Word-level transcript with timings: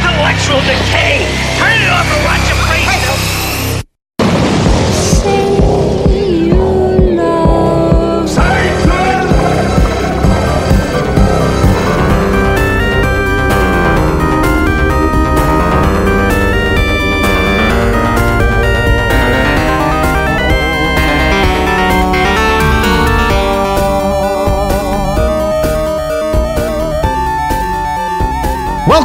intellectual 0.00 0.60
decay. 0.64 1.28
Turn 1.60 1.76
it 1.76 1.90
off 1.92 2.08
and 2.08 2.24
watch 2.24 2.44
your 2.48 2.69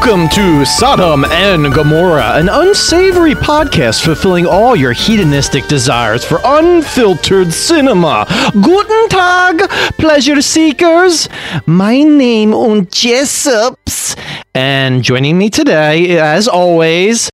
Welcome 0.06 0.30
to 0.36 0.64
Sodom 0.66 1.26
and 1.26 1.74
Gomorrah, 1.74 2.34
an 2.36 2.48
unsavory 2.48 3.34
podcast 3.34 4.06
fulfilling 4.06 4.46
all 4.46 4.76
your 4.76 4.92
hedonistic 4.94 5.66
desires 5.66 6.24
for 6.24 6.40
unfiltered 6.46 7.52
cinema. 7.52 8.28
Guten 8.54 9.10
Tag, 9.10 9.68
pleasure 9.98 10.44
seekers. 10.44 11.28
My 11.66 12.04
name 12.04 12.54
is 12.54 12.86
Jessups, 12.90 14.16
and 14.54 15.02
joining 15.02 15.40
me 15.40 15.50
today, 15.50 16.20
as 16.20 16.48
always, 16.48 17.28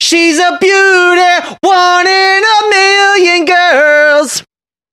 she's 0.00 0.40
a 0.40 0.58
beauty, 0.60 1.56
one 1.60 2.08
in 2.08 2.42
a 2.42 2.70
million 2.70 3.44
girls. 3.44 4.42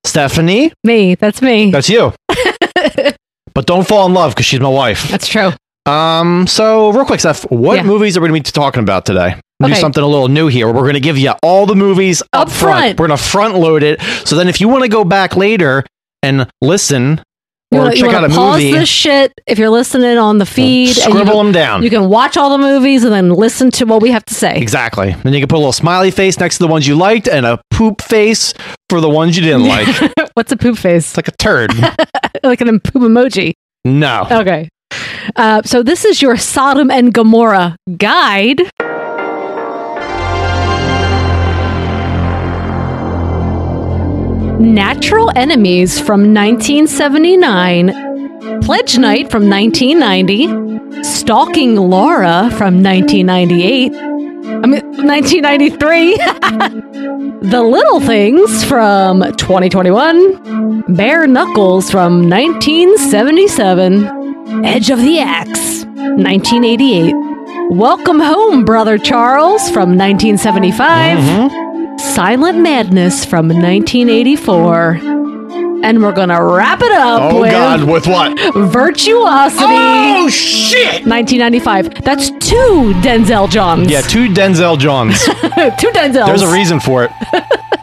Stephanie, 0.03 0.71
Me, 0.83 1.15
that's 1.15 1.41
me. 1.41 1.71
that's 1.71 1.89
you. 1.89 2.13
but 3.55 3.65
don't 3.65 3.87
fall 3.87 4.05
in 4.05 4.13
love 4.13 4.35
because 4.35 4.45
she's 4.45 4.59
my 4.59 4.69
wife. 4.69 5.09
That's 5.09 5.27
true. 5.27 5.53
Um, 5.87 6.47
so 6.47 6.89
real 6.91 7.05
quick, 7.05 7.19
Steph, 7.19 7.43
what 7.49 7.75
Yeah. 7.77 7.83
movies 7.83 8.17
are 8.17 8.21
we 8.21 8.27
going 8.29 8.43
to 8.43 8.47
be 8.47 8.51
talking 8.51 8.83
about 8.83 9.05
today? 9.05 9.35
We'll 9.59 9.69
Do 9.69 9.75
something 9.75 10.03
a 10.03 10.07
little 10.07 10.27
new 10.27 10.47
here. 10.47 10.67
We're 10.67 10.81
going 10.81 10.93
to 10.93 10.99
give 10.99 11.17
you 11.17 11.31
all 11.41 11.65
the 11.65 11.75
movies 11.75 12.21
up, 12.33 12.47
Up 12.47 12.51
front. 12.51 12.99
We're 12.99 13.07
going 13.07 13.17
to 13.17 13.23
front 13.23 13.55
load 13.55 13.81
it. 13.83 13.99
So 14.25 14.35
then, 14.35 14.47
if 14.47 14.61
you 14.61 14.67
want 14.67 14.83
to 14.83 14.89
go 14.89 15.03
back 15.03 15.35
later 15.35 15.83
and 16.21 16.47
listen 16.61 17.21
You 17.71 17.79
or 17.81 17.89
you 17.91 17.95
check 18.03 18.05
wanna 18.07 18.17
out 18.19 18.23
a 18.25 18.29
pause 18.35 18.61
movie, 18.61 18.71
this 18.77 18.87
shit 18.89 19.33
if 19.47 19.57
you're 19.57 19.69
listening 19.71 20.17
on 20.19 20.37
the 20.37 20.45
feed. 20.45 20.89
and 20.89 20.97
you 20.97 21.01
scribble 21.03 21.25
can- 21.33 21.45
them 21.45 21.51
down. 21.53 21.81
You 21.83 21.89
can 21.89 22.07
watch 22.09 22.37
all 22.37 22.51
the 22.51 22.57
movies 22.59 23.03
and 23.03 23.11
then 23.11 23.29
listen 23.31 23.71
to 23.71 23.85
what 23.85 24.01
we 24.01 24.11
have 24.11 24.25
to 24.25 24.33
say. 24.35 24.55
exactly. 24.57 25.15
Then 25.23 25.33
you 25.33 25.39
can 25.39 25.47
put 25.47 25.55
a 25.55 25.59
little 25.59 25.73
smiley 25.73 26.11
face 26.11 26.39
next 26.39 26.57
to 26.59 26.63
the 26.65 26.67
ones 26.67 26.87
you 26.87 26.95
liked 26.95 27.27
and 27.27 27.45
a 27.45 27.59
poop 27.71 28.01
face 28.03 28.53
for 28.89 29.01
the 29.01 29.09
ones 29.09 29.35
you 29.37 29.41
didn't 29.43 29.67
like. 29.67 29.87
What's 30.35 30.51
a 30.51 30.57
poop 30.57 30.77
face? 30.77 31.07
It's 31.09 31.17
like 31.17 31.27
a 31.29 31.35
turd. 31.37 31.71
like 32.43 32.61
an 32.61 32.79
poop 32.79 33.01
emoji. 33.01 33.53
No. 33.85 34.27
Okay. 34.29 34.69
Uh, 35.35 35.61
so 35.63 35.83
this 35.83 36.05
is 36.05 36.21
your 36.21 36.37
Sodom 36.37 36.89
and 36.89 37.13
Gomorrah 37.13 37.75
guide. 37.97 38.61
Natural 44.59 45.31
Enemies 45.35 45.99
from 45.99 46.33
1979, 46.33 48.61
Pledge 48.63 48.97
Night 48.97 49.29
from 49.29 49.47
1990, 49.47 51.03
Stalking 51.03 51.75
Laura 51.75 52.49
from 52.57 52.81
1998, 52.81 53.93
I 53.93 54.65
mean 54.65 54.81
1993, 55.05 56.15
The 57.49 57.61
Little 57.61 57.99
Things 57.99 58.63
from 58.63 59.21
2021, 59.21 60.95
Bare 60.95 61.27
Knuckles 61.27 61.91
from 61.91 62.27
1977, 62.27 64.16
Edge 64.63 64.89
of 64.89 64.99
the 65.01 65.19
Axe 65.19 65.83
1988, 65.85 67.13
Welcome 67.69 68.21
Home, 68.21 68.63
Brother 68.63 68.97
Charles 68.97 69.69
from 69.69 69.97
1975. 69.97 71.17
Mhm. 71.19 71.99
Silent 71.99 72.59
Madness 72.59 73.25
from 73.25 73.49
1984. 73.49 74.99
And 75.83 76.01
we're 76.01 76.11
going 76.13 76.29
to 76.29 76.43
wrap 76.43 76.81
it 76.81 76.91
up 76.91 77.21
Oh, 77.33 77.41
with 77.41 77.51
God. 77.51 77.83
With 77.83 78.07
what? 78.07 78.37
Virtuosity 78.71 79.63
Oh, 79.67 80.27
shit. 80.29 81.05
1995. 81.05 82.03
That's 82.03 82.29
two 82.31 82.93
Denzel 83.01 83.49
Johns. 83.49 83.89
Yeah, 83.89 84.01
two 84.01 84.27
Denzel 84.29 84.77
Johns. 84.79 85.23
two 85.25 85.89
Denzels. 85.91 86.25
There's 86.25 86.41
a 86.41 86.51
reason 86.51 86.79
for 86.79 87.03
it. 87.03 87.11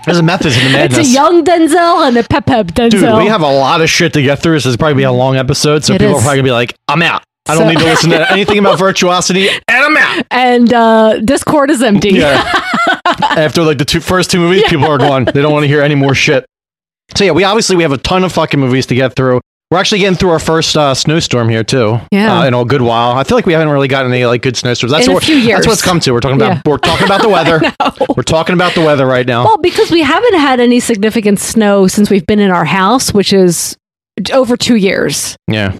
There's 0.04 0.18
a 0.18 0.22
method 0.22 0.52
to 0.52 0.58
the 0.58 0.70
madness. 0.72 0.98
It's 0.98 1.08
a 1.08 1.12
young 1.12 1.44
Denzel 1.44 2.06
and 2.08 2.16
a 2.16 2.24
Pep 2.24 2.46
Pep 2.46 2.66
Denzel. 2.68 2.90
Dude, 2.90 3.16
we 3.18 3.26
have 3.26 3.40
a 3.42 3.50
lot 3.50 3.80
of 3.80 3.88
shit 3.88 4.12
to 4.14 4.22
get 4.22 4.40
through. 4.42 4.54
This 4.54 4.66
is 4.66 4.76
probably 4.76 4.94
be 4.96 5.02
a 5.04 5.12
long 5.12 5.36
episode, 5.36 5.84
so 5.84 5.94
It 5.94 6.00
people 6.00 6.16
is. 6.16 6.20
are 6.20 6.24
probably 6.24 6.38
gonna 6.38 6.48
be 6.48 6.52
like, 6.52 6.74
"I'm 6.88 7.00
out. 7.02 7.22
I 7.46 7.54
don't 7.54 7.62
So- 7.64 7.68
need 7.70 7.78
to 7.78 7.84
listen 7.84 8.10
to 8.10 8.30
anything 8.32 8.58
about 8.58 8.78
virtuosity, 8.78 9.48
and 9.48 9.60
I'm 9.68 9.96
out." 9.96 10.26
and 10.30 10.72
uh, 10.72 11.20
Discord 11.20 11.70
is 11.70 11.82
empty. 11.82 12.10
Yeah. 12.10 12.42
After 13.30 13.62
like 13.62 13.78
the 13.78 13.84
two 13.86 14.00
first 14.00 14.30
two 14.30 14.38
movies, 14.40 14.64
people 14.68 14.86
are 14.86 14.98
gone. 14.98 15.24
They 15.24 15.40
don't 15.40 15.52
want 15.52 15.62
to 15.64 15.68
hear 15.68 15.80
any 15.80 15.94
more 15.94 16.14
shit. 16.14 16.44
So 17.16 17.24
yeah, 17.24 17.32
we 17.32 17.44
obviously 17.44 17.76
we 17.76 17.82
have 17.82 17.92
a 17.92 17.98
ton 17.98 18.24
of 18.24 18.32
fucking 18.32 18.58
movies 18.58 18.86
to 18.86 18.94
get 18.94 19.14
through. 19.14 19.40
We're 19.70 19.78
actually 19.80 20.00
getting 20.00 20.16
through 20.16 20.30
our 20.30 20.38
first 20.38 20.76
uh, 20.76 20.94
snowstorm 20.94 21.48
here 21.48 21.64
too. 21.64 21.98
Yeah. 22.12 22.40
uh, 22.40 22.46
in 22.46 22.54
a 22.54 22.64
good 22.64 22.82
while. 22.82 23.16
I 23.16 23.24
feel 23.24 23.36
like 23.36 23.46
we 23.46 23.54
haven't 23.54 23.68
really 23.70 23.88
gotten 23.88 24.12
any 24.12 24.24
like 24.24 24.42
good 24.42 24.56
snowstorms. 24.56 24.92
That's 24.92 25.06
In 25.06 25.10
a 25.10 25.14
what 25.14 25.24
few 25.24 25.36
years. 25.36 25.58
that's 25.58 25.66
what 25.66 25.72
it's 25.72 25.82
come 25.82 26.00
to. 26.00 26.12
We're 26.12 26.20
talking 26.20 26.36
about 26.36 26.56
Yeah. 26.56 26.62
we're 26.66 26.78
talking 26.78 27.06
about 27.06 27.22
the 27.22 27.28
weather. 27.30 27.60
We're 28.16 28.22
talking 28.22 28.54
about 28.54 28.74
the 28.74 28.82
weather 28.82 29.06
right 29.06 29.26
now. 29.26 29.44
Well, 29.44 29.58
because 29.58 29.90
we 29.90 30.02
haven't 30.02 30.34
had 30.34 30.60
any 30.60 30.80
significant 30.80 31.40
snow 31.40 31.86
since 31.88 32.08
we've 32.10 32.26
been 32.26 32.40
in 32.40 32.50
our 32.50 32.64
house, 32.64 33.12
which 33.12 33.32
is 33.32 33.76
over 34.32 34.56
two 34.56 34.76
years. 34.76 35.36
yeah, 35.48 35.76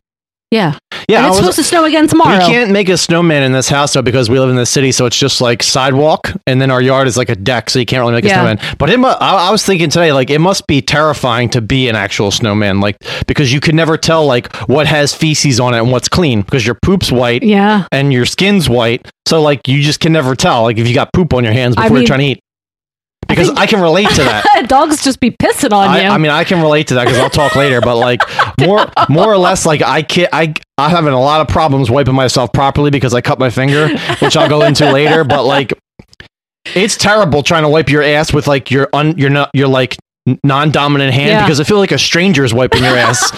Yeah. 0.51 0.79
yeah. 1.09 1.19
and 1.19 1.27
it's 1.27 1.31
was- 1.31 1.39
supposed 1.39 1.57
to 1.57 1.65
snow 1.65 1.85
again 1.85 2.07
tomorrow. 2.07 2.39
We 2.39 2.45
can't 2.45 2.71
make 2.71 2.89
a 2.89 2.97
snowman 2.97 3.43
in 3.43 3.51
this 3.53 3.69
house 3.69 3.93
though 3.95 4.03
because 4.03 4.31
we 4.31 4.39
live 4.39 4.51
in 4.51 4.57
the 4.57 4.67
city, 4.67 4.93
so 4.93 5.05
it's 5.07 5.19
just 5.19 5.41
like 5.41 5.63
sidewalk, 5.65 6.33
and 6.47 6.61
then 6.61 6.71
our 6.71 6.81
yard 6.81 7.09
is 7.09 7.17
like 7.17 7.29
a 7.29 7.35
deck, 7.35 7.71
so 7.71 7.81
you 7.81 7.87
can't 7.87 8.01
really 8.01 8.13
make 8.13 8.25
a 8.25 8.29
Yeah. 8.29 8.35
snowman. 8.57 8.77
But 8.79 8.91
it, 8.91 8.99
mu- 8.99 9.09
I, 9.09 9.49
I 9.49 9.51
was 9.51 9.65
thinking 9.65 9.91
today, 9.91 10.13
like 10.13 10.31
it 10.31 10.39
must 10.39 10.67
be 10.69 10.81
terrifying 10.81 11.49
to 11.51 11.61
be 11.61 11.89
an 11.89 11.97
actual 11.97 12.31
snowman, 12.31 12.81
like 12.81 12.97
because 13.27 13.53
you 13.53 13.59
can 13.61 13.75
never 13.75 13.97
tell 13.97 14.27
like 14.27 14.55
what 14.69 14.87
has 14.87 15.13
feces 15.13 15.59
on 15.59 15.75
it 15.75 15.79
and 15.79 15.91
what's 15.91 16.09
clean 16.09 16.43
because 16.43 16.65
your 16.65 16.77
poop's 16.83 17.11
white 17.11 17.43
Yeah. 17.43 17.87
and 17.91 18.13
your 18.13 18.25
skin's 18.27 18.69
white, 18.69 19.11
so 19.27 19.43
like 19.43 19.67
you 19.67 19.83
just 19.83 19.99
can 19.99 20.13
never 20.13 20.37
tell 20.37 20.63
like 20.63 20.79
if 20.79 20.87
you 20.87 20.95
got 20.95 21.13
poop 21.13 21.35
on 21.35 21.43
your 21.43 21.53
hands 21.53 21.75
I 21.77 21.83
before 21.85 21.95
mean- 21.97 22.03
you're 22.03 22.07
trying 22.07 22.21
to 22.21 22.27
eat. 22.27 22.41
Because 23.29 23.51
I, 23.51 23.67
can 23.67 23.81
relate 23.81 24.09
to 24.11 24.23
that. 24.25 24.65
Dogs 24.69 25.03
just 25.03 25.21
be 25.21 25.31
pissing 25.31 25.73
on 25.73 25.89
I, 25.89 26.03
you. 26.03 26.09
I 26.09 26.19
mean, 26.19 26.31
I 26.31 26.45
can 26.45 26.61
relate 26.61 26.89
to 26.89 26.95
that 26.95 27.05
because 27.05 27.19
I'll 27.19 27.31
talk 27.31 27.57
later. 27.57 27.81
But 27.81 27.97
like 27.97 28.23
more, 28.61 28.87
more 29.09 29.33
or 29.33 29.39
less, 29.39 29.67
like 29.67 29.83
I 29.83 30.03
can 30.03 30.29
I 30.33 30.55
I'm 30.79 30.91
having 30.91 31.13
a 31.13 31.21
lot 31.21 31.41
of 31.41 31.49
problems 31.49 31.91
wiping 31.91 32.15
myself 32.15 32.53
properly 32.53 32.91
because 32.91 33.15
I 33.15 33.21
cut 33.21 33.39
my 33.39 33.51
finger, 33.51 33.89
which 34.19 34.37
I'll 34.37 34.49
go 34.49 34.63
into 34.63 34.91
later. 34.93 35.25
But 35.25 35.45
like, 35.45 35.73
it's 36.75 36.97
terrible 36.97 37.43
trying 37.43 37.63
to 37.63 37.69
wipe 37.69 37.89
your 37.89 38.03
ass 38.03 38.33
with 38.33 38.47
like 38.47 38.71
your 38.71 38.89
un 38.93 39.17
your 39.19 39.31
not 39.31 39.51
your 39.55 39.69
like 39.69 39.97
non-dominant 40.43 41.13
hand 41.13 41.29
Yeah. 41.29 41.45
because 41.45 41.61
I 41.61 41.65
feel 41.65 41.77
like 41.79 41.93
a 41.93 41.99
stranger's 41.99 42.55
wiping 42.55 42.83
your 42.83 42.97
ass. 42.97 43.31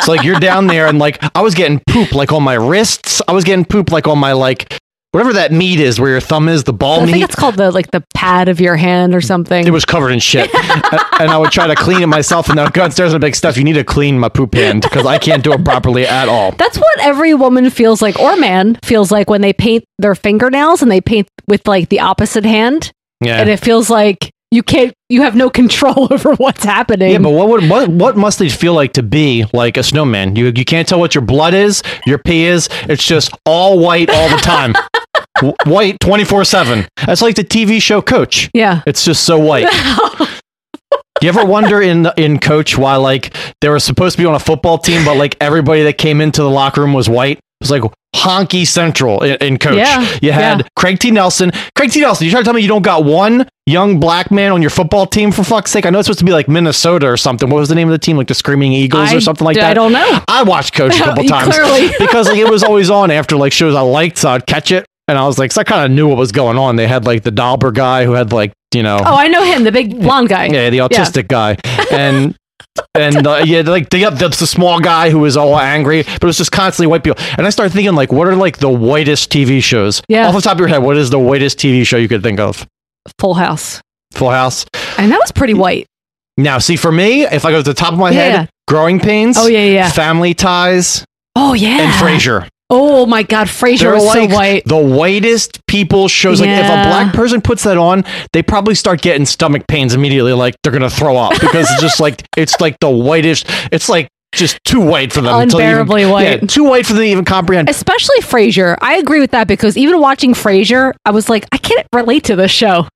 It's 0.00 0.08
like 0.08 0.24
you're 0.24 0.40
down 0.40 0.66
there 0.66 0.86
and 0.86 0.98
like 0.98 1.22
I 1.36 1.42
was 1.42 1.54
getting 1.54 1.80
poop 1.88 2.12
like 2.12 2.32
on 2.32 2.42
my 2.42 2.54
wrists. 2.54 3.22
I 3.28 3.32
was 3.32 3.44
getting 3.44 3.64
poop 3.64 3.90
like 3.90 4.06
on 4.08 4.18
my 4.18 4.32
like 4.32 4.76
whatever 5.14 5.32
that 5.34 5.52
meat 5.52 5.78
is 5.80 6.00
where 6.00 6.10
your 6.10 6.20
thumb 6.20 6.48
is, 6.48 6.64
the 6.64 6.72
ball 6.72 7.00
I 7.00 7.04
meat. 7.06 7.12
think 7.12 7.24
it's 7.24 7.34
called 7.36 7.54
the 7.56 7.70
like 7.70 7.90
the 7.92 8.02
pad 8.14 8.48
of 8.48 8.60
your 8.60 8.74
hand 8.76 9.14
or 9.14 9.20
something. 9.20 9.66
It 9.66 9.70
was 9.70 9.84
covered 9.84 10.10
in 10.10 10.18
shit. 10.18 10.50
and 10.54 11.30
I 11.30 11.38
would 11.38 11.52
try 11.52 11.66
to 11.68 11.76
clean 11.76 12.02
it 12.02 12.06
myself 12.08 12.48
and 12.48 12.58
then 12.58 12.66
I'd 12.66 12.72
go 12.72 12.82
downstairs 12.82 13.12
and 13.12 13.20
be 13.20 13.28
like, 13.28 13.34
Steph, 13.34 13.56
you 13.56 13.64
need 13.64 13.74
to 13.74 13.84
clean 13.84 14.18
my 14.18 14.28
poop 14.28 14.54
hand 14.54 14.82
because 14.82 15.06
I 15.06 15.18
can't 15.18 15.44
do 15.44 15.52
it 15.52 15.64
properly 15.64 16.04
at 16.06 16.28
all. 16.28 16.52
That's 16.52 16.76
what 16.76 17.00
every 17.00 17.32
woman 17.34 17.70
feels 17.70 18.02
like, 18.02 18.18
or 18.18 18.36
man 18.36 18.78
feels 18.84 19.12
like 19.12 19.30
when 19.30 19.40
they 19.40 19.52
paint 19.52 19.84
their 19.98 20.14
fingernails 20.16 20.82
and 20.82 20.90
they 20.90 21.00
paint 21.00 21.28
with 21.46 21.66
like 21.68 21.88
the 21.90 22.00
opposite 22.00 22.44
hand, 22.44 22.90
Yeah. 23.20 23.40
and 23.40 23.48
it 23.48 23.60
feels 23.60 23.88
like 23.88 24.30
you 24.50 24.62
can't, 24.62 24.94
you 25.08 25.22
have 25.22 25.34
no 25.34 25.50
control 25.50 26.08
over 26.12 26.34
what's 26.36 26.64
happening. 26.64 27.10
yeah, 27.12 27.18
but 27.18 27.30
what 27.30 27.48
would 27.48 27.68
what 27.68 27.88
what 27.88 28.16
must 28.16 28.40
it 28.40 28.50
feel 28.52 28.72
like 28.74 28.92
to 28.94 29.02
be 29.02 29.44
like 29.52 29.76
a 29.76 29.82
snowman? 29.82 30.36
You 30.36 30.52
you 30.54 30.64
can't 30.64 30.86
tell 30.88 30.98
what 31.00 31.14
your 31.14 31.22
blood 31.22 31.54
is, 31.54 31.82
your 32.06 32.18
pee 32.18 32.44
is. 32.44 32.68
It's 32.88 33.04
just 33.04 33.32
all 33.46 33.78
white 33.78 34.10
all 34.10 34.28
the 34.28 34.36
time. 34.36 34.74
White 35.66 35.98
24/7. 36.00 36.86
That's 37.06 37.22
like 37.22 37.34
the 37.36 37.44
TV 37.44 37.80
show 37.82 38.00
Coach. 38.00 38.50
yeah, 38.54 38.82
It's 38.86 39.04
just 39.04 39.24
so 39.24 39.38
white. 39.38 39.66
You 41.22 41.28
ever 41.28 41.44
wonder 41.44 41.80
in 41.80 42.08
in 42.18 42.38
coach 42.38 42.76
why 42.76 42.96
like 42.96 43.34
they 43.62 43.68
were 43.70 43.78
supposed 43.78 44.16
to 44.16 44.22
be 44.22 44.26
on 44.26 44.34
a 44.34 44.38
football 44.38 44.76
team, 44.76 45.04
but 45.06 45.16
like 45.16 45.36
everybody 45.40 45.84
that 45.84 45.96
came 45.96 46.20
into 46.20 46.42
the 46.42 46.50
locker 46.50 46.82
room 46.82 46.92
was 46.92 47.08
white? 47.08 47.38
It 47.38 47.42
was 47.60 47.70
like 47.70 47.82
honky 48.14 48.66
central 48.66 49.22
in, 49.22 49.36
in 49.36 49.58
coach. 49.58 49.76
Yeah, 49.76 50.00
You 50.20 50.32
had 50.32 50.58
yeah. 50.60 50.66
Craig 50.76 50.98
T. 50.98 51.10
Nelson. 51.12 51.50
Craig 51.76 51.92
T. 51.92 52.00
Nelson, 52.00 52.26
you 52.26 52.30
trying 52.30 52.42
to 52.42 52.44
tell 52.44 52.52
me 52.52 52.60
you 52.60 52.68
don't 52.68 52.82
got 52.82 53.04
one 53.04 53.48
young 53.64 54.00
black 54.00 54.30
man 54.30 54.52
on 54.52 54.60
your 54.60 54.70
football 54.70 55.06
team 55.06 55.32
for 55.32 55.44
fuck's 55.44 55.70
sake? 55.70 55.86
I 55.86 55.90
know 55.90 56.00
it's 56.00 56.06
supposed 56.08 56.18
to 56.18 56.24
be 56.26 56.32
like 56.32 56.48
Minnesota 56.48 57.06
or 57.06 57.16
something. 57.16 57.48
What 57.48 57.58
was 57.60 57.68
the 57.70 57.74
name 57.76 57.88
of 57.88 57.92
the 57.92 57.98
team? 57.98 58.18
Like 58.18 58.28
the 58.28 58.34
Screaming 58.34 58.72
Eagles 58.72 59.10
I- 59.12 59.16
or 59.16 59.20
something 59.20 59.46
like 59.46 59.56
I 59.56 59.60
that? 59.60 59.70
I 59.70 59.74
don't 59.74 59.92
know. 59.92 60.18
I 60.28 60.42
watched 60.42 60.74
coach 60.74 60.94
a 61.00 61.04
couple 61.04 61.24
times 61.28 61.56
because 61.98 62.28
like 62.28 62.38
it 62.38 62.50
was 62.50 62.62
always 62.64 62.90
on 62.90 63.10
after 63.10 63.36
like 63.36 63.52
shows 63.52 63.74
I 63.74 63.80
liked, 63.80 64.18
so 64.18 64.28
I'd 64.30 64.46
catch 64.46 64.72
it. 64.72 64.84
And 65.08 65.18
I 65.18 65.26
was 65.26 65.38
like, 65.38 65.52
so 65.52 65.60
I 65.60 65.64
kind 65.64 65.84
of 65.84 65.90
knew 65.90 66.08
what 66.08 66.16
was 66.16 66.32
going 66.32 66.56
on. 66.56 66.76
They 66.76 66.86
had 66.86 67.04
like 67.04 67.22
the 67.22 67.30
Dauber 67.30 67.70
guy 67.72 68.04
who 68.04 68.12
had 68.12 68.32
like, 68.32 68.52
you 68.74 68.82
know, 68.82 68.98
Oh, 69.04 69.16
I 69.16 69.28
know 69.28 69.44
him, 69.44 69.64
the 69.64 69.72
big 69.72 70.00
blonde 70.00 70.28
guy. 70.30 70.46
yeah, 70.46 70.70
the 70.70 70.78
autistic 70.78 71.28
guy. 71.28 71.56
And 71.92 72.34
and 72.94 73.26
uh, 73.26 73.42
yeah, 73.44 73.60
like 73.60 73.90
the, 73.90 74.04
the 74.10 74.28
the 74.28 74.46
small 74.46 74.80
guy 74.80 75.10
who 75.10 75.18
was 75.20 75.36
all 75.36 75.58
angry, 75.58 76.02
but 76.04 76.22
it 76.22 76.24
was 76.24 76.38
just 76.38 76.50
constantly 76.52 76.86
white 76.88 77.04
people. 77.04 77.22
And 77.36 77.46
I 77.46 77.50
started 77.50 77.72
thinking, 77.72 77.94
like, 77.94 78.12
what 78.12 78.26
are 78.26 78.34
like 78.34 78.58
the 78.58 78.68
whitest 78.70 79.30
TV 79.30 79.62
shows? 79.62 80.02
Yeah. 80.08 80.26
Off 80.28 80.34
the 80.34 80.40
top 80.40 80.54
of 80.54 80.58
your 80.60 80.68
head, 80.68 80.78
what 80.78 80.96
is 80.96 81.10
the 81.10 81.18
whitest 81.18 81.58
TV 81.58 81.86
show 81.86 81.96
you 81.98 82.08
could 82.08 82.22
think 82.22 82.40
of? 82.40 82.66
Full 83.20 83.34
House. 83.34 83.80
Full 84.12 84.30
House. 84.30 84.64
And 84.98 85.12
that 85.12 85.18
was 85.20 85.30
pretty 85.32 85.54
white. 85.54 85.86
Now, 86.36 86.58
see, 86.58 86.74
for 86.76 86.90
me, 86.90 87.24
if 87.24 87.44
I 87.44 87.50
go 87.52 87.58
to 87.58 87.62
the 87.62 87.74
top 87.74 87.92
of 87.92 87.98
my 87.98 88.10
Yeah. 88.10 88.38
head, 88.38 88.48
Growing 88.66 88.98
Pains. 88.98 89.36
Oh, 89.38 89.46
yeah, 89.46 89.58
yeah, 89.58 89.70
yeah. 89.72 89.90
Family 89.90 90.34
Ties 90.34 91.04
Oh 91.36 91.52
yeah. 91.52 91.80
and 91.82 91.92
Frasier. 91.92 92.48
Oh 92.70 93.04
my 93.06 93.22
God, 93.22 93.46
Frasier 93.46 93.80
They're 93.80 93.94
was 93.94 94.04
like 94.04 94.30
so 94.30 94.34
white. 94.36 94.64
the 94.64 94.76
whitest 94.76 95.60
people 95.66 96.08
shows. 96.08 96.40
Like 96.40 96.48
if 96.50 96.64
a 96.64 96.88
black 96.88 97.12
person 97.14 97.40
puts 97.42 97.64
that 97.64 97.76
on, 97.76 98.04
they 98.32 98.42
probably 98.42 98.74
start 98.74 99.02
getting 99.02 99.26
stomach 99.26 99.66
pains 99.68 99.94
immediately. 99.94 100.32
Like 100.32 100.54
they're 100.62 100.72
gonna 100.72 100.88
throw 100.90 101.16
up 101.16 101.32
because 101.40 101.70
it's 101.70 101.80
just 101.82 102.00
like 102.00 102.22
it's 102.36 102.58
like 102.60 102.78
the 102.80 102.88
whitest. 102.90 103.46
It's 103.70 103.88
like 103.88 104.08
just 104.34 104.58
too 104.64 104.80
white 104.80 105.12
for 105.12 105.20
them. 105.20 105.32
to 105.48 105.56
even- 105.56 105.60
Unbearably 105.66 106.06
white. 106.06 106.22
Yeah, 106.24 106.36
too 106.38 106.64
white 106.64 106.86
for 106.86 106.94
them 106.94 107.02
to 107.02 107.08
even 107.08 107.24
comprehend. 107.24 107.68
Especially 107.68 108.16
Frasier. 108.20 108.76
I 108.80 108.96
agree 108.96 109.20
with 109.20 109.30
that 109.32 109.46
because 109.46 109.76
even 109.76 110.00
watching 110.00 110.32
Frasier, 110.32 110.94
I 111.04 111.10
was 111.12 111.28
like, 111.28 111.46
I 111.52 111.58
can't 111.58 111.86
relate 111.92 112.24
to 112.24 112.36
this 112.36 112.50
show. 112.50 112.88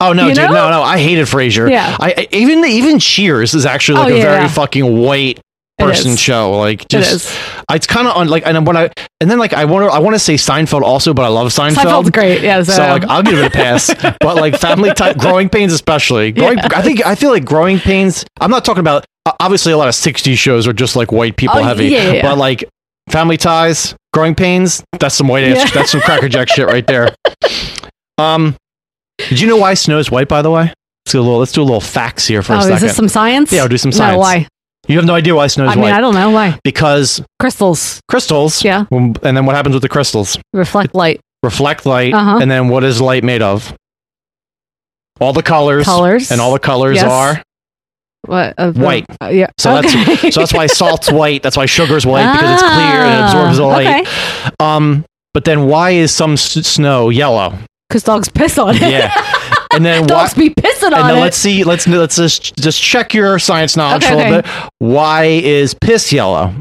Oh 0.00 0.12
no, 0.12 0.24
You 0.28 0.34
dude, 0.34 0.44
know? 0.48 0.52
no, 0.54 0.70
no. 0.70 0.82
I 0.82 0.98
hated 0.98 1.26
Frasier. 1.26 1.70
Yeah. 1.70 1.96
I, 2.00 2.26
even 2.32 2.64
even 2.64 2.98
Cheers 2.98 3.54
is 3.54 3.66
actually 3.66 3.98
Oh, 3.98 4.02
like 4.02 4.12
a 4.14 4.16
yeah, 4.16 4.22
very 4.24 4.40
yeah. 4.42 4.48
fucking 4.48 4.98
white 4.98 5.38
It 5.38 5.42
person 5.80 6.16
show. 6.16 6.58
Like 6.58 6.86
just 6.88 7.12
is. 7.12 7.38
it's 7.70 7.86
kind 7.86 8.06
of 8.06 8.16
on 8.16 8.28
like 8.28 8.46
and 8.46 8.66
when 8.66 8.76
I 8.76 8.90
and 9.20 9.30
then 9.30 9.38
like 9.38 9.52
I 9.52 9.64
want 9.64 9.90
to 9.90 9.90
I 9.90 9.98
want 9.98 10.14
to 10.14 10.18
say 10.18 10.34
Seinfeld 10.34 10.82
also, 10.82 11.14
but 11.14 11.24
I 11.24 11.28
love 11.28 11.48
Seinfeld. 11.48 11.74
Seinfeld's 11.74 12.10
great. 12.10 12.42
Yeah. 12.42 12.62
So, 12.62 12.72
So 12.72 12.82
like 12.82 13.04
I'll 13.04 13.22
give 13.22 13.38
it 13.38 13.46
a 13.46 13.50
pass, 13.50 13.92
but 14.20 14.36
like 14.36 14.56
family 14.58 14.92
type 14.94 15.16
growing 15.18 15.48
pains 15.48 15.72
especially. 15.72 16.32
Growing, 16.32 16.58
Yeah. 16.58 16.68
I 16.74 16.82
think 16.82 17.04
I 17.04 17.14
feel 17.14 17.30
like 17.30 17.44
growing 17.44 17.78
pains. 17.78 18.24
I'm 18.40 18.50
not 18.50 18.64
talking 18.64 18.80
about 18.80 19.04
obviously 19.40 19.72
a 19.72 19.76
lot 19.76 19.88
of 19.88 19.94
'60s 19.94 20.36
shows 20.36 20.66
are 20.66 20.72
just 20.72 20.96
like 20.96 21.12
white 21.12 21.36
people 21.36 21.58
Oh, 21.58 21.62
heavy, 21.62 21.86
yeah, 21.86 22.12
yeah, 22.12 22.22
but 22.22 22.38
like 22.38 22.64
family 23.08 23.36
ties, 23.36 23.94
growing 24.12 24.34
pains. 24.34 24.82
That's 24.98 25.14
some 25.14 25.28
white 25.28 25.44
ass. 25.44 25.72
That's 25.72 25.90
some 25.90 26.00
crackerjack 26.00 26.48
shit 26.48 26.66
right 26.66 26.86
there. 26.86 27.14
Um, 28.18 28.56
did 29.28 29.40
you 29.40 29.48
know 29.48 29.56
why 29.56 29.74
snow 29.74 29.98
is 29.98 30.10
white? 30.10 30.28
By 30.28 30.42
the 30.42 30.50
way, 30.50 30.64
let's 30.64 31.12
do 31.12 31.20
a 31.20 31.22
little. 31.22 31.38
Let's 31.38 31.52
do 31.52 31.62
a 31.62 31.64
little 31.64 31.80
facts 31.80 32.26
here 32.26 32.42
for 32.42 32.54
a 32.54 32.56
oh, 32.56 32.60
second. 32.60 32.76
is 32.76 32.82
this 32.82 32.96
some 32.96 33.08
science? 33.08 33.52
Yeah, 33.52 33.62
we'll 33.62 33.68
do 33.68 33.78
some 33.78 33.92
science. 33.92 34.14
No, 34.14 34.18
why? 34.18 34.48
You 34.90 34.96
have 34.98 35.06
no 35.06 35.14
idea 35.14 35.34
why 35.34 35.46
snow 35.46 35.64
is 35.64 35.68
white. 35.68 35.72
I 35.72 35.76
mean, 35.76 35.82
white 35.84 35.94
I 35.94 36.00
don't 36.00 36.14
know 36.14 36.30
why. 36.30 36.58
because 36.64 37.22
Crystals 37.40 38.00
crystals. 38.08 38.62
Yeah. 38.64 38.84
And 38.90 39.16
then 39.22 39.46
what 39.46 39.56
happens 39.56 39.74
with 39.74 39.82
the 39.82 39.88
crystals? 39.88 40.38
reflect 40.52 40.94
light. 40.94 41.20
reflect 41.42 41.86
light, 41.86 42.12
Uh-huh. 42.12 42.38
and 42.42 42.50
then 42.50 42.68
what 42.68 42.84
is 42.84 43.00
light 43.00 43.24
made 43.24 43.40
of? 43.42 43.74
All 45.20 45.32
the 45.32 45.42
colors, 45.42 45.84
Colors. 45.84 46.30
and 46.30 46.40
all 46.40 46.52
the 46.52 46.58
colors 46.58 46.96
Yes. 46.96 47.04
are 47.04 47.42
What? 48.26 48.54
Uh, 48.58 48.72
White. 48.72 49.06
uh, 49.22 49.28
yeah. 49.28 49.46
so 49.58 49.76
okay. 49.78 50.04
that's 50.04 50.34
so 50.34 50.40
that's 50.40 50.52
why 50.54 50.66
salt's 50.66 51.10
white. 51.20 51.42
That's 51.42 51.56
why 51.56 51.66
sugar's 51.66 52.04
white 52.06 52.30
because 52.32 52.52
it's 52.54 52.62
clear 52.62 53.00
and 53.04 53.14
it 53.14 53.24
absorbs 53.26 53.56
the 53.58 53.64
Ah, 53.64 53.68
light. 53.68 54.00
okay. 54.06 54.50
Um, 54.60 55.04
but 55.34 55.44
then 55.44 55.66
why 55.66 55.90
is 55.92 56.12
some 56.14 56.32
s- 56.34 56.66
snow 56.66 57.08
yellow? 57.10 57.54
Because 57.88 58.02
dogs 58.02 58.28
piss 58.28 58.56
on 58.58 58.76
it. 58.76 58.82
Yeah, 58.82 59.10
and 59.72 59.84
then 59.84 60.06
why? 60.08 60.28
be 60.36 60.50
pissing 60.50 60.92
on 60.92 61.10
it. 61.16 61.20
let's 61.20 61.36
see. 61.36 61.64
Let's 61.64 61.86
let's 61.86 62.16
just 62.16 62.56
just 62.56 62.80
check 62.82 63.14
your 63.14 63.38
science 63.38 63.76
knowledge 63.76 64.04
Okay, 64.04 64.12
a 64.14 64.16
little 64.16 64.34
okay. 64.38 64.48
bit. 64.48 64.70
Why 64.78 65.24
is 65.24 65.74
piss 65.74 66.12
yellow? 66.12 66.54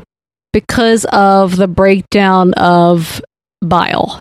because 0.52 1.06
of 1.12 1.58
the 1.58 1.68
breakdown 1.68 2.54
of 2.56 3.22
bile. 3.62 4.20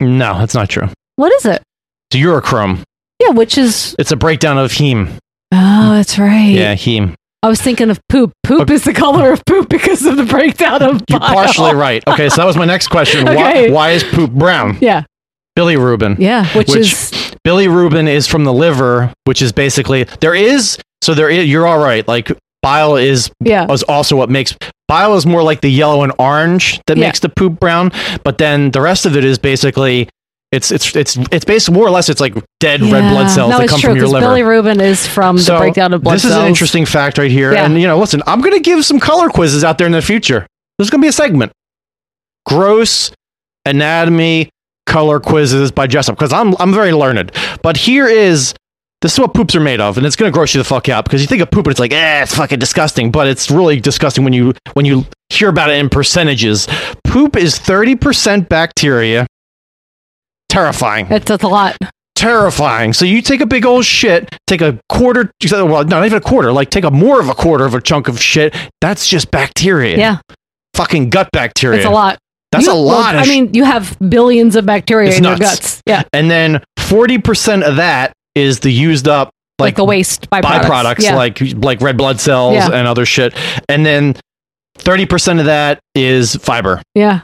No, 0.00 0.38
that's 0.38 0.54
not 0.54 0.70
true. 0.70 0.88
What 1.16 1.30
is 1.34 1.44
it? 1.44 1.62
It's 2.10 2.18
urochrome. 2.22 2.82
Yeah, 3.20 3.30
which 3.30 3.58
is 3.58 3.94
It's 3.98 4.12
a 4.12 4.16
breakdown 4.16 4.56
of 4.56 4.72
heme. 4.72 5.18
oh, 5.52 5.90
that's 5.94 6.18
right. 6.18 6.48
Yeah, 6.48 6.74
heme. 6.74 7.14
I 7.42 7.48
was 7.48 7.60
thinking 7.60 7.90
of 7.90 8.00
poop. 8.08 8.32
Poop 8.44 8.70
is 8.70 8.84
the 8.84 8.94
color 8.94 9.30
of 9.30 9.44
poop 9.44 9.68
because 9.68 10.04
of 10.06 10.16
the 10.16 10.24
breakdown 10.24 10.82
of 10.82 11.02
You're 11.08 11.20
bile. 11.20 11.34
partially 11.34 11.74
right. 11.86 12.02
Okay, 12.06 12.28
so 12.30 12.36
that 12.36 12.46
was 12.46 12.56
my 12.56 12.64
next 12.64 12.88
question. 12.88 13.28
Okay. 13.28 13.68
Why, 13.70 13.74
why 13.74 13.90
is 13.90 14.04
poop 14.04 14.30
brown? 14.32 14.78
Yeah, 14.80 15.04
bilirubin. 15.56 16.18
yeah, 16.18 16.46
which, 16.56 16.68
Which- 16.68 16.92
is 16.92 17.25
bilirubin 17.46 18.08
is 18.08 18.26
from 18.26 18.44
the 18.44 18.52
liver, 18.52 19.12
which 19.24 19.40
is 19.40 19.52
basically 19.52 20.04
there 20.20 20.34
is 20.34 20.78
so 21.02 21.14
there 21.14 21.30
is 21.30 21.46
you're 21.48 21.66
all 21.66 21.78
right. 21.78 22.06
Like 22.08 22.32
bile 22.62 22.96
is 22.96 23.30
yeah, 23.44 23.70
is 23.70 23.82
also 23.84 24.16
what 24.16 24.28
makes 24.28 24.56
bile 24.88 25.14
is 25.14 25.24
more 25.26 25.42
like 25.42 25.60
the 25.60 25.70
yellow 25.70 26.02
and 26.02 26.12
orange 26.18 26.80
that 26.86 26.96
Yeah. 26.96 27.06
makes 27.06 27.20
the 27.20 27.28
poop 27.28 27.60
brown, 27.60 27.92
but 28.24 28.38
then 28.38 28.70
the 28.72 28.80
rest 28.80 29.06
of 29.06 29.16
it 29.16 29.24
is 29.24 29.38
basically 29.38 30.08
it's 30.52 30.70
it's 30.70 30.94
it's 30.96 31.16
it's 31.30 31.44
basically 31.44 31.74
more 31.78 31.86
or 31.86 31.90
less 31.90 32.08
it's 32.08 32.20
like 32.20 32.34
dead 32.60 32.80
red 32.80 33.10
blood 33.12 33.28
cells 33.30 33.50
No, 33.50 33.58
that 33.58 33.68
come 33.68 33.80
true 33.80 33.90
from 33.90 33.96
your 33.98 34.08
liver. 34.08 34.26
Billy 34.26 34.42
Rubin 34.42 34.80
is 34.80 35.06
from 35.06 35.36
the 35.36 35.56
breakdown 35.58 35.92
of 35.92 36.02
blood 36.02 36.14
this 36.14 36.22
cells. 36.22 36.34
is 36.34 36.38
an 36.40 36.46
interesting 36.46 36.86
fact 36.86 37.18
right 37.18 37.30
here. 37.30 37.52
Yeah. 37.52 37.64
And 37.64 37.80
you 37.80 37.86
know, 37.86 37.98
listen, 37.98 38.22
I'm 38.26 38.40
going 38.40 38.54
to 38.54 38.60
give 38.60 38.84
some 38.84 38.98
color 39.00 39.28
quizzes 39.28 39.64
out 39.64 39.76
there 39.78 39.86
in 39.86 39.92
the 39.92 40.02
future. 40.02 40.46
There's 40.78 40.88
going 40.90 41.00
to 41.00 41.04
be 41.04 41.08
a 41.08 41.12
segment. 41.12 41.52
Gross 42.46 43.12
anatomy 43.64 44.48
color 44.86 45.20
quizzes 45.20 45.70
by 45.70 45.86
Jessup 45.86 46.16
because 46.16 46.32
I'm 46.32 46.54
I'm 46.58 46.72
very 46.72 46.92
learned. 46.92 47.32
But 47.62 47.76
here 47.76 48.06
is 48.06 48.54
this 49.02 49.12
is 49.12 49.18
what 49.20 49.34
poops 49.34 49.54
are 49.54 49.60
made 49.60 49.80
of, 49.80 49.98
and 49.98 50.06
it's 50.06 50.16
going 50.16 50.30
to 50.30 50.34
gross 50.34 50.54
you 50.54 50.58
the 50.58 50.64
fuck 50.64 50.88
out 50.88 51.04
because 51.04 51.20
you 51.20 51.26
think 51.26 51.42
of 51.42 51.50
poop 51.50 51.66
and 51.66 51.72
it's 51.72 51.80
like, 51.80 51.92
eh, 51.92 52.22
it's 52.22 52.34
fucking 52.34 52.58
disgusting, 52.58 53.10
but 53.10 53.26
it's 53.26 53.50
really 53.50 53.78
disgusting 53.78 54.24
when 54.24 54.32
you 54.32 54.54
when 54.72 54.86
you 54.86 55.04
hear 55.28 55.48
about 55.50 55.68
it 55.70 55.78
in 55.78 55.88
percentages. 55.90 56.66
Poop 57.04 57.36
is 57.36 57.58
30% 57.58 58.48
bacteria. 58.48 59.26
Terrifying 60.48 61.08
That's, 61.08 61.24
that's 61.26 61.42
a 61.42 61.48
lot. 61.48 61.76
terrifying. 62.14 62.92
So 62.92 63.04
you 63.04 63.20
take 63.20 63.40
a 63.40 63.46
big 63.46 63.66
old 63.66 63.84
shit, 63.84 64.34
take 64.46 64.60
a 64.62 64.78
quarter, 64.88 65.30
well, 65.52 65.84
not 65.84 66.06
even 66.06 66.16
a 66.18 66.20
quarter, 66.20 66.52
like 66.52 66.70
take 66.70 66.84
a 66.84 66.90
more 66.90 67.20
of 67.20 67.28
a 67.28 67.34
quarter 67.34 67.64
of 67.66 67.74
a 67.74 67.80
chunk 67.80 68.08
of 68.08 68.20
shit. 68.20 68.54
That's 68.80 69.06
just 69.08 69.30
bacteria. 69.30 69.98
Yeah, 69.98 70.18
Fucking 70.74 71.10
gut 71.10 71.28
bacteria. 71.32 71.78
it's 71.80 71.86
a 71.86 71.90
lot. 71.90 72.18
That's 72.56 72.66
You- 72.66 72.72
a 72.72 72.74
lot. 72.74 73.14
well, 73.14 73.14
of 73.16 73.20
I 73.20 73.24
sh- 73.24 73.28
mean, 73.28 73.50
you 73.54 73.64
have 73.64 73.96
billions 74.08 74.56
of 74.56 74.66
bacteria 74.66 75.08
It's 75.08 75.16
in 75.18 75.22
nuts. 75.24 75.38
your 75.40 75.48
guts. 75.48 75.82
Yeah, 75.86 76.02
and 76.12 76.30
then 76.30 76.62
40% 76.78 77.62
of 77.62 77.76
that 77.76 78.12
is 78.34 78.60
the 78.60 78.70
used 78.72 79.08
up, 79.08 79.30
like, 79.58 79.68
like, 79.68 79.76
the 79.76 79.84
waste 79.84 80.28
byproducts. 80.30 80.42
byproducts, 80.62 81.02
Yeah. 81.02 81.16
like, 81.16 81.40
like 81.56 81.80
red 81.80 81.96
blood 81.96 82.20
cells 82.20 82.54
Yeah. 82.54 82.70
and 82.72 82.86
other 82.86 83.06
shit. 83.06 83.34
And 83.68 83.84
then 83.86 84.14
30% 84.78 85.38
of 85.40 85.46
that 85.46 85.78
is 85.94 86.36
fiber. 86.36 86.82
yeah. 86.94 87.20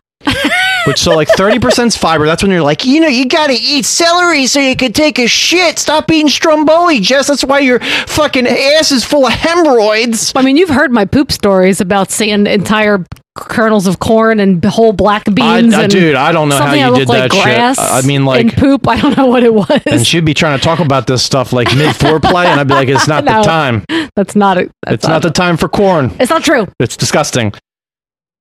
Which 0.87 1.01
so 1.01 1.15
like 1.15 1.29
30% 1.29 1.87
is 1.87 1.97
fiber. 1.97 2.27
That's 2.27 2.43
when 2.43 2.51
you're 2.51 2.63
like, 2.63 2.85
you 2.85 3.01
know, 3.01 3.07
you 3.09 3.27
gotta 3.27 3.57
eat 3.59 3.85
celery 3.85 4.47
so 4.47 4.59
you 4.61 4.75
can 4.77 4.93
take 4.93 5.19
a 5.19 5.27
shit. 5.29 5.79
Stop 5.79 6.11
eating 6.11 6.29
stromboli, 6.29 7.01
Jess. 7.01 7.29
That's 7.29 7.45
why 7.45 7.61
your 7.61 7.79
fucking 7.81 8.47
ass 8.47 8.91
is 8.91 9.05
full 9.05 9.27
of 9.27 9.33
hemorrhoids. 9.33 10.33
I 10.35 10.43
mean, 10.43 10.57
you've 10.57 10.69
heard 10.71 10.91
my 10.93 11.05
poop 11.05 11.31
stories 11.33 11.81
about 11.81 12.11
seeing 12.11 12.47
entire 12.47 13.05
kernels 13.35 13.87
of 13.87 13.99
corn 13.99 14.41
and 14.41 14.63
whole 14.65 14.93
black 14.93 15.25
beans. 15.25 15.73
I- 15.75 15.85
and 15.85 15.93
dude, 15.93 16.17
I 16.17 16.33
don't 16.33 16.49
know 16.49 16.57
how 16.59 16.73
you 16.75 16.95
did 16.97 17.09
looked 17.09 17.33
that 17.33 17.33
shit. 17.33 17.79
I 17.79 17.99
I 17.99 18.03
mean, 18.03 18.25
like, 18.27 18.57
poop. 18.57 18.87
I 18.89 19.01
don't 19.01 19.17
know 19.17 19.27
what 19.27 19.43
it 19.43 19.55
was. 19.55 19.81
and 19.87 20.07
she'd 20.07 20.25
be 20.25 20.35
trying 20.35 20.59
to 20.59 20.65
talk 20.65 20.81
about 20.81 21.07
this 21.07 21.23
stuff 21.23 21.53
like 21.53 21.69
mid 21.77 21.95
foreplay, 21.97 22.45
and 22.47 22.61
I'd 22.61 22.69
be 22.69 22.75
like, 22.75 22.89
it's 22.89 23.09
not 23.09 23.25
No. 23.25 23.39
the 23.39 23.43
time. 23.47 23.85
that's 24.17 24.37
not 24.37 24.59
it. 24.59 24.71
That's 24.83 24.95
It's 24.97 25.09
not 25.09 25.23
the 25.23 25.31
time 25.31 25.57
for 25.57 25.69
corn. 25.69 26.15
It's 26.21 26.31
not 26.31 26.43
true. 26.45 26.67
It's 26.79 26.97
disgusting. 26.97 27.53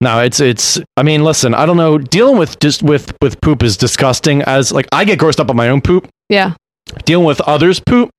No, 0.01 0.20
it's 0.20 0.39
it's. 0.39 0.79
I 0.98 1.03
mean, 1.03 1.24
listen, 1.24 1.53
I 1.53 1.67
don't 1.67 1.77
know. 1.77 2.00
Dealing 2.00 2.38
with 2.38 2.60
just 2.60 2.81
with 2.81 3.13
with 3.22 3.39
poop 3.41 3.62
is 3.62 3.77
disgusting. 3.77 4.41
As 4.41 4.72
like, 4.72 4.88
I 4.91 5.05
get 5.05 5.20
grossed 5.20 5.39
up 5.39 5.50
on 5.50 5.55
my 5.55 5.70
own 5.70 5.79
poop. 5.79 6.10
Yeah. 6.27 6.55
Dealing 7.05 7.25
with 7.25 7.39
others' 7.41 7.79
poop, 7.79 8.10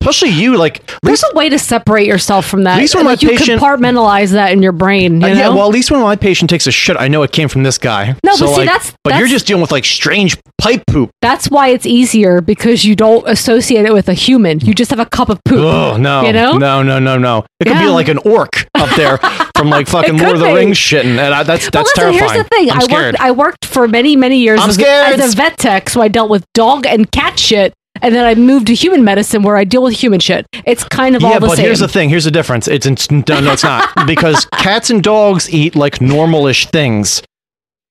especially 0.00 0.30
you, 0.30 0.56
like 0.56 0.82
There's 1.02 1.22
a 1.22 1.34
way 1.34 1.48
to 1.48 1.58
separate 1.58 2.06
yourself 2.06 2.46
from 2.46 2.64
that. 2.64 2.74
At 2.76 2.78
least 2.80 2.94
when 2.94 3.04
like 3.04 3.22
my 3.22 3.30
you 3.30 3.38
patient- 3.38 3.60
compartmentalize 3.60 4.32
that 4.32 4.52
in 4.52 4.62
your 4.62 4.72
brain. 4.72 5.20
You 5.20 5.26
Uh, 5.26 5.30
know? 5.30 5.34
yeah, 5.34 5.48
well, 5.48 5.66
at 5.66 5.72
least 5.72 5.90
when 5.90 6.00
my 6.00 6.16
patient 6.16 6.50
takes 6.50 6.66
a 6.66 6.72
shit, 6.72 6.96
I 6.98 7.08
know 7.08 7.22
it 7.22 7.32
came 7.32 7.48
from 7.48 7.62
this 7.62 7.78
guy. 7.78 8.14
No, 8.24 8.34
So, 8.34 8.46
but 8.46 8.52
see, 8.52 8.58
like, 8.60 8.66
that's- 8.68 8.92
But 9.04 9.18
you're 9.18 9.28
just 9.28 9.46
dealing 9.46 9.60
with 9.62 9.72
like 9.72 9.84
strange 9.84 10.36
pipe 10.58 10.82
poop. 10.86 11.10
That's 11.20 11.48
why 11.50 11.68
it's 11.68 11.86
easier 11.86 12.40
because 12.40 12.84
you 12.84 12.94
don't 12.96 13.26
associate 13.28 13.84
it 13.84 13.92
with 13.92 14.08
a 14.08 14.14
human. 14.14 14.60
You 14.60 14.74
just 14.74 14.90
have 14.90 15.00
a 15.00 15.06
cup 15.06 15.28
of 15.28 15.42
poop. 15.44 15.58
Oh 15.60 15.96
no, 15.96 16.22
You 16.22 16.32
know? 16.32 16.56
no, 16.56 16.82
no, 16.82 16.98
no, 16.98 17.18
no. 17.18 17.44
It 17.60 17.66
could 17.66 17.78
be 17.78 17.88
like 17.88 18.08
an 18.08 18.18
orc 18.18 18.66
up 18.74 18.88
there 18.96 19.18
from 19.56 19.70
like 19.70 19.86
fucking 19.88 20.16
Lord 20.18 20.34
of 20.34 20.40
the. 20.40 20.52
Rings 20.52 20.76
shitting, 20.76 21.18
and 21.18 21.32
I, 21.34 21.42
that's 21.44 21.70
that's 21.70 21.90
listen, 21.96 22.12
terrifying. 22.12 22.30
here's 22.34 22.42
the 22.44 22.48
thing. 22.48 22.70
I'm 22.70 22.78
I 22.78 22.80
scared. 22.82 23.12
worked 23.14 23.20
I 23.20 23.30
worked 23.30 23.64
for 23.64 23.88
many, 23.88 24.16
many 24.16 24.38
years 24.38 24.60
as, 24.62 24.78
as 24.78 25.32
a 25.32 25.36
vet 25.36 25.56
tech, 25.56 25.88
so 25.88 26.00
I 26.02 26.08
dealt 26.08 26.28
with 26.30 26.44
dog 26.54 26.86
and 26.86 27.10
cat 27.10 27.38
shit. 27.38 27.72
And 28.02 28.14
then 28.14 28.24
I 28.26 28.34
moved 28.34 28.66
to 28.66 28.74
human 28.74 29.04
medicine 29.04 29.42
where 29.42 29.56
I 29.56 29.64
deal 29.64 29.82
with 29.82 29.94
human 29.94 30.18
shit. 30.20 30.44
It's 30.66 30.84
kind 30.84 31.14
of 31.16 31.22
yeah, 31.22 31.28
all 31.28 31.40
the 31.40 31.46
but 31.46 31.56
same. 31.56 31.66
here's 31.66 31.78
the 31.78 31.88
thing. 31.88 32.08
Here's 32.10 32.24
the 32.24 32.30
difference. 32.32 32.66
It's 32.68 32.84
in, 32.84 32.96
no, 33.28 33.40
no, 33.40 33.52
it's 33.52 33.62
not 33.62 33.88
because 34.06 34.44
cats 34.46 34.90
and 34.90 35.02
dogs 35.02 35.48
eat 35.54 35.76
like 35.76 36.00
normalish 36.00 36.66
things. 36.70 37.22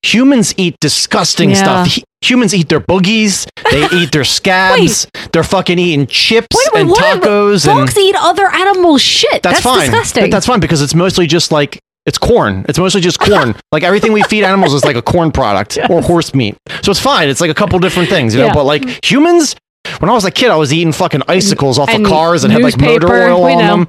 Humans 0.03 0.53
eat 0.57 0.75
disgusting 0.81 1.51
Yeah. 1.51 1.55
stuff. 1.55 1.95
Hu- 1.95 2.01
Humans 2.23 2.53
eat 2.53 2.69
their 2.69 2.79
boogies. 2.79 3.47
They 3.71 3.87
eat 3.97 4.11
their 4.11 4.23
scabs. 4.23 5.07
They're 5.31 5.43
fucking 5.43 5.79
eating 5.79 6.05
chips 6.07 6.55
Wait 6.55 6.85
minute, 6.85 6.97
and 7.01 7.23
are- 7.23 7.27
tacos 7.27 7.67
and 7.67 7.79
dogs 7.79 7.97
eat 7.97 8.15
other 8.19 8.47
animal 8.53 8.97
shit. 8.99 9.41
That's, 9.41 9.63
That's, 9.63 9.63
fine. 9.63 9.89
disgusting. 9.89 10.23
But 10.25 10.31
that's 10.31 10.45
fine 10.45 10.59
because 10.59 10.81
it's 10.81 10.93
mostly 10.93 11.25
just 11.25 11.51
like 11.51 11.79
it's 12.05 12.17
corn. 12.17 12.65
It's 12.67 12.77
mostly 12.79 13.01
just 13.01 13.19
corn. 13.19 13.55
like 13.71 13.83
everything 13.83 14.11
we 14.11 14.21
feed 14.23 14.43
animals 14.43 14.73
is 14.73 14.83
like 14.83 14.95
a 14.95 15.01
corn 15.01 15.31
product 15.31 15.77
or 15.89 16.01
horse 16.01 16.33
meat. 16.35 16.57
So 16.83 16.91
it's 16.91 16.99
fine. 16.99 17.29
It's 17.29 17.41
like 17.41 17.51
a 17.51 17.55
couple 17.55 17.77
different 17.79 18.09
things, 18.09 18.33
you 18.35 18.41
know. 18.41 18.47
Yeah. 18.47 18.53
But 18.53 18.65
like 18.65 19.03
humans, 19.05 19.55
when 19.99 20.09
I 20.09 20.13
was 20.13 20.25
a 20.25 20.31
kid, 20.31 20.49
I 20.51 20.55
was 20.55 20.73
eating 20.73 20.91
fucking 20.93 21.21
icicles 21.27 21.77
off 21.79 21.89
And 21.89 22.05
of 22.05 22.09
cars 22.11 22.43
and 22.43 22.51
had 22.53 22.61
like 22.61 22.79
motor 22.79 23.11
oil 23.11 23.43
on 23.45 23.57
know. 23.57 23.67
them. 23.77 23.87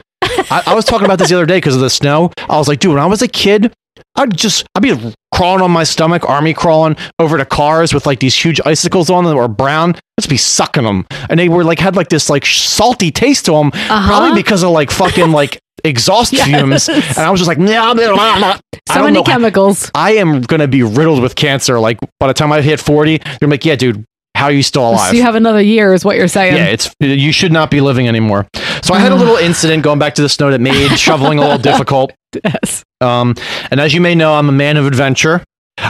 I, 0.50 0.62
I 0.68 0.74
was 0.74 0.84
talking 0.84 1.04
about 1.04 1.18
this 1.18 1.28
the 1.30 1.34
other 1.36 1.46
day 1.46 1.56
because 1.58 1.74
of 1.74 1.80
the 1.80 1.90
snow. 1.90 2.30
I 2.48 2.56
was 2.58 2.68
like, 2.68 2.80
dude, 2.80 2.92
when 2.94 3.02
I 3.02 3.06
was 3.06 3.22
a 3.22 3.28
kid, 3.28 3.72
I'd 4.16 4.36
just 4.36 4.64
I'd 4.74 4.82
be 4.82 4.94
crawling 5.34 5.62
on 5.62 5.70
my 5.70 5.84
stomach, 5.84 6.28
army 6.28 6.54
crawling 6.54 6.96
over 7.18 7.36
to 7.38 7.44
cars 7.44 7.92
with 7.94 8.06
like 8.06 8.20
these 8.20 8.34
huge 8.34 8.60
icicles 8.64 9.10
on 9.10 9.24
them 9.24 9.32
that 9.32 9.36
were 9.36 9.48
brown. 9.48 9.90
I'd 9.90 10.00
just 10.20 10.30
be 10.30 10.36
sucking 10.36 10.84
them, 10.84 11.06
and 11.28 11.38
they 11.38 11.48
were 11.48 11.64
like 11.64 11.78
had 11.78 11.96
like 11.96 12.08
this 12.08 12.30
like 12.30 12.46
salty 12.46 13.10
taste 13.10 13.46
to 13.46 13.52
them, 13.52 13.68
Uh-huh. 13.74 14.06
probably 14.08 14.40
because 14.42 14.62
of 14.62 14.70
like 14.70 14.90
fucking 14.90 15.32
like 15.32 15.58
exhaust 15.84 16.32
Yes. 16.32 16.46
fumes. 16.46 16.88
And 16.88 17.18
I 17.18 17.30
was 17.30 17.40
just 17.40 17.48
like, 17.48 17.58
nah, 17.58 17.92
blah, 17.94 18.14
blah, 18.14 18.38
blah. 18.38 18.58
So 18.90 19.02
many 19.02 19.14
know 19.14 19.22
chemicals. 19.22 19.90
I 19.94 20.12
am 20.16 20.40
gonna 20.42 20.68
be 20.68 20.82
riddled 20.82 21.20
with 21.22 21.34
cancer. 21.34 21.78
Like 21.78 21.98
by 22.20 22.26
the 22.28 22.34
time 22.34 22.52
I 22.52 22.60
hit 22.62 22.80
forty, 22.80 23.20
you're 23.40 23.50
like, 23.50 23.64
yeah, 23.64 23.76
dude, 23.76 24.04
how 24.34 24.46
are 24.46 24.52
you 24.52 24.62
still 24.62 24.88
alive? 24.88 25.10
So 25.10 25.16
you 25.16 25.22
have 25.22 25.34
another 25.34 25.60
year, 25.60 25.92
is 25.94 26.04
what 26.04 26.16
you're 26.16 26.28
saying. 26.28 26.56
Yeah, 26.56 26.66
it's 26.66 26.90
you 27.00 27.32
should 27.32 27.52
not 27.52 27.70
be 27.70 27.80
living 27.80 28.08
anymore. 28.08 28.48
So 28.82 28.94
I 28.94 28.98
had 28.98 29.12
a 29.12 29.14
little 29.14 29.36
incident 29.48 29.82
going 29.82 29.98
back 29.98 30.14
to 30.16 30.22
the 30.22 30.28
snow 30.28 30.50
that 30.50 30.60
made 30.60 30.96
shoveling 30.98 31.38
a 31.38 31.42
little 31.42 31.58
difficult. 31.72 32.12
Yes. 32.44 32.82
Um, 33.00 33.34
and 33.70 33.80
as 33.80 33.94
you 33.94 34.00
may 34.00 34.14
know, 34.14 34.34
I'm 34.34 34.48
a 34.48 34.52
man 34.52 34.76
of 34.76 34.86
adventure. 34.86 35.44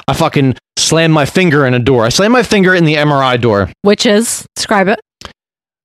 I 0.08 0.12
fucking 0.12 0.56
slammed 0.78 1.14
my 1.14 1.24
finger 1.24 1.66
in 1.66 1.74
a 1.74 1.78
door. 1.78 2.04
I 2.04 2.08
slammed 2.08 2.32
my 2.32 2.42
finger 2.42 2.74
in 2.74 2.84
the 2.84 2.94
MRI 2.94 3.40
door. 3.40 3.70
Which 3.82 4.06
is 4.06 4.46
describe 4.54 4.88
it. 4.88 5.00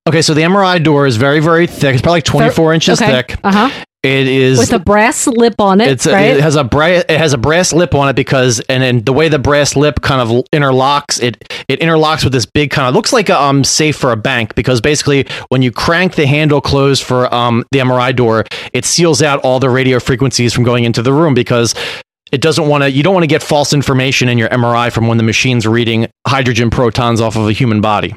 Okay, 0.08 0.22
so 0.22 0.34
the 0.34 0.42
MRI 0.42 0.82
door 0.82 1.06
is 1.06 1.18
very, 1.18 1.42
very 1.42 1.68
thick. 1.68 1.96
It's 1.96 2.02
probably 2.02 2.18
like 2.18 2.24
24 2.24 2.74
inches 2.74 3.02
okay. 3.02 3.12
thick. 3.12 3.40
Uh 3.44 3.70
huh. 3.70 3.84
It 4.08 4.28
is 4.28 4.58
With 4.58 4.74
a 4.74 4.80
brass 4.80 5.28
lip 5.28 5.60
on 5.60 5.82
it, 5.82 5.90
it's 5.90 6.08
right? 6.08 6.36
it 6.38 6.42
has 6.42 6.56
a 6.56 6.64
bra- 6.64 7.02
it 7.08 7.10
has 7.10 7.34
a 7.34 7.38
brass 7.38 7.74
lip 7.74 7.94
on 7.94 8.08
it 8.10 8.16
because 8.16 8.60
and 8.70 8.82
then 8.82 9.04
the 9.04 9.14
way 9.14 9.28
the 9.28 9.40
brass 9.40 9.76
lip 9.76 10.02
kind 10.02 10.22
of 10.22 10.46
interlocks 10.54 11.22
it 11.22 11.44
it 11.68 11.80
interlocks 11.82 12.24
with 12.24 12.32
this 12.34 12.46
big 12.46 12.72
kind 12.72 12.88
of 12.88 12.96
looks 12.96 13.12
like 13.12 13.30
a 13.30 13.40
um 13.40 13.64
safe 13.64 13.98
for 13.98 14.12
a 14.12 14.16
bank 14.18 14.56
because 14.56 14.80
basically 14.82 15.28
when 15.50 15.62
you 15.62 15.72
crank 15.72 16.16
the 16.16 16.26
handle 16.26 16.62
closed 16.62 17.04
for 17.04 17.34
um 17.34 17.66
the 17.72 17.80
MRI 17.80 18.16
door 18.16 18.46
it 18.74 18.86
seals 18.86 19.22
out 19.22 19.40
all 19.42 19.60
the 19.60 19.70
radio 19.70 20.00
frequencies 20.00 20.54
from 20.54 20.64
going 20.64 20.84
into 20.86 21.02
the 21.02 21.12
room 21.14 21.34
because 21.34 21.76
it 22.32 22.42
doesn't 22.42 22.68
want 22.68 22.84
to 22.84 22.92
you 22.92 23.04
don't 23.04 23.14
want 23.14 23.24
to 23.24 23.28
get 23.28 23.44
false 23.44 23.74
information 23.74 24.30
in 24.30 24.38
your 24.38 24.50
MRI 24.50 24.92
from 24.92 25.08
when 25.08 25.18
the 25.18 25.24
machine's 25.24 25.68
reading 25.68 26.08
hydrogen 26.26 26.70
protons 26.70 27.20
off 27.22 27.36
of 27.36 27.48
a 27.48 27.52
human 27.52 27.82
body. 27.82 28.16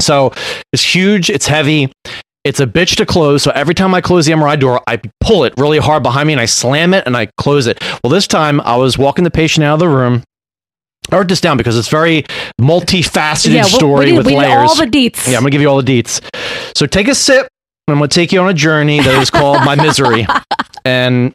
So 0.00 0.32
it's 0.72 0.82
huge, 0.82 1.30
it's 1.30 1.46
heavy, 1.46 1.90
it's 2.44 2.60
a 2.60 2.66
bitch 2.66 2.96
to 2.96 3.06
close. 3.06 3.42
So 3.42 3.50
every 3.50 3.74
time 3.74 3.94
I 3.94 4.00
close 4.00 4.26
the 4.26 4.32
MRI 4.32 4.58
door, 4.58 4.80
I 4.86 5.00
pull 5.20 5.44
it 5.44 5.54
really 5.56 5.78
hard 5.78 6.02
behind 6.02 6.26
me 6.28 6.32
and 6.34 6.40
I 6.40 6.46
slam 6.46 6.94
it 6.94 7.04
and 7.06 7.16
I 7.16 7.26
close 7.36 7.66
it. 7.66 7.82
Well, 8.02 8.10
this 8.10 8.26
time 8.26 8.60
I 8.62 8.76
was 8.76 8.96
walking 8.96 9.24
the 9.24 9.30
patient 9.30 9.64
out 9.64 9.74
of 9.74 9.80
the 9.80 9.88
room. 9.88 10.22
I 11.10 11.16
wrote 11.16 11.28
this 11.28 11.40
down 11.40 11.56
because 11.56 11.76
it's 11.78 11.88
very 11.88 12.24
multifaceted 12.60 13.54
yeah, 13.54 13.64
we- 13.64 13.70
story 13.70 14.06
we, 14.06 14.10
need, 14.12 14.18
with 14.18 14.26
we 14.26 14.36
layers. 14.36 14.70
all 14.70 14.76
the 14.76 14.84
deets. 14.86 15.26
yeah, 15.26 15.36
I'm 15.36 15.42
gonna 15.42 15.50
give 15.50 15.60
you 15.62 15.68
all 15.68 15.80
the 15.82 16.02
deets. 16.02 16.20
So 16.76 16.86
take 16.86 17.08
a 17.08 17.14
sip. 17.14 17.48
I'm 17.88 17.94
gonna 17.94 18.08
take 18.08 18.30
you 18.32 18.40
on 18.40 18.48
a 18.48 18.54
journey 18.54 19.00
that 19.00 19.20
is 19.22 19.30
called 19.30 19.64
my 19.64 19.74
misery. 19.74 20.26
And 20.84 21.34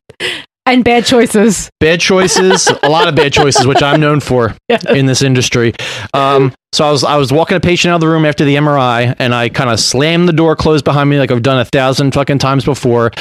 and 0.66 0.84
bad 0.84 1.06
choices. 1.06 1.70
bad 1.80 2.00
choices, 2.00 2.68
a 2.84 2.90
lot 2.90 3.08
of 3.08 3.16
bad 3.16 3.34
choices, 3.40 3.68
which 3.68 3.82
I'm 3.82 4.00
known 4.00 4.20
for 4.20 4.56
in 4.90 5.06
this 5.06 5.22
industry. 5.22 5.74
Um, 6.14 6.54
so 6.72 6.86
I 6.86 6.92
was 6.92 7.04
I 7.04 7.18
was 7.18 7.32
walking 7.32 7.58
a 7.58 7.60
patient 7.60 7.92
out 7.92 7.96
of 7.96 8.02
the 8.02 8.08
room 8.08 8.26
after 8.26 8.46
the 8.46 8.56
MRI, 8.56 9.16
and 9.20 9.34
I 9.34 9.50
kind 9.50 9.70
of 9.70 9.80
slammed 9.80 10.28
the 10.28 10.34
door 10.34 10.56
closed 10.56 10.86
behind 10.86 11.10
me 11.10 11.20
like 11.20 11.32
I've 11.32 11.44
done 11.44 11.60
a 11.60 11.66
thousand 11.66 12.14
fucking 12.14 12.40
times 12.40 12.66
before. 12.66 13.12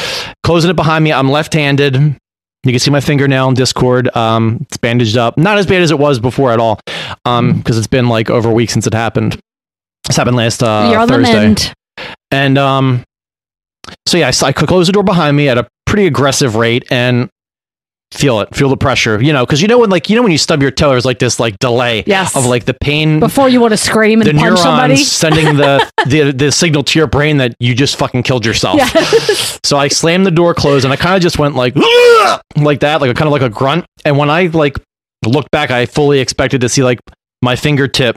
Closing 0.45 0.71
it 0.71 0.77
behind 0.77 1.05
me, 1.05 1.13
I'm 1.13 1.31
left-handed. 1.31 2.17
You 2.65 2.71
can 2.71 2.79
see 2.79 2.93
my 2.93 3.01
fingernail 3.01 3.49
in 3.49 3.55
Discord. 3.55 4.15
Um, 4.17 4.59
it's 4.63 4.77
bandaged 4.77 5.17
up, 5.17 5.37
not 5.37 5.59
as 5.59 5.67
bad 5.67 5.83
as 5.83 5.91
it 5.91 5.99
was 5.99 6.21
before 6.21 6.53
at 6.53 6.61
all, 6.61 6.79
um, 7.25 7.59
because 7.59 7.77
it's 7.77 7.89
been 7.89 8.09
like 8.09 8.31
over 8.31 8.49
a 8.49 8.53
week 8.53 8.71
since 8.71 8.87
it 8.87 8.95
happened. 8.95 9.39
This 10.07 10.17
happened 10.17 10.37
last 10.37 10.63
uh, 10.63 10.91
You're 10.93 11.07
Thursday. 11.07 11.73
And 12.31 12.57
um, 12.59 13.05
so 14.07 14.17
yeah, 14.17 14.31
I, 14.43 14.53
could 14.53 14.69
close 14.69 14.87
the 14.87 14.93
door 14.93 15.03
behind 15.03 15.37
me 15.37 15.49
at 15.49 15.59
a 15.59 15.69
pretty 15.87 16.07
aggressive 16.07 16.57
rate 16.57 16.85
and 16.91 17.29
feel 18.13 18.41
it, 18.41 18.55
feel 18.55 18.69
the 18.69 18.77
pressure, 18.77 19.21
you 19.23 19.33
know, 19.33 19.45
because 19.45 19.63
you 19.63 19.69
know 19.69 19.79
when 19.79 19.91
like 19.91 20.09
you 20.11 20.17
know 20.17 20.23
when 20.23 20.33
you 20.33 20.39
stub 20.39 20.61
your 20.63 20.71
toe, 20.71 20.91
there's 20.91 21.05
like 21.05 21.19
this 21.19 21.41
like 21.41 21.59
delay 21.59 22.05
Yes. 22.07 22.37
of 22.37 22.47
like 22.47 22.65
the 22.67 22.75
pain. 22.75 23.19
Before 23.21 23.49
you 23.49 23.61
want 23.61 23.73
to 23.73 23.77
scream 23.77 24.21
and 24.21 24.29
the 24.29 24.33
punch 24.35 24.43
neurons 24.45 24.61
somebody. 24.63 24.97
sending 25.23 25.57
the, 25.57 25.91
the 26.07 26.33
the 26.33 26.53
signal 26.53 26.83
to 26.85 26.99
your 26.99 27.09
brain 27.09 27.39
that 27.39 27.55
you 27.59 27.75
just 27.75 27.97
fucking 27.97 28.23
killed 28.23 28.45
yourself. 28.47 28.77
Yes. 28.77 29.59
So 29.65 29.77
I 29.79 29.89
slammed 29.89 30.27
the 30.27 30.31
door 30.31 30.55
closed 30.55 30.85
and 30.85 30.93
I 30.93 30.97
kind 30.97 31.17
of 31.17 31.23
just 31.23 31.39
went 31.39 31.55
like 31.57 31.75
like 32.57 32.81
that, 32.81 33.01
like 33.01 33.15
kind 33.17 33.27
of 33.27 33.33
like 33.33 33.43
a 33.43 33.49
grunt. 33.49 33.87
And 34.05 34.19
when 34.19 34.31
I 34.31 34.47
like 34.47 34.77
looked 35.25 35.51
back, 35.51 35.71
I 35.71 35.87
fully 35.87 36.21
expected 36.21 36.61
to 36.63 36.69
see 36.69 36.83
like 36.83 36.99
my 37.41 37.57
fingertip 37.57 38.17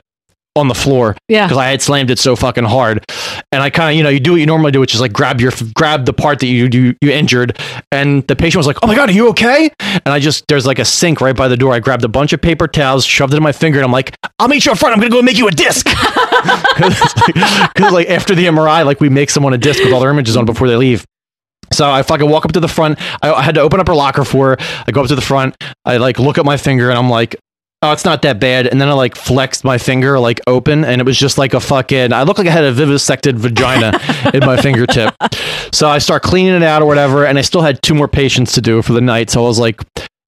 on 0.56 0.68
the 0.70 0.74
floor 0.76 1.16
Yeah. 1.28 1.46
because 1.48 1.58
I 1.58 1.68
had 1.68 1.82
slammed 1.82 2.10
it 2.12 2.18
so 2.20 2.36
fucking 2.36 2.64
hard. 2.64 3.04
And 3.52 3.62
I 3.62 3.70
kind 3.70 3.92
of, 3.92 3.98
you 3.98 4.04
know, 4.04 4.10
you 4.10 4.20
do 4.20 4.32
what 4.32 4.40
you 4.40 4.46
normally 4.46 4.72
do, 4.72 4.80
which 4.80 4.94
is 4.96 5.02
like 5.02 5.12
grab 5.14 5.42
your 5.42 5.52
grab 5.76 6.06
the 6.06 6.14
part 6.14 6.40
that 6.40 6.48
you 6.48 6.70
you, 6.72 6.96
you 7.02 7.12
injured. 7.12 7.60
And 7.92 8.26
the 8.28 8.36
patient 8.36 8.58
was 8.60 8.68
like, 8.68 8.78
"Oh 8.84 8.88
my 8.88 8.96
god, 8.96 9.10
are 9.10 9.14
you 9.14 9.28
okay?" 9.30 9.70
And 9.80 10.08
I 10.08 10.20
just 10.20 10.46
there's 10.48 10.66
like 10.66 10.80
a 10.80 10.86
sink 10.86 11.20
right 11.22 11.36
by 11.36 11.48
the 11.48 11.58
door. 11.58 11.74
I 11.74 11.80
grabbed 11.80 12.04
a 12.04 12.10
bunch 12.10 12.32
of 12.34 12.42
paper 12.42 12.68
towels, 12.68 13.06
shoved 13.06 13.34
it 13.34 13.38
in 13.38 13.44
my 13.44 13.52
finger, 13.52 13.80
and 13.80 13.86
I'm 13.86 13.92
like, 13.92 14.16
"I'll 14.40 14.48
meet 14.48 14.66
you 14.66 14.72
up 14.72 14.78
front. 14.78 14.94
I'm 14.94 15.00
gonna 15.00 15.12
go 15.12 15.22
make 15.22 15.38
you 15.38 15.48
a 15.48 15.52
disc." 15.52 15.88
Because 17.76 17.92
like, 17.94 18.10
after 18.10 18.36
the 18.36 18.46
MRI, 18.46 18.86
like 18.86 19.00
we 19.02 19.10
make 19.10 19.30
someone 19.30 19.54
a 19.54 19.58
disc 19.58 19.84
with 19.84 19.94
all 19.94 20.00
their 20.00 20.10
images 20.10 20.38
on 20.38 20.46
before 20.46 20.68
they 20.68 20.76
leave. 20.76 21.06
So 21.74 21.90
I 21.90 22.04
fucking 22.04 22.30
walk 22.30 22.46
up 22.46 22.52
to 22.54 22.60
the 22.60 22.68
front. 22.68 23.00
I, 23.22 23.34
I 23.34 23.42
had 23.42 23.56
to 23.56 23.62
open 23.62 23.80
up 23.80 23.88
her 23.88 23.96
locker 23.96 24.24
for 24.24 24.50
her. 24.52 24.58
I 24.88 24.92
go 24.92 25.02
up 25.02 25.08
to 25.08 25.16
the 25.16 25.22
front. 25.22 25.56
I 25.84 25.98
like 25.98 26.20
look 26.20 26.38
at 26.38 26.46
my 26.46 26.58
finger 26.58 26.90
and 26.90 26.98
I'm 26.98 27.10
like, 27.10 27.36
oh, 27.90 27.92
it's 27.92 28.06
not 28.06 28.22
that 28.24 28.40
bad. 28.40 28.68
And 28.68 28.80
then 28.80 28.90
I 28.90 28.94
like 28.94 29.16
flexed 29.16 29.64
my 29.64 29.78
finger 29.78 30.20
like 30.20 30.42
open 30.48 30.84
and 30.84 31.02
it 31.02 31.04
was 31.04 31.18
just 31.18 31.38
like 31.38 31.54
a 31.54 31.60
fucking, 31.60 32.14
I 32.14 32.24
looked 32.24 32.40
like 32.40 32.48
I 32.48 32.52
had 32.52 32.64
a 32.64 32.72
vivisected 32.72 33.38
vagina 33.38 34.00
in 34.34 34.42
my 34.42 34.58
fingertip. 34.58 35.14
So 35.72 35.88
I 35.88 36.00
start 36.00 36.24
cleaning 36.24 36.56
it 36.56 36.64
out 36.64 36.82
or 36.82 36.86
whatever. 36.86 37.26
And 37.26 37.38
I 37.38 37.42
still 37.42 37.62
had 37.62 37.82
two 37.82 37.94
more 37.94 38.08
patients 38.08 38.54
to 38.54 38.62
do 38.62 38.82
for 38.82 38.94
the 38.94 39.02
night. 39.02 39.30
So 39.30 39.44
I 39.44 39.48
was 39.48 39.60
like, 39.60 39.82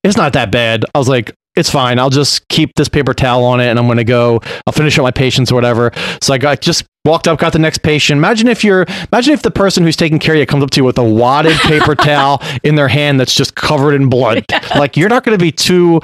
it's 0.03 0.17
not 0.17 0.33
that 0.33 0.51
bad. 0.51 0.85
I 0.93 0.99
was 0.99 1.09
like, 1.09 1.33
it's 1.55 1.69
fine. 1.71 1.97
I'll 1.97 2.11
just 2.11 2.47
keep 2.49 2.75
this 2.75 2.87
paper 2.87 3.13
towel 3.13 3.43
on 3.43 3.59
it 3.59 3.65
and 3.65 3.79
I'm 3.79 3.85
going 3.85 3.97
to 3.97 4.03
go, 4.03 4.39
I'll 4.67 4.73
finish 4.73 4.97
up 4.99 5.03
my 5.03 5.11
patients 5.11 5.51
or 5.51 5.55
whatever. 5.55 5.91
So 6.21 6.33
I 6.33 6.37
got 6.37 6.61
just 6.61 6.85
walked 7.03 7.27
up, 7.27 7.39
got 7.39 7.53
the 7.53 7.59
next 7.59 7.79
patient. 7.79 8.17
Imagine 8.17 8.47
if 8.47 8.63
you're, 8.63 8.85
imagine 9.11 9.33
if 9.33 9.41
the 9.41 9.49
person 9.49 9.83
who's 9.83 9.95
taking 9.95 10.19
care 10.19 10.35
of 10.35 10.39
you 10.39 10.45
comes 10.45 10.63
up 10.63 10.69
to 10.71 10.81
you 10.81 10.83
with 10.83 10.99
a 10.99 11.03
wadded 11.03 11.57
paper 11.61 11.95
towel 11.95 12.41
in 12.63 12.75
their 12.75 12.87
hand 12.87 13.19
that's 13.19 13.33
just 13.33 13.55
covered 13.55 13.95
in 13.95 14.07
blood. 14.07 14.45
Like 14.75 14.95
you're 14.95 15.09
not 15.09 15.23
going 15.23 15.37
to 15.37 15.43
be 15.43 15.51
too 15.51 15.99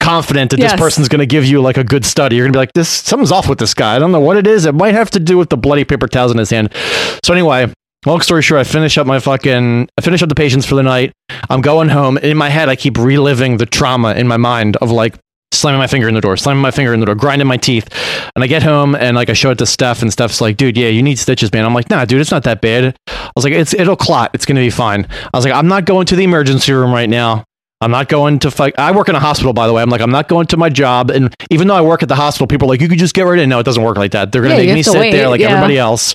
confident 0.00 0.50
that 0.50 0.58
Yes. 0.60 0.72
this 0.72 0.80
person's 0.80 1.08
going 1.08 1.20
to 1.20 1.26
give 1.26 1.44
you 1.44 1.60
like 1.60 1.76
a 1.76 1.84
good 1.84 2.04
study. 2.04 2.36
You're 2.36 2.46
going 2.46 2.52
to 2.52 2.56
be 2.56 2.60
like, 2.60 2.72
this, 2.72 2.88
something's 2.88 3.30
off 3.32 3.48
with 3.48 3.58
this 3.58 3.74
guy. 3.74 3.94
I 3.96 3.98
don't 3.98 4.12
know 4.12 4.20
what 4.20 4.36
it 4.36 4.46
is. 4.46 4.64
It 4.66 4.74
might 4.74 4.94
have 4.94 5.10
to 5.12 5.20
do 5.20 5.36
with 5.38 5.50
the 5.50 5.56
bloody 5.56 5.84
paper 5.84 6.08
towels 6.08 6.32
in 6.32 6.38
his 6.38 6.50
hand. 6.50 6.72
So 7.24 7.32
anyway, 7.32 7.72
long 8.06 8.20
story 8.22 8.42
short, 8.42 8.60
I 8.60 8.64
finish 8.64 8.98
up 8.98 9.06
my 9.06 9.20
fucking, 9.20 9.88
I 9.96 10.00
finish 10.00 10.22
up 10.22 10.28
the 10.28 10.34
patients 10.34 10.66
for 10.66 10.74
the 10.74 10.82
night. 10.82 11.12
I'm 11.48 11.60
going 11.60 11.88
home. 11.90 12.18
In 12.18 12.36
my 12.36 12.48
head, 12.48 12.68
I 12.68 12.76
keep 12.76 12.96
reliving 12.98 13.58
the 13.58 13.66
trauma 13.66 14.14
in 14.14 14.26
my 14.26 14.36
mind 14.36 14.76
of 14.78 14.90
like 14.90 15.14
slamming 15.52 15.78
my 15.80 15.86
finger 15.88 16.08
in 16.08 16.14
the 16.14 16.20
door, 16.20 16.36
slamming 16.36 16.62
my 16.62 16.70
finger 16.70 16.94
in 16.94 17.00
the 17.00 17.06
door, 17.06 17.14
grinding 17.16 17.46
my 17.48 17.56
teeth. 17.56 17.88
And 18.34 18.42
I 18.42 18.46
get 18.46 18.62
home 18.62 18.94
and 18.94 19.16
like 19.16 19.28
I 19.28 19.32
show 19.34 19.50
it 19.50 19.58
to 19.58 19.66
Steph 19.66 20.00
and 20.00 20.12
Steph's 20.12 20.40
like, 20.40 20.56
dude, 20.56 20.76
yeah, 20.76 20.88
you 20.88 21.02
need 21.02 21.18
stitches, 21.18 21.52
man. 21.52 21.64
I'm 21.66 21.74
like, 21.74 21.90
nah, 21.90 22.04
dude, 22.04 22.20
it's 22.20 22.30
not 22.30 22.44
that 22.44 22.60
bad. 22.60 22.96
I 23.08 23.30
was 23.34 23.44
like, 23.44 23.52
it's 23.52 23.74
it'll 23.74 23.96
clot. 23.96 24.30
It's 24.32 24.46
gonna 24.46 24.60
be 24.60 24.70
fine. 24.70 25.06
I 25.10 25.36
was 25.36 25.44
like, 25.44 25.52
I'm 25.54 25.68
not 25.68 25.84
going 25.84 26.06
to 26.06 26.16
the 26.16 26.24
emergency 26.24 26.72
room 26.72 26.92
right 26.92 27.08
now. 27.10 27.44
I'm 27.80 27.90
not 27.90 28.08
going 28.08 28.38
to 28.40 28.50
fight. 28.50 28.74
I 28.78 28.92
work 28.92 29.08
in 29.08 29.14
a 29.14 29.20
hospital, 29.20 29.52
by 29.54 29.66
the 29.66 29.72
way. 29.72 29.80
I'm 29.80 29.88
like, 29.88 30.02
I'm 30.02 30.10
not 30.10 30.28
going 30.28 30.46
to 30.48 30.56
my 30.56 30.68
job. 30.68 31.10
And 31.10 31.34
even 31.50 31.66
though 31.66 31.74
I 31.76 31.80
work 31.80 32.02
at 32.02 32.08
the 32.10 32.14
hospital, 32.14 32.46
people 32.46 32.66
are 32.68 32.70
like, 32.70 32.80
you 32.82 32.88
could 32.88 32.98
just 32.98 33.14
get 33.14 33.22
right 33.22 33.38
in. 33.38 33.48
No, 33.48 33.58
it 33.58 33.64
doesn't 33.64 33.82
work 33.82 33.96
like 33.96 34.12
that. 34.12 34.32
They're 34.32 34.42
going 34.42 34.52
Yeah, 34.52 34.60
to 34.60 34.66
make 34.66 34.74
me 34.74 34.82
sit 34.82 34.98
wait, 34.98 35.12
there 35.12 35.28
like 35.28 35.40
yeah. 35.40 35.48
everybody 35.48 35.78
else. 35.78 36.14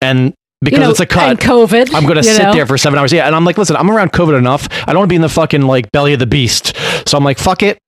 And 0.00 0.32
because 0.62 0.78
you 0.78 0.84
know, 0.84 0.90
it's 0.90 1.00
a 1.00 1.06
cut, 1.06 1.28
And 1.30 1.38
COVID. 1.40 1.92
I'm 1.92 2.06
gonna 2.06 2.22
sit 2.22 2.40
know? 2.40 2.54
there 2.54 2.66
for 2.66 2.78
seven 2.78 2.96
hours. 2.98 3.12
Yeah, 3.12 3.26
and 3.26 3.34
I'm 3.34 3.44
like, 3.44 3.58
listen, 3.58 3.74
I'm 3.74 3.90
around 3.90 4.12
COVID 4.12 4.38
enough. 4.38 4.68
I 4.86 4.92
don't 4.92 4.98
want 4.98 5.08
to 5.08 5.12
be 5.12 5.16
in 5.16 5.22
the 5.22 5.28
fucking 5.28 5.62
like 5.62 5.90
belly 5.90 6.12
of 6.12 6.20
the 6.20 6.26
beast. 6.26 6.76
So 7.06 7.18
I'm 7.18 7.24
like, 7.24 7.38
fuck 7.38 7.64
it. 7.64 7.78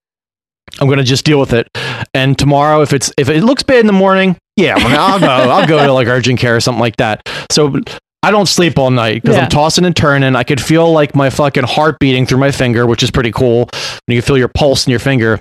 I'm 0.80 0.88
gonna 0.88 1.04
just 1.04 1.24
deal 1.24 1.38
with 1.38 1.52
it. 1.52 1.68
And 2.14 2.36
tomorrow, 2.36 2.82
if 2.82 2.92
it's 2.92 3.12
if 3.16 3.28
it 3.28 3.42
looks 3.44 3.62
bad 3.62 3.78
in 3.78 3.86
the 3.86 3.92
morning, 3.92 4.36
yeah, 4.56 4.74
I'll 4.76 5.20
go. 5.20 5.26
I'll 5.26 5.66
go 5.68 5.86
to 5.86 5.92
like 5.92 6.08
urgent 6.08 6.40
care 6.40 6.56
or 6.56 6.60
something 6.60 6.80
like 6.80 6.96
that. 6.96 7.22
So 7.52 7.76
I 8.24 8.30
don't 8.30 8.46
sleep 8.46 8.78
all 8.78 8.90
night 8.90 9.22
because 9.22 9.36
Yeah. 9.36 9.42
I'm 9.44 9.48
tossing 9.50 9.84
and 9.84 9.94
turning. 9.94 10.34
I 10.34 10.42
could 10.44 10.60
feel 10.60 10.90
like 10.92 11.14
my 11.14 11.30
fucking 11.30 11.64
heart 11.64 11.98
beating 12.00 12.26
through 12.26 12.38
my 12.38 12.50
finger, 12.50 12.86
which 12.86 13.02
is 13.02 13.10
pretty 13.10 13.30
cool. 13.32 13.68
When 14.06 14.14
you 14.16 14.22
feel 14.22 14.38
your 14.38 14.48
pulse 14.48 14.86
in 14.86 14.90
your 14.90 15.00
finger. 15.00 15.40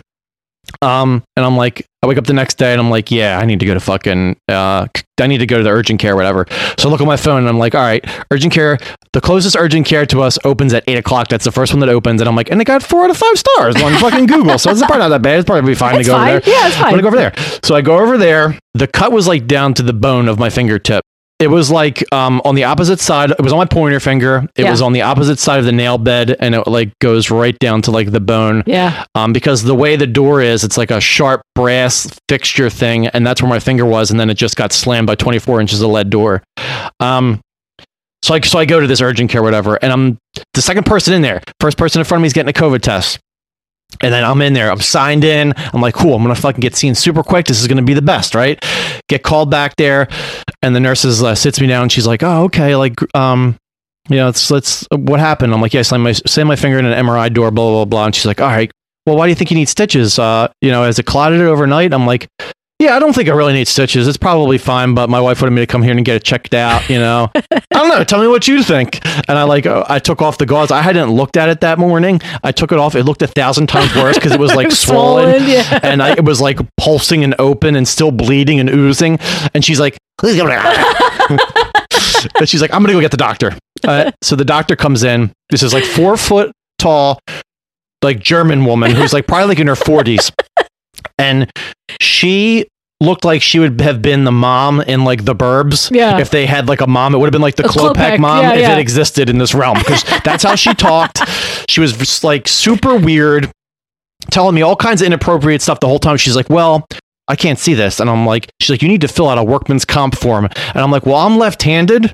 Um, 0.81 1.23
and 1.35 1.45
I'm 1.45 1.57
like, 1.57 1.85
I 2.01 2.07
wake 2.07 2.17
up 2.17 2.25
the 2.25 2.33
next 2.33 2.55
day 2.57 2.71
and 2.71 2.79
I'm 2.79 2.89
like, 2.89 3.11
yeah, 3.11 3.37
I 3.37 3.45
need 3.45 3.59
to 3.59 3.65
go 3.65 3.73
to 3.73 3.79
fucking, 3.81 4.37
uh, 4.49 4.87
I 5.19 5.27
need 5.27 5.39
to 5.39 5.45
go 5.45 5.57
to 5.57 5.63
the 5.63 5.69
urgent 5.69 5.99
care, 5.99 6.15
whatever. 6.15 6.45
So 6.77 6.87
I 6.87 6.91
look 6.91 7.01
at 7.01 7.07
my 7.07 7.17
phone 7.17 7.39
and 7.39 7.49
I'm 7.49 7.57
like, 7.59 7.75
all 7.75 7.81
right, 7.81 8.03
urgent 8.31 8.53
care. 8.53 8.77
The 9.11 9.19
closest 9.21 9.57
urgent 9.57 9.85
care 9.85 10.05
to 10.07 10.21
us 10.21 10.39
opens 10.45 10.73
at 10.73 10.83
eight 10.87 10.97
o'clock. 10.97 11.27
That's 11.27 11.43
the 11.45 11.51
first 11.51 11.73
one 11.73 11.81
that 11.81 11.89
opens. 11.89 12.21
And 12.21 12.27
I'm 12.29 12.35
like, 12.35 12.49
and 12.49 12.61
it 12.61 12.65
got 12.65 12.81
four 12.81 13.03
out 13.03 13.09
of 13.09 13.17
five 13.17 13.37
stars 13.37 13.75
on 13.81 13.93
fucking 13.99 14.25
Google. 14.25 14.57
So 14.57 14.71
it's 14.71 14.79
probably 14.79 14.99
not 14.99 15.09
that 15.09 15.21
bad. 15.21 15.39
It's 15.39 15.45
probably 15.45 15.69
be 15.71 15.75
fine 15.75 15.95
It's 15.99 16.07
to 16.07 16.11
go 16.13 16.17
fine. 16.17 16.29
over 16.35 16.39
there. 16.39 16.53
Yeah, 16.53 16.67
it's 16.67 16.75
fine. 16.77 16.85
I'm 16.85 16.91
gonna 16.91 17.01
go 17.01 17.07
over 17.09 17.17
there. 17.17 17.33
So 17.63 17.75
I 17.75 17.81
go 17.81 17.99
over 17.99 18.17
there. 18.17 18.57
The 18.73 18.87
cut 18.87 19.11
was 19.11 19.27
like 19.27 19.45
down 19.47 19.73
to 19.75 19.83
the 19.83 19.93
bone 19.93 20.27
of 20.29 20.39
my 20.39 20.49
fingertip. 20.49 21.03
It 21.43 21.49
was 21.49 21.69
like 21.69 22.03
um, 22.13 22.41
on 22.45 22.55
the 22.55 22.63
opposite 22.63 22.99
side. 22.99 23.31
It 23.31 23.41
was 23.41 23.51
on 23.53 23.59
my 23.59 23.65
pointer 23.65 23.99
finger. 23.99 24.47
It 24.55 24.63
Yeah. 24.63 24.71
was 24.71 24.81
on 24.81 24.93
the 24.93 25.01
opposite 25.01 25.37
side 25.39 25.59
of 25.59 25.65
the 25.65 25.71
nail 25.71 25.97
bed, 25.97 26.35
and 26.39 26.55
it 26.55 26.65
like 26.67 26.97
goes 26.99 27.29
right 27.29 27.57
down 27.59 27.81
to 27.83 27.91
like 27.91 28.11
the 28.11 28.19
bone. 28.19 28.63
Yeah. 28.65 29.05
Um, 29.15 29.33
because 29.33 29.63
the 29.63 29.75
way 29.75 29.95
the 29.95 30.07
door 30.07 30.41
is, 30.41 30.63
it's 30.63 30.77
like 30.77 30.89
a 30.91 31.01
sharp 31.01 31.41
brass 31.53 32.07
fixture 32.29 32.69
thing, 32.69 33.07
and 33.07 33.27
that's 33.27 33.41
where 33.41 33.49
my 33.49 33.59
finger 33.59 33.85
was, 33.85 34.09
and 34.09 34.19
then 34.19 34.29
it 34.29 34.35
just 34.35 34.55
got 34.55 34.71
slammed 34.71 35.05
by 35.07 35.15
24 35.15 35.59
inches 35.61 35.81
of 35.81 35.89
lead 35.91 36.09
door. 36.09 36.41
Um, 36.99 37.39
So 38.23 38.33
I 38.33 38.39
so 38.39 38.57
I 38.57 38.63
go 38.65 38.79
to 38.79 38.87
this 38.87 39.01
urgent 39.01 39.29
care, 39.29 39.43
whatever, 39.43 39.75
and 39.83 39.91
I'm 39.91 40.17
the 40.53 40.61
second 40.61 40.85
person 40.85 41.13
in 41.13 41.21
there. 41.21 41.41
First 41.59 41.77
person 41.77 41.99
in 41.99 42.05
front 42.05 42.19
of 42.19 42.21
me 42.23 42.27
is 42.27 42.33
getting 42.33 42.49
a 42.49 42.53
COVID 42.53 42.79
test. 42.81 43.19
And 44.01 44.11
then 44.11 44.23
I'm 44.23 44.41
in 44.41 44.53
there. 44.53 44.71
I'm 44.71 44.79
signed 44.79 45.23
in. 45.23 45.53
I'm 45.55 45.79
like, 45.81 45.93
cool. 45.93 46.15
I'm 46.15 46.23
gonna 46.23 46.33
fucking 46.33 46.61
get 46.61 46.75
seen 46.75 46.95
super 46.95 47.21
quick. 47.21 47.45
This 47.45 47.61
is 47.61 47.67
gonna 47.67 47.83
be 47.83 47.93
the 47.93 48.01
best, 48.01 48.33
right? 48.33 48.57
Get 49.09 49.23
called 49.23 49.51
back 49.51 49.75
there, 49.75 50.07
and 50.61 50.75
the 50.75 50.79
nurses 50.79 51.21
uh, 51.21 51.35
sits 51.35 51.59
me 51.59 51.67
down. 51.67 51.83
And 51.83 51.91
she's 51.91 52.07
like, 52.07 52.23
oh, 52.23 52.43
okay. 52.45 52.75
Like, 52.75 52.95
um, 53.15 53.57
you 54.09 54.17
know, 54.17 54.25
let's 54.25 54.49
let's. 54.49 54.87
What 54.91 55.19
happened? 55.19 55.53
I'm 55.53 55.61
like, 55.61 55.73
yeah, 55.73 55.81
slam 55.81 56.01
my 56.03 56.13
slam 56.13 56.47
my 56.47 56.55
finger 56.55 56.79
in 56.79 56.85
an 56.85 57.05
MRI 57.05 57.33
door. 57.33 57.51
Blah 57.51 57.71
blah 57.71 57.85
blah. 57.85 58.05
And 58.05 58.15
she's 58.15 58.25
like, 58.25 58.41
all 58.41 58.47
right. 58.47 58.71
Well, 59.05 59.17
why 59.17 59.25
do 59.25 59.29
you 59.29 59.35
think 59.35 59.51
you 59.51 59.57
need 59.57 59.67
stitches? 59.67 60.17
Uh, 60.17 60.47
you 60.61 60.71
know, 60.71 60.83
has 60.83 60.97
it 60.97 61.05
clotted 61.05 61.41
overnight? 61.41 61.93
I'm 61.93 62.05
like, 62.05 62.29
yeah, 62.83 62.95
I 62.95 62.99
don't 62.99 63.13
think 63.13 63.29
I 63.29 63.31
really 63.33 63.53
need 63.53 63.67
stitches. 63.67 64.07
It's 64.07 64.17
probably 64.17 64.57
fine, 64.57 64.93
but 64.93 65.09
my 65.09 65.19
wife 65.19 65.41
wanted 65.41 65.51
me 65.51 65.61
to 65.61 65.67
come 65.67 65.81
here 65.81 65.95
and 65.95 66.05
get 66.05 66.15
it 66.15 66.23
checked 66.23 66.53
out. 66.53 66.87
You 66.89 66.99
know, 66.99 67.31
I 67.51 67.61
don't 67.71 67.89
know. 67.89 68.03
Tell 68.03 68.21
me 68.21 68.27
what 68.27 68.47
you 68.47 68.61
think. 68.61 68.99
And 69.27 69.37
I 69.37 69.43
like, 69.43 69.65
I 69.65 69.99
took 69.99 70.21
off 70.21 70.37
the 70.37 70.45
gauze. 70.45 70.71
I 70.71 70.81
hadn't 70.81 71.11
looked 71.11 71.37
at 71.37 71.49
it 71.49 71.61
that 71.61 71.79
morning. 71.79 72.21
I 72.43 72.51
took 72.51 72.71
it 72.71 72.77
off. 72.77 72.95
It 72.95 73.03
looked 73.03 73.21
a 73.21 73.27
thousand 73.27 73.67
times 73.67 73.95
worse 73.95 74.15
because 74.15 74.31
it 74.33 74.39
was 74.39 74.53
like 74.53 74.71
swollen, 74.71 75.39
Swollen, 75.39 75.49
yeah. 75.49 75.79
and 75.83 76.03
I, 76.03 76.11
it 76.11 76.25
was 76.25 76.41
like 76.41 76.59
pulsing 76.77 77.23
and 77.23 77.35
open 77.39 77.75
and 77.75 77.87
still 77.87 78.11
bleeding 78.11 78.59
and 78.59 78.69
oozing. 78.69 79.17
And 79.53 79.63
she's 79.63 79.79
like, 79.79 79.97
"Please 80.17 80.35
go 80.35 80.45
right 80.45 80.61
now." 81.29 81.37
and 82.39 82.49
she's 82.49 82.61
like, 82.61 82.73
I'm 82.73 82.81
gonna 82.81 82.93
go 82.93 83.01
get 83.01 83.11
the 83.11 83.17
doctor. 83.17 83.53
Uh, 83.83 84.11
so 84.21 84.35
the 84.35 84.45
doctor 84.45 84.75
comes 84.75 85.03
in. 85.03 85.31
This 85.49 85.63
is 85.63 85.73
like 85.73 85.83
four 85.83 86.17
foot 86.17 86.51
tall, 86.79 87.19
like 88.01 88.19
German 88.19 88.65
woman 88.65 88.91
who's 88.91 89.13
like 89.13 89.27
probably 89.27 89.47
like 89.47 89.59
in 89.59 89.67
her 89.67 89.75
40s, 89.75 90.31
and 91.17 91.51
she 91.99 92.67
looked 93.01 93.25
like 93.25 93.41
she 93.41 93.59
would 93.59 93.81
have 93.81 94.01
been 94.01 94.23
the 94.23 94.31
mom 94.31 94.81
in 94.81 95.03
like 95.03 95.25
the 95.25 95.35
Burbs. 95.35 95.93
Yeah. 95.93 96.19
If 96.19 96.29
they 96.29 96.45
had 96.45 96.67
like 96.67 96.81
a 96.81 96.87
mom, 96.87 97.13
it 97.13 97.17
would 97.17 97.27
have 97.27 97.31
been 97.31 97.41
like 97.41 97.55
the 97.55 97.63
Klopek, 97.63 97.95
Klopek, 97.95 98.19
mom 98.19 98.43
yeah, 98.43 98.53
if 98.53 98.59
yeah. 98.59 98.75
it 98.75 98.79
existed 98.79 99.29
in 99.29 99.37
this 99.37 99.53
realm 99.53 99.77
because 99.77 100.03
that's 100.23 100.43
how 100.43 100.55
she 100.55 100.73
talked. 100.73 101.21
She 101.69 101.81
was 101.81 101.95
just 101.97 102.23
like 102.23 102.47
super 102.47 102.95
weird, 102.95 103.51
telling 104.31 104.55
me 104.55 104.61
all 104.61 104.75
kinds 104.75 105.01
of 105.01 105.07
inappropriate 105.07 105.61
stuff 105.61 105.79
the 105.79 105.87
whole 105.87 105.99
time. 105.99 106.17
She's 106.17 106.35
like, 106.35 106.49
well. 106.49 106.87
I 107.25 107.37
can't 107.37 107.57
see 107.57 107.73
this. 107.73 108.01
And 108.01 108.09
I'm 108.09 108.25
like, 108.25 108.49
she's 108.59 108.69
like, 108.71 108.81
you 108.81 108.89
need 108.89 108.99
to 108.99 109.07
fill 109.07 109.29
out 109.29 109.37
a 109.37 109.43
workman's 109.45 109.85
comp 109.85 110.13
form. 110.13 110.43
And 110.43 110.75
I'm 110.75 110.91
like, 110.91 111.05
well, 111.05 111.15
I'm 111.15 111.37
left 111.37 111.63
handed 111.63 112.11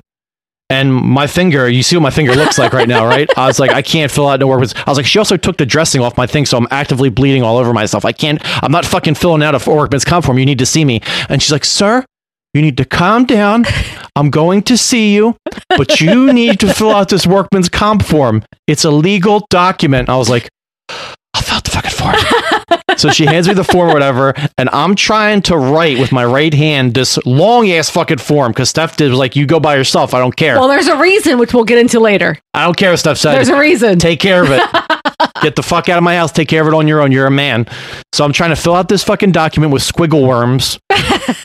and 0.70 0.94
my 0.94 1.26
finger, 1.26 1.68
you 1.68 1.82
see 1.82 1.96
what 1.96 2.02
my 2.02 2.10
finger 2.10 2.34
looks 2.34 2.56
like 2.56 2.72
right 2.72 2.88
now, 2.88 3.04
right? 3.04 3.28
I 3.36 3.46
was 3.48 3.58
like, 3.58 3.72
I 3.72 3.82
can't 3.82 4.10
fill 4.10 4.28
out 4.28 4.40
no 4.40 4.46
workman's. 4.46 4.74
I 4.74 4.88
was 4.88 4.96
like, 4.96 5.06
she 5.06 5.18
also 5.18 5.36
took 5.36 5.56
the 5.56 5.66
dressing 5.66 6.00
off 6.00 6.16
my 6.16 6.26
thing, 6.26 6.46
so 6.46 6.56
I'm 6.56 6.68
actively 6.70 7.10
bleeding 7.10 7.42
all 7.42 7.58
over 7.58 7.72
myself. 7.72 8.04
I 8.04 8.12
can't, 8.12 8.40
I'm 8.62 8.70
not 8.70 8.86
fucking 8.86 9.16
filling 9.16 9.42
out 9.42 9.54
a 9.54 9.70
workman's 9.70 10.04
comp 10.04 10.24
form. 10.24 10.38
You 10.38 10.46
need 10.46 10.60
to 10.60 10.66
see 10.66 10.84
me. 10.84 11.02
And 11.28 11.42
she's 11.42 11.52
like, 11.52 11.64
sir, 11.64 12.04
you 12.54 12.62
need 12.62 12.76
to 12.76 12.84
calm 12.84 13.26
down. 13.26 13.64
I'm 14.16 14.30
going 14.30 14.62
to 14.62 14.76
see 14.76 15.14
you, 15.14 15.36
but 15.76 16.00
you 16.00 16.32
need 16.32 16.60
to 16.60 16.72
fill 16.72 16.90
out 16.90 17.08
this 17.08 17.26
workman's 17.26 17.68
comp 17.68 18.04
form. 18.04 18.44
It's 18.66 18.84
a 18.84 18.90
legal 18.90 19.46
document. 19.50 20.08
I 20.08 20.16
was 20.16 20.30
like, 20.30 20.48
I'll 20.88 21.42
fill 21.42 21.56
out 21.56 21.64
the 21.64 21.70
fucking 21.70 21.90
form. 21.90 22.59
So 23.00 23.10
she 23.10 23.24
hands 23.24 23.48
me 23.48 23.54
the 23.54 23.64
form 23.64 23.90
or 23.90 23.92
whatever, 23.94 24.34
and 24.58 24.68
I'm 24.70 24.94
trying 24.94 25.42
to 25.42 25.56
write 25.56 25.98
with 25.98 26.12
my 26.12 26.24
right 26.24 26.52
hand 26.52 26.94
this 26.94 27.18
long 27.26 27.70
ass 27.70 27.90
fucking 27.90 28.18
form 28.18 28.52
because 28.52 28.70
Steph 28.70 28.96
did 28.96 29.10
was 29.10 29.18
like, 29.18 29.36
"You 29.36 29.46
go 29.46 29.58
by 29.58 29.76
yourself. 29.76 30.14
I 30.14 30.18
don't 30.18 30.36
care. 30.36 30.58
Well, 30.58 30.68
there's 30.68 30.86
a 30.86 30.96
reason, 30.96 31.38
which 31.38 31.54
we'll 31.54 31.64
get 31.64 31.78
into 31.78 32.00
later. 32.00 32.38
I 32.54 32.64
don't 32.64 32.76
care." 32.76 32.90
what 32.90 32.98
Steph 32.98 33.18
said, 33.18 33.34
There's 33.34 33.48
a 33.48 33.58
reason. 33.58 33.98
"Take 33.98 34.20
care 34.20 34.42
of 34.42 34.50
it. 34.50 34.62
Get 35.42 35.56
the 35.56 35.62
fuck 35.62 35.88
out 35.88 35.96
of 35.96 36.04
my 36.04 36.16
house. 36.16 36.32
Take 36.32 36.48
care 36.48 36.60
of 36.60 36.68
it 36.68 36.74
on 36.74 36.86
your 36.86 37.00
own. 37.00 37.12
You're 37.12 37.26
a 37.26 37.30
man." 37.30 37.66
So 38.12 38.24
I'm 38.24 38.32
trying 38.32 38.50
to 38.50 38.56
fill 38.56 38.74
out 38.74 38.88
this 38.88 39.02
fucking 39.04 39.32
document 39.32 39.72
with 39.72 39.82
squiggle 39.82 40.26
worms 40.26 40.78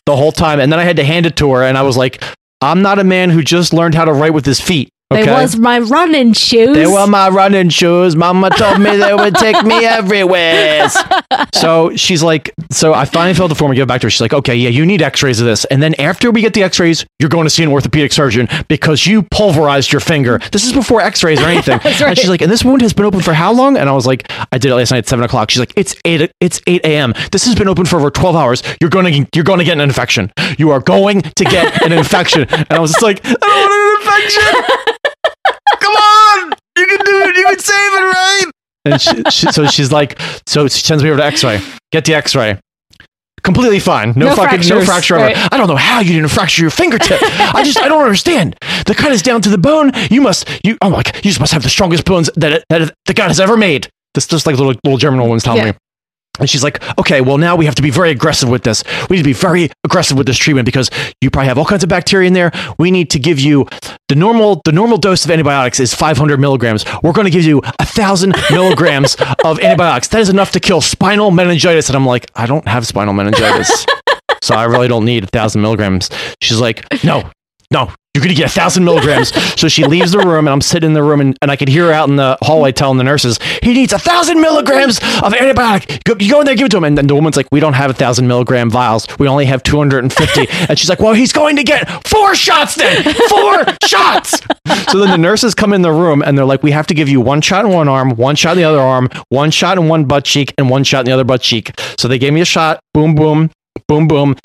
the 0.05 0.15
whole 0.15 0.31
time, 0.31 0.59
and 0.59 0.71
then 0.71 0.79
I 0.79 0.83
had 0.83 0.97
to 0.97 1.03
hand 1.03 1.25
it 1.25 1.35
to 1.37 1.51
her, 1.53 1.63
and 1.63 1.77
I 1.77 1.83
was 1.83 1.95
like, 1.95 2.23
"I'm 2.61 2.81
not 2.81 2.99
a 2.99 3.03
man 3.03 3.29
who 3.29 3.41
just 3.41 3.73
learned 3.73 3.95
how 3.95 4.05
to 4.05 4.13
write 4.13 4.33
with 4.33 4.45
his 4.45 4.59
feet." 4.59 4.89
Okay? 5.13 5.23
They 5.25 5.31
was 5.31 5.55
my 5.55 5.79
running 5.79 6.33
shoes. 6.33 6.75
They 6.75 6.87
were 6.87 7.05
my 7.05 7.29
running 7.29 7.69
shoes. 7.69 8.15
Mama 8.15 8.49
told 8.49 8.81
me 8.81 8.97
they 8.97 9.13
would 9.13 9.35
take 9.35 9.63
me 9.63 9.85
everywhere. 9.85 10.89
So 11.53 11.95
she's 11.95 12.23
like, 12.23 12.51
so 12.71 12.93
I 12.93 13.05
finally 13.05 13.35
filled 13.35 13.51
the 13.51 13.55
form 13.55 13.69
and 13.71 13.75
give 13.75 13.83
it 13.83 13.87
back 13.87 14.01
to 14.01 14.07
her. 14.07 14.11
She's 14.11 14.21
like, 14.21 14.33
okay, 14.33 14.55
yeah, 14.55 14.69
you 14.69 14.83
need 14.83 15.03
x-rays 15.03 15.39
of 15.39 15.45
this. 15.45 15.63
And 15.65 15.81
then 15.81 15.93
after 15.99 16.31
we 16.31 16.41
get 16.41 16.55
the 16.55 16.63
x-rays, 16.63 17.05
you're 17.19 17.29
going 17.29 17.45
to 17.45 17.51
see 17.51 17.61
an 17.61 17.69
orthopedic 17.69 18.13
surgeon 18.13 18.47
because 18.67 19.05
you 19.05 19.21
pulverized 19.23 19.91
your 19.91 19.99
finger. 19.99 20.39
This 20.51 20.65
is 20.65 20.73
before 20.73 21.01
x-rays 21.01 21.39
or 21.39 21.45
anything. 21.45 21.79
That's 21.83 22.01
And 22.01 22.17
she's 22.17 22.29
like, 22.29 22.41
and 22.41 22.51
this 22.51 22.65
wound 22.65 22.81
has 22.81 22.93
been 22.93 23.05
open 23.05 23.21
for 23.21 23.33
how 23.33 23.53
long? 23.53 23.77
And 23.77 23.87
I 23.87 23.91
was 23.93 24.07
like, 24.07 24.31
I 24.51 24.57
did 24.57 24.71
it 24.71 24.75
last 24.75 24.89
night 24.89 24.99
at 24.99 25.07
seven 25.07 25.23
o'clock. 25.23 25.51
She's 25.51 25.59
like, 25.59 25.73
it's 25.75 25.95
eight, 26.05 26.31
it's 26.41 26.61
8 26.65 26.83
a.m. 26.83 27.13
This 27.31 27.45
has 27.45 27.53
been 27.53 27.67
open 27.67 27.85
for 27.85 27.97
over 27.97 28.09
12 28.09 28.35
hours. 28.35 28.63
You're 28.81 28.89
going 28.89 29.25
to, 29.25 29.29
you're 29.35 29.43
going 29.45 29.59
to 29.59 29.65
get 29.65 29.73
an 29.73 29.81
infection. 29.81 30.31
You 30.57 30.71
are 30.71 30.79
going 30.79 31.21
to 31.21 31.43
get 31.43 31.83
an 31.83 31.91
infection. 31.97 32.47
And 32.49 32.71
I 32.71 32.79
was 32.79 32.91
just 32.91 33.03
like, 33.03 33.23
I 33.23 33.29
don't 33.33 33.61
want 33.61 33.73
an 33.73 33.74
infection. 34.05 34.43
Come 35.79 35.95
on, 35.95 36.53
you 36.77 36.85
can 36.87 36.99
do 37.05 37.21
it. 37.21 37.35
You 37.37 37.43
can 37.45 37.59
save 37.59 37.93
it, 37.93 38.05
right? 38.13 38.43
And 38.85 39.01
she, 39.01 39.23
she, 39.31 39.51
so 39.51 39.65
she's 39.67 39.91
like, 39.91 40.19
so 40.45 40.67
she 40.67 40.81
sends 40.81 41.03
me 41.03 41.09
over 41.09 41.17
to 41.19 41.25
X-ray. 41.25 41.59
Get 41.91 42.05
the 42.05 42.13
X-ray. 42.15 42.59
Completely 43.43 43.79
fine. 43.79 44.13
No, 44.15 44.27
No 44.29 44.35
fucking 44.35 44.61
no 44.67 44.83
fractures, 44.83 44.85
fracture. 44.85 45.15
ever. 45.15 45.25
right. 45.25 45.53
I 45.53 45.57
don't 45.57 45.67
know 45.67 45.75
how 45.75 45.99
you 45.99 46.13
didn't 46.13 46.29
fracture 46.31 46.63
your 46.63 46.71
fingertip. 46.71 47.19
I 47.21 47.61
just 47.63 47.79
I 47.79 47.87
don't 47.87 48.01
understand. 48.03 48.55
The 48.87 48.95
cut 48.95 49.11
is 49.11 49.21
down 49.21 49.41
to 49.43 49.49
the 49.49 49.57
bone. 49.59 49.91
You 50.09 50.21
must 50.21 50.47
you 50.63 50.77
oh 50.81 50.89
my 50.89 51.03
god, 51.03 51.15
you 51.17 51.21
just 51.29 51.39
must 51.39 51.53
have 51.53 51.61
the 51.61 51.69
strongest 51.69 52.05
bones 52.05 52.29
that 52.37 52.51
it, 52.53 52.63
that 52.69 52.81
it, 52.81 52.93
the 53.05 53.13
God 53.13 53.27
has 53.27 53.39
ever 53.39 53.55
made. 53.55 53.87
This 54.15 54.25
just 54.25 54.47
like 54.47 54.57
little 54.57 54.73
little 54.83 54.97
German 54.97 55.19
woman's 55.21 55.43
telling 55.43 55.63
Yeah. 55.65 55.71
me. 55.73 55.77
And 56.39 56.49
she's 56.49 56.63
like, 56.63 56.81
okay, 56.99 57.21
well, 57.21 57.37
now 57.37 57.55
we 57.55 57.65
have 57.65 57.75
to 57.75 57.81
be 57.81 57.89
very 57.89 58.11
aggressive 58.11 58.49
with 58.49 58.63
this. 58.63 58.83
We 59.09 59.17
need 59.17 59.23
to 59.23 59.29
be 59.29 59.33
very 59.33 59.69
aggressive 59.83 60.17
with 60.17 60.27
this 60.27 60.37
treatment 60.37 60.65
because 60.65 60.89
you 61.21 61.29
probably 61.29 61.47
have 61.47 61.57
all 61.57 61.65
kinds 61.65 61.83
of 61.83 61.89
bacteria 61.89 62.27
in 62.27 62.33
there. 62.33 62.51
We 62.77 62.91
need 62.91 63.09
to 63.11 63.19
give 63.19 63.39
you 63.39 63.67
the 64.07 64.15
normal, 64.15 64.61
the 64.65 64.71
normal 64.71 64.97
dose 64.97 65.25
of 65.25 65.31
antibiotics 65.31 65.79
is 65.79 65.93
500 65.93 66.39
milligrams. 66.39 66.85
We're 67.03 67.13
going 67.13 67.25
to 67.25 67.31
give 67.31 67.43
you 67.43 67.61
a 67.79 67.85
thousand 67.85 68.35
milligrams 68.51 69.15
of 69.43 69.59
antibiotics. 69.59 70.07
That 70.09 70.21
is 70.21 70.29
enough 70.29 70.51
to 70.51 70.59
kill 70.59 70.81
spinal 70.81 71.31
meningitis. 71.31 71.89
And 71.89 71.95
I'm 71.95 72.05
like, 72.05 72.29
I 72.35 72.45
don't 72.45 72.67
have 72.67 72.85
spinal 72.85 73.13
meningitis. 73.13 73.85
so 74.41 74.55
I 74.55 74.65
really 74.65 74.87
don't 74.87 75.05
need 75.05 75.23
a 75.23 75.27
thousand 75.27 75.61
milligrams. 75.61 76.09
She's 76.41 76.59
like, 76.59 76.85
no, 77.03 77.29
no, 77.71 77.91
you're 78.15 78.23
going 78.23 78.33
to 78.33 78.41
get 78.41 78.49
a 78.49 78.53
thousand 78.53 78.85
milligrams. 78.85 79.33
so 79.59 79.67
she 79.67 79.83
leaves 79.83 80.13
the 80.13 80.19
room 80.19 80.47
and 80.47 80.49
I'm 80.49 80.61
sitting 80.61 80.87
in 80.87 80.93
the 80.93 81.03
room 81.03 81.19
and, 81.19 81.37
and 81.41 81.51
I 81.51 81.57
could 81.57 81.67
hear 81.67 81.87
her 81.87 81.91
out 81.91 82.07
in 82.07 82.15
the 82.15 82.37
hallway 82.41 82.71
telling 82.71 82.97
the 82.97 83.03
nurses, 83.03 83.37
he 83.61 83.73
needs 83.73 83.91
a 83.91 83.99
thousand 83.99 84.39
milligrams 84.39 84.99
of 84.99 85.33
antibiotic. 85.33 86.01
Go, 86.05 86.15
you 86.17 86.31
go 86.31 86.39
in 86.39 86.45
there, 86.45 86.55
give 86.55 86.67
it 86.67 86.71
to 86.71 86.77
him. 86.77 86.85
And 86.85 86.97
then 86.97 87.07
the 87.07 87.13
woman's 87.13 87.35
like, 87.35 87.47
we 87.51 87.59
don't 87.59 87.73
have 87.73 87.91
a 87.91 87.93
thousand 87.93 88.27
milligram 88.27 88.69
vials. 88.69 89.05
We 89.19 89.27
only 89.27 89.45
have 89.45 89.63
250. 89.63 90.47
and 90.69 90.79
she's 90.79 90.89
like, 90.89 90.99
well, 90.99 91.13
he's 91.13 91.33
going 91.33 91.57
to 91.57 91.63
get 91.63 92.07
four 92.07 92.35
shots 92.35 92.75
then. 92.75 93.03
Four 93.29 93.65
shots. 93.85 94.39
So 94.89 94.99
then 94.99 95.11
the 95.11 95.17
nurses 95.17 95.53
come 95.53 95.73
in 95.73 95.81
the 95.81 95.91
room 95.91 96.21
and 96.21 96.37
they're 96.37 96.45
like, 96.45 96.63
we 96.63 96.71
have 96.71 96.87
to 96.87 96.93
give 96.93 97.09
you 97.09 97.19
one 97.19 97.41
shot 97.41 97.65
in 97.65 97.71
one 97.71 97.89
arm, 97.89 98.11
one 98.11 98.37
shot 98.37 98.53
in 98.53 98.59
the 98.59 98.63
other 98.63 98.79
arm, 98.79 99.09
one 99.27 99.51
shot 99.51 99.77
in 99.77 99.89
one 99.89 100.05
butt 100.05 100.23
cheek, 100.23 100.53
and 100.57 100.69
one 100.69 100.85
shot 100.85 101.01
in 101.01 101.05
the 101.07 101.11
other 101.11 101.25
butt 101.25 101.41
cheek. 101.41 101.71
So 101.97 102.07
they 102.07 102.17
gave 102.17 102.31
me 102.31 102.39
a 102.39 102.45
shot. 102.45 102.79
Boom, 102.93 103.15
boom, 103.15 103.51
boom, 103.87 104.07
boom. 104.07 104.35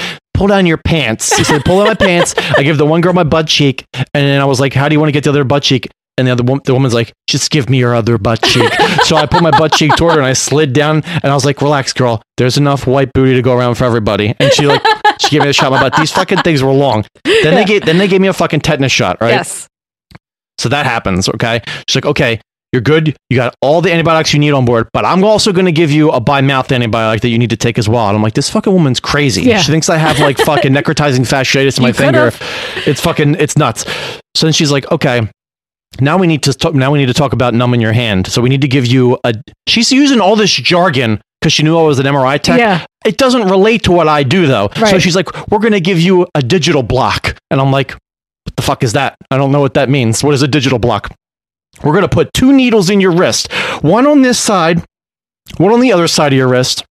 Pull 0.40 0.46
down 0.46 0.64
your 0.64 0.78
pants. 0.78 1.36
He 1.36 1.44
said, 1.44 1.66
pull 1.66 1.80
down 1.80 1.88
my 1.88 1.94
pants. 1.94 2.34
I 2.56 2.62
give 2.62 2.78
the 2.78 2.86
one 2.86 3.02
girl 3.02 3.12
my 3.12 3.24
butt 3.24 3.46
cheek. 3.46 3.84
And 3.92 4.06
then 4.14 4.40
I 4.40 4.46
was 4.46 4.58
like, 4.58 4.72
how 4.72 4.88
do 4.88 4.94
you 4.94 4.98
want 4.98 5.08
to 5.08 5.12
get 5.12 5.24
the 5.24 5.28
other 5.28 5.44
butt 5.44 5.62
cheek? 5.62 5.86
And 6.16 6.26
the 6.26 6.32
other 6.32 6.42
the 6.64 6.72
woman's 6.72 6.94
like, 6.94 7.12
just 7.26 7.50
give 7.50 7.68
me 7.68 7.76
your 7.76 7.94
other 7.94 8.16
butt 8.16 8.40
cheek. 8.40 8.72
so 9.02 9.16
I 9.16 9.26
put 9.26 9.42
my 9.42 9.50
butt 9.50 9.74
cheek 9.74 9.94
toward 9.96 10.14
her 10.14 10.18
and 10.18 10.26
I 10.26 10.32
slid 10.32 10.72
down 10.72 11.02
and 11.04 11.26
I 11.26 11.34
was 11.34 11.44
like, 11.44 11.60
relax, 11.60 11.92
girl. 11.92 12.22
There's 12.38 12.56
enough 12.56 12.86
white 12.86 13.12
booty 13.12 13.34
to 13.34 13.42
go 13.42 13.54
around 13.54 13.74
for 13.74 13.84
everybody. 13.84 14.34
And 14.40 14.50
she 14.54 14.64
like, 14.66 14.80
she 15.20 15.28
gave 15.28 15.42
me 15.42 15.50
a 15.50 15.52
shot 15.52 15.66
in 15.66 15.72
my 15.74 15.90
butt. 15.90 15.98
These 15.98 16.12
fucking 16.12 16.38
things 16.38 16.62
were 16.62 16.72
long. 16.72 17.04
Then 17.22 17.54
they 17.54 17.66
gave, 17.66 17.84
then 17.84 17.98
they 17.98 18.08
gave 18.08 18.22
me 18.22 18.28
a 18.28 18.32
fucking 18.32 18.60
tetanus 18.60 18.92
shot, 18.92 19.20
right? 19.20 19.32
Yes. 19.32 19.68
So 20.56 20.70
that 20.70 20.86
happens, 20.86 21.28
okay? 21.28 21.60
She's 21.86 21.96
like, 21.96 22.06
okay, 22.06 22.40
you're 22.72 22.82
good. 22.82 23.16
You 23.28 23.36
got 23.36 23.54
all 23.60 23.80
the 23.80 23.92
antibiotics 23.92 24.32
you 24.32 24.38
need 24.38 24.52
on 24.52 24.64
board, 24.64 24.88
but 24.92 25.04
I'm 25.04 25.24
also 25.24 25.52
going 25.52 25.66
to 25.66 25.72
give 25.72 25.90
you 25.90 26.10
a 26.10 26.20
by 26.20 26.40
mouth 26.40 26.68
antibiotic 26.68 27.20
that 27.22 27.28
you 27.28 27.38
need 27.38 27.50
to 27.50 27.56
take 27.56 27.78
as 27.78 27.88
well. 27.88 28.06
And 28.08 28.16
I'm 28.16 28.22
like, 28.22 28.34
this 28.34 28.48
fucking 28.48 28.72
woman's 28.72 29.00
crazy. 29.00 29.42
Yeah. 29.42 29.58
She 29.58 29.72
thinks 29.72 29.88
I 29.88 29.96
have 29.96 30.18
like 30.20 30.38
fucking 30.44 30.72
necrotizing 30.72 31.26
fasciitis 31.26 31.78
in 31.78 31.82
my 31.82 31.92
finger. 31.92 32.30
It's 32.88 33.00
fucking, 33.00 33.36
it's 33.36 33.56
nuts. 33.56 33.84
So 34.36 34.46
then 34.46 34.52
she's 34.52 34.70
like, 34.70 34.90
okay. 34.92 35.28
Now 36.00 36.16
we 36.16 36.28
need 36.28 36.44
to 36.44 36.54
talk. 36.54 36.72
Now 36.74 36.92
we 36.92 36.98
need 36.98 37.06
to 37.06 37.14
talk 37.14 37.32
about 37.32 37.52
numbing 37.52 37.80
your 37.80 37.92
hand. 37.92 38.28
So 38.28 38.40
we 38.40 38.48
need 38.48 38.60
to 38.60 38.68
give 38.68 38.86
you 38.86 39.18
a. 39.24 39.34
She's 39.66 39.90
using 39.90 40.20
all 40.20 40.36
this 40.36 40.52
jargon 40.52 41.20
because 41.40 41.52
she 41.52 41.64
knew 41.64 41.76
I 41.76 41.82
was 41.82 41.98
an 41.98 42.06
MRI 42.06 42.40
tech. 42.40 42.58
Yeah. 42.60 42.86
It 43.04 43.16
doesn't 43.16 43.48
relate 43.48 43.82
to 43.84 43.92
what 43.92 44.06
I 44.06 44.22
do 44.22 44.46
though. 44.46 44.68
Right. 44.76 44.88
So 44.88 44.98
she's 45.00 45.16
like, 45.16 45.50
we're 45.50 45.58
going 45.58 45.72
to 45.72 45.80
give 45.80 45.98
you 45.98 46.28
a 46.36 46.42
digital 46.42 46.84
block, 46.84 47.36
and 47.50 47.60
I'm 47.60 47.72
like, 47.72 47.90
what 47.90 48.56
the 48.56 48.62
fuck 48.62 48.84
is 48.84 48.92
that? 48.92 49.16
I 49.32 49.36
don't 49.36 49.50
know 49.50 49.60
what 49.60 49.74
that 49.74 49.88
means. 49.88 50.22
What 50.22 50.32
is 50.32 50.42
a 50.42 50.48
digital 50.48 50.78
block? 50.78 51.12
We're 51.84 51.92
going 51.92 52.02
to 52.02 52.08
put 52.08 52.32
two 52.34 52.52
needles 52.52 52.90
in 52.90 53.00
your 53.00 53.12
wrist, 53.12 53.52
one 53.82 54.06
on 54.06 54.22
this 54.22 54.38
side, 54.38 54.82
one 55.58 55.72
on 55.72 55.80
the 55.80 55.92
other 55.92 56.08
side 56.08 56.32
of 56.32 56.36
your 56.36 56.48
wrist, 56.48 56.84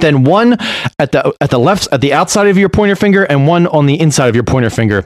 then 0.00 0.24
one 0.24 0.56
at 0.98 1.12
the 1.12 1.34
at 1.40 1.50
the 1.50 1.58
left 1.58 1.88
at 1.92 2.00
the 2.00 2.12
outside 2.12 2.46
of 2.48 2.56
your 2.58 2.68
pointer 2.68 2.96
finger 2.96 3.24
and 3.24 3.46
one 3.46 3.66
on 3.68 3.86
the 3.86 3.98
inside 4.00 4.28
of 4.28 4.34
your 4.34 4.44
pointer 4.44 4.70
finger. 4.70 5.04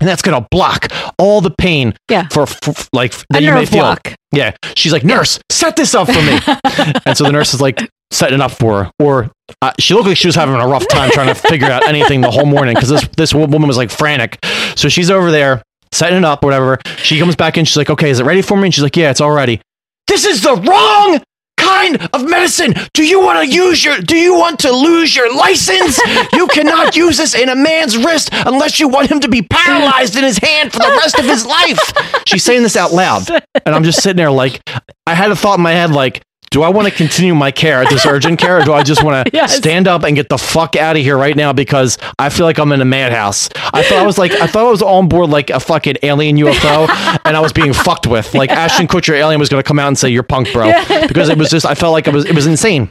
And 0.00 0.08
that's 0.08 0.20
going 0.20 0.40
to 0.40 0.46
block 0.50 0.88
all 1.18 1.40
the 1.40 1.50
pain 1.50 1.94
Yeah. 2.10 2.28
for, 2.28 2.44
for 2.46 2.74
like 2.92 3.14
that 3.30 3.42
you 3.42 3.52
may 3.52 3.64
feel. 3.66 3.80
block. 3.80 4.12
Yeah. 4.32 4.54
She's 4.74 4.92
like, 4.92 5.04
"Nurse, 5.04 5.38
set 5.50 5.76
this 5.76 5.94
up 5.94 6.08
for 6.08 6.20
me." 6.22 6.38
and 7.06 7.16
so 7.16 7.24
the 7.24 7.32
nurse 7.32 7.54
is 7.54 7.60
like 7.60 7.88
setting 8.10 8.34
it 8.36 8.40
up 8.40 8.52
for 8.52 8.84
her 8.84 8.90
or 9.00 9.30
uh, 9.62 9.72
she 9.80 9.92
looked 9.94 10.06
like 10.06 10.16
she 10.16 10.28
was 10.28 10.34
having 10.36 10.54
a 10.54 10.66
rough 10.66 10.86
time 10.88 11.10
trying 11.10 11.26
to 11.26 11.34
figure 11.34 11.66
out 11.68 11.86
anything 11.88 12.20
the 12.20 12.30
whole 12.30 12.46
morning 12.46 12.74
because 12.74 12.88
this 12.88 13.08
this 13.16 13.34
woman 13.34 13.66
was 13.66 13.76
like 13.76 13.90
frantic 13.90 14.38
so 14.76 14.88
she's 14.88 15.10
over 15.10 15.32
there 15.32 15.60
setting 15.96 16.18
it 16.18 16.24
up, 16.24 16.44
whatever. 16.44 16.78
She 16.98 17.18
comes 17.18 17.36
back 17.36 17.56
in. 17.56 17.64
She's 17.64 17.76
like, 17.76 17.90
okay, 17.90 18.10
is 18.10 18.20
it 18.20 18.24
ready 18.24 18.42
for 18.42 18.56
me? 18.56 18.66
And 18.66 18.74
she's 18.74 18.82
like, 18.84 18.96
yeah, 18.96 19.10
it's 19.10 19.20
all 19.20 19.32
ready. 19.32 19.60
This 20.06 20.24
is 20.24 20.42
the 20.42 20.54
wrong 20.54 21.20
kind 21.56 22.08
of 22.12 22.28
medicine. 22.28 22.74
Do 22.92 23.04
you 23.04 23.20
want 23.20 23.40
to 23.48 23.54
use 23.54 23.84
your, 23.84 23.98
do 23.98 24.16
you 24.16 24.34
want 24.34 24.60
to 24.60 24.70
lose 24.70 25.16
your 25.16 25.34
license? 25.34 25.98
you 26.32 26.46
cannot 26.48 26.96
use 27.04 27.16
this 27.16 27.34
in 27.34 27.48
a 27.48 27.56
man's 27.56 27.96
wrist 27.96 28.30
unless 28.32 28.78
you 28.78 28.88
want 28.88 29.10
him 29.10 29.20
to 29.20 29.28
be 29.28 29.42
paralyzed 29.42 30.16
in 30.16 30.24
his 30.24 30.38
hand 30.38 30.72
for 30.72 30.78
the 30.78 30.96
rest 31.00 31.18
of 31.18 31.24
his 31.24 31.44
life. 31.44 31.80
She's 32.26 32.44
saying 32.44 32.62
this 32.62 32.76
out 32.76 32.92
loud. 32.92 33.28
And 33.64 33.74
I'm 33.74 33.84
just 33.84 34.02
sitting 34.02 34.16
there 34.16 34.30
like, 34.30 34.62
I 35.06 35.14
had 35.14 35.30
a 35.30 35.36
thought 35.36 35.58
in 35.58 35.62
my 35.62 35.72
head 35.72 35.90
like, 35.90 36.22
do 36.50 36.62
I 36.62 36.68
want 36.68 36.88
to 36.88 36.94
continue 36.94 37.34
my 37.34 37.50
care 37.50 37.82
at 37.82 37.90
this 37.90 38.06
urgent 38.06 38.38
care 38.38 38.60
or 38.60 38.64
do 38.64 38.72
I 38.72 38.82
just 38.82 39.02
want 39.02 39.26
to 39.26 39.30
Yes. 39.36 39.56
stand 39.56 39.88
up 39.88 40.04
and 40.04 40.14
get 40.16 40.28
the 40.28 40.38
fuck 40.38 40.76
out 40.76 40.96
of 40.96 41.02
here 41.02 41.16
right 41.18 41.36
now 41.36 41.52
because 41.52 41.98
I 42.18 42.28
feel 42.28 42.46
like 42.46 42.58
I'm 42.58 42.72
in 42.72 42.80
a 42.80 42.84
madhouse? 42.84 43.48
I 43.74 43.82
thought 43.82 43.98
I 43.98 44.06
was 44.06 44.16
like, 44.18 44.32
I 44.32 44.46
thought 44.46 44.66
I 44.66 44.70
was 44.70 44.82
on 44.82 45.08
board 45.08 45.30
like 45.30 45.50
a 45.50 45.60
fucking 45.60 45.96
alien 46.02 46.36
UFO 46.36 46.88
and 47.24 47.36
I 47.36 47.40
was 47.40 47.52
being 47.52 47.72
fucked 47.72 48.06
with. 48.06 48.34
Like 48.34 48.50
Ashton 48.50 48.86
Kutcher 48.86 49.14
alien 49.14 49.40
was 49.40 49.48
going 49.48 49.62
to 49.62 49.66
come 49.66 49.78
out 49.78 49.88
and 49.88 49.98
say, 49.98 50.08
you're 50.08 50.22
punk, 50.22 50.52
bro. 50.52 50.72
Because 51.08 51.28
it 51.28 51.36
was 51.38 51.50
just, 51.50 51.66
I 51.66 51.74
felt 51.74 51.92
like 51.92 52.06
it 52.06 52.14
was, 52.14 52.24
it 52.24 52.34
was 52.34 52.46
insane. 52.46 52.90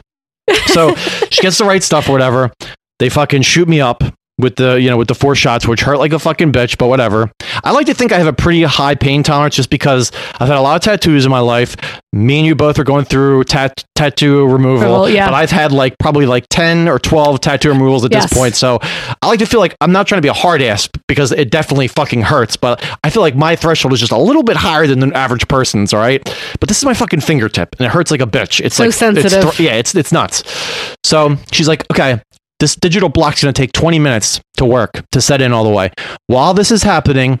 So 0.66 0.94
she 1.30 1.42
gets 1.42 1.58
the 1.58 1.64
right 1.64 1.82
stuff 1.82 2.08
or 2.08 2.12
whatever. 2.12 2.52
They 2.98 3.08
fucking 3.08 3.42
shoot 3.42 3.68
me 3.68 3.80
up 3.80 4.02
with 4.38 4.56
the 4.56 4.74
you 4.80 4.90
know 4.90 4.96
with 4.96 5.08
the 5.08 5.14
four 5.14 5.34
shots, 5.34 5.66
which 5.66 5.80
hurt 5.80 5.98
like 5.98 6.12
a 6.12 6.18
fucking 6.18 6.52
bitch, 6.52 6.76
but 6.78 6.88
whatever. 6.88 7.30
I 7.64 7.72
like 7.72 7.86
to 7.86 7.94
think 7.94 8.12
I 8.12 8.18
have 8.18 8.26
a 8.26 8.32
pretty 8.32 8.62
high 8.64 8.94
pain 8.94 9.22
tolerance 9.22 9.54
just 9.56 9.70
because 9.70 10.12
I've 10.34 10.48
had 10.48 10.56
a 10.56 10.60
lot 10.60 10.76
of 10.76 10.82
tattoos 10.82 11.24
in 11.24 11.30
my 11.30 11.40
life. 11.40 11.76
Me 12.12 12.38
and 12.38 12.46
you 12.46 12.54
both 12.54 12.78
are 12.78 12.84
going 12.84 13.04
through 13.04 13.44
tat- 13.44 13.84
tattoo 13.94 14.46
removal, 14.46 14.80
Removal, 14.86 15.10
yeah. 15.10 15.26
but 15.26 15.34
I've 15.34 15.50
had 15.50 15.72
like 15.72 15.98
probably 15.98 16.26
like 16.26 16.46
ten 16.50 16.88
or 16.88 16.98
twelve 16.98 17.40
tattoo 17.40 17.68
removals 17.70 18.04
at 18.04 18.12
Yes. 18.12 18.28
this 18.30 18.38
point. 18.38 18.54
So 18.54 18.78
I 19.22 19.26
like 19.26 19.38
to 19.40 19.46
feel 19.46 19.60
like 19.60 19.74
I'm 19.80 19.92
not 19.92 20.06
trying 20.06 20.18
to 20.18 20.22
be 20.22 20.28
a 20.28 20.32
hard 20.34 20.62
ass 20.62 20.88
because 21.08 21.32
it 21.32 21.50
definitely 21.50 21.88
fucking 21.88 22.22
hurts, 22.22 22.56
but 22.56 22.82
I 23.04 23.10
feel 23.10 23.22
like 23.22 23.36
my 23.36 23.54
threshold 23.56 23.92
is 23.92 24.00
just 24.00 24.12
a 24.12 24.18
little 24.18 24.42
bit 24.42 24.56
higher 24.56 24.86
than 24.86 25.00
the 25.00 25.14
average 25.16 25.46
person's. 25.48 25.92
All 25.92 26.00
right, 26.00 26.22
but 26.60 26.68
this 26.68 26.78
is 26.78 26.84
my 26.84 26.94
fucking 26.94 27.20
fingertip 27.20 27.74
and 27.78 27.86
it 27.86 27.90
hurts 27.90 28.10
like 28.10 28.20
a 28.22 28.26
bitch. 28.26 28.60
It's 28.64 28.76
So 28.76 28.84
like 28.84 28.88
it's 28.88 28.98
sensitive. 28.98 29.58
yeah, 29.60 29.72
it's 29.74 29.94
it's 29.94 30.12
nuts. 30.12 30.42
So 31.04 31.36
she's 31.52 31.68
like, 31.68 31.84
okay, 31.90 32.20
this 32.60 32.74
digital 32.76 33.08
block's 33.08 33.42
going 33.42 33.52
to 33.52 33.60
take 33.60 33.72
20 33.72 33.98
minutes 33.98 34.40
to 34.56 34.64
work 34.64 35.02
to 35.12 35.20
set 35.20 35.40
in 35.42 35.52
all 35.52 35.64
the 35.64 35.70
way. 35.70 35.90
While 36.26 36.54
this 36.54 36.70
is 36.70 36.82
happening, 36.82 37.38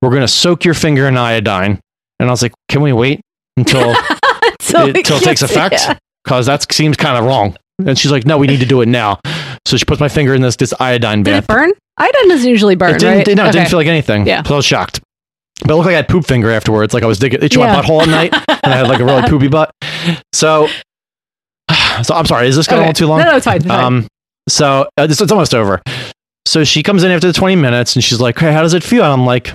we're 0.00 0.10
going 0.10 0.22
to 0.22 0.28
soak 0.28 0.64
your 0.64 0.74
finger 0.74 1.06
in 1.08 1.16
iodine. 1.16 1.80
And 2.18 2.28
I 2.28 2.32
was 2.32 2.42
like, 2.42 2.52
can 2.68 2.80
we 2.80 2.92
wait 2.92 3.20
until 3.56 3.94
So 4.60 4.86
it, 4.86 4.96
it 4.96 5.04
takes 5.04 5.42
effect? 5.42 5.74
Yeah. 5.74 5.98
Because 6.24 6.46
that 6.46 6.72
seems 6.72 6.96
kind 6.96 7.16
of 7.18 7.24
wrong. 7.24 7.56
And 7.86 7.98
she's 7.98 8.10
like, 8.10 8.24
no, 8.26 8.38
we 8.38 8.46
need 8.46 8.60
to 8.60 8.66
do 8.66 8.80
it 8.80 8.88
now. 8.88 9.20
So 9.66 9.76
she 9.76 9.84
puts 9.84 10.00
my 10.00 10.08
finger 10.08 10.34
in 10.34 10.40
this 10.42 10.56
this 10.56 10.72
iodine 10.80 11.22
Did 11.22 11.32
bath. 11.32 11.44
it 11.44 11.46
burn? 11.48 11.72
Iodine 11.98 12.28
doesn't 12.30 12.48
usually 12.50 12.74
burn, 12.74 12.94
It 12.94 12.98
didn't, 13.00 13.16
right? 13.18 13.26
no, 13.36 13.44
it 13.44 13.48
Okay. 13.48 13.58
didn't 13.58 13.68
feel 13.68 13.78
like 13.78 13.86
anything. 13.86 14.26
Yeah. 14.26 14.42
So 14.42 14.54
I 14.54 14.56
was 14.56 14.64
shocked. 14.64 15.00
But 15.60 15.70
it 15.70 15.74
looked 15.74 15.86
like 15.86 15.92
I 15.94 15.96
had 15.96 16.08
poop 16.08 16.26
finger 16.26 16.50
afterwards. 16.50 16.94
Like 16.94 17.02
I 17.02 17.06
was 17.06 17.18
digging, 17.18 17.42
itching 17.42 17.60
Yeah. 17.62 17.74
my 17.76 17.82
butthole 17.82 18.02
at 18.02 18.08
night. 18.08 18.34
and 18.64 18.72
I 18.72 18.76
had 18.76 18.88
like 18.88 19.00
a 19.00 19.04
really 19.04 19.22
poopy 19.28 19.48
butt. 19.48 19.70
So, 20.32 20.68
so 22.02 22.14
I'm 22.14 22.26
sorry. 22.26 22.48
Is 22.48 22.56
this 22.56 22.66
going 22.66 22.80
Okay. 22.80 22.88
on 22.88 22.94
too 22.94 23.06
long? 23.06 23.18
No, 23.20 23.26
no, 23.30 23.36
it's 23.36 23.44
fine. 23.44 23.56
It's 23.56 23.66
fine. 23.66 23.84
Um, 23.84 24.06
So 24.48 24.88
uh, 24.96 25.06
it's, 25.08 25.20
it's 25.20 25.32
almost 25.32 25.54
over. 25.54 25.82
So 26.46 26.64
she 26.64 26.82
comes 26.82 27.02
in 27.02 27.10
after 27.10 27.26
the 27.26 27.32
20 27.32 27.56
minutes 27.56 27.96
and 27.96 28.04
she's 28.04 28.20
like, 28.20 28.38
Hey, 28.38 28.52
how 28.52 28.62
does 28.62 28.74
it 28.74 28.84
feel? 28.84 29.02
And 29.02 29.12
I'm 29.12 29.26
like, 29.26 29.52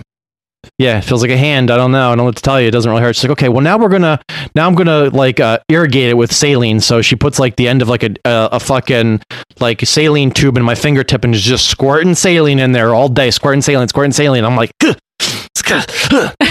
Yeah, 0.77 0.97
it 0.97 1.03
feels 1.03 1.21
like 1.21 1.31
a 1.31 1.37
hand. 1.37 1.71
I 1.71 1.77
don't 1.77 1.91
know. 1.91 2.07
I 2.07 2.09
don't 2.09 2.17
know 2.17 2.23
what 2.25 2.35
to 2.35 2.41
tell 2.41 2.59
you. 2.59 2.67
It 2.67 2.71
doesn't 2.71 2.89
really 2.89 3.01
hurt. 3.01 3.15
She's 3.15 3.23
like, 3.23 3.31
Okay, 3.31 3.49
well, 3.49 3.61
now 3.61 3.77
we're 3.77 3.89
to, 3.89 4.19
now 4.53 4.67
I'm 4.67 4.75
to 4.75 5.09
like 5.09 5.39
uh, 5.39 5.59
irrigate 5.69 6.09
it 6.09 6.15
with 6.15 6.33
saline. 6.33 6.81
So 6.81 7.01
she 7.01 7.15
puts 7.15 7.39
like 7.39 7.55
the 7.55 7.67
end 7.67 7.81
of 7.81 7.87
like 7.87 8.03
a, 8.03 8.15
a, 8.25 8.59
fucking 8.59 9.21
like 9.59 9.81
saline 9.81 10.31
tube 10.31 10.57
in 10.57 10.63
my 10.63 10.75
fingertip 10.75 11.23
and 11.23 11.33
is 11.33 11.41
just 11.41 11.67
squirting 11.67 12.15
saline 12.15 12.59
in 12.59 12.73
there 12.73 12.93
all 12.93 13.07
day, 13.07 13.31
squirting 13.31 13.61
saline, 13.61 13.87
squirting 13.87 14.11
saline. 14.11 14.43
I'm 14.43 14.57
like, 14.57 14.71
"Ugh, 14.83 14.97
it's 15.19 15.61
good. 15.61 16.47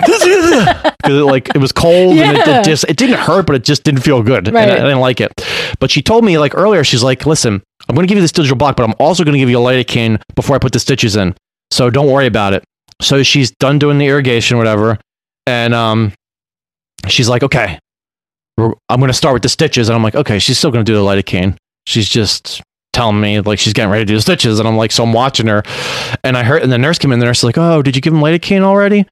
Because 0.00 1.22
like 1.24 1.48
it 1.54 1.58
was 1.58 1.72
cold 1.72 2.16
and 2.16 2.36
it, 2.36 2.46
it 2.46 2.64
just 2.64 2.84
it 2.88 2.96
didn't 2.96 3.18
hurt, 3.18 3.46
but 3.46 3.56
it 3.56 3.64
just 3.64 3.84
didn't 3.84 4.02
feel 4.02 4.22
good. 4.22 4.48
And 4.48 4.56
I, 4.56 4.62
I 4.74 4.76
didn't 4.80 5.00
like 5.00 5.20
it. 5.20 5.32
But 5.78 5.90
she 5.90 6.02
told 6.02 6.24
me 6.24 6.38
like 6.38 6.54
earlier, 6.54 6.84
she's 6.84 7.02
like, 7.02 7.26
listen, 7.26 7.62
I'm 7.88 7.94
going 7.94 8.06
to 8.06 8.08
give 8.08 8.16
you 8.16 8.22
this 8.22 8.32
digital 8.32 8.56
block, 8.56 8.76
but 8.76 8.84
I'm 8.84 8.94
also 8.98 9.24
going 9.24 9.32
to 9.34 9.38
give 9.38 9.50
you 9.50 9.58
a 9.58 9.62
lidocaine 9.62 10.20
before 10.34 10.56
I 10.56 10.58
put 10.58 10.72
the 10.72 10.80
stitches 10.80 11.16
in. 11.16 11.34
So 11.70 11.90
don't 11.90 12.10
worry 12.10 12.26
about 12.26 12.52
it. 12.52 12.64
So 13.00 13.22
she's 13.22 13.50
done 13.52 13.78
doing 13.78 13.98
the 13.98 14.06
irrigation, 14.06 14.58
whatever, 14.58 14.98
and 15.46 15.72
um, 15.72 16.12
she's 17.08 17.28
like, 17.28 17.42
okay, 17.42 17.78
I'm 18.58 19.00
going 19.00 19.08
to 19.08 19.14
start 19.14 19.32
with 19.32 19.42
the 19.42 19.48
stitches, 19.48 19.88
and 19.88 19.96
I'm 19.96 20.02
like, 20.02 20.14
okay, 20.14 20.38
she's 20.38 20.58
still 20.58 20.70
going 20.70 20.84
to 20.84 20.92
do 20.92 20.96
the 20.96 21.02
lidocaine. 21.04 21.56
She's 21.86 22.08
just 22.08 22.60
telling 22.92 23.20
me 23.20 23.40
like 23.40 23.58
she's 23.58 23.72
getting 23.72 23.90
ready 23.90 24.04
to 24.04 24.06
do 24.06 24.16
the 24.16 24.20
stitches, 24.20 24.58
and 24.58 24.68
I'm 24.68 24.76
like, 24.76 24.92
so 24.92 25.02
I'm 25.02 25.14
watching 25.14 25.46
her, 25.46 25.62
and 26.22 26.36
I 26.36 26.42
heard, 26.42 26.62
and 26.62 26.70
the 26.70 26.76
nurse 26.76 26.98
came 26.98 27.10
in, 27.12 27.20
the 27.20 27.24
nurse 27.24 27.38
is 27.38 27.44
like, 27.44 27.56
oh, 27.56 27.80
did 27.80 27.96
you 27.96 28.02
give 28.02 28.12
him 28.12 28.20
lidocaine 28.20 28.62
already? 28.62 29.06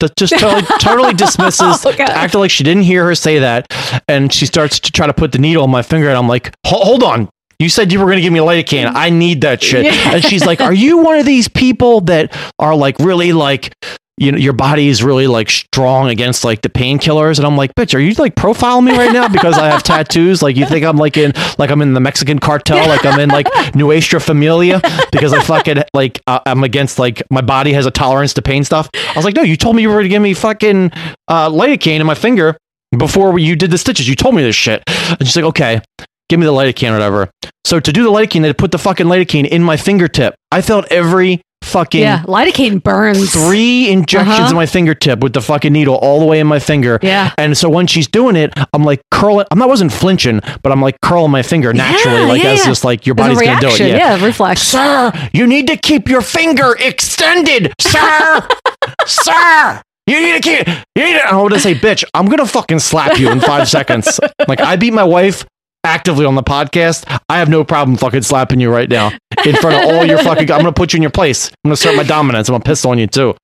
That 0.00 0.16
just 0.16 0.38
totally, 0.38 0.62
totally 0.80 1.14
dismisses, 1.24 1.84
Oh, 1.84 1.92
acted 1.98 2.38
like 2.38 2.50
she 2.50 2.64
didn't 2.64 2.82
hear 2.84 3.04
her 3.04 3.14
say 3.14 3.38
that, 3.38 3.66
and 4.08 4.32
she 4.32 4.46
starts 4.46 4.80
to 4.80 4.92
try 4.92 5.06
to 5.06 5.12
put 5.14 5.32
the 5.32 5.38
needle 5.38 5.64
in 5.64 5.70
my 5.70 5.82
finger, 5.82 6.08
and 6.08 6.16
I'm 6.16 6.28
like, 6.28 6.54
hold 6.66 7.02
on. 7.02 7.28
You 7.58 7.68
said 7.68 7.92
you 7.92 7.98
were 7.98 8.06
going 8.06 8.16
to 8.16 8.22
give 8.22 8.32
me 8.32 8.38
a 8.38 8.42
lidocaine. 8.42 8.90
I 8.94 9.10
need 9.10 9.42
that 9.42 9.62
shit. 9.62 9.84
Yeah. 9.84 10.14
And 10.14 10.24
she's 10.24 10.46
like, 10.46 10.62
"Are 10.62 10.72
you 10.72 10.98
one 10.98 11.18
of 11.18 11.26
these 11.26 11.46
people 11.46 12.00
that 12.02 12.34
are 12.58 12.74
like 12.74 12.98
really 12.98 13.34
like, 13.34 13.74
you 14.20 14.30
know, 14.30 14.38
your 14.38 14.52
body 14.52 14.88
is 14.88 15.02
really 15.02 15.26
like 15.26 15.50
strong 15.50 16.08
against 16.08 16.44
like 16.44 16.62
the 16.62 16.68
painkillers?" 16.68 17.38
And 17.38 17.46
I'm 17.46 17.56
like, 17.56 17.74
"Bitch, 17.74 17.94
are 17.94 17.98
you 17.98 18.12
like 18.14 18.36
profiling 18.36 18.84
me 18.84 18.92
right 18.92 19.12
now 19.12 19.28
because 19.28 19.58
I 19.58 19.68
have 19.68 19.82
tattoos? 19.82 20.42
Like, 20.42 20.56
you 20.56 20.66
think 20.66 20.84
I'm 20.84 20.96
like 20.96 21.16
in 21.16 21.32
like 21.58 21.70
I'm 21.70 21.82
in 21.82 21.94
the 21.94 22.00
Mexican 22.00 22.38
cartel? 22.38 22.86
Like 22.88 23.04
I'm 23.04 23.18
in 23.18 23.30
like 23.30 23.48
Nuestra 23.74 24.20
Familia 24.20 24.80
because 25.10 25.32
I 25.32 25.42
fucking 25.42 25.82
like 25.94 26.20
uh, 26.26 26.40
I'm 26.46 26.62
against 26.62 26.98
like 26.98 27.22
my 27.30 27.40
body 27.40 27.72
has 27.72 27.86
a 27.86 27.90
tolerance 27.90 28.34
to 28.34 28.42
pain 28.42 28.62
stuff." 28.62 28.88
I 28.94 29.14
was 29.16 29.24
like, 29.24 29.34
"No, 29.34 29.42
you 29.42 29.56
told 29.56 29.74
me 29.74 29.82
you 29.82 29.88
were 29.88 29.94
going 29.94 30.04
to 30.04 30.10
give 30.10 30.22
me 30.22 30.34
fucking 30.34 30.92
uh, 31.26 31.48
lidocaine 31.48 32.00
in 32.00 32.06
my 32.06 32.14
finger." 32.14 32.56
Before 32.96 33.38
you 33.38 33.54
did 33.54 33.70
the 33.70 33.78
stitches, 33.78 34.08
you 34.08 34.16
told 34.16 34.34
me 34.34 34.42
this 34.42 34.56
shit. 34.56 34.82
And 34.86 35.20
she's 35.20 35.36
like, 35.36 35.44
okay, 35.44 35.80
give 36.28 36.40
me 36.40 36.46
the 36.46 36.52
lidocaine 36.52 36.90
or 36.90 36.94
whatever. 36.94 37.30
So 37.64 37.78
to 37.78 37.92
do 37.92 38.02
the 38.02 38.10
lidocaine, 38.10 38.42
they 38.42 38.52
put 38.52 38.72
the 38.72 38.78
fucking 38.78 39.06
lidocaine 39.06 39.46
in 39.46 39.62
my 39.62 39.76
fingertip. 39.76 40.34
I 40.50 40.60
felt 40.60 40.86
every 40.90 41.40
fucking 41.70 42.00
yeah, 42.00 42.22
lidocaine 42.24 42.82
burns. 42.82 43.32
three 43.32 43.88
injections 43.90 44.36
Uh-huh. 44.38 44.50
in 44.50 44.56
my 44.56 44.66
fingertip 44.66 45.20
with 45.20 45.32
the 45.32 45.40
fucking 45.40 45.72
needle 45.72 45.94
all 45.96 46.20
the 46.20 46.26
way 46.26 46.40
in 46.40 46.46
my 46.46 46.58
finger. 46.58 46.98
Yeah. 47.02 47.32
And 47.38 47.56
so 47.56 47.68
when 47.68 47.86
she's 47.86 48.06
doing 48.08 48.36
it, 48.36 48.52
I'm 48.72 48.84
like 48.84 49.00
curling. 49.10 49.46
I'm 49.50 49.58
not 49.58 49.68
wasn't 49.68 49.92
flinching, 49.92 50.40
but 50.62 50.72
I'm 50.72 50.80
like 50.82 50.96
curling 51.02 51.30
my 51.30 51.42
finger 51.42 51.72
naturally, 51.72 52.20
Yeah, 52.22 52.26
like 52.26 52.42
yeah, 52.42 52.50
as 52.50 52.58
yeah. 52.60 52.66
just 52.66 52.84
like 52.84 53.06
your 53.06 53.14
body's 53.14 53.40
gonna 53.40 53.60
do 53.60 53.68
it. 53.68 53.80
Yeah. 53.80 54.16
Yeah, 54.16 54.24
reflex. 54.24 54.62
Sir, 54.62 55.12
you 55.32 55.46
need 55.46 55.66
to 55.68 55.76
keep 55.76 56.08
your 56.08 56.22
finger 56.22 56.74
extended, 56.78 57.72
sir. 57.80 58.48
sir. 59.06 59.82
You 60.06 60.20
need 60.20 60.42
to 60.42 60.48
keep. 60.48 60.66
You 60.96 61.04
need 61.04 61.12
to. 61.20 61.28
I 61.28 61.36
want 61.36 61.54
to 61.54 61.60
say, 61.60 61.74
bitch. 61.74 62.02
I'm 62.14 62.26
gonna 62.26 62.46
fucking 62.46 62.80
slap 62.80 63.18
you 63.18 63.30
in 63.30 63.38
five 63.40 63.68
seconds. 63.68 64.18
Like 64.48 64.60
I 64.60 64.74
beat 64.76 64.92
my 64.92 65.04
wife 65.04 65.44
actively 65.84 66.24
on 66.26 66.34
the 66.34 66.42
podcast. 66.42 67.04
I 67.28 67.38
have 67.38 67.48
no 67.48 67.64
problem 67.64 67.96
fucking 67.96 68.22
slapping 68.22 68.60
you 68.60 68.70
right 68.70 68.88
now 68.88 69.10
in 69.44 69.54
front 69.56 69.76
of 69.84 69.94
all 69.94 70.04
your 70.04 70.18
fucking. 70.22 70.50
I'm 70.50 70.60
gonna 70.60 70.72
put 70.72 70.92
you 70.92 70.98
in 70.98 71.02
your 71.02 71.10
place. 71.10 71.48
I'm 71.48 71.54
gonna 71.68 71.74
assert 71.74 71.96
my 71.96 72.02
dominance. 72.02 72.48
I'm 72.48 72.54
gonna 72.54 72.64
piss 72.64 72.84
on 72.84 72.98
you 72.98 73.06
too. 73.06 73.34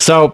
So, 0.00 0.32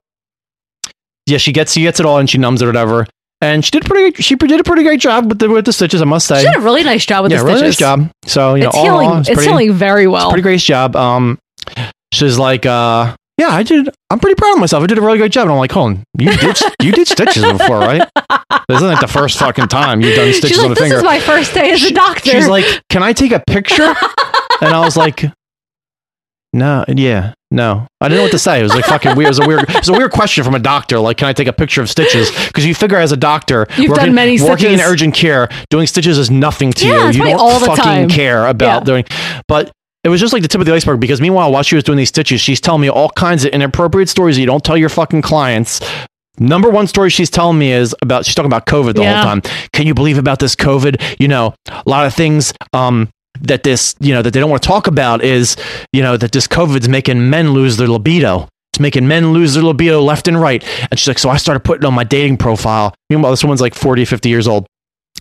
yeah, 1.26 1.38
she 1.38 1.52
gets 1.52 1.72
she 1.72 1.82
gets 1.82 2.00
it 2.00 2.06
all 2.06 2.18
and 2.18 2.28
she 2.28 2.38
numbs 2.38 2.62
it 2.62 2.66
or 2.66 2.68
whatever. 2.68 3.06
And 3.42 3.62
she 3.64 3.70
did 3.70 3.84
pretty. 3.84 4.22
She 4.22 4.34
did 4.34 4.60
a 4.60 4.64
pretty 4.64 4.82
great 4.82 5.00
job 5.00 5.26
with 5.28 5.38
the 5.38 5.48
with 5.50 5.64
the 5.66 5.72
stitches. 5.72 6.00
I 6.00 6.04
must 6.06 6.26
say. 6.26 6.40
She 6.40 6.46
did 6.46 6.56
a 6.56 6.60
really 6.60 6.82
nice 6.82 7.04
job 7.04 7.22
with 7.24 7.32
yeah, 7.32 7.38
the 7.38 7.44
really 7.44 7.58
stitches. 7.58 7.80
nice 7.80 7.98
job. 7.98 8.10
So 8.24 8.54
you 8.54 8.62
know, 8.62 8.68
It's 8.68 8.76
all 8.76 8.84
in 8.86 8.90
all, 8.90 9.00
healing. 9.00 9.18
it's 9.20 9.28
It's, 9.28 9.34
pretty- 9.36 9.50
healing 9.50 9.72
very 9.74 10.06
well. 10.06 10.30
pretty 10.30 10.42
great 10.42 10.60
job. 10.60 10.96
Um, 10.96 11.38
she's 12.12 12.38
like, 12.38 12.64
uh, 12.64 13.14
yeah, 13.38 13.48
I 13.48 13.62
did. 13.62 13.88
I'm 14.10 14.18
pretty 14.18 14.34
proud 14.36 14.54
of 14.54 14.60
myself. 14.60 14.82
I 14.82 14.86
did 14.86 14.98
a 14.98 15.00
really 15.02 15.18
great 15.18 15.32
job. 15.32 15.42
And 15.42 15.52
I'm 15.52 15.58
like, 15.58 15.72
hold 15.72 15.90
on, 15.92 16.04
you 16.18 16.30
did 16.36 16.58
you 16.82 16.92
did 16.92 17.06
stitches 17.08 17.44
before, 17.44 17.78
right? 17.78 18.08
This 18.68 18.78
isn't 18.78 18.88
like 18.88 19.00
the 19.00 19.06
first 19.06 19.38
fucking 19.38 19.68
time 19.68 20.00
you've 20.00 20.16
done 20.16 20.32
stitches 20.32 20.56
She's 20.56 20.58
on 20.58 20.70
like, 20.70 20.72
a 20.72 20.74
this 20.74 20.82
finger. 20.82 20.96
is 20.96 21.04
my 21.04 21.20
first 21.20 21.54
day 21.54 21.70
as 21.70 21.84
a 21.84 21.92
doctor. 21.92 22.30
She's 22.30 22.48
like, 22.48 22.64
can 22.90 23.00
I 23.04 23.12
take 23.12 23.30
a 23.30 23.40
picture? 23.46 23.94
and 24.60 24.74
I 24.74 24.80
was 24.80 24.96
like, 24.96 25.22
no, 26.52 26.84
yeah, 26.88 27.34
no. 27.52 27.86
I 28.00 28.08
didn't 28.08 28.18
know 28.18 28.22
what 28.24 28.32
to 28.32 28.38
say. 28.40 28.60
It 28.60 28.62
was 28.64 28.74
like 28.74 28.84
fucking 28.86 29.14
weird. 29.14 29.26
It 29.26 29.30
was 29.30 29.38
a 29.40 29.46
weird. 29.46 29.62
It 29.70 29.76
was 29.76 29.88
a 29.88 29.92
weird 29.92 30.10
question 30.10 30.42
from 30.42 30.54
a 30.54 30.58
doctor. 30.58 30.98
Like, 30.98 31.18
can 31.18 31.28
I 31.28 31.32
take 31.32 31.46
a 31.48 31.52
picture 31.52 31.80
of 31.82 31.88
stitches? 31.90 32.30
Because 32.46 32.64
you 32.66 32.74
figure 32.74 32.96
as 32.98 33.12
a 33.12 33.16
doctor, 33.16 33.66
You've 33.76 33.90
working, 33.90 34.06
done 34.06 34.14
many 34.14 34.40
working 34.40 34.72
in 34.72 34.80
urgent 34.80 35.14
care, 35.14 35.48
doing 35.70 35.86
stitches 35.86 36.18
is 36.18 36.30
nothing 36.30 36.72
to 36.72 36.86
Yeah, 36.88 37.10
you. 37.10 37.18
You 37.18 37.24
don't 37.30 37.40
all 37.40 37.60
the 37.60 37.66
fucking 37.66 37.84
time. 37.84 38.08
care 38.08 38.46
about 38.46 38.80
Yeah. 38.80 38.84
doing. 38.84 39.04
But 39.48 39.70
it 40.06 40.08
was 40.08 40.20
just 40.20 40.32
like 40.32 40.42
the 40.42 40.48
tip 40.48 40.60
of 40.60 40.66
the 40.66 40.72
iceberg 40.72 41.00
because 41.00 41.20
meanwhile, 41.20 41.50
while 41.50 41.62
she 41.64 41.74
was 41.74 41.82
doing 41.84 41.98
these 41.98 42.08
stitches, 42.10 42.40
she's 42.40 42.60
telling 42.60 42.80
me 42.80 42.88
all 42.88 43.10
kinds 43.10 43.44
of 43.44 43.50
inappropriate 43.52 44.08
stories 44.08 44.36
that 44.36 44.40
you 44.40 44.46
don't 44.46 44.64
tell 44.64 44.76
your 44.76 44.88
fucking 44.88 45.20
clients. 45.22 45.80
Number 46.38 46.70
one 46.70 46.86
story 46.86 47.10
she's 47.10 47.28
telling 47.30 47.58
me 47.58 47.72
is 47.72 47.94
about 48.02 48.24
she's 48.24 48.34
talking 48.34 48.50
about 48.50 48.66
COVID 48.66 48.94
the 48.94 49.02
Yeah. 49.02 49.16
whole 49.16 49.24
time. 49.24 49.42
Can 49.72 49.86
you 49.86 49.94
believe 49.94 50.16
about 50.16 50.38
this 50.38 50.54
COVID? 50.54 51.02
You 51.18 51.28
know, 51.28 51.54
a 51.68 51.82
lot 51.86 52.06
of 52.06 52.14
things 52.14 52.52
um 52.72 53.08
that 53.42 53.64
this, 53.64 53.94
you 54.00 54.14
know, 54.14 54.22
that 54.22 54.30
they 54.32 54.40
don't 54.40 54.48
want 54.48 54.62
to 54.62 54.66
talk 54.68 54.86
about 54.86 55.22
is, 55.24 55.56
you 55.92 56.02
know, 56.02 56.16
that 56.16 56.32
this 56.32 56.46
COVID's 56.46 56.88
making 56.88 57.28
men 57.28 57.52
lose 57.52 57.76
their 57.76 57.88
libido. 57.88 58.48
It's 58.72 58.80
making 58.80 59.08
men 59.08 59.32
lose 59.32 59.54
their 59.54 59.62
libido 59.64 60.00
left 60.00 60.28
and 60.28 60.40
right. 60.40 60.64
And 60.90 60.98
she's 61.00 61.08
like, 61.08 61.18
so 61.18 61.28
I 61.30 61.36
started 61.36 61.60
putting 61.60 61.84
on 61.84 61.94
my 61.94 62.04
dating 62.04 62.36
profile. 62.38 62.94
Meanwhile, 63.10 63.32
this 63.32 63.42
woman's 63.44 63.60
like 63.60 63.74
40, 63.74 64.04
50 64.04 64.28
years 64.28 64.46
old. 64.46 64.66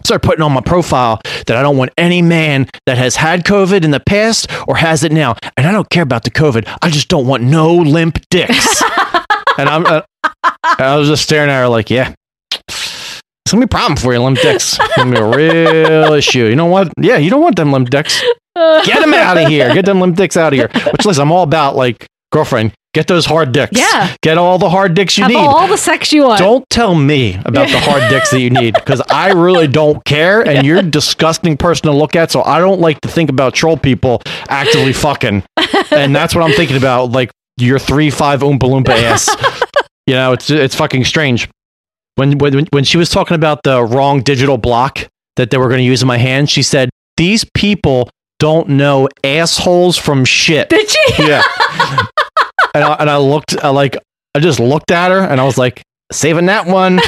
Start 0.04 0.22
putting 0.22 0.42
on 0.42 0.52
my 0.52 0.62
profile 0.62 1.22
that 1.48 1.56
I 1.56 1.62
don't 1.62 1.78
want 1.78 1.92
any 1.98 2.22
man 2.22 2.68
that 2.86 2.98
has 2.98 3.16
had 3.16 3.44
COVID 3.44 3.84
in 3.84 3.92
the 3.92 4.00
past 4.00 4.48
or 4.68 4.76
has 4.76 5.04
it 5.04 5.12
now. 5.12 5.36
And 5.58 5.68
I 5.68 5.72
don't 5.72 5.90
care 5.90 6.04
about 6.04 6.24
the 6.24 6.32
COVID. 6.32 6.68
I 6.82 6.90
just 6.90 7.08
don't 7.08 7.28
want 7.28 7.44
no 7.44 7.74
limp 7.76 8.20
dicks. 8.30 8.82
and 9.58 9.70
I'm, 9.70 9.86
uh, 9.86 10.02
I 10.64 10.96
was 10.98 11.08
just 11.08 11.24
staring 11.24 11.50
at 11.50 11.60
her 11.62 11.68
like, 11.68 11.90
yeah. 11.90 12.14
It's 12.52 13.52
gonna 13.52 13.62
be 13.62 13.66
a 13.66 13.68
problem 13.68 13.96
for 13.96 14.12
you, 14.12 14.20
limp 14.20 14.40
dicks. 14.40 14.80
It's 14.80 14.96
gonna 14.96 15.12
be 15.12 15.18
a 15.18 15.26
real 15.26 16.14
issue. 16.14 16.46
You 16.46 16.56
know 16.56 16.66
what? 16.66 16.92
Yeah, 17.00 17.18
you 17.18 17.30
don't 17.30 17.42
want 17.42 17.56
them 17.56 17.72
limp 17.72 17.92
dicks. 17.92 18.24
Get 18.56 19.02
them 19.02 19.14
out 19.14 19.38
of 19.38 19.48
here. 19.50 19.72
Get 19.74 19.86
them 19.86 20.00
limp 20.00 20.16
dicks 20.16 20.36
out 20.36 20.54
of 20.54 20.58
here. 20.58 20.70
Which, 20.92 21.06
listen, 21.06 21.22
I'm 21.22 21.32
all 21.32 21.44
about 21.44 21.76
like 21.76 22.08
girlfriend. 22.32 22.74
Get 22.96 23.08
those 23.08 23.26
hard 23.26 23.52
dicks. 23.52 23.78
Yeah. 23.78 24.16
Get 24.22 24.38
all 24.38 24.58
the 24.58 24.70
hard 24.70 24.94
dicks 24.94 25.18
you 25.18 25.24
Have 25.26 25.32
need. 25.34 25.38
all 25.38 25.68
the 25.68 25.78
sex 25.78 26.14
you 26.14 26.24
want. 26.24 26.40
Don't 26.40 26.68
tell 26.70 26.96
me 26.96 27.36
about 27.44 27.68
the 27.68 27.78
hard 27.78 28.10
dicks 28.10 28.32
that 28.32 28.40
you 28.40 28.50
need 28.50 28.74
because 28.80 29.02
I 29.10 29.34
really 29.34 29.68
don't 29.68 30.02
care, 30.06 30.48
and 30.48 30.66
you're 30.66 30.78
a 30.78 30.82
disgusting 30.82 31.58
person 31.58 31.88
to 31.88 31.92
look 31.92 32.16
at. 32.16 32.32
So 32.32 32.42
I 32.42 32.60
don't 32.60 32.80
like 32.80 33.02
to 33.02 33.10
think 33.10 33.30
about 33.30 33.54
troll 33.54 33.76
people 33.76 34.22
actively 34.48 34.94
fucking, 34.94 35.44
and 35.92 36.16
that's 36.16 36.34
what 36.34 36.46
I'm 36.46 36.56
thinking 36.56 36.78
about. 36.78 37.12
Like 37.12 37.32
your 37.58 37.80
three 37.80 38.10
five 38.10 38.40
oompa 38.40 38.60
loompa 38.60 38.90
ass. 39.04 39.30
You 40.08 40.14
know, 40.14 40.34
it's 40.34 40.52
it's 40.52 40.76
fucking 40.76 41.04
strange. 41.06 41.50
When 42.14 42.38
when 42.38 42.68
when 42.72 42.84
she 42.84 42.98
was 42.98 43.10
talking 43.10 43.34
about 43.34 43.64
the 43.64 43.84
wrong 43.84 44.22
digital 44.22 44.58
block 44.60 45.08
that 45.36 45.50
they 45.50 45.58
were 45.58 45.68
going 45.68 45.80
to 45.80 45.84
use 45.84 46.04
in 46.04 46.08
my 46.08 46.20
hand, 46.20 46.48
she 46.48 46.62
said 46.62 46.92
these 47.18 47.44
people 47.56 48.12
don't 48.38 48.70
know 48.70 49.10
assholes 49.24 49.98
from 49.98 50.24
shit. 50.24 50.70
Did 50.70 50.88
she? 50.90 51.28
Yeah. 51.28 51.42
and 52.74 52.84
I, 52.84 52.94
and 52.96 53.10
I 53.10 53.18
looked, 53.18 53.58
I 53.64 53.70
like, 53.70 53.98
I 54.34 54.40
just 54.40 54.60
looked 54.60 54.92
at 54.92 55.12
her 55.12 55.20
and 55.20 55.40
I 55.40 55.46
was 55.46 55.58
like, 55.58 55.82
saving 56.12 56.46
that 56.48 56.68
one, 56.68 57.00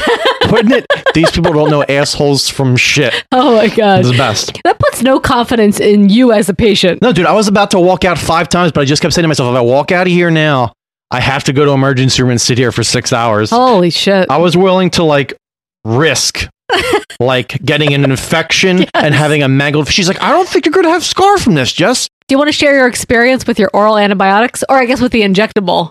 putting 0.44 0.72
it. 0.72 0.86
These 1.14 1.32
people 1.32 1.54
don't 1.54 1.70
know 1.70 1.84
assholes 1.84 2.50
from 2.50 2.76
shit. 2.76 3.26
Oh 3.32 3.56
my 3.56 3.68
god. 3.68 4.00
It's 4.00 4.12
the 4.12 4.18
best. 4.18 4.60
That 4.64 4.80
puts 4.80 5.02
no 5.02 5.20
confidence 5.20 5.80
in 5.80 6.10
you 6.10 6.32
as 6.32 6.50
a 6.50 6.54
patient. 6.54 7.02
No, 7.02 7.12
dude, 7.12 7.26
I 7.26 7.34
was 7.34 7.48
about 7.48 7.72
to 7.72 7.80
walk 7.80 8.06
out 8.06 8.18
five 8.18 8.50
times, 8.50 8.72
but 8.72 8.82
I 8.82 8.86
just 8.86 9.02
kept 9.02 9.14
saying 9.14 9.24
to 9.24 9.28
myself, 9.28 9.52
if 9.52 9.58
I 9.58 9.62
walk 9.62 9.92
out 9.92 10.08
of 10.08 10.14
here 10.14 10.32
now, 10.32 10.74
I 11.12 11.22
have 11.22 11.44
to 11.46 11.54
go 11.54 11.66
to 11.66 11.72
emergency 11.72 12.22
room 12.22 12.32
and 12.32 12.42
sit 12.42 12.58
here 12.58 12.72
for 12.72 12.84
six 12.84 13.14
hours. 13.14 13.50
Holy 13.50 13.90
shit. 13.90 14.30
I 14.30 14.38
was 14.38 14.58
willing 14.58 14.90
to 14.92 15.04
like 15.04 15.34
risk 15.86 16.48
like 17.20 17.64
getting 17.64 17.94
an 17.94 18.04
infection 18.04 18.86
and 18.94 19.14
having 19.14 19.44
a 19.44 19.48
mangled. 19.48 19.88
She's 19.88 20.08
like, 20.08 20.22
I 20.22 20.32
don't 20.32 20.48
think 20.48 20.66
you're 20.66 20.74
going 20.74 20.86
to 20.86 20.92
have 20.92 21.04
scar 21.04 21.38
from 21.38 21.56
this, 21.56 21.72
Jess. 21.72 22.08
Do 22.28 22.34
you 22.34 22.38
want 22.38 22.50
to 22.50 22.54
share 22.54 22.76
your 22.76 22.88
experience 22.88 23.48
with 23.48 23.58
your 23.60 23.70
oral 23.74 23.98
antibiotics 23.98 24.64
or 24.68 24.78
I 24.78 24.86
guess 24.86 25.00
with 25.02 25.12
the 25.12 25.22
injectable 25.22 25.90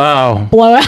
Oh, 0.00 0.46
blowout 0.52 0.86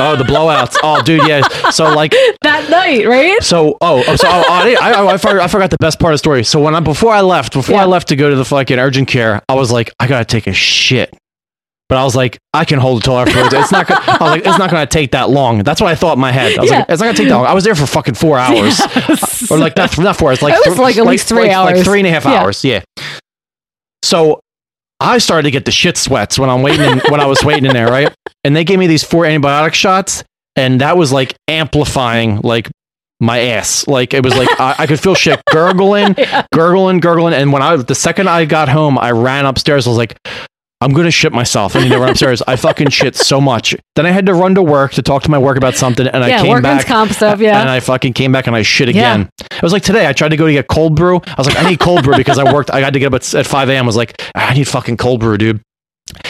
oh, 0.00 0.16
the 0.16 0.24
blowouts. 0.24 0.76
Oh, 0.82 1.02
dude, 1.02 1.26
yeah. 1.28 1.42
So 1.70 1.92
like, 1.94 2.12
that 2.42 2.70
night, 2.70 3.06
right? 3.06 3.42
So, 3.42 3.76
oh, 3.80 4.02
oh, 4.06 4.16
so 4.16 4.26
oh, 4.28 4.44
I, 4.48 4.76
I, 4.80 5.06
I, 5.14 5.16
forgot, 5.18 5.40
I 5.40 5.48
forgot 5.48 5.70
the 5.70 5.76
best 5.78 5.98
part 6.00 6.12
of 6.12 6.14
the 6.14 6.18
story. 6.18 6.44
So 6.44 6.60
when 6.60 6.74
I 6.74 6.80
before 6.80 7.12
I 7.12 7.20
left, 7.22 7.52
before 7.52 7.74
Yeah. 7.76 7.82
I 7.82 7.86
left 7.86 8.08
to 8.08 8.16
go 8.16 8.30
to 8.30 8.36
the 8.36 8.44
fucking 8.44 8.78
urgent 8.78 9.08
care, 9.08 9.42
I 9.48 9.54
was 9.54 9.70
like, 9.72 9.90
I 10.00 10.06
gotta 10.06 10.24
take 10.24 10.46
a 10.46 10.52
shit. 10.54 11.14
But 11.88 11.98
I 11.98 12.04
was 12.04 12.16
like, 12.16 12.38
I 12.52 12.64
can 12.64 12.80
hold 12.80 13.02
it 13.02 13.04
till 13.04 13.16
afterwards. 13.16 13.54
It's 13.54 13.70
not. 13.70 13.86
Gonna, 13.86 14.00
I 14.06 14.12
was 14.12 14.20
like, 14.32 14.46
it's 14.46 14.58
not 14.58 14.70
gonna 14.72 14.86
take 14.86 15.12
that 15.12 15.30
long. 15.30 15.62
That's 15.62 15.80
what 15.80 15.88
I 15.88 15.94
thought 15.94 16.14
in 16.14 16.20
my 16.20 16.32
head. 16.32 16.58
I 16.58 16.60
was 16.62 16.70
Yeah. 16.70 16.78
like, 16.78 16.86
it's 16.88 17.00
not 17.00 17.06
gonna 17.06 17.16
take 17.18 17.28
that 17.28 17.36
long. 17.36 17.46
I 17.46 17.54
was 17.54 17.62
there 17.62 17.76
for 17.76 17.86
fucking 17.86 18.14
four 18.14 18.38
hours, 18.38 18.78
Yes. 18.96 19.50
or 19.52 19.58
like 19.58 19.76
not 19.76 19.96
not 19.98 20.16
four 20.16 20.30
hours. 20.30 20.42
Like 20.42 20.54
It 20.54 20.66
was 20.66 20.76
th- 20.76 20.78
like 20.78 20.96
at 20.96 21.04
least 21.06 21.28
three 21.28 21.42
like, 21.42 21.52
hours. 21.52 21.76
like 21.76 21.84
three 21.84 22.00
and 22.00 22.08
a 22.08 22.10
half 22.10 22.24
Yeah. 22.24 22.42
hours. 22.42 22.64
Yeah. 22.64 22.82
So 24.06 24.38
I 25.00 25.18
started 25.18 25.42
to 25.42 25.50
get 25.50 25.64
the 25.64 25.72
shit 25.72 25.96
sweats 25.96 26.38
when 26.38 26.48
I'm 26.48 26.62
waiting 26.62 26.86
in, 26.88 27.00
when 27.08 27.20
I 27.20 27.26
was 27.26 27.42
waiting 27.44 27.66
in 27.66 27.72
there, 27.72 27.88
right? 27.88 28.14
And 28.44 28.54
they 28.54 28.62
gave 28.62 28.78
me 28.78 28.86
these 28.86 29.02
four 29.02 29.24
antibiotic 29.24 29.74
shots, 29.74 30.22
and 30.54 30.80
that 30.80 30.96
was 30.96 31.12
like 31.12 31.34
amplifying 31.48 32.40
like 32.42 32.70
my 33.18 33.40
ass. 33.40 33.86
Like 33.88 34.14
it 34.14 34.22
was 34.22 34.36
like 34.36 34.48
I, 34.60 34.76
I 34.78 34.86
could 34.86 35.00
feel 35.00 35.16
shit 35.16 35.42
gurgling, 35.50 36.14
gurgling, 36.54 37.00
gurgling. 37.00 37.34
And 37.34 37.52
when 37.52 37.62
I 37.62 37.76
the 37.76 37.96
second 37.96 38.28
I 38.28 38.44
got 38.44 38.68
home, 38.68 38.96
I 38.96 39.10
ran 39.10 39.44
upstairs. 39.44 39.88
I 39.88 39.90
was 39.90 39.98
like, 39.98 40.16
I'm 40.82 40.92
gonna 40.92 41.10
shit 41.10 41.32
myself. 41.32 41.74
I 41.74 41.82
need 41.82 41.88
to 41.90 41.98
run 41.98 42.10
upstairs. 42.10 42.42
I 42.46 42.56
fucking 42.56 42.90
shit 42.90 43.16
so 43.16 43.40
much. 43.40 43.74
Then 43.94 44.04
I 44.04 44.10
had 44.10 44.26
to 44.26 44.34
run 44.34 44.54
to 44.56 44.62
work 44.62 44.92
to 44.92 45.02
talk 45.02 45.22
to 45.22 45.30
my 45.30 45.38
work 45.38 45.56
about 45.56 45.74
something, 45.74 46.06
and 46.06 46.22
I 46.22 46.42
came 46.42 46.60
back. 46.60 46.86
comp 46.86 47.12
stuff, 47.12 47.40
yeah. 47.40 47.60
And 47.62 47.70
I 47.70 47.80
fucking 47.80 48.12
came 48.12 48.30
back 48.30 48.46
and 48.46 48.54
I 48.54 48.60
shit 48.62 48.88
Yeah. 48.88 49.14
again. 49.14 49.30
It 49.40 49.62
was 49.62 49.72
like 49.72 49.82
today. 49.82 50.06
I 50.06 50.12
tried 50.12 50.28
to 50.30 50.36
go 50.36 50.46
to 50.46 50.52
get 50.52 50.68
cold 50.68 50.94
brew. 50.94 51.16
I 51.26 51.34
was 51.38 51.46
like, 51.46 51.56
I 51.58 51.68
need 51.70 51.80
cold 51.80 52.04
brew 52.04 52.14
because 52.16 52.38
I 52.38 52.52
worked. 52.52 52.70
I 52.70 52.80
had 52.80 52.92
to 52.92 52.98
get 52.98 53.06
up 53.06 53.14
at, 53.14 53.34
at 53.34 53.46
5 53.46 53.68
a.m. 53.70 53.84
I 53.84 53.86
was 53.86 53.96
like, 53.96 54.20
I 54.34 54.52
need 54.52 54.68
fucking 54.68 54.98
cold 54.98 55.20
brew, 55.20 55.38
dude. 55.38 55.62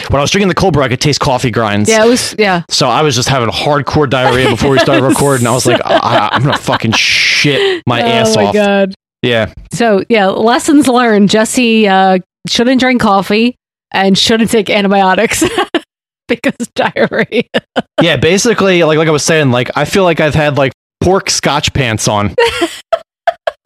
When 0.09 0.19
I 0.19 0.21
was 0.21 0.31
drinking 0.31 0.47
the 0.47 0.55
cold 0.55 0.73
brew, 0.73 0.81
I 0.83 0.87
could 0.87 1.01
taste 1.01 1.19
coffee 1.19 1.51
grinds. 1.51 1.89
yeah, 1.89 2.05
it 2.05 2.07
was 2.07 2.33
yeah. 2.39 2.63
So 2.69 2.87
I 2.87 3.01
was 3.03 3.15
just 3.15 3.27
having 3.29 3.49
hardcore 3.49 4.09
diarrhea 4.09 4.49
before 4.49 4.71
we 4.71 4.79
started 4.79 5.05
recording. 5.05 5.45
I 5.45 5.51
was 5.51 5.65
like, 5.65 5.81
I, 5.85 6.29
I'm 6.31 6.41
gonna 6.41 6.57
fucking 6.57 6.93
shit 6.93 7.83
my 7.85 7.99
ass 7.99 8.35
oh 8.35 8.41
my 8.41 8.45
off. 8.47 8.53
god. 8.55 8.93
Yeah. 9.21 9.53
So 9.73 10.03
yeah, 10.09 10.27
lessons 10.27 10.87
learned. 10.87 11.29
Jesse 11.29 11.87
uh, 11.87 12.19
shouldn't 12.47 12.79
drink 12.79 13.01
coffee 13.01 13.55
and 13.91 14.17
shouldn't 14.17 14.49
take 14.51 14.69
antibiotics 14.69 15.43
because 16.27 16.53
diarrhea. 16.75 17.43
Yeah. 18.01 18.17
Basically, 18.17 18.83
like 18.83 18.97
like 18.97 19.07
I 19.07 19.11
was 19.11 19.23
saying, 19.23 19.51
like 19.51 19.71
I 19.75 19.85
feel 19.85 20.03
like 20.03 20.19
I've 20.19 20.35
had 20.35 20.57
like 20.57 20.71
pork 21.01 21.29
scotch 21.29 21.73
pants 21.73 22.07
on. 22.07 22.35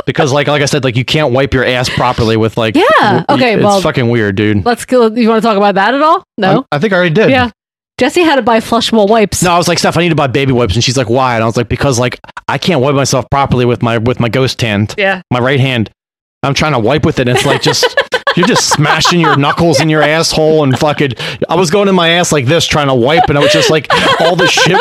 Because 0.08 0.34
like 0.34 0.48
like 0.48 0.64
I 0.64 0.66
said, 0.66 0.84
like 0.84 0.96
you 0.96 1.06
can't 1.06 1.32
wipe 1.32 1.54
your 1.54 1.64
ass 1.64 1.88
properly 1.88 2.36
with 2.36 2.58
like 2.58 2.76
Yeah, 2.76 3.24
okay, 3.30 3.54
it's 3.54 3.64
well- 3.64 3.82
fucking 3.82 4.10
weird, 4.10 4.36
dude. 4.36 4.66
Let's 4.66 4.84
go. 4.84 5.08
You 5.08 5.30
want 5.30 5.42
to 5.44 5.48
talk 5.48 5.58
about 5.58 5.76
that 5.76 5.94
at 5.94 6.02
all? 6.02 6.24
No. 6.40 6.66
I, 6.72 6.78
I 6.78 6.80
think 6.80 6.92
I 6.92 6.96
already 6.96 7.14
did. 7.14 7.30
yeah. 7.30 7.52
Jesse 8.00 8.22
had 8.22 8.38
to 8.38 8.42
buy 8.42 8.62
flushable 8.62 9.08
wipes. 9.08 9.44
No, 9.44 9.52
I 9.52 9.58
was 9.60 9.68
like, 9.68 9.78
Steph, 9.78 9.96
I 9.96 10.02
need 10.02 10.10
to 10.10 10.16
buy 10.16 10.26
baby 10.26 10.52
wipes, 10.54 10.74
and 10.74 10.84
she's 10.84 10.98
like, 10.98 11.08
why? 11.08 11.36
And 11.36 11.44
I 11.44 11.46
was 11.46 11.56
like, 11.56 11.70
because 11.70 12.00
like 12.00 12.20
I 12.48 12.58
can't 12.58 12.82
wipe 12.82 12.96
myself 12.96 13.26
properly 13.30 13.64
with 13.64 13.84
my 13.84 14.00
with 14.00 14.20
my 14.20 14.28
ghost 14.28 14.60
hand, 14.60 14.96
Yeah. 14.98 15.22
my 15.30 15.40
right 15.40 15.60
hand. 15.60 15.92
I'm 16.42 16.56
trying 16.56 16.72
to 16.74 16.80
wipe 16.80 17.06
with 17.06 17.20
it, 17.20 17.28
and 17.28 17.38
it's 17.38 17.46
like 17.46 17.62
just 17.62 17.86
you're 18.36 18.48
just 18.48 18.70
smashing 18.70 19.20
your 19.20 19.38
knuckles 19.38 19.80
in 19.80 19.89
your 19.89 20.02
asshole 20.02 20.63
and 20.63 20.78
fucking. 20.78 21.12
I 21.50 21.56
was 21.56 21.70
going 21.70 21.88
in 21.88 21.96
my 21.96 22.10
ass 22.10 22.32
like 22.32 22.46
this 22.46 22.65
trying 22.65 22.88
to 22.88 22.96
wipe, 22.96 23.30
and 23.30 23.38
I 23.38 23.41
was 23.41 23.52
just 23.52 23.70
like 23.70 23.88
all 24.20 24.36
the 24.36 24.48
shit. 24.48 24.78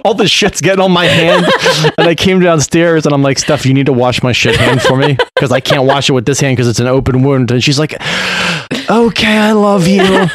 all 0.04 0.14
the 0.14 0.26
shit's 0.26 0.60
getting 0.60 0.80
on 0.80 0.92
my 0.92 1.06
hand, 1.06 1.46
and 1.98 2.08
I 2.08 2.14
came 2.14 2.40
downstairs, 2.40 3.06
and 3.06 3.14
I'm 3.14 3.22
like, 3.22 3.38
Steph, 3.38 3.66
you 3.66 3.74
need 3.74 3.86
to 3.86 3.92
wash 3.92 4.22
my 4.22 4.32
shit 4.32 4.56
hand 4.56 4.82
for 4.82 4.96
me 4.96 5.16
because 5.34 5.52
I 5.52 5.60
can't 5.60 5.84
wash 5.86 6.08
it 6.08 6.12
with 6.12 6.26
this 6.26 6.40
hand 6.40 6.56
because 6.56 6.68
it's 6.68 6.80
an 6.80 6.86
open 6.86 7.22
wound. 7.22 7.50
And 7.50 7.62
she's 7.62 7.78
like, 7.78 7.94
okay, 8.90 9.36
I 9.36 9.52
love 9.52 9.86
you. 9.86 10.26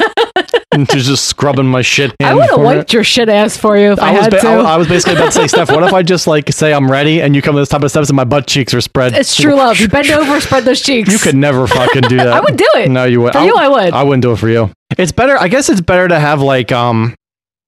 And 0.80 0.86
just 0.90 1.24
scrubbing 1.24 1.66
my 1.66 1.80
shit. 1.80 2.14
I 2.22 2.34
would 2.34 2.50
have 2.50 2.60
wiped 2.60 2.92
your 2.92 3.02
shit 3.02 3.30
ass 3.30 3.56
for 3.56 3.78
you 3.78 3.92
if 3.92 3.98
I, 3.98 4.08
I 4.08 4.12
was, 4.12 4.20
had 4.20 4.30
ba- 4.30 4.40
to. 4.40 4.48
I, 4.48 4.74
I 4.74 4.76
was 4.76 4.88
basically 4.88 5.14
about 5.14 5.26
to 5.26 5.32
say, 5.32 5.46
Steph, 5.46 5.70
what 5.70 5.82
if 5.82 5.94
I 5.94 6.02
just 6.02 6.26
like 6.26 6.52
say 6.52 6.74
I'm 6.74 6.90
ready 6.90 7.22
and 7.22 7.34
you 7.34 7.40
come 7.40 7.54
to 7.54 7.60
this 7.62 7.70
top 7.70 7.82
of 7.82 7.90
steps 7.90 8.10
and 8.10 8.16
my 8.16 8.24
butt 8.24 8.46
cheeks 8.46 8.74
are 8.74 8.82
spread? 8.82 9.14
it's 9.14 9.34
true 9.34 9.54
love. 9.54 9.78
You 9.78 9.88
bend 9.88 10.10
over, 10.10 10.38
spread 10.42 10.64
those 10.64 10.82
cheeks. 10.82 11.10
You 11.10 11.18
could 11.18 11.34
never 11.34 11.66
fucking 11.66 12.02
do 12.02 12.18
that. 12.18 12.28
I 12.34 12.40
would 12.40 12.58
do 12.58 12.68
it. 12.74 12.90
No, 12.90 13.04
you 13.04 13.22
would. 13.22 13.32
For 13.32 13.40
you, 13.40 13.54
I 13.56 13.68
would. 13.68 13.94
I 13.94 14.02
wouldn't 14.02 14.22
do 14.22 14.32
it 14.32 14.36
for 14.36 14.50
you. 14.50 14.70
It's 14.98 15.12
better. 15.12 15.38
I 15.38 15.48
guess 15.48 15.70
it's 15.70 15.80
better 15.80 16.08
to 16.08 16.20
have 16.20 16.42
like 16.42 16.72
um, 16.72 17.14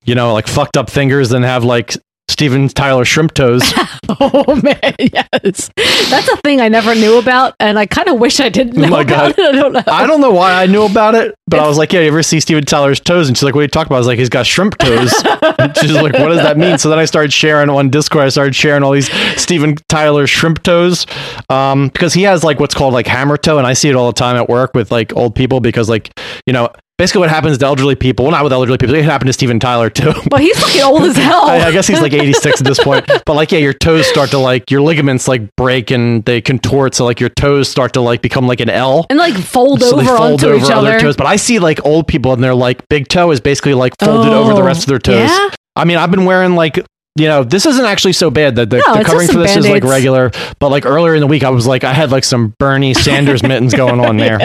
you 0.04 0.14
know, 0.14 0.34
like 0.34 0.46
fucked 0.46 0.76
up 0.76 0.90
fingers 0.90 1.30
than 1.30 1.42
have 1.42 1.64
like 1.64 1.94
Steven 2.28 2.68
Tyler 2.68 3.04
shrimp 3.04 3.34
toes. 3.34 3.62
Oh 4.20 4.58
man, 4.62 4.94
yes. 4.98 5.70
That's 6.08 6.28
a 6.28 6.36
thing 6.38 6.62
I 6.62 6.68
never 6.68 6.94
knew 6.94 7.18
about, 7.18 7.54
and 7.60 7.78
I 7.78 7.84
kind 7.84 8.08
of 8.08 8.18
wish 8.18 8.40
I 8.40 8.48
didn't 8.48 8.74
know 8.74 8.86
Oh 8.86 8.90
my 8.90 9.02
about 9.02 9.36
God. 9.36 9.38
it. 9.38 9.48
I 9.48 9.52
don't 9.52 9.72
know. 9.74 9.82
I 9.86 10.06
don't 10.06 10.20
know 10.22 10.30
why 10.30 10.62
I 10.62 10.64
knew 10.66 10.82
about 10.84 11.14
it, 11.14 11.34
but 11.46 11.60
I 11.60 11.68
was 11.68 11.76
like, 11.76 11.92
yeah, 11.92 12.00
you 12.00 12.08
ever 12.08 12.22
see 12.22 12.40
Steven 12.40 12.64
Tyler's 12.64 13.00
toes? 13.00 13.28
And 13.28 13.36
she's 13.36 13.42
like, 13.42 13.54
what 13.54 13.60
are 13.60 13.64
you 13.64 13.68
talking 13.68 13.88
about? 13.88 13.96
I 13.96 13.98
was 13.98 14.06
like, 14.06 14.18
he's 14.18 14.30
got 14.30 14.46
shrimp 14.46 14.78
toes. 14.78 15.10
She's 15.80 15.92
like, 15.92 16.14
what 16.14 16.28
does 16.28 16.38
that 16.42 16.56
mean? 16.56 16.78
So 16.78 16.88
then 16.88 16.98
I 16.98 17.04
started 17.04 17.32
sharing 17.34 17.68
on 17.68 17.90
Discord. 17.90 18.24
I 18.24 18.28
started 18.30 18.56
sharing 18.56 18.82
all 18.82 18.92
these 18.92 19.10
Steven 19.40 19.76
Tyler 19.88 20.26
shrimp 20.26 20.62
toes 20.62 21.06
um, 21.50 21.88
because 21.88 22.14
he 22.14 22.22
has 22.22 22.42
like 22.42 22.58
what's 22.58 22.74
called 22.74 22.94
like 22.94 23.06
hammer 23.06 23.36
toe. 23.36 23.58
And 23.58 23.66
I 23.66 23.74
see 23.74 23.90
it 23.90 23.94
all 23.94 24.06
the 24.06 24.18
time 24.18 24.36
at 24.36 24.48
work 24.48 24.72
with 24.74 24.90
like 24.90 25.14
old 25.14 25.34
people 25.34 25.60
because 25.60 25.90
like, 25.90 26.18
you 26.46 26.54
know, 26.54 26.70
basically 26.98 27.20
what 27.20 27.30
happens 27.30 27.56
to 27.58 27.64
elderly 27.66 27.94
people, 27.94 28.24
well, 28.24 28.32
not 28.32 28.42
with 28.44 28.52
elderly 28.52 28.76
people, 28.76 28.94
it 28.94 29.04
happened 29.04 29.28
to 29.28 29.32
Steven 29.32 29.58
Tyler 29.60 29.88
too. 29.88 30.12
But 30.30 30.40
he's 30.40 30.58
fucking 30.58 30.82
old 30.82 31.02
as 31.02 31.16
hell. 31.28 31.46
I, 31.48 31.58
I 31.68 31.72
guess 31.72 31.86
he's 31.86 32.00
like 32.00 32.12
86 32.12 32.60
at 32.60 32.66
this 32.66 32.82
point. 32.82 33.08
But 33.24 33.34
like, 33.34 33.52
yeah, 33.52 33.58
your 33.58 33.72
toes 33.72 34.06
start 34.06 34.30
to 34.30 34.38
like, 34.38 34.70
your 34.70 34.80
ligaments 34.82 35.28
like 35.28 35.54
break 35.56 35.90
and 35.90 36.24
they 36.24 36.40
contort. 36.40 36.94
So 36.94 37.04
like 37.04 37.20
your 37.20 37.28
toes 37.30 37.68
start 37.68 37.92
to 37.94 38.00
like 38.00 38.20
become 38.22 38.46
like 38.46 38.60
an 38.60 38.68
L 38.70 39.06
and 39.10 39.18
like 39.18 39.34
fold 39.34 39.80
so 39.80 39.96
over 39.98 40.04
fold 40.04 40.20
onto 40.20 40.46
over 40.48 40.56
each 40.64 40.70
other 40.70 40.98
toes. 40.98 41.16
But 41.16 41.26
I 41.26 41.36
see 41.36 41.58
like 41.58 41.84
old 41.86 42.08
people 42.08 42.32
and 42.32 42.42
they're 42.42 42.54
like 42.54 42.86
big 42.88 43.08
toe 43.08 43.30
is 43.30 43.40
basically 43.40 43.74
like 43.74 43.94
folded 44.00 44.32
over 44.32 44.52
the 44.54 44.60
Oh, 44.60 44.64
rest 44.64 44.82
of 44.82 44.88
their 44.88 44.98
toes. 44.98 45.28
yeah? 45.30 45.50
I 45.76 45.84
mean, 45.84 45.96
I've 45.98 46.10
been 46.10 46.24
wearing 46.24 46.54
like 46.56 46.78
you 47.16 47.26
know, 47.26 47.42
this 47.42 47.66
isn't 47.66 47.84
actually 47.84 48.12
so 48.12 48.30
bad. 48.30 48.54
The, 48.54 48.64
the, 48.64 48.76
No, 48.86 48.98
the 48.98 49.04
covering 49.04 49.26
for 49.26 49.38
this 49.40 49.56
is 49.56 49.68
like 49.68 49.82
regular, 49.82 50.30
but 50.60 50.70
like 50.70 50.86
earlier 50.86 51.14
in 51.16 51.20
the 51.20 51.26
week, 51.26 51.42
I 51.42 51.50
was 51.50 51.66
like, 51.66 51.82
I 51.82 51.92
had 51.92 52.12
like 52.12 52.22
some 52.22 52.54
Bernie 52.60 52.94
Sanders 52.94 53.42
mittens 53.42 53.74
going 53.74 53.98
on 53.98 54.18
there. 54.18 54.38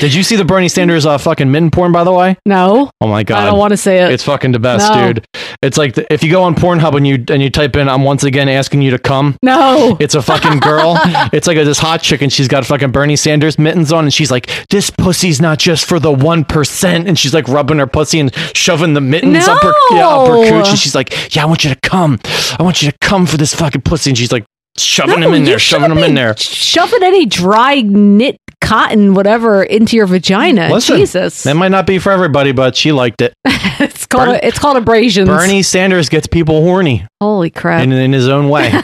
Did 0.00 0.12
you 0.12 0.22
see 0.22 0.36
the 0.36 0.44
Bernie 0.44 0.68
Sanders 0.68 1.06
uh, 1.06 1.16
fucking 1.16 1.50
mitten 1.50 1.70
porn, 1.70 1.92
by 1.92 2.04
the 2.04 2.12
way? 2.12 2.36
No, 2.44 2.90
Oh 3.00 3.06
my 3.08 3.22
god, 3.22 3.42
I 3.42 3.46
don't 3.46 3.58
want 3.58 3.70
to 3.70 3.76
say 3.76 4.04
it. 4.04 4.12
it's 4.12 4.22
fucking 4.22 4.52
the 4.52 4.58
best, 4.58 4.92
No. 4.92 5.12
dude. 5.14 5.26
It's 5.62 5.78
like 5.78 5.94
the, 5.94 6.12
if 6.12 6.22
you 6.22 6.30
go 6.30 6.42
on 6.42 6.54
Pornhub 6.54 6.94
and 6.94 7.06
you 7.06 7.24
and 7.28 7.42
you 7.42 7.48
type 7.48 7.76
in 7.76 7.88
"I'm 7.88 8.02
once 8.02 8.22
again 8.22 8.48
asking 8.50 8.82
you 8.82 8.90
to 8.90 8.98
come." 8.98 9.36
No. 9.42 9.96
It's 9.98 10.14
a 10.14 10.20
fucking 10.20 10.58
girl. 10.60 10.98
it's 11.32 11.46
like 11.46 11.56
a, 11.56 11.64
this 11.64 11.78
hot 11.78 12.02
chick, 12.02 12.20
and 12.20 12.30
she's 12.32 12.48
got 12.48 12.66
fucking 12.66 12.90
Bernie 12.92 13.16
Sanders 13.16 13.58
mittens 13.58 13.92
on, 13.92 14.04
and 14.04 14.12
she's 14.12 14.30
like, 14.30 14.50
"This 14.68 14.90
pussy's 14.90 15.40
not 15.40 15.58
just 15.58 15.86
for 15.86 15.98
the 15.98 16.12
one 16.12 16.44
percent," 16.44 17.08
and 17.08 17.18
she's 17.18 17.32
like 17.32 17.48
rubbing 17.48 17.78
her 17.78 17.86
pussy 17.86 18.20
and 18.20 18.34
shoving 18.54 18.92
the 18.94 19.00
mittens 19.00 19.48
up 19.48 19.62
her, 19.62 19.72
yeah, 19.92 20.06
up 20.08 20.28
her 20.28 20.34
No. 20.34 20.50
cooch, 20.50 20.68
and 20.68 20.78
she's 20.78 20.94
like, 20.94 21.34
"Yeah, 21.34 21.44
I 21.44 21.46
want 21.46 21.64
you 21.64 21.70
to 21.74 21.80
come. 21.88 22.18
I 22.58 22.62
want 22.62 22.82
you 22.82 22.90
to 22.90 22.98
come 23.00 23.24
for 23.26 23.36
this 23.38 23.54
fucking 23.54 23.82
pussy," 23.82 24.10
and 24.10 24.18
she's 24.18 24.32
like 24.32 24.44
shoving 24.76 25.22
him 25.22 25.32
in 25.34 25.44
there, 25.44 25.58
shoving 25.58 25.90
him 25.90 25.98
in 25.98 26.14
there. 26.14 26.36
Shoving 26.36 27.02
any 27.02 27.24
dry 27.26 27.80
knit 27.82 28.36
cotton, 28.62 29.12
whatever, 29.14 29.62
into 29.62 29.96
your 29.96 30.06
vagina. 30.06 30.70
Listen, 30.72 30.96
Jesus. 30.96 31.42
that 31.42 31.54
might 31.54 31.70
not 31.72 31.86
be 31.86 31.98
for 31.98 32.10
everybody, 32.12 32.52
but 32.52 32.74
she 32.76 32.92
liked 32.92 33.20
it. 33.20 33.34
it's 33.44 34.06
called 34.06 34.28
Bern- 34.28 34.40
it's 34.42 34.58
called 34.58 34.76
abrasions. 34.78 35.28
Bernie 35.28 35.62
Sanders 35.62 36.08
gets 36.08 36.26
people 36.26 36.62
horny 36.62 37.06
Holy 37.20 37.50
crap. 37.50 37.82
in, 37.82 37.92
in 37.92 38.12
his 38.12 38.28
own 38.28 38.48
way. 38.48 38.72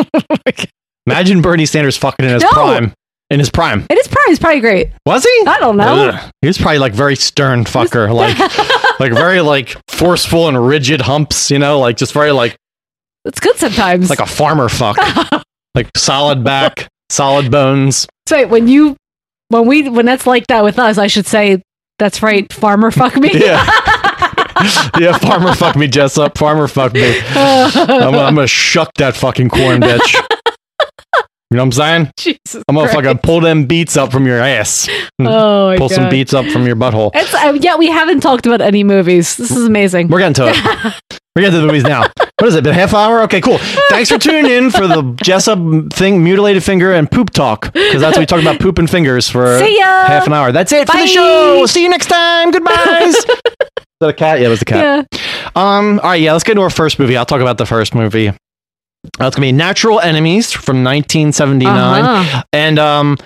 Oh 0.00 0.64
Imagine 1.06 1.40
Bernie 1.42 1.66
Sanders 1.66 1.96
fucking 1.96 2.24
in 2.26 2.32
his 2.34 2.42
No. 2.42 2.50
prime. 2.50 2.92
In 3.30 3.38
his 3.40 3.50
prime. 3.50 3.86
it 3.90 3.98
is 3.98 4.06
prime 4.08 4.24
it's 4.28 4.38
probably 4.38 4.60
great. 4.60 4.90
Was 5.06 5.22
he? 5.24 5.44
I 5.46 5.58
don't 5.58 5.76
know. 5.76 6.10
Ugh. 6.10 6.32
He 6.42 6.46
was 6.48 6.56
probably 6.58 6.78
like 6.78 6.92
very 6.94 7.16
stern 7.16 7.64
fucker, 7.64 8.12
like 8.14 8.38
like 9.00 9.12
very 9.12 9.40
like 9.40 9.76
forceful 9.88 10.48
and 10.48 10.66
rigid 10.66 11.00
humps, 11.02 11.50
you 11.50 11.58
know, 11.58 11.78
like 11.80 11.96
just 11.96 12.12
very 12.12 12.30
like 12.32 12.56
It's 13.24 13.40
good 13.40 13.56
sometimes. 13.56 14.08
like 14.10 14.20
a 14.20 14.26
farmer 14.26 14.68
fuck, 14.68 14.96
like 15.74 15.88
solid 15.96 16.44
back, 16.44 16.88
solid 17.10 17.50
bones. 17.50 18.06
so 18.28 18.36
wait, 18.36 18.46
when 18.46 18.68
you 18.68 18.96
when 19.48 19.66
we 19.66 19.88
when 19.88 20.06
that's 20.06 20.26
like 20.26 20.46
that 20.48 20.64
with 20.64 20.78
us, 20.78 20.98
I 20.98 21.06
should 21.06 21.26
say 21.26 21.62
that's 21.98 22.22
right, 22.22 22.50
farmer 22.52 22.90
fuck 22.90 23.16
me. 23.16 23.30
Yeah, 23.32 23.64
yeah, 24.98 25.18
farmer 25.18 25.54
fuck 25.54 25.76
me, 25.76 25.88
Jessup. 25.88 26.38
Farmer 26.38 26.68
fuck 26.68 26.92
me. 26.92 27.18
I'm, 27.30 28.14
I'm 28.14 28.34
gonna 28.34 28.46
shuck 28.46 28.92
that 28.94 29.16
fucking 29.16 29.50
corn, 29.50 29.80
bitch. 29.80 30.14
You 31.50 31.56
know 31.56 31.62
what 31.62 31.66
I'm 31.66 31.72
saying? 31.72 32.10
Jesus. 32.18 32.62
I'm 32.68 32.74
gonna 32.74 32.88
Christ. 32.88 33.04
fucking 33.06 33.18
pull 33.22 33.40
them 33.40 33.64
beats 33.64 33.96
up 33.96 34.12
from 34.12 34.26
your 34.26 34.38
ass. 34.38 34.88
Oh 35.20 35.74
pull 35.76 35.88
some 35.88 36.08
beats 36.10 36.32
up 36.32 36.46
from 36.46 36.64
your 36.64 36.76
butthole. 36.76 37.10
It's 37.12 37.34
uh, 37.34 37.58
yeah, 37.60 37.74
we 37.76 37.88
haven't 37.88 38.20
talked 38.20 38.46
about 38.46 38.60
any 38.60 38.84
movies. 38.84 39.36
This 39.36 39.50
is 39.50 39.64
amazing. 39.66 40.08
We're 40.08 40.20
getting 40.20 40.34
to 40.34 40.48
it. 40.48 40.56
We're 41.34 41.42
getting 41.42 41.56
to 41.56 41.60
the 41.60 41.66
movies 41.66 41.82
now. 41.82 42.02
What 42.38 42.46
is 42.48 42.54
it? 42.54 42.62
Been 42.62 42.72
a 42.72 42.74
half 42.74 42.94
hour? 42.94 43.22
Okay, 43.22 43.40
cool. 43.40 43.58
Thanks 43.90 44.10
for 44.10 44.18
tuning 44.18 44.48
in 44.50 44.70
for 44.70 44.86
the 44.86 45.16
Jessup 45.24 45.58
thing, 45.92 46.22
mutilated 46.22 46.62
finger, 46.62 46.92
and 46.92 47.10
poop 47.10 47.30
talk. 47.30 47.72
Because 47.72 48.00
that's 48.00 48.16
what 48.16 48.20
we 48.22 48.26
talk 48.26 48.40
about 48.40 48.60
poop 48.60 48.78
and 48.78 48.88
fingers 48.88 49.28
for 49.28 49.58
half 49.58 50.26
an 50.28 50.32
hour. 50.32 50.52
That's 50.52 50.70
it 50.70 50.88
for 50.88 50.96
the 50.96 51.06
show. 51.08 51.56
We'll 51.58 51.66
See 51.68 51.82
you 51.82 51.88
next 51.88 52.06
time. 52.06 52.52
Goodbyes. 52.52 53.14
is 53.16 53.24
that 54.00 54.10
a 54.10 54.12
cat? 54.12 54.40
Yeah, 54.40 54.46
it 54.46 54.50
was 54.50 54.58
the 54.60 54.64
cat. 54.66 55.08
Yeah. 55.12 55.18
Um. 55.56 55.98
All 56.00 56.10
right. 56.10 56.20
Yeah. 56.20 56.32
Let's 56.32 56.44
get 56.44 56.52
into 56.52 56.62
our 56.62 56.70
first 56.70 57.00
movie. 57.00 57.16
I'll 57.16 57.26
talk 57.26 57.40
about 57.40 57.58
the 57.58 57.66
first 57.66 57.92
movie. 57.94 58.32
It's 59.20 59.36
gonna 59.36 59.46
be 59.46 59.52
Natural 59.52 60.00
Enemies 60.00 60.52
from 60.52 60.82
1979, 60.84 62.04
Uh-huh. 62.04 62.42
and 62.52 62.78
um. 62.78 63.16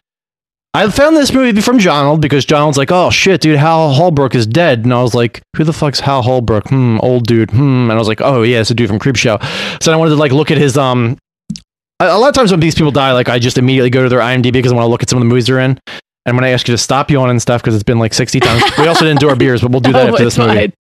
I 0.75 0.89
found 0.89 1.19
this 1.19 1.35
movie 1.35 1.61
from 1.61 1.77
Donald 1.77 2.23
because 2.23 2.47
Donald's 2.47 2.79
like, 2.79 2.91
"Oh 2.91 3.11
shit, 3.11 3.43
dude, 3.43 3.59
Hal 3.59 3.93
Holbrook 3.93 4.35
is 4.35 4.47
dead," 4.47 4.85
and 4.85 4.95
I 4.95 5.03
was 5.03 5.15
like, 5.15 5.43
"Who 5.59 5.65
the 5.65 5.73
fuck's 5.75 6.01
Hal 6.01 6.23
Holbrook? 6.23 6.67
Hmm, 6.71 6.99
old 7.03 7.27
dude. 7.27 7.51
Hmm." 7.51 7.91
And 7.91 7.93
I 7.93 7.97
was 7.97 8.09
like, 8.09 8.23
"Oh 8.23 8.41
yeah, 8.43 8.61
it's 8.61 8.71
a 8.71 8.75
dude 8.75 8.89
from 8.89 8.99
Creepshow." 8.99 9.39
So 9.83 9.93
I 9.93 9.97
wanted 9.97 10.13
to 10.13 10.17
like 10.17 10.33
look 10.33 10.51
at 10.51 10.57
his 10.57 10.79
um. 10.79 11.19
A 12.01 12.07
a 12.07 12.17
lot 12.19 12.29
of 12.31 12.35
times 12.35 12.53
when 12.53 12.61
these 12.61 12.75
people 12.75 12.91
die, 12.91 13.13
like 13.13 13.29
I 13.29 13.39
just 13.39 13.59
immediately 13.59 13.91
go 13.91 14.03
to 14.03 14.09
their 14.09 14.21
IMDb 14.21 14.51
because 14.55 14.73
I 14.73 14.75
want 14.75 14.87
to 14.87 14.89
look 14.89 15.03
at 15.03 15.11
some 15.11 15.19
of 15.19 15.21
the 15.21 15.29
movies 15.29 15.47
they're 15.47 15.59
in. 15.61 15.79
And 16.25 16.37
when 16.39 16.45
I 16.45 16.49
ask 16.49 16.67
you 16.67 16.73
to 16.73 16.79
stop 16.79 17.11
yawning 17.11 17.33
and 17.33 17.43
stuff 17.43 17.61
because 17.61 17.75
it's 17.75 17.85
been 17.85 17.99
like 17.99 18.15
60 18.15 18.41
times, 18.41 18.63
we 18.79 18.87
also 18.87 19.05
didn't 19.05 19.21
do 19.21 19.29
our 19.29 19.37
beers, 19.37 19.61
but 19.61 19.73
we'll 19.73 19.81
do 19.81 19.93
that 19.93 20.07
Oh, 20.09 20.13
after 20.13 20.25
this 20.25 20.39
movie. 20.39 20.73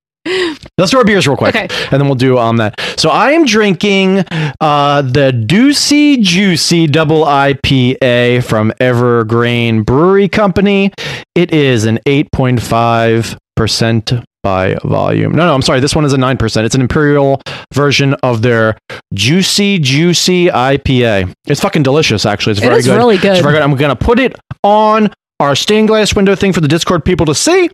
Let's 0.78 0.90
do 0.92 0.98
our 0.98 1.04
beers 1.04 1.26
real 1.26 1.36
quick, 1.36 1.54
Okay. 1.54 1.68
and 1.90 2.00
then 2.00 2.06
we'll 2.06 2.14
do 2.14 2.38
um 2.38 2.56
that. 2.58 2.80
So 2.96 3.10
I 3.10 3.32
am 3.32 3.44
drinking 3.44 4.18
uh 4.60 5.02
the 5.02 5.32
Deucey 5.46 6.20
Juicy 6.22 6.86
Double 6.86 7.24
IPA 7.24 8.44
from 8.44 8.72
Evergreen 8.80 9.82
Brewery 9.82 10.28
Company. 10.28 10.92
It 11.34 11.52
is 11.52 11.84
an 11.84 11.98
eight 12.06 12.30
point 12.32 12.62
five 12.62 13.36
percent 13.56 14.12
by 14.42 14.76
volume. 14.84 15.32
No, 15.32 15.46
no, 15.46 15.54
I'm 15.54 15.62
sorry. 15.62 15.78
This 15.80 15.94
one 15.94 16.04
is 16.04 16.12
a 16.12 16.18
nine 16.18 16.36
percent. 16.36 16.66
It's 16.66 16.74
an 16.74 16.80
imperial 16.80 17.40
version 17.74 18.14
of 18.22 18.42
their 18.42 18.76
Juicy 19.14 19.78
Juicy 19.78 20.46
IPA. 20.46 21.32
It's 21.46 21.60
fucking 21.60 21.82
delicious. 21.82 22.26
Actually, 22.26 22.52
it's 22.52 22.60
very 22.60 22.82
good. 22.82 22.96
really 22.96 23.14
It's 23.16 23.40
very 23.40 23.54
good. 23.54 23.62
I'm 23.62 23.74
gonna 23.76 23.96
put 23.96 24.18
it 24.18 24.34
on 24.62 25.12
our 25.40 25.54
stained 25.56 25.88
glass 25.88 26.14
window 26.14 26.34
thing 26.36 26.52
for 26.52 26.60
the 26.60 26.68
Discord 26.68 27.04
people 27.04 27.26
to 27.26 27.34
see. 27.34 27.68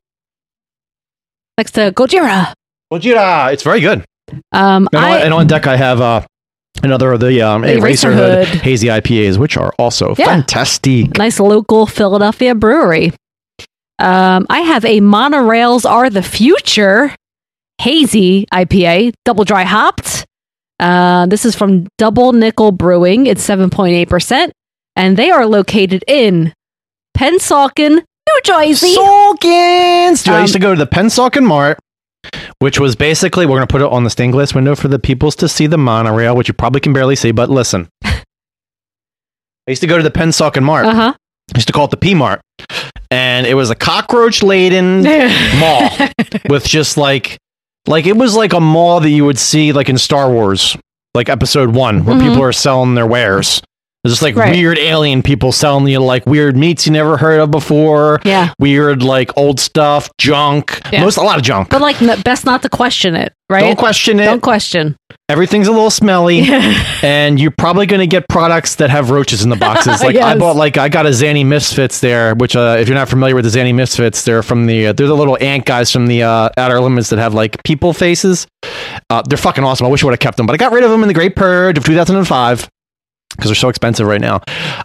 Next 1.59 1.73
to 1.73 1.92
Gojira. 1.92 2.55
Gojira. 2.92 3.53
It's 3.53 3.62
very 3.62 3.81
good. 3.81 4.05
Um, 4.53 4.88
And, 4.94 5.05
on, 5.05 5.21
and 5.23 5.35
on 5.35 5.47
deck, 5.47 5.66
I 5.66 5.77
have 5.77 6.01
uh, 6.01 6.23
another 6.83 7.12
of 7.12 7.21
the 7.21 7.42
um, 7.42 7.62
The 7.62 7.77
Eraser 7.77 8.12
Eraser 8.12 8.12
Hood 8.14 8.49
Hood. 8.49 8.61
hazy 8.62 8.87
IPAs, 8.88 9.37
which 9.38 9.57
are 9.59 9.73
also 9.79 10.14
Yeah. 10.16 10.27
fantastic. 10.27 11.18
nice 11.18 11.38
local 11.40 11.87
Philadelphia 11.87 12.55
brewery. 12.55 13.12
Um, 13.99 14.47
I 14.49 14.61
have 14.61 14.85
a 14.85 15.01
monorails 15.01 15.85
are 15.85 16.09
the 16.09 16.23
future 16.23 17.14
hazy 17.81 18.47
IPA, 18.55 19.12
double 19.25 19.44
dry 19.44 19.64
hopped. 19.64 20.25
Uh, 20.79 21.27
this 21.27 21.44
is 21.44 21.57
from 21.57 21.88
Double 21.99 22.33
Nickel 22.33 22.71
Brewing. 22.71 23.27
It's 23.27 23.42
seven 23.42 23.68
point 23.71 23.94
eight 23.94 24.09
percent, 24.09 24.53
and 24.94 25.16
they 25.16 25.31
are 25.31 25.44
located 25.47 26.05
in 26.07 26.53
Pennsauken, 27.16 28.05
New 28.28 28.40
Jersey. 28.44 28.94
Salkins! 28.94 30.24
Dude, 30.24 30.34
I 30.34 30.36
Um, 30.36 30.42
used 30.42 30.52
to 30.54 30.58
go 30.58 30.74
to 30.74 30.78
the 30.78 30.86
Pennsauken 30.86 31.44
Mart, 31.44 31.78
which 32.58 32.78
was 32.78 32.96
basically, 32.96 33.46
we're 33.46 33.56
going 33.56 33.66
to 33.66 33.72
put 33.72 33.80
it 33.82 33.90
on 33.90 34.04
the 34.04 34.10
stained 34.10 34.32
glass 34.32 34.54
window 34.54 34.74
for 34.74 34.88
the 34.88 34.98
peoples 34.98 35.34
to 35.36 35.48
see 35.48 35.66
the 35.66 35.78
monorail, 35.78 36.36
which 36.36 36.48
you 36.48 36.54
probably 36.54 36.80
can 36.80 36.92
barely 36.92 37.16
see, 37.16 37.30
but 37.30 37.48
listen. 37.50 37.88
I 38.04 38.22
used 39.68 39.80
to 39.82 39.86
go 39.88 39.96
to 39.96 40.02
the 40.02 40.10
Pennsauken 40.10 40.62
Mart. 40.62 40.86
Uh 40.86 40.94
huh. 40.94 41.14
I 41.54 41.58
used 41.58 41.66
to 41.68 41.72
call 41.72 41.86
it 41.86 41.90
the 41.90 41.96
P 41.96 42.14
Mart. 42.14 42.40
And 43.10 43.46
it 43.46 43.54
was 43.54 43.70
a 43.70 43.74
cockroach 43.74 44.42
laden 44.42 45.02
mall 45.58 45.88
with 46.50 46.66
just 46.66 46.98
like 46.98 47.38
like 47.86 48.04
it 48.06 48.16
was 48.16 48.36
like 48.36 48.52
a 48.52 48.60
mall 48.60 49.00
that 49.00 49.08
you 49.08 49.24
would 49.24 49.38
see 49.38 49.72
like 49.72 49.88
in 49.88 49.96
Star 49.96 50.30
Wars, 50.30 50.76
like 51.14 51.30
episode 51.30 51.70
one, 51.74 52.04
where 52.04 52.16
Mhm. 52.16 52.28
people 52.28 52.42
are 52.42 52.52
selling 52.52 52.94
their 52.94 53.06
wares. 53.06 53.62
There's 54.04 54.12
just 54.14 54.22
like 54.22 54.37
Right. 54.37 54.54
weird 54.54 54.78
alien 54.78 55.22
people 55.22 55.50
selling 55.50 55.87
you 55.88 55.98
like 55.98 56.24
weird 56.24 56.56
meats 56.56 56.87
you 56.87 56.92
never 56.92 57.16
heard 57.16 57.40
of 57.40 57.50
before. 57.50 58.20
Yeah. 58.24 58.52
Weird 58.58 59.02
like 59.02 59.37
old 59.37 59.58
stuff, 59.58 60.08
junk. 60.18 60.80
Yeah. 60.92 61.02
Most 61.02 61.16
a 61.16 61.22
lot 61.22 61.37
of 61.38 61.42
junk. 61.44 61.68
But 61.70 61.80
like, 61.80 61.98
best 62.22 62.44
not 62.44 62.62
to 62.62 62.68
question 62.68 63.16
it, 63.16 63.32
right? 63.50 63.61
Don't 63.62 63.76
question 63.76 64.20
it. 64.20 64.24
Don't 64.26 64.40
question. 64.40 64.96
Everything's 65.30 65.68
a 65.68 65.72
little 65.72 65.90
smelly, 65.90 66.40
and 67.02 67.38
you're 67.38 67.50
probably 67.50 67.84
going 67.84 68.00
to 68.00 68.06
get 68.06 68.26
products 68.30 68.76
that 68.76 68.88
have 68.88 69.11
roaches 69.11 69.42
in 69.44 69.50
the 69.50 69.56
boxes. 69.56 70.00
Like 70.08 70.16
I 70.16 70.38
bought, 70.38 70.56
like 70.56 70.78
I 70.78 70.88
got 70.88 71.04
a 71.04 71.11
Zanti 71.11 71.44
Misfits 71.44 72.00
there, 72.00 72.34
which 72.37 72.56
uh, 72.56 72.76
if 72.78 72.88
you're 72.88 72.94
not 72.96 73.11
familiar 73.11 73.34
with 73.34 73.44
the 73.44 73.50
Zanti 73.50 73.74
Misfits, 73.74 74.22
they're 74.22 74.42
from 74.42 74.66
the 74.66 74.87
uh, 74.87 74.92
they're 74.94 75.06
the 75.06 75.14
little 75.16 75.37
ant 75.42 75.66
guys 75.66 75.92
from 75.92 76.06
the 76.06 76.22
uh, 76.22 76.48
Outer 76.56 76.80
Limits 76.80 77.11
that 77.11 77.18
have 77.18 77.34
like 77.34 77.62
people 77.64 77.92
faces. 77.92 78.46
Uh, 79.11 79.22
they're 79.28 79.37
fucking 79.37 79.64
awesome. 79.64 79.87
I 79.87 79.90
wish 79.90 80.02
I 80.02 80.06
would 80.06 80.12
have 80.12 80.20
kept 80.20 80.37
them, 80.38 80.46
but 80.46 80.54
I 80.54 80.56
got 80.56 80.72
rid 80.72 80.82
of 80.84 80.90
them 80.90 81.02
in 81.02 81.08
the 81.08 81.14
Great 81.14 81.37
Purge 81.37 81.76
of 81.76 81.84
2005 81.84 82.68
because 83.38 83.51
they're 83.51 83.55
so 83.55 83.68
expensive 83.68 84.07
right 84.07 84.20
now. 84.20 84.40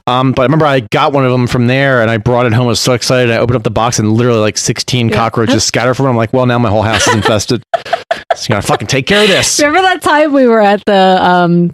Um, 0.05 0.31
but 0.31 0.43
I 0.43 0.45
remember 0.45 0.65
I 0.67 0.81
got 0.81 1.11
one 1.11 1.25
of 1.25 1.31
them 1.31 1.47
from 1.47 1.65
there 1.67 2.01
and 2.01 2.09
I 2.11 2.17
brought 2.17 2.45
it 2.45 2.53
home. 2.53 2.65
I 2.65 2.69
was 2.69 2.79
so 2.79 2.93
excited. 2.93 3.31
I 3.31 3.37
opened 3.37 3.55
up 3.57 3.63
the 3.63 3.71
box 3.71 3.97
and 3.97 4.11
literally 4.13 4.39
like 4.39 4.57
16 4.57 5.09
Yeah. 5.09 5.15
cockroaches 5.15 5.63
scattered 5.65 5.95
from 5.95 6.05
it. 6.05 6.09
I'm 6.09 6.15
like, 6.17 6.31
well, 6.33 6.45
now 6.45 6.59
my 6.59 6.69
whole 6.69 6.83
house 6.83 7.07
is 7.07 7.15
infested. 7.15 7.63
so 7.75 8.43
you 8.43 8.47
gotta 8.49 8.61
fucking 8.67 8.87
take 8.87 9.07
care 9.07 9.23
of 9.23 9.27
this. 9.27 9.59
Remember 9.59 9.81
that 9.81 10.01
time 10.03 10.31
we 10.33 10.45
were 10.47 10.61
at 10.61 10.83
the 10.85 11.17
um 11.21 11.71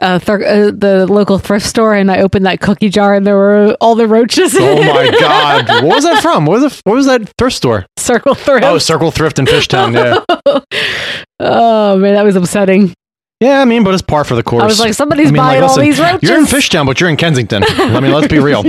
uh, 0.00 0.18
thir- 0.18 0.44
uh, 0.44 0.70
the 0.74 1.06
local 1.10 1.38
thrift 1.38 1.66
store 1.66 1.94
and 1.94 2.10
I 2.10 2.20
opened 2.22 2.46
that 2.46 2.60
cookie 2.60 2.88
jar 2.88 3.14
and 3.14 3.26
there 3.26 3.36
were 3.36 3.76
all 3.80 3.94
the 3.94 4.06
roaches. 4.06 4.54
Oh 4.58 4.76
my 4.82 5.10
god! 5.20 5.84
What 5.84 5.96
was 5.96 6.04
that 6.04 6.22
from? 6.22 6.46
What 6.46 6.60
was 6.60 6.72
it? 6.72 6.80
What 6.84 6.94
was 6.94 7.06
that 7.06 7.30
thrift 7.38 7.56
store? 7.56 7.84
Circle 7.98 8.34
thrift. 8.34 8.64
Oh, 8.64 8.78
Circle 8.78 9.10
Thrift 9.10 9.38
in 9.38 9.44
Fishtown. 9.46 9.94
Yeah, 9.94 10.24
oh 11.40 11.96
man, 11.98 12.14
that 12.14 12.24
was 12.24 12.36
upsetting. 12.36 12.94
Yeah. 13.40 13.60
I 13.60 13.64
mean, 13.64 13.84
but 13.84 13.94
it's 13.94 14.02
par 14.02 14.24
for 14.24 14.34
the 14.34 14.42
course. 14.42 14.62
I 14.62 14.66
was 14.66 14.80
like, 14.80 14.94
somebody's 14.94 15.28
I 15.28 15.30
mean, 15.32 15.36
buying 15.36 15.60
like, 15.60 15.70
all 15.70 15.76
listen, 15.76 15.84
these 15.84 16.00
roaches. 16.00 16.28
You're 16.28 16.38
in 16.38 16.44
Fishtown, 16.44 16.86
but 16.86 17.00
you're 17.00 17.10
in 17.10 17.16
Kensington. 17.16 17.64
I 17.66 18.00
mean, 18.00 18.12
let's 18.12 18.28
be 18.28 18.38
real. 18.40 18.64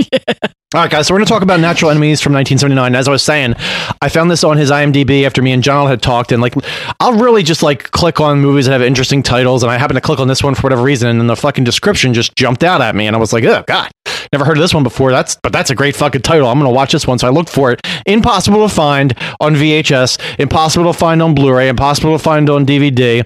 All 0.74 0.82
right, 0.82 0.90
guys. 0.90 1.06
So 1.06 1.14
we're 1.14 1.18
going 1.18 1.26
to 1.26 1.32
talk 1.32 1.42
about 1.42 1.60
Natural 1.60 1.90
Enemies 1.90 2.20
from 2.20 2.32
1979. 2.32 2.94
As 2.94 3.08
I 3.08 3.10
was 3.12 3.22
saying, 3.22 3.54
I 4.02 4.08
found 4.08 4.30
this 4.30 4.42
on 4.44 4.56
his 4.56 4.70
IMDb 4.70 5.24
after 5.24 5.40
me 5.40 5.52
and 5.52 5.62
John 5.62 5.86
had 5.86 6.02
talked, 6.02 6.32
and 6.32 6.42
like, 6.42 6.54
I'll 7.00 7.14
really 7.14 7.42
just 7.42 7.62
like 7.62 7.90
click 7.92 8.20
on 8.20 8.40
movies 8.40 8.66
that 8.66 8.72
have 8.72 8.82
interesting 8.82 9.22
titles, 9.22 9.62
and 9.62 9.70
I 9.70 9.78
happened 9.78 9.96
to 9.96 10.00
click 10.00 10.18
on 10.18 10.28
this 10.28 10.42
one 10.42 10.54
for 10.54 10.62
whatever 10.62 10.82
reason, 10.82 11.08
and 11.08 11.20
then 11.20 11.28
the 11.28 11.36
fucking 11.36 11.64
description 11.64 12.12
just 12.12 12.34
jumped 12.36 12.64
out 12.64 12.80
at 12.80 12.94
me, 12.94 13.06
and 13.06 13.14
I 13.14 13.18
was 13.18 13.32
like, 13.32 13.44
oh 13.44 13.64
god. 13.66 13.90
Never 14.32 14.44
heard 14.44 14.56
of 14.56 14.62
this 14.62 14.74
one 14.74 14.82
before. 14.82 15.12
That's 15.12 15.36
but 15.36 15.52
that's 15.52 15.70
a 15.70 15.74
great 15.76 15.94
fucking 15.94 16.22
title. 16.22 16.48
I'm 16.48 16.58
gonna 16.58 16.72
watch 16.72 16.90
this 16.90 17.06
one. 17.06 17.16
So 17.16 17.28
I 17.28 17.30
looked 17.30 17.48
for 17.48 17.70
it. 17.70 17.80
Impossible 18.06 18.68
to 18.68 18.74
find 18.74 19.16
on 19.40 19.54
VHS. 19.54 20.40
Impossible 20.40 20.92
to 20.92 20.98
find 20.98 21.22
on 21.22 21.32
Blu-ray. 21.32 21.68
Impossible 21.68 22.12
to 22.16 22.22
find 22.22 22.50
on 22.50 22.66
DVD. 22.66 23.24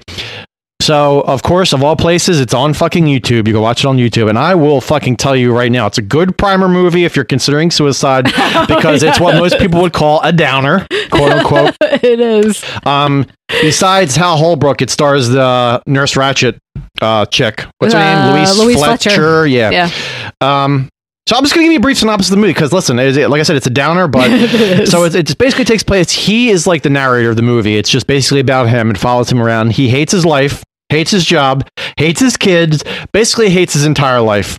So, 0.80 1.20
of 1.22 1.42
course, 1.42 1.72
of 1.74 1.82
all 1.84 1.94
places, 1.94 2.40
it's 2.40 2.54
on 2.54 2.72
fucking 2.74 3.04
YouTube. 3.04 3.46
You 3.46 3.52
can 3.54 3.60
watch 3.60 3.84
it 3.84 3.86
on 3.86 3.98
YouTube. 3.98 4.28
And 4.30 4.38
I 4.38 4.54
will 4.54 4.80
fucking 4.80 5.16
tell 5.16 5.36
you 5.36 5.54
right 5.56 5.70
now, 5.70 5.86
it's 5.86 5.98
a 5.98 6.02
good 6.02 6.38
primer 6.38 6.68
movie 6.68 7.04
if 7.04 7.14
you're 7.16 7.24
considering 7.24 7.70
suicide 7.70 8.24
because 8.68 9.02
it's 9.02 9.20
what 9.20 9.34
most 9.36 9.58
people 9.58 9.82
would 9.82 9.92
call 9.92 10.20
a 10.22 10.32
downer, 10.32 10.86
quote 11.10 11.32
unquote. 11.32 11.76
it 11.82 12.18
is. 12.20 12.64
Um, 12.86 13.26
besides 13.48 14.16
Hal 14.16 14.36
Holbrook, 14.38 14.80
it 14.80 14.88
stars 14.90 15.28
the 15.28 15.82
Nurse 15.86 16.14
Ratched 16.14 16.58
uh, 17.02 17.26
chick. 17.26 17.64
What's 17.78 17.92
her 17.92 18.00
Uh, 18.00 18.26
name? 18.26 18.34
Louise, 18.36 18.58
Louise 18.58 18.76
Fletcher. 18.78 19.10
Fletcher. 19.10 19.46
Yeah. 19.46 19.70
Yeah. 19.70 20.30
Um, 20.40 20.88
so 21.28 21.36
I'm 21.36 21.42
just 21.44 21.54
gonna 21.54 21.64
give 21.64 21.72
you 21.72 21.78
a 21.78 21.82
brief 21.82 21.98
synopsis 21.98 22.28
of 22.30 22.36
the 22.36 22.40
movie 22.40 22.54
because 22.54 22.72
listen, 22.72 22.98
it, 22.98 23.28
like 23.28 23.38
I 23.38 23.42
said, 23.44 23.54
it's 23.56 23.66
a 23.66 23.70
downer, 23.70 24.08
but 24.08 24.28
It 24.32 24.88
so 24.88 25.04
it, 25.04 25.14
it 25.14 25.36
basically 25.38 25.66
takes 25.66 25.82
place. 25.82 26.10
He 26.10 26.48
is 26.50 26.66
like 26.66 26.82
the 26.82 26.90
narrator 26.90 27.30
of 27.30 27.36
the 27.36 27.42
movie. 27.42 27.76
It's 27.76 27.90
just 27.90 28.06
basically 28.06 28.40
about 28.40 28.68
him. 28.68 28.90
It 28.90 28.96
follows 28.98 29.30
him 29.30 29.40
around. 29.40 29.72
He 29.74 29.88
hates 29.88 30.10
his 30.10 30.24
life, 30.26 30.64
hates 30.90 31.10
his 31.10 31.24
job, 31.24 31.66
hates 31.96 32.20
his 32.20 32.36
kids, 32.36 32.84
basically 33.12 33.48
hates 33.50 33.72
his 33.72 33.84
entire 33.86 34.20
life. 34.20 34.58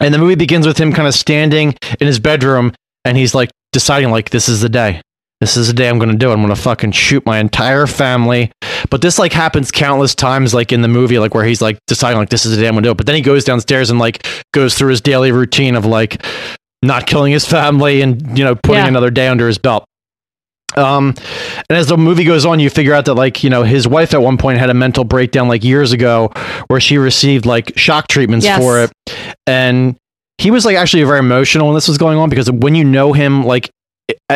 And 0.00 0.14
the 0.14 0.18
movie 0.18 0.36
begins 0.36 0.66
with 0.66 0.78
him 0.78 0.92
kind 0.92 1.08
of 1.08 1.14
standing 1.14 1.74
in 2.00 2.06
his 2.06 2.20
bedroom, 2.20 2.72
and 3.04 3.16
he's 3.16 3.34
like 3.34 3.50
deciding, 3.72 4.10
like, 4.10 4.30
this 4.30 4.48
is 4.48 4.60
the 4.60 4.68
day. 4.68 5.00
This 5.40 5.56
is 5.56 5.68
the 5.68 5.72
day 5.72 5.88
I'm 5.88 5.98
going 5.98 6.10
to 6.10 6.16
do 6.16 6.30
it. 6.30 6.32
I'm 6.32 6.42
going 6.42 6.54
to 6.54 6.60
fucking 6.60 6.90
shoot 6.92 7.24
my 7.24 7.38
entire 7.38 7.86
family. 7.86 8.50
But 8.90 9.02
this 9.02 9.18
like 9.20 9.32
happens 9.32 9.70
countless 9.70 10.14
times, 10.14 10.52
like 10.52 10.72
in 10.72 10.82
the 10.82 10.88
movie, 10.88 11.18
like 11.20 11.32
where 11.34 11.44
he's 11.44 11.62
like 11.62 11.78
deciding, 11.86 12.18
like, 12.18 12.28
this 12.28 12.44
is 12.44 12.56
the 12.56 12.60
day 12.62 12.66
I'm 12.68 12.74
going 12.74 12.82
to 12.82 12.88
do 12.88 12.90
it. 12.90 12.96
But 12.96 13.06
then 13.06 13.14
he 13.14 13.20
goes 13.22 13.44
downstairs 13.44 13.88
and 13.90 13.98
like 14.00 14.26
goes 14.52 14.74
through 14.74 14.90
his 14.90 15.00
daily 15.00 15.30
routine 15.30 15.76
of 15.76 15.84
like 15.86 16.24
not 16.82 17.06
killing 17.06 17.32
his 17.32 17.44
family 17.44 18.00
and, 18.02 18.36
you 18.36 18.42
know, 18.44 18.56
putting 18.56 18.82
Yeah. 18.82 18.88
another 18.88 19.10
day 19.10 19.28
under 19.28 19.46
his 19.46 19.58
belt. 19.58 19.84
Um, 20.76 21.14
and 21.68 21.76
as 21.78 21.86
the 21.88 21.96
movie 21.96 22.24
goes 22.24 22.44
on, 22.44 22.60
you 22.60 22.70
figure 22.70 22.92
out 22.94 23.06
that 23.06 23.14
like 23.14 23.42
you 23.42 23.50
know 23.50 23.62
his 23.62 23.88
wife 23.88 24.14
at 24.14 24.20
one 24.22 24.36
point 24.36 24.58
had 24.58 24.70
a 24.70 24.74
mental 24.74 25.04
breakdown 25.04 25.48
like 25.48 25.64
years 25.64 25.92
ago, 25.92 26.30
where 26.68 26.80
she 26.80 26.98
received 26.98 27.46
like 27.46 27.76
shock 27.76 28.08
treatments 28.08 28.44
Yes. 28.44 28.58
for 28.60 28.82
it, 28.84 28.92
and 29.46 29.96
he 30.38 30.50
was 30.50 30.64
like 30.64 30.76
actually 30.76 31.02
very 31.04 31.18
emotional 31.18 31.66
when 31.66 31.74
this 31.74 31.88
was 31.88 31.98
going 31.98 32.18
on 32.18 32.28
because 32.30 32.50
when 32.50 32.74
you 32.74 32.84
know 32.84 33.12
him 33.12 33.44
like 33.44 33.70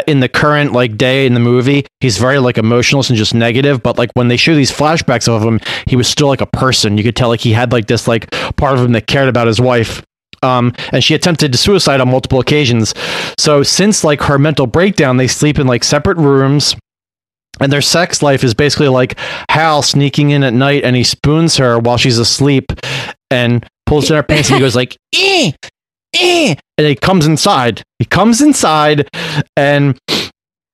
in 0.06 0.20
the 0.20 0.28
current 0.28 0.72
like 0.72 0.96
day 0.98 1.26
in 1.26 1.34
the 1.34 1.40
movie, 1.40 1.86
he's 2.00 2.18
very 2.18 2.38
like 2.38 2.58
emotionless 2.58 3.08
and 3.08 3.16
just 3.16 3.34
negative. 3.34 3.82
But 3.82 3.98
like 3.98 4.10
when 4.14 4.28
they 4.28 4.36
show 4.36 4.54
these 4.54 4.72
flashbacks 4.72 5.28
of 5.28 5.42
him, 5.42 5.60
he 5.86 5.96
was 5.96 6.08
still 6.08 6.28
like 6.28 6.40
a 6.40 6.46
person. 6.46 6.98
You 6.98 7.04
could 7.04 7.14
tell 7.16 7.28
like 7.28 7.40
he 7.40 7.52
had 7.52 7.72
like 7.72 7.86
this 7.86 8.08
like 8.08 8.30
part 8.56 8.74
of 8.78 8.84
him 8.84 8.92
that 8.92 9.06
cared 9.06 9.28
about 9.28 9.46
his 9.46 9.60
wife. 9.60 10.02
Um, 10.42 10.74
and 10.92 11.02
she 11.04 11.14
attempted 11.14 11.52
to 11.52 11.58
suicide 11.58 12.00
on 12.00 12.10
multiple 12.10 12.40
occasions. 12.40 12.94
So 13.38 13.62
since 13.62 14.02
like 14.04 14.22
her 14.22 14.38
mental 14.38 14.66
breakdown, 14.66 15.16
they 15.16 15.28
sleep 15.28 15.58
in 15.58 15.66
like 15.66 15.84
separate 15.84 16.16
rooms. 16.18 16.74
And 17.60 17.70
their 17.70 17.82
sex 17.82 18.22
life 18.22 18.42
is 18.42 18.54
basically 18.54 18.88
like 18.88 19.16
Hal 19.50 19.82
sneaking 19.82 20.30
in 20.30 20.42
at 20.42 20.54
night 20.54 20.84
and 20.84 20.96
he 20.96 21.04
spoons 21.04 21.58
her 21.58 21.78
while 21.78 21.96
she's 21.98 22.18
asleep 22.18 22.72
and 23.30 23.64
pulls 23.86 24.08
down 24.08 24.16
her 24.16 24.22
pants 24.22 24.48
and 24.48 24.56
he 24.56 24.60
goes 24.60 24.74
like, 24.74 24.96
eh, 25.14 25.52
eh, 26.18 26.54
and 26.78 26.86
he 26.86 26.96
comes 26.96 27.26
inside. 27.26 27.82
He 27.98 28.04
comes 28.06 28.40
inside 28.40 29.08
and 29.56 29.98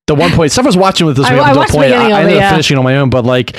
the 0.07 0.15
one 0.15 0.31
point, 0.33 0.53
Steph 0.53 0.65
was 0.65 0.77
watching 0.77 1.07
with 1.07 1.17
this 1.17 1.27
I- 1.27 1.37
I 1.37 1.51
up 1.51 1.57
watched 1.57 1.71
a 1.71 1.73
the 1.73 1.79
point. 1.79 1.93
I, 1.93 2.11
I 2.11 2.21
ended 2.23 2.37
up 2.37 2.41
yeah. 2.43 2.51
finishing 2.51 2.79
on 2.79 2.85
my 2.85 2.97
own, 2.97 3.11
but 3.11 3.25
like 3.25 3.57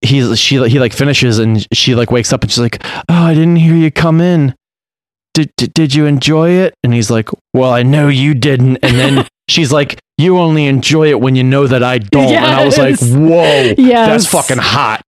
he's 0.00 0.38
she 0.38 0.56
he 0.68 0.78
like 0.78 0.92
finishes 0.92 1.38
and 1.38 1.66
she 1.72 1.94
like 1.94 2.10
wakes 2.10 2.32
up 2.32 2.42
and 2.42 2.50
she's 2.50 2.58
like, 2.58 2.82
"Oh, 3.08 3.14
I 3.14 3.34
didn't 3.34 3.56
hear 3.56 3.74
you 3.76 3.90
come 3.90 4.20
in. 4.20 4.54
Did 5.34 5.50
did, 5.56 5.74
did 5.74 5.94
you 5.94 6.06
enjoy 6.06 6.50
it?" 6.50 6.74
And 6.82 6.94
he's 6.94 7.10
like, 7.10 7.28
"Well, 7.52 7.70
I 7.72 7.82
know 7.82 8.08
you 8.08 8.34
didn't." 8.34 8.78
And 8.82 8.98
then 8.98 9.26
she's 9.48 9.72
like, 9.72 9.98
"You 10.16 10.38
only 10.38 10.66
enjoy 10.66 11.08
it 11.10 11.20
when 11.20 11.34
you 11.36 11.42
know 11.44 11.66
that 11.66 11.82
I 11.82 11.98
don't." 11.98 12.32
And 12.32 12.44
I 12.46 12.64
was 12.64 12.78
like, 12.78 12.98
"Whoa, 13.00 13.74
Yes. 13.76 14.08
that's 14.08 14.26
fucking 14.26 14.62
hot." 14.62 15.02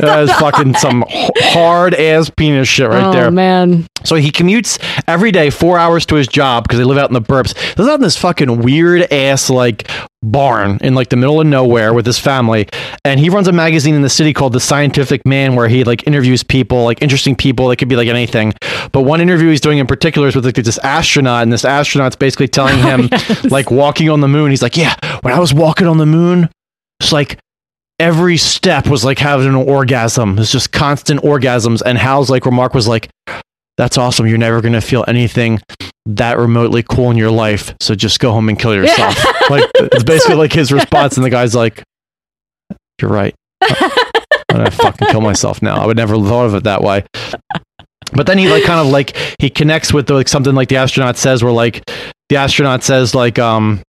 That 0.00 0.22
is 0.22 0.32
fucking 0.32 0.74
some 0.74 1.04
hard 1.08 1.94
ass 1.94 2.30
penis 2.30 2.68
shit 2.68 2.88
right 2.88 3.04
oh, 3.04 3.12
there. 3.12 3.30
man. 3.30 3.86
So 4.04 4.16
he 4.16 4.30
commutes 4.30 4.78
every 5.06 5.30
day 5.30 5.50
four 5.50 5.78
hours 5.78 6.06
to 6.06 6.14
his 6.14 6.26
job 6.26 6.64
because 6.64 6.78
they 6.78 6.84
live 6.84 6.96
out 6.96 7.10
in 7.10 7.14
the 7.14 7.20
burbs. 7.20 7.54
They 7.74 7.82
live 7.82 7.92
out 7.92 7.94
in 7.96 8.00
this 8.02 8.16
fucking 8.16 8.62
weird 8.62 9.12
ass 9.12 9.50
like 9.50 9.90
barn 10.22 10.78
in 10.82 10.94
like 10.94 11.10
the 11.10 11.16
middle 11.16 11.40
of 11.40 11.46
nowhere 11.46 11.92
with 11.92 12.06
his 12.06 12.18
family. 12.18 12.66
And 13.04 13.20
he 13.20 13.28
runs 13.28 13.46
a 13.48 13.52
magazine 13.52 13.94
in 13.94 14.00
the 14.00 14.08
city 14.08 14.32
called 14.32 14.54
The 14.54 14.60
Scientific 14.60 15.26
Man 15.26 15.54
where 15.54 15.68
he 15.68 15.84
like 15.84 16.06
interviews 16.06 16.42
people, 16.42 16.84
like 16.84 17.02
interesting 17.02 17.36
people. 17.36 17.68
They 17.68 17.76
could 17.76 17.88
be 17.88 17.96
like 17.96 18.08
anything. 18.08 18.54
But 18.92 19.02
one 19.02 19.20
interview 19.20 19.50
he's 19.50 19.60
doing 19.60 19.78
in 19.78 19.86
particular 19.86 20.28
is 20.28 20.36
with 20.36 20.46
like 20.46 20.54
this 20.54 20.78
astronaut, 20.78 21.42
and 21.42 21.52
this 21.52 21.64
astronaut's 21.64 22.16
basically 22.16 22.48
telling 22.48 22.78
him 22.78 23.10
like 23.50 23.70
walking 23.70 24.08
on 24.08 24.20
the 24.20 24.28
moon. 24.28 24.50
He's 24.50 24.62
like, 24.62 24.76
Yeah, 24.76 24.94
when 25.20 25.34
I 25.34 25.38
was 25.38 25.52
walking 25.52 25.86
on 25.86 25.98
the 25.98 26.06
moon, 26.06 26.48
it's 27.00 27.12
like 27.12 27.38
every 28.00 28.38
step 28.38 28.86
was 28.88 29.04
like 29.04 29.18
having 29.18 29.46
an 29.46 29.54
orgasm. 29.54 30.38
It's 30.38 30.50
just 30.50 30.72
constant 30.72 31.20
orgasms. 31.22 31.82
And 31.84 31.98
Hal's 31.98 32.30
like 32.30 32.46
remark 32.46 32.74
was 32.74 32.88
like, 32.88 33.08
that's 33.76 33.98
awesome. 33.98 34.26
You're 34.26 34.38
never 34.38 34.60
going 34.60 34.72
to 34.72 34.80
feel 34.80 35.04
anything 35.06 35.60
that 36.06 36.38
remotely 36.38 36.82
cool 36.82 37.10
in 37.10 37.16
your 37.16 37.30
life. 37.30 37.74
So 37.80 37.94
just 37.94 38.18
go 38.18 38.32
home 38.32 38.48
and 38.48 38.58
kill 38.58 38.74
yourself. 38.74 39.16
like 39.50 39.70
it's 39.74 40.02
basically 40.02 40.36
like 40.36 40.52
his 40.52 40.72
response. 40.80 41.16
And 41.16 41.24
the 41.24 41.30
guy's 41.30 41.54
like, 41.54 41.84
you're 43.00 43.10
right. 43.10 43.34
I'm 43.62 44.56
gonna 44.56 44.70
fucking 44.70 45.08
kill 45.08 45.20
myself 45.20 45.62
now. 45.62 45.76
I 45.76 45.86
would 45.86 45.96
never 45.96 46.16
have 46.16 46.26
thought 46.26 46.46
of 46.46 46.54
it 46.54 46.64
that 46.64 46.82
way. 46.82 47.04
But 48.12 48.26
then 48.26 48.38
he 48.38 48.48
like 48.48 48.64
kind 48.64 48.80
of 48.80 48.92
like 48.92 49.16
he 49.38 49.48
connects 49.48 49.92
with 49.92 50.10
like 50.10 50.28
something 50.28 50.54
like 50.54 50.68
the 50.68 50.76
astronaut 50.76 51.16
says, 51.16 51.44
where 51.44 51.52
like 51.52 51.82
the 52.28 52.36
astronaut 52.36 52.82
says 52.82 53.14
like 53.14 53.38
um 53.38 53.80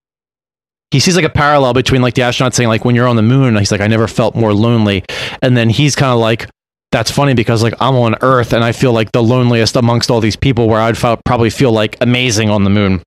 he 0.92 1.00
sees 1.00 1.16
like 1.16 1.26
a 1.26 1.30
parallel 1.30 1.74
between 1.74 2.02
like 2.02 2.14
the 2.14 2.22
astronaut 2.22 2.54
saying 2.54 2.70
like 2.70 2.86
when 2.86 2.96
you're 2.96 3.08
on 3.08 3.16
the 3.16 3.22
moon, 3.22 3.56
he's 3.58 3.72
like 3.72 3.82
I 3.82 3.88
never 3.88 4.08
felt 4.08 4.36
more 4.36 4.54
lonely, 4.54 5.04
and 5.42 5.56
then 5.58 5.70
he's 5.70 5.96
kind 5.96 6.12
of 6.12 6.20
like 6.20 6.50
that's 6.92 7.10
funny 7.10 7.34
because 7.34 7.64
like 7.64 7.74
I'm 7.80 7.96
on 7.96 8.16
Earth 8.22 8.54
and 8.54 8.64
I 8.64 8.74
feel 8.74 8.92
like 8.92 9.12
the 9.14 9.24
loneliest 9.24 9.76
amongst 9.76 10.12
all 10.12 10.20
these 10.20 10.36
people, 10.36 10.68
where 10.68 10.82
I'd 10.82 10.98
felt, 10.98 11.24
probably 11.24 11.50
feel 11.50 11.72
like 11.72 11.98
amazing 12.02 12.50
on 12.50 12.64
the 12.66 12.70
moon. 12.70 13.02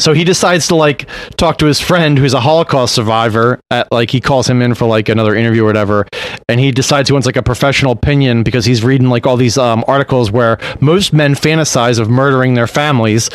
So 0.00 0.12
he 0.14 0.24
decides 0.24 0.66
to 0.68 0.74
like 0.74 1.08
talk 1.36 1.58
to 1.58 1.66
his 1.66 1.80
friend 1.80 2.18
who's 2.18 2.34
a 2.34 2.40
Holocaust 2.40 2.94
survivor. 2.94 3.60
At 3.70 3.90
like 3.92 4.10
he 4.10 4.20
calls 4.20 4.48
him 4.48 4.62
in 4.62 4.74
for 4.74 4.86
like 4.86 5.08
another 5.08 5.34
interview 5.34 5.62
or 5.62 5.66
whatever, 5.66 6.06
and 6.48 6.58
he 6.58 6.72
decides 6.72 7.08
he 7.08 7.12
wants 7.12 7.26
like 7.26 7.36
a 7.36 7.42
professional 7.42 7.92
opinion 7.92 8.42
because 8.42 8.64
he's 8.64 8.82
reading 8.82 9.08
like 9.10 9.26
all 9.26 9.36
these 9.36 9.56
um, 9.58 9.84
articles 9.86 10.30
where 10.30 10.58
most 10.80 11.12
men 11.12 11.34
fantasize 11.34 11.98
of 12.00 12.08
murdering 12.10 12.54
their 12.54 12.66
families. 12.66 13.30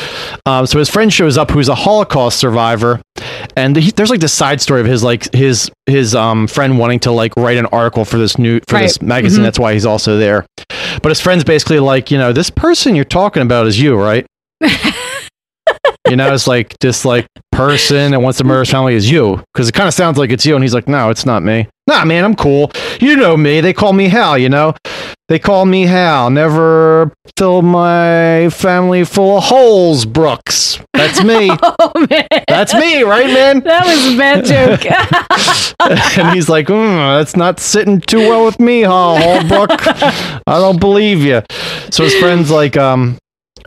Um, 0.46 0.66
so 0.66 0.80
his 0.80 0.90
friend 0.90 1.14
shows 1.14 1.38
up 1.38 1.52
who's 1.52 1.70
a 1.70 1.76
Holocaust 1.76 2.40
survivor, 2.40 3.00
and 3.56 3.76
he, 3.78 3.92
there's 3.92 4.10
like 4.10 4.20
this 4.20 4.34
side 4.34 4.60
story 4.62 4.82
of 4.82 4.88
his 4.88 5.04
like 5.04 5.34
his 5.34 5.72
his 5.86 6.16
um 6.16 6.48
friend 6.48 6.80
wanting 6.80 7.00
to 7.02 7.12
like 7.12 7.36
write 7.38 7.58
an 7.58 7.68
article 7.68 8.04
for 8.06 8.18
this 8.18 8.38
new 8.38 8.60
for 8.68 8.80
this 8.80 8.98
Right. 9.00 9.08
magazine. 9.08 9.42
Mhm. 9.42 9.44
That's 9.44 9.60
why 9.60 9.74
he's 9.74 9.86
also 9.86 10.18
there. 10.18 10.46
But 11.02 11.10
his 11.10 11.22
friend's 11.22 11.44
basically 11.44 11.80
like, 11.80 12.10
you 12.12 12.18
know, 12.18 12.34
this 12.34 12.50
person 12.50 12.96
you're 12.96 13.06
talking 13.06 13.44
about 13.44 13.68
is 13.68 13.80
you, 13.80 13.96
right? 13.96 14.26
you 16.10 16.16
know, 16.16 16.34
it's 16.34 16.48
like 16.48 16.78
this 16.80 17.06
like 17.06 17.28
person 17.52 18.12
that 18.12 18.20
wants 18.20 18.38
to 18.38 18.44
murder 18.44 18.62
his 18.62 18.70
family 18.70 18.96
is 18.96 19.10
you 19.10 19.42
because 19.54 19.70
it 19.70 19.74
kind 19.74 19.88
of 19.88 19.94
sounds 19.94 20.18
like 20.18 20.30
it's 20.32 20.46
you. 20.46 20.56
And 20.56 20.64
he's 20.64 20.74
like, 20.74 20.88
no, 20.88 21.10
it's 21.10 21.26
not 21.26 21.44
me. 21.44 21.68
Nah, 21.88 22.04
man, 22.04 22.26
I'm 22.26 22.36
cool. 22.36 22.72
You 23.00 23.16
know 23.16 23.38
me. 23.38 23.62
They 23.62 23.74
call 23.74 23.94
me 23.94 24.08
Hal. 24.08 24.38
You 24.38 24.50
know, 24.50 24.74
they 25.28 25.40
call 25.40 25.66
me 25.66 25.84
Hal. 25.84 26.32
Never 26.32 27.12
fill 27.38 27.62
my 27.62 28.50
family 28.50 29.04
full 29.04 29.38
of 29.38 29.44
holes, 29.44 30.06
Brooks. 30.06 30.80
That's 30.94 31.24
me. 31.24 31.52
Oh, 31.78 32.08
man. 32.10 32.28
That's 32.48 32.74
me, 32.74 33.04
right, 33.04 33.28
man? 33.28 33.60
That 33.62 33.86
was 33.86 34.14
a 34.14 34.18
bad 34.18 34.46
joke. 34.46 34.86
and 36.18 36.36
he's 36.36 36.50
like, 36.50 36.68
mm, 36.68 37.18
that's 37.18 37.36
not 37.36 37.60
sitting 37.60 38.02
too 38.02 38.20
well 38.20 38.46
with 38.46 38.60
me, 38.60 38.82
huh, 38.82 39.16
Holbrook? 39.20 39.70
I 40.48 40.60
don't 40.60 40.80
believe 40.80 41.22
you. 41.22 41.42
So 41.92 42.04
his 42.04 42.16
friend's 42.16 42.50
like, 42.50 42.78
um, 42.78 43.18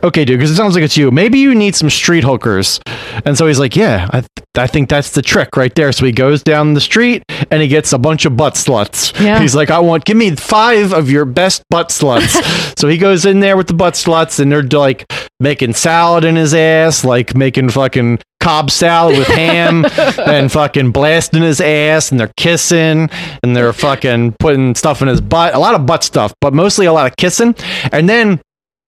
okay, 0.03 0.25
dude, 0.25 0.39
because 0.39 0.51
it 0.51 0.55
sounds 0.55 0.75
like 0.75 0.83
it's 0.83 0.97
you. 0.97 1.11
Maybe 1.11 1.39
you 1.39 1.55
need 1.55 1.75
some 1.75 1.89
street 1.89 2.23
hookers. 2.23 2.79
And 3.25 3.37
so 3.37 3.47
he's 3.47 3.59
like, 3.59 3.75
yeah, 3.75 4.07
I, 4.11 4.21
th- 4.21 4.29
I 4.57 4.67
think 4.67 4.89
that's 4.89 5.11
the 5.11 5.21
trick 5.21 5.55
right 5.55 5.73
there. 5.75 5.91
So 5.91 6.05
he 6.05 6.11
goes 6.11 6.43
down 6.43 6.73
the 6.73 6.81
street 6.81 7.23
and 7.51 7.61
he 7.61 7.67
gets 7.67 7.93
a 7.93 7.97
bunch 7.97 8.25
of 8.25 8.37
butt 8.37 8.53
sluts. 8.53 9.19
Yeah. 9.23 9.39
He's 9.39 9.55
like, 9.55 9.69
I 9.69 9.79
want, 9.79 10.05
give 10.05 10.17
me 10.17 10.35
five 10.35 10.93
of 10.93 11.09
your 11.09 11.25
best 11.25 11.63
butt 11.69 11.89
sluts. 11.89 12.77
so 12.79 12.87
he 12.87 12.97
goes 12.97 13.25
in 13.25 13.39
there 13.39 13.57
with 13.57 13.67
the 13.67 13.73
butt 13.73 13.95
sluts 13.95 14.39
and 14.39 14.51
they're 14.51 14.63
like 14.63 15.11
making 15.39 15.73
salad 15.73 16.23
in 16.25 16.35
his 16.35 16.53
ass, 16.53 17.03
like 17.03 17.35
making 17.35 17.69
fucking 17.69 18.19
Cobb 18.39 18.71
salad 18.71 19.17
with 19.17 19.27
ham 19.27 19.85
and 20.25 20.49
fucking 20.51 20.91
blasting 20.91 21.41
his 21.41 21.59
ass 21.59 22.09
and 22.09 22.19
they're 22.19 22.31
kissing 22.37 23.09
and 23.43 23.55
they're 23.55 23.73
fucking 23.73 24.33
putting 24.39 24.75
stuff 24.75 25.01
in 25.01 25.07
his 25.09 25.19
butt. 25.19 25.53
A 25.53 25.59
lot 25.59 25.75
of 25.75 25.85
butt 25.85 26.03
stuff, 26.03 26.33
but 26.39 26.53
mostly 26.53 26.85
a 26.85 26.93
lot 26.93 27.05
of 27.05 27.17
kissing. 27.17 27.53
And 27.91 28.07
then 28.07 28.39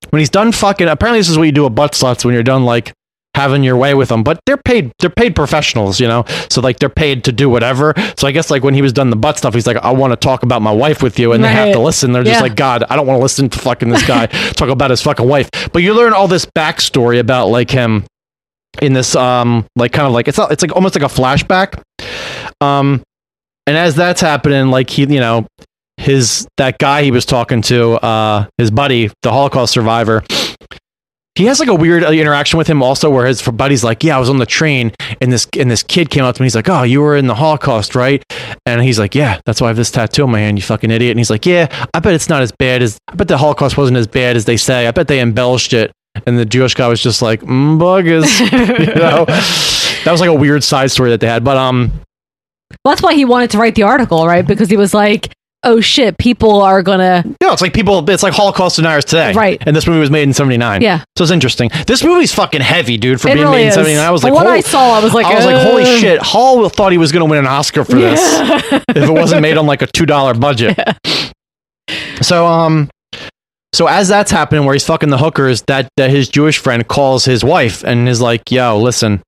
when 0.09 0.19
he's 0.19 0.29
done 0.29 0.51
fucking, 0.51 0.87
apparently 0.87 1.19
this 1.19 1.29
is 1.29 1.37
what 1.37 1.43
you 1.45 1.51
do 1.51 1.63
with 1.63 1.75
butt 1.75 1.93
sluts 1.93 2.25
when 2.25 2.33
you're 2.33 2.43
done 2.43 2.65
like 2.65 2.93
having 3.33 3.63
your 3.63 3.77
way 3.77 3.93
with 3.93 4.09
them. 4.09 4.23
But 4.23 4.39
they're 4.45 4.57
paid, 4.57 4.91
they're 4.99 5.09
paid 5.09 5.35
professionals, 5.35 5.99
you 5.99 6.07
know. 6.07 6.25
So 6.49 6.59
like 6.59 6.79
they're 6.79 6.89
paid 6.89 7.23
to 7.25 7.31
do 7.31 7.49
whatever. 7.49 7.93
So 8.17 8.27
I 8.27 8.31
guess 8.31 8.49
like 8.51 8.63
when 8.63 8.73
he 8.73 8.81
was 8.81 8.91
done 8.91 9.09
the 9.09 9.15
butt 9.15 9.37
stuff, 9.37 9.53
he's 9.53 9.67
like, 9.67 9.77
I 9.77 9.91
want 9.91 10.11
to 10.11 10.17
talk 10.17 10.43
about 10.43 10.61
my 10.61 10.71
wife 10.71 11.01
with 11.01 11.17
you, 11.17 11.31
and 11.31 11.43
they 11.43 11.47
have 11.53 11.73
to 11.73 11.79
listen. 11.79 12.11
They're 12.11 12.23
just 12.23 12.41
like, 12.41 12.55
God, 12.55 12.83
I 12.89 12.95
don't 12.95 13.07
want 13.07 13.19
to 13.19 13.21
listen 13.21 13.47
to 13.49 13.59
fucking 13.59 13.89
this 13.89 14.05
guy 14.05 14.25
talk 14.55 14.69
about 14.69 14.89
his 14.89 15.01
fucking 15.01 15.27
wife. 15.27 15.49
But 15.71 15.81
you 15.83 15.93
learn 15.93 16.13
all 16.13 16.27
this 16.27 16.45
backstory 16.45 17.19
about 17.19 17.47
like 17.47 17.69
him 17.71 18.05
in 18.81 18.93
this 18.93 19.15
um 19.15 19.65
like 19.75 19.91
kind 19.91 20.07
of 20.07 20.13
like 20.13 20.27
it's 20.29 20.37
not, 20.37 20.51
it's 20.51 20.61
like 20.61 20.73
almost 20.75 20.95
like 20.95 21.03
a 21.03 21.13
flashback. 21.13 21.81
Um 22.61 23.01
and 23.67 23.77
as 23.77 23.95
that's 23.95 24.21
happening, 24.21 24.71
like 24.71 24.89
he, 24.89 25.03
you 25.03 25.19
know, 25.19 25.45
his 26.01 26.47
that 26.57 26.77
guy 26.77 27.03
he 27.03 27.11
was 27.11 27.25
talking 27.25 27.61
to, 27.63 27.93
uh, 27.93 28.47
his 28.57 28.71
buddy, 28.71 29.09
the 29.21 29.31
Holocaust 29.31 29.73
survivor. 29.73 30.23
He 31.35 31.45
has 31.45 31.61
like 31.61 31.69
a 31.69 31.75
weird 31.75 32.03
uh, 32.03 32.11
interaction 32.11 32.57
with 32.57 32.67
him 32.67 32.83
also, 32.83 33.09
where 33.09 33.25
his 33.25 33.41
buddy's 33.41 33.85
like, 33.85 34.03
"Yeah, 34.03 34.17
I 34.17 34.19
was 34.19 34.29
on 34.29 34.37
the 34.37 34.45
train, 34.45 34.91
and 35.21 35.31
this 35.31 35.47
and 35.57 35.71
this 35.71 35.81
kid 35.81 36.09
came 36.09 36.25
up 36.25 36.35
to 36.35 36.41
me. 36.41 36.45
He's 36.45 36.55
like, 36.55 36.67
"Oh, 36.67 36.83
you 36.83 36.99
were 37.01 37.15
in 37.15 37.27
the 37.27 37.35
Holocaust, 37.35 37.95
right?" 37.95 38.21
And 38.65 38.81
he's 38.81 38.99
like, 38.99 39.15
"Yeah, 39.15 39.39
that's 39.45 39.61
why 39.61 39.67
I 39.67 39.69
have 39.69 39.77
this 39.77 39.91
tattoo 39.91 40.23
on 40.23 40.31
my 40.31 40.39
hand, 40.39 40.57
you 40.57 40.61
fucking 40.61 40.91
idiot." 40.91 41.11
And 41.11 41.19
he's 41.19 41.29
like, 41.29 41.45
"Yeah, 41.45 41.67
I 41.93 41.99
bet 41.99 42.13
it's 42.13 42.27
not 42.27 42.41
as 42.41 42.51
bad 42.51 42.81
as 42.81 42.97
I 43.07 43.15
bet 43.15 43.29
the 43.29 43.37
Holocaust 43.37 43.77
wasn't 43.77 43.97
as 43.97 44.07
bad 44.07 44.35
as 44.35 44.43
they 44.43 44.57
say. 44.57 44.87
I 44.87 44.91
bet 44.91 45.07
they 45.07 45.21
embellished 45.21 45.71
it." 45.71 45.91
And 46.25 46.37
the 46.37 46.45
Jewish 46.45 46.73
guy 46.73 46.89
was 46.89 47.01
just 47.01 47.21
like, 47.21 47.39
mm, 47.41 47.79
"Buggers," 47.79 48.27
you 48.79 48.93
know. 48.95 49.23
That 50.03 50.11
was 50.11 50.19
like 50.19 50.29
a 50.29 50.33
weird 50.33 50.63
side 50.65 50.91
story 50.91 51.11
that 51.11 51.21
they 51.21 51.27
had, 51.27 51.43
but 51.45 51.55
um, 51.55 51.91
Well, 52.83 52.91
that's 52.93 53.01
why 53.01 53.13
he 53.13 53.23
wanted 53.23 53.51
to 53.51 53.57
write 53.57 53.75
the 53.75 53.83
article, 53.83 54.27
right? 54.27 54.45
Because 54.45 54.69
he 54.69 54.75
was 54.77 54.93
like, 54.93 55.33
"Oh 55.63 55.79
shit, 55.79 56.17
people 56.17 56.61
are 56.61 56.81
gonna." 56.81 57.23
No, 57.41 57.51
it's 57.53 57.61
like 57.61 57.73
people. 57.73 58.09
It's 58.09 58.23
like 58.23 58.33
Holocaust 58.33 58.75
deniers 58.77 59.05
today, 59.05 59.33
Right. 59.33 59.61
And 59.65 59.75
this 59.75 59.87
movie 59.87 59.99
was 59.99 60.09
made 60.11 60.23
in 60.23 60.29
¡79. 60.31 60.81
Yeah. 60.81 61.03
so 61.17 61.23
it's 61.23 61.31
interesting. 61.31 61.69
This 61.87 62.03
movie's 62.03 62.33
fucking 62.33 62.61
heavy, 62.61 62.97
dude. 62.97 63.21
For 63.21 63.27
It 63.29 63.35
being 63.35 63.45
really 63.45 63.57
made 63.57 63.67
in 63.67 63.73
'79, 63.73 64.05
I 64.05 64.11
was 64.11 64.23
like, 64.23 64.33
what 64.33 64.47
I 64.47 64.61
saw, 64.61 64.93
I 64.99 65.03
was 65.03 65.13
like, 65.13 65.25
I 65.25 65.35
was 65.35 65.45
like, 65.45 65.61
holy 65.61 65.85
shit! 65.85 66.21
Hal 66.21 66.67
thought 66.69 66.91
he 66.91 66.97
was 66.97 67.11
to 67.11 67.25
win 67.25 67.39
an 67.39 67.47
Oscar 67.47 67.83
for 67.85 67.95
this 67.95 68.19
if 68.89 68.97
it 68.97 69.11
wasn't 69.11 69.41
made 69.41 69.57
on 69.57 69.65
like 69.65 69.81
a 69.81 69.87
two 69.87 70.05
dollar 70.05 70.33
budget. 70.33 70.77
So 72.21 72.45
um, 72.45 72.89
so 73.73 73.87
as 73.87 74.07
that's 74.07 74.31
happening, 74.31 74.65
where 74.65 74.73
he's 74.73 74.85
fucking 74.85 75.09
the 75.09 75.17
hookers, 75.17 75.63
that 75.63 75.89
that 75.97 76.09
his 76.11 76.29
Jewish 76.29 76.57
friend 76.59 76.87
calls 76.87 77.25
his 77.25 77.43
wife 77.43 77.83
and 77.83 78.07
is 78.07 78.21
like, 78.21 78.51
"Yo, 78.51 78.77
listen." 78.79 79.21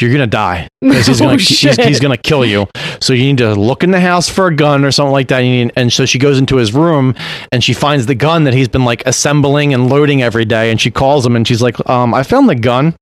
You're 0.00 0.12
gonna 0.12 0.26
die 0.26 0.68
because 0.82 1.06
he's 1.06 1.20
Oh, 1.22 1.24
gonna 1.24 1.38
he's, 1.38 1.58
he's 1.76 2.00
gonna 2.00 2.18
kill 2.18 2.44
you. 2.44 2.66
So 3.00 3.12
you 3.14 3.22
need 3.24 3.38
to 3.38 3.54
look 3.54 3.82
in 3.82 3.90
the 3.92 4.00
house 4.00 4.28
for 4.28 4.46
a 4.48 4.54
gun 4.54 4.84
or 4.84 4.90
something 4.92 5.12
like 5.12 5.28
that. 5.28 5.38
You 5.40 5.64
need- 5.64 5.72
and 5.76 5.90
so 5.92 6.04
she 6.04 6.18
goes 6.18 6.38
into 6.38 6.56
his 6.56 6.74
room 6.74 7.14
and 7.50 7.64
she 7.64 7.72
finds 7.72 8.04
the 8.06 8.14
gun 8.14 8.44
that 8.44 8.52
he's 8.54 8.68
been 8.68 8.84
like 8.84 9.02
assembling 9.06 9.72
and 9.72 9.88
loading 9.88 10.22
every 10.22 10.44
day. 10.44 10.70
And 10.70 10.78
she 10.80 10.90
calls 10.90 11.24
him 11.24 11.34
and 11.34 11.48
she's 11.48 11.62
like, 11.62 11.88
um, 11.88 12.12
"I 12.12 12.22
found 12.24 12.48
the 12.48 12.54
gun 12.54 12.94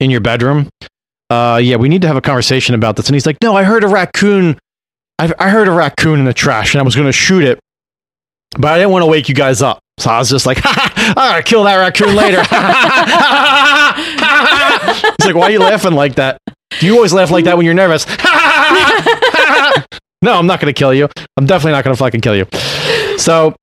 in 0.00 0.10
your 0.10 0.20
bedroom. 0.20 0.68
Uh, 1.30 1.58
yeah, 1.62 1.76
we 1.76 1.88
need 1.88 2.02
to 2.02 2.06
have 2.08 2.16
a 2.16 2.20
conversation 2.20 2.74
about 2.74 2.94
this." 2.96 3.06
And 3.08 3.14
he's 3.16 3.26
like, 3.26 3.38
"No, 3.42 3.56
I 3.56 3.64
heard 3.64 3.82
a 3.84 3.88
raccoon. 3.88 4.58
I, 5.18 5.32
I 5.38 5.48
heard 5.50 5.66
a 5.66 5.72
raccoon 5.72 6.18
in 6.20 6.24
the 6.24 6.34
trash, 6.34 6.74
and 6.74 6.80
I 6.80 6.84
was 6.84 6.94
gonna 6.94 7.10
shoot 7.12 7.42
it, 7.42 7.58
but 8.58 8.70
I 8.72 8.78
didn't 8.78 8.90
want 8.90 9.02
to 9.02 9.06
wake 9.06 9.28
you 9.28 9.34
guys 9.34 9.60
up." 9.62 9.80
So 10.02 10.10
I 10.10 10.18
was 10.18 10.28
just 10.28 10.46
like, 10.46 10.58
"Ha 10.60 10.72
ha! 10.74 11.14
All 11.16 11.30
right, 11.30 11.44
kill 11.44 11.62
that 11.62 11.76
raccoon 11.76 12.16
later." 12.16 12.42
He's 15.16 15.26
like, 15.26 15.36
"Why 15.36 15.46
are 15.46 15.50
you 15.52 15.60
laughing 15.60 15.92
like 15.92 16.16
that? 16.16 16.38
Do 16.80 16.86
you 16.86 16.96
always 16.96 17.12
laugh 17.12 17.30
like 17.30 17.44
that 17.44 17.56
when 17.56 17.64
you're 17.64 17.74
nervous?" 17.74 18.04
no, 20.22 20.36
I'm 20.36 20.48
not 20.48 20.58
gonna 20.58 20.72
kill 20.72 20.92
you. 20.92 21.08
I'm 21.36 21.46
definitely 21.46 21.70
not 21.72 21.84
gonna 21.84 21.94
fucking 21.94 22.20
kill 22.20 22.34
you. 22.34 22.46
So 23.16 23.54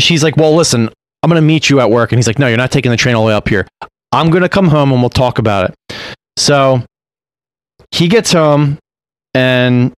she's 0.00 0.22
like, 0.22 0.38
"Well, 0.38 0.56
listen, 0.56 0.88
I'm 1.22 1.28
gonna 1.28 1.42
meet 1.42 1.68
you 1.68 1.78
at 1.80 1.90
work," 1.90 2.12
and 2.12 2.18
he's 2.18 2.26
like, 2.26 2.38
"No, 2.38 2.46
you're 2.46 2.56
not 2.56 2.70
taking 2.70 2.90
the 2.90 2.96
train 2.96 3.16
all 3.16 3.24
the 3.24 3.28
way 3.28 3.34
up 3.34 3.48
here. 3.48 3.66
I'm 4.12 4.30
gonna 4.30 4.48
come 4.48 4.68
home 4.68 4.92
and 4.92 5.02
we'll 5.02 5.10
talk 5.10 5.38
about 5.38 5.68
it." 5.68 5.74
So 6.38 6.82
he 7.90 8.08
gets 8.08 8.32
home 8.32 8.78
and 9.34 9.92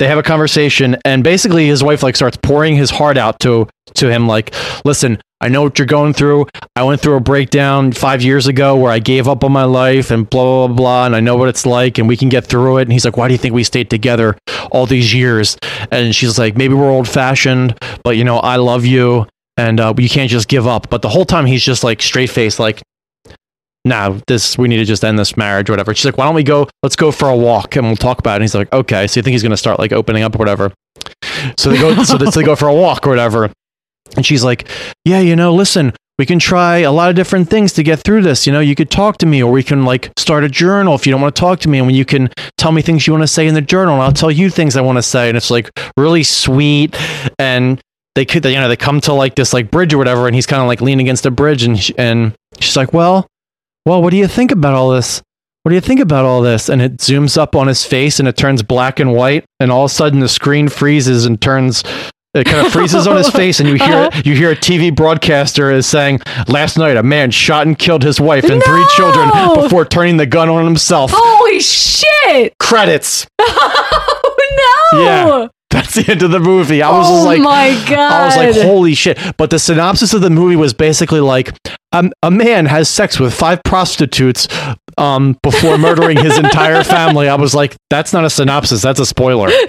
they 0.00 0.08
have 0.08 0.18
a 0.18 0.22
conversation 0.22 0.96
and 1.04 1.22
basically 1.22 1.66
his 1.66 1.84
wife 1.84 2.02
like 2.02 2.16
starts 2.16 2.38
pouring 2.42 2.74
his 2.74 2.90
heart 2.90 3.18
out 3.18 3.38
to 3.38 3.68
to 3.94 4.10
him 4.10 4.26
like 4.26 4.54
listen 4.84 5.20
i 5.42 5.48
know 5.48 5.62
what 5.62 5.78
you're 5.78 5.86
going 5.86 6.14
through. 6.14 6.46
I 6.74 6.82
went 6.84 7.02
through 7.02 7.16
a 7.16 7.20
breakdown 7.20 7.92
five 7.92 8.22
years 8.22 8.46
ago 8.46 8.76
where 8.76 8.90
i 8.90 8.98
gave 8.98 9.28
up 9.28 9.44
on 9.44 9.52
my 9.52 9.64
life 9.64 10.10
and 10.10 10.28
blah 10.28 10.66
blah 10.66 10.74
blah 10.74 11.06
and 11.06 11.14
i 11.14 11.20
know 11.20 11.36
what 11.36 11.50
it's 11.50 11.66
like 11.66 11.98
and 11.98 12.08
we 12.08 12.16
can 12.16 12.30
get 12.30 12.46
through 12.46 12.78
it. 12.78 12.82
And 12.82 12.92
he's 12.92 13.04
like 13.04 13.18
why 13.18 13.28
do 13.28 13.34
you 13.34 13.38
think 13.38 13.54
we 13.54 13.62
stayed 13.62 13.90
together 13.90 14.36
all 14.72 14.86
these 14.86 15.12
years? 15.12 15.58
And 15.92 16.14
she's 16.14 16.38
like 16.38 16.56
maybe 16.56 16.74
we're 16.74 16.90
old 16.90 17.08
fashioned 17.08 17.78
but 18.02 18.16
you 18.16 18.24
know 18.24 18.38
i 18.38 18.56
love 18.56 18.86
you 18.86 19.26
and 19.60 19.78
uh, 19.78 19.92
you 19.98 20.08
can't 20.08 20.30
just 20.30 20.48
give 20.48 20.66
up. 20.66 20.88
But 20.88 21.02
the 21.02 21.10
whole 21.10 21.26
time 21.26 21.44
he's 21.44 21.62
just 21.62 21.84
like 21.84 22.00
straight 22.00 22.30
faced 22.30 22.58
like 22.58 22.80
no, 23.84 24.20
this 24.26 24.58
we 24.58 24.68
need 24.68 24.76
to 24.76 24.84
just 24.84 25.04
end 25.04 25.18
this 25.18 25.36
marriage 25.36 25.70
or 25.70 25.72
whatever. 25.72 25.94
She's 25.94 26.04
like, 26.04 26.18
why 26.18 26.26
don't 26.26 26.34
we 26.34 26.42
go? 26.42 26.68
Let's 26.82 26.96
go 26.96 27.10
for 27.10 27.28
a 27.28 27.36
walk 27.36 27.76
and 27.76 27.86
we'll 27.86 27.96
talk 27.96 28.18
about 28.18 28.32
it. 28.32 28.36
And 28.36 28.42
he's 28.44 28.54
like, 28.54 28.72
okay. 28.72 29.06
So 29.06 29.18
you 29.18 29.22
think 29.22 29.32
he's 29.32 29.42
gonna 29.42 29.56
start 29.56 29.78
like 29.78 29.92
opening 29.92 30.22
up 30.22 30.34
or 30.34 30.38
whatever? 30.38 30.72
So 31.58 31.70
they 31.70 31.78
go. 31.78 31.94
so, 32.04 32.18
they, 32.18 32.26
so 32.26 32.40
they 32.40 32.46
go 32.46 32.56
for 32.56 32.68
a 32.68 32.74
walk 32.74 33.06
or 33.06 33.10
whatever. 33.10 33.50
And 34.16 34.26
she's 34.26 34.44
like, 34.44 34.68
yeah, 35.04 35.20
you 35.20 35.36
know, 35.36 35.54
listen, 35.54 35.94
we 36.18 36.26
can 36.26 36.38
try 36.38 36.78
a 36.78 36.92
lot 36.92 37.08
of 37.08 37.16
different 37.16 37.48
things 37.48 37.72
to 37.74 37.82
get 37.82 38.00
through 38.00 38.22
this. 38.22 38.46
You 38.46 38.52
know, 38.52 38.60
you 38.60 38.74
could 38.74 38.90
talk 38.90 39.16
to 39.18 39.26
me, 39.26 39.42
or 39.42 39.50
we 39.50 39.62
can 39.62 39.84
like 39.84 40.12
start 40.18 40.44
a 40.44 40.48
journal 40.48 40.94
if 40.94 41.06
you 41.06 41.12
don't 41.12 41.20
want 41.20 41.34
to 41.34 41.40
talk 41.40 41.60
to 41.60 41.68
me, 41.68 41.78
and 41.78 41.86
when 41.86 41.94
you 41.94 42.04
can 42.04 42.28
tell 42.58 42.72
me 42.72 42.82
things 42.82 43.06
you 43.06 43.14
want 43.14 43.22
to 43.22 43.28
say 43.28 43.46
in 43.46 43.54
the 43.54 43.62
journal, 43.62 43.94
and 43.94 44.02
I'll 44.02 44.12
tell 44.12 44.30
you 44.30 44.50
things 44.50 44.76
I 44.76 44.82
want 44.82 44.98
to 44.98 45.02
say. 45.02 45.28
And 45.28 45.36
it's 45.36 45.50
like 45.50 45.70
really 45.96 46.22
sweet 46.22 46.96
and. 47.38 47.80
They 48.16 48.24
could, 48.24 48.42
they, 48.42 48.52
you 48.52 48.58
know, 48.58 48.66
they 48.66 48.76
come 48.76 49.00
to 49.02 49.12
like 49.12 49.36
this 49.36 49.52
like 49.52 49.70
bridge 49.70 49.94
or 49.94 49.98
whatever, 49.98 50.26
and 50.26 50.34
he's 50.34 50.44
kind 50.44 50.60
of 50.60 50.66
like 50.66 50.80
leaning 50.80 51.06
against 51.06 51.26
a 51.26 51.30
bridge, 51.30 51.62
and 51.62 51.78
sh- 51.78 51.92
and 51.96 52.34
she's 52.58 52.76
like, 52.76 52.92
"Well, 52.92 53.28
well, 53.86 54.02
what 54.02 54.10
do 54.10 54.16
you 54.16 54.26
think 54.26 54.50
about 54.50 54.74
all 54.74 54.90
this? 54.90 55.22
What 55.62 55.70
do 55.70 55.74
you 55.74 55.80
think 55.80 56.00
about 56.00 56.24
all 56.24 56.40
this? 56.40 56.68
And 56.68 56.80
it 56.80 56.98
zooms 56.98 57.36
up 57.36 57.54
on 57.54 57.66
his 57.66 57.84
face 57.84 58.18
and 58.18 58.26
it 58.26 58.36
turns 58.36 58.62
black 58.62 58.98
and 58.98 59.12
white. 59.12 59.44
And 59.58 59.70
all 59.70 59.84
of 59.84 59.90
a 59.90 59.94
sudden 59.94 60.20
the 60.20 60.28
screen 60.28 60.68
freezes 60.68 61.26
and 61.26 61.40
turns, 61.40 61.84
it 62.32 62.46
kind 62.46 62.66
of 62.66 62.72
freezes 62.72 63.06
on 63.06 63.16
his 63.16 63.28
face. 63.30 63.60
And 63.60 63.68
you 63.68 63.74
hear, 63.74 63.96
uh-huh. 63.96 64.22
you 64.24 64.34
hear 64.34 64.52
a 64.52 64.56
TV 64.56 64.94
broadcaster 64.94 65.70
is 65.70 65.86
saying, 65.86 66.20
last 66.48 66.78
night 66.78 66.96
a 66.96 67.02
man 67.02 67.30
shot 67.30 67.66
and 67.66 67.78
killed 67.78 68.02
his 68.02 68.18
wife 68.20 68.44
and 68.44 68.62
three 68.64 68.86
children 68.96 69.30
before 69.54 69.84
turning 69.84 70.16
the 70.16 70.26
gun 70.26 70.48
on 70.48 70.64
himself. 70.64 71.10
Holy 71.14 71.60
shit! 71.60 72.56
Credits. 72.58 73.26
Oh 74.22 74.92
no! 74.92 75.02
Yeah. 75.02 75.48
That's 75.70 75.94
the 75.94 76.10
end 76.10 76.22
of 76.22 76.30
the 76.32 76.40
movie. 76.40 76.82
I 76.82 76.90
was 76.90 77.06
Oh 77.08 77.24
like, 77.24 77.40
my 77.40 77.68
I 77.96 78.24
was 78.26 78.36
like, 78.36 78.66
holy 78.66 78.94
shit. 78.94 79.18
But 79.36 79.50
the 79.50 79.58
synopsis 79.58 80.12
of 80.14 80.20
the 80.20 80.30
movie 80.30 80.56
was 80.56 80.74
basically 80.74 81.20
like 81.20 81.52
um, 81.92 82.12
a 82.22 82.30
man 82.30 82.66
has 82.66 82.88
sex 82.88 83.18
with 83.20 83.32
five 83.32 83.62
prostitutes 83.64 84.48
um, 85.00 85.36
before 85.42 85.78
murdering 85.78 86.18
his 86.18 86.38
entire 86.38 86.84
family. 86.84 87.28
I 87.28 87.34
was 87.36 87.54
like, 87.54 87.74
that's 87.88 88.12
not 88.12 88.24
a 88.24 88.30
synopsis. 88.30 88.82
That's 88.82 89.00
a 89.00 89.06
spoiler. 89.06 89.46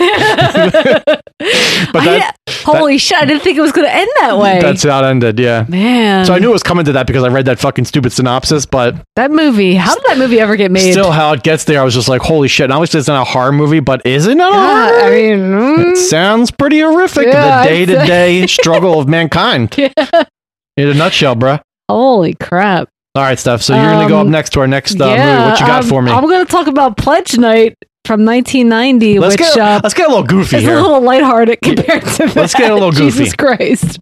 but 1.94 2.04
that, 2.04 2.36
Holy 2.64 2.98
shit! 2.98 3.18
I 3.18 3.26
didn't 3.26 3.42
think 3.42 3.58
it 3.58 3.62
was 3.62 3.72
going 3.72 3.88
to 3.88 3.94
end 3.94 4.10
that 4.20 4.38
way. 4.38 4.60
that's 4.62 4.84
how 4.84 5.04
it 5.04 5.08
ended. 5.08 5.40
Yeah. 5.40 5.66
Man. 5.68 6.26
So 6.26 6.34
I 6.34 6.40
knew 6.40 6.50
it 6.50 6.54
was 6.54 6.64
coming 6.64 6.86
to 6.86 6.92
that 6.94 7.08
because 7.08 7.24
I 7.24 7.30
read 7.30 7.46
that 7.46 7.60
fucking 7.60 7.86
stupid 7.86 8.12
synopsis, 8.12 8.66
but 8.66 8.96
that 9.16 9.32
movie. 9.32 9.74
How 9.76 9.96
did 9.96 10.04
that 10.08 10.18
movie 10.18 10.40
ever 10.40 10.56
get 10.56 10.70
made? 10.72 10.92
still 10.92 11.12
how 11.12 11.34
it 11.34 11.44
gets 11.44 11.64
there, 11.64 11.82
I 11.82 11.84
was 11.84 11.94
just 11.96 12.08
like, 12.10 12.22
holy 12.22 12.48
shit. 12.48 12.66
And 12.66 12.74
obviously 12.74 13.00
it's 13.00 13.08
not 13.08 13.22
a 13.22 13.30
horror 13.30 13.52
movie, 13.52 13.80
but 13.80 14.06
is 14.06 14.28
it 14.28 14.36
not 14.36 14.54
a 14.54 14.56
Yeah, 14.56 14.88
horror? 14.90 15.04
I 15.06 15.10
mean, 15.12 15.40
mm, 15.40 15.92
It 15.92 15.98
sounds 15.98 16.52
pretty 16.52 16.80
horrific. 16.82 17.28
Yeah, 17.28 17.64
the 17.64 17.70
day 17.70 17.86
to 17.86 17.94
day 18.06 18.48
struggle 18.48 19.00
of 19.00 19.08
mankind. 19.08 19.76
In 19.80 20.88
a 20.88 20.94
nutshell, 20.94 21.36
bruh. 21.36 21.62
holy 21.90 22.36
crap! 22.36 22.90
All 23.16 23.24
right, 23.24 23.38
Steph. 23.38 23.62
So 23.62 23.76
you're 23.76 23.84
going 23.92 24.08
to 24.08 24.10
go 24.10 24.20
up 24.20 24.26
Um, 24.26 24.32
next 24.32 24.52
to 24.52 24.62
our 24.62 24.68
next 24.68 25.00
uh, 25.00 25.06
yeah, 25.06 25.36
movie. 25.40 25.50
What 25.52 25.60
you 25.60 25.66
got 25.66 25.84
um, 25.84 25.90
for 25.90 26.02
me? 26.02 26.12
I'm 26.12 26.24
going 26.24 26.46
to 26.46 26.50
talk 26.52 26.68
about 26.68 26.96
Pledge 26.98 27.38
Night 27.38 27.76
from 28.06 28.26
1990, 28.26 29.20
let's, 29.20 29.34
which 29.34 29.40
get, 29.40 29.58
uh, 29.58 29.80
let's 29.84 29.94
get 29.94 30.08
a 30.08 30.10
little 30.10 30.24
goofy 30.26 30.58
is 30.58 30.64
here. 30.64 30.78
a 30.78 30.82
little 30.82 31.02
lighthearted 31.02 31.60
compared 31.62 32.02
to 32.04 32.18
that. 32.28 32.36
Let's 32.36 32.56
get 32.56 32.72
a 32.72 32.74
little 32.74 32.92
goofy. 32.94 33.20
Jesus 33.26 33.36
Christ. 33.36 34.00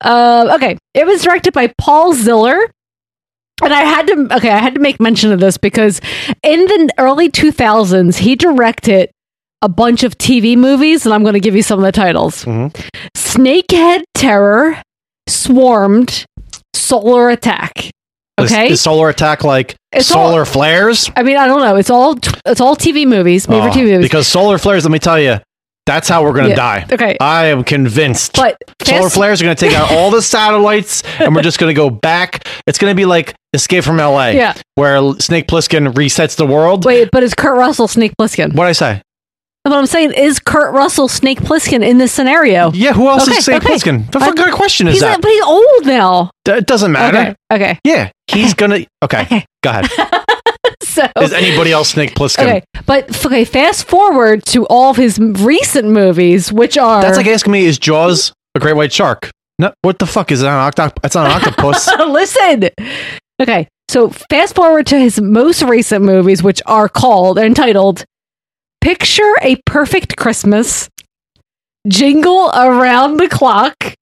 Uh, 0.00 0.52
okay, 0.54 0.78
it 0.94 1.06
was 1.06 1.22
directed 1.22 1.52
by 1.52 1.72
Paul 1.78 2.14
Ziller. 2.14 2.58
And 3.62 3.72
I 3.72 3.82
had 3.82 4.06
to 4.08 4.28
okay, 4.36 4.50
I 4.50 4.58
had 4.58 4.74
to 4.74 4.80
make 4.80 5.00
mention 5.00 5.32
of 5.32 5.40
this 5.40 5.56
because 5.56 5.98
in 6.42 6.60
the 6.66 6.90
early 6.98 7.30
2000s, 7.30 8.18
he 8.18 8.36
directed 8.36 9.10
a 9.62 9.68
bunch 9.68 10.02
of 10.02 10.16
TV 10.18 10.56
movies, 10.58 11.06
and 11.06 11.14
I'm 11.14 11.22
going 11.22 11.32
to 11.34 11.40
give 11.40 11.56
you 11.56 11.62
some 11.62 11.78
of 11.78 11.84
the 11.84 11.90
titles: 11.92 12.44
Mm-hmm. 12.44 12.78
Snakehead 13.16 14.02
Terror, 14.14 14.80
Swarmed, 15.26 16.26
Solar 16.74 17.30
Attack. 17.30 17.90
Is- 18.38 18.52
Okay, 18.52 18.68
Is, 18.68 18.80
solar 18.82 19.08
attack 19.08 19.44
like 19.44 19.76
It's 19.92 20.06
solar 20.08 20.40
all- 20.40 20.44
flares? 20.44 21.10
I 21.16 21.22
mean, 21.22 21.36
I 21.38 21.46
don't 21.46 21.60
know. 21.60 21.76
It's 21.76 21.88
all 21.90 22.18
it's 22.44 22.60
all 22.60 22.76
TV 22.76 23.06
movies, 23.06 23.48
made 23.48 23.56
Oh, 23.56 23.60
ah, 23.62 23.70
for 23.72 23.78
TV 23.78 23.90
movies. 23.92 24.04
Because 24.06 24.26
solar 24.28 24.58
flares, 24.58 24.84
let 24.84 24.90
me 24.92 24.98
tell 24.98 25.18
you, 25.18 25.38
that's 25.86 26.06
how 26.08 26.22
we're 26.22 26.32
going 26.32 26.44
to 26.46 26.50
Yeah. 26.50 26.56
die. 26.56 26.86
Okay. 26.92 27.16
I 27.20 27.46
am 27.46 27.64
convinced. 27.64 28.34
But 28.36 28.58
solar 28.84 29.02
fast- 29.04 29.14
flares 29.14 29.40
are 29.40 29.44
going 29.44 29.56
to 29.56 29.66
take 29.68 29.74
out 29.74 29.90
all 29.92 30.10
the 30.10 30.20
satellites 30.36 31.02
and 31.18 31.34
we're 31.34 31.42
just 31.42 31.58
going 31.58 31.70
to 31.74 31.76
go 31.78 31.88
back. 31.88 32.46
It's 32.66 32.76
going 32.78 32.90
to 32.90 32.94
be 32.96 33.06
like 33.06 33.34
Escape 33.54 33.84
from 33.84 33.96
LA, 33.98 34.28
Yeah. 34.30 34.52
where 34.74 34.98
Snake 35.18 35.46
Plissken 35.46 35.94
resets 35.94 36.36
the 36.36 36.44
world. 36.46 36.84
Wait, 36.84 37.08
but 37.10 37.22
is 37.22 37.32
Kurt 37.34 37.56
Russell 37.56 37.88
Snake 37.88 38.12
Plissken? 38.20 38.52
What'd 38.54 38.68
I 38.68 38.72
say? 38.72 39.02
What 39.66 39.78
I'm 39.78 39.86
saying 39.86 40.12
is 40.12 40.38
Kurt 40.38 40.72
Russell 40.72 41.08
Snake 41.08 41.40
Plissken 41.40 41.84
in 41.84 41.98
this 41.98 42.12
scenario. 42.12 42.70
Yeah, 42.72 42.92
who 42.92 43.08
else 43.08 43.26
Okay, 43.28 43.38
is 43.38 43.44
Snake 43.46 43.64
okay. 43.64 43.74
Plissken? 43.74 44.10
The 44.12 44.20
fuck 44.20 44.36
kind 44.36 44.48
of 44.48 44.54
question 44.54 44.86
is 44.86 44.94
He's 44.94 45.02
that? 45.02 45.20
but 45.20 45.28
he's 45.30 45.42
old 45.42 45.86
now. 45.86 46.30
It 46.46 46.66
doesn't 46.66 46.92
matter. 46.92 47.18
Okay. 47.18 47.36
Okay. 47.52 47.78
Yeah, 47.84 48.10
he's 48.28 48.54
gonna. 48.54 48.86
Okay, 49.02 49.44
go 49.62 49.70
ahead. 49.70 49.86
So 50.84 51.06
Is 51.20 51.32
anybody 51.34 51.72
else 51.72 51.90
Snake 51.90 52.14
Plissken? 52.14 52.44
okay, 52.44 52.64
but 52.86 53.26
okay. 53.26 53.44
Fast 53.44 53.86
forward 53.86 54.44
to 54.46 54.66
all 54.68 54.90
of 54.92 54.96
his 54.96 55.18
recent 55.18 55.88
movies, 55.88 56.50
which 56.50 56.78
are 56.78 57.02
That's 57.02 57.18
like 57.18 57.26
asking 57.26 57.52
me, 57.52 57.66
is 57.66 57.78
Jaws 57.78 58.32
a 58.54 58.60
great 58.60 58.76
white 58.76 58.92
shark? 58.94 59.30
No, 59.58 59.74
what 59.82 59.98
the 59.98 60.06
fuck 60.06 60.32
is 60.32 60.40
that? 60.40 60.48
An 60.48 60.72
octop- 60.72 60.96
It's 61.04 61.14
not 61.14 61.26
an 61.26 61.32
octopus. 61.32 61.86
listen. 62.08 62.70
Okay, 63.42 63.68
So 63.90 64.08
fast 64.30 64.54
forward 64.54 64.86
to 64.86 64.98
his 64.98 65.20
most 65.20 65.60
recent 65.62 66.02
movies, 66.02 66.42
which 66.42 66.62
are 66.64 66.88
called 66.88 67.38
entitled 67.38 68.04
"Picture 68.86 69.34
a 69.42 69.56
Perfect 69.66 70.16
Christmas," 70.16 70.88
"Jingle 71.88 72.50
Around 72.54 73.16
the 73.16 73.28
Clock," 73.28 73.94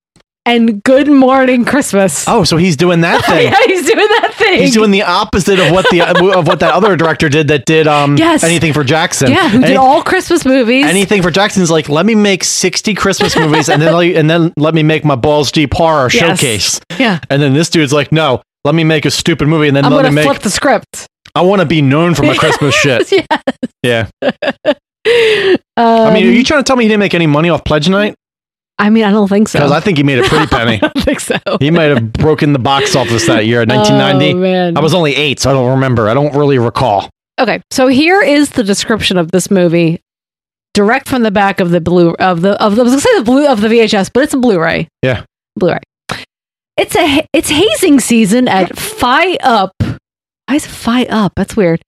and 0.45 0.83
"Good 0.83 1.07
Morning 1.07 1.65
Christmas." 1.65 2.25
Oh, 2.27 2.43
so 2.43 2.55
he's 2.57 2.77
doing 2.77 3.01
that 3.01 3.25
thing. 3.25 3.51
yeah, 3.51 3.57
he's 3.65 3.83
doing 3.87 4.07
that 4.07 4.33
thing. 4.35 4.59
He's 4.61 4.75
doing 4.75 4.91
the 4.91 5.01
opposite 5.01 5.57
of 5.59 5.71
what 5.71 5.89
the 5.89 6.01
of 6.37 6.45
what 6.47 6.59
that 6.59 6.71
other 6.75 6.95
director 6.95 7.29
did 7.29 7.47
that 7.47 7.65
did 7.65 7.87
um 7.87 8.15
Yes. 8.15 8.43
anything 8.43 8.73
for 8.73 8.83
Jackson. 8.83 9.31
yeah, 9.31 9.49
who 9.49 9.61
did 9.61 9.75
all 9.75 10.03
Christmas 10.03 10.45
movies? 10.45 10.85
anything 10.85 11.23
for 11.23 11.31
Jackson's 11.31 11.71
like 11.71 11.89
let 11.89 12.05
me 12.05 12.13
make 12.13 12.43
60 12.43 12.93
Christmas 12.93 13.35
movies 13.35 13.69
and 13.69 13.81
then 13.81 13.91
let, 13.95 14.15
and 14.15 14.29
then 14.29 14.53
let 14.55 14.75
me 14.75 14.83
make 14.83 15.03
my 15.03 15.15
balls 15.15 15.51
deep 15.51 15.73
horror 15.73 16.09
Yes. 16.13 16.39
showcase. 16.39 16.79
yeah, 16.99 17.19
And 17.31 17.41
then 17.41 17.53
this 17.55 17.71
dude's 17.71 17.91
like, 17.91 18.11
"No, 18.11 18.43
let 18.63 18.75
me 18.75 18.83
make 18.83 19.05
a 19.05 19.11
stupid 19.11 19.47
movie 19.47 19.67
and 19.67 19.75
then 19.75 19.85
I'm 19.85 19.91
let 19.93 20.05
me 20.05 20.11
make 20.11 20.25
flip 20.25 20.43
the 20.43 20.51
script. 20.51 21.07
I 21.35 21.41
want 21.41 21.61
to 21.61 21.65
be 21.67 21.81
known 21.81 22.15
for 22.15 22.23
my 22.23 22.35
Christmas 22.37 22.73
shit." 22.75 23.11
yeah. 23.11 23.27
Yeah. 23.83 24.09
I 25.77 26.13
mean, 26.13 26.27
are 26.27 26.31
you 26.31 26.39
Um, 26.39 26.43
trying 26.45 26.59
to 26.59 26.63
tell 26.63 26.75
me 26.75 26.85
he 26.85 26.87
didn't 26.87 26.99
make 27.01 27.13
any 27.13 27.27
money 27.27 27.49
off 27.49 27.63
Pledge 27.63 27.89
Night? 27.89 28.15
I 28.77 28.89
mean, 28.89 29.03
I 29.05 29.11
don't 29.11 29.27
think 29.29 29.47
so. 29.47 29.59
Because 29.59 29.71
I 29.71 29.79
think 29.79 29.97
he 29.97 30.03
made 30.03 30.19
a 30.19 30.23
pretty 30.23 30.47
penny. 30.55 30.75
I 30.75 30.79
don't 30.79 31.03
think 31.05 31.19
so. 31.19 31.37
He 31.59 31.71
might 31.71 31.85
have 31.85 32.11
broken 32.11 32.51
the 32.53 32.59
box 32.59 32.95
office 32.95 33.25
that 33.27 33.45
year, 33.45 33.59
1990. 33.59 34.33
Oh, 34.33 34.37
man. 34.41 34.77
I 34.77 34.81
was 34.81 34.93
only 34.93 35.15
eight, 35.15 35.39
so 35.39 35.49
I 35.49 35.53
don't 35.53 35.69
remember. 35.71 36.09
I 36.09 36.13
don't 36.13 36.35
really 36.35 36.57
recall. 36.57 37.09
Okay, 37.39 37.61
so 37.71 37.87
here 37.87 38.21
is 38.21 38.51
the 38.51 38.63
description 38.63 39.17
of 39.17 39.31
this 39.31 39.51
movie, 39.51 40.01
direct 40.73 41.07
from 41.07 41.23
the 41.23 41.31
back 41.31 41.59
of 41.59 41.69
the 41.69 41.79
blue 41.81 42.15
of 42.15 42.41
the 42.41 42.61
of 42.63 42.75
the 42.75 42.81
I 42.81 42.83
was 42.85 42.91
gonna 42.91 43.01
say 43.01 43.17
the 43.17 43.23
blue 43.25 43.47
of 43.47 43.61
the 43.61 43.67
VHS, 43.67 44.09
but 44.13 44.23
it's 44.23 44.33
a 44.33 44.37
Blu-ray. 44.37 44.87
Yeah. 45.01 45.23
Blu-ray. 45.57 45.79
It's 46.77 46.95
a 46.95 47.25
it's 47.33 47.49
hazing 47.49 47.99
season 48.01 48.47
at 48.47 48.77
Phi 48.77 49.35
Up. 49.37 49.71
Why 50.47 50.55
is 50.55 50.65
Phi 50.67 51.05
Up? 51.05 51.33
That's 51.35 51.55
weird. 51.57 51.81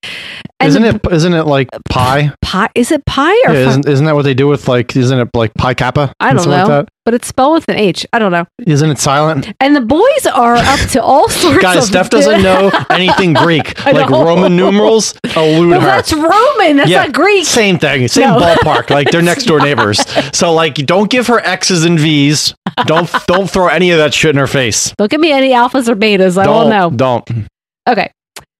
And 0.59 0.69
isn't 0.69 0.83
it? 0.83 1.01
Isn't 1.11 1.33
it 1.35 1.43
like 1.43 1.69
uh, 1.73 1.77
pie? 1.89 2.31
Pi? 2.41 2.67
Is 2.73 2.91
it 2.91 3.05
Pi 3.05 3.29
or 3.45 3.53
Yeah, 3.53 3.69
isn't, 3.69 3.87
isn't 3.87 4.05
that 4.07 4.15
what 4.15 4.23
they 4.23 4.33
do 4.33 4.47
with 4.47 4.67
like? 4.67 4.95
Isn't 4.95 5.19
it 5.19 5.29
like 5.35 5.53
Pi 5.53 5.75
Kappa? 5.75 6.11
I 6.19 6.33
don't 6.33 6.49
know, 6.49 6.65
Like 6.65 6.87
but 7.05 7.13
it's 7.13 7.27
spelled 7.27 7.53
with 7.53 7.69
an 7.69 7.75
H. 7.75 8.05
I 8.11 8.19
don't 8.19 8.31
know. 8.31 8.45
Isn't 8.65 8.89
it 8.89 8.97
silent? 8.97 9.53
And 9.59 9.75
the 9.75 9.81
boys 9.81 10.25
are 10.33 10.55
up 10.55 10.79
to 10.89 11.01
all 11.03 11.29
sorts 11.29 11.45
of 11.45 11.51
things. 11.51 11.61
Guys, 11.61 11.77
of 11.77 11.83
Steph 11.83 12.09
doesn't 12.09 12.41
know 12.41 12.71
anything 12.89 13.33
Greek. 13.33 13.85
Like. 13.85 14.09
Roman 14.09 14.55
numerals 14.57 15.13
elude 15.35 15.69
Well, 15.69 15.79
her. 15.81 15.85
that's 15.85 16.11
Roman. 16.11 16.77
That's 16.77 16.89
Yeah, 16.89 17.03
not 17.03 17.13
Greek. 17.13 17.45
Same 17.45 17.77
thing, 17.77 18.07
same 18.07 18.29
No. 18.31 18.39
ballpark. 18.39 18.89
Like 18.89 19.11
they're 19.11 19.21
next 19.21 19.43
door 19.45 19.59
neighbors. 19.59 19.99
So 20.35 20.51
like, 20.53 20.73
don't 20.75 21.09
give 21.11 21.27
her 21.27 21.39
X's 21.39 21.85
and 21.85 21.99
V's. 21.99 22.55
Don't 22.87 23.09
don't 23.27 23.47
throw 23.49 23.67
any 23.67 23.91
of 23.91 23.99
that 23.99 24.15
shit 24.15 24.31
in 24.31 24.37
her 24.37 24.47
face. 24.47 24.93
Don't 24.97 25.11
give 25.11 25.21
me 25.21 25.31
any 25.31 25.51
alphas 25.51 25.87
or 25.87 25.95
betas. 25.95 26.37
I 26.39 26.45
don't 26.45 26.55
won't 26.55 26.69
know. 26.71 26.89
don't. 26.89 27.47
Okay. 27.87 28.11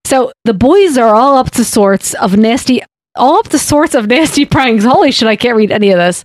So 0.08 0.32
the 0.45 0.53
boys 0.53 0.97
are 0.97 1.14
all 1.14 1.36
up 1.36 1.51
to 1.51 1.66
sorts 1.66 2.14
of 2.14 2.38
nasty 2.38 2.82
all 3.18 3.39
up 3.39 3.49
to 3.49 3.60
sorts 3.60 3.93
of 3.93 4.08
nasty 4.08 4.45
pranks. 4.55 4.86
Holy 4.86 5.12
shit, 5.12 5.28
I 5.28 5.36
can't 5.36 5.58
read 5.58 5.70
any 5.70 5.91
of 5.91 5.97
this. 5.97 6.24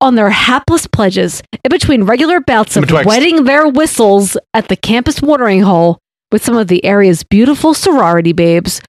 On 0.00 0.14
their 0.14 0.30
hapless 0.30 0.86
pledges, 0.86 1.42
in 1.52 1.68
between 1.68 2.04
regular 2.04 2.38
bouts 2.38 2.76
of 2.76 2.82
Betwixt. 2.82 3.08
wetting 3.08 3.42
their 3.42 3.66
whistles 3.66 4.36
at 4.52 4.68
the 4.68 4.76
campus 4.76 5.20
watering 5.20 5.62
hole 5.62 5.98
with 6.30 6.44
some 6.44 6.56
of 6.56 6.68
the 6.68 6.84
area's 6.84 7.24
beautiful 7.24 7.74
sorority 7.74 8.32
babes, 8.32 8.80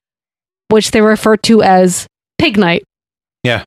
which 0.68 0.92
they 0.92 1.00
refer 1.00 1.36
to 1.38 1.60
as 1.64 2.06
pig 2.38 2.56
night. 2.56 2.84
Yeah. 3.42 3.64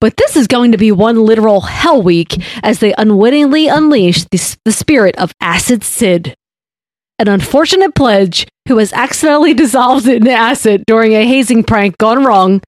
But 0.00 0.16
this 0.16 0.36
is 0.36 0.46
going 0.46 0.70
to 0.70 0.78
be 0.78 0.92
one 0.92 1.24
literal 1.24 1.62
hell 1.62 2.00
week 2.00 2.40
as 2.62 2.78
they 2.78 2.94
unwittingly 2.96 3.66
unleash 3.66 4.22
the, 4.26 4.56
the 4.64 4.70
spirit 4.70 5.16
of 5.16 5.32
Acid 5.40 5.82
Sid, 5.82 6.36
an 7.18 7.26
unfortunate 7.26 7.96
pledge 7.96 8.46
who 8.68 8.78
has 8.78 8.92
accidentally 8.92 9.54
dissolved 9.64 10.06
in 10.08 10.26
acid 10.28 10.84
during 10.86 11.12
a 11.12 11.26
hazing 11.26 11.64
prank 11.64 11.98
gone 11.98 12.24
wrong 12.24 12.60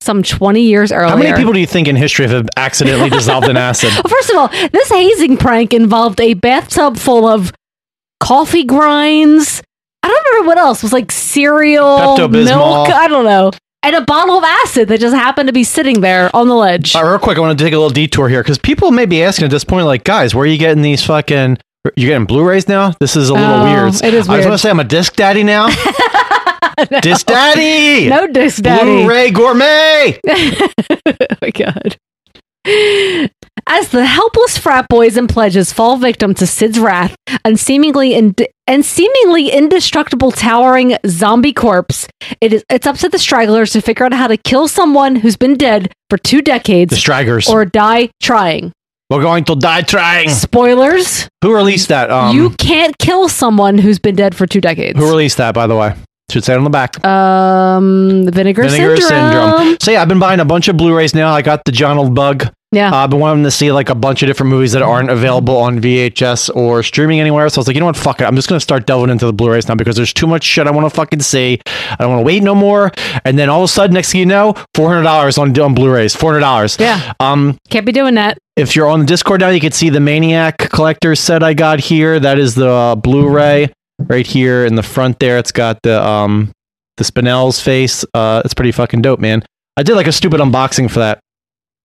some 0.00 0.22
20 0.22 0.60
years 0.60 0.92
earlier. 0.92 1.08
How 1.08 1.16
many 1.16 1.36
people 1.36 1.52
do 1.52 1.58
you 1.58 1.66
think 1.66 1.88
in 1.88 1.96
history 1.96 2.28
have 2.28 2.48
accidentally 2.56 3.10
dissolved 3.10 3.48
in 3.48 3.56
acid? 3.56 3.90
Well, 3.94 4.02
First 4.08 4.30
of 4.30 4.36
all, 4.36 4.48
this 4.68 4.88
hazing 4.90 5.36
prank 5.36 5.72
involved 5.72 6.20
a 6.20 6.34
bathtub 6.34 6.96
full 6.96 7.26
of 7.26 7.52
coffee 8.20 8.64
grinds. 8.64 9.62
I 10.02 10.08
don't 10.08 10.24
remember 10.32 10.46
what 10.48 10.58
else. 10.58 10.78
It 10.78 10.84
was 10.84 10.92
like 10.92 11.10
cereal, 11.10 12.16
milk. 12.28 12.88
I 12.90 13.08
don't 13.08 13.24
know. 13.24 13.50
And 13.82 13.94
a 13.96 14.00
bottle 14.00 14.38
of 14.38 14.44
acid 14.44 14.88
that 14.88 15.00
just 15.00 15.14
happened 15.14 15.48
to 15.48 15.52
be 15.52 15.64
sitting 15.64 16.00
there 16.00 16.34
on 16.34 16.48
the 16.48 16.54
ledge. 16.54 16.94
All 16.96 17.04
right, 17.04 17.10
real 17.10 17.18
quick, 17.18 17.38
I 17.38 17.40
want 17.40 17.56
to 17.58 17.64
take 17.64 17.72
a 17.72 17.76
little 17.76 17.90
detour 17.90 18.28
here 18.28 18.42
because 18.42 18.58
people 18.58 18.90
may 18.90 19.06
be 19.06 19.22
asking 19.22 19.44
at 19.44 19.50
this 19.50 19.64
point, 19.64 19.86
like, 19.86 20.02
guys, 20.04 20.34
where 20.34 20.42
are 20.44 20.46
you 20.46 20.58
getting 20.58 20.82
these 20.82 21.04
fucking? 21.04 21.58
You're 21.96 22.10
getting 22.10 22.26
Blu-rays 22.26 22.68
now. 22.68 22.92
This 23.00 23.16
is 23.16 23.28
a 23.30 23.34
little 23.34 23.48
Oh, 23.48 23.64
weird. 23.64 23.94
it 24.02 24.14
is 24.14 24.28
I 24.28 24.36
was 24.36 24.44
going 24.44 24.52
to 24.54 24.58
say 24.58 24.70
I'm 24.70 24.80
a 24.80 24.84
disc 24.84 25.14
daddy 25.16 25.42
now. 25.44 25.68
Disc 27.00 27.24
daddy. 27.26 28.08
No 28.08 28.26
disc 28.26 28.62
daddy. 28.62 28.84
Blu-ray 29.04 29.30
gourmet. 29.30 30.20
oh 30.28 31.26
my 31.40 31.50
god. 31.50 31.96
As 33.68 33.88
the 33.88 34.04
helpless 34.04 34.58
frat 34.58 34.86
boys 34.88 35.16
and 35.16 35.28
pledges 35.28 35.72
fall 35.72 35.96
victim 35.96 36.34
to 36.34 36.46
Sid's 36.46 36.78
wrath 36.78 37.16
and 37.44 37.58
seemingly 37.58 38.14
ind- 38.14 38.46
and 38.66 38.84
seemingly 38.84 39.48
indestructible 39.50 40.32
towering 40.32 40.96
zombie 41.06 41.52
corpse, 41.52 42.06
it 42.40 42.52
is 42.52 42.64
it's 42.70 42.86
up 42.86 42.96
to 42.98 43.08
the 43.08 43.18
stragglers 43.18 43.70
to 43.72 43.80
figure 43.80 44.04
out 44.04 44.12
how 44.12 44.26
to 44.26 44.36
kill 44.36 44.68
someone 44.68 45.16
who's 45.16 45.36
been 45.36 45.54
dead 45.54 45.92
for 46.10 46.18
two 46.18 46.42
decades 46.42 46.90
The 46.90 46.96
stragglers 46.96 47.48
or 47.48 47.64
die 47.64 48.10
trying. 48.22 48.72
We're 49.08 49.22
going 49.22 49.44
to 49.44 49.54
die 49.54 49.82
trying. 49.82 50.28
Spoilers: 50.30 51.28
Who 51.42 51.54
released 51.54 51.88
that? 51.88 52.10
Um, 52.10 52.34
You 52.36 52.50
can't 52.50 52.96
kill 52.98 53.28
someone 53.28 53.78
who's 53.78 53.98
been 54.00 54.16
dead 54.16 54.34
for 54.34 54.46
two 54.46 54.60
decades. 54.60 54.98
who 54.98 55.08
released 55.08 55.36
that, 55.36 55.54
by 55.54 55.66
the 55.68 55.76
way? 55.76 55.94
Should 56.28 56.42
say 56.44 56.54
it 56.54 56.56
on 56.56 56.64
the 56.64 56.70
back. 56.70 57.04
um, 57.06 58.24
Vinegar, 58.28 58.64
Vinegar 58.64 58.96
Syndrome. 58.96 59.58
Syndrome. 59.58 59.76
So 59.80 59.92
yeah, 59.92 60.02
I've 60.02 60.08
been 60.08 60.18
buying 60.18 60.40
a 60.40 60.44
bunch 60.44 60.66
of 60.66 60.76
Blu-rays 60.76 61.14
now. 61.14 61.32
I 61.32 61.40
got 61.40 61.62
the 61.64 61.70
John 61.70 61.98
Old 61.98 62.16
Bug. 62.16 62.52
Yeah. 62.72 62.90
Uh, 62.90 62.96
I've 62.96 63.10
been 63.10 63.20
wanting 63.20 63.44
to 63.44 63.50
see 63.52 63.70
like 63.70 63.90
a 63.90 63.94
bunch 63.94 64.24
of 64.24 64.26
different 64.26 64.50
movies 64.50 64.72
that 64.72 64.82
aren't 64.82 65.08
available 65.08 65.56
on 65.56 65.78
VHS 65.80 66.50
or 66.56 66.82
streaming 66.82 67.20
anywhere. 67.20 67.48
So 67.48 67.58
I 67.58 67.60
was 67.60 67.66
like, 67.68 67.76
you 67.76 67.80
know 67.80 67.86
what, 67.86 67.96
fuck 67.96 68.20
it. 68.20 68.24
I'm 68.24 68.34
just 68.34 68.48
gonna 68.48 68.58
start 68.60 68.86
delving 68.86 69.08
into 69.08 69.24
the 69.24 69.32
Blu-rays 69.32 69.68
now 69.68 69.76
because 69.76 69.94
there's 69.94 70.12
too 70.12 70.26
much 70.26 70.42
shit 70.42 70.66
I 70.66 70.72
want 70.72 70.84
to 70.84 70.90
fucking 70.94 71.20
see. 71.20 71.60
I 71.64 71.96
don't 72.00 72.10
want 72.10 72.20
to 72.22 72.26
wait 72.26 72.42
no 72.42 72.56
more. 72.56 72.90
And 73.24 73.38
then 73.38 73.48
all 73.48 73.60
of 73.60 73.66
a 73.66 73.72
sudden, 73.72 73.94
next 73.94 74.10
thing 74.10 74.18
you 74.18 74.26
know, 74.26 74.54
four 74.74 74.88
hundred 74.88 75.04
dollars 75.04 75.38
on 75.38 75.56
on 75.60 75.74
Blu-rays. 75.74 76.16
Four 76.16 76.32
hundred 76.32 76.40
dollars. 76.40 76.76
Yeah. 76.80 77.12
Um, 77.20 77.56
Can't 77.70 77.86
be 77.86 77.92
doing 77.92 78.14
that. 78.16 78.36
If 78.56 78.74
you're 78.74 78.88
on 78.88 79.00
the 79.00 79.06
Discord 79.06 79.40
now, 79.40 79.50
you 79.50 79.60
can 79.60 79.72
see 79.72 79.90
the 79.90 80.00
Maniac 80.00 80.56
collector 80.56 81.14
set 81.14 81.42
I 81.42 81.54
got 81.54 81.78
here. 81.78 82.18
That 82.18 82.38
is 82.38 82.54
the 82.54 82.68
uh, 82.68 82.94
Blu-ray 82.94 83.72
right 84.00 84.26
here 84.26 84.64
in 84.64 84.74
the 84.74 84.82
front 84.82 85.18
there. 85.18 85.38
It's 85.38 85.52
got 85.52 85.78
the 85.82 86.02
um 86.02 86.52
the 86.96 87.04
Spinell's 87.04 87.60
face. 87.60 88.04
Uh, 88.14 88.42
it's 88.44 88.54
pretty 88.54 88.72
fucking 88.72 89.02
dope, 89.02 89.20
man. 89.20 89.44
I 89.76 89.82
did 89.82 89.94
like 89.94 90.06
a 90.06 90.12
stupid 90.12 90.40
unboxing 90.40 90.90
for 90.90 91.00
that 91.00 91.20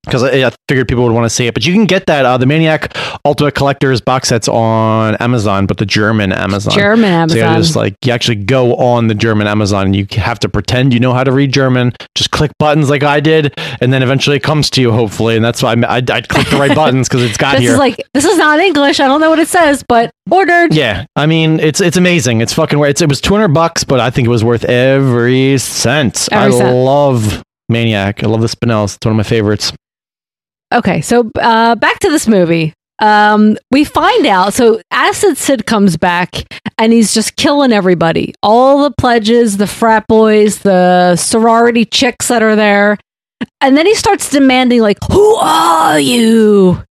because 0.06 0.24
I, 0.24 0.48
I 0.48 0.52
figured 0.68 0.88
people 0.88 1.04
would 1.04 1.14
want 1.14 1.26
to 1.26 1.30
see 1.30 1.48
it. 1.48 1.54
But 1.54 1.66
you 1.66 1.74
can 1.74 1.86
get 1.86 2.06
that 2.08 2.26
uh, 2.26 2.38
the 2.38 2.46
Maniac 2.46 2.96
Ultimate 3.26 3.54
Collector's 3.56 4.02
box 4.02 4.30
sets 4.30 4.48
on 4.48 5.16
Amazon, 5.18 5.66
but 5.68 5.78
the 5.78 5.86
German 5.86 6.32
Amazon. 6.32 6.74
German 6.74 7.30
So 7.30 7.36
you 7.36 7.42
Amazon. 7.44 7.62
just 7.62 7.76
like 7.76 7.96
you 8.04 8.12
actually 8.12 8.36
go 8.38 8.76
on 8.76 9.08
the 9.08 9.16
German 9.16 9.48
Amazon 9.48 9.88
and 9.88 9.96
you 9.96 10.08
have 10.14 10.40
to 10.40 10.50
pretend 10.50 10.94
you 10.94 11.00
know 11.00 11.14
how 11.14 11.24
to 11.24 11.32
read 11.32 11.54
German. 11.54 11.94
Just 12.16 12.32
click 12.32 12.52
buttons 12.60 12.90
like 12.90 13.04
I 13.04 13.20
did, 13.20 13.54
and 13.82 13.94
then 13.94 14.02
eventually 14.04 14.38
it 14.38 14.44
comes 14.44 14.70
to 14.72 14.82
you. 14.82 14.92
Hopefully, 14.92 15.36
and 15.36 15.46
that's 15.46 15.62
why 15.62 15.74
I 15.74 15.98
I, 15.98 15.98
I 15.98 16.22
click 16.22 16.50
the 16.50 16.58
right 16.58 16.76
buttons 16.76 17.08
because 17.08 17.24
it's 17.24 17.38
got 17.38 17.54
this 17.54 17.62
here. 17.62 17.74
is 17.74 17.78
like 17.78 18.02
this 18.14 18.26
is 18.26 18.38
not 18.38 18.60
English. 18.60 19.00
I 19.00 19.08
don't 19.08 19.22
know 19.22 19.30
what 19.30 19.40
it 19.40 19.48
says, 19.48 19.84
but 19.88 20.12
ordered. 20.30 20.74
yeah, 20.74 21.06
I 21.16 21.26
mean 21.26 21.60
it's 21.60 21.80
it's 21.82 21.98
amazing. 21.98 22.42
It's 22.42 22.54
fucking. 22.54 22.80
It's, 22.86 23.02
it 23.02 23.10
was 23.10 23.22
two 23.22 23.34
hundred 23.34 23.50
bucks, 23.50 23.84
but 23.84 24.00
I 24.00 24.10
think 24.10 24.26
it 24.26 24.30
was 24.32 24.44
worth 24.44 24.64
every 24.66 25.58
cent. 25.58 26.28
Every 26.32 26.56
I 26.56 26.58
cent. 26.58 26.76
love 26.76 27.44
Maniac. 27.70 28.24
I 28.24 28.28
love 28.28 28.42
the 28.42 28.48
Spinells. 28.48 28.96
It's 28.96 29.06
one 29.06 29.12
of 29.14 29.18
my 29.18 29.24
favorites. 29.24 29.72
Okay, 30.74 31.02
so 31.02 31.30
uh, 31.40 31.76
back 31.76 32.00
to 32.00 32.10
this 32.10 32.28
movie. 32.28 32.74
Um, 33.00 33.58
we 33.72 33.84
find 33.84 34.26
out. 34.28 34.54
So 34.54 34.80
Acid 34.92 35.38
Sid 35.38 35.66
comes 35.66 35.98
back 35.98 36.36
and 36.78 36.94
he's 36.94 37.14
just 37.14 37.36
killing 37.36 37.74
everybody. 37.74 38.34
All 38.44 38.84
the 38.84 38.92
pledges, 38.92 39.58
the 39.58 39.68
frat 39.68 40.08
boys, 40.08 40.60
the 40.60 41.16
sorority 41.16 41.84
chicks 41.86 42.28
that 42.28 42.44
are 42.44 42.56
there, 42.56 42.98
and 43.60 43.76
then 43.76 43.86
he 43.88 43.96
starts 43.96 44.30
demanding, 44.30 44.82
like, 44.82 44.98
"Who 45.12 45.36
are 45.36 46.00
you?" 46.00 46.84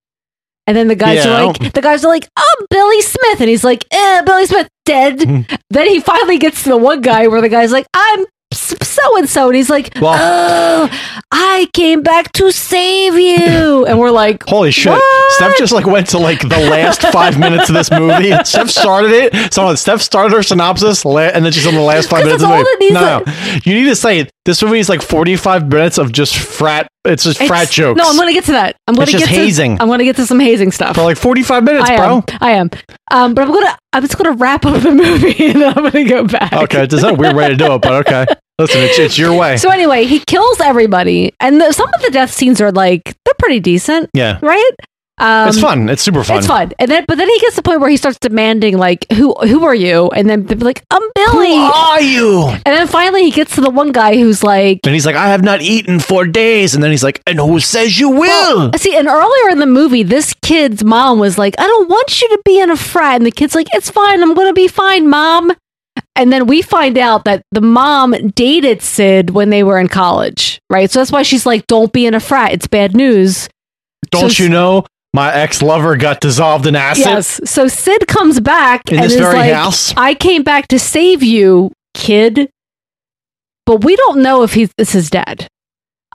And 0.67 0.77
then 0.77 0.89
the 0.89 0.97
guys 0.97 1.25
Yeah, 1.25 1.43
are 1.43 1.47
like, 1.47 1.73
the 1.73 1.81
guys 1.83 2.05
are 2.05 2.09
like, 2.09 2.29
"Oh, 2.37 2.67
Billy 2.71 3.03
Smith," 3.03 3.41
and 3.41 3.49
he's 3.49 3.65
like, 3.65 3.85
"Eh, 3.91 4.23
Billy 4.23 4.47
Smith 4.47 4.69
dead." 4.85 5.19
then 5.71 5.87
he 5.87 6.01
finally 6.01 6.39
gets 6.39 6.65
to 6.65 6.71
the 6.71 6.77
one 6.77 7.01
guy 7.01 7.29
where 7.29 7.41
the 7.41 7.49
guy's 7.49 7.73
like, 7.73 7.87
"I'm." 7.95 8.27
So 8.53 9.17
and 9.17 9.29
so, 9.29 9.47
and 9.47 9.55
he's 9.57 9.71
like, 9.71 9.93
Well- 10.01 10.17
"Oh, 10.19 10.91
I 11.31 11.69
came 11.73 12.03
back 12.03 12.33
to 12.33 12.51
save 12.51 13.15
you," 13.15 13.87
and 13.89 13.99
we're 13.99 14.11
like, 14.11 14.43
Holy 14.49 14.73
shit! 14.73 14.91
What? 14.93 15.31
Steph 15.33 15.57
just 15.57 15.73
like 15.73 15.87
went 15.87 16.09
to 16.09 16.19
like 16.19 16.41
the 16.41 16.59
last 16.71 17.01
five 17.03 17.39
minutes 17.39 17.69
of 17.69 17.77
this 17.77 17.91
movie. 17.93 18.33
Steph 18.45 18.69
started 18.71 19.11
it. 19.13 19.53
So 19.55 19.73
Steph 19.77 20.03
started 20.03 20.35
her 20.35 20.43
synopsis, 20.43 21.05
and 21.05 21.45
then 21.45 21.53
she's 21.53 21.67
on 21.67 21.75
the 21.75 21.81
last 21.81 22.11
five 22.11 22.25
minutes 22.27 22.43
of 22.43 22.49
the 22.51 22.57
movie. 22.57 22.69
it 22.87 22.93
No, 22.93 23.21
no, 23.21 23.33
you 23.65 23.75
need 23.75 23.89
to 23.89 23.97
say 23.97 24.29
This 24.47 24.63
movie 24.63 24.79
is 24.79 24.89
like 24.89 25.03
45 25.03 25.69
minutes 25.71 25.99
of 25.99 26.13
just 26.13 26.37
frat. 26.39 26.89
It's 27.05 27.25
just 27.25 27.43
frat 27.43 27.71
jokes. 27.71 27.99
No, 27.99 28.09
I'm 28.09 28.17
gonna 28.17 28.33
get 28.33 28.45
to 28.45 28.53
that. 28.53 28.77
I'm 28.89 28.95
get 28.95 29.09
just 29.09 29.25
to 29.25 29.31
hazing. 29.31 29.81
I'm 29.81 29.89
gonna 29.89 30.05
get 30.05 30.17
to 30.17 30.27
some 30.27 30.41
hazing 30.41 30.73
stuff. 30.73 30.97
for 30.97 31.03
like 31.03 31.19
45 31.19 31.63
minutes, 31.63 31.91
I 31.91 31.97
bro. 31.97 32.17
am. 32.17 32.23
I 32.41 32.51
am. 32.53 32.71
Um, 33.11 33.35
but 33.35 33.43
I'm 33.43 33.53
gonna. 33.53 33.77
I'm 33.93 34.03
just 34.03 34.17
gonna 34.17 34.37
wrap 34.37 34.65
up 34.65 34.83
the 34.83 34.91
movie 34.95 35.47
and 35.47 35.61
then 35.61 35.77
I'm 35.77 35.85
gonna 35.91 36.09
go 36.09 36.27
back. 36.27 36.53
Okay, 36.53 36.85
it's 36.85 37.03
a 37.03 37.13
weird 37.13 37.37
way 37.37 37.49
to 37.49 37.57
do 37.57 37.73
it, 37.75 37.83
but 37.83 38.07
okay. 38.07 38.27
Listen, 38.59 38.83
it's, 38.83 38.99
it's 38.99 39.19
your 39.19 39.35
way. 39.35 39.57
So 39.57 39.71
anyway, 39.71 40.05
he 40.05 40.21
kills 40.21 40.61
everybody, 40.61 41.33
and 41.41 41.59
the, 41.61 41.73
some 41.73 41.89
of 41.95 42.03
the 42.03 42.11
death 42.11 42.31
scenes 42.31 42.61
are 42.61 42.71
like 42.73 43.05
they're 43.05 43.35
pretty 43.39 43.61
decent, 43.61 44.11
yeah, 44.15 44.39
right? 44.43 44.71
Um, 45.21 45.49
it's 45.49 45.61
fun. 45.61 45.89
It's 45.89 46.03
super 46.03 46.25
fun. 46.25 46.39
It's 46.39 46.47
fun, 46.47 46.73
and 46.79 46.91
then 46.91 47.05
but 47.07 47.19
then 47.19 47.29
he 47.29 47.39
gets 47.41 47.55
to 47.57 47.63
the 47.63 47.63
point 47.63 47.81
where 47.81 47.91
he 47.91 47.97
starts 47.97 48.19
demanding 48.19 48.79
like, 48.79 49.07
"Who 49.13 49.35
who 49.35 49.65
are 49.65 49.75
you?" 49.75 50.09
And 50.09 50.29
then 50.29 50.47
they'll 50.47 50.59
be 50.59 50.65
like, 50.65 50.83
"I'm 50.91 51.03
Billy." 51.15 51.55
Who 51.57 51.63
are 51.63 52.01
you? 52.01 52.49
And 52.49 52.77
then 52.77 52.87
finally 52.87 53.25
he 53.25 53.31
gets 53.31 53.55
to 53.57 53.61
the 53.61 53.71
one 53.71 53.93
guy 53.93 54.17
who's 54.17 54.43
like, 54.43 54.81
And 54.85 54.95
he's 54.95 55.07
like, 55.07 55.17
I 55.17 55.29
have 55.29 55.43
not 55.43 55.61
eaten 55.61 56.01
for 56.01 56.27
days. 56.27 56.75
And 56.75 56.83
then 56.83 56.91
he's 56.91 57.03
like, 57.03 57.21
and 57.27 57.39
who 57.39 57.61
says 57.61 57.99
you 57.99 58.11
will? 58.11 58.73
See, 58.77 58.97
and 58.97 59.09
earlier 59.09 59.51
in 59.51 59.59
the 59.59 59.67
movie, 59.67 60.03
this 60.03 60.35
kid's 60.43 60.83
mom 60.85 61.19
was 61.19 61.39
like, 61.39 61.55
I 61.59 61.65
don't 61.67 61.89
want 61.89 62.21
you 62.21 62.29
to 62.29 62.41
be 62.45 62.61
in 62.61 62.71
a 62.71 62.77
frat. 62.77 63.17
And 63.17 63.27
the 63.27 63.31
kid's 63.31 63.55
like, 63.55 63.69
It's 63.73 63.91
fine. 63.91 64.23
I'm 64.23 64.35
going 64.35 64.49
to 64.49 64.55
be 64.55 64.69
fine, 64.69 65.09
mom. 65.09 65.53
And 66.17 66.33
then 66.33 66.47
we 66.47 66.63
find 66.63 66.97
out 66.99 67.25
that 67.25 67.43
the 67.51 67.61
mom 67.61 68.13
dated 68.35 68.83
Sid 68.83 69.31
when 69.31 69.51
they 69.51 69.63
were 69.63 69.79
in 69.79 69.89
college, 69.89 70.61
right? 70.71 70.91
So 70.91 71.01
that's 71.01 71.13
why 71.13 71.23
she's 71.23 71.47
like, 71.47 71.67
Don't 71.67 71.93
be 71.93 72.07
in 72.07 72.15
a 72.15 72.21
frat. 72.21 72.53
It's 72.53 72.67
bad 72.67 72.97
news. 72.97 73.49
Don't 74.11 74.31
So- 74.31 74.43
you 74.43 74.49
know 74.49 74.85
my 75.13 75.33
ex 75.33 75.63
lover 75.63 75.97
got 75.97 76.21
dissolved 76.21 76.67
in 76.67 76.77
acid? 76.77 77.07
Yes. 77.07 77.41
So 77.45 77.69
Sid 77.69 78.07
comes 78.07 78.41
back 78.41 78.91
In 78.91 78.97
and 78.97 79.05
this 79.05 79.15
is 79.15 79.21
very 79.21 79.35
like, 79.35 79.53
house? 79.53 79.95
I 79.97 80.15
came 80.15 80.43
back 80.43 80.69
to 80.69 80.79
save 80.79 81.23
you, 81.23 81.73
kid. 81.95 82.51
But 83.67 83.85
we 83.85 83.95
don't 83.97 84.23
know 84.23 84.43
if 84.43 84.55
he's 84.55 84.73
this 84.77 84.95
is 84.95 85.11
dad. 85.11 85.49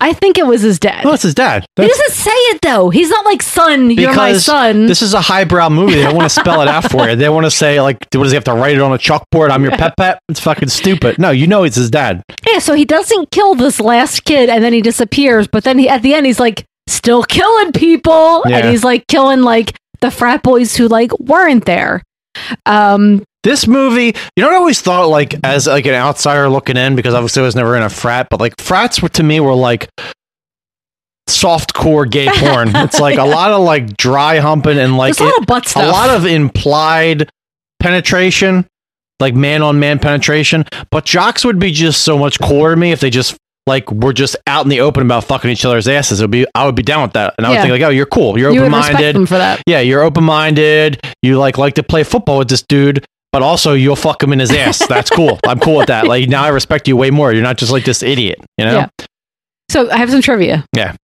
I 0.01 0.11
think 0.11 0.37
it 0.37 0.45
was 0.45 0.61
his 0.61 0.77
dad. 0.77 1.05
No, 1.05 1.13
it's 1.13 1.23
his 1.23 1.33
dad. 1.33 1.65
he 1.77 1.87
doesn't 1.87 2.11
say 2.11 2.31
it 2.31 2.59
though. 2.61 2.89
He's 2.89 3.09
not 3.09 3.23
like, 3.23 3.41
son, 3.41 3.89
you're 3.89 4.13
my 4.13 4.31
because 4.31 4.45
son. 4.45 4.87
This 4.87 5.01
is 5.01 5.13
a 5.13 5.21
highbrow 5.21 5.69
movie. 5.69 5.95
They 5.95 6.03
don't 6.03 6.15
want 6.15 6.29
to 6.29 6.37
spell 6.37 6.61
it 6.61 6.67
out 6.67 6.91
for 6.91 7.07
you. 7.07 7.15
They 7.15 7.29
want 7.29 7.45
to 7.45 7.51
say, 7.51 7.79
like, 7.79 7.99
what 8.13 8.23
does 8.23 8.31
he 8.31 8.35
have 8.35 8.43
to 8.45 8.53
write 8.53 8.75
it 8.75 8.81
on 8.81 8.91
a 8.91 8.97
chalkboard? 8.97 9.51
I'm 9.51 9.63
your 9.63 9.71
pet 9.71 9.93
pet? 9.95 10.19
It's 10.27 10.41
fucking 10.41 10.67
stupid. 10.67 11.17
No, 11.17 11.31
you 11.31 11.47
know 11.47 11.63
it's 11.63 11.77
his 11.77 11.89
dad. 11.89 12.21
Yeah, 12.45 12.59
so 12.59 12.73
he 12.73 12.83
doesn't 12.83 13.31
kill 13.31 13.55
this 13.55 13.79
last 13.79 14.25
kid 14.25 14.49
and 14.49 14.61
then 14.61 14.73
he 14.73 14.81
disappears, 14.81 15.47
but 15.47 15.63
then 15.63 15.79
he 15.79 15.87
at 15.87 16.01
the 16.01 16.13
end 16.13 16.25
he's 16.25 16.41
like 16.41 16.65
still 16.87 17.23
killing 17.23 17.71
people 17.71 18.43
and 18.45 18.69
he's 18.69 18.83
like 18.83 19.07
killing 19.07 19.41
like 19.41 19.77
the 20.01 20.11
frat 20.11 20.43
boys 20.43 20.75
who 20.75 20.87
like 20.87 21.17
weren't 21.19 21.65
there. 21.65 22.01
Um 22.65 23.23
This 23.43 23.67
movie, 23.67 24.13
you 24.35 24.43
know 24.43 24.49
I 24.51 24.55
always 24.55 24.81
thought, 24.81 25.07
like, 25.07 25.35
as 25.43 25.67
like 25.67 25.85
an 25.85 25.93
outsider 25.93 26.49
looking 26.49 26.77
in, 26.77 26.95
because 26.95 27.13
obviously 27.13 27.41
I 27.41 27.45
was 27.45 27.55
never 27.55 27.75
in 27.75 27.83
a 27.83 27.89
frat, 27.89 28.27
but 28.29 28.39
like 28.39 28.59
frats 28.59 29.01
were 29.01 29.09
to 29.09 29.23
me 29.23 29.39
were 29.39 29.53
like 29.55 29.89
soft 31.27 31.73
core 31.73 32.05
gay 32.05 32.27
porn. 32.35 32.75
It's 32.75 32.99
like 32.99 33.17
a 33.17 33.23
lot 33.25 33.51
of 33.51 33.63
like 33.63 33.97
dry 33.97 34.39
humping 34.39 34.77
and 34.77 34.97
like 34.97 35.15
There's 35.15 35.31
a 35.31 35.51
lot 35.51 35.75
a 35.75 35.87
lot 35.87 36.09
of 36.09 36.25
implied 36.25 37.29
penetration, 37.79 38.65
like 39.19 39.33
man 39.33 39.61
on 39.61 39.79
man 39.79 39.99
penetration. 39.99 40.65
But 40.91 41.05
jocks 41.05 41.45
would 41.45 41.59
be 41.59 41.71
just 41.71 42.01
so 42.03 42.17
much 42.17 42.39
cooler 42.39 42.71
to 42.71 42.79
me 42.79 42.91
if 42.91 42.99
they 42.99 43.09
just 43.09 43.37
like 43.67 43.89
were 43.91 44.13
just 44.13 44.35
out 44.47 44.63
in 44.65 44.69
the 44.69 44.81
open 44.81 45.03
about 45.03 45.23
fucking 45.23 45.49
each 45.49 45.65
other's 45.65 45.87
asses. 45.87 46.19
It 46.19 46.23
would 46.23 46.31
be 46.31 46.45
I 46.55 46.65
would 46.65 46.75
be 46.75 46.83
down 46.83 47.01
with 47.03 47.13
that, 47.13 47.33
and 47.37 47.45
I 47.45 47.49
would 47.49 47.55
Yeah. 47.55 47.61
think 47.63 47.71
like, 47.71 47.81
oh, 47.81 47.89
you're 47.89 48.05
cool, 48.05 48.37
you're 48.37 48.51
you 48.51 48.59
open 48.61 48.71
minded 48.71 49.15
for 49.29 49.37
that. 49.37 49.61
Yeah, 49.65 49.79
you're 49.79 50.01
open 50.01 50.23
minded. 50.23 51.01
You 51.21 51.37
like 51.39 51.57
like 51.57 51.73
to 51.75 51.83
play 51.83 52.03
football 52.03 52.37
with 52.39 52.49
this 52.49 52.61
dude, 52.61 53.03
but 53.31 53.41
also 53.41 53.73
you'll 53.73 53.95
fuck 53.95 54.21
him 54.21 54.31
in 54.33 54.39
his 54.39 54.51
ass. 54.51 54.85
That's 54.87 55.09
cool. 55.09 55.39
I'm 55.47 55.59
cool 55.59 55.77
with 55.77 55.87
that. 55.87 56.07
Like 56.07 56.29
now 56.29 56.43
I 56.43 56.49
respect 56.49 56.87
you 56.87 56.95
way 56.95 57.09
more. 57.11 57.33
You're 57.33 57.43
not 57.43 57.57
just 57.57 57.71
like 57.71 57.85
this 57.85 58.03
idiot, 58.03 58.39
you 58.57 58.65
know? 58.65 58.73
Yeah. 58.77 58.87
So 59.71 59.89
I 59.89 59.97
have 59.97 60.11
some 60.11 60.21
trivia. 60.21 60.63
Yeah. 60.75 60.95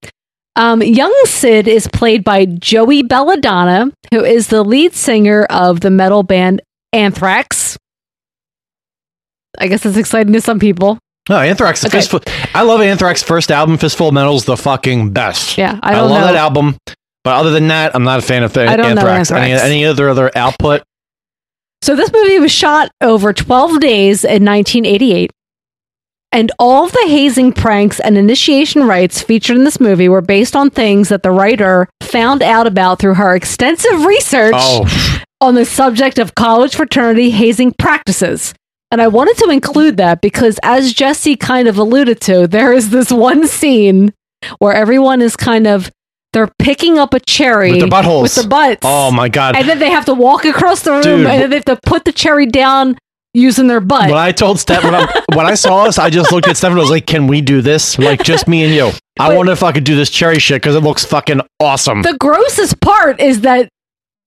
Um, 0.55 0.84
young 0.84 1.14
Sid 1.26 1.68
is 1.68 1.88
played 1.88 2.24
by 2.24 2.45
Joey 2.45 3.01
Belladonna, 3.03 3.91
who 4.14 4.24
is 4.24 4.47
the 4.47 4.64
lead 4.64 4.93
singer 4.93 5.45
of 5.49 5.80
the 5.80 5.89
metal 5.89 6.24
band 6.24 6.62
Anthrax. 6.93 7.78
I 9.57 9.68
guess 9.68 9.84
that's 9.84 9.97
exciting 9.97 10.34
to 10.34 10.41
some 10.41 10.59
people. 10.59 10.99
No, 11.32 11.39
Anthrax. 11.39 11.86
Okay. 11.86 11.99
Fistful, 11.99 12.19
I 12.53 12.63
love 12.63 12.82
Anthrax 12.82 13.23
first 13.23 13.51
album. 13.51 13.77
Fistful 13.77 14.09
of 14.09 14.13
Metal's 14.13 14.43
the 14.43 14.57
fucking 14.57 15.11
best. 15.11 15.57
Yeah, 15.57 15.79
I 15.82 15.93
I, 15.95 16.01
love 16.01 16.09
know. 16.09 16.27
that 16.27 16.36
album. 16.36 16.75
But 17.23 17.36
other 17.36 17.51
than 17.51 17.69
that, 17.69 17.95
I'm 17.95 18.03
not 18.03 18.19
a 18.19 18.21
fan 18.21 18.43
of 18.43 18.57
I 18.57 18.75
don't 18.75 18.95
know 18.95 19.07
Anthrax. 19.07 19.32
Any, 19.32 19.53
any 19.53 19.86
other 19.86 20.09
other 20.09 20.29
output? 20.36 20.84
So 21.84 21.95
this 21.95 22.11
movie 22.11 22.38
was 22.39 22.51
shot 22.51 22.91
over 22.99 23.32
12 23.32 23.79
days 23.79 24.25
in 24.25 24.43
1988. 24.43 25.32
And 26.34 26.51
all 26.59 26.84
of 26.86 26.91
the 26.91 27.05
hazing 27.07 27.53
pranks 27.53 28.01
and 28.01 28.17
initiation 28.17 28.86
rites 28.86 29.21
featured 29.21 29.55
in 29.55 29.63
this 29.63 29.79
movie 29.79 30.09
were 30.09 30.21
based 30.21 30.55
on 30.57 30.69
things 30.69 31.07
that 31.09 31.23
the 31.23 31.32
writer 31.32 31.88
found 32.01 32.43
out 32.43 32.67
about 32.67 32.99
through 32.99 33.13
her 33.13 33.34
extensive 33.36 34.03
research 34.03 34.53
Oh, 34.57 34.86
on 35.39 35.55
the 35.55 35.65
subject 35.65 36.19
of 36.19 36.36
college 36.36 36.75
fraternity 36.75 37.29
hazing 37.29 37.73
practices. 37.79 38.53
And 38.91 39.01
I 39.01 39.07
wanted 39.07 39.37
to 39.37 39.49
include 39.49 39.97
that 39.97 40.21
because, 40.21 40.59
as 40.63 40.93
Jesse 40.93 41.35
kind 41.37 41.67
of 41.69 41.77
alluded 41.77 42.19
to, 42.21 42.45
there 42.47 42.73
is 42.73 42.89
this 42.89 43.09
one 43.11 43.47
scene 43.47 44.13
where 44.59 44.73
everyone 44.73 45.21
is 45.21 45.35
kind 45.37 45.65
of 45.67 45.89
they're 46.33 46.51
picking 46.59 46.97
up 46.97 47.13
a 47.13 47.19
cherry 47.21 47.71
With 47.71 47.81
the 47.81 47.87
buttholes. 47.87 48.23
with 48.23 48.35
the 48.35 48.47
butts. 48.47 48.81
oh 48.83 49.11
my 49.11 49.27
god! 49.29 49.55
and 49.55 49.67
then 49.67 49.79
they 49.79 49.89
have 49.89 50.05
to 50.05 50.13
walk 50.13 50.45
across 50.45 50.81
the 50.81 50.91
room, 50.91 51.01
Dude. 51.03 51.25
and 51.25 51.41
then 51.41 51.49
they 51.49 51.55
have 51.57 51.65
to 51.65 51.79
put 51.85 52.05
the 52.05 52.11
cherry 52.11 52.45
down 52.45 52.97
using 53.33 53.67
their 53.67 53.79
butt. 53.81 54.09
when 54.09 54.17
I 54.17 54.31
told 54.33 54.59
Steph 54.59 54.83
when 54.83 54.93
I, 54.95 55.23
when 55.35 55.45
I 55.45 55.53
saw 55.55 55.85
this, 55.85 55.97
I 55.99 56.09
just 56.09 56.31
looked 56.33 56.47
at 56.47 56.57
Steph 56.57 56.71
and 56.71 56.79
I 56.79 56.81
was 56.81 56.89
like, 56.89 57.05
"Can 57.05 57.27
we 57.27 57.39
do 57.41 57.61
this? 57.61 57.97
Like 57.99 58.23
just 58.23 58.47
me 58.47 58.63
and 58.63 58.73
you? 58.73 58.87
I 59.19 59.27
But- 59.29 59.37
wonder 59.37 59.51
if 59.53 59.63
I 59.63 59.71
could 59.71 59.83
do 59.85 59.95
this 59.95 60.09
cherry 60.09 60.39
shit 60.39 60.61
because 60.61 60.75
it 60.75 60.81
looks 60.81 61.05
fucking 61.05 61.41
awesome." 61.61 62.01
the 62.01 62.17
grossest 62.17 62.79
part 62.81 63.19
is 63.21 63.41
that 63.41 63.69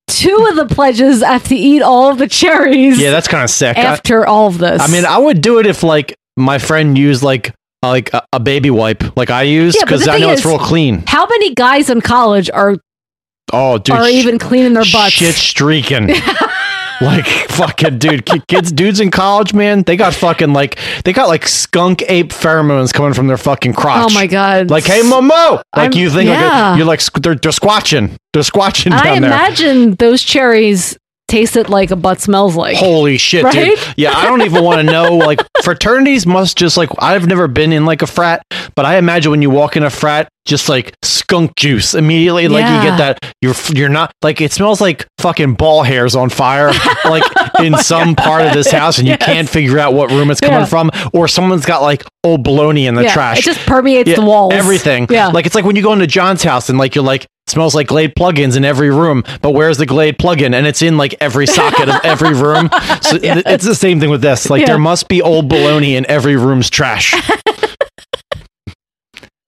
two 0.07 0.47
of 0.49 0.55
the 0.55 0.65
pledges 0.73 1.23
have 1.23 1.43
to 1.47 1.55
eat 1.55 1.81
all 1.81 2.09
of 2.11 2.17
the 2.17 2.27
cherries 2.27 2.99
yeah, 2.99 3.11
that's 3.11 3.27
kind 3.27 3.43
of 3.43 3.49
sick. 3.49 3.77
I, 3.77 3.81
after 3.81 4.25
all 4.25 4.47
of 4.47 4.57
this. 4.59 4.81
I 4.81 4.87
mean, 4.87 5.05
I 5.05 5.17
would 5.17 5.41
do 5.41 5.59
it 5.59 5.65
if 5.65 5.83
like 5.83 6.15
my 6.37 6.57
friend 6.59 6.97
used 6.97 7.23
like 7.23 7.49
uh, 7.83 7.89
like 7.89 8.13
a, 8.13 8.25
a 8.33 8.39
baby 8.39 8.69
wipe 8.69 9.15
like 9.17 9.29
I 9.29 9.43
use 9.43 9.75
because 9.79 10.05
the 10.05 10.11
I 10.11 10.17
know 10.19 10.29
it's 10.31 10.45
real 10.45 10.59
clean. 10.59 11.03
how 11.07 11.25
many 11.27 11.53
guys 11.53 11.89
in 11.89 12.01
college 12.01 12.49
are 12.51 12.77
Oh, 13.53 13.77
dude, 13.77 13.95
are 13.95 14.05
sh- 14.07 14.13
even 14.13 14.39
cleaning 14.39 14.73
their 14.73 14.83
butts? 14.91 15.11
shit 15.13 15.35
streaking. 15.35 16.09
like 17.01 17.25
fucking 17.25 17.99
dude, 17.99 18.25
kids, 18.47 18.71
dudes 18.71 18.99
in 18.99 19.11
college, 19.11 19.53
man, 19.53 19.83
they 19.83 19.95
got 19.95 20.13
fucking 20.13 20.53
like 20.53 20.79
they 21.03 21.13
got 21.13 21.27
like 21.27 21.47
skunk 21.47 22.03
ape 22.07 22.29
pheromones 22.29 22.93
coming 22.93 23.13
from 23.13 23.27
their 23.27 23.37
fucking 23.37 23.73
crotch. 23.73 24.11
Oh 24.11 24.13
my 24.13 24.27
god! 24.27 24.69
Like, 24.69 24.85
hey, 24.85 25.01
Momo! 25.01 25.31
Like 25.31 25.63
I'm- 25.75 25.93
you 25.93 26.09
think 26.09 26.29
like 26.29 26.39
yeah. 26.39 26.73
a, 26.73 26.77
you're 26.77 26.85
like 26.85 27.01
they're, 27.13 27.35
they're 27.35 27.51
squatching, 27.51 28.15
they're 28.33 28.43
squatching 28.43 28.91
I 28.91 29.03
down 29.03 29.21
there. 29.21 29.31
imagine 29.31 29.95
those 29.95 30.23
cherries 30.23 30.97
tasted 31.27 31.69
like 31.69 31.91
a 31.91 31.95
butt 31.95 32.21
smells 32.21 32.55
like. 32.55 32.77
Holy 32.77 33.17
shit, 33.17 33.43
Right? 33.43 33.53
dude! 33.53 33.79
Yeah, 33.97 34.11
I 34.15 34.25
don't 34.25 34.41
even 34.43 34.63
want 34.63 34.77
to 34.79 34.83
know. 34.91 35.15
Like 35.15 35.39
fraternities 35.63 36.25
must 36.25 36.57
just 36.57 36.77
like 36.77 36.89
I've 36.99 37.27
never 37.27 37.47
been 37.47 37.73
in 37.73 37.85
like 37.85 38.01
a 38.01 38.07
frat, 38.07 38.43
but 38.75 38.85
I 38.85 38.97
imagine 38.97 39.31
when 39.31 39.41
you 39.41 39.49
walk 39.49 39.75
in 39.75 39.83
a 39.83 39.89
frat, 39.89 40.29
just 40.45 40.69
like 40.69 40.93
skunk 41.03 41.55
juice 41.55 41.93
immediately. 41.95 42.47
Like 42.47 42.65
you 42.65 42.89
get 42.89 42.97
that 42.97 43.33
you're 43.41 43.55
you're 43.73 43.89
not 43.89 44.11
like 44.21 44.41
it 44.41 44.51
smells 44.51 44.79
like 44.81 45.07
fucking 45.19 45.55
ball 45.55 45.83
hairs 45.83 46.15
on 46.15 46.29
fire, 46.29 46.71
like 47.05 47.23
in 47.59 47.75
some 47.77 48.15
part 48.15 48.45
of 48.45 48.53
this 48.53 48.69
house, 48.71 48.99
and 48.99 49.07
you 49.07 49.17
can't 49.17 49.49
figure 49.49 49.79
out 49.79 49.93
what 49.93 50.11
room 50.11 50.29
it's 50.31 50.39
coming 50.39 50.59
Yeah. 50.59 50.65
from, 50.65 50.91
or 51.13 51.27
someone's 51.27 51.65
got 51.65 51.81
like 51.81 52.03
old 52.23 52.43
bologna 52.43 52.85
in 52.87 52.95
the 52.95 53.03
yeah, 53.03 53.13
trash. 53.13 53.39
It 53.39 53.43
just 53.45 53.59
permeates 53.65 54.09
Yeah, 54.09 54.15
the 54.17 54.25
walls. 54.25 54.53
Everything. 54.53 55.07
Yeah. 55.09 55.27
Like 55.27 55.45
it's 55.45 55.55
like 55.55 55.65
when 55.65 55.75
you 55.75 55.81
go 55.83 55.93
into 55.93 56.07
John's 56.07 56.43
house 56.43 56.69
and 56.69 56.77
like 56.77 56.93
you're 56.95 57.03
like 57.03 57.25
smells 57.47 57.75
like 57.75 57.87
Glade 57.87 58.13
plugins 58.15 58.57
in 58.57 58.65
every 58.65 58.89
room, 58.89 59.23
but 59.41 59.51
where's 59.51 59.77
the 59.77 59.85
Glade 59.85 60.17
plugin? 60.17 60.53
And 60.53 60.65
it's 60.67 60.81
in 60.81 60.97
like 60.97 61.15
every 61.21 61.47
socket 61.47 61.89
of 61.89 61.99
every 62.03 62.33
room. 62.33 62.69
So 63.01 63.17
th- 63.19 63.43
it's 63.45 63.65
the 63.65 63.75
same 63.75 63.99
thing 63.99 64.09
with 64.09 64.21
this. 64.21 64.49
Like 64.49 64.61
Yeah. 64.61 64.67
there 64.67 64.79
must 64.79 65.07
be 65.07 65.21
old 65.21 65.49
baloney 65.49 65.91
in 65.97 66.05
every 66.09 66.35
room's 66.35 66.69
trash. 66.69 67.13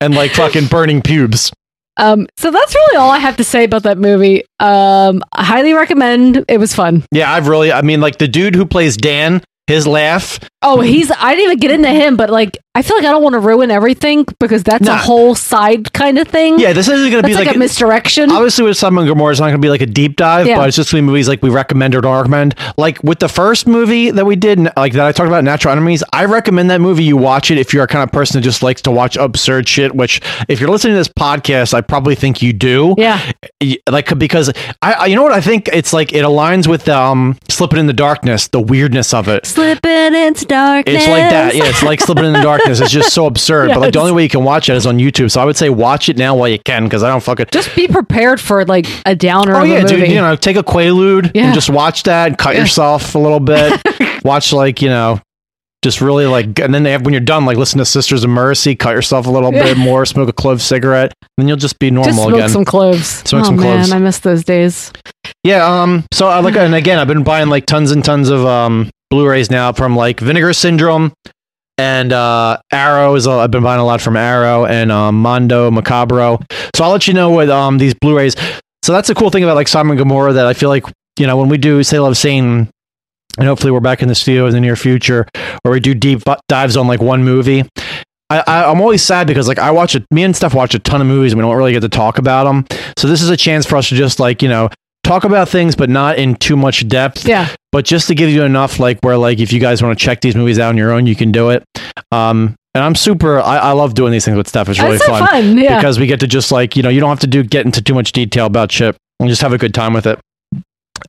and 0.02 0.14
like 0.16 0.32
fucking 0.32 0.68
burning 0.68 1.02
pubes. 1.02 1.52
Um, 2.00 2.28
so 2.38 2.52
that's 2.52 2.76
really 2.76 2.98
all 2.98 3.10
I 3.10 3.18
have 3.18 3.38
to 3.38 3.44
say 3.44 3.64
about 3.64 3.82
that 3.84 3.98
movie. 3.98 4.44
Um, 4.60 5.24
I 5.34 5.44
highly 5.44 5.74
recommend. 5.74 6.46
It 6.48 6.60
was 6.60 6.76
fun. 6.76 7.04
Yeah, 7.12 7.32
I've 7.34 7.48
really 7.48 7.72
I 7.72 7.82
mean 7.82 8.02
like 8.02 8.20
the 8.20 8.28
dude 8.28 8.54
who 8.54 8.68
plays 8.68 8.98
Dan, 8.98 9.42
his 9.68 9.86
laugh. 9.86 10.40
Oh, 10.64 10.82
he's. 10.82 11.12
I 11.12 11.36
didn't 11.36 11.46
even 11.46 11.58
get 11.60 11.72
into 11.72 11.90
him, 11.90 12.18
but 12.18 12.30
like, 12.30 12.58
I 12.74 12.82
feel 12.82 12.98
like 12.98 13.06
I 13.06 13.12
don't 13.12 13.22
want 13.24 13.34
to 13.34 13.40
ruin 13.40 13.70
everything 13.72 14.26
because 14.40 14.64
that's 14.64 14.88
a 14.88 14.98
whole 14.98 15.36
side 15.36 15.94
kind 15.94 16.18
of 16.18 16.28
thing. 16.28 16.60
Yeah, 16.60 16.74
this 16.74 16.88
isn't 16.88 17.10
gonna 17.12 17.22
that's 17.22 17.32
be 17.32 17.36
like, 17.36 17.48
like, 17.48 17.56
a 17.56 17.60
misdirection. 17.60 18.32
Obviously, 18.32 18.66
with 18.66 18.76
Simon 18.78 19.06
Gomorrah, 19.06 19.32
it's 19.32 19.40
not 19.40 19.48
going 19.48 19.58
to 19.58 19.62
be 19.66 19.70
like 19.70 19.82
a 19.82 19.86
deep 19.86 20.16
dive, 20.16 20.48
Yeah. 20.48 20.58
but 20.58 20.68
it's 20.68 20.76
just 20.78 20.92
gonna 20.92 21.02
be 21.04 21.06
movies 21.06 21.28
like 21.28 21.42
we 21.44 21.50
recommend 21.50 21.96
or 21.96 22.02
don't 22.02 22.16
recommend. 22.18 22.56
Like 22.78 23.02
with 23.04 23.20
the 23.20 23.30
first 23.30 23.68
movie 23.68 24.10
that 24.12 24.26
we 24.26 24.36
did, 24.36 24.60
like 24.76 24.94
that 24.94 25.06
I 25.06 25.12
talked 25.12 25.28
about, 25.28 25.44
Natural 25.44 25.72
Enemies. 25.74 26.04
I 26.12 26.26
recommend 26.26 26.70
that 26.72 26.82
movie. 26.82 27.04
You 27.04 27.18
watch 27.18 27.52
it 27.52 27.58
if 27.60 27.72
you're 27.74 27.84
a 27.84 27.88
kind 27.88 28.04
of 28.04 28.12
person 28.12 28.40
that 28.40 28.44
just 28.44 28.64
likes 28.64 28.82
to 28.84 28.92
watch 28.92 29.16
absurd 29.16 29.68
shit. 29.70 29.96
Which, 29.96 30.22
if 30.50 30.60
you're 30.60 30.70
listening 30.70 30.94
to 30.94 30.98
this 31.00 31.08
podcast, 31.10 31.74
I 31.74 31.82
probably 31.82 32.16
think 32.16 32.42
you 32.42 32.52
do. 32.54 32.96
yeah, 32.98 33.32
Like 33.90 34.18
because 34.18 34.50
I, 34.82 34.94
I 34.94 35.06
you 35.06 35.16
know 35.16 35.24
what 35.24 35.34
I 35.34 35.42
think 35.42 35.70
it's 35.72 35.94
like 35.94 36.14
it 36.14 36.24
aligns 36.26 36.68
with 36.68 36.90
um 36.90 37.38
slipping 37.50 37.80
in 37.80 37.86
the 37.88 37.94
darkness, 37.94 38.48
the 38.50 38.62
weirdness 38.62 39.14
of 39.14 39.28
it. 39.28 39.46
Slipping 39.58 40.16
into 40.16 40.46
darkness. 40.46 40.96
It's 40.96 41.08
like 41.08 41.30
that. 41.30 41.56
Yeah, 41.56 41.66
it's 41.66 41.84
like 41.84 42.00
slipping 42.02 42.26
in 42.26 42.34
the 42.34 42.42
darkness. 42.42 42.80
It's 42.80 42.92
just 42.92 43.14
so 43.14 43.26
absurd. 43.32 43.70
But 43.70 43.80
like 43.80 43.94
the 43.94 44.00
only 44.00 44.12
way 44.14 44.24
you 44.24 44.30
can 44.30 44.44
watch 44.44 44.70
it 44.70 44.76
is 44.76 44.86
on 44.86 44.98
YouTube. 45.00 45.32
So 45.32 45.42
I 45.42 45.46
would 45.46 45.58
say 45.58 45.70
watch 45.70 46.10
it 46.10 46.18
now 46.18 46.36
while 46.36 46.48
you 46.48 46.60
can 46.60 46.84
because 46.84 47.04
I 47.04 47.10
don't 47.10 47.22
fucking. 47.24 47.48
Just 47.52 47.76
be 47.76 47.88
prepared 47.88 48.40
for 48.40 48.66
like 48.66 48.86
a 49.06 49.16
downer. 49.16 49.56
Oh 49.56 49.62
of 49.64 49.68
yeah, 49.68 49.78
a 49.80 49.82
movie. 49.84 49.96
dude. 49.98 50.10
You 50.10 50.16
know, 50.22 50.36
take 50.36 50.56
a 50.58 50.64
Quaalude 50.64 51.32
Yeah. 51.34 51.46
and 51.46 51.54
just 51.54 51.70
watch 51.70 52.04
that. 52.04 52.28
And 52.28 52.38
cut 52.38 52.56
Yeah. 52.56 52.62
yourself 52.62 53.16
a 53.16 53.20
little 53.20 53.40
bit. 53.40 53.82
watch 54.24 54.54
like 54.54 54.82
you 54.82 54.90
know, 54.90 55.20
just 55.84 56.02
really 56.02 56.26
like, 56.26 56.60
and 56.60 56.74
then 56.74 56.84
they 56.84 56.92
have, 56.92 57.04
when 57.06 57.14
you're 57.14 57.22
done, 57.22 57.46
like 57.46 57.56
listen 57.58 57.78
to 57.78 57.86
Sisters 57.86 58.24
of 58.24 58.30
Mercy. 58.30 58.76
Cut 58.76 58.92
yourself 58.96 59.28
a 59.28 59.30
little 59.32 59.54
Yeah. 59.54 59.64
bit 59.64 59.78
more. 59.78 60.06
Smoke 60.06 60.30
a 60.30 60.34
clove 60.34 60.62
cigarette. 60.62 61.14
Then 61.38 61.48
you'll 61.48 61.58
just 61.58 61.80
be 61.80 61.92
normal 61.92 62.12
Just 62.14 62.22
smoke 62.24 62.34
again. 62.36 62.50
some 62.50 62.66
cloves. 62.66 63.08
Smoke 63.08 63.42
oh 63.42 63.46
some 63.46 63.56
man, 63.58 63.78
cloves. 63.78 63.92
I 63.92 64.00
miss 64.00 64.20
those 64.20 64.44
days. 64.44 64.92
Yeah, 65.44 65.66
um, 65.66 66.04
so 66.12 66.28
I 66.28 66.40
look 66.40 66.56
and 66.56 66.74
again, 66.76 67.00
I've 67.00 67.08
been 67.08 67.24
buying 67.24 67.50
like 67.50 67.66
tons 67.66 67.92
and 67.92 68.04
tons 68.04 68.30
of 68.30 68.46
um 68.46 68.90
Blu-rays 69.10 69.50
now 69.50 69.72
from 69.72 69.96
like 69.96 70.20
Vinegar 70.20 70.54
Syndrome 70.54 71.14
and 71.78 72.12
uh 72.12 72.58
Arrow 72.72 73.16
is 73.16 73.28
uh, 73.28 73.40
I've 73.40 73.52
been 73.52 73.64
buying 73.64 73.80
a 73.80 73.86
lot 73.86 74.02
from 74.02 74.18
Arrow 74.18 74.66
and 74.66 74.92
um 74.92 75.22
Mondo 75.22 75.72
Macabro. 75.72 76.44
So 76.76 76.84
I'll 76.84 76.92
let 76.92 77.08
you 77.08 77.14
know 77.14 77.30
what 77.30 77.50
um 77.50 77.78
these 77.78 77.94
Blu-rays. 77.94 78.36
So 78.84 78.94
that's 78.94 79.08
the 79.08 79.16
cool 79.16 79.30
thing 79.30 79.44
about 79.44 79.56
like 79.56 79.68
Simon 79.68 79.98
Gomorrah 79.98 80.34
that 80.34 80.46
I 80.46 80.54
feel 80.54 80.70
like 80.70 80.86
you 81.20 81.28
know 81.28 81.38
when 81.38 81.50
we 81.50 81.58
do 81.58 81.84
Say 81.84 82.00
Love 82.00 82.18
Satan 82.18 82.70
and 83.38 83.48
hopefully 83.48 83.72
we're 83.72 83.80
back 83.80 84.02
in 84.02 84.08
the 84.08 84.16
studio 84.16 84.48
in 84.48 84.54
the 84.54 84.60
near 84.60 84.76
future 84.76 85.28
where 85.62 85.72
we 85.72 85.80
do 85.80 85.94
deep 85.94 86.24
dives 86.48 86.76
on 86.76 86.88
like 86.88 87.02
one 87.02 87.24
movie. 87.24 87.64
I, 88.30 88.44
I'm 88.66 88.82
always 88.82 89.04
sad 89.04 89.26
because 89.26 89.48
like 89.48 89.60
I 89.60 89.72
watch 89.72 89.96
it. 89.96 90.06
Me 90.12 90.24
and 90.24 90.36
Steph 90.36 90.54
watch 90.54 90.76
a 90.76 90.80
ton 90.80 91.00
of 91.00 91.08
movies 91.08 91.32
and 91.32 91.40
we 91.40 91.44
don't 91.44 91.56
really 91.56 91.72
get 91.72 91.80
to 91.82 91.90
talk 91.90 92.18
about 92.18 92.44
them. 92.44 92.66
So 92.98 93.08
this 93.08 93.22
is 93.22 93.30
a 93.30 93.38
chance 93.38 93.66
for 93.66 93.78
us 93.78 93.88
to 93.90 93.96
just 93.96 94.20
like 94.20 94.42
you 94.42 94.50
know 94.50 94.70
talk 95.08 95.24
about 95.24 95.50
things, 95.50 95.76
but 95.76 95.90
not 95.90 96.18
in 96.18 96.36
too 96.36 96.56
much 96.58 96.88
depth. 96.88 97.28
Yeah. 97.28 97.48
But 97.72 97.86
just 97.86 98.08
to 98.08 98.16
give 98.16 98.30
you 98.30 98.44
enough, 98.44 98.80
like 98.80 99.00
where 99.02 99.18
like 99.18 99.40
if 99.40 99.52
you 99.54 99.60
guys 99.60 99.82
want 99.82 99.98
to 99.98 100.04
check 100.04 100.22
these 100.22 100.36
movies 100.36 100.60
out 100.60 100.70
on 100.70 100.78
your 100.78 100.92
own, 100.92 101.08
you 101.08 101.16
can 101.16 101.32
do 101.32 101.50
it. 101.50 101.64
Um, 102.12 102.56
and 102.74 102.84
I'm 102.84 102.96
super. 102.96 103.40
I, 103.40 103.58
I 103.58 103.72
love 103.72 103.94
doing 103.96 104.12
these 104.12 104.26
things 104.26 104.38
with 104.38 104.48
Steph. 104.48 104.70
It's 104.70 104.80
really 104.80 104.98
That's 104.98 105.10
fun, 105.10 105.28
fun, 105.28 105.58
yeah. 105.58 105.78
because 105.80 106.00
we 106.00 106.06
get 106.08 106.20
to 106.20 106.28
just 106.28 106.52
like 106.52 106.76
you 106.76 106.84
know 106.84 106.90
you 106.90 107.00
don't 107.00 107.10
have 107.10 107.20
to 107.22 107.28
do 107.28 107.44
get 107.44 107.66
into 107.66 107.82
too 107.82 107.94
much 107.96 108.12
detail 108.12 108.46
about 108.46 108.72
shit 108.72 108.96
and 109.20 109.28
just 109.30 109.42
have 109.42 109.54
a 109.54 109.58
good 109.58 109.74
time 109.74 109.94
with 109.94 110.06
it. 110.06 110.20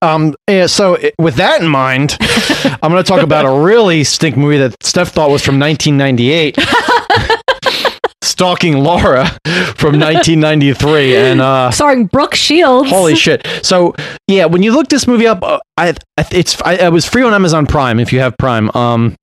Um, 0.03 0.34
yeah, 0.49 0.66
so 0.66 0.96
i- 0.99 1.12
with 1.18 1.36
that 1.36 1.61
in 1.62 1.68
mind, 1.68 2.16
I'm 2.20 2.90
going 2.90 3.03
to 3.03 3.09
talk 3.09 3.22
about 3.22 3.44
a 3.46 3.51
really 3.64 4.05
stink 4.05 4.36
movie 4.36 4.59
that 4.59 4.76
Steph 4.82 5.09
thought 5.09 5.30
was 5.30 5.42
from 5.42 5.59
1998. 5.59 6.57
Stalking 8.39 8.78
Laura 8.84 9.26
from 9.74 9.99
1993, 9.99 11.16
and 11.16 11.41
uh, 11.41 11.72
starring 11.72 12.07
Brooke 12.07 12.36
Shields. 12.36 12.89
Holy 12.89 13.16
shit! 13.16 13.45
So 13.62 13.97
yeah, 14.28 14.45
when 14.45 14.62
you 14.62 14.72
look 14.72 14.86
this 14.86 15.09
movie 15.09 15.26
up, 15.26 15.43
uh, 15.43 15.59
I, 15.76 15.89
I 16.16 16.24
it's 16.30 16.62
I, 16.62 16.74
it 16.74 16.93
was 16.93 17.05
free 17.05 17.24
on 17.24 17.34
Amazon 17.34 17.66
Prime 17.66 17.99
if 17.99 18.12
you 18.12 18.20
have 18.20 18.36
Prime. 18.39 18.70
Um, 18.76 19.16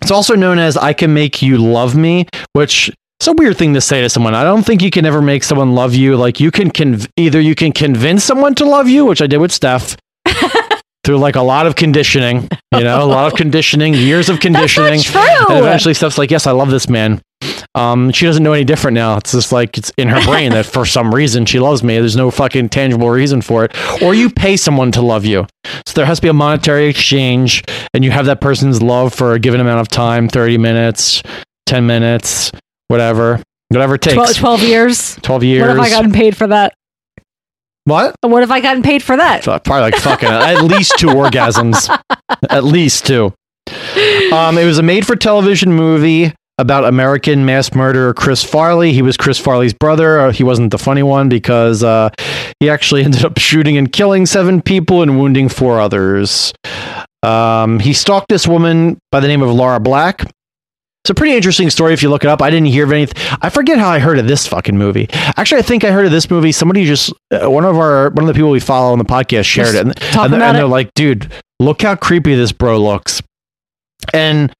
it's 0.00 0.10
also 0.10 0.34
known 0.34 0.58
as 0.58 0.78
"I 0.78 0.94
Can 0.94 1.12
Make 1.12 1.42
You 1.42 1.58
Love 1.58 1.94
Me," 1.94 2.26
which 2.54 2.90
is 3.20 3.28
a 3.28 3.34
weird 3.34 3.58
thing 3.58 3.74
to 3.74 3.82
say 3.82 4.00
to 4.00 4.08
someone. 4.08 4.34
I 4.34 4.42
don't 4.42 4.64
think 4.64 4.80
you 4.80 4.90
can 4.90 5.04
ever 5.04 5.20
make 5.20 5.44
someone 5.44 5.74
love 5.74 5.94
you. 5.94 6.16
Like 6.16 6.40
you 6.40 6.50
can 6.50 6.70
conv- 6.70 7.10
either 7.18 7.38
you 7.38 7.54
can 7.54 7.72
convince 7.72 8.24
someone 8.24 8.54
to 8.54 8.64
love 8.64 8.88
you, 8.88 9.04
which 9.04 9.20
I 9.20 9.26
did 9.26 9.36
with 9.36 9.52
Steph. 9.52 9.98
Through 11.04 11.18
like 11.18 11.36
a 11.36 11.42
lot 11.42 11.66
of 11.66 11.76
conditioning, 11.76 12.48
you 12.74 12.84
know, 12.84 13.04
a 13.04 13.06
lot 13.06 13.30
of 13.30 13.36
conditioning, 13.36 13.92
years 13.92 14.30
of 14.30 14.40
conditioning. 14.40 15.02
true. 15.02 15.20
And 15.50 15.58
eventually 15.58 15.92
Steph's 15.92 16.16
like, 16.16 16.30
Yes, 16.30 16.46
I 16.46 16.52
love 16.52 16.70
this 16.70 16.88
man. 16.88 17.20
Um, 17.76 18.10
she 18.10 18.24
doesn't 18.24 18.42
know 18.42 18.54
any 18.54 18.64
different 18.64 18.94
now. 18.94 19.18
It's 19.18 19.32
just 19.32 19.52
like 19.52 19.76
it's 19.76 19.92
in 19.98 20.08
her 20.08 20.24
brain 20.24 20.52
that 20.52 20.64
for 20.64 20.86
some 20.86 21.14
reason 21.14 21.44
she 21.44 21.60
loves 21.60 21.82
me. 21.82 21.98
There's 21.98 22.16
no 22.16 22.30
fucking 22.30 22.70
tangible 22.70 23.10
reason 23.10 23.42
for 23.42 23.64
it. 23.66 24.02
Or 24.02 24.14
you 24.14 24.30
pay 24.30 24.56
someone 24.56 24.90
to 24.92 25.02
love 25.02 25.26
you. 25.26 25.46
So 25.84 25.92
there 25.94 26.06
has 26.06 26.18
to 26.18 26.22
be 26.22 26.28
a 26.28 26.32
monetary 26.32 26.86
exchange, 26.86 27.62
and 27.92 28.02
you 28.02 28.10
have 28.10 28.26
that 28.26 28.40
person's 28.40 28.80
love 28.82 29.12
for 29.12 29.34
a 29.34 29.38
given 29.38 29.60
amount 29.60 29.80
of 29.80 29.88
time 29.88 30.26
30 30.28 30.56
minutes, 30.56 31.22
10 31.66 31.86
minutes, 31.86 32.50
whatever. 32.88 33.42
Whatever 33.68 33.96
it 33.96 34.02
takes. 34.02 34.14
12, 34.14 34.36
12 34.36 34.62
years. 34.62 35.16
12 35.16 35.44
years. 35.44 35.60
What 35.62 35.70
have 35.70 35.80
I 35.80 35.90
gotten 35.90 36.12
paid 36.12 36.36
for 36.36 36.46
that? 36.46 36.72
What? 37.84 38.16
What 38.22 38.40
have 38.40 38.50
I 38.50 38.60
gotten 38.60 38.82
paid 38.82 39.02
for 39.02 39.16
that? 39.16 39.44
Probably 39.44 39.80
like 39.80 39.96
fucking 39.96 40.28
at 40.28 40.62
least 40.62 40.98
two 40.98 41.08
orgasms. 41.08 41.88
At 42.50 42.64
least 42.64 43.06
two. 43.06 43.32
Um, 44.32 44.58
it 44.58 44.66
was 44.66 44.78
a 44.78 44.82
made 44.82 45.06
for 45.06 45.16
television 45.16 45.72
movie 45.72 46.34
about 46.58 46.84
American 46.84 47.44
mass 47.44 47.74
murderer 47.74 48.14
Chris 48.14 48.42
Farley. 48.42 48.92
He 48.92 49.02
was 49.02 49.16
Chris 49.16 49.38
Farley's 49.38 49.74
brother. 49.74 50.20
Uh, 50.20 50.32
he 50.32 50.42
wasn't 50.42 50.70
the 50.70 50.78
funny 50.78 51.02
one 51.02 51.28
because 51.28 51.82
uh, 51.82 52.10
he 52.60 52.70
actually 52.70 53.04
ended 53.04 53.24
up 53.24 53.38
shooting 53.38 53.76
and 53.76 53.92
killing 53.92 54.26
seven 54.26 54.62
people 54.62 55.02
and 55.02 55.18
wounding 55.18 55.48
four 55.48 55.80
others. 55.80 56.52
Um, 57.22 57.80
he 57.80 57.92
stalked 57.92 58.28
this 58.28 58.46
woman 58.46 58.98
by 59.10 59.20
the 59.20 59.28
name 59.28 59.42
of 59.42 59.50
Laura 59.50 59.80
Black. 59.80 60.22
It's 61.04 61.10
a 61.10 61.14
pretty 61.14 61.36
interesting 61.36 61.70
story 61.70 61.92
if 61.92 62.02
you 62.02 62.08
look 62.10 62.24
it 62.24 62.28
up. 62.28 62.42
I 62.42 62.50
didn't 62.50 62.66
hear 62.66 62.82
of 62.84 62.90
anything. 62.90 63.14
I 63.40 63.48
forget 63.48 63.78
how 63.78 63.88
I 63.88 64.00
heard 64.00 64.18
of 64.18 64.26
this 64.26 64.44
fucking 64.48 64.76
movie. 64.76 65.06
Actually, 65.12 65.60
I 65.60 65.62
think 65.62 65.84
I 65.84 65.92
heard 65.92 66.06
of 66.06 66.10
this 66.10 66.28
movie. 66.30 66.50
Somebody 66.50 66.84
just 66.84 67.12
uh, 67.30 67.48
one 67.48 67.64
of 67.64 67.76
our 67.76 68.10
one 68.10 68.24
of 68.24 68.26
the 68.26 68.34
people 68.34 68.50
we 68.50 68.58
follow 68.58 68.90
on 68.90 68.98
the 68.98 69.04
podcast 69.04 69.44
shared 69.44 69.74
Just 69.74 69.76
it, 69.76 69.80
and, 69.82 70.16
and, 70.16 70.34
and 70.34 70.42
it? 70.42 70.52
they're 70.58 70.66
like, 70.66 70.92
"Dude, 70.94 71.30
look 71.60 71.82
how 71.82 71.94
creepy 71.94 72.34
this 72.34 72.50
bro 72.50 72.82
looks." 72.82 73.22
And 74.12 74.52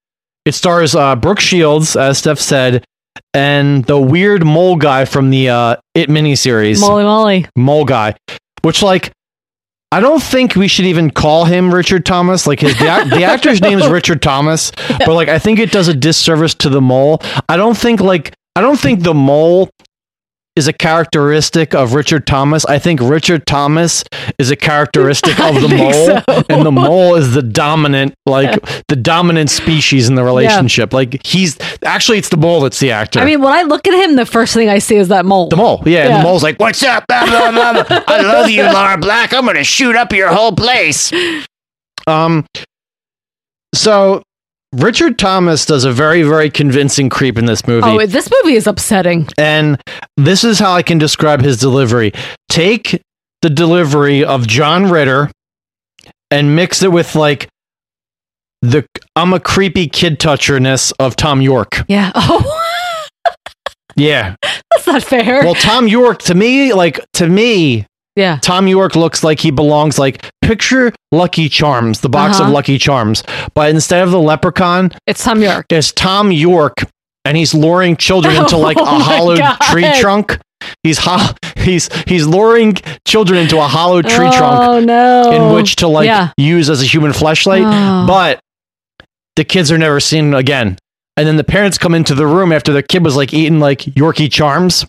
it 0.46 0.54
stars 0.54 0.94
uh, 0.94 1.14
Brooke 1.16 1.40
Shields, 1.40 1.96
as 1.96 2.18
Steph 2.18 2.38
said, 2.38 2.84
and 3.34 3.84
the 3.84 3.98
weird 4.00 4.44
mole 4.46 4.76
guy 4.76 5.04
from 5.04 5.30
the 5.30 5.50
uh, 5.50 5.76
It 5.94 6.08
miniseries, 6.08 6.80
Molly 6.80 7.04
Molly. 7.04 7.46
mole 7.56 7.84
guy, 7.84 8.14
which 8.62 8.82
like 8.82 9.12
I 9.92 10.00
don't 10.00 10.22
think 10.22 10.56
we 10.56 10.68
should 10.68 10.86
even 10.86 11.10
call 11.10 11.44
him 11.44 11.72
Richard 11.72 12.04
Thomas. 12.04 12.46
Like 12.46 12.60
his 12.60 12.76
the, 12.78 12.88
act- 12.88 13.10
the 13.10 13.24
actor's 13.24 13.60
name 13.60 13.78
is 13.78 13.86
Richard 13.88 14.20
Thomas, 14.22 14.72
but 14.98 15.08
like 15.14 15.28
I 15.28 15.38
think 15.38 15.58
it 15.58 15.70
does 15.70 15.88
a 15.88 15.94
disservice 15.94 16.54
to 16.56 16.68
the 16.68 16.80
mole. 16.80 17.20
I 17.48 17.56
don't 17.56 17.76
think 17.76 18.00
like 18.00 18.32
I 18.56 18.60
don't 18.62 18.78
think 18.78 19.02
the 19.02 19.14
mole 19.14 19.70
is 20.56 20.66
a 20.66 20.72
characteristic 20.72 21.74
of 21.74 21.94
Richard 21.94 22.26
Thomas. 22.26 22.64
I 22.64 22.78
think 22.78 23.00
Richard 23.00 23.46
Thomas 23.46 24.02
is 24.38 24.50
a 24.50 24.56
characteristic 24.56 25.38
of 25.38 25.54
the 25.60 25.68
mole, 25.68 26.20
so. 26.26 26.44
and 26.48 26.66
the 26.66 26.72
mole 26.72 27.14
is 27.14 27.34
the 27.34 27.42
dominant, 27.42 28.14
like 28.24 28.60
the 28.88 28.96
dominant 28.96 29.50
species 29.50 30.08
in 30.08 30.14
the 30.14 30.24
relationship. 30.24 30.92
Like 30.92 31.24
he's 31.24 31.58
actually 31.84 32.18
it's 32.18 32.30
the 32.30 32.38
mole 32.38 32.60
that's 32.60 32.80
the 32.80 32.90
actor. 32.90 33.20
I 33.20 33.24
mean, 33.24 33.42
when 33.42 33.52
I 33.52 33.62
look 33.62 33.86
at 33.86 33.94
him, 33.94 34.16
the 34.16 34.26
first 34.26 34.54
thing 34.54 34.68
I 34.68 34.78
see 34.78 34.96
is 34.96 35.08
that 35.08 35.26
mole. 35.26 35.48
the 35.48 35.56
mole, 35.56 35.82
yeah, 35.86 36.06
and 36.06 36.16
the 36.16 36.22
mole's 36.22 36.42
like, 36.42 36.58
"What's 36.58 36.82
up?" 36.82 37.06
Blah, 37.06 37.26
blah, 37.26 37.72
blah. 37.72 38.02
I 38.08 38.20
love 38.22 38.50
you, 38.50 38.62
Laura 38.62 38.96
Black. 38.98 39.34
I'm 39.34 39.44
gonna 39.44 39.62
shoot 39.64 39.94
up 39.94 40.12
your 40.12 40.28
whole 40.28 40.52
place. 40.52 41.12
Um, 42.08 42.46
so 43.74 44.22
Richard 44.76 45.18
Thomas 45.18 45.64
does 45.66 45.84
a 45.84 45.92
very, 45.92 46.22
very 46.22 46.50
convincing 46.50 47.08
creep 47.08 47.38
in 47.38 47.46
this 47.46 47.66
movie. 47.66 47.86
Oh, 47.86 48.04
this 48.06 48.28
movie 48.42 48.56
is 48.56 48.66
upsetting. 48.66 49.26
And 49.38 49.80
this 50.16 50.44
is 50.44 50.58
how 50.58 50.72
I 50.72 50.82
can 50.82 50.98
describe 50.98 51.40
his 51.42 51.58
delivery. 51.58 52.12
Take 52.48 53.00
the 53.42 53.50
delivery 53.50 54.24
of 54.24 54.46
John 54.46 54.90
Ritter 54.90 55.30
and 56.30 56.54
mix 56.56 56.82
it 56.82 56.92
with 56.92 57.14
like 57.14 57.48
the 58.62 58.84
I'm 59.14 59.32
a 59.32 59.40
creepy 59.40 59.86
kid 59.88 60.18
toucherness 60.18 60.92
of 60.92 61.16
Tom 61.16 61.40
York. 61.40 61.82
Yeah. 61.88 62.12
Oh, 62.28 62.62
Yeah. 63.98 64.36
that's 64.70 64.86
not 64.86 65.02
fair. 65.02 65.42
Well, 65.42 65.54
Tom 65.54 65.88
York 65.88 66.18
to 66.24 66.34
me, 66.34 66.74
like 66.74 67.00
to 67.14 67.26
me, 67.26 67.86
yeah. 68.16 68.38
Tom 68.42 68.66
York 68.66 68.96
looks 68.96 69.22
like 69.22 69.38
he 69.40 69.50
belongs 69.50 69.98
like 69.98 70.28
picture 70.42 70.92
Lucky 71.12 71.48
Charms, 71.48 72.00
the 72.00 72.08
box 72.08 72.36
Uh-huh. 72.36 72.48
of 72.48 72.52
Lucky 72.52 72.78
Charms, 72.78 73.22
but 73.54 73.70
instead 73.70 74.02
of 74.02 74.10
the 74.10 74.20
leprechaun, 74.20 74.90
It's 75.06 75.22
Tom 75.22 75.42
York. 75.42 75.66
it's 75.70 75.92
Tom 75.92 76.32
York, 76.32 76.74
and 77.24 77.36
he's 77.36 77.54
luring 77.54 77.96
children 77.96 78.34
into 78.42 78.56
like 78.56 78.76
a 78.76 78.80
Oh 78.80 78.84
hollowed 78.98 79.38
God. 79.38 79.58
tree 79.70 79.90
trunk. 80.00 80.38
He's 80.82 80.98
ho- 80.98 81.34
he's 81.58 81.88
he's 82.08 82.26
luring 82.26 82.76
children 83.06 83.38
into 83.38 83.58
a 83.58 83.68
hollow 83.68 84.02
tree 84.02 84.26
oh, 84.32 84.36
trunk 84.36 84.86
no. 84.86 85.30
in 85.32 85.54
which 85.54 85.76
to 85.76 85.86
like 85.88 86.06
Yeah. 86.06 86.30
use 86.38 86.70
as 86.70 86.82
a 86.82 86.86
human 86.86 87.12
flashlight, 87.12 87.62
Oh. 87.64 88.04
but 88.06 88.40
the 89.36 89.44
kids 89.44 89.70
are 89.70 89.78
never 89.78 90.00
seen 90.00 90.32
again. 90.34 90.78
And 91.18 91.26
then 91.26 91.36
the 91.36 91.44
parents 91.44 91.76
come 91.78 91.94
into 91.94 92.14
the 92.14 92.26
room 92.26 92.52
after 92.52 92.72
the 92.72 92.82
kid 92.82 93.04
was 93.04 93.16
like 93.16 93.32
eating 93.34 93.60
like 93.60 93.80
Yorkie 93.80 94.30
charms. 94.32 94.86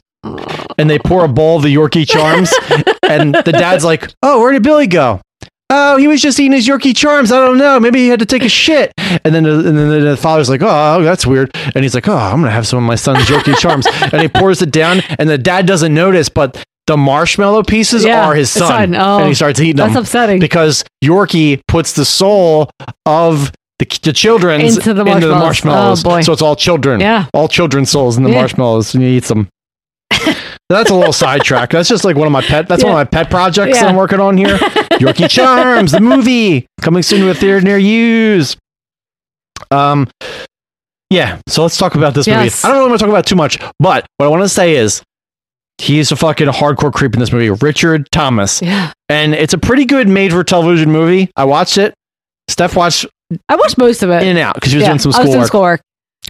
And 0.78 0.89
they 0.89 0.99
pour 0.99 1.23
a 1.23 1.28
bowl 1.28 1.57
of 1.57 1.63
the 1.63 1.73
Yorkie 1.73 2.07
charms, 2.07 2.53
and 3.10 3.34
the 3.36 3.51
dad's 3.51 3.84
like, 3.84 4.12
"Oh, 4.24 4.39
where 4.41 4.51
did 4.51 4.64
Billy 4.64 4.88
go? 4.88 5.22
Oh, 5.70 5.97
he 5.97 6.08
was 6.08 6.22
just 6.22 6.39
eating 6.39 6.53
his 6.53 6.66
Yorkie 6.68 6.95
charms. 6.95 7.30
I 7.32 7.39
don't 7.45 7.58
know. 7.58 7.78
Maybe 7.80 7.99
he 7.99 8.08
had 8.08 8.20
to 8.20 8.26
take 8.26 8.43
a 8.43 8.49
shit." 8.49 8.91
And 8.97 9.34
then, 9.36 9.43
the, 9.43 9.60
and 9.68 9.78
then 9.78 10.03
the 10.03 10.18
father's 10.18 10.49
like, 10.49 10.62
oh, 10.62 10.68
"Oh, 10.99 11.03
that's 11.03 11.26
weird." 11.28 11.51
And 11.76 11.84
he's 11.84 11.93
like, 11.95 12.08
"Oh, 12.08 12.16
I'm 12.16 12.39
gonna 12.39 12.51
have 12.51 12.68
some 12.68 12.80
of 12.80 12.86
my 12.86 12.95
son's 12.95 13.26
Yorkie 13.26 13.58
charms." 13.60 13.86
And 14.14 14.22
he 14.22 14.28
pours 14.28 14.62
it 14.62 14.72
down, 14.72 15.01
and 15.20 15.30
the 15.30 15.38
dad 15.38 15.66
doesn't 15.66 15.93
notice, 15.93 16.30
but 16.30 16.64
the 16.88 16.95
marshmallow 16.95 17.64
pieces 17.64 18.05
Yeah, 18.05 18.26
are 18.26 18.34
his 18.34 18.53
the 18.53 18.60
son, 18.62 18.93
son. 18.93 18.95
Oh, 18.95 19.18
and 19.20 19.28
he 19.28 19.34
starts 19.34 19.60
eating 19.60 19.76
that's 19.76 19.93
them 19.93 20.03
upsetting. 20.03 20.39
because 20.39 20.86
Yorkie 21.03 21.60
puts 21.68 21.91
the 21.93 22.05
soul 22.05 22.70
of 23.05 23.51
the, 23.80 23.86
the 24.03 24.14
children's 24.14 24.78
Into 24.78 24.93
the 24.93 25.03
marshmallows. 25.03 25.41
marshmallows. 25.43 26.05
Oh. 26.05 26.22
So 26.22 26.32
it's 26.32 26.41
all 26.41 26.55
children. 26.55 27.01
Yeah. 27.01 27.26
All 27.34 27.49
children's 27.49 27.89
souls 27.89 28.16
in 28.16 28.24
the 28.24 28.30
Yeah. 28.30 28.39
marshmallows, 28.39 28.93
and 28.95 29.03
he 29.03 29.18
eats 29.18 29.28
them. 29.28 29.49
That's 30.70 30.89
a 30.89 30.95
little 30.95 31.13
sidetrack. 31.13 31.70
That's 31.70 31.88
just 31.88 32.03
like 32.03 32.15
one 32.18 32.28
of 32.28 32.34
my 32.34 32.41
pet. 32.41 32.68
That's 32.68 32.84
one 32.84 32.91
of 32.91 32.97
my 32.97 33.05
pet 33.05 33.30
projects 33.30 33.80
that 33.80 33.88
I'm 33.88 33.95
working 33.95 34.20
on 34.20 34.38
here. 34.38 34.57
Yorkie 34.99 35.30
Charms, 35.30 35.93
the 35.93 36.01
movie 36.01 36.68
coming 36.82 37.03
soon 37.03 37.22
to 37.22 37.30
a 37.30 37.34
theater 37.34 37.61
near 37.61 37.78
you. 37.78 38.43
Um, 39.72 40.07
yeah. 41.09 41.39
So 41.47 41.61
let's 41.61 41.78
talk 41.78 41.95
about 41.95 42.13
this 42.13 42.28
Yes. 42.28 42.38
movie. 42.38 42.53
I 42.63 42.68
don't 42.68 42.78
really 42.80 42.89
want 42.89 42.99
to 42.99 43.03
talk 43.05 43.09
about 43.09 43.26
it 43.26 43.30
too 43.30 43.36
much, 43.36 43.59
but 43.80 44.05
what 44.18 44.26
I 44.26 44.30
want 44.30 44.43
to 44.43 44.49
say 44.49 44.76
is 44.76 45.01
he's 45.78 46.11
a 46.11 46.15
fucking 46.15 46.47
hardcore 46.47 46.91
creep 46.93 47.13
in 47.13 47.20
this 47.22 47.32
movie, 47.32 47.49
Richard 47.49 48.07
Thomas, 48.11 48.61
Yeah. 48.61 48.91
and 49.09 49.34
it's 49.34 49.53
a 49.53 49.57
pretty 49.57 49.86
good 49.86 50.07
made-for-television 50.09 50.91
movie. 50.91 51.32
I 51.38 51.45
watched 51.45 51.78
it. 51.78 51.93
Steph 52.49 52.76
watched 52.76 53.05
I 53.49 53.55
watched 53.55 53.78
most 53.78 54.03
of 54.03 54.09
it. 54.09 54.22
in 54.24 54.30
and 54.30 54.39
out 54.39 54.55
because 54.55 54.72
she 54.72 54.78
was 54.78 54.84
Yeah, 54.84 54.89
doing 54.89 54.99
some 54.99 55.13
I 55.13 55.20
was 55.20 55.30
doing 55.30 55.45
schoolwork. 55.45 55.47
schoolwork. 55.47 55.82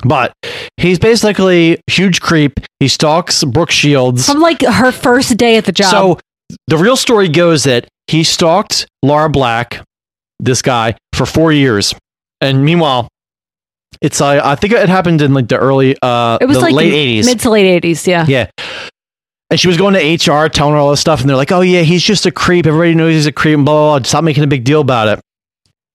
But 0.03 0.33
he's 0.77 0.99
basically 0.99 1.73
a 1.73 1.91
huge 1.91 2.21
creep. 2.21 2.59
He 2.79 2.87
stalks 2.87 3.43
Brooke 3.43 3.71
Shields. 3.71 4.25
From 4.25 4.39
like 4.39 4.61
her 4.61 4.91
first 4.91 5.37
day 5.37 5.57
at 5.57 5.65
the 5.65 5.71
job. 5.71 5.91
So 5.91 6.19
the 6.67 6.77
real 6.77 6.95
story 6.95 7.29
goes 7.29 7.63
that 7.63 7.87
he 8.07 8.23
stalked 8.23 8.87
Laura 9.03 9.29
Black, 9.29 9.83
this 10.39 10.61
guy, 10.61 10.95
for 11.13 11.25
four 11.25 11.51
years, 11.51 11.93
and 12.41 12.63
meanwhile, 12.63 13.07
it's 14.01 14.21
uh, 14.21 14.41
I 14.43 14.55
think 14.55 14.73
it 14.73 14.89
happened 14.89 15.21
in 15.21 15.33
like 15.33 15.47
the 15.47 15.57
early 15.57 15.95
uh 16.01 16.37
it 16.39 16.45
was 16.45 16.57
the 16.57 16.63
like 16.63 16.73
late 16.73 16.93
eighties. 16.93 17.25
mid 17.25 17.39
to 17.41 17.49
late 17.49 17.65
eighties. 17.65 18.07
Yeah. 18.07 18.25
yeah. 18.27 18.49
And 19.49 19.57
she 19.59 19.67
was 19.69 19.77
going 19.77 19.93
to 19.93 20.31
HR, 20.31 20.49
telling 20.49 20.73
her 20.73 20.79
all 20.79 20.91
this 20.91 20.99
stuff, 20.99 21.21
and 21.21 21.29
they're 21.29 21.37
like, 21.37 21.53
"Oh 21.53 21.61
yeah, 21.61 21.81
he's 21.81 22.03
just 22.03 22.25
a 22.25 22.31
creep. 22.31 22.65
Everybody 22.67 22.95
knows 22.95 23.13
he's 23.13 23.25
a 23.27 23.31
creep." 23.31 23.55
And 23.55 23.65
blah 23.65 23.73
blah. 23.73 23.99
blah. 23.99 24.05
Stop 24.07 24.23
making 24.25 24.43
a 24.43 24.47
big 24.47 24.65
deal 24.65 24.81
about 24.81 25.07
it. 25.07 25.21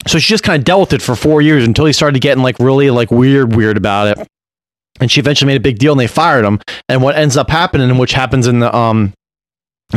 So 0.06 0.18
she 0.18 0.28
just 0.28 0.44
kind 0.44 0.58
of 0.58 0.64
dealt 0.64 0.80
with 0.80 0.92
it 0.94 1.02
for 1.02 1.14
four 1.14 1.42
years 1.42 1.64
until 1.64 1.84
he 1.86 1.92
started 1.92 2.20
getting 2.20 2.42
like 2.42 2.58
really 2.58 2.90
like 2.90 3.10
weird, 3.10 3.54
weird 3.54 3.76
about 3.76 4.18
it. 4.18 4.26
And 5.00 5.10
she 5.10 5.20
eventually 5.20 5.46
made 5.46 5.56
a 5.56 5.60
big 5.60 5.78
deal, 5.78 5.92
and 5.92 6.00
they 6.00 6.06
fired 6.06 6.44
him. 6.44 6.60
And 6.88 7.02
what 7.02 7.16
ends 7.16 7.36
up 7.36 7.50
happening, 7.50 7.96
which 7.98 8.12
happens 8.12 8.46
in 8.46 8.60
the 8.60 8.74
um 8.74 9.12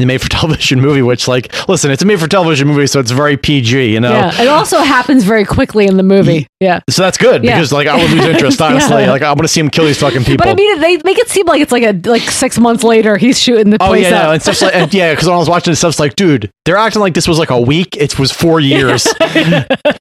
made 0.03 0.21
for 0.21 0.27
television 0.27 0.81
movie, 0.87 1.01
which 1.01 1.27
like 1.29 1.53
listen, 1.69 1.91
it's 1.91 2.01
a 2.03 2.05
made 2.05 2.19
for 2.19 2.27
television 2.27 2.67
movie, 2.67 2.87
so 2.87 2.99
it's 2.99 3.11
very 3.11 3.37
PG, 3.37 3.93
you 3.93 4.01
know. 4.01 4.11
Yeah. 4.11 4.41
It 4.41 4.47
also 4.49 4.79
happens 4.79 5.23
very 5.23 5.45
quickly 5.45 5.85
in 5.85 5.95
the 5.95 6.03
movie. 6.03 6.47
Yeah. 6.59 6.81
So 6.89 7.03
that's 7.03 7.17
good 7.17 7.43
Yeah. 7.43 7.55
because 7.55 7.71
like 7.71 7.87
I 7.87 7.95
would 7.95 8.11
lose 8.11 8.25
interest, 8.25 8.61
honestly. 8.61 9.03
Yeah. 9.03 9.11
Like 9.11 9.21
I 9.21 9.29
want 9.29 9.43
to 9.43 9.47
see 9.47 9.61
him 9.61 9.69
kill 9.69 9.85
these 9.85 9.99
fucking 9.99 10.23
people. 10.25 10.37
But 10.43 10.49
I 10.49 10.55
mean, 10.55 10.81
they 10.81 10.97
make 11.05 11.17
it 11.17 11.29
seem 11.29 11.45
like 11.45 11.61
it's 11.61 11.71
like 11.71 11.83
a 11.83 11.93
like 12.09 12.23
six 12.23 12.59
months 12.59 12.83
later 12.83 13.15
he's 13.15 13.39
shooting 13.39 13.69
the 13.69 13.77
Oh 13.79 13.87
place 13.87 14.03
yeah, 14.03 14.23
no, 14.23 14.31
and 14.31 14.41
stuff's 14.41 14.61
like 14.61 14.75
and, 14.75 14.93
yeah, 14.93 15.13
because 15.13 15.27
when 15.27 15.35
I 15.35 15.39
was 15.39 15.47
watching 15.49 15.71
it, 15.71 15.75
stuff's 15.77 15.99
like, 15.99 16.15
dude, 16.15 16.49
they're 16.65 16.75
acting 16.77 16.99
like 17.01 17.13
this 17.13 17.27
was 17.27 17.39
like 17.39 17.51
a 17.51 17.61
week. 17.61 17.95
It 17.95 18.17
was 18.19 18.31
four 18.31 18.59
years. 18.59 19.07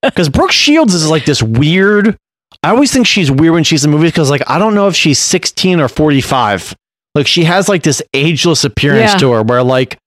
Because 0.03 0.29
Brooke 0.29 0.53
Shields 0.53 0.95
is 0.95 1.09
like 1.11 1.25
this 1.25 1.43
weird. 1.43 2.17
I 2.63 2.71
always 2.71 2.93
think 2.93 3.07
she's 3.07 3.31
weird 3.31 3.53
when 3.55 3.65
she's 3.65 3.85
in 3.85 3.91
movies 3.91 4.13
because 4.13 4.31
like 4.31 4.43
I 4.49 4.59
don't 4.59 4.75
know 4.75 4.87
if 4.89 4.95
she's 4.95 5.19
sixteen 5.19 5.81
or 5.81 5.89
forty 5.89 6.21
five. 6.21 6.75
Like 7.15 7.27
she 7.27 7.45
has 7.45 7.69
like 7.69 7.83
this 7.83 8.03
ageless 8.13 8.65
appearance 8.65 9.13
Yeah. 9.13 9.19
to 9.19 9.31
her, 9.33 9.43
where 9.43 9.63
like. 9.63 9.99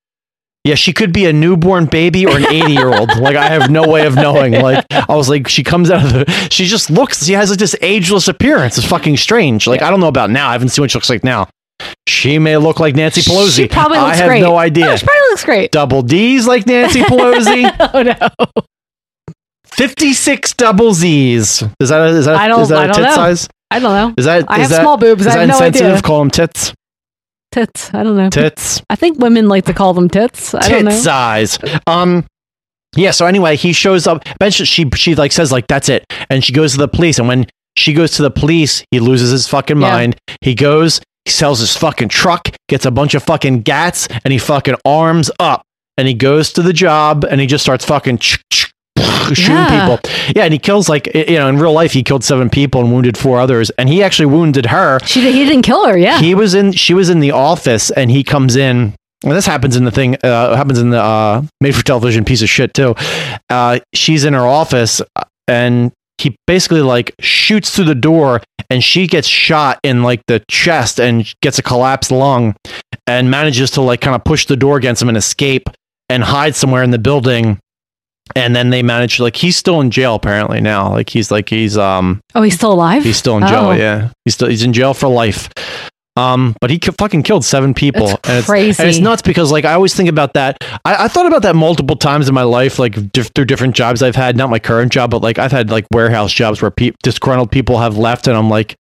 Yeah, 0.64 0.76
she 0.76 0.92
could 0.92 1.14
be 1.14 1.26
a 1.28 1.32
newborn 1.32 1.86
baby 1.86 2.26
or 2.26 2.36
an 2.36 2.46
80 2.52 2.74
year 2.74 2.88
old. 2.94 3.08
Like, 3.20 3.38
I 3.38 3.48
have 3.48 3.70
no 3.72 3.88
way 3.88 4.06
of 4.06 4.16
knowing. 4.16 4.52
Like, 4.52 4.84
I 4.92 5.16
was 5.16 5.30
like, 5.30 5.48
she 5.48 5.64
comes 5.64 5.90
out 5.90 6.04
of 6.04 6.12
the, 6.12 6.48
she 6.52 6.66
just 6.66 6.90
looks, 6.90 7.24
she 7.26 7.32
has 7.34 7.50
like 7.50 7.60
this 7.60 7.74
ageless 7.80 8.28
appearance. 8.28 8.78
It's 8.78 8.86
fucking 8.86 9.16
strange. 9.16 9.66
Like, 9.66 9.82
I 9.82 9.90
don't 9.90 10.02
know 10.02 10.10
about 10.10 10.30
now. 10.30 10.50
I 10.50 10.52
haven't 10.52 10.70
seen 10.70 10.84
what 10.84 10.92
she 10.92 10.98
looks 10.98 11.10
like 11.10 11.24
now. 11.24 11.48
She 12.06 12.38
may 12.38 12.58
look 12.58 12.82
like 12.82 12.96
Nancy 12.96 13.22
Pelosi. 13.22 13.56
She 13.56 13.68
probably 13.70 13.98
looks 14.00 14.12
I 14.12 14.16
have 14.18 14.28
great. 14.28 14.42
no 14.42 14.58
idea. 14.58 14.98
She 14.98 15.06
probably 15.06 15.22
looks 15.30 15.46
great. 15.46 15.72
Double 15.72 16.02
D's 16.02 16.46
like 16.48 16.66
Nancy 16.68 17.00
Pelosi. 17.04 17.74
oh 17.94 18.04
no. 18.04 18.62
56 19.68 20.54
double 20.54 20.94
Z's. 20.94 21.64
Is 21.80 21.90
that 21.90 22.02
a, 22.02 22.06
is 22.08 22.26
that, 22.26 22.36
I 22.36 22.50
don't- 22.50 22.62
is 22.64 22.70
that 22.70 22.78
I 22.80 22.84
a 22.84 22.88
don't 22.88 22.96
tit 22.96 23.04
know. 23.06 23.16
size? 23.16 23.48
I 23.72 23.80
don't 23.80 23.94
know. 23.94 24.14
Is 24.18 24.26
that 24.26 24.46
I 24.50 24.56
is 24.56 24.62
have 24.64 24.70
that- 24.72 24.82
small 24.82 24.98
boobs. 24.98 25.22
Is 25.22 25.28
I 25.28 25.32
that 25.36 25.40
have 25.40 25.48
no 25.48 25.54
insensitive? 25.56 25.92
idea. 25.92 26.02
Call 26.02 26.20
them 26.20 26.32
tits. 26.32 26.74
Tits. 27.58 27.92
I 27.94 28.04
don't 28.04 28.16
know. 28.16 28.30
Tits. 28.30 28.82
I 28.90 28.96
think 28.96 29.18
women 29.20 29.48
like 29.50 29.66
to 29.66 29.74
call 29.74 29.94
them 29.96 30.10
tits. 30.10 30.54
I 30.54 30.70
don't 30.70 30.86
know. 30.86 30.92
size. 30.92 31.58
Um 31.88 32.26
yeah, 32.96 33.12
so 33.12 33.26
anyway, 33.26 33.56
he 33.56 33.74
shows 33.74 34.06
up 34.08 34.22
eventually 34.40 34.66
she 34.68 34.88
she 34.96 35.16
like 35.16 35.32
says 35.32 35.52
like 35.52 35.66
that's 35.68 35.90
it. 35.90 36.06
And 36.30 36.44
she 36.44 36.54
goes 36.54 36.74
to 36.74 36.78
the 36.78 36.88
police 36.88 37.18
and 37.20 37.28
when 37.28 37.48
she 37.76 37.94
goes 37.94 38.12
to 38.12 38.22
the 38.22 38.32
police, 38.32 38.84
he 38.92 39.00
loses 39.00 39.32
his 39.32 39.48
fucking 39.48 39.80
Yeah. 39.82 39.90
mind. 39.92 40.18
He 40.42 40.54
goes, 40.56 41.00
he 41.26 41.32
sells 41.32 41.60
his 41.60 41.76
fucking 41.76 42.10
truck, 42.10 42.50
gets 42.70 42.86
a 42.86 42.92
bunch 42.92 43.14
of 43.16 43.24
fucking 43.24 43.62
gats 43.62 44.08
and 44.24 44.32
he 44.32 44.38
fucking 44.40 44.76
arms 44.86 45.30
up 45.40 45.64
and 45.98 46.08
he 46.08 46.14
goes 46.14 46.54
to 46.54 46.62
the 46.62 46.74
job 46.74 47.26
and 47.26 47.42
he 47.42 47.48
just 47.48 47.64
starts 47.64 47.84
fucking 47.86 48.20
shooting 49.34 49.56
Yeah. 49.56 49.98
people. 49.98 50.12
Yeah, 50.36 50.44
and 50.44 50.54
he 50.54 50.60
kills 50.60 50.90
like 50.90 51.08
you 51.14 51.38
know, 51.38 51.48
in 51.48 51.58
real 51.58 51.74
life 51.74 51.92
he 51.94 52.04
killed 52.04 52.24
7 52.24 52.50
people 52.50 52.82
and 52.82 52.92
wounded 52.92 53.18
4 53.18 53.40
others 53.40 53.70
and 53.78 53.90
he 53.90 54.04
actually 54.04 54.28
wounded 54.28 54.68
her. 54.68 55.00
She 55.06 55.22
he 55.32 55.46
didn't 55.46 55.64
kill 55.64 55.86
her. 55.88 55.98
Yeah. 55.98 56.20
He 56.20 56.36
was 56.36 56.54
in. 56.54 56.72
She 56.74 56.94
was 56.94 57.10
in 57.10 57.20
the 57.20 57.32
office, 57.32 57.92
and 57.92 58.10
he 58.12 58.24
comes 58.24 58.56
in. 58.56 58.94
And 59.24 59.32
this 59.34 59.46
happens 59.48 59.76
in 59.76 59.84
the 59.84 59.92
thing. 59.92 60.16
Uh, 60.24 60.56
happens 60.56 60.78
in 60.80 60.92
the 60.92 61.02
uh, 61.02 61.42
made-for-television 61.60 62.24
piece 62.24 62.42
of 62.44 62.50
shit 62.50 62.74
too. 62.76 62.94
Uh, 63.50 63.80
she's 63.94 64.24
in 64.26 64.34
her 64.34 64.46
office, 64.46 65.02
and 65.48 65.92
he 66.20 66.36
basically 66.46 66.82
like 66.82 67.14
shoots 67.20 67.76
through 67.76 67.86
the 67.86 67.96
door, 67.96 68.42
and 68.70 68.84
she 68.84 69.08
gets 69.08 69.28
shot 69.28 69.80
in 69.84 70.04
like 70.04 70.22
the 70.28 70.44
chest, 70.50 71.00
and 71.00 71.34
gets 71.42 71.58
a 71.60 71.64
collapsed 71.64 72.12
lung, 72.12 72.56
and 73.08 73.32
manages 73.32 73.72
to 73.72 73.82
like 73.82 74.02
kind 74.02 74.16
of 74.16 74.24
push 74.24 74.46
the 74.46 74.56
door 74.56 74.78
against 74.78 75.02
him 75.02 75.10
and 75.10 75.18
escape, 75.18 75.68
and 76.10 76.24
hide 76.24 76.56
somewhere 76.56 76.84
in 76.84 76.92
the 76.92 77.00
building. 77.00 77.60
And 78.36 78.56
then 78.56 78.70
they 78.70 78.84
manage 78.84 79.20
like 79.20 79.36
he's 79.36 79.58
still 79.58 79.82
in 79.82 79.92
jail 79.92 80.16
apparently 80.16 80.62
now. 80.62 80.92
Like 80.92 81.10
he's 81.10 81.32
like 81.32 81.50
he's 81.50 81.78
um 81.78 82.22
oh, 82.36 82.42
he's 82.42 82.56
still 82.56 82.74
alive. 82.74 83.04
He's 83.04 83.18
still 83.18 83.38
in 83.38 83.48
jail. 83.48 83.68
Oh. 83.68 83.72
Yeah, 83.72 84.10
he's 84.26 84.36
still 84.36 84.48
he's 84.48 84.64
in 84.64 84.74
jail 84.74 84.94
for 84.94 85.08
life. 85.08 85.50
Um, 86.18 86.56
but 86.60 86.72
he 86.72 86.80
ki- 86.80 86.94
fucking 86.98 87.22
killed 87.22 87.46
seven 87.46 87.76
people. 87.76 88.08
That's 88.08 88.28
and 88.28 88.38
it's, 88.40 88.48
crazy. 88.48 88.82
And 88.82 88.90
it's 88.90 88.98
nuts 88.98 89.22
because 89.22 89.52
like 89.52 89.66
I 89.66 89.74
always 89.74 89.94
think 89.94 90.10
about 90.10 90.34
that. 90.34 90.58
I, 90.84 91.06
I 91.06 91.08
thought 91.08 91.28
about 91.28 91.44
that 91.44 91.56
multiple 91.56 91.96
times 91.96 92.28
in 92.28 92.34
my 92.34 92.42
life, 92.44 92.80
like 92.80 93.12
diff- 93.12 93.32
through 93.36 93.46
different 93.46 93.76
jobs 93.76 94.02
I've 94.02 94.16
had. 94.16 94.36
Not 94.36 94.50
my 94.50 94.58
current 94.58 94.92
job, 94.92 95.12
but 95.12 95.22
like 95.22 95.38
I've 95.38 95.52
had 95.52 95.70
like 95.70 95.86
warehouse 95.94 96.34
jobs 96.34 96.60
where 96.62 96.72
pe- 96.72 96.94
disgruntled 97.04 97.52
people 97.52 97.78
have 97.78 97.98
left, 97.98 98.28
and 98.28 98.36
I'm 98.36 98.50
like. 98.50 98.76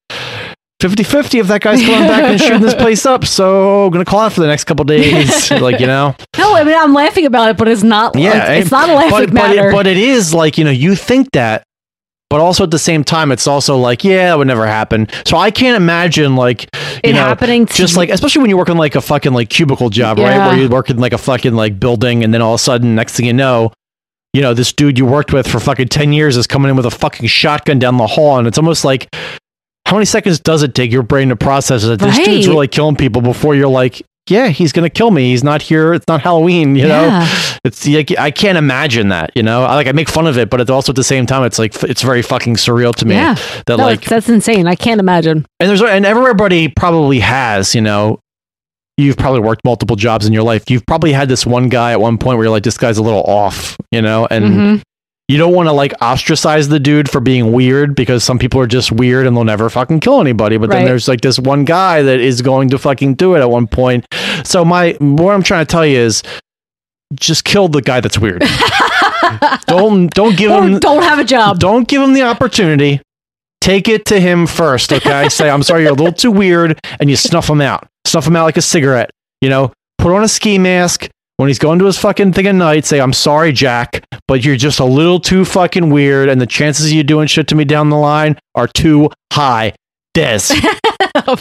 50-50 0.82 1.40
if 1.40 1.48
that 1.48 1.62
guy's 1.62 1.82
coming 1.82 2.08
back 2.08 2.24
and 2.24 2.40
shooting 2.40 2.62
this 2.62 2.74
place 2.84 3.06
up 3.06 3.26
so 3.26 3.86
I'm 3.86 3.92
gonna 3.92 4.06
call 4.06 4.20
out 4.20 4.34
for 4.34 4.42
the 4.42 4.48
next 4.48 4.66
couple 4.66 4.86
days 4.86 5.50
like 5.62 5.80
you 5.80 5.88
know 5.88 6.16
No, 6.38 6.56
I 6.56 6.64
mean 6.64 6.76
I'm 6.78 6.94
laughing 6.94 7.26
about 7.26 7.50
it, 7.50 7.58
but 7.58 7.68
it's 7.68 7.82
not. 7.84 8.16
yeah, 8.16 8.54
it's 8.54 8.68
it- 8.68 8.72
not 8.72 8.90
a 8.90 8.94
laughing 8.94 9.12
but, 9.12 9.26
but, 9.28 9.34
matter. 9.34 9.70
it, 9.70 9.72
but 9.72 9.88
it 9.88 9.98
is 9.98 10.34
like 10.36 10.58
you 10.60 10.64
know 10.64 10.70
you 10.70 10.96
think 10.96 11.32
that, 11.32 11.64
but 12.30 12.40
also 12.42 12.64
at 12.64 12.70
the 12.72 12.78
same 12.78 13.04
time 13.04 13.32
it's 13.32 13.48
also 13.48 13.76
like 13.76 14.04
yeah 14.04 14.28
that 14.28 14.38
would 14.38 14.46
never 14.48 14.68
happen. 14.68 15.08
So 15.26 15.36
I 15.38 15.50
can't 15.50 15.76
imagine 15.82 16.36
like 16.36 16.64
you 16.64 17.00
It 17.10 17.14
know 17.14 17.22
happening 17.22 17.66
to- 17.66 17.74
just 17.74 17.98
like 17.98 18.10
especially 18.10 18.42
when 18.42 18.50
you're 18.52 18.60
working 18.60 18.78
like 18.78 18.94
a 18.96 19.02
fucking 19.02 19.34
like 19.34 19.50
cubicle 19.50 19.90
job 19.90 20.20
right 20.20 20.38
where 20.48 20.58
you 20.60 20.70
work 20.70 20.92
in 20.92 20.98
like 20.98 21.14
a 21.14 21.18
fucking 21.18 21.56
like 21.56 21.80
building 21.80 22.24
and 22.24 22.32
then 22.34 22.44
all 22.44 22.54
of 22.54 22.60
a 22.60 22.64
sudden 22.64 22.94
next 22.94 23.16
thing 23.16 23.26
you 23.26 23.34
know. 23.34 23.72
You 24.34 24.44
know, 24.44 24.54
this 24.54 24.72
dude 24.72 25.00
you 25.00 25.06
worked 25.08 25.34
with 25.34 25.48
for 25.48 25.60
fucking 25.60 25.88
10 25.88 26.14
years 26.14 26.38
is 26.38 26.46
coming 26.46 26.70
in 26.70 26.76
with 26.76 26.86
a 26.86 26.92
fucking 26.92 27.26
shotgun 27.28 27.80
down 27.80 27.98
the 27.98 28.06
hall. 28.06 28.38
And 28.38 28.48
it's 28.48 28.60
almost 28.60 28.86
like, 28.86 29.08
how 29.88 29.96
many 29.96 30.06
seconds 30.06 30.40
does 30.40 30.64
it 30.64 30.76
take 30.76 30.92
your 30.92 31.04
brain 31.04 31.30
to 31.30 31.36
process 31.36 31.84
that 31.84 32.00
this 32.00 32.18
dude's 32.18 32.48
really 32.48 32.68
killing 32.68 32.96
people 32.96 33.22
before 33.22 33.56
you're 33.56 33.68
like, 33.70 34.02
yeah, 34.30 34.50
he's 34.50 34.74
gonna 34.74 34.90
kill 34.90 35.10
me. 35.12 35.30
He's 35.30 35.44
not 35.44 35.62
here. 35.62 35.94
It's 35.94 36.06
not 36.10 36.20
Halloween. 36.22 36.76
You 36.76 36.88
know, 36.90 37.26
it's 37.64 37.88
like 37.88 38.12
I 38.20 38.30
can't 38.30 38.58
imagine 38.58 39.08
that. 39.10 39.32
You 39.36 39.44
know, 39.44 39.64
I 39.64 39.76
like 39.76 39.88
I 39.88 39.94
make 39.94 40.10
fun 40.10 40.28
of 40.28 40.38
it, 40.38 40.50
but 40.50 40.60
it's 40.60 40.70
also 40.70 40.92
at 40.92 40.98
the 40.98 41.04
same 41.06 41.26
time, 41.26 41.44
it's 41.46 41.58
like 41.58 41.74
f- 41.76 41.86
it's 41.86 42.02
very 42.02 42.22
fucking 42.22 42.56
surreal 42.58 42.94
to 42.96 43.06
me. 43.06 43.16
yeah. 43.16 43.36
that 43.68 43.78
no, 43.78 43.86
like, 43.86 44.02
that's 44.02 44.28
insane. 44.28 44.68
I 44.68 44.76
can't 44.76 45.00
imagine. 45.00 45.46
and 45.62 45.70
there's 45.70 45.82
and 45.82 46.06
everybody 46.06 46.68
probably 46.68 47.20
has. 47.22 47.74
You 47.74 47.80
know, 47.82 48.20
you've 48.98 49.16
probably 49.16 49.40
worked 49.40 49.64
multiple 49.64 49.96
jobs 49.96 50.26
in 50.28 50.34
your 50.34 50.44
life. 50.44 50.70
You've 50.70 50.86
probably 50.86 51.14
had 51.14 51.30
this 51.30 51.46
one 51.46 51.70
guy 51.70 51.94
at 51.94 52.02
one 52.02 52.18
point 52.18 52.38
where 52.38 52.44
you're 52.46 52.52
like, 52.52 52.64
this 52.64 52.78
guy's 52.78 52.98
a 52.98 53.04
little 53.04 53.24
off. 53.24 53.78
You 53.94 54.02
know, 54.02 54.28
and 54.30 54.46
Mhm. 54.46 54.82
You 55.28 55.38
don't 55.38 55.54
want 55.54 55.68
to 55.68 55.74
like 55.74 55.94
ostracize 56.02 56.70
the 56.70 56.80
dude 56.80 57.10
for 57.10 57.20
being 57.20 57.52
weird 57.52 57.96
because 57.96 58.24
some 58.24 58.40
people 58.40 58.62
are 58.62 58.68
just 58.68 58.92
weird 58.92 59.28
and 59.28 59.36
they'll 59.36 59.44
never 59.44 59.70
fucking 59.70 60.00
kill 60.00 60.22
anybody. 60.22 60.58
But 60.58 60.70
then 60.70 60.86
there's 60.86 61.08
like 61.08 61.22
this 61.22 61.38
one 61.38 61.66
guy 61.66 62.02
that 62.02 62.20
is 62.20 62.42
going 62.42 62.70
to 62.70 62.78
fucking 62.78 63.16
do 63.16 63.36
it 63.36 63.40
at 63.42 63.50
one 63.50 63.68
point. 63.68 64.06
So 64.46 64.64
my 64.64 64.96
what 65.00 65.34
I'm 65.34 65.44
trying 65.44 65.66
to 65.66 65.70
tell 65.72 65.86
you 65.86 65.98
is 66.00 66.24
just 67.14 67.44
kill 67.44 67.68
the 67.68 67.82
guy 67.82 68.00
that's 68.00 68.18
weird. 68.18 68.44
don't 69.68 70.08
don't 70.14 70.38
give 70.38 70.52
Or 70.52 70.64
him 70.64 70.80
don't 70.80 71.04
have 71.04 71.20
a 71.20 71.24
job. 71.24 71.60
don't 71.60 71.88
give 71.88 72.02
him 72.02 72.14
the 72.14 72.22
opportunity. 72.24 73.02
Take 73.60 73.90
it 73.90 74.06
to 74.06 74.20
him 74.20 74.48
first, 74.48 74.94
okay? 74.94 75.28
Say, 75.30 75.50
I'm 75.50 75.64
sorry, 75.64 75.82
you're 75.84 75.92
a 75.92 75.96
little 75.96 76.14
too 76.14 76.32
weird, 76.32 76.80
and 77.02 77.10
you 77.10 77.18
snuff 77.18 77.50
him 77.50 77.60
out. 77.60 77.86
Snuff 78.06 78.26
him 78.28 78.36
out 78.36 78.44
like 78.46 78.56
a 78.56 78.62
cigarette. 78.62 79.10
You 79.42 79.50
know, 79.50 79.74
put 79.98 80.14
on 80.14 80.24
a 80.24 80.28
ski 80.28 80.58
mask 80.58 81.10
when 81.38 81.48
he's 81.48 81.60
going 81.60 81.80
to 81.80 81.86
his 81.86 81.98
fucking 81.98 82.34
thing 82.34 82.48
at 82.48 82.56
night. 82.56 82.86
Say, 82.86 83.00
I'm 83.00 83.14
sorry, 83.14 83.52
Jack, 83.54 84.06
but 84.28 84.44
you're 84.44 84.56
just 84.58 84.80
a 84.80 84.86
little 84.86 85.20
too 85.20 85.46
fucking 85.46 85.90
weird, 85.90 86.30
and 86.30 86.40
the 86.42 86.46
chances 86.46 86.88
of 86.88 86.92
you 86.92 87.04
doing 87.04 87.28
shit 87.28 87.48
to 87.48 87.56
me 87.56 87.64
down 87.66 87.90
the 87.90 87.98
line 87.98 88.38
are 88.56 88.68
too 88.68 89.10
high. 89.32 89.74
Des. 90.14 90.40
oh. 91.16 91.38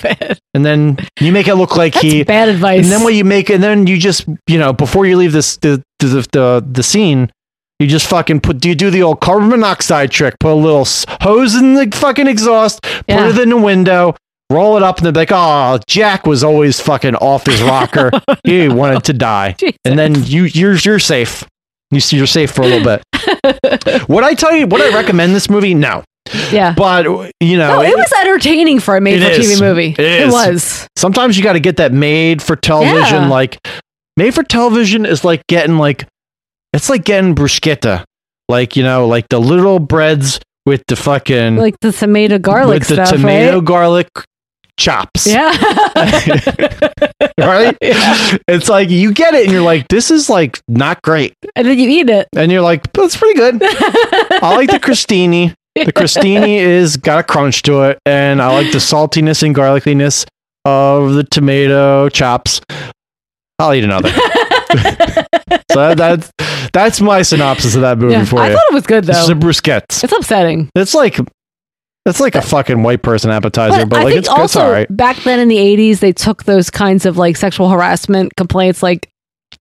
And 0.53 0.65
then 0.67 0.99
you 1.21 1.33
make 1.33 1.49
it 1.49 1.55
look 1.55 1.77
like 1.77 1.95
That's 1.95 2.05
he 2.05 2.25
bad 2.25 2.51
advice. 2.51 2.85
and 2.85 2.93
then 2.93 3.03
what 3.03 3.15
you 3.15 3.25
make, 3.25 3.49
and 3.51 3.63
then 3.63 3.87
you 3.87 3.97
just, 3.97 4.27
you 4.47 4.59
know, 4.59 4.73
before 4.75 5.07
you 5.07 5.17
leave 5.17 5.33
this 5.33 5.57
the 5.59 5.83
the 5.99 6.29
the, 6.33 6.67
the 6.73 6.83
scene, 6.83 7.33
you 7.79 7.87
just 7.87 8.07
fucking 8.07 8.41
put. 8.41 8.59
Do 8.59 8.69
you 8.69 8.75
do 8.75 8.91
the 8.91 9.03
old 9.03 9.21
carbon 9.21 9.49
monoxide 9.49 10.11
trick? 10.11 10.35
Put 10.41 10.53
a 10.53 10.55
little 10.55 10.87
hose 11.23 11.55
in 11.55 11.73
the 11.75 11.91
fucking 11.95 12.27
exhaust, 12.27 12.81
Yeah. 13.09 13.27
put 13.27 13.37
it 13.37 13.43
in 13.43 13.49
the 13.49 13.57
window, 13.57 14.15
roll 14.51 14.77
it 14.77 14.83
up, 14.83 14.99
and 14.99 15.07
they're 15.07 15.13
like, 15.13 15.33
"Oh, 15.33 15.79
Jack 15.87 16.27
was 16.27 16.45
always 16.45 16.81
fucking 16.81 17.15
off 17.17 17.47
his 17.47 17.63
rocker. 17.63 18.11
he 18.45 18.69
wanted 18.81 19.05
to 19.05 19.13
die." 19.13 19.53
Jesus. 19.59 19.77
And 19.85 19.99
then 19.99 20.25
you 20.25 20.45
you're 20.45 20.75
you're 20.77 20.99
safe. 20.99 21.45
You 21.91 22.01
see, 22.01 22.17
you're 22.17 22.27
safe 22.27 22.51
for 22.51 22.63
a 22.63 22.67
little 22.67 22.85
bit. 22.85 24.09
Would 24.09 24.25
I 24.25 24.35
tell 24.35 24.55
you? 24.55 24.67
Would 24.67 24.81
I 24.81 24.95
recommend 24.95 25.35
this 25.35 25.49
movie? 25.49 25.75
No. 25.75 26.03
Yeah. 26.51 26.75
But 26.77 27.05
you 27.41 27.57
know, 27.57 27.77
no, 27.77 27.83
it 27.83 27.97
was 27.97 28.13
entertaining 28.21 28.81
for 28.81 28.97
a 28.97 29.01
made 29.01 29.23
for 29.23 29.29
TV 29.29 29.61
movie. 29.61 29.95
It 29.97 30.31
was. 30.33 30.89
sometimes 30.97 31.39
you 31.39 31.45
got 31.45 31.53
to 31.53 31.61
get 31.61 31.77
that 31.77 31.93
made 31.93 32.43
for 32.43 32.57
television. 32.57 33.23
Yeah. 33.23 33.29
Like 33.29 33.59
made 34.17 34.35
for 34.35 34.43
television 34.43 35.07
is 35.07 35.25
like 35.25 35.47
getting 35.47 35.79
like 35.79 36.07
it's 36.73 36.91
like 36.91 37.05
getting 37.05 37.35
bruschetta, 37.37 38.03
like 38.49 38.77
you 38.77 38.83
know, 38.83 39.07
like 39.07 39.29
the 39.29 39.39
little 39.41 39.79
breads 39.79 40.41
with 40.67 40.83
the 40.89 40.97
fucking 40.97 41.57
Like 41.57 41.79
the 41.81 41.93
tomato 41.93 42.39
garlic 42.39 42.81
with 42.81 42.89
the 42.89 42.95
stuff, 43.07 43.11
tomato 43.11 43.59
right? 43.59 43.65
garlic 43.65 44.09
chops. 44.79 45.27
Yeah. 45.27 45.51
right? 47.39 47.77
It's 47.81 48.69
like 48.69 48.91
you 48.91 49.13
get 49.13 49.35
it 49.35 49.45
and 49.45 49.53
you're 49.53 49.63
like, 49.63 49.89
this 49.89 50.11
is 50.11 50.29
like 50.31 50.61
not 50.69 51.01
great. 51.03 51.35
and 51.55 51.67
then 51.67 51.79
you 51.79 51.89
eat 51.89 52.11
it. 52.11 52.29
And 52.37 52.51
you're 52.53 52.63
like, 52.63 52.93
that's 52.93 53.17
pretty 53.17 53.35
good. 53.39 53.59
I 53.63 54.55
like 54.57 54.71
the 54.71 54.79
crostini. 54.79 55.55
The 55.75 55.93
crostini 55.93 56.57
is 56.59 56.97
got 56.97 57.19
a 57.19 57.23
crunch 57.23 57.61
to 57.63 57.83
it, 57.83 57.99
and 58.07 58.41
I 58.41 58.49
like 58.51 58.73
the 58.73 58.79
saltiness 58.79 59.43
and 59.43 59.55
garlicliness 59.55 60.25
of 60.65 61.13
the 61.15 61.25
tomato 61.25 62.09
chops. 62.09 62.63
I'll 63.59 63.75
eat 63.75 63.85
another. 63.85 64.09
so 65.71 65.77
that, 65.77 65.97
that's 65.97 66.33
that's 66.73 67.01
my 67.01 67.21
synopsis 67.23 67.75
of 67.75 67.83
that 67.83 67.99
movie 67.99 68.15
Yeah. 68.15 68.25
for 68.25 68.41
I 68.41 68.49
you. 68.49 68.53
I 68.53 68.57
thought 68.57 68.65
it 68.71 68.75
was 68.75 68.87
good 68.87 69.05
though. 69.05 69.13
a 69.13 69.35
bruschetta. 69.35 70.03
It's 70.05 70.13
upsetting. 70.13 70.71
It's 70.75 70.95
like 70.95 71.19
it's 72.07 72.21
like 72.21 72.35
a 72.35 72.43
fucking 72.43 72.83
white 72.83 73.03
person 73.03 73.31
appetizer, 73.31 73.85
but, 73.87 74.01
I 74.01 74.05
like 74.05 74.15
it's, 74.15 74.29
it's 74.29 74.29
also 74.29 74.61
all 74.61 74.71
right. 74.71 74.87
back 74.95 75.17
then 75.25 75.41
in 75.41 75.49
the 75.49 75.57
80s, 75.57 75.99
they 75.99 76.13
took 76.13 76.45
those 76.45 76.71
kinds 76.71 77.05
of 77.05 77.17
like 77.17 77.37
sexual 77.37 77.69
harassment 77.69 78.35
complaints 78.37 78.83
like 78.83 79.11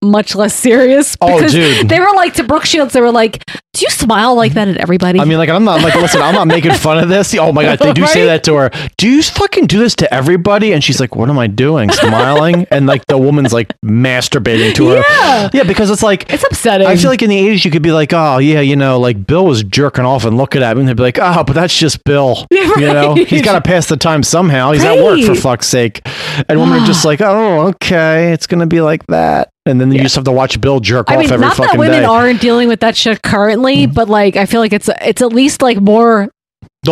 much 0.02 0.36
less 0.36 0.54
serious. 0.54 1.16
Oh, 1.22 1.38
because 1.38 1.54
dude. 1.54 1.90
They 1.90 2.00
were 2.00 2.14
like 2.16 2.34
to 2.36 2.44
Brooke 2.44 2.66
Shields, 2.66 2.94
they 2.94 3.02
were 3.02 3.12
like, 3.12 3.44
Do 3.46 3.82
you 3.82 3.90
smile 3.90 4.36
like 4.36 4.54
that 4.54 4.68
at 4.68 4.78
everybody? 4.78 5.20
I 5.20 5.26
mean, 5.26 5.38
like, 5.38 5.50
I'm 5.50 5.64
not 5.64 5.82
like, 5.82 5.96
listen, 5.96 6.22
I'm 6.22 6.34
not 6.36 6.48
making 6.48 6.74
fun 6.74 7.00
of 7.00 7.10
this. 7.10 7.34
Oh 7.36 7.52
my 7.52 7.64
god, 7.64 7.80
they 7.80 7.94
do 7.94 8.06
say 8.08 8.26
that 8.26 8.44
to 8.46 8.56
her. 8.56 8.72
Do 8.98 9.10
you 9.10 9.22
fucking 9.24 9.68
do 9.68 9.80
this 9.80 9.96
to 9.96 10.14
everybody? 10.14 10.74
And 10.74 10.84
she's 10.84 11.00
like, 11.00 11.16
what 11.16 11.30
am 11.30 11.40
I 11.40 11.48
doing? 11.48 11.90
Smiling, 11.92 12.68
and 12.72 12.86
like 12.88 13.06
the 13.08 13.18
woman's 13.18 13.54
like 13.54 13.74
masturbating 13.82 14.74
to 14.76 14.90
her. 14.90 15.04
Yeah. 15.10 15.50
yeah, 15.54 15.64
because 15.64 15.90
it's 15.90 16.04
like 16.04 16.32
it's 16.32 16.44
upsetting. 16.44 16.88
I 16.88 16.96
feel 16.96 17.10
like 17.10 17.22
in 17.22 17.30
the 17.30 17.40
80s 17.40 17.66
you 17.66 17.72
could 17.72 17.84
be 17.84 17.92
like, 17.92 18.14
oh 18.14 18.38
yeah, 18.38 18.62
you 18.62 18.76
know, 18.76 19.00
like 19.00 19.26
Bill 19.26 19.46
was 19.46 19.64
jerking 19.64 20.06
off 20.06 20.26
and 20.26 20.38
looking 20.38 20.62
at 20.62 20.74
him, 20.74 20.80
and 20.80 20.88
they'd 20.88 20.98
be 20.98 21.04
like, 21.04 21.20
oh, 21.22 21.44
but 21.44 21.54
that's 21.54 21.76
just 21.78 22.04
Bill. 22.04 22.46
Yeah, 22.56 22.78
You 22.78 22.94
know, 22.94 23.16
he's 23.16 23.42
got 23.42 23.54
to 23.54 23.62
pass 23.62 23.88
the 23.88 23.98
time 23.98 24.24
somehow. 24.24 24.72
He's 24.72 24.84
at 24.84 25.04
work 25.04 25.20
for 25.22 25.36
fuck's 25.36 25.68
sake. 25.68 26.02
And 26.50 26.60
women 26.60 26.82
are 26.82 26.86
just 26.86 27.04
like, 27.06 27.22
oh, 27.22 27.68
okay, 27.68 28.32
it's 28.34 28.48
gonna 28.48 28.68
be 28.68 28.82
like 28.82 29.06
that, 29.08 29.50
and 29.66 29.82
then 29.82 29.92
you 29.92 30.00
just 30.00 30.16
have 30.16 30.26
to 30.26 30.32
watch 30.32 30.60
Bill 30.62 30.80
jerk 30.80 31.10
I 31.10 31.16
off 31.16 31.22
mean, 31.22 31.32
every 31.32 31.46
not 31.46 31.58
that 31.58 31.78
women 31.78 32.02
day. 32.02 32.06
aren't 32.06 32.40
dealing 32.40 32.68
with 32.68 32.82
that 32.82 32.96
shit 32.96 33.22
currently, 33.22 33.86
mm-hmm. 33.86 33.94
but 33.94 34.10
like 34.10 34.36
I 34.36 34.46
feel 34.46 34.62
like 34.62 34.74
it's 34.74 34.90
it's 35.02 35.22
at 35.22 35.34
least 35.34 35.62
like 35.62 35.80
more 35.80 36.30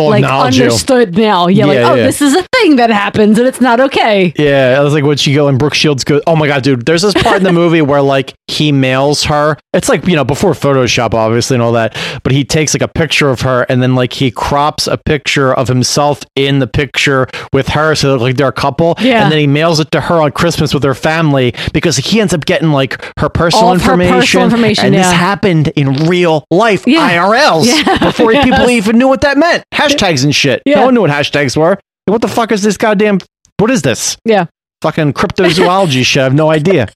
Like 0.02 0.22
acknowledge 0.24 0.56
you. 0.58 0.64
understood 0.64 1.16
now. 1.16 1.46
Yeah, 1.48 1.66
like 1.66 1.78
Yeah, 1.78 1.90
oh, 1.90 1.94
yeah. 1.94 2.06
this 2.06 2.20
is 2.22 2.34
a 2.34 2.42
thing 2.54 2.76
that 2.76 2.90
happens 2.90 3.38
and 3.38 3.46
it's 3.48 3.60
not 3.60 3.80
okay. 3.80 4.32
Yeah, 4.36 4.76
I 4.78 4.82
was 4.82 4.92
like, 4.92 5.04
when 5.04 5.16
she 5.16 5.34
go 5.34 5.48
and 5.48 5.58
Brooke 5.58 5.74
Shields 5.74 6.04
goes, 6.04 6.22
oh 6.26 6.36
my 6.36 6.46
god, 6.46 6.62
dude, 6.62 6.84
there's 6.86 7.02
this 7.02 7.14
part 7.14 7.36
in 7.38 7.42
the 7.44 7.52
movie 7.52 7.82
where 7.82 8.02
like 8.02 8.34
he 8.48 8.72
mails 8.72 9.24
her. 9.24 9.56
It's 9.72 9.88
like 9.88 10.06
you 10.06 10.16
know 10.16 10.24
before 10.24 10.52
Photoshop, 10.52 11.14
obviously, 11.14 11.54
and 11.54 11.62
all 11.62 11.72
that. 11.72 11.96
But 12.22 12.32
he 12.32 12.44
takes 12.44 12.74
like 12.74 12.82
a 12.82 12.88
picture 12.88 13.28
of 13.30 13.40
her, 13.42 13.62
and 13.68 13.82
then 13.82 13.94
like 13.94 14.12
he 14.12 14.30
crops 14.30 14.86
a 14.86 14.96
picture 14.96 15.52
of 15.54 15.68
himself 15.68 16.20
in 16.36 16.58
the 16.58 16.66
picture 16.66 17.26
with 17.52 17.68
her, 17.68 17.94
so 17.94 18.16
they 18.16 18.22
like 18.24 18.36
they're 18.36 18.48
a 18.48 18.52
couple. 18.52 18.94
Yeah. 19.00 19.22
and 19.24 19.32
then 19.32 19.38
he 19.38 19.46
mails 19.46 19.80
it 19.80 19.90
to 19.92 20.00
her 20.00 20.20
on 20.20 20.32
Christmas 20.32 20.72
with 20.74 20.82
her 20.84 20.94
family 20.94 21.54
because 21.72 21.96
he 21.96 22.20
ends 22.20 22.32
up 22.34 22.44
getting 22.44 22.70
like 22.70 23.02
her 23.18 23.28
personal 23.28 23.72
of 23.72 23.82
her 23.82 23.92
information. 23.94 24.20
personal 24.20 24.44
information, 24.46 24.84
and 24.86 24.94
this 24.94 25.10
happened 25.12 25.68
in 25.68 25.92
real 26.06 26.44
life, 26.50 26.84
Yeah. 26.86 27.10
IRLs, 27.10 27.66
Yeah. 27.86 27.98
before 27.98 28.32
people 28.42 28.68
even 28.70 28.98
knew 28.98 29.08
what 29.08 29.20
that 29.22 29.36
meant. 29.38 29.64
Hashtags 29.88 30.24
and 30.24 30.34
shit. 30.34 30.62
Yeah. 30.66 30.76
No 30.76 30.84
one 30.86 30.94
knew 30.94 31.00
what 31.02 31.10
hashtags 31.10 31.56
were. 31.56 31.78
What 32.06 32.20
the 32.22 32.28
fuck 32.28 32.52
is 32.52 32.62
this 32.62 32.76
goddamn? 32.76 33.18
What 33.58 33.70
is 33.70 33.82
this? 33.82 34.16
Yeah. 34.24 34.46
Fucking 34.82 35.12
cryptozoology 35.14 36.04
shit. 36.06 36.20
I 36.20 36.24
have 36.24 36.34
no 36.34 36.50
idea. 36.50 36.88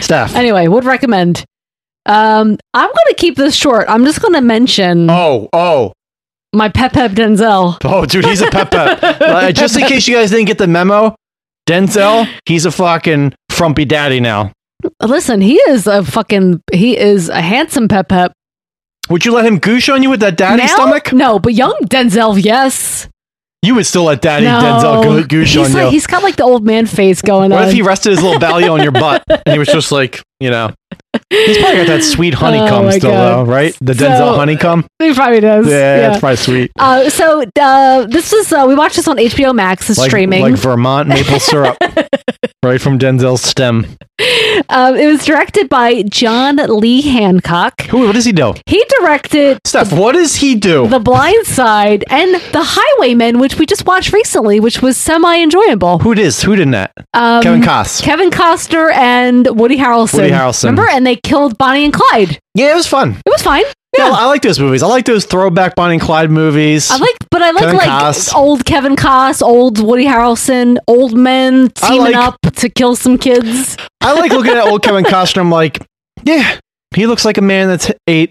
Steph. 0.00 0.34
Anyway, 0.34 0.66
would 0.68 0.84
recommend. 0.84 1.44
Um, 2.06 2.56
I'm 2.74 2.88
gonna 2.88 3.14
keep 3.16 3.36
this 3.36 3.54
short. 3.54 3.86
I'm 3.88 4.04
just 4.04 4.20
gonna 4.22 4.40
mention 4.40 5.08
Oh, 5.10 5.48
oh, 5.52 5.92
my 6.54 6.68
Pep 6.68 6.92
Pep 6.94 7.12
Denzel. 7.12 7.76
oh, 7.84 8.06
dude, 8.06 8.24
he's 8.24 8.40
a 8.40 8.50
pep 8.50 8.70
pep. 8.70 8.98
Uh, 9.20 9.52
just 9.52 9.76
in 9.78 9.86
case 9.86 10.08
you 10.08 10.14
guys 10.16 10.30
didn't 10.30 10.46
get 10.46 10.58
the 10.58 10.66
memo, 10.66 11.14
Denzel, 11.68 12.26
he's 12.46 12.64
a 12.64 12.70
fucking 12.70 13.34
frumpy 13.50 13.84
daddy 13.84 14.20
now. 14.20 14.52
Listen, 15.02 15.40
he 15.40 15.56
is 15.68 15.86
a 15.86 16.02
fucking 16.04 16.62
he 16.72 16.96
is 16.96 17.28
a 17.28 17.40
handsome 17.42 17.88
Pep 17.88 18.08
Pep. 18.08 18.32
Would 19.10 19.24
you 19.24 19.32
let 19.32 19.46
him 19.46 19.58
goosh 19.60 19.92
on 19.92 20.02
you 20.02 20.10
with 20.10 20.20
that 20.20 20.36
daddy 20.36 20.62
Now? 20.62 20.68
stomach? 20.74 21.12
No, 21.12 21.38
but 21.38 21.54
young 21.54 21.76
Denzel, 21.84 22.42
yes. 22.42 23.08
You 23.62 23.74
would 23.74 23.86
still 23.86 24.04
let 24.04 24.22
daddy 24.22 24.44
no. 24.44 24.60
Denzel 24.60 25.02
go- 25.02 25.22
goosh 25.24 25.46
he's 25.46 25.56
on 25.56 25.72
like, 25.72 25.84
you. 25.86 25.90
He's 25.90 26.06
got 26.06 26.22
like 26.22 26.36
the 26.36 26.44
old 26.44 26.64
man 26.64 26.86
face 26.86 27.22
going 27.22 27.50
What 27.50 27.56
on. 27.58 27.62
What 27.64 27.68
if 27.68 27.74
he 27.74 27.82
rested 27.82 28.10
his 28.10 28.22
little 28.22 28.38
belly 28.38 28.68
on 28.68 28.82
your 28.82 28.92
butt 28.92 29.24
and 29.28 29.42
he 29.52 29.58
was 29.58 29.68
just 29.68 29.90
like, 29.98 30.22
you 30.40 30.50
know, 30.50 30.70
he's 31.30 31.58
probably 31.58 31.76
got 31.78 31.86
that 31.88 32.02
sweet 32.04 32.34
honeycomb 32.34 32.86
Oh 32.86 32.90
still, 32.90 33.10
God. 33.10 33.46
though, 33.46 33.50
right? 33.50 33.76
The 33.80 33.94
So- 33.94 34.04
Denzel 34.08 34.36
honeycomb. 34.36 34.86
he 34.98 35.12
probably 35.14 35.40
does. 35.40 35.66
Yeah, 35.66 36.00
that's 36.08 36.20
probably 36.20 36.36
sweet. 36.36 36.72
Uh, 36.78 37.10
so 37.10 37.44
uh, 37.60 38.06
this 38.06 38.32
is 38.32 38.52
uh, 38.52 38.64
we 38.68 38.74
watched 38.74 38.96
this 38.96 39.08
on 39.08 39.16
HBO 39.16 39.54
Max. 39.54 39.90
It's 39.90 39.98
like, 39.98 40.10
streaming. 40.10 40.42
like 40.42 40.54
Vermont 40.54 41.08
maple 41.08 41.40
syrup, 41.40 41.76
right 42.62 42.80
from 42.80 42.98
Denzel's 42.98 43.42
stem. 43.42 43.86
um, 44.68 44.96
it 44.96 45.06
was 45.06 45.24
directed 45.24 45.68
by 45.68 46.02
John 46.02 46.56
Lee 46.56 47.02
Hancock. 47.02 47.82
Who? 47.82 48.06
What 48.06 48.14
does 48.14 48.24
he 48.24 48.32
do? 48.32 48.52
He 48.66 48.84
directed 48.98 49.60
Steph, 49.64 49.92
what 49.92 50.12
does 50.12 50.36
he 50.36 50.54
do? 50.56 50.88
The 50.88 50.98
Blind 50.98 51.46
Side 51.46 52.04
and 52.10 52.34
The 52.34 52.62
Highwaymen, 52.64 53.38
which 53.38 53.58
we 53.58 53.66
just 53.66 53.86
watched 53.86 54.12
recently, 54.12 54.58
which 54.60 54.82
was 54.82 54.96
semi 54.96 55.40
enjoyable. 55.40 55.98
Who 56.00 56.12
it 56.12 56.18
is? 56.18 56.42
Who 56.42 56.56
did 56.56 56.72
that? 56.72 56.92
Um, 57.14 57.42
Kevin 57.42 57.60
Costner. 57.62 58.02
Kevin 58.02 58.30
Costner 58.30 58.92
and 58.92 59.46
Woody 59.58 59.76
Harrelson. 59.78 60.14
Woody 60.14 60.27
Harrelson. 60.30 60.64
Remember? 60.64 60.88
And 60.88 61.06
they 61.06 61.16
killed 61.16 61.56
Bonnie 61.58 61.84
and 61.84 61.92
Clyde. 61.92 62.38
Yeah, 62.54 62.72
it 62.72 62.74
was 62.76 62.86
fun. 62.86 63.12
It 63.24 63.30
was 63.30 63.42
fine. 63.42 63.64
Yeah, 63.96 64.10
I 64.12 64.26
like 64.26 64.42
those 64.42 64.60
movies. 64.60 64.82
I 64.82 64.86
like 64.86 65.06
those 65.06 65.24
throwback 65.24 65.74
Bonnie 65.74 65.94
and 65.94 66.02
Clyde 66.02 66.30
movies. 66.30 66.90
I 66.90 66.98
like, 66.98 67.16
but 67.30 67.42
I 67.42 67.50
like 67.50 67.62
Kevin 67.64 67.76
like 67.78 67.88
Costner. 67.88 68.34
old 68.34 68.64
Kevin 68.64 68.96
Costner, 68.96 69.42
old 69.42 69.82
Woody 69.84 70.04
Harrelson, 70.04 70.76
old 70.86 71.16
men 71.16 71.70
teaming 71.70 72.12
like- 72.12 72.14
up 72.14 72.36
to 72.56 72.68
kill 72.68 72.94
some 72.96 73.16
kids. 73.18 73.76
I 74.00 74.12
like 74.12 74.30
looking 74.30 74.52
at 74.52 74.68
old 74.68 74.82
Kevin 74.82 75.04
Costner. 75.04 75.40
I'm 75.40 75.50
like, 75.50 75.80
yeah, 76.22 76.58
he 76.94 77.06
looks 77.06 77.24
like 77.24 77.38
a 77.38 77.42
man 77.42 77.68
that's 77.68 77.90
ate, 78.06 78.30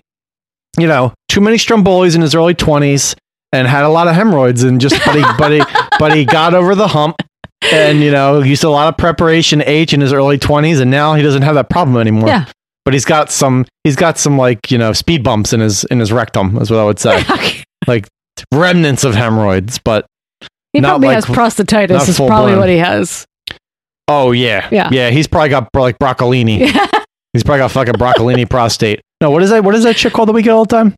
you 0.78 0.88
know, 0.88 1.12
too 1.28 1.42
many 1.42 1.58
Strombolis 1.58 2.16
in 2.16 2.22
his 2.22 2.36
early 2.36 2.54
20s 2.54 3.16
and 3.52 3.68
had 3.68 3.84
a 3.84 3.90
lot 3.90 4.08
of 4.08 4.14
hemorrhoids 4.16 4.64
and 4.64 4.80
just, 4.80 4.96
but 5.06 5.16
he, 5.16 5.24
but 5.38 5.52
he, 5.52 5.62
but 6.00 6.16
he 6.16 6.24
got 6.24 6.54
over 6.54 6.76
the 6.76 6.88
hump. 6.90 7.16
And 7.62 8.02
you 8.02 8.12
know, 8.12 8.42
he 8.42 8.52
used 8.52 8.64
a 8.64 8.70
lot 8.70 8.88
of 8.88 8.98
preparation 8.98 9.62
H 9.66 9.94
in 9.94 10.02
his 10.02 10.14
early 10.14 10.38
twenties, 10.38 10.80
and 10.80 10.90
now 10.92 11.16
he 11.16 11.22
doesn't 11.24 11.42
have 11.42 11.56
that 11.56 11.70
problem 11.70 11.98
anymore. 11.98 12.28
Yeah. 12.30 12.46
but 12.86 12.94
he's 12.94 13.04
got 13.06 13.32
some, 13.32 13.66
he's 13.84 13.96
got 13.96 14.18
some 14.18 14.38
like 14.38 14.72
you 14.72 14.78
know 14.78 14.94
speed 14.94 15.24
bumps 15.24 15.54
in 15.54 15.60
his 15.60 15.84
in 15.86 16.00
his 16.00 16.12
rectum, 16.12 16.58
is 16.62 16.72
what 16.72 16.80
I 16.80 16.86
would 16.86 17.00
say, 17.00 17.24
like 17.88 18.08
remnants 18.54 19.04
of 19.04 19.16
hemorrhoids. 19.16 19.80
But 19.80 20.06
He 20.74 20.80
Not 20.80 20.90
probably 20.90 21.08
like- 21.10 21.16
has 21.16 21.26
prostatitis. 21.26 22.08
Is 22.08 22.18
probably 22.18 22.52
blown. 22.52 22.60
what 22.60 22.70
he 22.70 22.78
has. 22.78 23.26
oh 24.08 24.32
yeah, 24.32 24.68
Yeah. 24.72 24.90
yeah, 24.92 25.10
he's 25.10 25.28
probably 25.28 25.50
got 25.50 25.68
like 25.74 25.98
broccolini. 26.00 26.70
He's 27.34 27.44
probably 27.44 27.60
got 27.60 27.72
fucking 27.72 27.94
broccolini 27.96 28.50
prostate. 28.50 29.02
No, 29.22 29.30
what 29.30 29.44
is 29.44 29.50
that? 29.52 29.64
What 29.64 29.76
is 29.76 29.84
that 29.84 29.96
shit 29.98 30.12
called 30.14 30.30
that 30.30 30.34
we 30.34 30.42
get 30.42 30.52
all 30.52 30.66
the 30.66 30.76
time? 30.76 30.96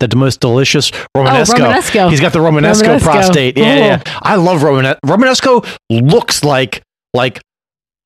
The 0.00 0.16
most 0.16 0.40
delicious 0.40 0.90
Romanesco. 1.16 1.54
Romanesco. 1.56 2.10
He's 2.10 2.20
got 2.20 2.32
the 2.32 2.38
Romanesco, 2.40 2.98
Romanesco. 2.98 3.02
prostate. 3.02 3.56
Yeah, 3.56 3.74
yeah, 3.76 3.86
yeah. 4.06 4.18
I 4.22 4.36
love 4.36 4.62
Romanesco. 4.62 4.98
Romanesco 5.04 5.76
looks 5.90 6.42
like 6.42 6.82
like 7.12 7.40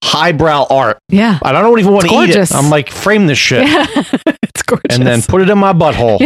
highbrow 0.03 0.67
art. 0.71 0.99
Yeah. 1.09 1.39
I 1.43 1.53
don't 1.53 1.79
even 1.79 1.93
want 1.93 2.09
to 2.09 2.15
eat 2.15 2.31
it. 2.31 2.53
I'm 2.53 2.71
like, 2.71 2.91
frame 2.91 3.27
this 3.27 3.39
shit 3.39 3.67
Yeah. 3.67 3.87
it's 4.43 4.63
gorgeous. 4.63 4.97
and 4.97 5.07
then 5.07 5.23
put 5.23 5.41
it 5.41 5.49
in 5.49 5.59
my 5.59 5.73
butthole. 5.73 6.19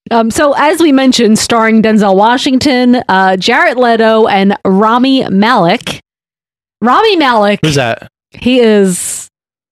um, 0.10 0.30
so, 0.30 0.54
as 0.56 0.80
we 0.80 0.92
mentioned, 0.92 1.38
starring 1.38 1.82
Denzel 1.82 2.16
Washington, 2.16 3.02
uh, 3.08 3.36
Jared 3.36 3.76
Leto, 3.76 4.26
and 4.26 4.56
Rami 4.64 5.28
Malek. 5.28 6.00
Rami 6.80 7.16
Malek, 7.16 7.60
Who's 7.62 7.76
that? 7.76 8.08
he 8.30 8.58
is 8.60 9.28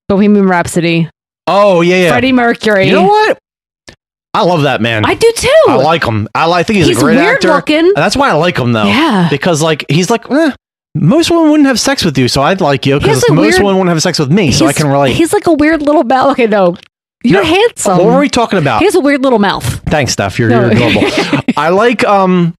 Bohemian 0.07 0.47
Rhapsody. 0.47 1.09
Oh 1.47 1.81
yeah, 1.81 2.03
yeah. 2.03 2.09
Freddie 2.11 2.31
Mercury. 2.31 2.87
You 2.87 2.93
know 2.93 3.03
what? 3.07 3.37
I 4.33 4.43
love 4.43 4.61
that 4.63 4.81
man. 4.81 5.03
I 5.05 5.13
do 5.15 5.31
too. 5.35 5.53
I 5.67 5.75
like 5.75 6.03
him. 6.05 6.27
I 6.33 6.45
like. 6.45 6.61
I 6.61 6.63
think 6.63 6.77
he's, 6.77 6.87
He's 6.87 6.97
a 6.97 7.01
great 7.01 7.17
weird 7.17 7.35
actor. 7.35 7.49
looking. 7.49 7.91
That's 7.95 8.15
why 8.15 8.29
I 8.29 8.33
like 8.33 8.57
him 8.57 8.71
though. 8.73 8.85
Yeah. 8.85 9.27
Because 9.29 9.61
like 9.61 9.85
he's 9.89 10.09
like. 10.09 10.29
Eh, 10.31 10.51
most 10.93 11.31
women 11.31 11.49
wouldn't 11.51 11.67
have 11.67 11.79
sex 11.79 12.03
with 12.03 12.17
you, 12.17 12.27
so 12.27 12.41
I'd 12.41 12.59
like 12.59 12.85
you 12.85 12.99
because 12.99 13.23
most 13.29 13.39
weird- 13.39 13.63
women 13.63 13.77
wouldn't 13.79 13.89
have 13.93 14.01
sex 14.01 14.19
with 14.19 14.29
me, 14.31 14.51
so 14.51 14.65
I 14.67 14.73
can 14.73 14.87
relate. 14.87 15.13
He's 15.13 15.31
like 15.31 15.47
a 15.47 15.53
weird 15.53 15.81
little 15.81 16.03
mouth. 16.03 16.31
Okay, 16.33 16.47
no. 16.47 16.75
You're 17.23 17.43
No, 17.43 17.47
handsome. 17.49 17.97
What 17.99 18.07
were 18.07 18.19
we 18.19 18.27
talking 18.29 18.59
about? 18.59 18.79
He 18.79 18.85
has 18.85 18.95
a 18.95 18.99
weird 18.99 19.21
little 19.23 19.39
mouth. 19.39 19.63
Thanks, 19.85 20.11
Steph. 20.13 20.37
You're, 20.39 20.49
No. 20.49 20.69
you're 20.69 20.71
adorable. 20.71 21.43
I 21.57 21.69
like 21.69 22.03
um 22.03 22.55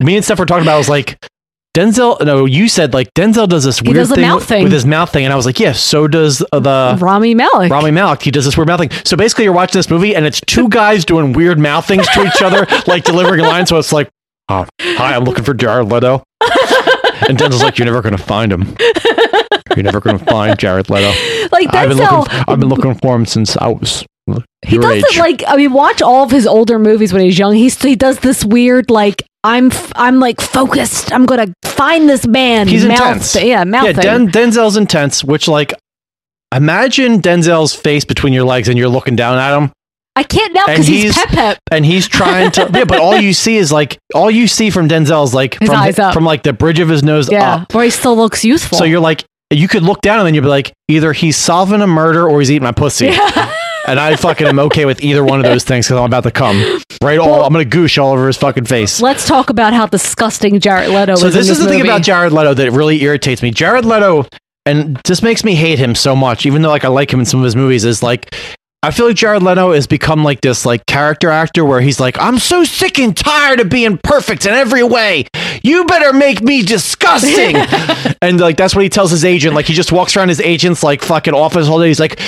me 0.00 0.16
and 0.16 0.24
Steph 0.24 0.38
were 0.38 0.46
talking 0.46 0.62
about 0.62 0.74
I 0.74 0.78
was 0.78 0.88
like 0.88 1.18
Denzel. 1.76 2.24
No, 2.24 2.46
you 2.46 2.68
said 2.68 2.94
like 2.94 3.12
Denzel 3.12 3.46
does 3.46 3.64
this 3.64 3.82
weird 3.82 3.96
does 3.96 4.10
thing, 4.10 4.22
mouth 4.22 4.42
thing. 4.42 4.62
with 4.62 4.72
his 4.72 4.86
mouth 4.86 5.12
thing, 5.12 5.26
and 5.26 5.32
I 5.32 5.36
was 5.36 5.44
like, 5.44 5.60
yeah. 5.60 5.72
So 5.72 6.08
does 6.08 6.42
uh, 6.50 6.58
the 6.58 6.96
Rami 6.98 7.34
Malek. 7.34 7.70
Rami 7.70 7.90
Malek. 7.90 8.22
He 8.22 8.30
does 8.30 8.46
this 8.46 8.56
weird 8.56 8.68
mouth 8.68 8.80
thing. 8.80 8.90
So 9.04 9.14
basically, 9.14 9.44
you're 9.44 9.52
watching 9.52 9.78
this 9.78 9.90
movie, 9.90 10.16
and 10.16 10.24
it's 10.24 10.40
two 10.40 10.68
guys 10.70 11.04
doing 11.04 11.34
weird 11.34 11.58
mouth 11.58 11.86
things 11.86 12.08
to 12.08 12.24
each 12.24 12.40
other, 12.40 12.66
like 12.86 13.04
delivering 13.04 13.42
lines. 13.42 13.68
So 13.68 13.76
it's 13.76 13.92
like, 13.92 14.08
oh, 14.48 14.66
"Hi, 14.80 15.14
I'm 15.14 15.24
looking 15.24 15.44
for 15.44 15.52
Jared 15.52 15.88
Leto," 15.88 16.22
and 17.28 17.36
Denzel's 17.36 17.62
like, 17.62 17.76
"You're 17.76 17.86
never 17.86 18.00
gonna 18.00 18.16
find 18.16 18.50
him. 18.50 18.74
You're 19.76 19.84
never 19.84 20.00
gonna 20.00 20.18
find 20.18 20.58
Jared 20.58 20.88
Leto. 20.88 21.08
like 21.52 21.74
I've 21.74 21.90
been 21.90 21.98
Denzel, 21.98 22.20
looking. 22.20 22.40
I've 22.48 22.58
been 22.58 22.68
looking 22.70 22.94
for 22.94 23.14
him 23.14 23.26
since 23.26 23.54
I 23.58 23.68
was 23.68 24.02
he 24.64 24.78
does 24.78 24.92
age." 24.92 25.04
it 25.10 25.18
like 25.18 25.44
I 25.46 25.56
mean, 25.56 25.74
watch 25.74 26.00
all 26.00 26.24
of 26.24 26.30
his 26.30 26.46
older 26.46 26.78
movies 26.78 27.12
when 27.12 27.20
he's 27.20 27.38
young. 27.38 27.54
He's 27.54 27.80
he 27.82 27.96
does 27.96 28.20
this 28.20 28.46
weird 28.46 28.90
like 28.90 29.22
I'm 29.46 29.70
f- 29.72 29.92
I'm 29.96 30.18
like 30.20 30.40
focused. 30.40 31.12
I'm 31.12 31.24
gonna 31.26 31.52
find 31.64 32.08
this 32.08 32.26
man. 32.26 32.68
He's 32.68 32.84
mouth 32.84 33.00
intense. 33.00 33.34
Yeah, 33.42 33.64
mouth 33.64 33.86
yeah. 33.86 33.92
Den- 33.92 34.28
Denzel's 34.30 34.76
intense. 34.76 35.22
Which 35.24 35.46
like, 35.48 35.72
imagine 36.54 37.20
Denzel's 37.20 37.74
face 37.74 38.04
between 38.04 38.32
your 38.32 38.44
legs, 38.44 38.68
and 38.68 38.78
you're 38.78 38.88
looking 38.88 39.16
down 39.16 39.38
at 39.38 39.56
him. 39.56 39.70
I 40.18 40.22
can't 40.22 40.54
now 40.54 40.64
because 40.66 40.86
he's, 40.86 41.02
he's- 41.02 41.14
pep 41.14 41.28
pep. 41.28 41.58
and 41.70 41.84
he's 41.84 42.08
trying 42.08 42.50
to 42.52 42.70
yeah 42.72 42.84
but 42.84 42.98
all 42.98 43.18
you 43.20 43.32
see 43.44 43.58
is 43.58 43.70
like 43.70 43.98
all 44.14 44.30
you 44.30 44.48
see 44.48 44.70
from 44.70 44.88
denzel 44.88 45.22
is 45.24 45.34
like 45.34 45.58
His 45.60 45.68
from, 45.68 45.78
eyes 45.78 45.98
up. 45.98 46.14
from 46.14 46.24
like 46.24 46.42
the 46.42 46.54
bridge 46.54 46.78
of 46.78 46.88
his 46.88 47.02
nose 47.02 47.30
Yeah, 47.30 47.56
up 47.56 47.74
where 47.74 47.84
he 47.84 47.90
still 47.90 48.16
looks 48.16 48.42
youthful. 48.42 48.78
so 48.78 48.84
you're 48.84 48.98
like 49.00 49.24
you 49.50 49.68
could 49.68 49.82
look 49.82 50.00
down 50.00 50.18
and 50.20 50.26
then 50.26 50.34
you'd 50.34 50.40
be 50.40 50.48
like 50.48 50.72
either 50.88 51.12
he's 51.12 51.36
solving 51.36 51.82
a 51.82 51.86
murder 51.86 52.26
or 52.26 52.38
he's 52.40 52.50
eating 52.50 52.62
my 52.62 52.72
pussy 52.72 53.10
and 53.86 53.98
i 54.00 54.14
fucking 54.16 54.46
am 54.46 54.58
okay 54.58 54.84
with 54.84 55.02
either 55.02 55.24
one 55.24 55.38
of 55.38 55.44
those 55.44 55.64
things 55.64 55.86
because 55.86 55.98
i'm 55.98 56.04
about 56.04 56.22
to 56.24 56.30
come 56.30 56.56
right 57.02 57.18
all 57.18 57.44
i'm 57.44 57.52
gonna 57.52 57.64
goosh 57.64 58.00
all 58.02 58.12
over 58.12 58.26
his 58.26 58.36
fucking 58.36 58.64
face 58.64 59.00
Let's 59.00 59.26
talk 59.26 59.50
about 59.50 59.72
how 59.72 59.86
disgusting 59.86 60.60
Jared 60.60 60.90
Leto 60.90 61.14
so 61.16 61.26
is. 61.26 61.34
in 61.34 61.40
this 61.40 61.48
is 61.50 61.58
the 61.58 61.68
thing 61.68 61.80
about 61.80 62.02
Jared 62.02 62.32
Leto 62.32 62.54
that 62.54 62.70
really 62.72 63.02
irritates 63.02 63.42
me. 63.42 63.50
Jared 63.50 63.84
Leto, 63.84 64.26
and 64.64 64.96
this 65.04 65.22
makes 65.22 65.44
me 65.44 65.54
hate 65.54 65.78
him 65.78 65.94
so 65.94 66.16
much, 66.16 66.46
even 66.46 66.62
though 66.62 66.68
like 66.70 66.84
I 66.84 66.88
like 66.88 67.12
him 67.12 67.20
in 67.20 67.26
some 67.26 67.40
of 67.40 67.44
his 67.44 67.54
movies. 67.54 67.84
Is 67.84 68.02
like 68.02 68.34
I 68.86 68.92
feel 68.92 69.08
like 69.08 69.16
Jared 69.16 69.42
Leto 69.42 69.72
has 69.72 69.88
become 69.88 70.22
like 70.22 70.40
this 70.42 70.64
like 70.64 70.86
character 70.86 71.28
actor 71.28 71.64
where 71.64 71.80
he's 71.80 71.98
like, 71.98 72.16
I'm 72.20 72.38
so 72.38 72.62
sick 72.62 73.00
and 73.00 73.16
tired 73.16 73.58
of 73.58 73.68
being 73.68 73.98
perfect 73.98 74.46
in 74.46 74.52
every 74.52 74.84
way. 74.84 75.26
You 75.64 75.84
better 75.86 76.12
make 76.12 76.40
me 76.40 76.62
disgusting. 76.62 77.56
and 78.22 78.38
like 78.38 78.56
that's 78.56 78.76
what 78.76 78.84
he 78.84 78.88
tells 78.88 79.10
his 79.10 79.24
agent. 79.24 79.56
Like 79.56 79.66
he 79.66 79.74
just 79.74 79.90
walks 79.90 80.16
around 80.16 80.28
his 80.28 80.40
agent's 80.40 80.84
like 80.84 81.02
fucking 81.02 81.34
office 81.34 81.66
all 81.66 81.80
day. 81.80 81.88
He's 81.88 81.98
like, 81.98 82.20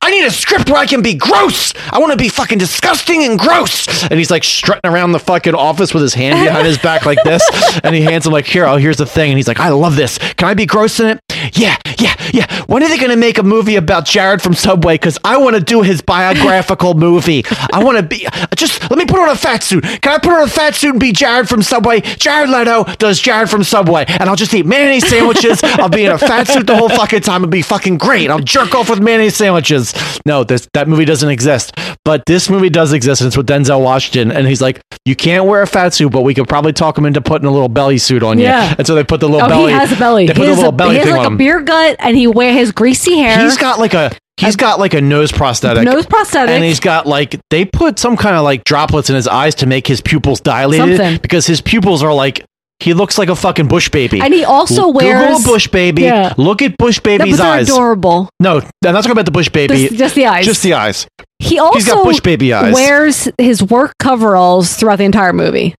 I 0.00 0.10
need 0.10 0.24
a 0.24 0.30
script 0.30 0.68
where 0.70 0.78
I 0.78 0.86
can 0.86 1.02
be 1.02 1.14
gross. 1.14 1.74
I 1.90 1.98
want 1.98 2.12
to 2.12 2.18
be 2.18 2.28
fucking 2.28 2.58
disgusting 2.58 3.22
and 3.22 3.38
gross. 3.38 4.02
And 4.04 4.14
he's 4.14 4.30
like 4.30 4.44
strutting 4.44 4.90
around 4.90 5.12
the 5.12 5.18
fucking 5.18 5.54
office 5.54 5.92
with 5.92 6.02
his 6.02 6.14
hand 6.14 6.44
behind 6.44 6.66
his 6.66 6.78
back 6.78 7.04
like 7.04 7.22
this. 7.22 7.42
And 7.84 7.94
he 7.94 8.02
hands 8.02 8.26
him 8.26 8.32
like, 8.32 8.46
here, 8.46 8.64
oh, 8.66 8.76
here's 8.76 8.96
the 8.96 9.06
thing. 9.06 9.30
And 9.30 9.38
he's 9.38 9.48
like, 9.48 9.58
I 9.58 9.70
love 9.70 9.96
this. 9.96 10.18
Can 10.34 10.48
I 10.48 10.54
be 10.54 10.66
gross 10.66 11.00
in 11.00 11.06
it? 11.06 11.20
Yeah, 11.54 11.76
yeah, 11.98 12.14
yeah. 12.32 12.62
When 12.66 12.82
are 12.82 12.88
they 12.88 12.98
gonna 12.98 13.16
make 13.16 13.38
a 13.38 13.42
movie 13.42 13.76
about 13.76 14.04
Jared 14.06 14.40
from 14.42 14.54
Subway? 14.54 14.94
Because 14.94 15.18
I 15.24 15.36
want 15.36 15.56
to 15.56 15.62
do 15.62 15.82
his 15.82 16.00
biographical 16.00 16.94
movie. 16.94 17.44
I 17.72 17.82
want 17.82 17.96
to 17.98 18.02
be 18.02 18.26
uh, 18.26 18.46
just 18.56 18.88
let 18.90 18.98
me 18.98 19.04
put 19.04 19.18
on 19.20 19.28
a 19.28 19.36
fat 19.36 19.62
suit. 19.62 19.82
Can 19.84 20.12
I 20.12 20.18
put 20.18 20.32
on 20.32 20.42
a 20.42 20.48
fat 20.48 20.74
suit 20.74 20.90
and 20.90 21.00
be 21.00 21.12
Jared 21.12 21.48
from 21.48 21.62
Subway? 21.62 22.00
Jared 22.00 22.50
Leto 22.50 22.84
does 22.98 23.20
Jared 23.20 23.50
from 23.50 23.64
Subway, 23.64 24.04
and 24.08 24.28
I'll 24.28 24.36
just 24.36 24.54
eat 24.54 24.66
mayonnaise 24.66 25.06
sandwiches. 25.08 25.60
I'll 25.62 25.88
be 25.88 26.04
in 26.04 26.12
a 26.12 26.18
fat 26.18 26.48
suit 26.48 26.66
the 26.66 26.76
whole 26.76 26.88
fucking 26.88 27.20
time. 27.20 27.42
It'll 27.42 27.50
be 27.50 27.62
fucking 27.62 27.98
great. 27.98 28.30
I'll 28.30 28.38
jerk 28.40 28.74
off 28.74 28.88
with 28.90 29.00
mayonnaise 29.00 29.36
sandwiches. 29.36 29.94
No, 30.26 30.44
this 30.44 30.68
that 30.74 30.88
movie 30.88 31.04
doesn't 31.04 31.28
exist, 31.28 31.72
but 32.04 32.24
this 32.26 32.48
movie 32.48 32.70
does 32.70 32.92
exist, 32.92 33.20
and 33.20 33.28
it's 33.28 33.36
with 33.36 33.46
Denzel 33.48 33.82
Washington. 33.82 34.32
And 34.32 34.46
he's 34.46 34.62
like, 34.62 34.80
you 35.04 35.14
can't 35.16 35.46
wear 35.46 35.62
a 35.62 35.66
fat 35.66 35.94
suit, 35.94 36.10
but 36.12 36.22
we 36.22 36.34
could 36.34 36.48
probably 36.48 36.72
talk 36.72 36.96
him 36.96 37.06
into 37.06 37.20
putting 37.20 37.46
a 37.46 37.50
little 37.50 37.68
belly 37.68 37.98
suit 37.98 38.22
on 38.22 38.38
you. 38.38 38.44
Yeah. 38.44 38.74
And 38.78 38.86
so 38.86 38.94
they 38.94 39.04
put 39.04 39.20
the 39.20 39.28
little 39.28 39.42
Oh, 39.46 39.48
belly. 39.48 39.72
he 39.72 39.78
has 39.78 39.92
a 39.92 39.96
belly. 39.96 40.26
They 40.26 40.32
He 40.34 40.38
put 40.38 40.44
the 40.44 40.48
has, 40.50 40.56
little 40.58 40.72
a, 40.72 40.76
belly 40.76 40.96
he 40.98 41.02
thing 41.04 41.12
like 41.16 41.26
on 41.26 41.31
him. 41.32 41.36
beer 41.38 41.60
gut, 41.60 41.96
and 41.98 42.16
he 42.16 42.26
wear 42.26 42.52
his 42.52 42.72
greasy 42.72 43.18
hair. 43.18 43.38
He's 43.42 43.56
got 43.56 43.78
like 43.78 43.94
a 43.94 44.12
he's 44.38 44.56
got 44.56 44.78
like 44.78 44.94
a 44.94 45.00
nose 45.00 45.30
prosthetic. 45.32 45.84
nose 45.84 46.06
prosthetic. 46.06 46.50
And 46.54 46.64
he's 46.64 46.80
got 46.80 47.06
like 47.06 47.38
they 47.50 47.64
put 47.64 47.98
some 47.98 48.16
kind 48.16 48.36
of 48.36 48.42
like 48.44 48.64
droplets 48.64 49.10
in 49.10 49.16
his 49.16 49.28
eyes 49.28 49.54
to 49.56 49.66
make 49.66 49.86
his 49.86 50.00
pupils 50.00 50.40
dilated 50.40 50.96
Something. 50.96 51.18
because 51.22 51.46
his 51.46 51.60
pupils 51.60 52.02
are 52.02 52.14
like 52.14 52.44
he 52.80 52.94
looks 52.94 53.16
like 53.16 53.28
a 53.28 53.36
fucking 53.36 53.68
bush 53.68 53.88
baby. 53.90 54.20
And 54.20 54.34
he 54.34 54.42
also 54.44 54.86
Google 54.90 54.92
wears- 54.94 55.44
a 55.44 55.48
bush 55.48 55.68
baby. 55.68 56.02
Yeah. 56.02 56.34
Look 56.36 56.62
at 56.62 56.76
bush 56.78 56.98
No, 57.04 57.18
baby's 57.18 57.38
they're 57.38 57.46
eyes. 57.46 57.68
adorable. 57.68 58.28
No, 58.40 58.58
I'm 58.58 58.64
not 58.82 58.92
talking 59.02 59.12
about 59.12 59.24
the 59.26 59.30
bush 59.30 59.48
baby. 59.50 59.86
Just, 59.86 59.94
just 59.98 60.14
the 60.16 60.26
eyes. 60.26 60.44
Just 60.44 60.62
the 60.64 60.74
eyes. 60.74 61.06
He 61.38 61.60
also 61.60 61.74
He's 61.78 61.86
got 61.86 62.02
bush 62.02 62.18
baby 62.20 62.52
eyes. 62.52 62.74
wears 62.74 63.28
his 63.38 63.62
work 63.62 63.92
coveralls 64.00 64.74
throughout 64.74 64.96
the 64.96 65.04
entire 65.04 65.32
movie. 65.32 65.76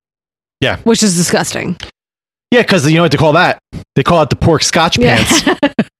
Yeah. 0.62 0.78
Which 0.84 1.04
is 1.04 1.18
disgusting. 1.18 1.76
Yeah, 2.54 2.62
because 2.62 2.88
you 2.88 2.98
know 2.98 3.02
what 3.02 3.12
they 3.12 3.18
call 3.18 3.34
that? 3.34 3.58
They 3.96 4.04
call 4.04 4.22
it 4.22 4.30
the 4.30 4.36
pork 4.36 4.62
scotch 4.62 5.00
Yeah. 5.00 5.18
pants. 5.18 5.48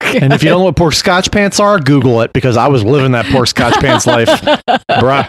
and 0.00 0.32
if 0.32 0.44
you 0.44 0.50
don't 0.50 0.60
know 0.60 0.64
what 0.66 0.76
pork 0.76 0.94
scotch 0.94 1.32
pants 1.32 1.58
are, 1.58 1.80
Google 1.80 2.20
it 2.20 2.32
because 2.32 2.56
I 2.56 2.68
was 2.68 2.84
living 2.84 3.10
that 3.12 3.26
pork 3.26 3.48
scotch 3.48 3.74
pants 3.80 4.06
life. 4.06 4.28
Bruh. 4.90 5.28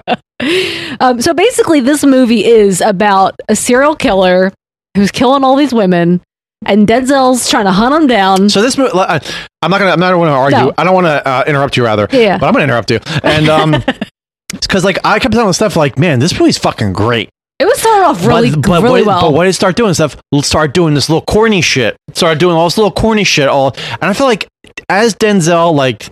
Um, 1.00 1.22
so 1.22 1.34
basically, 1.34 1.80
this 1.80 2.06
movie 2.06 2.46
is 2.46 2.80
about 2.80 3.40
a 3.50 3.56
serial 3.56 3.96
killer 3.96 4.54
who's 4.96 5.10
killing 5.10 5.44
all 5.44 5.56
these 5.56 5.74
women, 5.74 6.22
and 6.64 6.88
Denzel's 6.88 7.50
trying 7.50 7.66
to 7.66 7.72
hunt 7.72 7.96
him 7.96 8.06
down. 8.08 8.50
So 8.50 8.62
this 8.62 8.78
movie, 8.78 8.92
I'm 8.94 9.72
not 9.72 9.80
gonna, 9.80 9.92
I'm 9.92 10.00
not 10.00 10.12
to 10.12 10.16
argue. 10.30 10.58
No. 10.60 10.74
I 10.78 10.84
don't 10.84 10.94
want 10.94 11.08
to 11.08 11.28
uh, 11.28 11.44
interrupt 11.48 11.76
you, 11.76 11.84
rather. 11.84 12.08
Yeah. 12.12 12.38
But 12.38 12.46
I'm 12.46 12.54
gonna 12.54 12.66
interrupt 12.66 12.92
you, 12.92 13.00
and 13.24 13.50
um, 13.50 13.84
because 14.52 14.84
like 14.84 15.00
I 15.04 15.18
kept 15.18 15.34
telling 15.34 15.54
stuff 15.54 15.76
like, 15.76 15.98
man, 15.98 16.20
this 16.20 16.40
movie's 16.40 16.60
fucking 16.60 16.94
great. 16.94 17.30
It 17.58 17.66
was 17.66 17.80
started 17.80 18.06
off 18.06 18.26
really, 18.26 18.52
but, 18.52 18.64
but 18.64 18.84
really 18.84 19.02
what, 19.02 19.08
well. 19.08 19.22
But 19.22 19.34
what 19.34 19.44
did 19.46 19.52
it 19.52 19.54
start 19.54 19.78
doing? 19.78 19.94
Stuff 19.94 20.18
start 20.42 20.74
doing 20.74 20.94
this 20.94 21.08
little 21.08 21.22
corny 21.22 21.62
shit. 21.62 21.96
Start 22.14 22.38
doing 22.38 22.56
all 22.56 22.66
this 22.66 22.78
little 22.78 22.92
corny 22.92 23.24
shit. 23.24 23.48
All, 23.48 23.74
and 23.94 24.04
I 24.04 24.14
feel 24.14 24.28
like 24.28 24.48
as 24.90 25.16
Denzel, 25.16 25.74
like. 25.74 26.10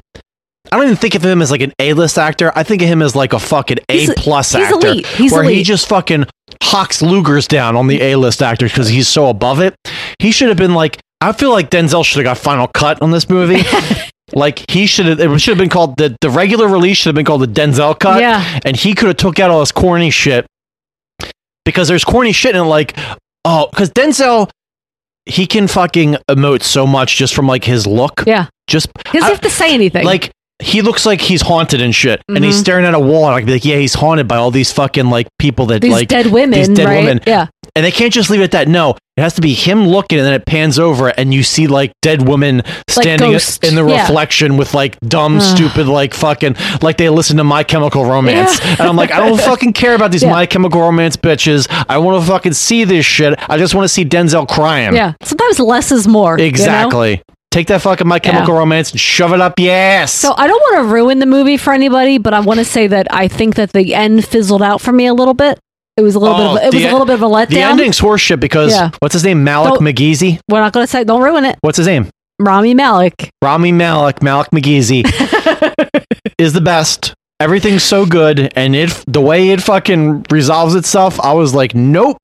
I 0.72 0.78
don't 0.78 0.86
even 0.86 0.96
think 0.96 1.14
of 1.14 1.24
him 1.24 1.42
as 1.42 1.52
like 1.52 1.62
an 1.62 1.74
A-list 1.78 2.18
actor. 2.18 2.52
I 2.56 2.64
think 2.64 2.82
of 2.82 2.88
him 2.88 3.02
as 3.02 3.16
like 3.16 3.34
a 3.34 3.40
fucking 3.40 3.80
A 3.90 4.08
plus 4.16 4.54
he's 4.54 4.64
actor, 4.64 4.88
elite. 4.88 5.06
He's 5.06 5.32
where 5.32 5.44
he 5.44 5.62
just 5.62 5.88
fucking 5.88 6.26
hawks 6.64 7.02
Lugers 7.02 7.48
down 7.48 7.76
on 7.76 7.88
the 7.88 8.02
A-list 8.02 8.42
actors 8.42 8.72
because 8.72 8.88
he's 8.88 9.08
so 9.08 9.28
above 9.28 9.60
it. 9.60 9.76
He 10.20 10.32
should 10.32 10.48
have 10.48 10.58
been 10.58 10.74
like. 10.74 11.00
I 11.22 11.34
feel 11.34 11.52
like 11.52 11.70
Denzel 11.70 12.04
should 12.04 12.18
have 12.18 12.24
got 12.24 12.38
final 12.38 12.68
cut 12.68 13.02
on 13.02 13.12
this 13.12 13.30
movie. 13.30 13.62
like 14.34 14.70
he 14.72 14.88
should 14.88 15.06
have. 15.06 15.20
It 15.20 15.40
should 15.40 15.52
have 15.52 15.58
been 15.58 15.70
called 15.70 15.98
the 15.98 16.16
the 16.22 16.30
regular 16.30 16.68
release 16.68 16.98
should 16.98 17.10
have 17.10 17.16
been 17.16 17.26
called 17.26 17.42
the 17.42 17.48
Denzel 17.48 18.00
cut. 18.00 18.22
Yeah. 18.22 18.60
and 18.66 18.76
he 18.76 18.96
could 18.96 19.10
have 19.10 19.18
took 19.18 19.40
out 19.40 19.52
all 19.52 19.60
this 19.60 19.74
corny 19.74 20.10
shit 20.10 20.48
because 21.66 21.88
there's 21.88 22.04
corny 22.04 22.32
shit 22.32 22.56
in 22.56 22.62
it, 22.62 22.66
like 22.66 22.98
oh, 23.46 23.68
because 23.72 23.90
Denzel. 23.92 24.50
He 25.26 25.48
can 25.48 25.70
fucking 25.70 26.18
emote 26.30 26.64
so 26.64 26.86
much 26.86 27.16
just 27.16 27.34
from 27.34 27.48
like 27.48 27.64
his 27.64 27.88
look. 27.88 28.24
yeah. 28.28 28.48
Just 28.68 28.88
He 29.10 29.20
doesn't 29.20 29.24
I- 29.24 29.30
have 29.32 29.40
to 29.42 29.50
say 29.50 29.74
anything. 29.74 30.04
like 30.06 30.32
he 30.62 30.82
looks 30.82 31.06
like 31.06 31.22
he's 31.22 31.42
haunted 31.42 31.80
and 31.80 31.96
shit, 31.96 32.22
and 32.28 32.44
he's 32.44 32.58
Mhm. 32.58 32.60
staring 32.60 32.86
at 32.86 32.94
a 32.94 33.00
wall. 33.00 33.28
And 33.28 33.36
I 33.36 33.40
can 33.40 33.48
be 33.48 33.54
like, 33.54 33.64
yeah, 33.64 33.78
he's 33.78 33.94
haunted 33.94 34.28
by 34.28 34.36
all 34.36 34.52
these 34.52 34.74
fucking 34.74 35.10
like 35.10 35.28
people 35.40 35.66
that 35.68 35.82
these 35.82 35.94
like 35.94 36.10
dead 36.10 36.28
women, 36.28 36.60
these 36.60 36.68
dead 36.68 36.86
right? 36.88 36.98
women. 37.06 37.22
Yeah. 37.26 37.48
And 37.76 37.86
they 37.86 37.92
can't 37.92 38.14
just 38.14 38.30
leave 38.30 38.42
it 38.42 38.46
at 38.46 38.52
that. 38.52 38.68
No, 38.68 38.92
it 39.18 39.22
has 39.22 39.34
to 39.36 39.42
be 39.42 39.54
him 39.54 39.88
looking, 39.88 40.20
and 40.20 40.26
then 40.28 40.34
it 40.34 40.46
pans 40.46 40.78
over, 40.80 41.08
and 41.10 41.34
you 41.34 41.44
see 41.44 41.68
like 41.68 41.92
dead 42.02 42.28
woman 42.28 42.62
standing 42.90 43.32
ghosts. 43.32 43.58
in 43.68 43.76
the 43.76 43.86
Yeah. 43.86 44.02
reflection 44.04 44.58
with 44.58 44.74
like 44.74 45.00
dumb, 45.02 45.40
stupid, 45.42 45.88
like 45.88 46.14
fucking 46.14 46.56
like 46.82 46.98
they 46.98 47.10
listen 47.10 47.38
to 47.38 47.44
My 47.44 47.64
Chemical 47.64 48.06
Romance, 48.06 48.60
Yeah. 48.64 48.72
and 48.80 48.82
I'm 48.82 48.96
like, 48.96 49.12
I 49.12 49.20
don't 49.28 49.40
fucking 49.52 49.74
care 49.74 49.96
about 49.96 50.12
these 50.12 50.24
Yeah. 50.24 50.32
My 50.32 50.46
Chemical 50.46 50.82
Romance 50.82 51.18
bitches. 51.18 51.68
I 51.90 51.98
want 51.98 52.22
to 52.24 52.30
fucking 52.32 52.54
see 52.54 52.84
this 52.84 53.06
shit. 53.06 53.38
I 53.50 53.58
just 53.58 53.74
want 53.76 53.86
to 53.86 53.90
see 53.90 54.06
Denzel 54.06 54.48
crying. 54.48 54.96
Yeah. 54.96 55.14
Sometimes 55.24 55.60
less 55.60 55.92
is 55.92 56.08
more. 56.08 56.38
you 56.38 56.44
know? 56.44 56.48
exactly. 56.50 57.22
Take 57.52 57.68
that 57.68 57.82
fucking 57.84 58.08
My 58.08 58.18
Chemical 58.18 58.56
Romance 58.56 58.90
and 58.92 59.00
shove 59.00 59.32
it 59.32 59.40
up 59.40 59.60
your 59.60 59.74
ass. 59.76 60.12
So 60.12 60.34
I 60.36 60.48
don't 60.48 60.60
want 60.60 60.88
to 60.88 60.92
ruin 60.94 61.20
the 61.20 61.28
movie 61.28 61.58
for 61.58 61.72
anybody, 61.72 62.18
but 62.18 62.34
I 62.34 62.40
want 62.40 62.58
to 62.60 62.66
say 62.66 62.88
that 62.88 63.06
I 63.14 63.28
think 63.28 63.56
that 63.56 63.74
the 63.74 63.94
end 63.94 64.26
fizzled 64.28 64.64
out 64.64 64.82
for 64.82 64.92
me 64.92 65.06
a 65.06 65.14
little 65.14 65.36
bit. 65.36 65.60
It 65.98 66.02
was 66.02 66.16
a 66.16 66.20
little 66.20 66.36
Oh, 66.36 66.56
bit. 66.56 66.64
Of, 66.68 66.74
it 66.74 66.78
was 66.78 66.84
a 66.86 66.92
little 66.92 67.06
bit 67.06 67.14
of 67.16 67.22
a 67.22 67.26
oh, 67.26 67.30
letdown. 67.32 67.50
the 67.50 67.62
ending's 67.62 68.00
horseshit 68.00 68.40
because 68.40 68.72
Yeah. 68.72 68.90
what's 69.00 69.14
his 69.14 69.24
name? 69.24 69.44
Malik 69.44 69.76
Don't- 69.76 69.84
McGeezy. 69.84 70.40
We're 70.50 70.60
not 70.62 70.74
going 70.74 70.84
to 70.86 70.90
say. 70.92 71.04
Don't 71.04 71.22
ruin 71.22 71.46
it. 71.46 71.58
What's 71.62 71.78
his 71.78 71.88
name? 71.88 72.10
Rami 72.40 72.74
Malek. 72.74 73.30
Rami 73.44 73.72
Malek, 73.72 74.24
Malik 74.24 74.50
McGeezy 74.50 75.04
is 76.40 76.54
the 76.54 76.62
best. 76.62 77.14
Everything's 77.40 77.84
so 77.84 78.06
good, 78.06 78.52
and 78.56 78.76
it 78.76 79.04
the 79.08 79.22
way 79.22 79.50
it 79.50 79.62
fucking 79.62 80.26
resolves 80.32 80.76
itself, 80.76 81.20
I 81.20 81.34
was 81.34 81.54
like, 81.54 81.76
nope. 81.76 82.18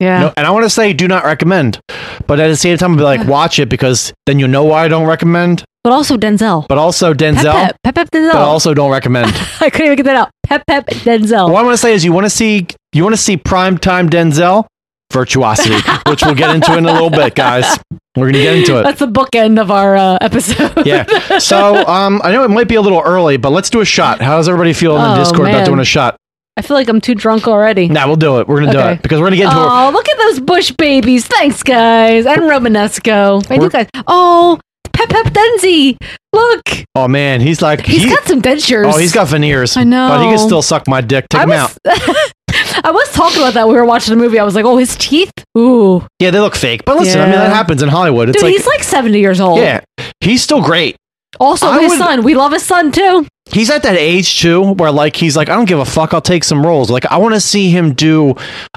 Yeah. 0.00 0.20
No, 0.20 0.32
and 0.36 0.46
I 0.46 0.50
want 0.50 0.64
to 0.64 0.70
say, 0.70 0.92
do 0.92 1.06
not 1.06 1.24
recommend. 1.24 1.78
But 2.26 2.40
at 2.40 2.48
the 2.48 2.56
same 2.56 2.76
time, 2.78 2.92
I'll 2.92 2.96
be 2.96 3.02
like, 3.02 3.26
watch 3.28 3.58
it 3.58 3.68
because 3.68 4.12
then 4.26 4.38
you'll 4.38 4.48
know 4.48 4.64
why 4.64 4.84
I 4.84 4.88
don't 4.88 5.06
recommend. 5.06 5.62
But 5.84 5.92
also 5.92 6.16
Denzel. 6.16 6.66
But 6.68 6.78
also 6.78 7.14
Denzel. 7.14 7.52
Pep 7.52 7.76
Pep. 7.82 7.94
Pep 7.94 7.94
Pep 7.94 8.10
Denzel. 8.10 8.32
But 8.32 8.42
also 8.42 8.74
don't 8.74 8.90
recommend. 8.90 9.26
I 9.60 9.70
couldn't 9.70 9.86
even 9.86 9.96
get 9.96 10.04
that 10.06 10.16
out. 10.16 10.30
Pep 10.44 10.66
Pep 10.66 10.86
Denzel. 10.86 11.50
what 11.50 11.60
I 11.60 11.62
want 11.62 11.74
to 11.74 11.78
say 11.78 11.94
is, 11.94 12.04
you 12.04 12.12
want 12.12 12.24
to 12.24 12.30
see, 12.30 12.66
you 12.92 13.02
want 13.02 13.14
to 13.14 13.20
see 13.20 13.36
prime 13.36 13.78
time 13.78 14.08
Denzel 14.10 14.66
virtuosity, 15.12 15.76
which 16.10 16.22
we'll 16.24 16.34
get 16.34 16.54
into 16.54 16.76
in 16.76 16.84
a 16.86 16.92
little 16.92 17.10
bit, 17.10 17.34
guys. 17.34 17.78
We're 18.16 18.26
gonna 18.26 18.42
get 18.42 18.56
into 18.56 18.78
it. 18.78 18.82
That's 18.82 18.98
the 18.98 19.06
bookend 19.06 19.60
of 19.60 19.70
our 19.70 19.96
uh, 19.96 20.18
episode. 20.20 20.86
yeah. 20.86 21.38
So 21.38 21.76
um, 21.88 22.20
I 22.24 22.32
know 22.32 22.44
it 22.44 22.48
might 22.50 22.68
be 22.68 22.74
a 22.74 22.80
little 22.80 23.00
early, 23.04 23.36
but 23.36 23.50
let's 23.50 23.70
do 23.70 23.80
a 23.80 23.84
shot. 23.84 24.20
How's 24.20 24.48
everybody 24.48 24.72
feeling 24.72 25.02
in 25.02 25.10
Oh, 25.12 25.16
Discord 25.16 25.48
about 25.48 25.64
doing 25.66 25.78
a 25.80 25.84
shot? 25.84 26.16
I 26.60 26.62
feel 26.62 26.76
like 26.76 26.90
I'm 26.90 27.00
too 27.00 27.14
drunk 27.14 27.48
already. 27.48 27.88
Nah, 27.88 28.06
we'll 28.06 28.16
do 28.16 28.38
it. 28.38 28.46
We're 28.46 28.60
gonna 28.60 28.72
do 28.72 28.78
Okay. 28.80 28.92
it 28.92 29.02
because 29.02 29.18
we're 29.18 29.28
gonna 29.28 29.36
get 29.36 29.44
into 29.46 29.56
Oh, 29.58 29.90
look 29.94 30.06
at 30.10 30.18
those 30.18 30.40
Bush 30.40 30.70
babies. 30.72 31.26
Thanks, 31.26 31.62
guys. 31.62 32.26
And 32.26 32.42
Romanesco. 32.42 33.42
Thank 33.46 33.62
you 33.62 33.68
We're- 33.72 33.86
guys. 33.86 34.02
Oh, 34.06 34.60
Pep 34.92 35.08
Pep 35.08 35.32
Denzi. 35.32 35.96
Look, 36.34 36.84
Oh 36.94 37.08
man, 37.08 37.40
he's 37.40 37.62
like 37.62 37.86
he's 37.86 38.02
he- 38.02 38.10
got 38.10 38.24
some 38.26 38.42
dentures. 38.42 38.92
Oh, 38.92 38.98
he's 38.98 39.12
got 39.12 39.28
veneers. 39.28 39.74
I 39.78 39.84
know. 39.84 40.08
but 40.10 40.20
he 40.22 40.28
can 40.28 40.38
still 40.38 40.60
suck 40.60 40.86
my 40.86 41.00
dick. 41.00 41.26
Take 41.30 41.40
I 41.40 41.44
him 41.44 41.48
was, 41.48 41.60
out. 41.60 41.78
I 42.84 42.90
was 42.90 43.10
talking 43.12 43.38
about 43.38 43.54
that. 43.54 43.66
when 43.66 43.74
We 43.76 43.80
were 43.80 43.86
watching 43.86 44.14
the 44.14 44.22
movie. 44.22 44.38
I 44.38 44.44
was 44.44 44.54
like, 44.54 44.66
oh, 44.66 44.76
his 44.76 44.96
teeth. 44.96 45.32
Ooh. 45.56 46.06
Yeah, 46.18 46.30
they 46.30 46.40
look 46.40 46.54
fake. 46.56 46.82
But 46.84 46.98
listen, 46.98 47.20
I 47.20 47.24
mean 47.24 47.32
Yeah. 47.34 47.44
that 47.48 47.54
happens 47.56 47.82
in 47.82 47.88
Hollywood. 47.88 48.28
It's 48.28 48.36
Dude, 48.36 48.44
like 48.44 48.52
he's 48.52 48.66
like 48.66 48.82
70 48.82 49.18
years 49.18 49.40
old. 49.40 49.58
yeah, 49.60 49.80
he's 50.20 50.42
still 50.42 50.60
great. 50.60 50.96
Also, 51.38 51.66
I 51.68 51.80
his 51.80 51.90
would- 51.92 51.98
son. 51.98 52.22
We 52.22 52.34
love 52.34 52.52
his 52.52 52.62
son 52.64 52.92
too. 52.92 53.26
He's 53.52 53.70
at 53.70 53.82
that 53.82 53.96
age 53.96 54.40
too, 54.40 54.72
where 54.74 54.90
like 54.90 55.16
he's 55.16 55.36
like, 55.36 55.48
I 55.48 55.54
don't 55.56 55.64
give 55.68 55.78
a 55.78 55.84
fuck. 55.84 56.14
I'll 56.14 56.20
take 56.20 56.44
some 56.44 56.64
roles. 56.64 56.90
Like 56.90 57.06
I 57.06 57.16
want 57.18 57.34
to 57.34 57.40
see 57.40 57.70
him 57.70 57.94
do. 57.94 58.34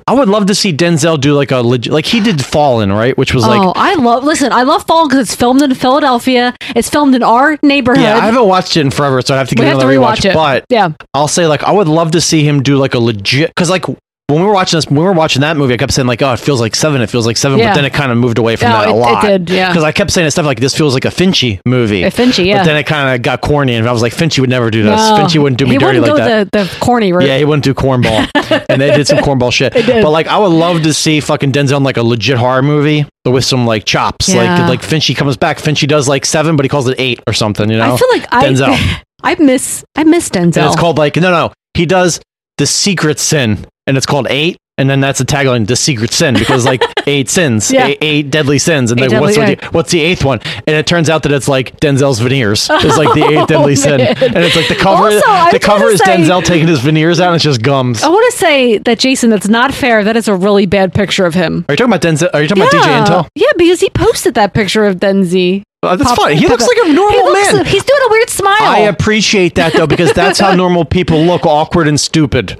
I 0.08 0.14
would 0.14 0.30
love 0.30 0.48
to 0.48 0.56
see 0.56 0.74
Denzel 0.74 1.20
do 1.20 1.34
like 1.34 1.52
a 1.52 1.58
legit, 1.58 1.94
like 1.94 2.06
he 2.06 2.20
did 2.20 2.44
Fallen, 2.44 2.92
right? 2.92 3.18
Which 3.18 3.34
was 3.34 3.46
like, 3.46 3.62
oh, 3.62 3.74
I 3.76 3.96
love. 3.96 4.24
Listen, 4.24 4.52
I 4.52 4.64
love 4.64 4.86
Fall 4.86 5.08
because 5.08 5.22
it's 5.28 5.36
filmed 5.36 5.62
in 5.62 5.74
Philadelphia. 5.76 6.56
It's 6.76 6.90
filmed 6.90 7.16
in 7.16 7.24
our 7.24 7.58
neighborhood. 7.64 8.04
yeah, 8.04 8.18
I 8.18 8.26
haven't 8.26 8.48
watched 8.48 8.76
it 8.78 8.82
in 8.82 8.92
forever, 8.92 9.22
so 9.22 9.36
I 9.36 9.38
have 9.38 9.50
to 9.50 9.56
we 9.56 9.64
get 9.66 9.72
to 9.72 9.78
another 9.78 9.94
rewatch 9.94 10.18
rewatch. 10.18 10.26
it. 10.32 10.34
But 10.34 10.66
yeah, 10.70 10.94
I'll 11.14 11.28
say 11.28 11.48
like 11.48 11.64
I 11.64 11.72
would 11.72 11.88
love 11.88 12.12
to 12.12 12.22
see 12.22 12.44
him 12.48 12.62
do 12.64 12.78
like 12.78 12.94
a 12.94 13.00
legit 13.00 13.50
because 13.50 13.70
like 13.70 13.86
when 14.28 14.40
we 14.42 14.48
were 14.48 14.54
watching 14.54 14.78
this, 14.78 14.86
when 14.88 14.96
we 15.00 15.04
were 15.04 15.12
watching 15.12 15.42
that 15.42 15.58
movie, 15.58 15.74
I 15.74 15.78
kept 15.78 15.92
saying 15.94 16.08
like, 16.08 16.22
oh, 16.22 16.32
it 16.34 16.40
feels 16.40 16.62
like 16.62 16.76
seven, 16.76 17.02
it 17.02 17.08
feels 17.10 17.26
like 17.28 17.36
seven, 17.36 17.60
Yeah. 17.60 17.70
but 17.70 17.76
then 17.76 17.86
it 17.86 17.94
kind 17.94 18.12
of 18.12 18.18
moved 18.18 18.38
away 18.38 18.56
from 18.56 18.70
No, 18.70 18.80
that 18.80 18.88
a 18.88 18.92
it- 18.92 18.94
it 18.96 18.98
lot. 19.00 19.22
did, 19.24 19.50
yeah. 19.50 19.70
because 19.70 19.84
I 19.84 19.92
kept 19.92 20.12
saying 20.12 20.30
stuff 20.32 20.46
like 20.46 20.60
this 20.62 20.76
feels 20.76 20.94
like 20.94 21.04
a 21.06 21.10
Finchy 21.10 21.60
movie. 21.66 22.04
A 22.04 22.10
Finchy, 22.10 22.46
yeah. 22.46 22.60
But 22.60 22.64
then 22.66 22.78
it 22.78 22.84
kind 22.86 23.14
of 23.14 23.22
got 23.22 23.42
corny, 23.42 23.76
and 23.76 23.88
I 23.88 23.92
was 23.92 24.02
like, 24.02 24.14
Finchy 24.14 24.40
would 24.40 24.50
never 24.50 24.72
do 24.72 24.82
this. 24.84 24.98
No. 24.98 25.18
Finchy 25.18 25.42
wouldn't 25.42 25.60
do 25.60 25.66
me 25.66 25.72
he 25.74 25.78
dirty 25.78 26.00
like 26.00 26.16
that. 26.16 26.52
The, 26.54 26.64
the 26.64 26.78
corny 26.80 27.12
route. 27.12 27.28
Yeah, 27.28 27.38
he 27.38 27.44
wouldn't 27.46 27.66
do 27.66 27.74
cornball, 27.74 28.28
and 28.70 28.82
they 28.82 28.96
did 28.96 29.08
some 29.08 29.18
cornball 29.20 29.52
shit. 29.52 29.74
But 29.74 30.10
like, 30.12 30.28
I 30.28 30.38
would 30.38 30.48
love 30.54 30.84
to 30.84 30.94
see 30.94 31.20
fucking 31.20 31.52
Denzel 31.52 31.78
in 31.78 31.84
like 31.84 31.98
a 31.98 32.04
legit 32.04 32.38
horror 32.38 32.64
movie 32.64 33.06
with 33.26 33.44
some 33.44 33.66
like 33.68 33.84
chops. 33.84 34.30
Yeah. 34.30 34.58
Like, 34.62 34.70
like 34.70 34.82
Finchy 34.82 35.16
comes 35.16 35.36
back. 35.36 35.58
Finchy 35.58 35.86
does 35.88 36.08
like 36.08 36.26
seven, 36.26 36.56
but 36.56 36.64
he 36.64 36.70
calls 36.70 36.88
it 36.88 36.96
eight 36.98 37.20
or 37.28 37.34
something. 37.34 37.70
You 37.70 37.78
know, 37.78 37.94
I 37.94 37.98
feel 37.98 38.10
like 38.10 38.30
Denzel. 38.30 38.70
I, 38.70 39.04
I 39.24 39.36
miss, 39.36 39.84
I 39.96 40.06
miss 40.06 40.30
Denzel. 40.30 40.58
and 40.58 40.68
it's 40.68 40.76
called 40.80 40.98
like 40.98 41.18
no, 41.18 41.30
no. 41.30 41.54
He 41.76 41.86
does 41.86 42.20
the 42.58 42.66
secret 42.66 43.20
sin, 43.20 43.66
and 43.88 43.98
it's 43.98 44.06
called 44.06 44.28
eight. 44.30 44.58
And 44.80 44.90
then 44.90 45.02
that's 45.02 45.20
the 45.20 45.26
tagline, 45.26 45.68
the 45.68 45.76
secret 45.76 46.12
sin, 46.12 46.34
because 46.34 46.66
like 46.66 46.82
eight 47.08 47.30
sins, 47.30 47.70
Yeah. 47.72 47.88
eight, 47.88 47.98
eight 48.02 48.32
deadly 48.32 48.58
sins, 48.58 48.92
and 48.92 49.00
Eight 49.00 49.12
then 49.12 49.22
what's, 49.22 49.36
the, 49.36 49.70
what's 49.72 49.92
the 49.92 50.00
eighth 50.00 50.26
one? 50.26 50.40
And 50.66 50.70
it 50.76 50.88
turns 50.88 51.12
out 51.12 51.22
that 51.24 51.32
it's 51.32 51.48
like 51.48 51.80
Denzel's 51.80 52.18
veneers. 52.20 52.68
It's 52.72 52.98
like 52.98 53.14
the 53.14 53.24
eighth 53.24 53.38
Oh, 53.44 53.46
deadly 53.46 53.76
sin, 53.76 53.98
man. 53.98 54.16
and 54.18 54.38
it's 54.38 54.56
like 54.56 54.68
the 54.68 54.76
cover. 54.76 55.04
Also, 55.04 55.52
the 55.52 55.60
cover 55.62 55.90
is 55.90 56.00
say- 56.00 56.18
Denzel 56.18 56.44
taking 56.44 56.68
his 56.68 56.80
veneers 56.80 57.20
out, 57.20 57.28
and 57.28 57.36
it's 57.36 57.44
just 57.44 57.62
gums. 57.62 58.02
I 58.02 58.10
want 58.10 58.32
to 58.32 58.38
say 58.38 58.80
that 58.80 58.98
Jason, 58.98 59.30
that's 59.30 59.48
not 59.48 59.74
fair. 59.76 60.04
That 60.04 60.18
is 60.18 60.28
a 60.28 60.36
really 60.36 60.66
bad 60.66 60.92
picture 60.94 61.28
of 61.28 61.36
him. 61.36 61.66
Are 61.70 61.74
you 61.74 61.78
talking 61.78 61.94
about 61.94 62.02
Denzel? 62.02 62.30
Are 62.34 62.42
you 62.42 62.48
talking 62.48 62.64
about 62.64 62.74
DJ 62.74 62.86
yeah. 62.86 63.06
Intel? 63.06 63.28
Yeah, 63.36 63.52
because 63.58 63.80
he 63.80 63.92
posted 63.92 64.34
that 64.34 64.56
picture 64.56 64.86
of 64.86 64.96
Denzi. 64.98 65.62
Uh, 65.84 65.96
that's 65.98 66.10
Pop- 66.10 66.18
fine. 66.18 66.38
He 66.38 66.48
looks 66.48 66.66
like 66.68 66.78
a 66.88 66.94
normal 66.94 67.12
he 67.12 67.24
looks- 67.24 67.54
man. 67.54 67.66
He's 67.66 67.84
doing 67.84 68.02
a 68.08 68.10
weird 68.10 68.30
smile. 68.32 68.58
I 68.60 68.80
appreciate 68.80 69.54
that 69.56 69.74
though 69.74 69.86
because 69.86 70.14
that's 70.14 70.40
how 70.40 70.56
normal 70.56 70.84
people 70.86 71.22
look, 71.24 71.46
awkward 71.46 71.88
and 71.88 72.00
stupid. 72.00 72.60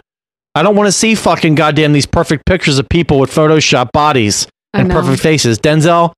I 0.56 0.62
don't 0.64 0.76
want 0.76 0.88
to 0.88 0.92
see 0.92 1.16
fucking 1.16 1.56
goddamn 1.56 1.94
these 1.94 2.06
perfect 2.06 2.46
pictures 2.46 2.78
of 2.80 2.88
people 2.88 3.20
with 3.20 3.32
Photoshop 3.32 3.92
bodies 3.92 4.48
and 4.74 4.90
perfect 4.90 5.22
faces. 5.22 5.60
Denzel, 5.60 6.14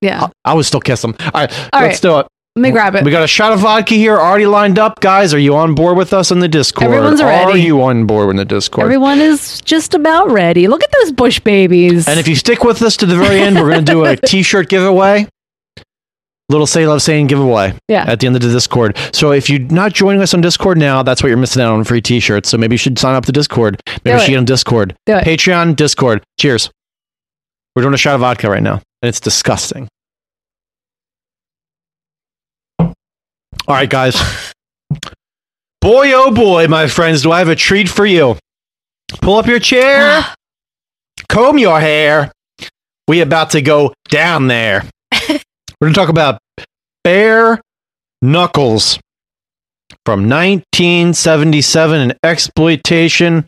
yeah. 0.00 0.28
I 0.44 0.54
would 0.54 0.64
still 0.66 0.80
kiss 0.80 1.02
him. 1.02 1.14
All 1.18 1.30
right, 1.34 1.68
All 1.72 1.80
let's 1.80 1.96
right. 1.96 2.02
do 2.02 2.18
it. 2.18 2.26
Let 2.56 2.62
me 2.62 2.70
grab 2.72 2.94
it. 2.96 3.04
We 3.04 3.12
got 3.12 3.22
a 3.22 3.28
shot 3.28 3.52
of 3.52 3.60
vodka 3.60 3.94
here 3.94 4.18
already 4.18 4.46
lined 4.46 4.80
up, 4.80 4.98
guys. 5.00 5.32
Are 5.32 5.38
you 5.38 5.54
on 5.54 5.76
board 5.76 5.96
with 5.96 6.12
us 6.12 6.32
on 6.32 6.40
the 6.40 6.48
Discord? 6.48 6.90
Everyone's 6.90 7.20
Are 7.20 7.26
ready. 7.28 7.62
you 7.62 7.80
on 7.82 8.04
board 8.04 8.26
with 8.26 8.36
the 8.36 8.44
Discord? 8.44 8.84
Everyone 8.84 9.20
is 9.20 9.60
just 9.60 9.94
about 9.94 10.28
ready. 10.30 10.66
Look 10.66 10.82
at 10.82 10.90
those 11.00 11.12
Bush 11.12 11.38
babies. 11.38 12.08
And 12.08 12.18
if 12.18 12.26
you 12.26 12.34
stick 12.34 12.64
with 12.64 12.82
us 12.82 12.96
to 12.96 13.06
the 13.06 13.16
very 13.16 13.38
end, 13.40 13.56
we're 13.56 13.70
going 13.70 13.84
to 13.84 13.92
do 13.92 14.04
a 14.04 14.16
T-shirt 14.26 14.68
giveaway. 14.68 15.28
Little 16.50 16.66
say 16.66 16.86
love 16.86 17.02
saying 17.02 17.26
giveaway. 17.26 17.74
Yeah. 17.88 18.04
At 18.08 18.20
the 18.20 18.26
end 18.26 18.36
of 18.36 18.40
the 18.42 18.50
Discord. 18.50 18.96
So 19.12 19.32
if 19.32 19.50
you're 19.50 19.60
not 19.60 19.92
joining 19.92 20.22
us 20.22 20.32
on 20.32 20.40
Discord 20.40 20.78
now, 20.78 21.02
that's 21.02 21.22
what 21.22 21.28
you're 21.28 21.36
missing 21.36 21.60
out 21.62 21.72
on 21.74 21.84
free 21.84 22.00
T-shirts. 22.00 22.48
So 22.48 22.56
maybe 22.56 22.72
you 22.74 22.78
should 22.78 22.98
sign 22.98 23.14
up 23.14 23.26
to 23.26 23.32
Discord. 23.32 23.82
Maybe 23.86 24.00
Do 24.04 24.10
you 24.12 24.18
should 24.20 24.28
it. 24.28 24.32
get 24.32 24.38
on 24.38 24.44
Discord. 24.46 24.96
Do 25.04 25.16
it. 25.16 25.24
Patreon, 25.24 25.76
Discord. 25.76 26.22
Cheers. 26.40 26.70
We're 27.76 27.82
doing 27.82 27.92
a 27.94 27.98
shot 27.98 28.14
of 28.14 28.20
vodka 28.22 28.48
right 28.48 28.62
now, 28.62 28.80
and 29.02 29.08
it's 29.08 29.20
disgusting. 29.20 29.88
All 32.80 32.94
right, 33.68 33.90
guys. 33.90 34.14
boy, 35.80 36.12
oh 36.14 36.30
boy, 36.32 36.66
my 36.66 36.86
friends, 36.88 37.22
do 37.22 37.30
I 37.30 37.40
have 37.40 37.48
a 37.48 37.54
treat 37.54 37.88
for 37.88 38.06
you? 38.06 38.36
Pull 39.20 39.36
up 39.36 39.46
your 39.46 39.60
chair, 39.60 40.24
comb 41.28 41.58
your 41.58 41.78
hair. 41.80 42.32
We 43.06 43.20
about 43.20 43.50
to 43.50 43.62
go 43.62 43.92
down 44.08 44.48
there. 44.48 44.84
We're 45.80 45.86
going 45.86 45.94
to 45.94 46.00
talk 46.00 46.08
about 46.08 46.40
Bare 47.04 47.60
Knuckles 48.20 48.98
from 50.04 50.28
1977, 50.28 52.00
an 52.00 52.12
exploitation, 52.24 53.46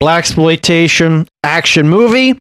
black 0.00 0.20
exploitation 0.20 1.28
action 1.42 1.86
movie. 1.86 2.38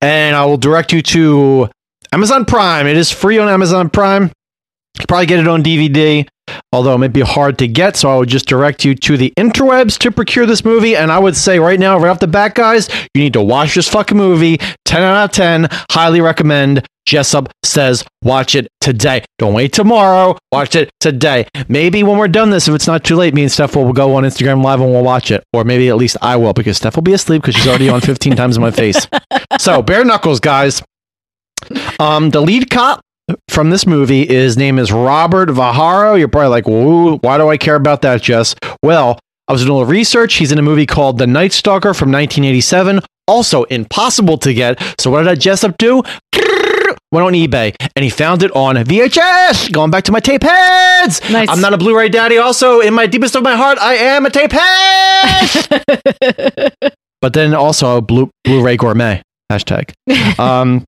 And 0.00 0.34
I 0.34 0.46
will 0.46 0.56
direct 0.56 0.90
you 0.94 1.02
to 1.02 1.68
Amazon 2.12 2.46
Prime. 2.46 2.86
It 2.86 2.96
is 2.96 3.10
free 3.10 3.36
on 3.36 3.46
Amazon 3.48 3.90
Prime. 3.90 4.32
Probably 5.08 5.26
get 5.26 5.40
it 5.40 5.48
on 5.48 5.62
DVD, 5.62 6.26
although 6.72 6.94
it 6.94 6.98
might 6.98 7.12
be 7.12 7.20
hard 7.20 7.58
to 7.58 7.68
get. 7.68 7.96
So 7.96 8.10
I 8.10 8.16
would 8.16 8.28
just 8.28 8.46
direct 8.46 8.84
you 8.84 8.94
to 8.94 9.16
the 9.16 9.32
interwebs 9.36 9.98
to 9.98 10.10
procure 10.10 10.46
this 10.46 10.64
movie. 10.64 10.96
And 10.96 11.10
I 11.10 11.18
would 11.18 11.36
say 11.36 11.58
right 11.58 11.78
now, 11.78 11.98
right 11.98 12.10
off 12.10 12.20
the 12.20 12.26
bat, 12.26 12.54
guys, 12.54 12.88
you 13.14 13.22
need 13.22 13.32
to 13.34 13.42
watch 13.42 13.74
this 13.74 13.88
fucking 13.88 14.16
movie. 14.16 14.58
10 14.84 15.02
out 15.02 15.24
of 15.24 15.32
10. 15.32 15.68
Highly 15.90 16.20
recommend. 16.20 16.86
Jessup 17.06 17.50
says, 17.64 18.04
watch 18.22 18.54
it 18.54 18.68
today. 18.80 19.24
Don't 19.38 19.54
wait 19.54 19.72
tomorrow. 19.72 20.36
Watch 20.52 20.76
it 20.76 20.90
today. 21.00 21.46
Maybe 21.66 22.02
when 22.02 22.18
we're 22.18 22.28
done 22.28 22.50
this, 22.50 22.68
if 22.68 22.74
it's 22.74 22.86
not 22.86 23.02
too 23.02 23.16
late, 23.16 23.34
me 23.34 23.42
and 23.42 23.50
Steph 23.50 23.74
will 23.74 23.92
go 23.92 24.14
on 24.14 24.22
Instagram 24.22 24.62
Live 24.62 24.80
and 24.80 24.90
we'll 24.90 25.02
watch 25.02 25.30
it. 25.32 25.42
Or 25.52 25.64
maybe 25.64 25.88
at 25.88 25.96
least 25.96 26.16
I 26.22 26.36
will 26.36 26.52
because 26.52 26.76
Steph 26.76 26.94
will 26.94 27.02
be 27.02 27.12
asleep 27.12 27.42
because 27.42 27.56
she's 27.56 27.66
already 27.66 27.88
on 27.88 28.00
15 28.00 28.36
times 28.36 28.56
in 28.56 28.62
my 28.62 28.70
face. 28.70 29.08
So, 29.58 29.82
bare 29.82 30.04
knuckles, 30.04 30.38
guys. 30.38 30.82
Um, 31.98 32.30
the 32.30 32.40
lead 32.40 32.70
cop 32.70 33.00
from 33.48 33.70
this 33.70 33.86
movie, 33.86 34.26
his 34.26 34.56
name 34.56 34.78
is 34.78 34.92
Robert 34.92 35.50
Viharo. 35.50 36.14
You're 36.14 36.28
probably 36.28 36.50
like, 36.50 36.66
Whoa, 36.66 37.18
why 37.18 37.38
do 37.38 37.48
I 37.48 37.56
care 37.56 37.76
about 37.76 38.02
that, 38.02 38.22
Jess? 38.22 38.54
Well, 38.82 39.18
I 39.48 39.52
was 39.52 39.62
doing 39.62 39.72
a 39.72 39.74
little 39.74 39.90
research. 39.90 40.34
He's 40.34 40.52
in 40.52 40.58
a 40.58 40.62
movie 40.62 40.86
called 40.86 41.18
The 41.18 41.26
Night 41.26 41.52
Stalker 41.52 41.94
from 41.94 42.12
1987. 42.12 43.00
Also 43.26 43.64
impossible 43.64 44.38
to 44.38 44.54
get. 44.54 44.80
So 45.00 45.10
what 45.10 45.22
did 45.22 45.28
I 45.28 45.34
Jessup 45.34 45.76
do? 45.78 46.02
Went 47.12 47.26
on 47.26 47.32
eBay 47.32 47.74
and 47.96 48.04
he 48.04 48.10
found 48.10 48.42
it 48.44 48.54
on 48.54 48.76
VHS. 48.76 49.72
Going 49.72 49.90
back 49.90 50.04
to 50.04 50.12
my 50.12 50.20
tape 50.20 50.42
heads. 50.42 51.20
Nice. 51.30 51.48
I'm 51.48 51.60
not 51.60 51.74
a 51.74 51.78
Blu-ray 51.78 52.08
daddy. 52.08 52.38
Also, 52.38 52.80
in 52.80 52.94
my 52.94 53.06
deepest 53.06 53.34
of 53.34 53.42
my 53.42 53.56
heart, 53.56 53.78
I 53.78 53.94
am 53.94 54.26
a 54.26 54.30
tape 54.30 54.52
head. 54.52 56.72
but 57.20 57.32
then 57.32 57.52
also 57.54 57.96
a 57.96 58.00
Blu- 58.00 58.30
Blu-ray 58.44 58.76
gourmet 58.76 59.22
hashtag. 59.50 59.92
Um, 60.38 60.84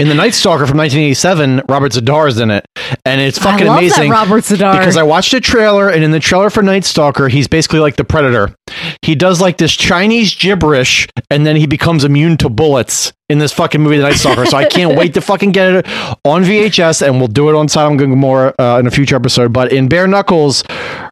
in 0.00 0.08
the 0.08 0.14
Night 0.14 0.34
Stalker 0.34 0.66
from 0.66 0.76
1987, 0.78 1.62
Robert 1.68 1.92
Z'Dar 1.92 2.28
is 2.28 2.40
in 2.40 2.50
it, 2.50 2.64
and 3.04 3.20
it's 3.20 3.38
fucking 3.38 3.66
I 3.68 3.70
love 3.70 3.78
amazing. 3.78 4.10
Robert 4.10 4.42
Z'Dar. 4.42 4.78
Because 4.78 4.96
I 4.96 5.04
watched 5.04 5.32
a 5.34 5.40
trailer, 5.40 5.88
and 5.88 6.02
in 6.02 6.10
the 6.10 6.18
trailer 6.18 6.50
for 6.50 6.62
Night 6.64 6.84
Stalker, 6.84 7.28
he's 7.28 7.46
basically 7.46 7.78
like 7.78 7.94
the 7.96 8.04
Predator. 8.04 8.54
He 9.02 9.14
does 9.14 9.40
like 9.40 9.58
this 9.58 9.72
Chinese 9.72 10.34
gibberish, 10.34 11.06
and 11.30 11.46
then 11.46 11.54
he 11.56 11.66
becomes 11.68 12.02
immune 12.04 12.36
to 12.38 12.48
bullets 12.48 13.12
in 13.28 13.38
this 13.38 13.52
fucking 13.52 13.80
movie, 13.80 13.98
The 13.98 14.02
Night 14.02 14.16
Stalker. 14.16 14.46
so 14.46 14.56
I 14.56 14.64
can't 14.66 14.96
wait 14.98 15.14
to 15.14 15.20
fucking 15.20 15.52
get 15.52 15.72
it 15.72 15.86
on 16.24 16.42
VHS, 16.42 17.06
and 17.06 17.18
we'll 17.18 17.28
do 17.28 17.48
it 17.48 17.54
on 17.54 17.68
Sodom 17.68 17.92
and 17.92 18.00
Gomorrah 18.10 18.52
uh, 18.58 18.78
in 18.80 18.86
a 18.88 18.90
future 18.90 19.14
episode. 19.14 19.52
But 19.52 19.72
in 19.72 19.88
Bare 19.88 20.08
Knuckles, 20.08 20.64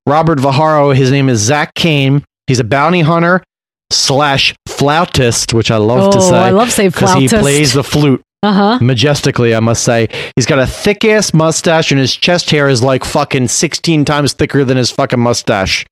Robert 0.09 0.41
Viharo, 0.41 0.91
his 0.91 1.11
name 1.13 1.29
is 1.29 1.39
Zach 1.39 1.75
Kane. 1.75 2.25
He's 2.49 2.59
a 2.59 2.65
bounty 2.65 3.01
hunter 3.03 3.45
slash 3.93 4.55
flautist, 4.67 5.55
which 5.55 5.71
I 5.71 5.77
love 5.77 6.13
to 6.13 6.19
Oh, 6.19 6.31
say. 6.31 6.37
I 6.37 6.51
love 6.51 6.73
say 6.73 6.89
because 6.89 7.15
he 7.15 7.29
plays 7.29 7.73
the 7.75 7.85
flute 7.85 8.23
uh 8.43 8.53
huh. 8.53 8.79
majestically, 8.81 9.55
I 9.55 9.61
must 9.61 9.85
say. 9.85 10.09
He's 10.37 10.47
got 10.47 10.59
a 10.59 10.67
thick 10.67 11.05
ass 11.05 11.33
mustache, 11.33 11.91
and 11.91 12.01
his 12.01 12.15
chest 12.15 12.51
hair 12.51 12.69
is 12.69 12.83
like 12.83 13.05
fucking 13.05 13.49
16 13.49 14.05
times 14.05 14.33
thicker 14.33 14.65
than 14.65 14.77
his 14.77 14.91
fucking 14.91 15.21
mustache. 15.21 15.87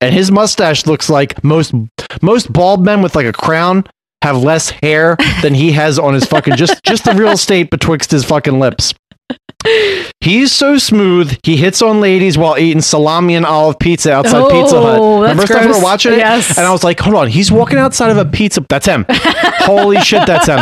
And 0.00 0.14
his 0.14 0.30
mustache 0.30 0.86
looks 0.86 1.10
like 1.10 1.42
most 1.42 1.74
most 2.22 2.52
bald 2.52 2.84
men 2.84 3.02
with 3.02 3.16
like 3.16 3.26
a 3.26 3.32
crown 3.32 3.84
have 4.22 4.42
less 4.42 4.70
hair 4.70 5.16
than 5.42 5.54
he 5.54 5.72
has 5.72 5.98
on 5.98 6.14
his 6.14 6.24
fucking 6.24 6.56
just 6.56 6.82
just 6.84 7.04
the 7.04 7.14
real 7.14 7.30
estate 7.30 7.70
betwixt 7.70 8.10
his 8.10 8.24
fucking 8.24 8.60
lips. 8.60 8.94
He's 10.20 10.52
so 10.52 10.78
smooth. 10.78 11.36
He 11.42 11.56
hits 11.56 11.82
on 11.82 12.00
ladies 12.00 12.38
while 12.38 12.56
eating 12.58 12.80
salami 12.80 13.34
and 13.34 13.44
olive 13.44 13.78
pizza 13.78 14.12
outside 14.12 14.40
Oh, 14.42 14.50
Pizza 14.50 14.80
Hut. 14.80 14.98
Oh, 15.00 15.20
that's 15.22 15.30
Remember 15.32 15.46
stuff 15.46 15.64
we 15.66 15.72
were 15.72 15.82
watching 15.82 16.12
it? 16.12 16.18
Yes. 16.18 16.56
And 16.56 16.66
I 16.66 16.70
was 16.72 16.84
like, 16.84 17.00
hold 17.00 17.16
on, 17.16 17.28
he's 17.28 17.50
walking 17.50 17.78
outside 17.78 18.10
of 18.10 18.18
a 18.18 18.24
pizza. 18.24 18.64
That's 18.68 18.86
him. 18.86 19.04
Holy 19.10 19.98
shit, 20.00 20.26
that's 20.26 20.46
him. 20.46 20.60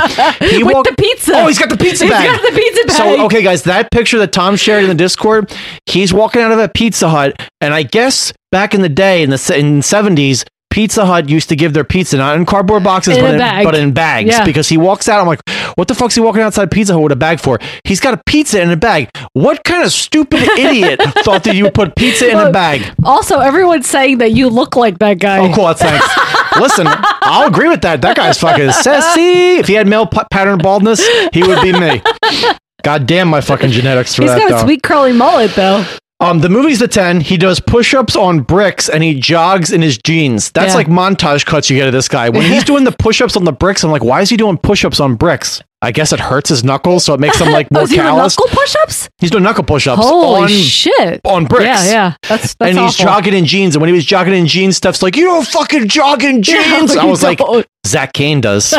He 0.49 0.65
With 0.65 0.75
walk- 0.75 0.87
the 0.87 0.95
pizza. 0.99 1.33
Oh, 1.35 1.47
he's 1.47 1.59
got 1.59 1.69
the 1.71 1.77
pizza 1.77 2.05
He's 2.05 2.13
bag. 2.13 2.27
got 2.27 2.43
the 2.51 2.57
pizza 2.59 2.87
bag. 2.87 2.97
So, 2.97 3.25
okay, 3.27 3.43
guys, 3.43 3.63
that 3.65 3.91
picture 3.91 4.19
that 4.19 4.33
Tom 4.33 4.57
shared 4.57 4.83
in 4.83 4.89
the 4.89 4.95
Discord, 4.95 5.55
he's 5.87 6.13
walking 6.15 6.43
out 6.43 6.53
of 6.53 6.59
a 6.59 6.69
Pizza 6.69 7.09
Hut, 7.09 7.41
and 7.61 7.75
I 7.75 7.83
guess 7.83 8.33
back 8.51 8.75
in 8.75 8.81
the 8.83 8.89
day 8.89 9.23
in 9.23 9.31
the 9.31 9.55
in 9.57 9.83
seventies, 9.83 10.45
Pizza 10.77 11.07
Hut 11.07 11.31
used 11.31 11.49
to 11.49 11.57
give 11.57 11.73
their 11.73 11.85
pizza 11.85 12.19
not 12.19 12.37
in 12.37 12.45
cardboard 12.45 12.85
boxes, 12.85 13.17
In 13.17 13.25
but 13.25 13.33
in, 13.33 13.39
bag. 13.39 13.65
but 13.65 13.75
in 13.75 13.93
bags. 13.95 14.29
Yeah. 14.29 14.45
Because 14.45 14.69
he 14.69 14.77
walks 14.77 15.09
out, 15.09 15.23
I'm 15.23 15.27
like, 15.27 15.41
what 15.77 15.89
the 15.89 15.95
fuck's 15.95 16.15
he 16.17 16.21
walking 16.21 16.43
outside 16.43 16.71
Pizza 16.71 16.93
Hut 16.93 17.03
with 17.03 17.13
a 17.13 17.17
bag 17.17 17.41
for? 17.41 17.59
He's 17.85 17.99
got 17.99 18.13
a 18.13 18.21
pizza 18.27 18.61
in 18.61 18.71
a 18.71 18.77
bag. 18.77 19.09
What 19.33 19.65
kind 19.65 19.83
of 19.85 19.91
stupid 19.91 20.43
idiot 20.59 21.01
thought 21.25 21.45
that 21.45 21.57
you 21.57 21.65
would 21.65 21.73
put 21.73 21.97
pizza 21.97 22.31
in 22.31 22.37
a 22.37 22.51
bag? 22.53 22.83
Also, 23.05 23.41
everyone's 23.41 23.87
saying 23.89 24.19
that 24.19 24.33
you 24.33 24.51
look 24.51 24.77
like 24.77 24.99
that 24.99 25.19
guy. 25.19 25.39
Oh, 25.39 25.51
cool. 25.55 25.73
Thanks. 25.73 26.07
Listen, 26.61 26.87
I'll 26.91 27.49
agree 27.49 27.71
with 27.71 27.81
that. 27.81 28.03
That 28.03 28.15
guy's 28.15 28.39
fucking 28.39 28.73
sassy. 28.73 29.57
If 29.59 29.69
he 29.69 29.73
had 29.73 29.87
male 29.89 30.07
p- 30.07 30.21
pattern 30.31 30.59
baldness, 30.59 31.01
he 31.33 31.43
would 31.43 31.63
be 31.63 31.73
me. 31.73 32.03
God 32.83 33.07
damn 33.07 33.29
my 33.29 33.41
fucking 33.41 33.71
genetics 33.71 34.15
for 34.15 34.23
He's 34.23 34.31
that. 34.33 34.41
He's 34.43 34.51
got 34.51 34.57
though. 34.59 34.63
a 34.63 34.67
sweet 34.67 34.83
curly 34.83 35.15
mullet, 35.15 35.55
though. 35.55 35.87
Um, 36.19 36.39
the 36.41 36.49
movie's 36.49 36.79
the 36.79 36.89
10. 36.89 37.21
He 37.21 37.37
does 37.37 37.61
push 37.61 37.93
ups 37.93 38.17
on 38.17 38.41
bricks 38.41 38.89
and 38.89 39.03
he 39.05 39.19
jogs 39.21 39.71
in 39.71 39.83
his 39.83 39.99
jeans. 39.99 40.51
That's 40.53 40.71
Yeah. 40.73 40.77
like 40.77 40.87
montage 40.87 41.45
cuts 41.45 41.69
you 41.69 41.77
get 41.77 41.87
of 41.89 41.93
this 41.93 42.09
guy. 42.09 42.31
When 42.31 42.41
he's 42.43 42.65
doing 42.73 42.85
the 42.85 42.93
push 42.93 43.21
ups 43.21 43.37
on 43.37 43.45
the 43.45 43.53
bricks, 43.53 43.85
I'm 43.85 43.91
like, 43.91 44.03
why 44.03 44.23
is 44.23 44.31
he 44.31 44.37
doing 44.39 44.57
push 44.57 44.83
ups 44.87 44.99
on 44.99 45.17
bricks? 45.17 45.61
I 45.83 45.93
guess 45.93 46.15
it 46.15 46.19
hurts 46.19 46.49
his 46.49 46.65
knuckles, 46.65 47.05
so 47.05 47.13
it 47.13 47.21
makes 47.21 47.39
him 47.39 47.53
like 47.53 47.69
Oh, 47.75 47.81
more 47.81 47.87
he 47.87 47.97
doing 47.97 48.07
knuckle 48.17 48.47
push-ups? 48.49 49.11
He's 49.19 49.31
doing 49.31 49.43
knuckle 49.45 49.63
push 49.63 49.87
ups 49.87 50.01
Holy 50.03 50.43
on, 50.45 50.49
shit! 50.49 51.21
on 51.25 51.45
bricks. 51.45 51.65
Yeah, 51.65 51.85
yeah. 51.85 52.15
That's 52.27 52.55
that's 52.55 52.71
and 52.71 52.79
he's 52.79 52.99
awful. 52.99 53.05
jogging 53.05 53.35
in 53.35 53.45
jeans. 53.45 53.75
And 53.77 53.83
when 53.83 53.89
he 53.89 53.95
was 53.95 54.07
jogging 54.07 54.33
in 54.33 54.47
jeans, 54.47 54.79
stuff's 54.79 55.03
like, 55.03 55.17
You 55.17 55.25
don't 55.27 55.47
fucking 55.47 55.89
jog 55.89 56.25
in 56.25 56.43
jeans. 56.43 56.95
Yeah, 56.95 57.03
I 57.03 57.05
was 57.05 57.23
like. 57.23 57.41
Zach 57.87 58.15
Kane 58.15 58.41
does. 58.41 58.73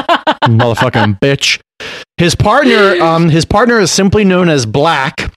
Motherfucking 0.44 1.20
bitch. 1.20 1.60
His 2.18 2.34
partner, 2.36 3.00
um, 3.02 3.30
his 3.30 3.46
partner 3.46 3.80
is 3.80 3.92
simply 3.92 4.26
known 4.26 4.50
as 4.50 4.66
Black, 4.66 5.32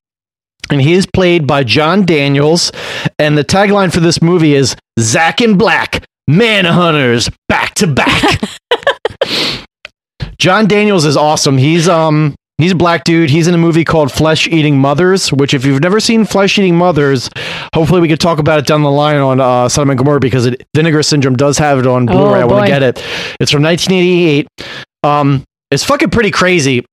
and 0.71 0.81
he 0.81 0.95
is 0.95 1.07
played 1.07 1.47
by 1.47 1.65
John 1.65 2.05
Daniels. 2.05 2.73
And 3.19 3.37
the 3.37 3.45
tagline 3.45 3.93
for 3.93 4.01
this 4.01 4.23
movie 4.23 4.55
is 4.55 4.77
Zack 4.99 5.41
and 5.41 5.59
Black, 5.59 6.05
Manhunters, 6.29 7.33
back 7.49 7.75
to 7.77 7.87
back. 7.87 8.41
John 10.39 10.67
Daniels 10.67 11.05
is 11.05 11.17
awesome. 11.17 11.59
He's 11.59 11.89
um 11.89 12.35
he's 12.57 12.73
a 12.73 12.77
black 12.77 13.05
dude. 13.05 13.29
He's 13.31 13.47
in 13.47 13.55
a 13.55 13.59
movie 13.59 13.85
called 13.85 14.11
Flesh 14.11 14.49
Eating 14.49 14.79
Mothers, 14.79 15.31
which 15.33 15.53
if 15.53 15.65
you've 15.67 15.83
never 15.83 16.01
seen 16.01 16.25
Flesh 16.25 16.59
Eating 16.59 16.77
Mothers, 16.77 17.29
hopefully 17.75 18.01
we 18.01 18.09
could 18.09 18.21
talk 18.21 18.39
about 18.39 18.59
it 18.59 18.67
down 18.67 18.83
the 18.83 18.91
line 18.91 19.17
on 19.17 19.41
uh 19.41 19.69
Sodom 19.69 19.91
and 19.91 19.99
Gomorrah 19.99 20.21
because 20.21 20.47
it, 20.47 20.67
Vinegar 20.75 21.03
Syndrome 21.03 21.37
does 21.37 21.59
have 21.59 21.79
it 21.79 21.87
on 21.87 22.07
Blu-ray. 22.07 22.41
I 22.41 22.45
want 22.45 22.65
to 22.65 22.71
get 22.71 22.83
it. 22.83 22.97
It's 23.39 23.51
from 23.51 23.63
1988. 23.63 24.49
Um 25.03 25.45
it's 25.71 25.85
fucking 25.85 26.11
pretty 26.11 26.31
crazy. 26.31 26.85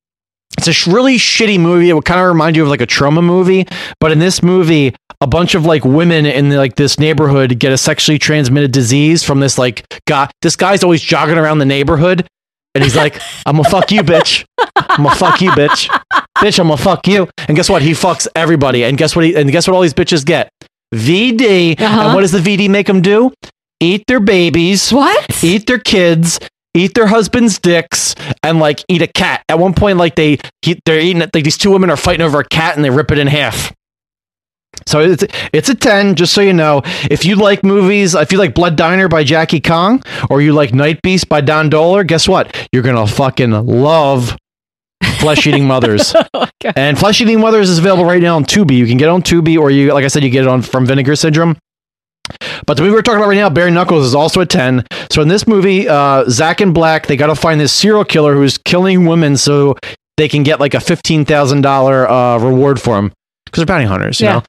It's 0.58 0.68
a 0.68 0.74
sh- 0.74 0.88
really 0.88 1.18
shitty 1.18 1.60
movie. 1.60 1.90
It 1.90 1.94
would 1.94 2.06
kind 2.06 2.20
of 2.20 2.28
remind 2.28 2.56
you 2.56 2.64
of 2.64 2.70
like 2.70 2.82
a 2.82 2.86
trauma 2.86 3.22
movie, 3.22 3.66
but 4.00 4.12
in 4.12 4.20
this 4.20 4.42
movie, 4.42 4.96
a 5.22 5.28
bunch 5.28 5.56
of 5.56 5.66
like 5.66 5.84
women 5.86 6.26
in 6.26 6.50
like 6.52 6.76
this 6.76 7.00
neighborhood 7.00 7.60
get 7.60 7.72
a 7.72 7.78
sexually 7.78 8.18
transmitted 8.20 8.72
disease 8.72 9.24
from 9.24 9.40
this 9.40 9.58
like 9.58 9.86
guy. 10.08 10.30
This 10.42 10.56
guy's 10.56 10.84
always 10.84 11.02
jogging 11.02 11.38
around 11.38 11.60
the 11.60 11.66
neighborhood, 11.66 12.28
and 12.76 12.84
he's 12.84 12.96
like, 12.96 13.20
"I'm 13.46 13.56
gonna 13.58 13.70
fuck 13.70 13.92
you, 13.92 14.02
bitch. 14.02 14.46
I'm 14.76 15.04
gonna 15.04 15.16
fuck 15.16 15.42
you, 15.42 15.52
bitch. 15.52 15.90
Bitch, 16.38 16.60
I'm 16.60 16.68
gonna 16.68 16.78
fuck 16.78 17.08
you." 17.08 17.28
And 17.48 17.56
guess 17.56 17.70
what? 17.70 17.82
He 17.82 17.92
fucks 17.92 18.28
everybody. 18.36 18.84
And 18.84 18.98
guess 18.98 19.16
what? 19.16 19.26
He 19.26 19.36
and 19.36 19.52
guess 19.52 19.68
what? 19.68 19.76
All 19.76 19.82
these 19.82 19.94
bitches 19.94 20.26
get 20.26 20.50
VD. 20.94 21.80
Uh-huh. 21.80 22.02
And 22.02 22.14
what 22.16 22.22
does 22.22 22.32
the 22.32 22.40
VD 22.40 22.70
make 22.70 22.88
them 22.88 23.02
do? 23.02 23.32
Eat 23.80 24.04
their 24.08 24.20
babies 24.20 24.92
What? 24.92 25.44
eat 25.44 25.68
their 25.68 25.78
kids, 25.78 26.40
eat 26.74 26.94
their 26.94 27.08
husbands' 27.08 27.60
dicks, 27.60 28.16
and 28.44 28.60
like 28.60 28.84
eat 28.88 29.02
a 29.02 29.08
cat. 29.08 29.44
At 29.50 29.60
one 29.60 29.74
point, 29.74 29.98
like 29.98 30.16
they 30.16 30.40
he, 30.62 30.80
they're 30.86 31.00
eating 31.00 31.22
it. 31.22 31.34
Like 31.34 31.44
these 31.44 31.58
two 31.58 31.72
women 31.72 31.90
are 31.90 31.98
fighting 31.98 32.26
over 32.26 32.40
a 32.40 32.46
cat, 32.46 32.76
and 32.76 32.84
they 32.84 32.90
rip 32.90 33.12
it 33.12 33.20
in 33.20 33.28
half. 33.28 33.74
So 34.86 35.02
it's 35.02 35.26
it's 35.54 35.70
a 35.70 35.76
ten, 35.76 36.16
just 36.16 36.34
so 36.34 36.42
you 36.42 36.54
know. 36.54 36.82
If 37.10 37.26
you 37.26 37.36
like 37.36 37.64
movies, 37.64 38.16
if 38.16 38.32
you 38.32 38.38
like 38.38 38.54
Blood 38.54 38.76
Diner 38.76 39.08
by 39.08 39.24
Jackie 39.24 39.62
Kong, 39.62 40.04
or 40.30 40.42
you 40.42 40.54
like 40.54 40.74
Night 40.74 41.02
Beast 41.02 41.30
by 41.30 41.42
Don 41.42 41.70
Dohler, 41.70 42.06
guess 42.06 42.28
what? 42.28 42.56
You're 42.72 42.84
gonna 42.84 43.08
fucking 43.08 43.52
love 43.52 44.38
Flesh 45.20 45.48
Eating 45.48 45.66
Mothers. 45.68 46.16
Oh 46.34 46.48
okay. 46.64 46.74
And 46.76 46.98
Flesh 46.98 47.22
Eating 47.22 47.40
Mothers 47.40 47.70
is 47.70 47.80
available 47.80 48.06
right 48.06 48.22
now 48.22 48.36
on 48.36 48.46
Tubi. 48.46 48.78
You 48.78 48.88
can 48.88 48.98
get 48.98 49.06
it 49.06 49.12
on 49.12 49.22
Tubi, 49.24 49.58
or 49.58 49.72
you, 49.72 49.94
like 49.94 50.06
I 50.06 50.08
said, 50.08 50.24
you 50.24 50.30
get 50.30 50.44
it 50.44 50.48
on 50.48 50.62
from 50.62 50.86
Vinegar 50.86 51.16
Syndrome. 51.16 51.58
But 52.66 52.76
the 52.78 52.84
movie 52.84 52.94
we're 52.96 53.02
talking 53.02 53.20
about 53.20 53.30
right 53.30 53.36
now, 53.38 53.50
Bare 53.50 53.70
Knuckles, 53.72 54.06
is 54.06 54.16
also 54.16 54.42
a 54.42 54.46
10. 54.46 54.86
So 55.12 55.22
in 55.22 55.28
this 55.28 55.48
movie, 55.48 55.88
uh, 55.88 56.26
Zach 56.30 56.60
and 56.62 56.74
Black, 56.74 57.08
they 57.08 57.16
got 57.16 57.28
to 57.28 57.36
find 57.36 57.60
this 57.60 57.72
serial 57.74 58.04
killer 58.04 58.34
who's 58.36 58.58
killing 58.58 59.06
women 59.06 59.38
so 59.38 59.78
they 60.18 60.28
can 60.28 60.44
get 60.44 60.60
like 60.60 60.74
a 60.74 60.78
$15,000 60.78 62.10
uh, 62.10 62.40
reward 62.46 62.82
for 62.82 62.98
him. 62.98 63.12
Because 63.46 63.62
they're 63.62 63.66
bounty 63.66 63.86
hunters, 63.86 64.20
you 64.20 64.28
Yeah. 64.28 64.34
know? 64.34 64.44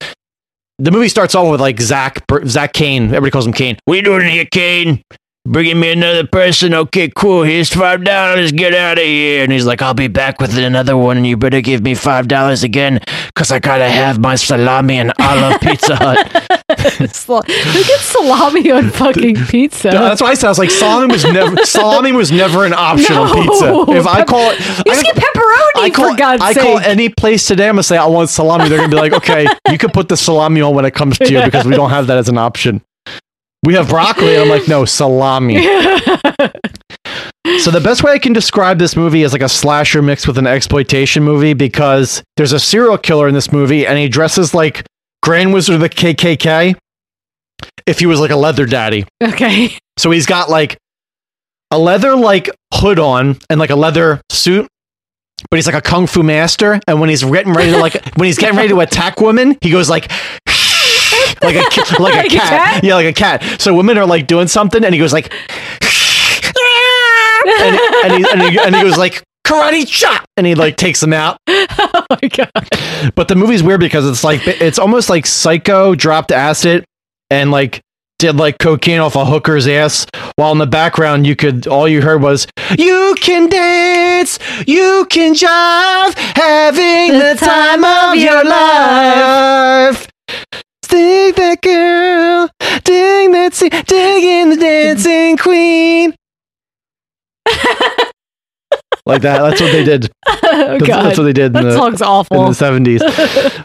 The 0.80 0.90
movie 0.90 1.08
starts 1.08 1.34
off 1.34 1.50
with 1.50 1.60
like 1.60 1.80
Zach, 1.80 2.24
Zach 2.46 2.72
Kane. 2.72 3.04
Everybody 3.06 3.30
calls 3.30 3.46
him 3.46 3.52
Kane. 3.52 3.76
What 3.84 3.94
are 3.94 3.96
you 3.96 4.02
doing 4.02 4.28
here, 4.28 4.44
Kane? 4.44 5.02
Bringing 5.46 5.80
me 5.80 5.92
another 5.92 6.26
person? 6.26 6.74
Okay, 6.74 7.08
cool. 7.16 7.42
Here's 7.42 7.72
five 7.72 8.04
dollars. 8.04 8.52
Get 8.52 8.74
out 8.74 8.98
of 8.98 9.04
here. 9.04 9.42
And 9.44 9.50
he's 9.50 9.64
like, 9.64 9.80
I'll 9.80 9.94
be 9.94 10.08
back 10.08 10.40
with 10.40 10.58
another 10.58 10.94
one, 10.94 11.16
and 11.16 11.26
you 11.26 11.38
better 11.38 11.62
give 11.62 11.82
me 11.82 11.94
five 11.94 12.28
dollars 12.28 12.62
again, 12.64 13.00
cause 13.34 13.50
I 13.50 13.58
gotta 13.58 13.88
have 13.88 14.18
my 14.18 14.34
salami 14.34 14.98
and 14.98 15.10
olive 15.18 15.58
Pizza 15.62 15.96
Hut. 15.96 17.14
Sal- 17.14 17.42
Who 17.42 17.84
gets 17.84 18.02
salami 18.02 18.70
on 18.72 18.90
fucking 18.90 19.36
pizza? 19.46 19.88
That's 19.88 20.20
why 20.20 20.28
I 20.28 20.34
said 20.34 20.48
I 20.48 20.50
was 20.50 20.58
like 20.58 20.70
salami 20.70 21.12
was 21.14 21.24
never 21.24 21.56
salami 21.64 22.12
was 22.12 22.30
never 22.30 22.66
an 22.66 22.74
option 22.74 23.16
on 23.16 23.28
No. 23.34 23.42
pizza. 23.86 23.98
If 23.98 24.06
I 24.06 24.24
call 24.24 24.50
it, 24.50 24.60
you 24.60 24.92
I, 24.92 24.94
just 24.94 25.02
get 25.04 25.16
pepperoni 25.16 25.82
I 25.82 25.90
call 25.94 26.10
for 26.10 26.16
God's 26.18 26.42
I 26.42 26.52
sake. 26.52 26.62
call 26.62 26.78
any 26.80 27.08
place 27.08 27.46
today. 27.46 27.68
I'm 27.68 27.76
gonna 27.76 27.84
say 27.84 27.96
I 27.96 28.04
want 28.06 28.28
salami. 28.28 28.68
They're 28.68 28.76
gonna 28.78 28.90
be 28.90 28.96
like, 28.96 29.14
okay, 29.14 29.46
you 29.70 29.78
could 29.78 29.94
put 29.94 30.10
the 30.10 30.16
salami 30.18 30.60
on 30.60 30.74
when 30.74 30.84
it 30.84 30.92
comes 30.92 31.16
to 31.20 31.32
you 31.32 31.42
because 31.44 31.64
we 31.64 31.74
don't 31.74 31.88
have 31.90 32.06
that 32.08 32.18
as 32.18 32.28
an 32.28 32.36
option. 32.36 32.82
We 33.64 33.74
have 33.74 33.88
broccoli. 33.88 34.34
And 34.34 34.42
I'm 34.42 34.48
like, 34.48 34.68
no 34.68 34.84
salami. 34.84 35.56
So 37.60 37.70
the 37.72 37.80
best 37.80 38.04
way 38.04 38.12
I 38.12 38.18
can 38.18 38.32
describe 38.32 38.78
this 38.78 38.94
movie 38.94 39.22
is 39.22 39.32
like 39.32 39.42
a 39.42 39.48
slasher 39.48 40.00
mixed 40.02 40.28
with 40.28 40.38
an 40.38 40.46
exploitation 40.46 41.24
movie 41.24 41.54
because 41.54 42.22
there's 42.36 42.52
a 42.52 42.60
serial 42.60 42.98
killer 42.98 43.26
in 43.26 43.34
this 43.34 43.50
movie 43.50 43.86
and 43.86 43.98
he 43.98 44.08
dresses 44.08 44.54
like 44.54 44.86
Grand 45.22 45.52
Wizard 45.52 45.76
of 45.76 45.80
the 45.80 45.88
KKK 45.88 46.76
if 47.86 47.98
he 47.98 48.06
was 48.06 48.20
like 48.20 48.30
a 48.30 48.36
leather 48.36 48.66
daddy. 48.66 49.06
okay. 49.22 49.76
So 49.98 50.10
he's 50.10 50.26
got 50.26 50.48
like 50.50 50.76
a 51.70 51.78
leather 51.78 52.14
like 52.14 52.50
hood 52.74 52.98
on 52.98 53.38
and 53.50 53.58
like 53.58 53.70
a 53.70 53.76
leather 53.76 54.20
suit, 54.30 54.68
but 55.50 55.56
he's 55.56 55.66
like 55.66 55.74
a 55.74 55.82
kung 55.82 56.06
fu 56.06 56.22
master. 56.22 56.78
And 56.86 57.00
when 57.00 57.08
he's 57.08 57.24
getting 57.24 57.54
ready 57.54 57.72
to 57.72 57.78
like 57.78 57.94
when 58.16 58.26
he's 58.26 58.38
getting 58.38 58.56
ready 58.56 58.68
to 58.68 58.80
attack 58.80 59.20
women, 59.20 59.56
he 59.62 59.70
goes 59.70 59.90
like 59.90 60.12
like 61.42 61.56
a 61.56 61.58
like, 61.58 61.98
Like 62.00 62.24
a, 62.24 62.26
a 62.26 62.30
cat. 62.30 62.48
cat? 62.48 62.84
Yeah, 62.84 62.94
like 62.94 63.06
a 63.06 63.12
cat. 63.12 63.60
So 63.60 63.74
women 63.74 63.98
are 63.98 64.06
like 64.06 64.26
doing 64.26 64.48
something, 64.48 64.84
and 64.84 64.94
he 64.94 64.98
goes 64.98 65.12
like, 65.12 65.32
and, 67.46 67.78
and, 68.04 68.24
he, 68.24 68.30
and, 68.32 68.42
he, 68.42 68.58
and 68.58 68.74
he 68.76 68.82
goes 68.82 68.96
like 68.96 69.22
karate 69.46 69.86
chop, 69.86 70.24
and 70.36 70.46
he 70.46 70.54
like 70.54 70.76
takes 70.76 71.00
them 71.00 71.12
out. 71.12 71.38
oh 71.48 72.04
my 72.10 72.28
god. 72.28 73.12
But 73.14 73.28
the 73.28 73.36
movie's 73.36 73.62
weird 73.62 73.80
because 73.80 74.08
it's 74.08 74.24
like 74.24 74.46
it's 74.46 74.78
almost 74.78 75.08
like 75.08 75.26
Psycho 75.26 75.94
dropped 75.94 76.32
acid 76.32 76.84
and 77.30 77.50
like 77.50 77.80
did 78.18 78.36
like 78.36 78.58
cocaine 78.58 78.98
off 78.98 79.14
a 79.14 79.24
hooker's 79.24 79.68
ass, 79.68 80.06
while 80.36 80.50
in 80.52 80.58
the 80.58 80.66
background 80.66 81.26
you 81.26 81.36
could 81.36 81.66
all 81.68 81.86
you 81.88 82.02
heard 82.02 82.20
was 82.20 82.46
"You 82.76 83.14
can 83.20 83.48
dance, 83.48 84.38
you 84.66 85.06
can 85.08 85.34
jive, 85.34 86.14
having 86.36 87.12
the, 87.18 87.36
time, 87.38 87.84
of 87.84 88.16
your 88.16 88.44
life." 88.44 90.08
Dig 90.88 91.34
that 91.36 91.60
girl, 91.62 92.48
dig 92.84 93.32
that, 93.32 93.50
se- 93.54 93.68
digging 93.68 94.50
the 94.50 94.56
dancing 94.56 95.36
queen. 95.36 96.14
like 99.06 99.22
that. 99.22 99.38
That's 99.42 99.60
what 99.60 99.72
they 99.72 99.84
did. 99.84 100.10
Oh 100.50 100.78
That's, 100.78 100.86
god. 100.86 101.02
that's 101.04 101.18
what 101.18 101.24
they 101.24 101.32
did. 101.34 101.46
In 101.46 101.52
that 101.52 101.62
the, 101.62 101.72
song's 101.72 102.00
in 102.30 102.38
the 102.46 102.54
seventies. 102.54 103.02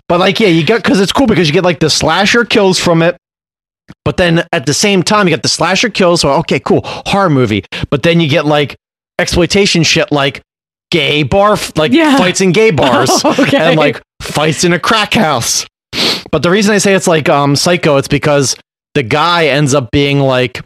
but 0.09 0.19
like, 0.19 0.39
yeah, 0.39 0.47
you 0.49 0.65
got 0.65 0.83
because 0.83 0.99
it's 0.99 1.13
cool 1.13 1.27
because 1.27 1.47
you 1.47 1.53
get 1.53 1.63
like 1.63 1.79
the 1.79 1.89
slasher 1.89 2.43
kills 2.45 2.77
from 2.77 3.01
it. 3.01 3.15
But 4.03 4.17
then 4.17 4.45
at 4.51 4.65
the 4.65 4.73
same 4.73 5.01
time, 5.01 5.27
you 5.27 5.33
get 5.33 5.43
the 5.43 5.49
slasher 5.49 5.89
kills. 5.89 6.21
So 6.21 6.31
okay, 6.39 6.59
cool, 6.59 6.81
horror 6.83 7.29
movie. 7.29 7.63
But 7.89 8.03
then 8.03 8.19
you 8.19 8.27
get 8.27 8.45
like 8.45 8.75
exploitation 9.17 9.83
shit, 9.83 10.11
like 10.11 10.41
gay 10.91 11.23
bar, 11.23 11.57
like 11.77 11.93
Yeah. 11.93 12.17
fights 12.17 12.41
in 12.41 12.51
gay 12.51 12.71
bars, 12.81 13.23
Okay. 13.23 13.57
and 13.57 13.77
like 13.77 14.01
fights 14.21 14.63
in 14.65 14.73
a 14.73 14.79
crack 14.79 15.13
house. 15.13 15.65
But 16.33 16.41
the 16.41 16.49
reason 16.49 16.73
I 16.73 16.79
say 16.79 16.95
it's 16.95 17.05
like 17.05 17.29
um 17.29 17.55
psycho, 17.55 17.97
it's 17.97 18.07
because 18.07 18.55
the 18.95 19.03
guy 19.03 19.45
ends 19.47 19.75
up 19.75 19.91
being 19.91 20.19
like 20.19 20.61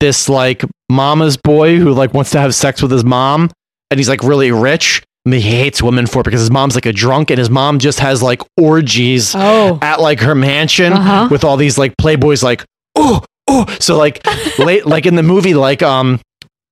this 0.00 0.28
like 0.28 0.64
mama's 0.90 1.36
boy 1.36 1.76
who 1.76 1.92
like 1.92 2.12
wants 2.14 2.32
to 2.32 2.40
have 2.40 2.52
sex 2.52 2.82
with 2.82 2.90
his 2.90 3.04
mom, 3.04 3.48
and 3.92 4.00
he's 4.00 4.08
like 4.08 4.24
really 4.24 4.50
rich. 4.50 5.02
And 5.24 5.34
he 5.34 5.40
hates 5.40 5.82
women 5.82 6.06
for 6.06 6.20
it 6.20 6.24
because 6.24 6.40
his 6.40 6.50
mom's 6.50 6.74
like 6.74 6.86
a 6.86 6.92
drunk, 6.92 7.30
and 7.30 7.38
his 7.38 7.48
mom 7.48 7.78
just 7.78 8.00
has 8.00 8.22
like 8.24 8.42
orgies 8.60 9.34
oh. 9.36 9.78
at 9.82 10.00
like 10.00 10.18
her 10.18 10.34
mansion 10.34 10.92
Uh-huh. 10.92 11.28
with 11.30 11.44
all 11.44 11.56
these 11.56 11.78
like 11.78 11.94
playboys 11.96 12.42
like 12.42 12.64
oh 12.96 13.22
oh 13.46 13.66
so 13.78 13.96
like 13.96 14.26
late 14.58 14.84
like 14.84 15.06
in 15.06 15.14
the 15.14 15.22
movie 15.22 15.54
like 15.54 15.80
um 15.80 16.20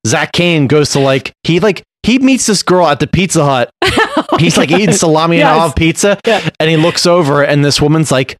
Zach 0.05 0.33
Kane 0.33 0.67
goes 0.67 0.89
to 0.91 0.99
like 0.99 1.31
he 1.43 1.61
like 1.61 1.83
he 2.07 2.17
meets 2.19 2.47
this 2.47 2.63
girl 2.63 2.87
at 2.87 2.99
the 2.99 3.07
Pizza 3.07 3.43
Hut. 3.45 3.69
He's 4.39 4.57
like 4.57 4.71
eating 4.71 4.93
salami 4.93 5.37
Yes. 5.37 5.47
and 5.51 5.59
olive 5.59 5.75
pizza 5.75 6.19
Yeah. 6.25 6.47
and 6.59 6.69
he 6.69 6.77
looks 6.77 7.05
over 7.05 7.43
and 7.43 7.63
this 7.63 7.79
woman's 7.81 8.11
like 8.11 8.35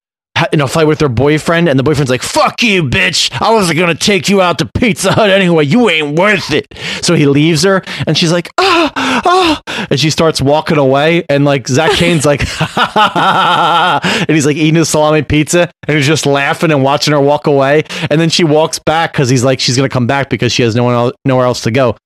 in 0.53 0.61
a 0.61 0.67
fight 0.67 0.85
with 0.85 0.99
her 1.01 1.09
boyfriend, 1.09 1.67
and 1.67 1.79
the 1.79 1.83
boyfriend's 1.83 2.11
like, 2.11 2.21
"Fuck 2.21 2.61
you, 2.61 2.83
bitch! 2.83 3.31
I 3.41 3.49
wasn't 3.51 3.79
gonna 3.79 3.95
take 3.95 4.29
you 4.29 4.39
out 4.39 4.59
to 4.59 4.67
Pizza 4.77 5.11
Hut 5.11 5.31
anyway. 5.31 5.65
You 5.65 5.89
ain't 5.89 6.15
worth 6.19 6.51
it." 6.51 6.67
So 7.01 7.15
he 7.15 7.25
leaves 7.25 7.63
her, 7.63 7.81
and 8.05 8.15
she's 8.15 8.31
like, 8.31 8.47
"Ah, 8.59 8.91
ah," 9.25 9.61
and 9.89 9.99
she 9.99 10.11
starts 10.11 10.39
walking 10.39 10.77
away, 10.77 11.25
and 11.27 11.43
like 11.43 11.67
Zach 11.67 11.89
Kane's 11.93 12.23
like, 12.23 12.41
and 12.95 14.29
he's 14.29 14.45
like 14.45 14.57
eating 14.57 14.75
his 14.75 14.89
salami 14.89 15.23
pizza, 15.23 15.71
and 15.87 15.97
he's 15.97 16.05
just 16.05 16.27
laughing 16.27 16.71
and 16.71 16.83
watching 16.83 17.13
her 17.13 17.19
walk 17.19 17.47
away, 17.47 17.83
and 18.11 18.21
then 18.21 18.29
she 18.29 18.43
walks 18.43 18.77
back 18.77 19.13
because 19.13 19.29
he's 19.29 19.43
like, 19.43 19.59
she's 19.59 19.75
gonna 19.75 19.89
come 19.89 20.05
back 20.05 20.29
because 20.29 20.51
she 20.51 20.61
has 20.61 20.75
no 20.75 20.83
one 20.83 20.93
el- 20.93 21.13
nowhere 21.25 21.45
else 21.47 21.61
to 21.61 21.71
go. 21.71 21.97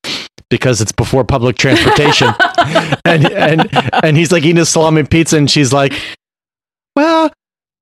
Because 0.51 0.81
it's 0.81 0.91
before 0.91 1.23
public 1.23 1.57
transportation, 1.57 2.27
and 3.05 3.25
and 3.31 3.69
and 4.03 4.17
he's 4.17 4.31
like 4.31 4.43
eating 4.43 4.57
his 4.57 4.69
salami 4.69 5.03
pizza, 5.03 5.37
and 5.37 5.49
she's 5.49 5.71
like, 5.73 5.93
"Well, 6.95 7.31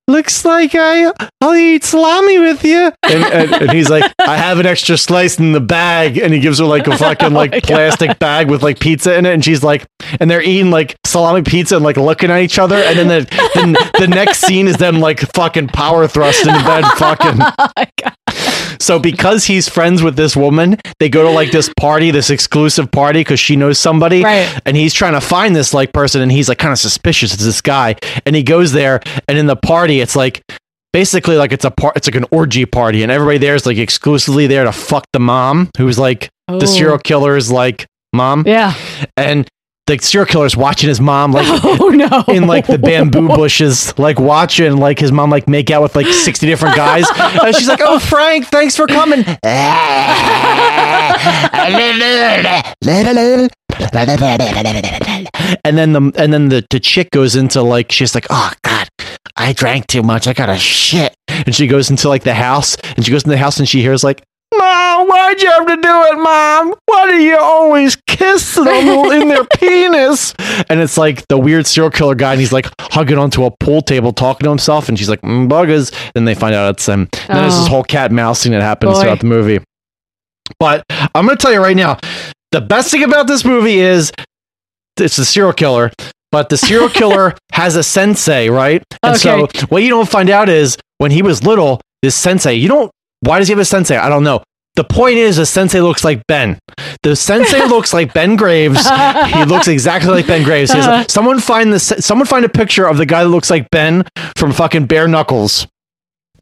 looks 0.08 0.46
like 0.46 0.72
I 0.76 1.12
I'll 1.42 1.56
eat 1.56 1.84
salami 1.84 2.40
with 2.40 2.64
you." 2.64 2.92
And, 3.04 3.24
and, 3.24 3.54
and 3.54 3.72
he's 3.72 3.90
like, 3.90 4.12
"I 4.20 4.38
have 4.38 4.60
an 4.60 4.66
extra 4.68 4.98
slice 4.98 5.40
in 5.40 5.52
the 5.54 5.60
bag," 5.60 6.18
and 6.20 6.32
he 6.34 6.40
gives 6.40 6.60
her 6.60 6.66
like 6.66 6.86
a 6.88 6.96
fucking 6.98 7.34
like 7.34 7.52
oh 7.54 7.60
God. 7.60 7.64
plastic 7.64 8.20
bag 8.20 8.50
with 8.50 8.62
like 8.62 8.80
pizza 8.80 9.18
in 9.18 9.26
it, 9.26 9.34
and 9.34 9.44
she's 9.44 9.64
like, 9.64 9.86
and 10.20 10.30
they're 10.30 10.44
eating 10.44 10.70
like 10.70 10.96
salami 11.08 11.42
pizza 11.42 11.76
and 11.76 11.84
like 11.84 11.98
looking 11.98 12.30
at 12.30 12.40
each 12.42 12.60
other, 12.60 12.76
and 12.78 13.00
then 13.00 13.08
the 13.08 13.52
then 13.56 13.74
the 14.00 14.08
next 14.08 14.40
scene 14.42 14.68
is 14.68 14.78
them 14.78 15.00
like 15.00 15.20
fucking 15.34 15.68
power 15.70 16.08
thrusting 16.08 16.54
in 16.54 16.62
bed, 16.64 16.86
fucking. 16.98 17.42
Oh 17.78 17.86
God. 18.04 18.14
So 18.80 18.98
because 19.00 19.46
he's 19.46 19.68
friends 19.68 20.02
with 20.02 20.16
this 20.16 20.36
woman, 20.36 20.78
they 21.00 21.10
go 21.10 21.24
to 21.24 21.30
like 21.30 21.52
this 21.52 21.70
party, 21.78 22.12
this 22.12 22.30
exclusive 22.30 22.92
party 22.92 23.20
because 23.22 23.40
she 23.40 23.56
knows 23.56 23.78
somebody. 23.78 24.24
Right. 24.24 24.60
And 24.66 24.78
he's 24.78 24.94
trying 24.94 25.14
to 25.14 25.22
find 25.22 25.56
this 25.56 25.74
like 25.74 25.92
person 25.94 26.22
and 26.22 26.32
he's 26.32 26.48
like 26.50 26.58
kind 26.60 26.72
of 26.72 26.80
suspicious 26.80 27.34
it's 27.34 27.44
this 27.44 27.62
guy. 27.62 27.96
And 28.26 28.36
he 28.36 28.44
goes 28.44 28.72
there 28.72 29.02
and 29.28 29.38
in 29.38 29.48
the 29.48 29.56
party 29.58 30.00
it's 30.00 30.16
like 30.16 30.44
basically 30.94 31.36
like 31.36 31.52
it's 31.52 31.66
a 31.66 31.72
part 31.72 31.96
it's 31.98 32.08
like 32.08 32.16
an 32.16 32.26
orgy 32.32 32.66
party 32.66 33.04
and 33.04 33.12
everybody 33.12 33.38
there 33.38 33.54
is 33.54 33.66
like 33.66 33.78
exclusively 33.78 34.48
there 34.48 34.64
to 34.64 34.72
fuck 34.72 35.06
the 35.14 35.20
mom 35.20 35.70
who's 35.78 36.00
like 36.00 36.30
Oh. 36.48 36.58
the 36.60 36.66
serial 36.66 36.98
killer's 36.98 37.52
like 37.52 37.86
mom. 38.12 38.44
Yeah. 38.48 38.74
And 39.16 39.48
the 39.90 39.98
serial 40.04 40.26
killer's 40.28 40.56
watching 40.56 40.88
his 40.88 41.02
mom 41.02 41.32
like 41.32 41.48
Oh 41.64 41.90
no. 41.90 42.24
in 42.34 42.48
like 42.48 42.68
the 42.68 42.78
bamboo 42.78 43.28
bushes, 43.36 43.98
like 43.98 44.20
watching 44.20 44.78
like 44.78 45.00
his 45.00 45.12
mom 45.12 45.30
like 45.30 45.48
make 45.50 45.72
out 45.72 45.82
with 45.82 45.96
like 45.96 46.08
60 46.08 46.46
different 46.46 46.76
guys. 46.76 47.06
And 47.18 47.56
she's 47.56 47.68
like, 47.68 47.82
Oh 47.82 48.00
Frank, 48.00 48.46
thanks 48.48 48.76
for 48.76 48.88
coming. 48.88 49.24
And 55.64 55.78
then 55.78 55.94
the 55.94 56.12
and 56.18 56.34
then 56.34 56.50
the, 56.50 56.66
the 56.70 56.80
chick 56.80 57.12
goes 57.12 57.36
into 57.36 57.62
like 57.62 57.92
she's 57.92 58.14
like, 58.16 58.28
Oh 58.30 58.52
God, 58.64 58.88
I 59.36 59.54
drank 59.54 59.88
too 59.88 60.04
much. 60.04 60.28
I 60.28 60.34
got 60.34 60.50
a 60.50 60.58
shit. 60.58 61.16
And 61.28 61.56
she 61.56 61.68
goes 61.68 61.90
into 61.90 62.10
like 62.10 62.24
the 62.24 62.34
house 62.34 62.76
and 62.96 63.06
she 63.06 63.12
goes 63.12 63.24
in 63.24 63.30
the 63.30 63.38
house 63.38 63.60
and 63.60 63.68
she 63.68 63.82
hears 63.82 64.04
like 64.04 64.22
Mom, 64.60 65.08
why'd 65.08 65.42
you 65.42 65.50
have 65.52 65.66
to 65.68 65.76
do 65.78 66.04
it, 66.04 66.18
Mom? 66.18 66.76
Why 66.86 67.08
do 67.08 67.18
you 67.24 67.38
always 67.38 67.96
kiss 68.08 68.56
them 68.56 68.68
in 68.68 69.30
their 69.30 69.46
penis? 69.58 70.34
And 70.70 70.80
it's 70.82 70.98
like 70.98 71.26
the 71.30 71.38
weird 71.38 71.66
serial 71.66 71.90
killer 71.92 72.16
guy, 72.16 72.32
and 72.34 72.40
he's 72.40 72.52
like 72.52 72.68
hugging 72.82 73.18
onto 73.18 73.46
a 73.46 73.52
pool 73.52 73.82
table, 73.82 74.12
talking 74.14 74.44
to 74.46 74.50
himself, 74.50 74.90
and 74.90 75.00
she's 75.00 75.10
like, 75.10 75.22
mm, 75.22 75.48
buggers. 75.50 75.94
Then 76.14 76.26
they 76.26 76.36
find 76.36 76.54
out 76.54 76.76
it's 76.76 76.86
him. 76.88 77.02
And 77.02 77.10
then 77.38 77.38
there's 77.44 77.56
this 77.56 77.66
Oh. 77.68 77.70
whole 77.70 77.84
cat 77.84 78.12
mouse 78.12 78.44
thing 78.44 78.52
that 78.52 78.62
happens 78.62 78.94
Boy. 78.96 79.02
throughout 79.02 79.20
the 79.22 79.26
movie. 79.28 79.60
But 80.60 80.84
I'm 81.16 81.26
going 81.26 81.38
to 81.38 81.42
tell 81.42 81.54
you 81.54 81.62
right 81.62 81.76
now 81.78 81.98
the 82.52 82.62
best 82.62 82.92
thing 82.92 83.04
about 83.04 83.28
this 83.28 83.46
movie 83.46 83.80
is 83.80 84.12
it's 85.00 85.18
a 85.18 85.24
serial 85.26 85.54
killer, 85.54 85.92
but 86.32 86.50
the 86.50 86.58
serial 86.58 86.90
killer 87.00 87.36
has 87.54 87.76
a 87.76 87.84
sensei, 87.84 88.50
right? 88.50 88.84
And 89.04 89.16
so 89.18 89.48
what 89.70 89.84
you 89.84 89.90
don't 89.90 90.10
find 90.10 90.30
out 90.30 90.50
is 90.50 90.76
when 90.98 91.12
he 91.12 91.22
was 91.22 91.44
little, 91.44 91.80
this 92.02 92.16
sensei, 92.16 92.54
you 92.56 92.68
don't, 92.68 92.92
why 93.22 93.38
does 93.40 93.48
he 93.48 93.52
have 93.54 93.60
a 93.60 93.66
sensei? 93.66 93.96
I 93.96 94.10
don't 94.10 94.24
know. 94.24 94.42
The 94.80 94.86
point 94.86 95.18
is, 95.18 95.36
the 95.36 95.46
sensei 95.46 95.82
looks 95.82 96.06
like 96.06 96.26
Ben. 96.28 96.58
The 97.04 97.14
sensei 97.14 97.66
looks 97.68 97.92
like 97.94 98.14
Ben 98.14 98.38
Graves. 98.38 98.80
He 99.34 99.44
looks 99.44 99.68
exactly 99.68 100.12
like 100.12 100.26
Ben 100.26 100.46
Graves. 100.46 100.74
Like, 100.74 101.10
someone 101.10 101.42
find 101.42 101.74
the 101.74 101.80
someone 101.82 102.26
find 102.26 102.46
a 102.46 102.50
picture 102.50 102.88
of 102.88 102.96
the 102.96 103.06
guy 103.06 103.24
that 103.26 103.30
looks 103.30 103.50
like 103.50 103.70
Ben 103.72 104.06
from 104.38 104.54
fucking 104.54 104.86
Bare 104.86 105.10
Knuckles. 105.10 105.68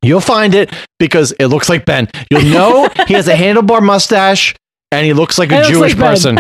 You'll 0.04 0.22
find 0.22 0.54
it 0.54 0.72
because 1.00 1.32
it 1.40 1.48
looks 1.48 1.68
like 1.68 1.86
Ben. 1.86 2.10
You'll 2.30 2.44
know 2.44 2.88
he 3.08 3.16
has 3.16 3.28
a 3.28 3.34
handlebar 3.44 3.82
mustache 3.82 4.54
and 4.92 5.04
he 5.04 5.14
looks 5.14 5.40
like 5.40 5.52
a 5.52 5.62
It 5.62 5.70
Jewish 5.70 5.96
like 5.96 5.98
person. 5.98 6.38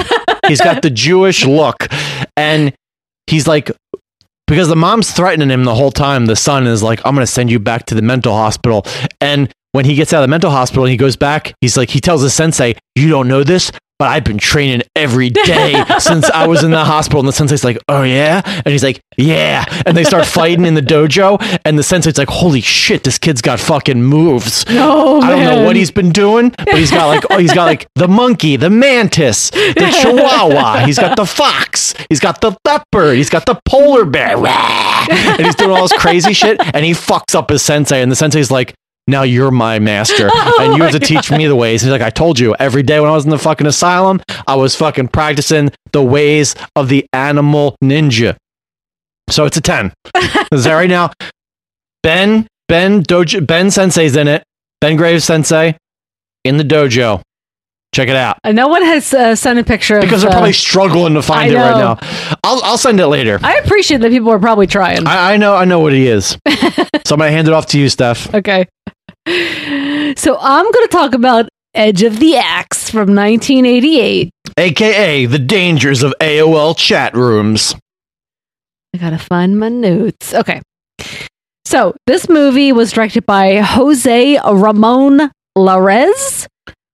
he's 0.47 0.61
got 0.61 0.83
the 0.83 0.91
Jewish 0.91 1.47
look. 1.47 1.87
And 2.35 2.75
he's 3.25 3.47
like, 3.47 3.71
because 4.45 4.67
the 4.67 4.75
mom's 4.75 5.09
threatening 5.09 5.49
him 5.49 5.63
the 5.63 5.73
whole 5.73 5.89
time. 5.91 6.27
The 6.27 6.35
son 6.35 6.67
is 6.67 6.83
like, 6.83 6.99
I'm 7.05 7.15
going 7.15 7.25
to 7.25 7.31
send 7.31 7.49
you 7.49 7.57
back 7.57 7.87
to 7.87 7.95
the 7.95 8.03
mental 8.03 8.33
hospital. 8.33 8.85
And 9.19 9.51
when 9.71 9.85
he 9.85 9.95
gets 9.95 10.13
out 10.13 10.19
of 10.19 10.23
the 10.23 10.31
mental 10.31 10.51
hospital 10.51 10.83
and 10.85 10.91
he 10.91 10.97
goes 10.97 11.15
back, 11.15 11.53
he's 11.61 11.77
like, 11.77 11.89
he 11.89 11.99
tells 11.99 12.21
his 12.21 12.33
sensei, 12.33 12.75
You 12.95 13.09
don't 13.09 13.27
know 13.27 13.43
this, 13.43 13.71
but 13.99 14.09
I've 14.09 14.23
been 14.23 14.37
training 14.37 14.83
every 14.95 15.29
day 15.31 15.83
since 15.99 16.29
I 16.29 16.45
was 16.47 16.63
in 16.63 16.69
the 16.71 16.85
hospital. 16.85 17.19
And 17.19 17.27
the 17.27 17.33
sensei's 17.33 17.63
like, 17.63 17.77
Oh, 17.87 18.03
yeah? 18.03 18.41
And 18.45 18.67
he's 18.67 18.83
like, 18.83 19.01
Yeah. 19.17 19.65
And 19.85 19.95
they 19.97 20.03
start 20.03 20.25
fighting 20.25 20.65
in 20.65 20.73
the 20.75 20.81
dojo. 20.81 21.37
And 21.65 21.77
the 21.77 21.83
sensei's 21.83 22.17
like, 22.17 22.29
Holy 22.29 22.61
shit, 22.61 23.03
this 23.03 23.17
kid's 23.17 23.41
got 23.41 23.59
fucking 23.59 24.01
moves. 24.03 24.65
I 24.67 24.73
don't 25.29 25.43
know 25.43 25.63
what 25.65 25.75
he's 25.75 25.91
been 25.91 26.11
doing, 26.11 26.49
but 26.57 26.75
he's 26.77 26.91
got 26.91 27.07
like 27.07 27.23
oh, 27.29 27.37
he's 27.37 27.53
got 27.53 27.65
like 27.65 27.87
the 27.95 28.07
monkey, 28.07 28.55
the 28.55 28.69
mantis, 28.69 29.49
the 29.49 29.93
chihuahua. 30.01 30.85
He's 30.85 30.97
got 30.99 31.15
the 31.17 31.25
fox. 31.25 31.93
He's 32.09 32.19
got 32.19 32.41
the 32.41 32.55
leopard. 32.65 33.17
He's 33.17 33.29
got 33.29 33.45
the 33.45 33.59
polar 33.65 34.05
bear. 34.05 34.37
and 34.37 35.45
he's 35.45 35.55
doing 35.55 35.71
all 35.71 35.87
this 35.87 35.97
crazy 35.99 36.33
shit, 36.33 36.59
and 36.73 36.85
he 36.85 36.91
fucks 36.91 37.35
up 37.35 37.49
his 37.49 37.61
sensei. 37.61 38.01
And 38.01 38.11
the 38.11 38.15
sensei's 38.15 38.49
like, 38.51 38.73
"Now 39.07 39.23
you're 39.23 39.51
my 39.51 39.79
master, 39.79 40.29
and 40.59 40.75
you 40.75 40.83
have 40.83 40.91
to 40.91 40.99
teach 40.99 41.31
me 41.31 41.47
the 41.47 41.55
ways." 41.55 41.83
And 41.83 41.89
he's 41.91 41.99
like, 41.99 42.05
"I 42.05 42.09
told 42.09 42.39
you 42.39 42.55
every 42.59 42.83
day 42.83 42.99
when 42.99 43.09
I 43.09 43.13
was 43.13 43.25
in 43.25 43.31
the 43.31 43.39
fucking 43.39 43.67
asylum, 43.67 44.21
I 44.45 44.55
was 44.55 44.75
fucking 44.75 45.09
practicing 45.09 45.71
the 45.91 46.03
ways 46.03 46.55
of 46.75 46.89
the 46.89 47.05
animal 47.13 47.75
ninja." 47.83 48.35
So 49.29 49.45
it's 49.45 49.57
a 49.57 49.61
ten. 49.61 49.91
Is 50.51 50.63
that 50.63 50.73
right 50.73 50.89
now? 50.89 51.11
Ben, 52.03 52.47
Ben 52.69 53.03
Dojo, 53.03 53.45
Ben 53.45 53.69
Sensei's 53.71 54.15
in 54.15 54.27
it. 54.27 54.43
Ben 54.79 54.95
Graves 54.95 55.25
Sensei 55.25 55.75
in 56.45 56.57
the 56.57 56.63
dojo. 56.63 57.21
Check 57.95 58.09
it 58.09 58.15
out 58.15 58.37
Uh, 58.43 58.51
no 58.51 58.67
one 58.67 58.83
has 58.83 59.13
uh, 59.13 59.33
sent 59.35 59.57
a 59.59 59.63
picture 59.63 59.99
because 60.01 60.21
of, 60.23 60.29
they're 60.29 60.29
uh, 60.29 60.33
probably 60.39 60.53
struggling 60.53 61.13
to 61.15 61.21
find 61.21 61.51
it 61.51 61.55
right 61.55 61.77
now. 61.77 61.97
I'll 62.43 62.61
I'll 62.63 62.77
send 62.77 62.99
it 62.99 63.07
later. 63.07 63.39
I 63.41 63.55
appreciate 63.57 64.01
that 64.01 64.11
people 64.11 64.29
are 64.29 64.39
probably 64.39 64.67
trying. 64.67 65.07
I, 65.07 65.33
I 65.33 65.37
know 65.37 65.55
I 65.55 65.65
know 65.65 65.79
what 65.79 65.93
he 65.93 66.07
is. 66.07 66.37
so 66.47 67.15
I'm 67.15 67.19
gonna 67.19 67.31
hand 67.31 67.47
it 67.47 67.53
off 67.53 67.65
to 67.67 67.79
you, 67.79 67.89
Steph. 67.89 68.33
Okay. 68.35 68.67
So 70.17 70.37
I'm 70.39 70.63
going 70.63 70.87
to 70.87 70.89
talk 70.91 71.13
about 71.13 71.49
Edge 71.73 72.01
of 72.03 72.19
the 72.19 72.37
Axe 72.37 72.89
from 72.89 73.13
1988. 73.13 74.31
AKA 74.57 75.25
the 75.25 75.39
dangers 75.39 76.01
of 76.01 76.13
AOL 76.21 76.75
chat 76.77 77.13
rooms. 77.13 77.75
I 78.95 78.97
got 78.97 79.09
to 79.11 79.17
find 79.17 79.59
my 79.59 79.69
notes. 79.69 80.33
Okay. 80.33 80.61
So 81.65 81.95
this 82.07 82.29
movie 82.29 82.71
was 82.71 82.93
directed 82.93 83.25
by 83.25 83.57
Jose 83.57 84.39
Ramon 84.43 85.29
Larraz. 85.57 86.47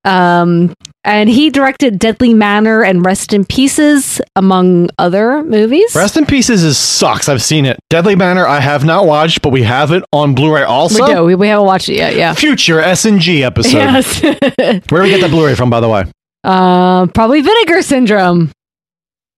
Um, 0.06 0.74
and 1.06 1.30
he 1.30 1.50
directed 1.50 2.00
Deadly 2.00 2.34
Manor 2.34 2.84
and 2.84 3.06
Rest 3.06 3.34
in 3.34 3.46
Pieces, 3.46 4.22
among 4.36 4.90
other 4.98 5.44
movies. 5.44 5.94
Rest 5.96 6.18
in 6.18 6.26
Pieces 6.26 6.64
is 6.64 6.78
sucks. 6.78 7.28
I've 7.30 7.42
seen 7.42 7.66
it. 7.66 7.80
Deadly 7.90 8.16
Manor 8.16 8.46
I 8.46 8.60
have 8.60 8.84
not 8.86 9.06
watched, 9.06 9.42
but 9.42 9.50
we 9.50 9.64
have 9.64 9.92
it 9.92 10.04
on 10.14 10.34
Blu-ray 10.36 10.64
also. 10.64 11.06
we 11.06 11.14
do. 11.14 11.24
We, 11.26 11.36
we 11.36 11.48
haven't 11.48 11.66
watched 11.66 11.90
it 11.90 11.96
yet. 11.96 12.16
Yeah. 12.16 12.34
Future 12.34 12.80
S 12.80 13.06
and 13.06 13.20
G 13.20 13.44
episode. 13.44 13.74
Yes. 13.78 14.22
Where 14.90 15.02
do 15.02 15.02
we 15.04 15.10
get 15.10 15.22
that 15.22 15.32
Blu-ray 15.32 15.56
from, 15.56 15.70
by 15.70 15.80
the 15.80 15.90
way? 15.90 16.06
uh, 16.44 17.06
probably 17.08 17.42
Vinegar 17.42 17.82
Syndrome. 17.82 18.52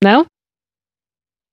No? 0.03 0.25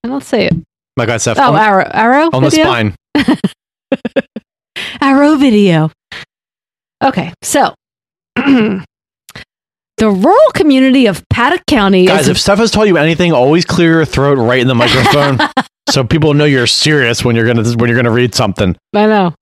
I 0.05 0.09
don't 0.09 0.23
see 0.25 0.39
it. 0.43 0.55
My 0.97 1.07
God, 1.07 1.21
Steph. 1.21 1.39
Oh, 1.39 1.55
on, 1.55 1.59
Arrow. 1.59 1.89
Arrow? 1.91 2.31
on 2.33 2.43
the 2.43 2.51
spine. 2.51 2.95
Arrow 5.01 5.37
Video. 5.37 5.91
Okay, 7.03 7.33
so 7.43 7.75
the 10.03 10.11
rural 10.11 10.51
community 10.53 11.07
of 11.07 11.23
Paddock 11.29 11.65
County 11.67 12.07
Guys, 12.07 12.23
is 12.23 12.29
if 12.31 12.39
Steph 12.41 12.59
has 12.59 12.73
told 12.73 12.89
you 12.89 12.97
anything, 12.97 13.33
always 13.33 13.65
clear 13.65 13.93
your 13.93 14.05
throat 14.05 14.35
right 14.35 14.59
in 14.59 14.67
the 14.67 14.75
microphone, 14.75 15.39
so 15.91 16.03
people 16.03 16.35
know 16.35 16.45
you're 16.45 16.67
serious 16.67 17.25
when 17.25 17.37
you're 17.37 17.47
gonna 17.47 17.63
when 17.75 17.89
you're 17.89 17.97
gonna 17.97 18.11
read 18.11 18.35
something. 18.35 18.77
I 18.97 19.07
know. 19.07 19.33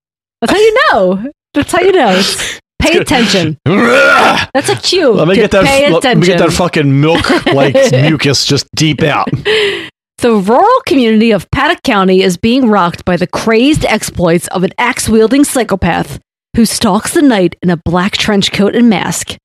That's 0.43 0.53
how 0.53 0.59
you 0.59 0.75
know. 0.93 1.33
That's 1.55 1.73
how 1.73 1.81
you 1.81 1.93
know. 1.93 2.23
Pay 2.83 2.99
attention. 2.99 3.57
That's 3.65 4.69
a 4.69 4.77
cue. 4.77 5.11
Let 5.13 5.29
me 5.29 5.35
get 5.35 5.51
that. 5.53 5.65
Pay 5.65 5.91
Let 5.91 6.19
me 6.19 6.27
get 6.27 6.39
that 6.39 6.53
fucking 6.53 7.01
milk 7.01 7.31
like 7.47 7.75
mucus 7.93 8.45
just 8.45 8.67
deep 8.77 9.03
out. 9.03 9.31
The 9.31 10.35
rural 10.35 10.81
community 10.85 11.31
of 11.31 11.51
Paddock 11.51 11.83
County 11.85 12.23
is 12.23 12.37
being 12.37 12.69
rocked 12.69 13.07
by 13.07 13.17
the 13.17 13.27
crazed 13.27 13.87
exploits 13.87 14.47
of 14.49 14.63
an 14.63 14.73
axe 14.77 15.09
wielding 15.09 15.45
psychopath 15.45 16.21
who 16.55 16.67
stalks 16.67 17.15
the 17.15 17.23
night 17.23 17.57
in 17.63 17.71
a 17.71 17.79
black 17.79 18.19
trench 18.19 18.53
coat 18.53 18.77
and 18.77 18.91
mask. 18.91 19.39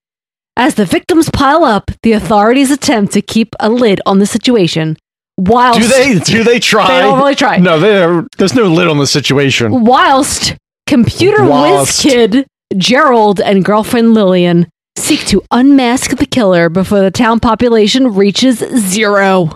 As 0.58 0.76
the 0.76 0.86
victims 0.86 1.30
pile 1.30 1.64
up, 1.64 1.92
the 2.04 2.14
authorities 2.14 2.72
attempt 2.72 3.14
to 3.14 3.22
keep 3.22 3.56
a 3.60 3.70
lid 3.70 4.00
on 4.06 4.20
the 4.20 4.26
situation. 4.26 4.98
Whilst 5.38 5.82
Do 5.82 5.88
they? 5.88 6.20
Do 6.20 6.44
they 6.46 6.60
try? 6.60 6.88
They 6.88 7.02
don't 7.02 7.20
really 7.20 7.36
try. 7.36 7.58
No, 7.58 7.78
there- 7.80 8.26
there's 8.38 8.56
no 8.56 8.68
lid 8.68 8.88
on 8.88 8.98
the 9.00 9.08
situation. 9.08 9.84
Whilst 9.84 10.56
Computer 10.88 11.44
whiz 11.44 12.00
kid 12.00 12.46
Gerald 12.78 13.42
and 13.42 13.66
girlfriend 13.66 14.14
Lillian 14.14 14.68
seek 14.98 15.26
to 15.28 15.42
unmask 15.52 16.16
the 16.16 16.26
killer 16.26 16.70
before 16.70 17.02
the 17.02 17.12
town 17.12 17.40
population 17.42 18.14
reaches 18.14 18.60
zero. 18.60 19.50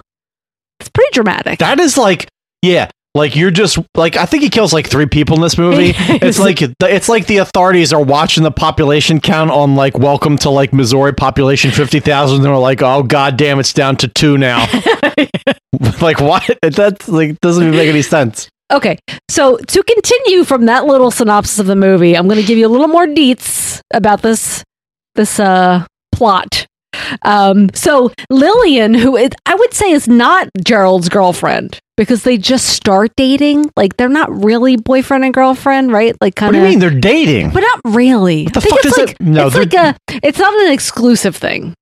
It's 0.82 0.90
pretty 0.90 1.12
dramatic. 1.14 1.60
That 1.60 1.80
is 1.80 1.98
like, 1.98 2.28
yeah, 2.62 2.90
like 3.16 3.36
you're 3.36 3.52
just 3.52 3.80
like 3.96 4.18
I 4.18 4.26
think 4.26 4.44
he 4.44 4.50
kills 4.50 4.72
like 4.74 4.88
three 4.88 5.08
people 5.08 5.36
in 5.36 5.42
this 5.42 5.58
movie. 5.58 5.94
it's 5.98 6.40
like 6.40 6.62
it's 6.62 7.10
like 7.10 7.26
the 7.26 7.38
authorities 7.38 7.92
are 7.92 8.02
watching 8.02 8.44
the 8.44 8.52
population 8.52 9.20
count 9.20 9.52
on 9.52 9.76
like 9.76 9.98
Welcome 9.98 10.38
to 10.40 10.50
like 10.50 10.74
Missouri 10.74 11.14
population 11.14 11.72
fifty 11.72 12.00
thousand. 12.00 12.38
and 12.38 12.46
They're 12.46 12.56
like, 12.58 12.82
oh 12.82 13.04
god 13.04 13.38
damn, 13.38 13.60
it's 13.60 13.74
down 13.74 13.98
to 13.98 14.08
two 14.08 14.38
now. 14.38 14.66
like 16.02 16.20
what? 16.20 16.58
That's 16.62 17.08
like 17.08 17.40
doesn't 17.42 17.64
even 17.64 17.76
make 17.76 17.90
any 17.90 18.02
sense. 18.02 18.50
Okay, 18.72 19.00
so 19.30 19.58
to 19.58 19.84
continue 19.84 20.44
from 20.44 20.66
that 20.66 20.86
little 20.86 21.10
synopsis 21.10 21.58
of 21.58 21.66
the 21.66 21.76
movie, 21.76 22.16
I'm 22.16 22.28
going 22.28 22.40
to 22.40 22.46
give 22.46 22.60
you 22.60 22.68
a 22.68 22.70
little 22.70 22.88
more 22.88 23.08
deets 23.08 23.82
about 23.94 24.22
this 24.22 24.64
this 25.16 25.40
uh 25.40 25.86
plot. 26.12 26.68
Um, 27.24 27.70
so 27.74 28.12
Lillian, 28.30 28.94
who 28.94 29.16
is, 29.16 29.30
I 29.46 29.56
would 29.56 29.74
say 29.74 29.92
is 29.92 30.08
not 30.08 30.50
Gerald's 30.64 31.10
girlfriend 31.10 31.80
because 32.00 32.24
they 32.24 32.38
just 32.38 32.68
start 32.68 33.12
dating. 33.18 33.70
Like 33.76 33.98
they're 33.98 34.08
not 34.08 34.32
really 34.44 34.78
boyfriend 34.78 35.26
and 35.26 35.34
girlfriend, 35.34 35.92
right? 35.92 36.16
Like 36.22 36.36
kind 36.36 36.56
of. 36.56 36.62
What 36.62 36.66
do 36.66 36.72
you 36.72 36.72
mean 36.72 36.80
they're 36.80 36.98
dating? 37.00 37.50
But 37.52 37.60
not 37.60 37.82
really. 37.94 38.46
What 38.46 38.54
the 38.54 38.62
fuck 38.62 38.80
it's 38.80 38.84
does 38.84 38.98
like, 38.98 39.10
it- 39.12 39.20
no, 39.22 39.48
it's 39.48 39.56
like 39.58 39.74
a. 39.74 39.96
It's 40.24 40.40
not 40.40 40.54
an 40.66 40.72
exclusive 40.72 41.36
thing. 41.36 41.74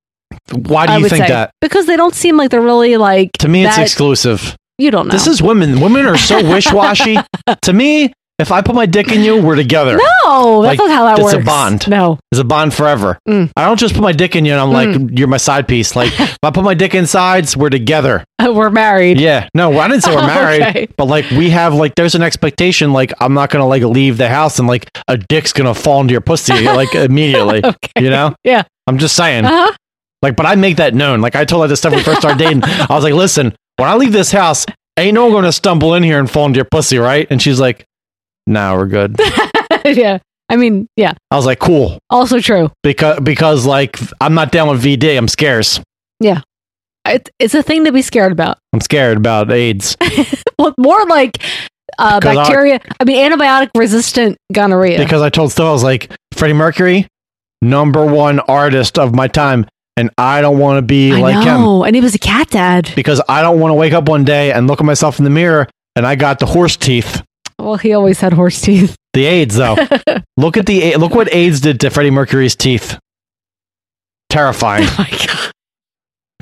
Why 0.51 0.87
do 0.87 0.93
I 0.93 0.97
you 0.97 1.07
think 1.07 1.25
say. 1.25 1.27
that? 1.29 1.51
Because 1.61 1.85
they 1.85 1.95
don't 1.95 2.15
seem 2.15 2.35
like 2.35 2.49
they're 2.49 2.61
really 2.61 2.97
like. 2.97 3.31
To 3.39 3.47
me, 3.47 3.63
it's 3.65 3.77
exclusive. 3.77 4.55
You 4.79 4.89
don't 4.91 5.07
know. 5.07 5.11
This 5.11 5.27
is 5.27 5.39
women. 5.41 5.79
Women 5.81 6.05
are 6.07 6.17
so 6.17 6.37
wish 6.51 6.71
washy. 6.73 7.17
to 7.61 7.73
me, 7.73 8.11
if 8.39 8.51
I 8.51 8.61
put 8.61 8.75
my 8.75 8.85
dick 8.85 9.11
in 9.11 9.21
you, 9.23 9.41
we're 9.41 9.55
together. 9.55 9.97
no, 9.97 10.61
that's 10.61 10.77
Like, 10.77 10.87
not 10.87 10.89
how 10.95 11.03
that 11.05 11.17
it's 11.17 11.23
works. 11.23 11.33
It's 11.35 11.43
a 11.43 11.45
bond. 11.45 11.87
No. 11.89 12.19
It's 12.31 12.39
a 12.39 12.43
bond 12.43 12.73
forever. 12.73 13.17
Mm. 13.27 13.51
I 13.57 13.65
don't 13.65 13.79
just 13.79 13.93
put 13.95 14.01
my 14.03 14.11
dick 14.11 14.35
in 14.35 14.45
you 14.45 14.51
and 14.53 14.61
I'm 14.61 14.71
like, 14.71 15.17
you're 15.17 15.27
my 15.27 15.37
side 15.37 15.67
piece. 15.67 15.95
Like, 15.95 16.11
if 16.19 16.37
I 16.43 16.51
put 16.51 16.63
my 16.63 16.73
dick 16.75 16.93
inside, 16.93 17.53
we're 17.55 17.69
together. 17.69 18.23
We're 18.39 18.69
married. 18.69 19.19
Yeah. 19.19 19.49
No, 19.55 19.77
I 19.79 19.87
didn't 19.87 20.03
say 20.03 20.15
we're 20.15 20.25
married, 20.27 20.61
Okay. 20.61 20.87
but 20.95 21.05
like, 21.05 21.29
we 21.31 21.49
have, 21.49 21.73
like, 21.73 21.95
there's 21.95 22.13
an 22.15 22.21
expectation. 22.21 22.93
Like, 22.93 23.11
I'm 23.19 23.33
not 23.33 23.49
going 23.49 23.61
to, 23.61 23.65
like, 23.65 23.81
leave 23.83 24.17
the 24.17 24.29
house 24.29 24.59
and, 24.59 24.67
like, 24.67 24.89
a 25.07 25.17
dick's 25.17 25.51
going 25.51 25.73
to 25.73 25.79
fall 25.79 25.99
into 26.01 26.11
your 26.13 26.21
pussy, 26.21 26.53
like, 26.65 26.93
immediately. 26.95 27.61
Okay. 27.65 27.91
You 28.03 28.09
know? 28.11 28.35
Yeah. 28.43 28.63
I'm 28.85 28.99
just 28.99 29.15
saying. 29.15 29.45
Uh 29.45 29.49
huh. 29.49 29.71
Like, 30.21 30.35
but 30.35 30.45
I 30.45 30.55
make 30.55 30.77
that 30.77 30.93
known. 30.93 31.19
Like, 31.21 31.35
I 31.35 31.45
told 31.45 31.63
her 31.63 31.67
this 31.67 31.79
stuff 31.79 31.91
when 31.91 31.99
we 31.99 32.03
first 32.03 32.19
started 32.19 32.37
dating. 32.39 32.63
I 32.63 32.87
was 32.89 33.03
like, 33.03 33.13
listen, 33.13 33.53
when 33.77 33.89
I 33.89 33.95
leave 33.95 34.11
this 34.13 34.31
house, 34.31 34.65
ain't 34.97 35.13
no 35.15 35.23
one 35.23 35.31
going 35.31 35.43
to 35.43 35.51
stumble 35.51 35.93
in 35.95 36.03
here 36.03 36.19
and 36.19 36.29
fall 36.29 36.45
into 36.45 36.57
your 36.57 36.67
pussy, 36.71 36.97
right? 36.99 37.27
And 37.29 37.41
she's 37.41 37.59
like, 37.59 37.85
nah, 38.47 38.75
we're 38.75 38.87
good. 38.87 39.15
yeah. 39.85 40.17
I 40.49 40.55
mean, 40.55 40.87
yeah. 40.95 41.13
I 41.29 41.35
was 41.35 41.45
like, 41.45 41.59
cool. 41.59 41.99
Also 42.09 42.39
true. 42.39 42.71
Because, 42.81 43.19
because 43.19 43.65
like, 43.65 43.99
I'm 44.21 44.33
not 44.33 44.51
down 44.51 44.69
with 44.69 44.81
VD. 44.83 45.17
I'm 45.17 45.27
scarce. 45.27 45.79
Yeah. 46.19 46.41
It, 47.05 47.29
it's 47.39 47.53
a 47.53 47.61
thing 47.61 47.85
to 47.85 47.91
be 47.91 48.01
scared 48.01 48.31
about. 48.31 48.57
I'm 48.73 48.81
scared 48.81 49.17
about 49.17 49.51
AIDS 49.51 49.95
Well, 50.59 50.73
more 50.77 51.05
like 51.05 51.37
uh, 51.99 52.19
Because 52.19 52.37
I- 52.37 52.43
bacteria. 52.43 52.79
I, 52.99 53.03
mean, 53.03 53.31
antibiotic 53.31 53.69
resistant 53.75 54.37
gonorrhea. 54.53 54.97
because 54.97 55.21
I 55.21 55.29
told 55.29 55.51
Stella, 55.51 55.69
I 55.69 55.73
was 55.73 55.83
like, 55.83 56.11
Freddie 56.33 56.53
Mercury, 56.53 57.07
number 57.61 58.05
one 58.05 58.39
artist 58.41 58.97
of 58.97 59.13
my 59.13 59.27
time. 59.27 59.65
And 59.97 60.11
I 60.17 60.41
don't 60.41 60.59
want 60.59 60.77
to 60.77 60.81
be 60.83 61.11
I 61.11 61.19
like 61.19 61.35
him 61.37 61.43
know. 61.61 61.83
And 61.83 61.95
he 61.95 62.01
was 62.01 62.13
a 62.13 62.19
cat 62.19 62.49
dad. 62.51 62.91
because 62.95 63.19
I 63.27 63.41
don't 63.41 63.59
want 63.59 63.71
to 63.71 63.75
wake 63.75 63.93
up 63.93 64.07
one 64.07 64.23
day 64.23 64.51
and 64.51 64.67
look 64.67 64.79
at 64.79 64.85
myself 64.85 65.17
in 65.17 65.23
the 65.23 65.31
mirror 65.31 65.67
and 65.95 66.05
I 66.05 66.15
got 66.15 66.37
the 66.39 66.45
horse 66.45 66.77
teeth. 66.77 67.23
Well, 67.59 67.77
he 67.77 67.93
always 67.93 68.19
had 68.19 68.33
horse 68.33 68.61
teeth. 68.61 68.95
The 69.13 69.25
AIDS, 69.25 69.55
though. 69.55 69.75
look 70.37 70.57
at 70.57 70.67
the 70.67 70.95
look 70.97 71.15
what 71.15 71.33
AIDS 71.33 71.59
did 71.59 71.79
to 71.79 71.89
Freddie 71.89 72.11
Mercury's 72.11 72.55
teeth. 72.55 72.99
Terrifying. 74.29 74.87
Oh 74.89 74.95
my 74.99 75.09
god. 75.09 75.51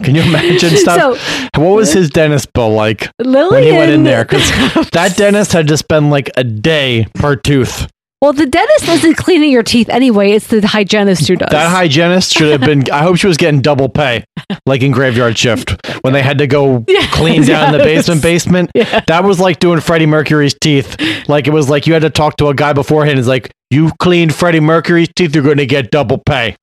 Can 0.04 0.16
you 0.16 0.24
imagine 0.24 0.76
stuff? 0.76 1.18
So 1.18 1.62
what 1.62 1.74
was 1.76 1.94
his 1.94 2.10
dentist 2.10 2.52
bill 2.52 2.72
like 2.74 3.10
Lillian. 3.18 3.50
when 3.54 3.64
he 3.64 3.72
went 3.72 3.92
in 3.92 4.04
there? 4.04 4.26
Because 4.26 4.44
that 4.92 5.14
dentist 5.16 5.54
had 5.54 5.70
to 5.70 5.78
spend 5.78 6.10
like 6.10 6.30
a 6.36 6.44
day 6.44 7.08
per 7.14 7.38
tooth. 7.38 7.88
Well, 8.22 8.34
the 8.34 8.46
dentist 8.46 8.88
isn't 8.88 9.18
cleaning 9.18 9.52
your 9.52 9.62
teeth 9.64 9.88
anyway. 9.90 10.32
It's 10.32 10.48
the 10.48 10.66
hygienist 10.66 11.28
who 11.28 11.36
does. 11.36 11.50
That 11.52 11.70
hygienist 11.70 12.34
should 12.34 12.52
have 12.52 12.62
been. 12.62 12.90
I 12.92 13.04
hope 13.04 13.18
she 13.18 13.28
was 13.28 13.38
getting 13.38 13.62
double 13.62 13.90
pay, 13.90 14.24
like 14.66 14.82
in 14.82 14.92
Graveyard 14.92 15.38
Shift 15.38 15.76
when 16.04 16.14
they 16.14 16.22
had 16.24 16.38
to 16.40 16.48
go 16.48 16.84
Yeah, 16.88 17.06
clean 17.12 17.44
down 17.46 17.72
the 17.74 17.80
basement. 17.80 18.22
Basement. 18.22 18.72
Yeah. 18.74 19.02
That 19.08 19.24
was 19.24 19.40
like 19.40 19.60
doing 19.60 19.80
Freddie 19.82 20.06
Mercury's 20.08 20.56
teeth. 20.60 20.96
Like 21.28 21.48
it 21.48 21.52
was 21.52 21.70
like 21.70 21.86
you 21.88 21.94
had 21.94 22.02
to 22.04 22.10
talk 22.10 22.38
to 22.38 22.48
a 22.48 22.54
guy 22.56 22.74
beforehand. 22.74 23.20
It's 23.20 23.28
like 23.28 23.52
you 23.70 23.92
cleaned 24.00 24.34
Freddie 24.34 24.60
Mercury's 24.62 25.10
teeth. 25.16 25.36
You're 25.36 25.44
going 25.44 25.58
to 25.58 25.66
get 25.66 25.92
double 25.92 26.18
pay. 26.18 26.56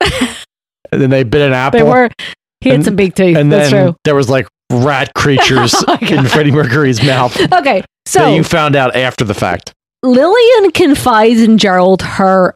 and 0.00 1.00
then 1.00 1.10
they 1.10 1.22
bit 1.24 1.46
an 1.46 1.52
apple. 1.52 1.78
they 1.80 1.84
were. 1.84 2.10
He 2.60 2.68
had 2.68 2.76
And- 2.76 2.84
some 2.84 2.96
big 2.96 3.14
teeth. 3.14 3.36
and 3.36 3.50
That's 3.50 3.70
then 3.70 3.86
true. 3.86 3.96
there 4.04 4.14
was 4.14 4.28
like 4.28 4.46
rat 4.70 5.12
creatures 5.14 5.74
Oh 5.88 5.98
in. 6.00 6.26
Freddie 6.26 6.52
Mercury's 6.52 7.02
mouth 7.02 7.36
Okay, 7.52 7.82
so 8.06 8.34
you 8.34 8.44
found 8.44 8.76
out 8.76 8.94
after 8.94 9.24
the 9.24 9.34
fact. 9.34 9.72
Lillian 10.02 10.70
confides 10.72 11.40
in 11.40 11.58
Gerald, 11.58 12.02
her 12.02 12.54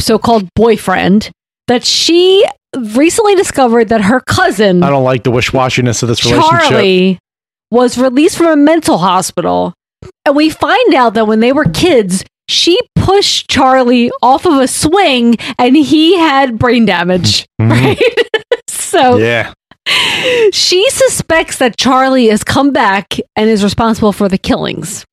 so-called 0.00 0.48
boyfriend, 0.54 1.30
that 1.68 1.84
she 1.84 2.44
recently 2.76 3.34
discovered 3.34 3.88
that 3.88 4.00
her 4.02 4.20
cousin 4.20 4.82
I 4.82 4.90
don't 4.90 5.04
like 5.04 5.24
the 5.24 5.30
wish-washiness 5.30 6.02
of 6.02 6.08
this 6.08 6.24
relationship. 6.24 6.68
Charlie 6.68 7.18
was 7.70 7.96
released 7.98 8.36
from 8.36 8.46
a 8.48 8.56
mental 8.56 8.98
hospital. 8.98 9.72
And 10.26 10.34
we 10.34 10.50
find 10.50 10.94
out 10.94 11.14
that 11.14 11.26
when 11.26 11.40
they 11.40 11.52
were 11.52 11.64
kids, 11.66 12.24
she 12.48 12.78
pushed 12.96 13.48
Charlie 13.48 14.10
off 14.22 14.46
of 14.46 14.54
a 14.58 14.66
swing 14.66 15.36
and 15.58 15.76
he 15.76 16.18
had 16.18 16.58
brain 16.58 16.86
damage. 16.86 17.46
Mhm. 17.60 17.70
Right? 17.70 18.02
so 18.68 19.18
Yeah. 19.18 19.52
she 20.52 20.88
suspects 20.90 21.58
that 21.58 21.76
Charlie 21.76 22.28
has 22.28 22.42
come 22.42 22.72
back 22.72 23.18
and 23.36 23.48
is 23.48 23.62
responsible 23.62 24.12
for 24.12 24.28
the 24.28 24.38
killings. 24.38 25.04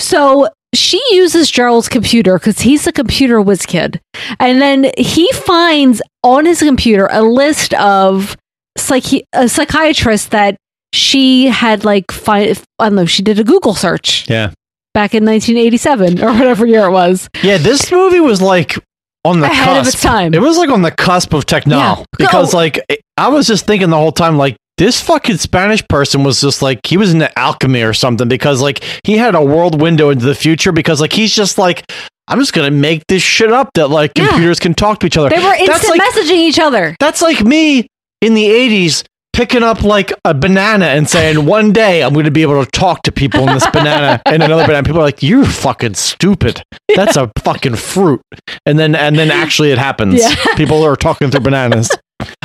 So 0.00 0.48
she 0.76 1.02
uses 1.10 1.50
Gerald's 1.50 1.88
computer 1.88 2.38
because 2.38 2.60
he's 2.60 2.86
a 2.86 2.92
computer 2.92 3.40
whiz 3.40 3.66
kid. 3.66 4.00
And 4.38 4.60
then 4.60 4.90
he 4.98 5.30
finds 5.32 6.00
on 6.22 6.46
his 6.46 6.60
computer 6.60 7.08
a 7.10 7.22
list 7.22 7.74
of 7.74 8.36
psychi- 8.78 9.22
a 9.32 9.48
psychiatrist 9.48 10.30
that 10.30 10.56
she 10.92 11.46
had 11.46 11.84
like 11.84 12.10
find 12.12 12.60
I 12.78 12.84
don't 12.88 12.96
know, 12.96 13.06
she 13.06 13.22
did 13.22 13.38
a 13.38 13.44
Google 13.44 13.74
search 13.74 14.28
Yeah. 14.28 14.50
back 14.94 15.14
in 15.14 15.24
1987 15.24 16.22
or 16.22 16.32
whatever 16.32 16.66
year 16.66 16.86
it 16.86 16.90
was. 16.92 17.28
Yeah, 17.42 17.58
this 17.58 17.90
movie 17.90 18.20
was 18.20 18.40
like 18.40 18.76
on 19.24 19.40
the 19.40 19.46
Ahead 19.46 19.64
cusp. 19.66 19.80
of 19.80 19.86
its 19.94 20.02
time. 20.02 20.34
It 20.34 20.40
was 20.42 20.56
like 20.58 20.68
on 20.70 20.82
the 20.82 20.90
cusp 20.90 21.32
of 21.32 21.46
techno. 21.46 21.76
Yeah. 21.78 22.04
Because 22.18 22.52
Go. 22.52 22.58
like 22.58 22.80
I 23.16 23.28
was 23.28 23.46
just 23.46 23.66
thinking 23.66 23.90
the 23.90 23.96
whole 23.96 24.12
time 24.12 24.36
like 24.36 24.56
this 24.78 25.00
fucking 25.00 25.36
Spanish 25.36 25.86
person 25.88 26.24
was 26.24 26.40
just 26.40 26.62
like 26.62 26.80
he 26.86 26.96
was 26.96 27.12
into 27.14 27.36
alchemy 27.38 27.82
or 27.82 27.92
something 27.94 28.28
because 28.28 28.60
like 28.60 28.82
he 29.04 29.16
had 29.16 29.34
a 29.34 29.42
world 29.42 29.80
window 29.80 30.10
into 30.10 30.24
the 30.24 30.34
future 30.34 30.72
because 30.72 31.00
like 31.00 31.12
he's 31.12 31.34
just 31.34 31.58
like 31.58 31.84
I'm 32.26 32.38
just 32.40 32.52
gonna 32.54 32.70
make 32.70 33.06
this 33.06 33.22
shit 33.22 33.52
up 33.52 33.70
that 33.74 33.88
like 33.88 34.12
Yeah. 34.16 34.28
computers 34.28 34.58
can 34.58 34.74
talk 34.74 34.98
to 35.00 35.06
each 35.06 35.16
other. 35.16 35.28
They 35.30 35.36
were 35.36 35.42
That's 35.66 35.84
instant 35.84 35.98
like 35.98 36.12
messaging 36.14 36.38
each 36.38 36.58
other. 36.58 36.96
that's 36.98 37.22
like 37.22 37.42
me 37.44 37.86
in 38.20 38.34
the 38.34 38.44
80s 38.46 39.04
picking 39.34 39.62
up 39.64 39.82
like 39.82 40.12
a 40.24 40.32
banana 40.32 40.86
and 40.86 41.08
saying 41.10 41.44
one 41.46 41.72
day 41.72 42.02
I'm 42.02 42.12
going 42.12 42.24
to 42.24 42.30
be 42.30 42.42
able 42.42 42.64
to 42.64 42.70
talk 42.70 43.02
to 43.02 43.12
people 43.12 43.40
in 43.48 43.52
this 43.54 43.66
banana 43.70 44.22
and 44.26 44.42
another 44.42 44.64
banana. 44.64 44.84
People 44.84 45.00
are 45.00 45.04
like, 45.04 45.22
"You're 45.24 45.44
fucking 45.44 45.94
stupid. 45.94 46.62
That's 46.94 47.16
a 47.16 47.30
fucking 47.40 47.74
fruit." 47.76 48.22
And 48.64 48.78
then 48.78 48.94
and 48.94 49.18
then 49.18 49.30
actually 49.42 49.72
it 49.72 49.78
happens. 49.78 50.20
Yeah. 50.20 50.34
People 50.56 50.82
are 50.84 50.94
talking 50.96 51.30
through 51.30 51.40
bananas. 51.40 51.90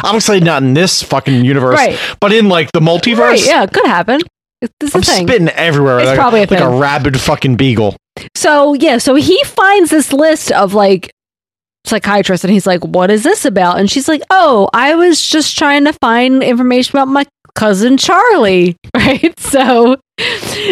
Obviously 0.04 0.40
not 0.40 0.64
in 0.64 0.74
this 0.74 1.02
fucking 1.04 1.46
universe, 1.46 1.76
Right. 1.76 2.00
but 2.20 2.32
in 2.34 2.50
like 2.50 2.72
the 2.72 2.80
multiverse. 2.80 3.20
Right, 3.20 3.46
yeah, 3.46 3.64
it 3.64 3.72
could 3.74 3.86
happen. 3.86 4.22
This 4.62 4.70
is 4.90 4.96
I'm 4.96 5.02
thing. 5.04 5.28
spitting 5.28 5.50
everywhere. 5.50 6.00
It's 6.00 6.08
like, 6.08 6.18
probably 6.18 6.40
a 6.40 6.44
like 6.44 6.50
thing. 6.50 6.62
a 6.62 6.70
rabid 6.78 7.20
fucking 7.20 7.56
beagle. 7.56 7.96
So 8.36 8.74
yeah, 8.74 8.98
so 8.98 9.16
he 9.16 9.42
finds 9.46 9.90
this 9.90 10.12
list 10.12 10.52
of 10.52 10.74
like 10.74 11.12
psychiatrists 11.86 12.44
and 12.44 12.52
he's 12.52 12.68
like, 12.68 12.84
What 12.84 13.10
is 13.10 13.24
this 13.24 13.46
about? 13.46 13.80
And 13.80 13.90
she's 13.90 14.08
like, 14.08 14.22
Oh, 14.30 14.70
I 14.74 14.96
was 14.96 15.26
just 15.26 15.58
trying 15.58 15.86
to 15.86 15.94
find 15.94 16.44
information 16.44 16.98
about 16.98 17.08
my 17.08 17.26
cousin 17.56 17.98
Charlie. 17.98 18.76
Right. 18.96 19.40
So 19.40 19.96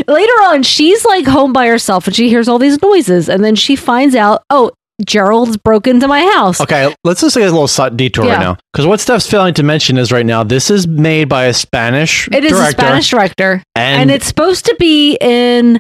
later 0.08 0.34
on, 0.44 0.64
she's 0.64 1.06
like 1.06 1.26
home 1.26 1.54
by 1.54 1.68
herself 1.68 2.08
and 2.08 2.16
she 2.16 2.28
hears 2.30 2.48
all 2.50 2.60
these 2.60 2.82
noises, 2.82 3.30
and 3.30 3.44
then 3.44 3.56
she 3.56 3.76
finds 3.78 4.16
out, 4.16 4.44
oh, 4.50 4.72
Gerald's 5.06 5.58
broke 5.58 5.86
into 5.88 6.08
my 6.08 6.22
house. 6.34 6.60
Okay, 6.60 6.94
let's 7.04 7.22
just 7.22 7.36
take 7.36 7.44
a 7.44 7.48
little 7.48 7.68
side 7.68 7.96
detour 7.98 8.26
Yeah. 8.26 8.32
right 8.34 8.40
now. 8.40 8.58
Because 8.74 8.88
what 8.88 9.00
Steph's 9.00 9.30
failing 9.30 9.54
to 9.56 9.64
mention 9.64 9.98
is 9.98 10.12
right 10.12 10.26
now, 10.26 10.44
this 10.44 10.72
is 10.72 10.88
made 10.88 11.30
by 11.30 11.46
a 11.46 11.54
Spanish 11.54 12.26
director. 12.26 12.38
It 12.38 12.44
is 12.46 12.58
director. 12.58 12.68
a 12.82 12.82
Spanish 12.88 13.10
director. 13.10 13.64
and, 13.76 14.02
And, 14.02 14.12
it's 14.12 14.26
supposed 14.28 14.66
to 14.66 14.76
be 14.80 15.18
in 15.22 15.80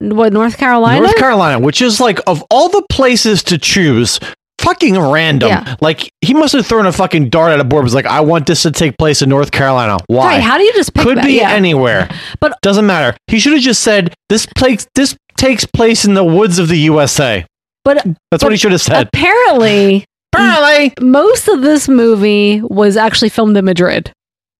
what 0.00 0.32
North 0.32 0.58
Carolina? 0.58 1.00
North 1.02 1.16
Carolina, 1.16 1.60
which 1.60 1.80
is 1.80 2.00
like 2.00 2.18
of 2.26 2.42
all 2.50 2.68
the 2.68 2.84
places 2.90 3.42
to 3.44 3.56
choose, 3.58 4.18
fucking 4.60 4.98
random. 4.98 5.48
Yeah. 5.50 5.76
Like 5.80 6.10
he 6.20 6.34
must 6.34 6.52
have 6.54 6.66
thrown 6.66 6.86
a 6.86 6.92
fucking 6.92 7.28
dart 7.30 7.52
at 7.52 7.60
a 7.60 7.64
board. 7.64 7.84
Was 7.84 7.94
like, 7.94 8.06
I 8.06 8.20
want 8.20 8.46
this 8.46 8.62
to 8.62 8.72
take 8.72 8.98
place 8.98 9.22
in 9.22 9.28
North 9.28 9.52
Carolina. 9.52 9.98
Why? 10.08 10.26
Right, 10.34 10.42
how 10.42 10.58
do 10.58 10.64
you 10.64 10.72
just 10.74 10.92
pick 10.92 11.04
Could 11.04 11.18
that? 11.18 11.24
be 11.24 11.34
Yeah. 11.34 11.52
anywhere. 11.52 12.08
But- 12.40 12.58
doesn't 12.62 12.86
matter. 12.86 13.16
He 13.28 13.38
should 13.38 13.52
have 13.52 13.62
just 13.62 13.82
said 13.82 14.12
this 14.28 14.44
place. 14.56 14.86
This 14.96 15.16
takes 15.38 15.64
place 15.66 16.04
in 16.04 16.14
the 16.14 16.24
woods 16.24 16.58
of 16.58 16.66
the 16.68 16.78
USA. 16.78 17.44
But 17.86 18.04
That's 18.30 18.42
what 18.42 18.52
he 18.52 18.58
should 18.58 18.72
have 18.72 18.82
said. 18.82 19.06
apparently, 19.08 20.04
Apparently. 20.34 20.92
most 21.00 21.48
of 21.48 21.62
this 21.62 21.88
movie 21.88 22.60
was 22.62 22.96
actually 22.98 23.30
filmed 23.30 23.56
in 23.56 23.64
Madrid. 23.64 24.12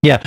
Yeah. 0.02 0.18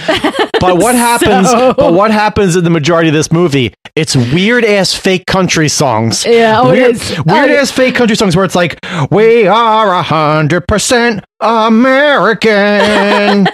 But 0.60 0.78
what 0.78 0.94
happens 1.10 1.50
So- 1.50 1.74
but 1.74 1.94
what 1.94 2.12
happens 2.12 2.56
in 2.58 2.64
the 2.66 2.70
majority 2.70 3.08
of 3.10 3.16
this 3.16 3.32
movie? 3.32 3.74
It's 3.96 4.16
weird 4.16 4.64
ass 4.66 4.94
fake 4.94 5.26
country 5.26 5.70
songs. 5.70 6.26
Yeah, 6.26 6.60
oh, 6.62 6.72
weird, 6.72 6.96
is. 6.96 7.10
weird 7.26 7.50
Oh, 7.52 7.56
ass 7.56 7.72
fake 7.72 7.96
country 7.96 8.16
songs 8.18 8.36
where 8.36 8.44
it's 8.46 8.56
like, 8.56 8.78
We 9.12 9.48
are 9.48 9.94
a 9.94 10.04
hundred 10.04 10.68
percent 10.68 11.24
American. 11.40 13.48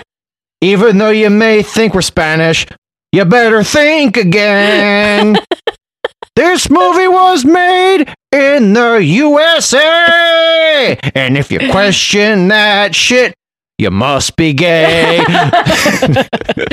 Even 0.60 0.98
though 0.98 1.10
you 1.10 1.30
may 1.30 1.62
think 1.62 1.94
we're 1.94 2.02
Spanish, 2.02 2.66
you 3.10 3.24
better 3.24 3.64
think 3.64 4.16
again. 4.16 5.36
This 6.36 6.70
movie 6.70 7.08
was 7.08 7.44
made 7.44 8.06
in 8.32 8.72
the 8.72 8.96
USA. 9.02 10.98
And 11.14 11.36
if 11.36 11.50
you 11.52 11.58
question 11.70 12.48
that 12.48 12.94
shit, 12.94 13.34
you 13.78 13.90
must 13.90 14.36
be 14.36 14.52
gay. 14.54 15.22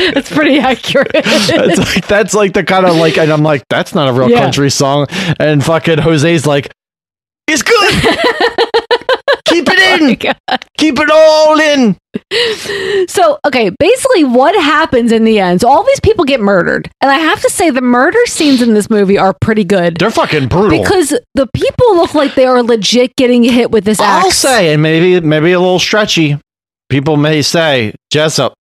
It's 0.01 0.31
pretty 0.31 0.59
accurate. 0.59 1.11
that's 1.13 1.77
like 1.77 2.07
that's 2.07 2.33
like 2.33 2.53
the 2.53 2.63
kind 2.63 2.85
of 2.85 2.95
like 2.95 3.17
and 3.17 3.31
I'm 3.31 3.43
like, 3.43 3.63
that's 3.69 3.93
not 3.95 4.07
a 4.09 4.13
real 4.13 4.29
Yeah. 4.29 4.41
country 4.41 4.69
song. 4.69 5.07
And 5.39 5.63
fucking 5.63 5.99
Jose's 5.99 6.45
like, 6.45 6.71
it's 7.47 7.61
good. 7.63 7.93
Oh 9.99 10.07
Keep 10.17 10.21
it 10.21 10.39
Oh. 10.49 10.57
Keep 10.77 10.99
it 10.99 11.09
all 11.11 11.59
in. 11.59 11.97
so, 13.07 13.37
okay, 13.45 13.71
basically, 13.79 14.23
what 14.23 14.55
happens 14.55 15.11
in 15.11 15.23
the 15.23 15.39
end? 15.39 15.61
So, 15.61 15.69
all 15.69 15.83
these 15.83 15.99
people 15.99 16.25
get 16.25 16.39
murdered. 16.39 16.89
And 17.01 17.11
I 17.11 17.17
have 17.17 17.41
to 17.41 17.49
say, 17.49 17.69
the 17.69 17.81
murder 17.81 18.19
scenes 18.25 18.61
in 18.61 18.73
this 18.73 18.89
movie 18.89 19.17
are 19.17 19.35
pretty 19.41 19.63
good. 19.63 19.97
They're 19.97 20.11
fucking 20.11 20.47
brutal. 20.47 20.81
Because 20.81 21.09
the 21.35 21.47
people 21.53 21.95
look 21.95 22.13
like 22.13 22.35
they 22.35 22.45
are 22.45 22.63
legit 22.63 23.15
getting 23.15 23.43
hit 23.43 23.71
with 23.71 23.83
this 23.83 23.99
axe. 23.99 24.25
I'll 24.25 24.31
say, 24.31 24.73
and 24.73 24.81
maybe 24.81 25.25
maybe 25.25 25.51
a 25.51 25.59
little 25.59 25.79
stretchy. 25.79 26.37
People 26.89 27.17
may 27.17 27.41
say, 27.41 27.93
Jessup, 28.11 28.53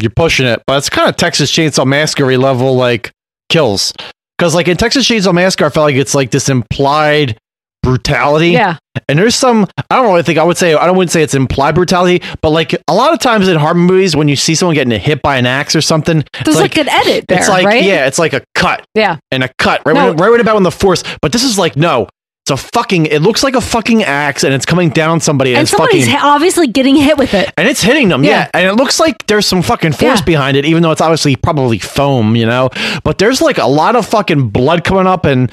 you're 0.00 0.10
pushing 0.10 0.46
it, 0.46 0.62
but 0.66 0.78
it's 0.78 0.90
kind 0.90 1.08
of 1.08 1.16
Texas 1.16 1.52
Chainsaw 1.52 1.86
Massacre 1.86 2.36
level 2.36 2.74
like 2.74 3.12
kills. 3.48 3.92
Because 4.36 4.54
like 4.54 4.66
in 4.66 4.76
Texas 4.76 5.08
Chainsaw 5.08 5.32
Massacre, 5.32 5.66
I 5.66 5.68
felt 5.68 5.84
like 5.84 5.94
it's 5.96 6.14
like 6.14 6.30
this 6.30 6.48
implied 6.48 7.38
brutality. 7.82 8.50
Yeah. 8.50 8.76
And 9.08 9.18
there's 9.18 9.34
some 9.34 9.66
I 9.90 9.96
don't 9.96 10.06
really 10.06 10.22
think 10.22 10.38
I 10.38 10.44
would 10.44 10.56
say 10.56 10.74
I 10.74 10.86
don't 10.86 10.96
wouldn't 10.96 11.10
say 11.10 11.22
it's 11.22 11.34
implied 11.34 11.74
brutality, 11.74 12.22
but 12.40 12.50
like 12.50 12.74
a 12.88 12.94
lot 12.94 13.12
of 13.12 13.18
times 13.20 13.48
in 13.48 13.56
horror 13.58 13.74
movies 13.74 14.14
when 14.16 14.28
you 14.28 14.36
see 14.36 14.54
someone 14.54 14.74
getting 14.74 14.98
hit 15.00 15.22
by 15.22 15.36
an 15.36 15.46
axe 15.46 15.74
or 15.74 15.80
something, 15.80 16.24
There's 16.44 16.56
like, 16.58 16.76
an 16.76 16.88
edit 16.88 17.26
there, 17.28 17.38
it's 17.38 17.48
like 17.48 17.64
right? 17.66 17.82
yeah, 17.84 18.06
it's 18.06 18.18
like 18.18 18.32
a 18.32 18.42
cut 18.54 18.84
Yeah. 18.94 19.16
and 19.30 19.42
a 19.44 19.50
cut 19.58 19.82
right 19.84 19.94
No. 19.94 20.08
when, 20.12 20.16
right 20.16 20.40
about 20.40 20.54
when 20.54 20.62
the 20.62 20.70
force. 20.70 21.02
But 21.20 21.32
this 21.32 21.42
is 21.42 21.58
like 21.58 21.74
no, 21.76 22.08
it's 22.44 22.50
a 22.50 22.56
fucking. 22.56 23.06
It 23.06 23.20
looks 23.22 23.42
like 23.44 23.54
a 23.54 23.60
fucking 23.60 24.02
axe 24.02 24.42
and 24.44 24.52
it's 24.52 24.66
coming 24.66 24.90
down 24.90 25.20
somebody 25.20 25.50
and, 25.52 25.58
And 25.58 25.62
it's 25.62 25.70
somebody's 25.70 26.06
fucking. 26.06 26.20
obviously 26.22 26.66
getting 26.66 26.96
hit 26.96 27.16
with 27.16 27.34
it. 27.34 27.50
and 27.56 27.68
it's 27.68 27.80
hitting 27.82 28.08
them, 28.08 28.24
yeah. 28.24 28.30
Yeah. 28.30 28.50
And 28.54 28.66
it 28.68 28.74
looks 28.74 28.98
like 29.00 29.26
there's 29.26 29.46
some 29.46 29.62
fucking 29.62 29.92
force 29.92 30.18
Yeah. 30.20 30.24
behind 30.24 30.56
it, 30.56 30.64
even 30.64 30.82
though 30.82 30.90
it's 30.90 31.00
obviously 31.00 31.36
probably 31.36 31.78
foam, 31.78 32.34
you 32.36 32.44
know. 32.46 32.68
But 33.04 33.18
there's 33.18 33.40
like 33.40 33.58
a 33.58 33.66
lot 33.66 33.94
of 33.96 34.06
fucking 34.06 34.48
blood 34.48 34.82
coming 34.84 35.06
up, 35.06 35.24
and 35.24 35.52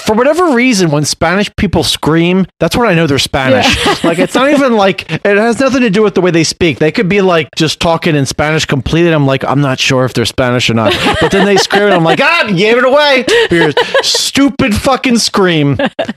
for 0.00 0.14
whatever 0.14 0.54
reason, 0.54 0.90
when 0.90 1.04
Spanish 1.04 1.54
people 1.56 1.82
scream, 1.82 2.46
that's 2.58 2.76
when 2.76 2.88
I 2.88 2.94
know 2.94 3.06
they're 3.06 3.18
Spanish. 3.18 3.66
like 4.04 4.18
it's 4.18 4.34
not 4.34 4.50
even 4.50 4.76
like 4.76 5.10
it 5.10 5.24
has 5.24 5.60
nothing 5.60 5.82
to 5.82 5.90
do 5.90 6.02
with 6.02 6.14
the 6.14 6.20
way 6.20 6.30
they 6.30 6.44
speak. 6.44 6.78
They 6.78 6.92
could 6.92 7.08
be 7.08 7.20
like 7.20 7.48
just 7.56 7.80
talking 7.80 8.14
in 8.14 8.26
Spanish 8.26 8.66
completely. 8.66 9.12
I'm 9.12 9.26
like, 9.26 9.44
I'm 9.44 9.60
not 9.60 9.78
sure 9.78 10.04
if 10.04 10.14
they're 10.14 10.24
Spanish 10.24 10.68
or 10.70 10.74
not. 10.74 10.94
But 11.20 11.32
then 11.32 11.44
they 11.44 11.56
scream, 11.56 11.82
and 11.82 11.94
I'm 11.94 12.04
like, 12.04 12.20
ah, 12.22 12.46
you 12.46 12.56
gave 12.56 12.78
it 12.78 12.84
away. 12.84 13.26
Your 13.50 13.72
stupid 14.02 14.74
fucking 14.74 15.18
scream. 15.18 15.76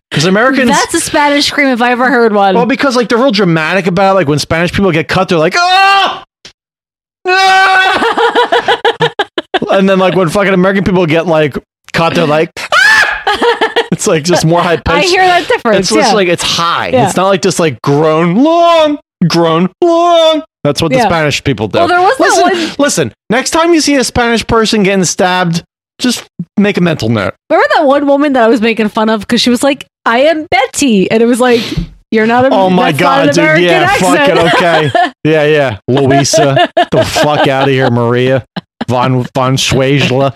Because 0.10 0.26
Americans. 0.26 0.70
That's 0.70 0.94
a 0.94 1.00
Spanish 1.02 1.48
scream 1.48 1.68
if 1.68 1.82
I 1.82 1.92
ever 1.92 2.10
heard 2.10 2.34
one. 2.34 2.56
Well, 2.56 2.66
because 2.66 2.96
like 2.96 3.10
they're 3.10 3.18
real 3.18 3.32
dramatic 3.32 3.88
about 3.88 4.12
it. 4.12 4.16
Like 4.16 4.28
when 4.28 4.40
Spanish 4.40 4.72
people 4.72 4.92
get 4.92 5.08
cut, 5.10 5.28
they're 5.30 5.38
like, 5.38 5.56
oh! 5.58 6.24
and 9.72 9.90
then 9.90 10.00
like 10.00 10.16
when 10.16 10.30
fucking 10.30 10.54
American 10.54 10.84
people 10.84 11.06
get 11.06 11.26
like 11.26 11.56
cut, 11.94 12.16
they're 12.16 12.28
like, 12.28 12.52
"Ah!" 12.60 13.63
It's 13.94 14.08
like 14.08 14.24
just 14.24 14.46
more 14.46 14.62
high 14.62 14.76
pitched. 14.78 14.90
I 14.90 15.02
hear 15.02 15.22
that 15.26 15.48
difference. 15.48 15.80
It's 15.80 15.90
just 15.90 16.10
yeah. 16.10 16.16
like 16.16 16.28
it's 16.28 16.44
high. 16.44 16.90
Yeah. 16.90 17.06
It's 17.08 17.16
not 17.16 17.28
like 17.28 17.42
just 17.42 17.60
like 17.60 17.82
groan 17.82 18.44
long, 18.44 19.00
groan 19.28 19.70
long. 19.82 20.44
That's 20.64 20.82
what 20.82 20.92
the 20.92 20.98
Yeah. 20.98 21.08
Spanish 21.08 21.44
people 21.44 21.68
do. 21.68 21.80
Well, 21.80 21.88
there 21.88 22.02
was 22.02 22.18
that 22.18 22.24
listen, 22.24 22.42
one- 22.68 22.76
listen. 22.80 23.14
Next 23.30 23.52
time 23.52 23.74
you 23.74 23.82
see 23.82 23.96
a 23.96 24.04
Spanish 24.04 24.46
person 24.48 24.84
getting 24.84 25.04
stabbed, 25.06 25.64
just 26.00 26.26
make 26.58 26.78
a 26.78 26.82
mental 26.82 27.10
note. 27.10 27.34
Remember 27.50 27.68
that 27.76 27.86
one 27.86 28.08
woman 28.08 28.34
that 28.34 28.44
I 28.44 28.48
was 28.48 28.62
making 28.62 28.90
fun 28.90 29.10
of 29.10 29.22
because 29.22 29.42
she 29.42 29.50
was 29.50 29.62
like, 29.64 29.86
"I 30.06 30.20
am 30.22 30.48
Betty," 30.50 31.10
and 31.12 31.22
it 31.22 31.26
was 31.26 31.40
like, 31.40 31.62
"You're 32.12 32.26
not 32.28 32.46
a." 32.46 32.50
Oh 32.52 32.70
my 32.70 32.92
god, 32.94 33.28
dude! 33.32 33.40
American 33.40 33.64
Yeah, 33.66 33.82
accent. 33.90 34.18
fuck 34.18 34.30
it. 34.30 34.54
Okay, 34.56 35.12
yeah, 35.24 35.46
yeah. 35.46 35.80
Louisa, 35.90 36.70
the 36.92 37.04
fuck 37.06 37.48
out 37.48 37.64
of 37.64 37.70
here, 37.70 37.90
Maria 37.92 38.46
von 38.88 39.26
von 39.36 39.58
Schwazela. 39.58 40.34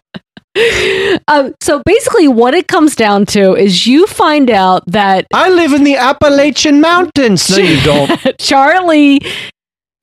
um, 1.28 1.54
so 1.62 1.82
basically, 1.86 2.28
what 2.28 2.54
it 2.54 2.68
comes 2.68 2.96
down 2.96 3.26
to 3.28 3.56
is 3.56 3.88
you 3.88 4.08
find 4.08 4.50
out 4.50 4.84
that 4.88 5.28
I 5.34 5.50
live 5.50 5.74
in 5.74 5.84
the 5.84 5.96
Appalachian 5.96 6.82
Mountains. 6.82 7.50
No, 7.50 7.58
you 7.58 7.82
don't. 7.82 8.38
Charlie 8.40 9.20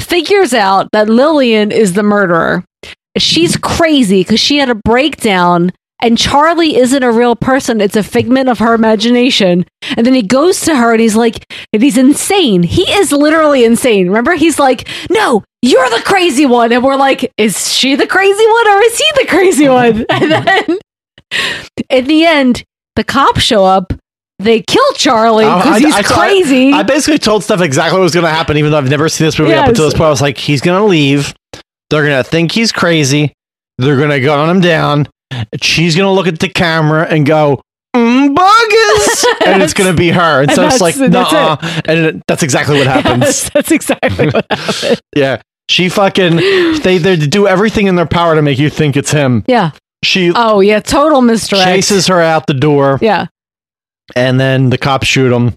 figures 0.00 0.54
out 0.54 0.88
that 0.92 1.08
Lillian 1.08 1.72
is 1.72 1.94
the 1.94 2.02
murderer. 2.02 2.64
She's 3.16 3.56
crazy 3.56 4.22
because 4.22 4.40
she 4.40 4.58
had 4.58 4.68
a 4.68 4.74
breakdown, 4.74 5.72
and 6.04 6.18
Charlie 6.18 6.76
isn't 6.76 7.02
a 7.02 7.10
real 7.10 7.34
person. 7.34 7.80
It's 7.80 7.96
a 7.96 8.02
figment 8.02 8.50
of 8.50 8.58
her 8.58 8.74
imagination. 8.74 9.64
And 9.96 10.04
then 10.06 10.12
he 10.12 10.20
goes 10.20 10.60
to 10.62 10.76
her 10.76 10.92
and 10.92 11.00
he's 11.00 11.16
like, 11.16 11.50
and 11.72 11.82
he's 11.82 11.96
insane. 11.96 12.62
He 12.62 12.82
is 12.82 13.10
literally 13.10 13.64
insane. 13.64 14.08
Remember? 14.08 14.34
He's 14.34 14.58
like, 14.58 14.86
no, 15.08 15.42
you're 15.62 15.88
the 15.88 16.02
crazy 16.04 16.44
one. 16.44 16.72
And 16.72 16.84
we're 16.84 16.96
like, 16.96 17.32
is 17.38 17.72
she 17.72 17.94
the 17.94 18.06
crazy 18.06 18.46
one 18.46 18.68
or 18.68 18.82
is 18.82 18.98
he 18.98 19.04
the 19.22 19.26
crazy 19.26 19.68
one? 19.68 20.04
And 20.14 20.30
then 20.30 20.78
in 21.88 22.04
the 22.04 22.26
end, 22.26 22.64
the 22.96 23.04
cops 23.04 23.40
show 23.40 23.64
up. 23.64 23.92
They 24.38 24.60
kill 24.60 24.92
Charlie 24.92 25.46
um, 25.46 25.60
because 25.60 25.80
he's 25.80 25.94
I- 25.94 26.02
crazy. 26.02 26.72
I, 26.72 26.82
basically 26.82 27.18
told 27.18 27.44
Steph 27.44 27.62
exactly 27.62 27.98
what 27.98 28.02
was 28.02 28.12
going 28.12 28.26
to 28.26 28.30
happen, 28.30 28.58
even 28.58 28.72
though 28.72 28.78
I've 28.78 28.90
never 28.90 29.08
seen 29.08 29.26
this 29.26 29.38
movie 29.38 29.54
up 29.54 29.68
until 29.68 29.86
this 29.86 29.94
point. 29.94 30.08
I 30.08 30.10
was 30.10 30.20
like, 30.20 30.36
he's 30.36 30.60
going 30.60 30.78
to 30.78 30.86
leave. 30.86 31.32
They're 31.88 32.04
going 32.04 32.22
to 32.22 32.28
think 32.28 32.52
he's 32.52 32.72
crazy. 32.72 33.32
They're 33.78 33.96
going 33.96 34.10
to 34.10 34.20
gun 34.20 34.50
him 34.50 34.60
down. 34.60 35.08
She's 35.60 35.96
going 35.96 36.06
to 36.06 36.12
look 36.12 36.26
at 36.26 36.38
the 36.38 36.48
camera 36.48 37.04
and 37.08 37.24
go, 37.26 37.60
mm, 37.94 38.34
buggers. 38.34 39.24
and 39.46 39.62
it's 39.62 39.74
going 39.74 39.90
to 39.90 39.96
be 39.96 40.10
her. 40.10 40.40
And, 40.42 40.50
And 40.50 40.56
so 40.56 40.66
it's 40.66 40.80
like, 40.80 40.94
that's- 40.96 41.30
that's 41.30 41.32
nah. 41.32 41.80
And 41.86 41.98
it, 42.16 42.22
that's 42.26 42.42
exactly 42.42 42.78
what 42.78 42.86
happens. 42.88 43.22
Yes, 43.22 43.50
that's 43.50 43.70
exactly 43.70 44.26
what 44.26 44.46
happens 44.50 45.00
Yeah. 45.16 45.40
She 45.70 45.88
fucking 45.88 46.36
they 46.82 46.98
they 46.98 47.16
do 47.16 47.46
everything 47.48 47.86
in 47.86 47.94
their 47.96 48.04
power 48.04 48.34
to 48.34 48.42
make 48.42 48.58
you 48.58 48.68
think 48.68 48.98
it's 48.98 49.10
him. 49.10 49.44
Yeah. 49.46 49.70
She 50.02 50.30
Oh 50.34 50.60
yeah, 50.60 50.80
total 50.80 51.22
misdirect. 51.22 51.64
chases 51.64 52.06
her 52.08 52.20
out 52.20 52.46
the 52.46 52.52
door 52.52 52.98
Yeah. 53.00 53.28
and 54.14 54.38
then 54.38 54.68
the 54.68 54.76
cops 54.76 55.06
shoot 55.06 55.32
him. 55.32 55.54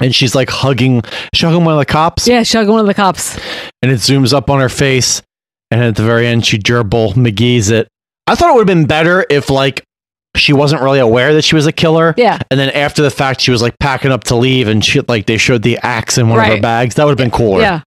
And 0.00 0.14
she's 0.14 0.36
like 0.36 0.48
hugging 0.48 1.02
she 1.34 1.44
hugging 1.44 1.64
one 1.64 1.74
of 1.74 1.80
the 1.80 1.86
cops 1.92 2.28
Yeah, 2.28 2.44
shug 2.44 2.68
one 2.68 2.78
of 2.78 2.86
the 2.86 2.94
cops. 2.94 3.36
and 3.82 3.90
it 3.90 3.96
zooms 3.98 4.32
up 4.32 4.48
on 4.48 4.60
her 4.60 4.68
face 4.68 5.22
and 5.72 5.82
at 5.82 5.96
the 5.96 6.04
very 6.04 6.28
end 6.28 6.46
she 6.46 6.56
gerbil 6.58 7.14
McGee's 7.14 7.70
it. 7.70 7.88
I 8.26 8.34
thought 8.34 8.50
it 8.50 8.54
would 8.54 8.68
have 8.68 8.76
been 8.76 8.86
better 8.86 9.24
if 9.30 9.50
like 9.50 9.82
she 10.36 10.52
wasn't 10.52 10.82
really 10.82 10.98
aware 10.98 11.32
that 11.34 11.42
she 11.42 11.54
was 11.54 11.66
a 11.66 11.72
killer. 11.72 12.14
Yeah. 12.16 12.38
And 12.50 12.60
then 12.60 12.70
after 12.70 13.02
the 13.02 13.10
fact 13.10 13.40
she 13.40 13.50
was 13.50 13.62
like 13.62 13.74
packing 13.78 14.10
up 14.12 14.24
to 14.24 14.36
leave 14.36 14.68
and 14.68 14.84
she 14.84 15.00
like 15.00 15.26
they 15.26 15.38
showed 15.38 15.62
the 15.62 15.78
axe 15.82 16.18
in 16.18 16.28
one 16.28 16.38
of 16.40 16.44
her 16.46 16.60
bags. 16.60 16.96
That 16.96 17.04
would 17.04 17.10
have 17.12 17.18
been 17.18 17.30
cooler. 17.30 17.60
Yeah. 17.60 17.80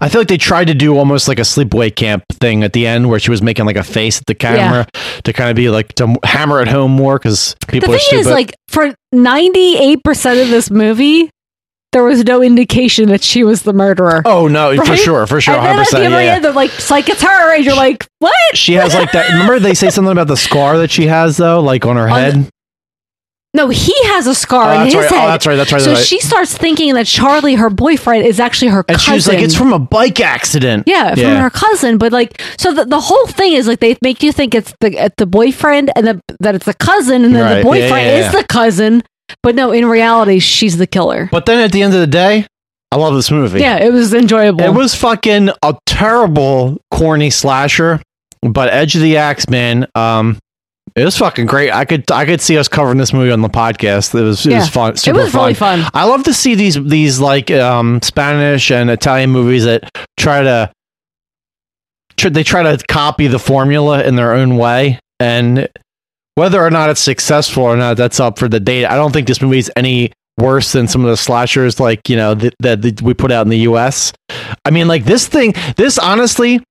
I 0.00 0.08
feel 0.08 0.20
like 0.20 0.28
they 0.28 0.36
tried 0.36 0.66
to 0.66 0.74
do 0.74 0.96
almost 0.96 1.26
like 1.26 1.40
a 1.40 1.42
sleepaway 1.42 1.94
camp 1.94 2.22
thing 2.40 2.62
at 2.62 2.72
the 2.72 2.86
end 2.86 3.08
where 3.08 3.18
she 3.18 3.30
was 3.32 3.42
making 3.42 3.64
like 3.66 3.74
a 3.76 3.82
face 3.82 4.18
at 4.20 4.26
the 4.26 4.34
camera 4.34 4.86
to 5.24 5.32
kind 5.32 5.50
of 5.50 5.56
be 5.56 5.70
like 5.70 5.88
to 5.94 6.14
hammer 6.22 6.60
it 6.62 6.68
home 6.68 6.92
more 6.92 7.18
because 7.18 7.56
people 7.66 7.88
The 7.92 7.94
thing 7.94 7.94
are 7.96 7.98
stupid. 7.98 8.20
is, 8.20 8.26
like, 8.28 8.54
for 8.68 8.94
ninety 9.10 9.76
eight 9.76 10.04
percent 10.04 10.38
of 10.38 10.50
this 10.50 10.70
movie, 10.70 11.30
there 11.96 12.04
was 12.04 12.24
no 12.24 12.42
indication 12.42 13.08
that 13.08 13.22
she 13.24 13.42
was 13.42 13.62
the 13.62 13.72
murderer. 13.72 14.20
oh 14.26 14.48
no, 14.48 14.76
for 14.84 14.96
sure, 14.98 15.26
for 15.26 15.40
sure, 15.40 15.54
hundred 15.58 15.70
at 15.70 15.76
the 15.76 15.96
percent. 15.96 16.12
Yeah, 16.12 16.18
end, 16.34 16.44
they're 16.44 16.52
like, 16.52 16.70
it's 16.74 16.90
like 16.90 17.08
it's 17.08 17.22
her, 17.22 17.54
and 17.56 17.64
you're 17.64 17.74
like, 17.74 18.06
what? 18.18 18.34
she 18.54 18.74
has 18.74 18.92
like 18.94 19.12
that. 19.12 19.30
Remember 19.30 19.58
they 19.58 19.72
say 19.72 19.88
something 19.88 20.12
about 20.12 20.28
the 20.28 20.36
scar 20.36 20.76
that 20.78 20.90
she 20.90 21.06
has 21.06 21.38
though, 21.38 21.60
like 21.60 21.86
on 21.86 21.96
her 21.96 22.06
On 22.10 22.20
head. 22.20 22.50
No, 23.54 23.70
he 23.70 23.94
has 24.08 24.26
a 24.26 24.34
scar 24.34 24.74
Oh, 24.74 24.80
in 24.80 24.84
his 24.86 24.94
right. 24.94 25.10
Oh, 25.10 25.16
head. 25.16 25.28
that's 25.28 25.46
right, 25.46 25.56
that's 25.56 25.72
right, 25.72 25.80
So 25.80 25.88
that's 25.90 26.00
right. 26.00 26.06
she 26.06 26.20
starts 26.20 26.54
thinking 26.54 26.92
that 26.92 27.06
Charlie, 27.06 27.54
her 27.54 27.70
boyfriend, 27.70 28.26
is 28.26 28.38
actually 28.38 28.68
her 28.72 28.84
and 28.86 28.98
cousin. 28.98 29.14
she's 29.14 29.26
like, 29.26 29.38
it's 29.38 29.54
from 29.56 29.72
a 29.72 29.78
bike 29.78 30.20
accident. 30.20 30.82
Yeah, 30.86 31.14
from 31.14 31.36
her 31.40 31.48
cousin, 31.48 31.96
but 31.96 32.12
like, 32.12 32.38
so 32.58 32.74
the, 32.74 32.84
the 32.84 33.00
whole 33.00 33.26
thing 33.28 33.54
is 33.54 33.66
like 33.66 33.80
they 33.80 33.96
make 34.02 34.22
you 34.22 34.30
think 34.30 34.54
it's 34.54 34.74
the 34.80 35.02
it's 35.02 35.14
the 35.16 35.24
boyfriend 35.24 35.90
and 35.96 36.06
the, 36.06 36.20
that 36.40 36.54
it's 36.54 36.66
the 36.66 36.74
cousin, 36.74 37.24
and 37.24 37.34
then 37.34 37.42
Right. 37.42 37.50
the 37.54 37.56
Yeah, 37.60 37.62
boyfriend 37.88 38.06
yeah, 38.06 38.26
is 38.26 38.32
the 38.32 38.44
cousin. 38.44 39.02
But 39.42 39.54
no, 39.54 39.72
in 39.72 39.86
reality, 39.86 40.38
she's 40.38 40.76
the 40.76 40.86
killer. 40.86 41.28
But 41.32 41.46
then 41.46 41.58
at 41.60 41.72
the 41.72 41.82
end 41.82 41.94
of 41.94 42.00
the 42.00 42.06
day, 42.06 42.46
I 42.92 42.96
love 42.96 43.14
this 43.14 43.30
movie. 43.30 43.60
Yeah, 43.60 43.76
it 43.78 43.92
was 43.92 44.14
enjoyable. 44.14 44.64
It 44.64 44.72
was 44.72 44.94
fucking 44.94 45.50
a 45.62 45.76
terrible, 45.86 46.80
corny 46.92 47.30
slasher, 47.30 48.00
but 48.42 48.68
Edge 48.72 48.94
of 48.94 49.02
the 49.02 49.16
Axe, 49.16 49.48
man. 49.48 49.86
Um, 49.94 50.38
It 50.94 51.04
was 51.04 51.18
fucking 51.18 51.46
great. 51.46 51.72
I 51.72 51.84
could 51.84 52.10
I 52.10 52.24
could 52.24 52.40
see 52.40 52.56
us 52.56 52.68
covering 52.68 52.96
this 52.98 53.12
movie 53.12 53.30
on 53.32 53.42
the 53.42 53.48
podcast. 53.50 54.14
It 54.18 54.22
was 54.22 54.46
it 54.46 54.52
Yeah. 54.52 54.60
was 54.60 54.68
fun. 54.68 54.92
It 54.92 54.98
Super 55.00 55.18
was 55.24 55.34
really 55.34 55.52
fun. 55.54 55.84
I 55.92 56.04
love 56.04 56.22
to 56.24 56.32
see 56.32 56.54
these 56.54 56.76
these 56.82 57.18
like 57.20 57.50
um 57.50 58.00
Spanish 58.02 58.70
and 58.70 58.88
Italian 58.88 59.30
movies 59.30 59.64
that 59.64 59.90
try 60.16 60.42
to 60.42 60.70
tr- 62.16 62.30
they 62.30 62.44
try 62.44 62.62
to 62.62 62.82
copy 62.86 63.26
the 63.26 63.38
formula 63.38 64.02
in 64.04 64.16
their 64.16 64.32
own 64.32 64.56
way 64.56 64.98
and 65.20 65.68
whether 66.36 66.62
or 66.62 66.70
not 66.70 66.88
it's 66.90 67.00
successful 67.00 67.64
or 67.64 67.76
not 67.76 67.96
that's 67.96 68.20
up 68.20 68.38
for 68.38 68.48
the 68.48 68.60
date. 68.60 68.86
I 68.86 68.94
don't 68.94 69.12
think 69.12 69.26
this 69.26 69.42
movie 69.42 69.58
is 69.58 69.70
any 69.74 70.12
worse 70.38 70.72
than 70.72 70.86
some 70.86 71.02
of 71.02 71.10
the 71.10 71.16
slashers 71.16 71.80
like, 71.80 72.08
you 72.08 72.16
know, 72.16 72.34
that, 72.34 72.54
that, 72.60 72.82
that 72.82 73.02
we 73.02 73.14
put 73.14 73.32
out 73.32 73.46
in 73.46 73.50
the 73.50 73.60
US. 73.60 74.12
I 74.64 74.70
mean 74.70 74.86
like 74.86 75.04
this 75.04 75.26
thing 75.26 75.54
this 75.76 75.98
honestly 75.98 76.62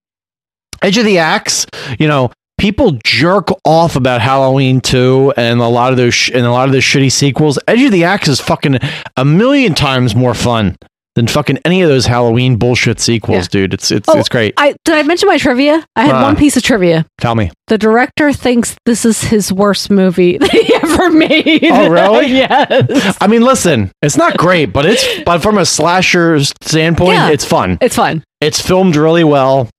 Edge 0.81 0.97
of 0.97 1.05
the 1.05 1.17
Axe, 1.17 1.65
you 1.99 2.07
know, 2.07 2.31
people 2.57 2.91
jerk 3.03 3.49
off 3.63 3.95
about 3.95 4.21
Halloween 4.21 4.81
2 4.81 5.33
and 5.35 5.59
a 5.59 5.67
lot 5.67 5.91
of 5.91 5.97
those 5.97 6.13
sh- 6.13 6.31
and 6.33 6.45
a 6.45 6.51
lot 6.51 6.67
of 6.67 6.73
those 6.73 6.83
shitty 6.83 7.11
sequels. 7.11 7.57
Edge 7.67 7.81
of 7.81 7.91
the 7.91 8.03
Axe 8.03 8.27
is 8.27 8.39
fucking 8.39 8.79
a 9.17 9.25
million 9.25 9.73
times 9.73 10.15
more 10.15 10.33
fun 10.33 10.75
than 11.15 11.27
fucking 11.27 11.59
any 11.65 11.81
of 11.81 11.87
those 11.89 12.05
Halloween 12.05 12.57
bullshit 12.57 12.99
sequels, 12.99 13.45
Yeah. 13.45 13.59
dude. 13.61 13.73
It's 13.73 13.89
it's 13.91 14.07
Oh, 14.09 14.19
it's 14.19 14.29
great. 14.29 14.53
I 14.57 14.75
did 14.83 14.95
I 14.95 15.03
mention 15.03 15.27
my 15.27 15.37
trivia? 15.37 15.85
I 15.95 16.05
had 16.05 16.15
Uh. 16.15 16.21
one 16.23 16.35
piece 16.35 16.57
of 16.57 16.63
trivia. 16.63 17.05
Tell 17.19 17.35
me. 17.35 17.51
The 17.67 17.77
director 17.77 18.33
thinks 18.33 18.75
this 18.85 19.05
is 19.05 19.21
his 19.23 19.51
worst 19.53 19.89
movie 19.89 20.37
that 20.39 20.51
he 20.51 20.73
ever 20.75 21.09
made. 21.11 21.63
Oh, 21.71 21.87
really? 21.89 22.27
yes. 22.33 23.17
I 23.21 23.27
mean, 23.27 23.41
listen, 23.43 23.91
it's 24.01 24.17
not 24.17 24.37
great, 24.37 24.73
but 24.73 24.85
it's 24.85 25.05
but 25.25 25.39
from 25.41 25.57
a 25.57 25.65
slasher 25.65 26.39
standpoint, 26.61 27.13
Yeah. 27.13 27.29
it's 27.29 27.45
fun. 27.45 27.77
It's 27.81 27.95
fun. 27.95 28.23
It's 28.41 28.59
filmed 28.61 28.95
really 28.95 29.23
well. 29.23 29.69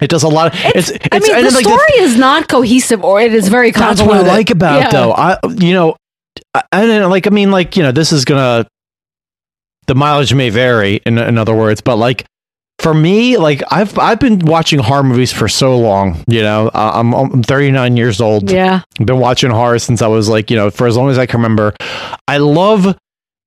It 0.00 0.10
does 0.10 0.24
a 0.24 0.28
lot. 0.28 0.52
Of, 0.52 0.60
it's, 0.74 0.90
it's, 0.90 1.08
I 1.10 1.18
mean, 1.20 1.44
the 1.44 1.50
like 1.52 1.64
story 1.64 1.92
is 2.00 2.18
not 2.18 2.48
cohesive, 2.48 3.02
or 3.02 3.18
it 3.20 3.32
is 3.32 3.48
very 3.48 3.70
That's 3.70 4.00
convoluted. 4.00 4.26
what 4.26 4.30
I 4.30 4.36
like 4.36 4.50
about 4.50 4.80
Yeah. 4.80 4.88
it, 4.88 4.92
though. 4.92 5.12
I, 5.12 5.38
you 5.56 5.72
know, 5.72 5.96
I, 6.52 6.62
I 6.70 6.86
don't- 6.86 7.08
like. 7.10 7.26
I 7.26 7.30
mean, 7.30 7.50
like 7.50 7.78
you 7.78 7.82
know, 7.82 7.92
this 7.92 8.12
is 8.12 8.24
gonna. 8.26 8.66
The 9.86 9.94
mileage 9.94 10.34
may 10.34 10.50
vary. 10.50 10.96
In 11.06 11.18
in 11.18 11.38
other 11.38 11.54
words, 11.54 11.80
but 11.80 11.96
like 11.96 12.26
for 12.78 12.92
me, 12.92 13.36
like 13.38 13.62
I've 13.70 13.98
I've 13.98 14.20
been 14.20 14.38
watching 14.40 14.78
horror 14.80 15.02
movies 15.02 15.32
for 15.32 15.48
so 15.48 15.78
long. 15.78 16.22
You 16.28 16.42
know, 16.42 16.68
Uh, 16.74 16.92
I'm 16.94 17.14
I'm 17.14 17.42
39 17.42 17.96
years 17.96 18.20
old. 18.20 18.50
Yeah. 18.50 18.82
I've 19.00 19.06
been 19.06 19.18
watching 19.18 19.50
horror 19.50 19.78
since 19.78 20.02
I 20.02 20.08
was 20.08 20.28
like 20.28 20.50
you 20.50 20.56
know 20.56 20.70
for 20.70 20.86
as 20.86 20.96
long 20.96 21.08
as 21.10 21.18
I 21.18 21.26
can 21.26 21.38
remember. 21.40 21.74
I 22.28 22.38
love. 22.38 22.96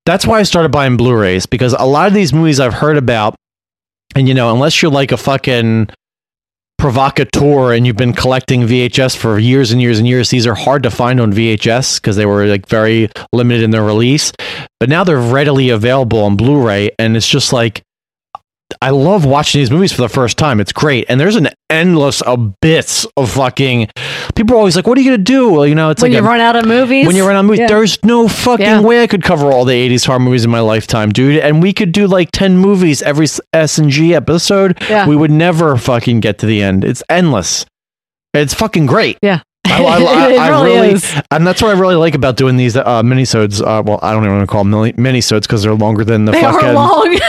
That's 0.06 0.26
why 0.26 0.40
I 0.40 0.44
started 0.44 0.72
buying 0.72 0.98
Blu-rays 0.98 1.46
because 1.46 1.74
a 1.74 1.86
lot 1.86 2.08
of 2.08 2.14
these 2.16 2.34
movies 2.34 2.60
I've 2.60 2.74
heard 2.74 2.98
about, 2.98 3.36
and 4.16 4.28
you 4.28 4.34
know, 4.34 4.52
unless 4.52 4.82
you're 4.82 4.90
like 4.92 5.12
a 5.12 5.18
fucking 5.18 5.90
provocateur 6.80 7.74
and 7.74 7.86
you've 7.86 7.98
been 7.98 8.14
collecting 8.14 8.62
VHS 8.62 9.16
for 9.16 9.38
years 9.38 9.72
and 9.72 9.82
years 9.82 10.00
and 10.00 10.08
years, 10.08 10.30
these 10.30 10.48
are 10.48 10.56
hard 10.56 10.82
to 10.84 10.90
find 10.90 11.20
on 11.20 11.32
VHS 11.34 12.02
because 12.02 12.16
they 12.16 12.26
were 12.26 12.46
like 12.46 12.68
very 12.68 13.10
limited 13.34 13.64
in 13.64 13.72
their 13.72 13.84
release. 13.84 14.32
But 14.80 14.88
now 14.90 15.04
they're 15.04 15.20
readily 15.20 15.70
available 15.70 16.20
on 16.24 16.38
Blu-ray, 16.38 16.92
and 16.98 17.18
it's 17.18 17.28
just 17.28 17.52
like 17.52 17.84
I 18.82 18.92
love 18.92 19.26
watching 19.26 19.60
these 19.62 19.72
movies 19.72 19.92
for 19.92 20.02
the 20.02 20.10
first 20.10 20.38
time. 20.38 20.60
It's 20.60 20.72
great, 20.72 21.06
and 21.10 21.20
there's 21.20 21.36
an 21.36 21.50
endless 21.70 22.22
abyss 22.26 23.06
of 23.18 23.32
fucking. 23.32 23.90
People 24.36 24.56
are 24.56 24.60
always 24.60 24.76
like, 24.76 24.88
"What 24.88 24.98
are 24.98 25.02
you 25.02 25.12
gonna 25.12 25.24
do?" 25.24 25.50
Well, 25.50 25.66
you 25.68 25.76
know, 25.76 25.90
it's 25.90 26.02
when 26.02 26.12
like 26.12 26.20
you 26.22 26.26
a- 26.26 26.30
run 26.30 26.40
out 26.40 26.56
of 26.56 26.66
movies. 26.66 27.06
when 27.08 27.16
you 27.16 27.26
run 27.26 27.36
out 27.36 27.40
of 27.40 27.46
movies, 27.46 27.60
Yeah. 27.62 27.68
there's 27.68 27.98
no 28.04 28.28
fucking 28.28 28.66
Yeah. 28.66 28.82
way 28.82 29.02
I 29.04 29.08
could 29.08 29.24
cover 29.24 29.52
all 29.52 29.66
the 29.66 29.74
80s 29.74 30.06
horror 30.06 30.20
movies 30.20 30.46
in 30.46 30.52
my 30.52 30.60
lifetime, 30.60 31.12
dude. 31.12 31.40
And 31.40 31.62
we 31.62 31.74
could 31.74 31.92
do 31.92 32.08
like 32.08 32.30
10 32.32 32.58
movies 32.58 33.02
every 33.02 33.28
S 33.54 33.78
and 33.78 33.90
G 33.90 34.14
episode. 34.16 34.78
Yeah. 34.90 35.08
We 35.08 35.16
would 35.16 35.32
never 35.32 35.76
fucking 35.78 36.20
get 36.20 36.38
to 36.40 36.46
the 36.46 36.62
end. 36.62 36.84
It's 36.86 37.04
endless. 37.10 37.66
It's 38.34 38.54
fucking 38.54 38.86
great. 38.86 39.18
Yeah. 39.22 39.40
I, 39.66 39.84
I, 39.84 39.98
I, 40.38 40.48
I 40.48 40.64
really 40.64 40.92
is. 40.92 41.16
and 41.32 41.46
that's 41.46 41.62
what 41.62 41.76
I 41.76 41.80
really 41.80 41.96
like 41.96 42.16
about 42.16 42.38
doing 42.38 42.58
these 42.58 42.76
uh, 42.76 43.04
minisodes. 43.04 43.62
Uh, 43.62 43.84
well, 43.84 44.00
I 44.02 44.14
don't 44.14 44.24
even 44.24 44.38
want 44.38 44.50
to 44.50 44.52
call 44.52 44.64
them 44.64 44.74
minisodes 44.74 45.42
because 45.42 45.64
they're 45.64 45.74
longer 45.74 46.04
than 46.04 46.26
the 46.26 46.32
They 46.32 46.42
fucking 46.42 46.70
are 46.70 46.74
long. 46.74 47.20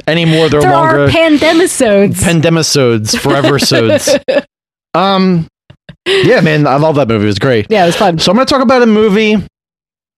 anymore. 0.06 0.48
They're 0.48 0.60
there 0.60 0.70
longer. 0.70 1.04
are 1.04 1.08
pandemisodes. 1.08 2.16
Pandemisodes, 2.16 3.18
forever 3.18 3.58
sodes. 3.58 4.16
um, 4.94 5.48
yeah, 6.06 6.40
man, 6.40 6.66
I 6.66 6.76
love 6.76 6.96
that 6.96 7.08
movie. 7.08 7.24
It 7.24 7.28
was 7.28 7.38
great. 7.38 7.66
yeah, 7.70 7.84
it 7.84 7.86
was 7.86 7.96
fun. 7.96 8.18
So 8.18 8.30
I'm 8.30 8.36
going 8.36 8.46
to 8.46 8.52
talk 8.52 8.62
about 8.62 8.82
a 8.82 8.86
movie 8.86 9.36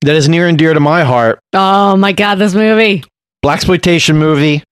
that 0.03 0.17
is 0.17 0.29
near 0.29 0.49
and 0.49 0.59
dear 0.59 0.75
to 0.75 0.81
my 0.81 1.05
heart. 1.05 1.39
Oh 1.53 1.97
my 1.97 2.13
god, 2.13 2.37
this 2.37 2.55
movie. 2.55 3.05
Black 3.43 3.59
exploitation 3.59 4.17
movie. 4.17 4.63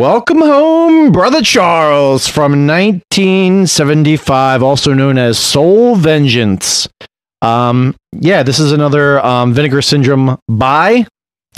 Welcome 0.00 0.40
home, 0.40 1.12
Brother 1.12 1.42
Charles 1.42 2.26
from 2.26 2.66
1975, 2.66 4.62
also 4.62 4.94
known 4.94 5.18
as 5.18 5.38
Soul 5.38 5.94
Vengeance. 5.94 6.88
Um, 7.42 7.94
yeah, 8.12 8.42
this 8.42 8.58
is 8.58 8.72
another 8.72 9.22
um, 9.22 9.52
Vinegar 9.52 9.82
Syndrome 9.82 10.38
buy. 10.48 11.06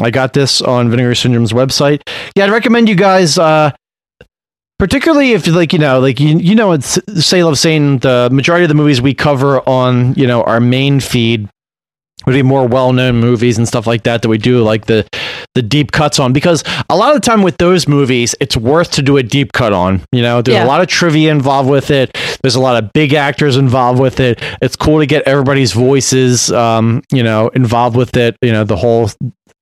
I 0.01 0.11
got 0.11 0.33
this 0.33 0.61
on 0.61 0.91
Vinegar 0.91 1.15
Syndrome's 1.15 1.53
website. 1.53 2.03
Yeah, 2.35 2.47
I'd 2.47 2.51
recommend 2.51 2.89
you 2.89 2.97
guys, 2.97 3.39
uh, 3.39 3.71
particularly 4.77 5.35
if 5.35 5.47
you 5.47 5.53
like 5.53 5.73
you 5.73 5.79
know, 5.79 6.01
like 6.01 6.19
you 6.19 6.37
you 6.37 6.57
know, 6.57 6.73
it's 6.73 6.99
say 7.25 7.45
love 7.45 7.61
saying 7.61 7.99
the 7.99 8.29
majority 8.33 8.65
of 8.65 8.71
the 8.71 8.75
movies 8.75 9.01
we 9.01 9.15
cover 9.15 9.61
on 9.69 10.15
you 10.15 10.27
know 10.27 10.43
our 10.43 10.59
main 10.59 10.99
feed 10.99 11.49
would 12.27 12.33
be 12.33 12.43
more 12.43 12.67
well-known 12.67 13.21
movies 13.21 13.57
and 13.57 13.69
stuff 13.69 13.87
like 13.87 14.03
that 14.03 14.23
that 14.23 14.29
we 14.29 14.39
do 14.39 14.65
like 14.65 14.87
the 14.87 15.07
the 15.55 15.63
deep 15.63 15.93
cuts 15.93 16.19
on 16.19 16.33
because 16.33 16.65
a 16.89 16.97
lot 16.97 17.15
of 17.15 17.21
the 17.21 17.27
time 17.27 17.43
with 17.43 17.59
those 17.59 17.87
movies 17.87 18.35
it's 18.41 18.57
worth 18.57 18.91
to 18.93 19.03
do 19.03 19.19
a 19.19 19.23
deep 19.23 19.53
cut 19.53 19.73
on 19.73 20.01
you 20.13 20.23
know? 20.23 20.41
There's 20.41 20.55
Yeah. 20.57 20.65
a 20.65 20.67
lot 20.67 20.81
of 20.81 20.87
trivia 20.89 21.31
involved 21.31 21.69
with 21.69 21.91
it. 21.91 22.17
There's 22.43 22.55
a 22.55 22.61
lot 22.61 22.83
of 22.83 22.93
big 22.93 23.13
actors 23.13 23.57
involved 23.57 24.01
with 24.01 24.19
it. 24.21 24.41
It's 24.63 24.77
cool 24.77 24.99
to 25.01 25.07
get 25.07 25.23
everybody's 25.29 25.73
voices 25.73 26.51
um 26.53 27.03
you 27.13 27.23
know 27.23 27.49
involved 27.49 27.97
with 27.97 28.17
it 28.17 28.37
you 28.43 28.51
know 28.53 28.65
the 28.65 28.77
whole 28.77 29.11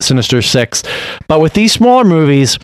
sinister 0.00 0.40
six. 0.42 0.82
But 1.28 1.40
with 1.40 1.54
these 1.54 1.72
smaller 1.72 2.04
movies 2.04 2.58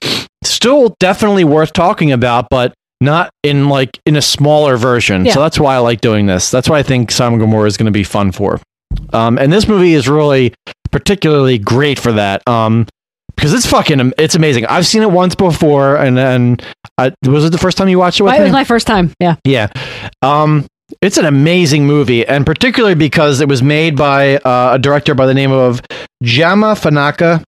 still 0.45 0.95
definitely 1.01 1.45
worth 1.45 1.73
talking 1.73 2.13
about 2.13 2.49
but 2.51 2.73
not 3.01 3.31
in 3.43 3.69
like 3.69 3.99
in 4.07 4.17
a 4.17 4.23
smaller 4.23 4.77
version. 4.77 5.25
Yeah. 5.27 5.33
so 5.35 5.41
that's 5.41 5.59
why 5.59 5.75
i 5.75 5.79
like 5.79 6.01
doing 6.01 6.27
this. 6.27 6.51
That's 6.51 6.69
why 6.69 6.79
i 6.79 6.83
think 6.83 7.11
Sodom 7.11 7.35
and 7.35 7.41
Gomorrah 7.43 7.67
is 7.67 7.77
going 7.77 7.87
to 7.87 7.91
be 7.93 8.05
fun 8.05 8.31
for. 8.33 8.61
Um, 9.13 9.37
and 9.39 9.53
this 9.53 9.67
movie 9.69 9.95
is 9.95 10.09
really 10.09 10.55
particularly 10.91 11.59
great 11.59 11.99
for 11.99 12.13
that. 12.13 12.47
Um, 12.49 12.87
because 13.37 13.53
it's 13.55 13.67
fucking, 13.67 14.13
it's 14.19 14.35
amazing. 14.35 14.67
I've 14.67 14.87
seen 14.87 15.03
it 15.03 15.11
once 15.11 15.35
before, 15.35 15.97
and 15.97 16.17
then 16.17 16.57
I, 16.99 17.13
was 17.27 17.45
it 17.45 17.53
the 17.53 17.59
first 17.59 17.77
time 17.79 17.89
you 17.89 17.99
watched 17.99 18.19
it 18.21 18.25
with 18.25 18.35
It 18.35 18.39
me? 18.39 18.45
was 18.45 18.53
my 18.53 18.65
first 18.65 18.87
time. 18.87 19.13
Yeah. 19.21 19.37
Yeah. 19.45 19.69
Um, 20.23 20.67
it's 21.03 21.19
an 21.19 21.25
amazing 21.27 21.87
movie, 21.87 22.27
and 22.27 22.47
particularly 22.47 22.95
because 22.95 23.41
it 23.41 23.49
was 23.49 23.63
made 23.63 23.97
by 23.97 24.37
uh, 24.39 24.75
a 24.75 24.79
director 24.79 25.15
by 25.15 25.27
the 25.27 25.35
name 25.35 25.53
of 25.53 25.81
Jamaa 26.25 26.75
Fanaka, 26.81 27.43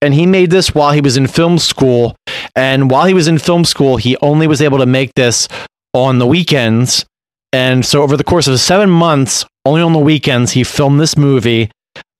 and 0.00 0.14
he 0.14 0.26
made 0.26 0.50
this 0.50 0.74
while 0.74 0.92
he 0.92 1.00
was 1.00 1.16
in 1.16 1.26
film 1.26 1.58
school. 1.58 2.16
And 2.56 2.90
while 2.90 3.06
he 3.06 3.14
was 3.14 3.26
in 3.26 3.38
film 3.38 3.64
school, 3.64 3.96
he 3.96 4.16
only 4.18 4.46
was 4.46 4.62
able 4.62 4.78
to 4.78 4.86
make 4.86 5.12
this 5.14 5.48
on 5.92 6.18
the 6.18 6.26
weekends. 6.26 7.04
And 7.52 7.84
so, 7.84 8.02
over 8.02 8.16
the 8.16 8.24
course 8.24 8.46
of 8.48 8.58
seven 8.60 8.90
months, 8.90 9.44
only 9.64 9.80
on 9.82 9.92
the 9.92 9.98
weekends, 9.98 10.52
he 10.52 10.62
filmed 10.64 11.00
this 11.00 11.16
movie. 11.16 11.70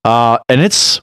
Uh, 0.04 0.38
and 0.48 0.60
it's 0.60 1.00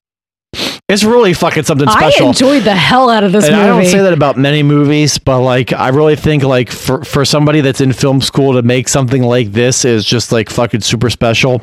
it's 0.90 1.04
really 1.04 1.34
fucking 1.34 1.64
something 1.64 1.88
special 1.90 2.26
I 2.26 2.30
enjoyed 2.30 2.64
the 2.64 2.76
hell 2.76 3.10
out 3.10 3.24
of 3.24 3.32
this 3.32 3.46
and 3.46 3.56
movie. 3.56 3.64
I 3.64 3.68
don't 3.68 3.86
say 3.86 4.00
that 4.00 4.12
about 4.14 4.38
many 4.38 4.62
movies, 4.64 5.18
but 5.18 5.40
like 5.42 5.72
I 5.72 5.90
really 5.90 6.16
think 6.18 6.44
like 6.44 6.70
for 6.70 7.04
for 7.06 7.24
somebody 7.24 7.62
that's 7.62 7.80
in 7.82 7.94
film 7.94 8.22
school 8.22 8.54
to 8.54 8.62
make 8.62 8.90
something 8.90 9.24
like 9.24 9.52
this 9.54 9.86
is 9.86 10.04
just 10.06 10.32
like 10.32 10.50
fucking 10.50 10.82
super 10.82 11.10
special. 11.10 11.62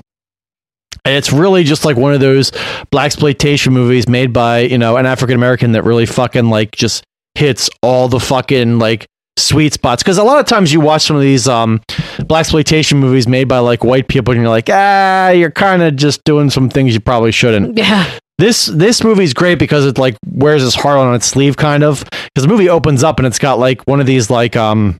And 1.05 1.15
it's 1.17 1.33
really 1.33 1.65
just 1.65 1.85
like 1.85 1.97
one 1.97 2.15
of 2.15 2.21
those 2.21 2.51
black 2.91 3.07
exploitation 3.07 3.73
movies 3.73 4.09
made 4.09 4.33
by, 4.33 4.61
you 4.61 4.79
know, 4.79 4.97
an 4.97 5.07
African 5.07 5.35
American 5.37 5.73
that 5.73 5.83
really 5.85 6.07
fucking 6.07 6.49
like 6.49 6.73
just 6.73 7.05
hits 7.35 7.69
all 7.83 8.09
the 8.09 8.19
fucking 8.21 8.79
like 8.79 9.07
sweet 9.39 9.73
spots 9.73 10.03
because 10.03 10.19
a 10.19 10.25
lot 10.25 10.41
of 10.41 10.47
times 10.47 10.73
you 10.73 10.81
watch 10.81 11.03
some 11.03 11.15
of 11.15 11.23
these 11.23 11.47
um 11.47 11.81
black 12.27 12.41
exploitation 12.41 12.99
movies 12.99 13.29
made 13.29 13.47
by 13.47 13.59
like 13.59 13.85
white 13.85 14.09
people 14.09 14.33
and 14.33 14.41
you're 14.43 14.51
like 14.51 14.69
ah 14.69 15.29
you're 15.29 15.51
kind 15.53 15.81
of 15.81 15.95
just 15.95 16.25
doing 16.25 16.51
some 16.51 16.69
things 16.69 16.93
you 16.93 16.99
probably 16.99 17.31
shouldn't 17.31 17.79
Yeah. 17.79 18.11
This 18.39 18.67
this 18.67 19.03
movie's 19.05 19.35
great 19.35 19.59
because 19.59 19.85
it 19.85 19.99
like 19.99 20.17
wears 20.27 20.63
his 20.63 20.75
heart 20.75 20.99
on 20.99 21.15
its 21.15 21.27
sleeve 21.27 21.57
kind 21.57 21.83
of 21.83 22.05
because 22.05 22.43
the 22.43 22.49
movie 22.49 22.69
opens 22.69 23.03
up 23.05 23.19
and 23.19 23.27
it's 23.27 23.39
got 23.39 23.59
like 23.59 23.83
one 23.87 24.01
of 24.01 24.07
these 24.07 24.31
like 24.31 24.57
um 24.57 24.97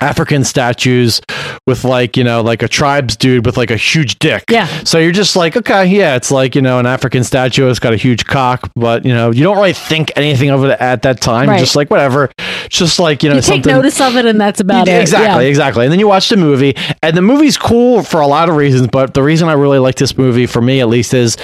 African 0.00 0.42
statues 0.42 1.20
with 1.66 1.84
like 1.84 2.16
you 2.16 2.24
know 2.24 2.40
like 2.40 2.62
a 2.64 2.68
tribes 2.68 3.16
dude 3.16 3.46
with 3.46 3.56
like 3.56 3.70
a 3.70 3.76
huge 3.76 4.18
dick. 4.18 4.42
Yeah. 4.50 4.66
So 4.84 4.98
you're 4.98 5.12
just 5.12 5.36
like 5.36 5.56
okay 5.56 5.86
yeah 5.86 6.16
it's 6.16 6.30
like 6.32 6.56
you 6.56 6.62
know 6.62 6.80
an 6.80 6.86
African 6.86 7.22
statue 7.22 7.68
it's 7.68 7.78
got 7.78 7.92
a 7.92 7.96
huge 7.96 8.26
cock 8.26 8.68
but 8.74 9.04
you 9.04 9.14
know 9.14 9.30
you 9.30 9.44
don't 9.44 9.56
really 9.56 9.72
think 9.74 10.10
anything 10.16 10.50
of 10.50 10.64
it 10.64 10.78
at 10.80 11.02
that 11.02 11.20
time 11.20 11.48
Right. 11.48 11.60
just 11.60 11.76
like 11.76 11.88
whatever 11.88 12.30
it's 12.64 12.76
just 12.78 12.98
like 12.98 13.22
you 13.22 13.28
know 13.28 13.36
You 13.36 13.42
take 13.42 13.64
notice 13.64 14.00
of 14.00 14.16
it, 14.16 14.26
and 14.26 14.40
that's 14.40 14.58
about 14.60 14.88
yeah, 14.88 14.98
it. 14.98 15.02
Exactly, 15.02 15.44
Yeah. 15.44 15.50
exactly. 15.50 15.84
And 15.84 15.92
then 15.92 16.00
you 16.00 16.08
watch 16.08 16.28
the 16.30 16.36
movie, 16.36 16.74
and 17.02 17.16
the 17.16 17.22
movie's 17.22 17.56
cool 17.56 18.02
for 18.02 18.20
a 18.20 18.26
lot 18.26 18.48
of 18.48 18.56
reasons. 18.56 18.88
But 18.88 19.14
the 19.14 19.22
reason 19.22 19.48
I 19.48 19.52
really 19.52 19.78
like 19.78 19.96
this 19.96 20.16
movie, 20.16 20.46
for 20.46 20.62
me 20.62 20.80
at 20.80 20.88
least, 20.88 21.12
is 21.12 21.36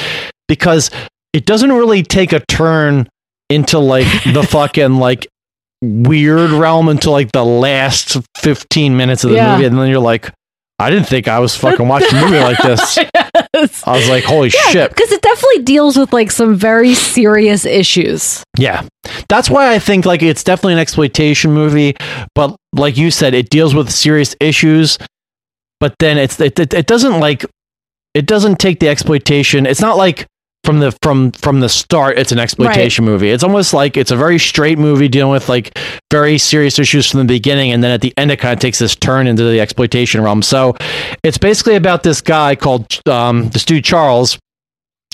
because 0.49 0.91
it 1.33 1.47
doesn't 1.47 1.70
really 1.70 2.03
take 2.03 2.33
a 2.33 2.41
turn 2.47 3.09
into 3.51 3.79
like 3.79 4.07
the 4.33 4.43
fucking 4.51 4.97
like 4.97 5.27
weird 5.83 6.51
realm 6.51 6.89
until 6.89 7.12
like 7.12 7.31
the 7.33 7.45
last 7.45 8.16
15 8.39 8.97
minutes 8.97 9.23
of 9.25 9.31
the 9.31 9.37
Yeah. 9.37 9.53
movie 9.55 9.66
and 9.66 9.79
then 9.79 9.89
you're 9.89 10.01
like 10.01 10.33
I 10.81 10.91
didn't 10.91 11.07
think 11.09 11.27
I 11.27 11.41
was 11.41 11.57
fucking 11.57 11.87
watching 11.89 12.16
a 12.16 12.20
movie 12.23 12.39
like 12.39 12.59
this. 12.59 12.99
Yes. 13.55 13.83
I 13.87 13.97
was 13.97 14.09
like, 14.09 14.23
holy 14.25 14.51
shit. 14.51 14.91
Because 14.91 15.11
it 15.11 15.20
definitely 15.23 15.62
deals 15.65 15.97
with 15.97 16.12
like 16.12 16.31
some 16.31 16.55
very 16.55 16.95
serious 16.95 17.65
issues. 17.65 18.45
Yeah. 18.57 18.87
That's 19.29 19.51
why 19.51 19.73
I 19.75 19.79
think 19.81 20.05
like 20.07 20.23
it's 20.23 20.45
definitely 20.45 20.75
an 20.75 20.79
exploitation 20.79 21.53
movie, 21.53 21.97
but 22.37 22.55
like 22.75 22.97
you 22.97 23.11
said, 23.11 23.35
it 23.35 23.49
deals 23.51 23.75
with 23.75 23.91
serious 23.91 24.37
issues, 24.39 24.99
but 25.81 25.95
then 25.99 26.19
it's 26.19 26.39
it, 26.41 26.59
it, 26.61 26.73
it 26.75 26.87
doesn't 26.87 27.19
like 27.19 27.45
it 28.15 28.27
doesn't 28.27 28.59
take 28.61 28.79
the 28.79 28.89
exploitation. 28.89 29.66
It's 29.66 29.81
not 29.81 29.97
like 29.97 30.27
from 30.69 30.81
the 30.81 30.93
from 31.01 31.32
from 31.32 31.61
the 31.61 31.69
start 31.69 32.19
it's 32.19 32.31
an 32.31 32.39
exploitation 32.39 33.03
movie. 33.03 33.31
It's 33.31 33.43
almost 33.43 33.73
like 33.73 33.97
it's 33.97 34.11
a 34.11 34.16
very 34.16 34.39
straight 34.39 34.78
movie 34.78 35.09
dealing 35.09 35.32
with 35.32 35.49
like 35.49 35.78
very 36.11 36.36
serious 36.36 36.78
issues 36.78 37.11
from 37.11 37.20
the 37.20 37.24
beginning 37.24 37.73
and 37.73 37.82
then 37.82 37.90
at 37.90 38.03
the 38.03 38.12
end 38.19 38.31
it 38.31 38.39
kind 38.39 38.53
of 38.53 38.61
takes 38.61 38.78
this 38.78 38.95
turn 38.95 39.27
into 39.27 39.45
the 39.45 39.61
exploitation 39.61 40.20
realm. 40.20 40.43
So 40.43 40.77
it's 41.24 41.39
basically 41.39 41.77
about 41.77 42.03
this 42.03 42.20
guy 42.20 42.55
called 42.55 43.01
um 43.09 43.49
this 43.49 43.65
dude 43.65 43.82
Charles 43.82 44.39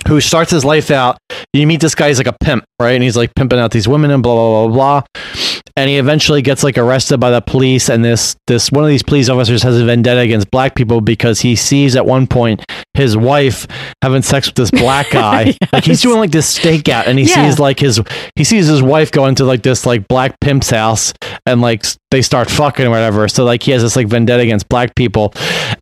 who 0.08 0.20
starts 0.20 0.50
his 0.50 0.64
life 0.64 0.90
out. 0.90 1.18
You 1.52 1.68
meet 1.68 1.80
this 1.80 1.94
guy, 1.94 2.08
he's 2.08 2.18
like 2.18 2.26
a 2.26 2.36
pimp, 2.40 2.64
right? 2.80 2.94
And 2.94 3.04
he's 3.04 3.16
like 3.16 3.32
pimping 3.36 3.60
out 3.60 3.70
these 3.70 3.86
women 3.86 4.10
and 4.10 4.24
blah 4.24 4.34
blah 4.34 4.66
blah 4.66 4.74
blah. 4.74 5.32
And 5.76 5.88
he 5.88 5.98
eventually 5.98 6.42
gets 6.42 6.64
like 6.64 6.78
arrested 6.78 7.18
by 7.18 7.30
the 7.30 7.40
police. 7.40 7.88
And 7.88 8.04
this 8.04 8.34
this 8.48 8.72
one 8.72 8.82
of 8.82 8.90
these 8.90 9.04
police 9.04 9.28
officers 9.28 9.62
has 9.62 9.80
a 9.80 9.84
vendetta 9.84 10.22
against 10.22 10.50
black 10.50 10.74
people 10.74 11.00
because 11.00 11.42
he 11.42 11.54
sees 11.54 11.94
at 11.94 12.06
one 12.06 12.26
point 12.26 12.64
his 12.94 13.16
wife 13.16 13.66
having 14.02 14.22
sex 14.22 14.46
with 14.46 14.54
this 14.54 14.70
black 14.70 15.10
guy. 15.12 15.56
Like 15.72 15.84
he's 15.84 16.00
doing 16.00 16.18
like 16.18 16.30
this 16.30 16.56
stakeout, 16.58 17.06
and 17.06 17.18
he 17.18 17.24
Yeah. 17.26 17.48
sees 17.48 17.58
like 17.58 17.78
his 17.80 18.00
he 18.36 18.44
sees 18.44 18.66
his 18.66 18.82
wife 18.82 19.10
going 19.10 19.30
into 19.30 19.44
like 19.44 19.62
this 19.62 19.84
like 19.86 20.06
black 20.08 20.38
pimp's 20.40 20.70
house, 20.70 21.12
and 21.46 21.60
like 21.60 21.84
they 22.10 22.22
start 22.22 22.50
fucking 22.50 22.86
or 22.86 22.90
whatever. 22.90 23.26
So 23.28 23.44
like 23.44 23.62
he 23.62 23.72
has 23.72 23.82
this 23.82 23.96
like 23.96 24.06
vendetta 24.06 24.42
against 24.42 24.68
black 24.68 24.94
people, 24.94 25.34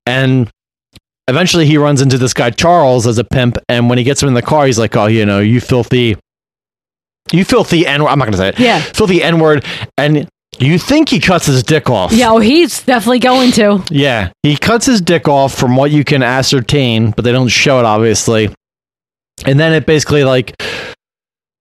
and 0.06 0.50
eventually 1.28 1.66
he 1.66 1.76
runs 1.78 2.00
into 2.02 2.18
this 2.18 2.34
guy 2.34 2.50
Charles 2.50 3.06
as 3.06 3.18
a 3.18 3.24
pimp, 3.24 3.58
and 3.68 3.88
when 3.88 3.98
he 3.98 4.04
gets 4.04 4.22
him 4.22 4.28
in 4.28 4.34
the 4.34 4.42
car, 4.42 4.66
he's 4.66 4.78
like, 4.78 4.96
"Oh, 4.96 5.06
you 5.06 5.24
know, 5.26 5.40
you 5.40 5.60
filthy, 5.60 6.16
you 7.32 7.44
filthy 7.44 7.86
N 7.86 8.02
word. 8.02 8.10
I'm 8.10 8.18
not 8.18 8.24
gonna 8.26 8.36
say 8.36 8.48
it. 8.48 8.58
Yeah. 8.58 8.80
filthy 8.80 9.22
n 9.22 9.38
word." 9.38 9.64
And 9.96 10.28
you 10.58 10.78
think 10.78 11.08
he 11.08 11.18
cuts 11.18 11.46
his 11.46 11.62
dick 11.62 11.90
off? 11.90 12.12
Yeah, 12.12 12.30
oh, 12.30 12.38
he's 12.38 12.82
definitely 12.82 13.18
going 13.18 13.52
to. 13.52 13.84
Yeah, 13.90 14.30
he 14.42 14.56
cuts 14.56 14.86
his 14.86 15.00
dick 15.00 15.28
off 15.28 15.54
from 15.54 15.76
what 15.76 15.90
you 15.90 16.04
can 16.04 16.22
ascertain, 16.22 17.10
but 17.10 17.24
they 17.24 17.32
don't 17.32 17.48
show 17.48 17.78
it 17.78 17.84
obviously. 17.84 18.54
And 19.44 19.58
then 19.58 19.72
it 19.72 19.86
basically 19.86 20.24
like 20.24 20.54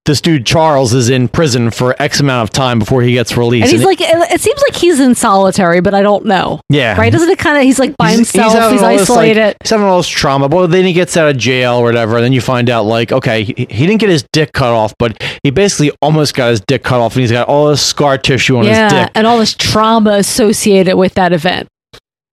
this 0.06 0.20
dude 0.20 0.48
Charles 0.48 0.96
is 0.96 1.10
in 1.10 1.28
prison 1.28 1.70
for 1.70 1.96
X 2.02 2.20
amount 2.20 2.50
of 2.50 2.54
time 2.54 2.80
before 2.80 3.04
he 3.04 3.14
gets 3.14 3.38
released. 3.38 3.66
And 3.66 3.72
he's 3.72 3.82
it- 3.82 3.86
like, 3.86 4.02
it, 4.02 4.32
it 4.32 4.42
seems 4.42 4.60
like 4.68 4.76
he's 4.76 5.00
in 5.00 5.14
solitary, 5.14 5.80
but 5.80 5.94
I 5.94 6.02
don't 6.02 6.26
know. 6.26 6.60
yeah, 6.70 6.98
Right? 6.98 7.12
Doesn't 7.14 7.30
it 7.30 7.38
kind 7.38 7.58
of, 7.58 7.64
he's 7.64 7.78
like 7.78 7.96
by 7.98 8.14
himself, 8.14 8.52
he's, 8.52 8.60
having 8.60 8.80
all 8.80 8.98
this, 8.98 9.10
like- 9.10 9.20
isolated. 9.20 9.56
he's 9.62 9.70
having 9.70 9.86
all 9.86 9.98
this 9.98 10.08
trauma. 10.08 10.50
But 10.50 10.68
then 10.68 10.86
he 10.86 10.94
gets 10.94 11.16
out 11.18 11.30
of 11.30 11.38
jail 11.38 11.76
or 11.76 11.84
whatever. 11.84 12.16
And 12.16 12.24
then 12.26 12.34
you 12.34 12.42
find 12.42 12.68
out, 12.70 12.86
like, 12.86 13.12
okay, 13.12 13.44
he, 13.44 13.54
he 13.54 13.86
didn't 13.86 14.00
get 14.00 14.10
his 14.10 14.26
dick 14.34 14.54
cut 14.54 14.72
off, 14.74 14.92
but 14.98 15.22
he 15.44 15.52
basically 15.52 15.92
almost 16.02 16.34
got 16.34 16.50
his 16.50 16.62
dick 16.62 16.84
cut 16.84 17.00
off. 17.00 17.14
And 17.14 17.22
he's 17.22 17.32
got 17.32 17.48
all 17.48 17.68
this 17.68 17.86
scar 17.86 18.18
tissue 18.18 18.58
on 18.58 18.66
his 18.66 18.78
dick. 18.92 19.12
and 19.14 19.28
all 19.28 19.38
this 19.38 19.54
trauma 19.54 20.14
associated 20.14 20.96
with 20.98 21.14
that 21.14 21.32
event. 21.32 21.68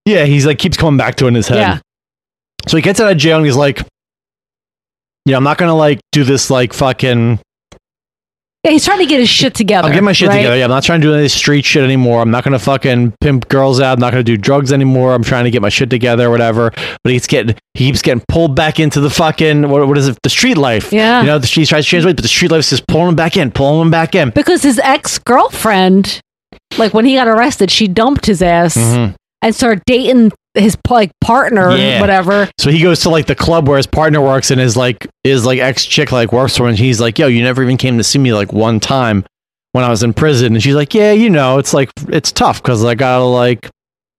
Yeah, 0.07 0.25
he's 0.25 0.47
like, 0.47 0.59
keeps 0.59 0.79
coming 0.79 0.97
back 0.97 1.17
to 1.17 1.27
it 1.27 1.29
in 1.29 1.35
his 1.35 1.49
head. 1.49 1.59
Yeah. 1.59 1.79
So 2.67 2.79
he 2.79 2.83
gets 2.83 2.99
out 2.99 3.13
of 3.13 3.19
jail 3.19 3.37
and 3.37 3.45
he's 3.45 3.57
like, 3.57 3.81
you 3.81 3.85
yeah, 5.27 5.37
I'm 5.37 5.45
not 5.45 5.59
going 5.59 5.69
to 5.69 5.75
like 5.75 6.01
do 6.13 6.25
this, 6.25 6.49
like, 6.51 6.73
fucking. 6.73 7.39
Yeah, 8.69 8.73
he's 8.73 8.85
trying 8.85 8.99
to 8.99 9.07
get 9.07 9.19
his 9.19 9.31
shit 9.31 9.55
together. 9.55 9.89
I'll 9.89 9.95
get 9.95 10.03
my 10.03 10.13
shit 10.13 10.29
right? 10.29 10.37
together. 10.37 10.55
Yeah, 10.59 10.65
I'm 10.65 10.71
not 10.71 10.83
trying 10.83 11.01
to 11.01 11.07
do 11.07 11.15
any 11.15 11.29
street 11.29 11.65
shit 11.65 11.83
anymore. 11.83 12.21
I'm 12.21 12.31
not 12.31 12.45
gonna 12.45 12.59
fucking 12.59 13.15
pimp 13.19 13.49
girls 13.49 13.81
out. 13.81 13.95
I'm 13.95 14.01
not 14.01 14.11
gonna 14.13 14.23
do 14.23 14.37
drugs 14.37 14.75
anymore. 14.75 15.15
I'm 15.15 15.25
trying 15.25 15.45
to 15.45 15.51
get 15.51 15.63
my 15.63 15.71
shit 15.71 15.89
together, 15.89 16.27
or 16.27 16.31
whatever. 16.31 16.71
But 17.03 17.15
he's 17.15 17.27
getting 17.27 17.57
he 17.73 17.87
keeps 17.87 18.03
getting 18.03 18.23
pulled 18.29 18.55
back 18.55 18.79
into 18.79 19.01
the 19.01 19.09
fucking 19.09 19.71
what, 19.71 19.89
what 19.89 19.97
is 19.97 20.09
it? 20.09 20.19
The 20.23 20.29
street 20.29 20.59
life. 20.59 20.93
Yeah. 20.93 21.21
You 21.21 21.27
know, 21.29 21.39
the, 21.39 21.47
he 21.47 21.65
tries 21.65 21.87
to 21.87 21.91
change 21.91 22.05
ways, 22.05 22.15
but 22.15 22.23
the 22.23 22.29
street 22.29 22.51
life 22.51 22.61
is 22.61 22.69
just 22.69 22.87
pulling 22.89 23.09
him 23.09 23.17
back 23.17 23.39
in, 23.39 23.51
pulling 23.51 23.81
him 23.87 23.91
back 23.91 24.15
in. 24.15 24.31
Because 24.31 24.63
his 24.63 24.79
ex 24.81 25.19
girlfriend, 25.19 26.21
like 26.77 26.93
when 26.93 27.07
he 27.07 27.15
got 27.15 27.27
arrested, 27.27 27.71
she 27.71 27.89
dumped 27.89 28.27
his 28.27 28.43
ass 28.43 28.77
Mhm. 28.77 29.15
And 29.43 29.55
start 29.55 29.83
dating 29.87 30.33
his 30.55 30.77
like 30.91 31.11
partner, 31.21 31.71
Yeah. 31.77 32.01
whatever. 32.01 32.49
So 32.59 32.71
he 32.71 32.81
goes 32.83 33.01
to 33.01 33.11
like 33.11 33.27
the 33.27 33.35
club 33.35 33.69
where 33.69 33.77
his 33.77 33.87
partner 33.87 34.21
works, 34.21 34.51
and 34.51 34.61
his 34.61 34.77
like 34.77 35.07
his 35.25 35.47
like 35.47 35.59
ex 35.61 35.85
chick 35.85 36.11
like 36.13 36.33
works 36.33 36.57
for 36.57 36.65
him. 36.65 36.71
And 36.71 36.79
he's 36.79 37.01
like, 37.01 37.19
"Yo, 37.19 37.27
you 37.29 37.43
never 37.43 37.63
even 37.63 37.77
came 37.77 37.99
to 37.99 38.05
see 38.05 38.19
me 38.19 38.33
like 38.33 38.53
one 38.53 38.81
time 38.81 39.25
when 39.73 39.85
I 39.85 39.89
was 39.91 40.03
in 40.03 40.13
prison." 40.13 40.55
And 40.55 40.63
she's 40.63 40.75
like, 40.75 40.95
"Yeah, 40.95 41.13
you 41.13 41.31
know, 41.31 41.59
it's 41.59 41.73
like 41.75 41.91
it's 42.09 42.33
tough 42.33 42.63
because 42.63 42.85
I 42.85 42.95
gotta 42.95 43.25
like 43.25 43.69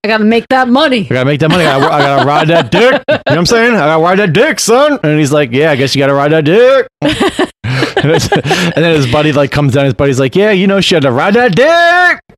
I 0.05 0.07
got 0.07 0.19
to 0.19 0.23
make 0.23 0.47
that 0.47 0.69
money. 0.69 1.01
I 1.11 1.13
gotta 1.13 1.25
make 1.25 1.41
that 1.41 1.49
money. 1.49 1.65
I 1.65 1.77
gotta, 1.77 1.93
I 1.93 1.99
gotta 1.99 2.25
ride 2.25 2.47
that 2.47 2.71
dick. 2.71 3.03
You 3.09 3.15
know 3.15 3.21
what 3.25 3.37
I'm 3.37 3.45
saying? 3.45 3.73
I 3.75 3.79
gotta 3.79 4.01
ride 4.01 4.19
that 4.19 4.31
dick, 4.31 4.61
son. 4.61 4.97
And 5.03 5.19
he's 5.19 5.33
like, 5.33 5.51
Yeah, 5.51 5.71
I 5.71 5.75
guess 5.75 5.93
you 5.93 5.99
gotta 5.99 6.13
ride 6.13 6.31
that 6.31 6.45
dick. 6.45 6.87
and, 7.01 7.13
and 8.75 8.85
then 8.85 8.95
his 8.95 9.11
buddy 9.11 9.33
like 9.33 9.51
comes 9.51 9.73
down. 9.73 9.83
His 9.83 9.93
buddy's 9.93 10.17
like, 10.17 10.37
Yeah, 10.37 10.51
you 10.51 10.67
know, 10.67 10.79
she 10.79 10.95
had 10.95 11.03
to 11.03 11.11
ride 11.11 11.33
that 11.33 11.53
dick. 11.53 12.28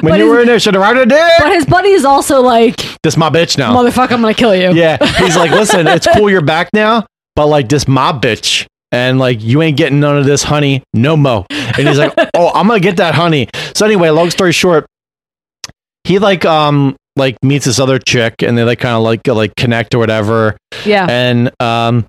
When 0.00 0.12
But 0.12 0.18
you 0.18 0.24
his- 0.26 0.32
were 0.34 0.40
in 0.40 0.46
there, 0.46 0.58
should 0.58 0.74
ride 0.76 0.96
that 0.96 1.08
dick. 1.08 1.32
But 1.38 1.52
his 1.52 1.64
buddy 1.66 1.90
is 1.90 2.04
also 2.04 2.40
like, 2.40 2.76
This 3.02 3.16
my 3.16 3.30
bitch 3.30 3.56
now. 3.58 3.74
motherfucker, 3.74 4.12
I'm 4.12 4.20
going 4.22 4.34
to 4.34 4.38
kill 4.38 4.54
you. 4.54 4.72
Yeah. 4.72 4.96
He's 5.18 5.36
like, 5.36 5.50
Listen, 5.52 5.86
it's 5.86 6.06
cool 6.16 6.28
you're 6.30 6.40
back 6.40 6.70
now, 6.72 7.06
but 7.36 7.46
like 7.46 7.68
this 7.68 7.86
my 7.86 8.12
bitch. 8.12 8.66
And 8.92 9.20
like 9.20 9.40
you 9.40 9.62
ain't 9.62 9.76
getting 9.76 10.00
none 10.00 10.16
of 10.18 10.24
this 10.24 10.42
honey, 10.42 10.82
no 10.94 11.16
mo. 11.16 11.46
And 11.50 11.86
he's 11.86 11.98
like, 11.98 12.12
Oh, 12.34 12.50
I'm 12.52 12.66
gonna 12.66 12.80
get 12.80 12.96
that 12.96 13.14
honey. 13.14 13.48
So 13.74 13.86
anyway, 13.86 14.08
long 14.10 14.30
story 14.30 14.50
short, 14.50 14.86
he 16.02 16.18
like 16.18 16.44
um 16.44 16.96
like 17.16 17.36
meets 17.42 17.66
this 17.66 17.78
other 17.78 17.98
chick 18.00 18.42
and 18.42 18.58
they 18.58 18.64
like 18.64 18.80
kind 18.80 18.96
of 18.96 19.02
like 19.02 19.24
like 19.28 19.54
connect 19.56 19.94
or 19.94 19.98
whatever 19.98 20.56
Yeah. 20.84 21.06
and 21.08 21.52
um 21.60 22.06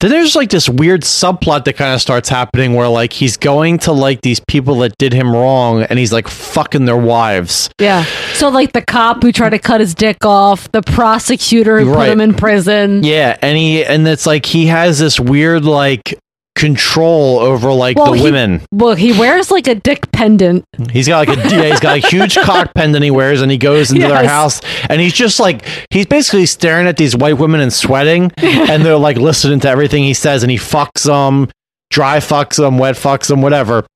then 0.00 0.10
there's 0.10 0.36
like 0.36 0.50
this 0.50 0.68
weird 0.68 1.02
subplot 1.02 1.64
that 1.64 1.74
kind 1.76 1.94
of 1.94 2.00
starts 2.00 2.28
happening 2.28 2.74
where 2.74 2.88
like 2.88 3.12
he's 3.12 3.36
going 3.36 3.78
to 3.78 3.92
like 3.92 4.20
these 4.20 4.40
people 4.46 4.76
that 4.80 4.96
did 4.98 5.12
him 5.12 5.32
wrong 5.32 5.82
and 5.84 5.98
he's 5.98 6.12
like 6.12 6.28
fucking 6.28 6.84
their 6.84 6.96
wives 6.96 7.70
Yeah. 7.80 8.04
So, 8.34 8.50
like 8.50 8.72
the 8.72 8.82
cop 8.82 9.22
who 9.22 9.32
tried 9.32 9.50
to 9.50 9.58
cut 9.58 9.80
his 9.80 9.94
dick 9.94 10.24
off, 10.24 10.70
the 10.72 10.82
prosecutor 10.82 11.80
who 11.80 11.94
put 11.94 12.08
him 12.08 12.20
in 12.20 12.34
prison. 12.34 13.02
yeah 13.02 13.36
and 13.40 13.56
he 13.56 13.84
and 13.84 14.06
it's 14.06 14.26
like 14.26 14.44
he 14.44 14.66
has 14.66 14.98
this 14.98 15.18
weird 15.18 15.64
like 15.64 16.18
control 16.56 17.38
over 17.38 17.72
like 17.72 17.96
Well, 17.96 18.10
the 18.12 18.18
he- 18.18 18.22
women 18.24 18.62
Well, 18.72 18.94
he 18.96 19.12
wears 19.12 19.50
like 19.52 19.68
a 19.68 19.74
dick 19.76 20.10
pendant. 20.10 20.64
He's 20.90 21.06
got 21.06 21.28
like 21.28 21.38
a 21.38 21.48
yeah, 21.54 21.70
he's 21.70 21.78
got 21.80 21.96
a 22.02 22.08
huge 22.08 22.34
cock 22.36 22.74
pendant 22.74 23.04
he 23.04 23.10
wears, 23.12 23.40
and 23.42 23.52
he 23.52 23.58
goes 23.58 23.92
into 23.92 24.08
their 24.08 24.26
house, 24.26 24.60
and 24.90 25.00
he's 25.00 25.12
just 25.12 25.38
like 25.38 25.64
he's 25.90 26.06
basically 26.06 26.46
staring 26.46 26.88
at 26.88 26.96
these 26.96 27.14
white 27.14 27.38
women 27.38 27.60
and 27.60 27.72
sweating, 27.72 28.32
and 28.38 28.84
they're 28.84 28.96
like 28.96 29.16
listening 29.18 29.60
to 29.60 29.68
everything 29.68 30.02
he 30.02 30.14
says, 30.14 30.42
and 30.42 30.50
he 30.50 30.56
fucks 30.58 31.04
them, 31.04 31.48
dry 31.90 32.18
fucks 32.18 32.56
them, 32.56 32.78
wet 32.78 32.96
fucks 32.96 33.28
them, 33.28 33.42
whatever, 33.42 33.86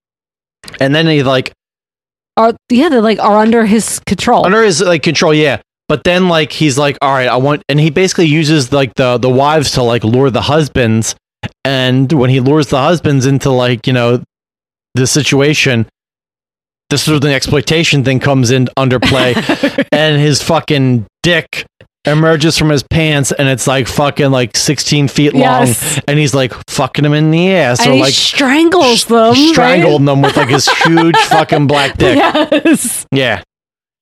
and 0.79 0.95
then 0.95 1.07
he 1.07 1.23
like 1.23 1.53
Are 2.37 2.55
yeah, 2.71 2.89
they 2.89 3.01
like 3.01 3.19
are 3.19 3.39
under 3.39 3.67
his 3.67 4.01
control. 4.07 4.45
under 4.47 4.63
his 4.63 4.81
like 4.81 5.03
control, 5.03 5.35
yeah. 5.35 5.61
But 5.89 6.05
then 6.05 6.29
like 6.29 6.53
he's 6.53 6.79
like, 6.79 6.97
all 7.03 7.13
right, 7.13 7.27
I 7.27 7.37
want, 7.37 7.65
and 7.69 7.81
he 7.81 7.91
basically 7.91 8.27
uses 8.27 8.73
like 8.73 8.95
the 8.95 9.19
the 9.19 9.29
wives 9.29 9.73
to 9.73 9.83
like 9.83 10.05
lure 10.05 10.31
the 10.31 10.41
husbands, 10.43 11.17
and 11.65 12.11
when 12.13 12.31
he 12.31 12.41
lures 12.41 12.69
the 12.69 12.79
husbands 12.79 13.27
into 13.27 13.51
like 13.51 13.87
you 13.87 13.93
know 13.93 14.23
the 14.95 15.07
situation, 15.07 15.87
this 16.89 17.03
is 17.03 17.09
where 17.09 17.21
the 17.21 17.33
exploitation 17.35 18.05
thing 18.05 18.21
comes 18.21 18.51
in 18.51 18.69
under 18.77 18.99
play, 19.01 19.35
and 19.93 20.21
his 20.21 20.43
fucking 20.43 21.07
dick 21.23 21.65
emerges 22.07 22.57
from 22.57 22.71
his 22.71 22.83
pants, 22.83 23.31
and 23.31 23.47
it's 23.49 23.67
like 23.67 23.87
fucking 23.87 24.31
like 24.31 24.57
sixteen 24.57 25.07
feet 25.07 25.33
long, 25.35 25.43
Yes. 25.67 26.01
and 26.09 26.19
he's 26.19 26.35
like 26.35 26.53
fucking 26.69 27.05
him 27.05 27.13
in 27.13 27.31
the 27.31 27.53
ass, 27.53 27.81
and 27.81 27.91
or 27.91 27.95
he 27.95 28.01
like 28.01 28.15
strangles 28.15 29.05
them. 29.05 29.35
strangled 29.35 30.01
right? 30.01 30.07
them 30.07 30.23
with 30.23 30.37
like 30.37 30.49
his 30.49 30.69
huge 30.85 31.17
fucking 31.17 31.67
black 31.67 31.97
dick. 31.99 32.17
Yes. 32.17 33.07
Yeah. 33.13 33.43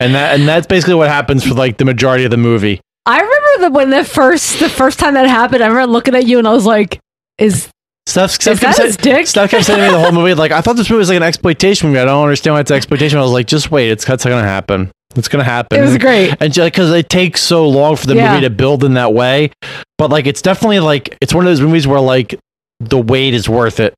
And 0.01 0.15
that 0.15 0.39
and 0.39 0.47
that's 0.49 0.67
basically 0.69 0.95
what 0.95 1.09
happens 1.09 1.45
for 1.45 1.55
like 1.55 1.77
the 1.77 1.85
majority 1.85 2.25
of 2.25 2.31
the 2.31 2.37
movie. 2.37 2.81
I 3.05 3.17
remember 3.17 3.49
that 3.63 3.73
when 3.73 3.91
the 3.91 4.05
first 4.05 4.61
the 4.61 4.69
first 4.69 5.01
time 5.01 5.15
that 5.15 5.27
happened, 5.29 5.63
I 5.65 5.67
remember 5.67 5.91
looking 5.91 6.15
at 6.15 6.25
you 6.25 6.39
and 6.39 6.47
I 6.47 6.53
was 6.53 6.65
like, 6.65 7.01
"Is 7.39 7.69
Stuff, 8.07 8.31
Steph, 8.31 8.55
Is 8.55 8.61
kept, 8.61 8.77
that 8.79 8.87
his 8.87 8.95
say- 8.95 9.03
dick? 9.03 9.27
Steph 9.27 9.51
kept 9.51 9.65
saying 9.67 9.79
to 9.81 9.85
me 9.87 9.91
the 9.93 10.01
whole 10.01 10.13
movie, 10.13 10.33
like, 10.33 10.51
I 10.51 10.63
thought 10.63 10.77
this 10.77 10.89
movie 10.89 11.01
was 11.01 11.11
like 11.11 11.19
an 11.19 11.23
exploitation 11.23 11.89
movie. 11.89 12.01
I 12.01 12.07
don't 12.07 12.23
understand 12.23 12.55
why 12.55 12.61
it's 12.61 12.71
exploitation. 12.71 13.19
I 13.19 13.23
was 13.23 13.33
like, 13.33 13.47
just 13.47 13.71
wait, 13.71 13.91
it's, 13.91 14.09
it's 14.09 14.25
gonna 14.25 14.43
happen. 14.43 14.91
It's 15.15 15.29
gonna 15.29 15.45
happen. 15.45 15.79
it 15.79 15.83
was 15.83 15.99
great." 15.99 16.35
And 16.41 16.51
just 16.53 16.67
because 16.73 16.91
it 16.93 17.09
takes 17.11 17.43
so 17.43 17.69
long 17.69 17.97
for 17.97 18.07
the 18.07 18.15
Yeah. 18.15 18.31
movie 18.31 18.43
to 18.43 18.51
build 18.51 18.83
in 18.83 18.95
that 18.95 19.13
way, 19.13 19.51
but 19.99 20.09
like 20.11 20.27
it's 20.27 20.41
definitely 20.41 20.81
like 20.81 21.17
it's 21.21 21.35
one 21.35 21.45
of 21.45 21.51
those 21.51 21.61
movies 21.61 21.87
where 21.87 22.01
like 22.01 22.35
the 22.81 22.99
wait 22.99 23.35
is 23.35 23.47
worth 23.49 23.79
it. 23.79 23.93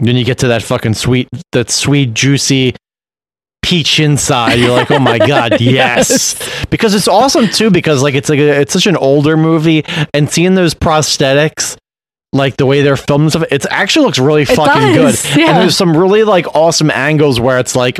Then 0.00 0.16
you 0.16 0.24
get 0.24 0.38
to 0.38 0.48
that 0.48 0.62
fucking 0.64 0.94
sweet, 0.94 1.28
that 1.52 1.70
sweet, 1.70 2.14
juicy 2.14 2.74
peach 3.62 4.00
inside. 4.00 4.54
You're 4.58 4.70
like, 4.70 4.90
oh 4.90 4.98
my 4.98 5.18
god, 5.26 5.60
yes. 5.60 6.64
Because 6.68 6.94
it's 6.94 7.06
awesome 7.06 7.46
too. 7.48 7.70
Because 7.70 8.02
like 8.02 8.14
it's 8.14 8.28
like 8.28 8.40
a, 8.40 8.60
it's 8.60 8.72
such 8.72 8.86
an 8.88 8.96
older 8.96 9.36
movie, 9.36 9.84
and 10.12 10.28
seeing 10.28 10.56
those 10.56 10.74
prosthetics. 10.74 11.76
Like 12.32 12.56
the 12.56 12.64
way 12.66 12.82
they're 12.82 12.96
filmed 12.96 13.24
and 13.24 13.30
stuff, 13.32 13.44
it 13.50 13.66
actually 13.70 14.06
looks 14.06 14.18
really 14.18 14.44
fucking 14.46 14.94
does, 14.94 15.22
good. 15.22 15.36
yeah. 15.40 15.48
And 15.50 15.58
there's 15.58 15.76
some 15.76 15.94
really 15.96 16.24
like 16.24 16.46
awesome 16.54 16.90
angles 16.90 17.38
where 17.38 17.58
it's 17.58 17.76
like 17.76 17.98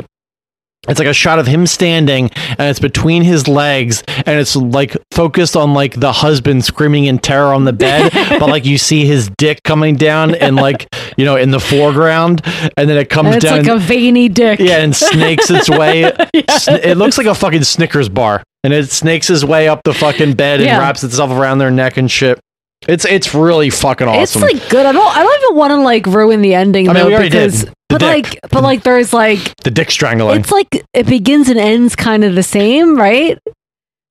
it's 0.89 0.99
like 0.99 1.07
a 1.07 1.13
shot 1.13 1.39
of 1.39 1.47
him 1.47 1.65
standing 1.65 2.29
and 2.49 2.61
it's 2.61 2.79
between 2.79 3.23
his 3.23 3.47
legs 3.47 4.03
and 4.07 4.37
it's 4.39 4.53
like 4.55 4.97
focused 5.11 5.55
on 5.55 5.73
like 5.73 5.97
the 5.97 6.11
husband 6.11 6.65
screaming 6.65 7.05
in 7.05 7.19
terror 7.19 7.53
on 7.53 7.63
the 7.63 7.71
bed 7.71 8.11
but 8.39 8.49
like 8.49 8.65
you 8.65 8.77
see 8.77 9.05
his 9.05 9.29
dick 9.37 9.63
coming 9.63 9.95
down 9.95 10.35
and 10.35 10.57
like 10.57 10.87
you 11.15 11.23
know 11.23 11.37
in 11.37 11.51
the 11.51 11.59
foreground 11.59 12.41
and 12.75 12.89
then 12.89 12.97
it 12.97 13.09
comes 13.09 13.27
And 13.27 13.35
it's 13.37 13.45
down 13.45 13.59
like 13.63 13.67
a 13.67 13.79
veiny 13.79 14.27
dick. 14.27 14.59
yeah 14.59 14.79
and 14.79 14.93
snakes 14.93 15.49
its 15.49 15.69
way 15.79 16.11
sn- 16.57 16.81
it 16.83 16.97
looks 16.97 17.17
like 17.17 17.27
a 17.27 17.35
fucking 17.35 17.63
snickers 17.63 18.09
bar 18.09 18.43
and 18.65 18.73
it 18.73 18.89
snakes 18.91 19.27
his 19.29 19.45
way 19.45 19.69
up 19.69 19.83
the 19.85 19.93
fucking 19.93 20.33
bed 20.33 20.59
and 20.59 20.67
Yeah. 20.67 20.79
wraps 20.79 21.01
itself 21.05 21.31
around 21.31 21.59
their 21.59 21.71
neck 21.71 21.95
and 21.95 22.11
shit 22.11 22.39
it's 22.87 23.05
it's 23.05 23.33
really 23.33 23.69
fucking 23.69 24.07
awesome 24.07 24.43
It's 24.43 24.53
like 24.53 24.69
good. 24.69 24.85
I 24.85 24.91
don't. 24.91 25.17
I 25.17 25.23
don't 25.23 25.43
even 25.43 25.57
want 25.57 25.71
to 25.71 25.77
like 25.81 26.05
ruin 26.05 26.41
the 26.41 26.53
ending 26.55 26.89
I 26.89 26.93
mean, 26.93 27.01
though 27.03 27.07
we 27.07 27.13
already 27.15 27.29
did. 27.29 27.51
because. 27.51 27.65
But 27.89 27.99
dick. 27.99 28.07
like, 28.31 28.39
but 28.49 28.63
like, 28.63 28.81
there's 28.83 29.13
like, 29.13 29.55
the 29.57 29.69
dick 29.69 29.91
strangling 29.91 30.39
it's 30.39 30.51
like 30.51 30.83
it 30.93 31.05
begins 31.05 31.47
and 31.49 31.59
ends 31.59 31.95
kind 31.95 32.23
of 32.23 32.33
the 32.33 32.41
same, 32.41 32.97
right? 32.97 33.37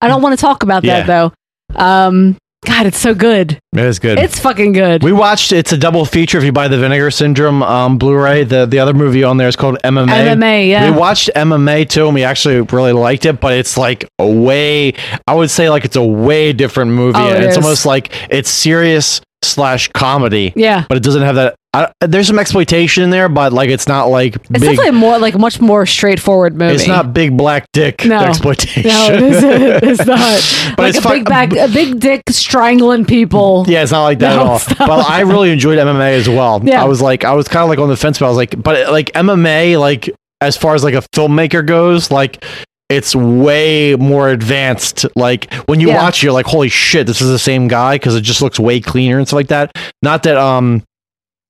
I 0.00 0.06
don't 0.06 0.22
want 0.22 0.38
to 0.38 0.40
talk 0.40 0.62
about 0.62 0.84
Yeah. 0.84 1.02
that 1.02 1.06
though. 1.08 1.32
Um, 1.74 2.36
God, 2.64 2.86
it's 2.86 2.98
so 2.98 3.12
good. 3.12 3.58
it 3.72 3.80
is 3.80 3.98
good 3.98 4.18
It's 4.18 4.38
fucking 4.38 4.72
good. 4.72 5.02
We 5.02 5.12
watched. 5.12 5.52
It's 5.52 5.72
a 5.72 5.76
double 5.78 6.04
feature. 6.04 6.38
If 6.38 6.44
you 6.44 6.52
buy 6.52 6.68
the 6.68 6.78
Vinegar 6.78 7.10
Syndrome 7.10 7.62
um, 7.62 7.98
Blu-ray, 7.98 8.44
the 8.44 8.66
the 8.66 8.78
other 8.78 8.94
movie 8.94 9.24
on 9.24 9.36
there 9.36 9.48
is 9.48 9.56
called 9.56 9.78
Emma 9.82 10.06
Mae. 10.06 10.34
MMA, 10.36 10.68
yeah. 10.68 10.90
We 10.90 10.96
watched 10.96 11.28
Emma 11.34 11.58
Mae 11.58 11.84
too, 11.84 12.06
and 12.06 12.14
we 12.14 12.22
actually 12.22 12.60
really 12.60 12.92
liked 12.92 13.26
it. 13.26 13.40
But 13.40 13.54
it's 13.54 13.76
like 13.76 14.08
a 14.20 14.30
way. 14.30 14.94
I 15.26 15.34
would 15.34 15.50
say 15.50 15.70
like 15.70 15.84
it's 15.84 15.96
a 15.96 16.04
way 16.04 16.52
different 16.52 16.92
movie. 16.92 17.18
Oh, 17.18 17.28
it 17.30 17.36
and 17.36 17.44
it's 17.44 17.56
is. 17.56 17.64
almost 17.64 17.84
like 17.84 18.12
it's 18.30 18.50
serious 18.50 19.20
slash 19.44 19.88
comedy. 19.92 20.52
Yeah. 20.56 20.84
but 20.88 20.96
it 20.96 21.02
doesn't 21.02 21.22
have 21.22 21.34
that. 21.36 21.54
I, 21.74 21.90
there's 22.00 22.26
some 22.26 22.38
exploitation 22.38 23.02
in 23.02 23.08
there, 23.08 23.30
but 23.30 23.54
like 23.54 23.70
it's 23.70 23.88
not 23.88 24.04
like 24.10 24.34
It's 24.36 24.48
big. 24.50 24.60
definitely 24.60 24.90
more 24.90 25.18
like 25.18 25.38
much 25.38 25.58
more 25.58 25.86
straightforward 25.86 26.54
movie. 26.54 26.74
It's 26.74 26.86
not 26.86 27.14
big 27.14 27.34
black 27.34 27.64
dick 27.72 28.04
No. 28.04 28.20
exploitation. 28.20 28.82
No, 28.82 29.06
it 29.10 29.22
isn't. 29.22 29.88
It's 29.90 30.06
not. 30.06 30.74
But 30.76 30.82
like 30.82 30.88
it's 30.90 30.98
a 30.98 31.02
fu- 31.02 31.08
big 31.14 31.24
back, 31.24 31.52
a 31.54 31.68
big 31.68 31.98
dick 31.98 32.24
strangling 32.28 33.06
people. 33.06 33.64
Yeah, 33.66 33.82
it's 33.82 33.90
not 33.92 34.04
like 34.04 34.18
that 34.18 34.36
No, 34.36 34.42
at 34.42 34.46
all. 34.46 34.60
But 34.86 34.98
like 34.98 35.10
I 35.10 35.20
really 35.20 35.50
enjoyed 35.50 35.78
Emma 35.78 35.94
Mae 35.94 36.14
as 36.14 36.28
well. 36.28 36.60
Yeah. 36.62 36.82
I 36.82 36.84
was 36.84 37.00
like, 37.00 37.24
I 37.24 37.32
was 37.32 37.48
kind 37.48 37.62
of 37.62 37.70
like 37.70 37.78
on 37.78 37.88
the 37.88 37.96
fence, 37.96 38.18
but 38.18 38.26
I 38.26 38.28
was 38.28 38.36
like, 38.36 38.62
but 38.62 38.92
like 38.92 39.10
Emma 39.16 39.36
Mae, 39.38 39.78
like 39.78 40.10
as 40.42 40.58
far 40.58 40.74
as 40.74 40.84
like 40.84 40.92
a 40.94 41.02
filmmaker 41.14 41.66
goes, 41.66 42.10
like 42.10 42.44
it's 42.88 43.14
way 43.14 43.96
more 43.96 44.28
advanced. 44.28 45.06
Like 45.16 45.52
when 45.66 45.80
you 45.80 45.88
Yeah. 45.88 46.02
watch, 46.02 46.22
you're 46.22 46.32
like, 46.32 46.46
holy 46.46 46.68
shit, 46.68 47.06
this 47.06 47.20
is 47.20 47.28
the 47.30 47.38
same 47.38 47.68
guy 47.68 47.94
because 47.96 48.14
it 48.16 48.20
just 48.22 48.42
looks 48.42 48.58
way 48.60 48.80
cleaner 48.80 49.18
and 49.18 49.26
stuff 49.26 49.36
like 49.36 49.48
that. 49.48 49.72
Not 50.02 50.22
that 50.24 50.36
um, 50.36 50.82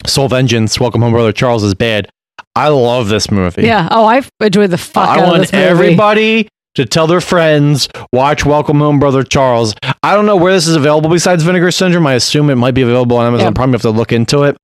Soul 0.07 0.29
Vengeance, 0.29 0.79
Welcome 0.79 1.03
Home, 1.03 1.13
Brother 1.13 1.33
Charles 1.33 1.63
is 1.65 1.75
bad. 1.75 2.09
I 2.55 2.69
love 2.69 3.09
this 3.09 3.31
movie. 3.31 3.63
Yeah. 3.63 3.89
Oh, 3.91 4.05
I've 4.05 4.29
enjoyed 4.41 4.71
the 4.71 4.79
fuck 4.79 5.09
I 5.09 5.13
out 5.15 5.19
of 5.25 5.29
want 5.29 5.41
this 5.43 5.53
movie. 5.53 5.65
everybody 5.65 6.49
to 6.75 6.85
tell 6.87 7.07
their 7.07 7.21
friends, 7.21 7.89
watch 8.13 8.45
Welcome 8.45 8.79
Home, 8.79 8.99
Brother 8.99 9.23
Charles. 9.23 9.75
I 10.03 10.15
don't 10.15 10.27
know 10.27 10.37
where 10.37 10.53
this 10.53 10.67
is 10.67 10.77
available 10.77 11.11
besides 11.11 11.43
Vinegar 11.43 11.71
Syndrome. 11.71 12.07
I 12.07 12.15
assume 12.15 12.51
it 12.51 12.55
might 12.57 12.73
be 12.75 12.83
available 12.83 13.17
on 13.19 13.27
Amazon. 13.27 13.47
Yeah. 13.49 13.51
Probably 13.53 13.73
have 13.73 13.83
to 13.83 13.91
look 13.91 14.13
into 14.13 14.43
it. 14.45 14.57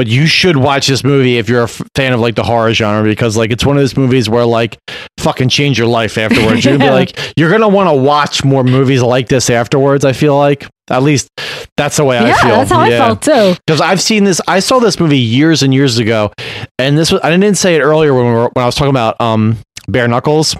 But 0.00 0.06
you 0.06 0.26
should 0.26 0.56
watch 0.56 0.86
this 0.86 1.04
movie 1.04 1.36
if 1.36 1.50
you're 1.50 1.60
a 1.60 1.64
f- 1.64 1.82
fan 1.94 2.14
of 2.14 2.20
like 2.20 2.34
the 2.34 2.42
horror 2.42 2.72
genre 2.72 3.04
because 3.06 3.36
like 3.36 3.50
it's 3.50 3.66
one 3.66 3.76
of 3.76 3.82
those 3.82 3.98
movies 3.98 4.30
where 4.30 4.46
like 4.46 4.78
fucking 5.18 5.50
change 5.50 5.76
your 5.76 5.88
life 5.88 6.16
afterwards. 6.16 6.64
You're 6.64 6.78
gonna 6.78 6.90
be 6.90 6.94
like 6.94 7.18
you're 7.36 7.50
gonna 7.50 7.68
want 7.68 7.90
to 7.90 7.94
watch 7.94 8.42
more 8.42 8.64
movies 8.64 9.02
like 9.02 9.28
this 9.28 9.50
afterwards. 9.50 10.06
I 10.06 10.14
feel 10.14 10.38
like 10.38 10.66
at 10.88 11.02
least 11.02 11.28
that's 11.76 11.98
the 11.98 12.04
way 12.06 12.16
I 12.16 12.28
Yeah, 12.28 12.34
feel. 12.40 12.48
that's 12.48 12.70
how 12.70 12.80
I 12.80 12.88
felt 12.92 13.20
too. 13.20 13.60
Because 13.66 13.82
I've 13.82 14.00
seen 14.00 14.24
this, 14.24 14.40
I 14.48 14.60
saw 14.60 14.78
this 14.78 14.98
movie 14.98 15.18
years 15.18 15.62
and 15.62 15.74
years 15.74 15.98
ago, 15.98 16.32
and 16.78 16.96
this 16.96 17.12
was 17.12 17.20
I 17.22 17.28
didn't 17.28 17.58
say 17.58 17.74
it 17.74 17.80
earlier 17.80 18.14
when 18.14 18.24
we 18.24 18.32
were, 18.32 18.48
when 18.54 18.62
I 18.62 18.64
was 18.66 18.76
talking 18.76 18.88
about 18.88 19.20
um 19.20 19.58
Bare 19.86 20.08
Knuckles. 20.08 20.56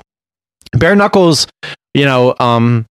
Bare 0.75 0.95
Knuckles, 0.95 1.47
you 1.95 2.05
know, 2.05 2.35
um, 2.41 2.85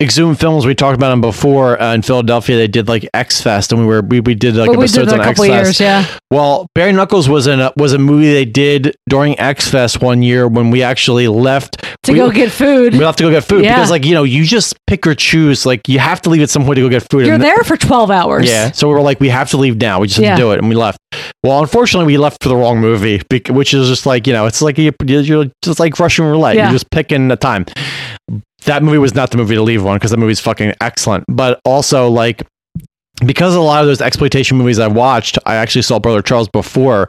Exhumed 0.00 0.38
Films. 0.38 0.64
We 0.64 0.76
talked 0.76 0.94
about 0.94 1.08
them 1.10 1.20
before 1.20 1.80
uh, 1.82 1.92
in 1.92 2.02
Philadelphia. 2.02 2.54
They 2.56 2.68
did 2.68 2.86
like 2.86 3.08
X 3.14 3.40
Fest, 3.42 3.72
and 3.72 3.80
we 3.80 3.86
were 3.88 4.00
we, 4.00 4.20
we 4.20 4.36
did 4.36 4.54
like 4.54 4.68
But 4.68 4.76
we 4.78 4.84
episodes 4.84 5.10
did 5.10 5.20
on 5.20 5.26
X 5.28 5.40
Fest. 5.40 5.80
yeah. 5.80 6.06
Well, 6.30 6.68
Bare 6.76 6.92
Knuckles 6.92 7.28
was 7.28 7.48
in 7.48 7.58
a, 7.58 7.72
was 7.76 7.94
a 7.94 7.98
movie 7.98 8.32
they 8.32 8.44
did 8.44 8.94
during 9.08 9.36
X 9.40 9.68
Fest 9.68 10.00
one 10.00 10.22
year 10.22 10.46
when 10.46 10.70
we 10.70 10.84
actually 10.84 11.26
left 11.26 11.82
To 12.04 12.12
we, 12.12 12.18
go 12.18 12.30
get 12.30 12.52
food. 12.52 12.92
We 12.92 13.00
have 13.00 13.16
to 13.16 13.24
go 13.24 13.30
get 13.30 13.42
food 13.42 13.64
Yeah. 13.64 13.74
because, 13.74 13.90
like 13.90 14.04
you 14.04 14.14
know, 14.14 14.22
you 14.22 14.44
just 14.44 14.76
pick 14.86 15.04
or 15.04 15.16
choose. 15.16 15.66
Like 15.66 15.88
you 15.88 15.98
have 15.98 16.22
to 16.22 16.30
leave 16.30 16.42
at 16.42 16.50
some 16.50 16.64
point 16.64 16.76
to 16.76 16.82
go 16.82 16.88
get 16.88 17.04
food. 17.10 17.26
You're 17.26 17.34
and 17.34 17.42
there 17.42 17.64
for 17.64 17.76
12 17.76 18.08
hours. 18.12 18.46
yeah. 18.46 18.70
So 18.70 18.86
we 18.86 18.94
were 18.94 19.00
like, 19.02 19.18
we 19.18 19.30
have 19.30 19.50
to 19.50 19.56
leave 19.56 19.78
now. 19.78 19.98
We 19.98 20.06
just 20.06 20.18
have 20.18 20.24
Yeah. 20.24 20.36
to 20.36 20.40
do 20.40 20.52
it. 20.52 20.58
And 20.60 20.68
we 20.68 20.76
left. 20.76 20.98
Well, 21.42 21.58
unfortunately, 21.60 22.06
we 22.06 22.18
left 22.18 22.40
for 22.40 22.50
the 22.50 22.56
wrong 22.56 22.78
movie, 22.80 23.20
which 23.50 23.74
is 23.74 23.88
just 23.88 24.06
like, 24.06 24.28
you 24.28 24.32
know, 24.32 24.46
it's 24.46 24.62
like 24.62 24.78
you- 24.78 24.92
you're 25.04 25.46
just 25.64 25.80
like 25.80 25.98
Russian 25.98 26.24
roulette. 26.26 26.54
Yeah. 26.54 26.64
You're 26.66 26.72
just 26.74 26.90
picking 26.92 27.26
the 27.26 27.36
time. 27.36 27.66
That 28.68 28.82
movie 28.82 28.98
was 28.98 29.14
not 29.14 29.30
the 29.30 29.38
movie 29.38 29.54
to 29.54 29.62
leave 29.62 29.84
on 29.84 29.96
because 29.96 30.10
that 30.10 30.18
movie's 30.18 30.40
fucking 30.40 30.74
excellent. 30.80 31.24
But 31.26 31.58
also, 31.64 32.08
like, 32.08 32.42
because 33.24 33.54
a 33.54 33.60
lot 33.60 33.80
of 33.80 33.86
those 33.88 34.00
exploitation 34.02 34.58
movies 34.58 34.78
I 34.78 34.88
watched, 34.88 35.38
I 35.46 35.54
actually 35.56 35.82
saw 35.82 35.98
Brother 35.98 36.22
Charles 36.22 36.48
before. 36.48 37.08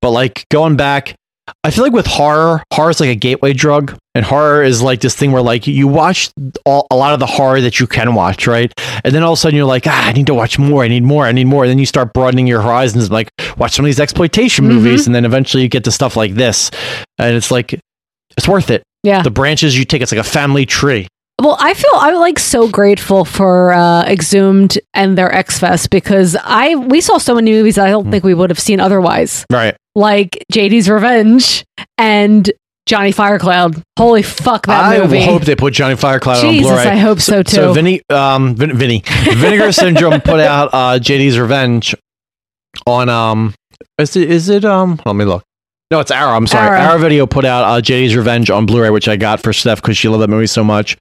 But 0.00 0.10
like 0.10 0.44
going 0.50 0.76
back, 0.76 1.16
I 1.64 1.70
feel 1.72 1.82
like 1.82 1.92
with 1.92 2.06
horror, 2.06 2.62
horror 2.72 2.90
is 2.90 3.00
like 3.00 3.08
a 3.10 3.16
gateway 3.16 3.52
drug, 3.52 3.98
and 4.14 4.24
horror 4.24 4.62
is 4.62 4.82
like 4.82 5.00
this 5.00 5.16
thing 5.16 5.32
where 5.32 5.42
like 5.42 5.66
you 5.66 5.88
watch 5.88 6.30
all, 6.64 6.86
a 6.92 6.96
lot 6.96 7.12
of 7.12 7.18
the 7.18 7.26
horror 7.26 7.60
that 7.60 7.80
you 7.80 7.88
can 7.88 8.14
watch, 8.14 8.46
right? 8.46 8.72
And 9.04 9.12
then 9.12 9.24
all 9.24 9.32
of 9.32 9.38
a 9.38 9.40
sudden 9.40 9.56
you're 9.56 9.66
like, 9.66 9.84
ah, 9.88 10.08
I 10.08 10.12
need 10.12 10.28
to 10.28 10.34
watch 10.34 10.60
more, 10.60 10.84
I 10.84 10.88
need 10.88 11.02
more, 11.02 11.26
I 11.26 11.32
need 11.32 11.46
more. 11.48 11.64
And 11.64 11.70
then 11.70 11.78
you 11.80 11.86
start 11.86 12.12
broadening 12.14 12.46
your 12.46 12.62
horizons, 12.62 13.10
like 13.10 13.28
watch 13.58 13.72
some 13.72 13.84
of 13.84 13.88
these 13.88 13.98
exploitation 14.00 14.64
Mm-hmm. 14.66 14.74
movies, 14.76 15.06
and 15.06 15.14
then 15.14 15.24
eventually 15.24 15.64
you 15.64 15.68
get 15.68 15.82
to 15.84 15.90
stuff 15.90 16.16
like 16.16 16.34
this, 16.34 16.70
and 17.18 17.34
it's 17.34 17.50
like 17.50 17.74
it's 18.36 18.46
worth 18.46 18.70
it. 18.70 18.84
Yeah. 19.02 19.22
The 19.22 19.30
branches 19.30 19.78
you 19.78 19.84
take, 19.84 20.02
it's 20.02 20.12
like 20.12 20.20
a 20.20 20.24
family 20.24 20.66
tree. 20.66 21.06
Well, 21.40 21.56
I 21.58 21.72
feel 21.72 21.90
I'm 21.94 22.16
like 22.16 22.38
so 22.38 22.68
grateful 22.68 23.24
for 23.24 23.72
uh, 23.72 24.04
Exhumed 24.04 24.78
and 24.92 25.16
their 25.16 25.34
X 25.34 25.58
Fest 25.58 25.88
because 25.88 26.36
I 26.44 26.74
we 26.74 27.00
saw 27.00 27.16
so 27.16 27.34
many 27.34 27.50
movies 27.52 27.78
I 27.78 27.86
Hmm. 27.86 27.92
don't 27.92 28.10
think 28.10 28.24
we 28.24 28.34
would 28.34 28.50
have 28.50 28.58
seen 28.60 28.78
otherwise, 28.78 29.46
Right. 29.50 29.74
like 29.94 30.44
JD's 30.52 30.90
Revenge 30.90 31.64
and 31.96 32.50
Johnny 32.84 33.10
Firecloud. 33.12 33.80
Holy 33.98 34.22
fuck 34.22 34.66
that 34.66 34.84
I 34.84 34.98
movie! 34.98 35.18
I 35.20 35.22
hope 35.22 35.42
they 35.44 35.56
put 35.56 35.72
Johnny 35.72 35.96
Firecloud 35.96 36.44
on 36.44 36.52
Jesus, 36.52 36.70
Blu-ray. 36.72 36.88
I 36.88 36.96
hope 36.96 37.20
so, 37.20 37.42
too. 37.42 37.56
So 37.56 37.72
Vinny, 37.72 38.02
um, 38.10 38.54
Vin, 38.54 38.76
Vinny, 38.76 39.02
Vinegar 39.34 39.72
Syndrome 39.72 40.20
put 40.20 40.40
out 40.40 40.68
uh, 40.74 40.98
JD's 40.98 41.38
Revenge 41.38 41.94
on 42.86 43.08
um, 43.08 43.54
is 43.98 44.14
it 44.14 44.30
is 44.30 44.50
it 44.50 44.66
um? 44.66 45.00
Let 45.06 45.14
me 45.16 45.24
look. 45.24 45.42
No, 45.90 45.98
it's 45.98 46.12
Arrow. 46.12 46.36
I'm 46.36 46.46
sorry. 46.46 46.68
Arrow. 46.68 46.90
Arrow, 46.92 46.98
Video 46.98 47.26
put 47.26 47.44
out 47.44 47.64
uh, 47.64 47.80
JD's 47.82 48.14
Revenge 48.14 48.48
on 48.48 48.64
Blu-ray, 48.64 48.90
which 48.90 49.08
I 49.08 49.16
got 49.16 49.42
for 49.42 49.52
Steph 49.52 49.82
because 49.82 49.96
she 49.96 50.08
loved 50.08 50.22
that 50.22 50.28
movie 50.28 50.46
so 50.46 50.62
much. 50.62 50.96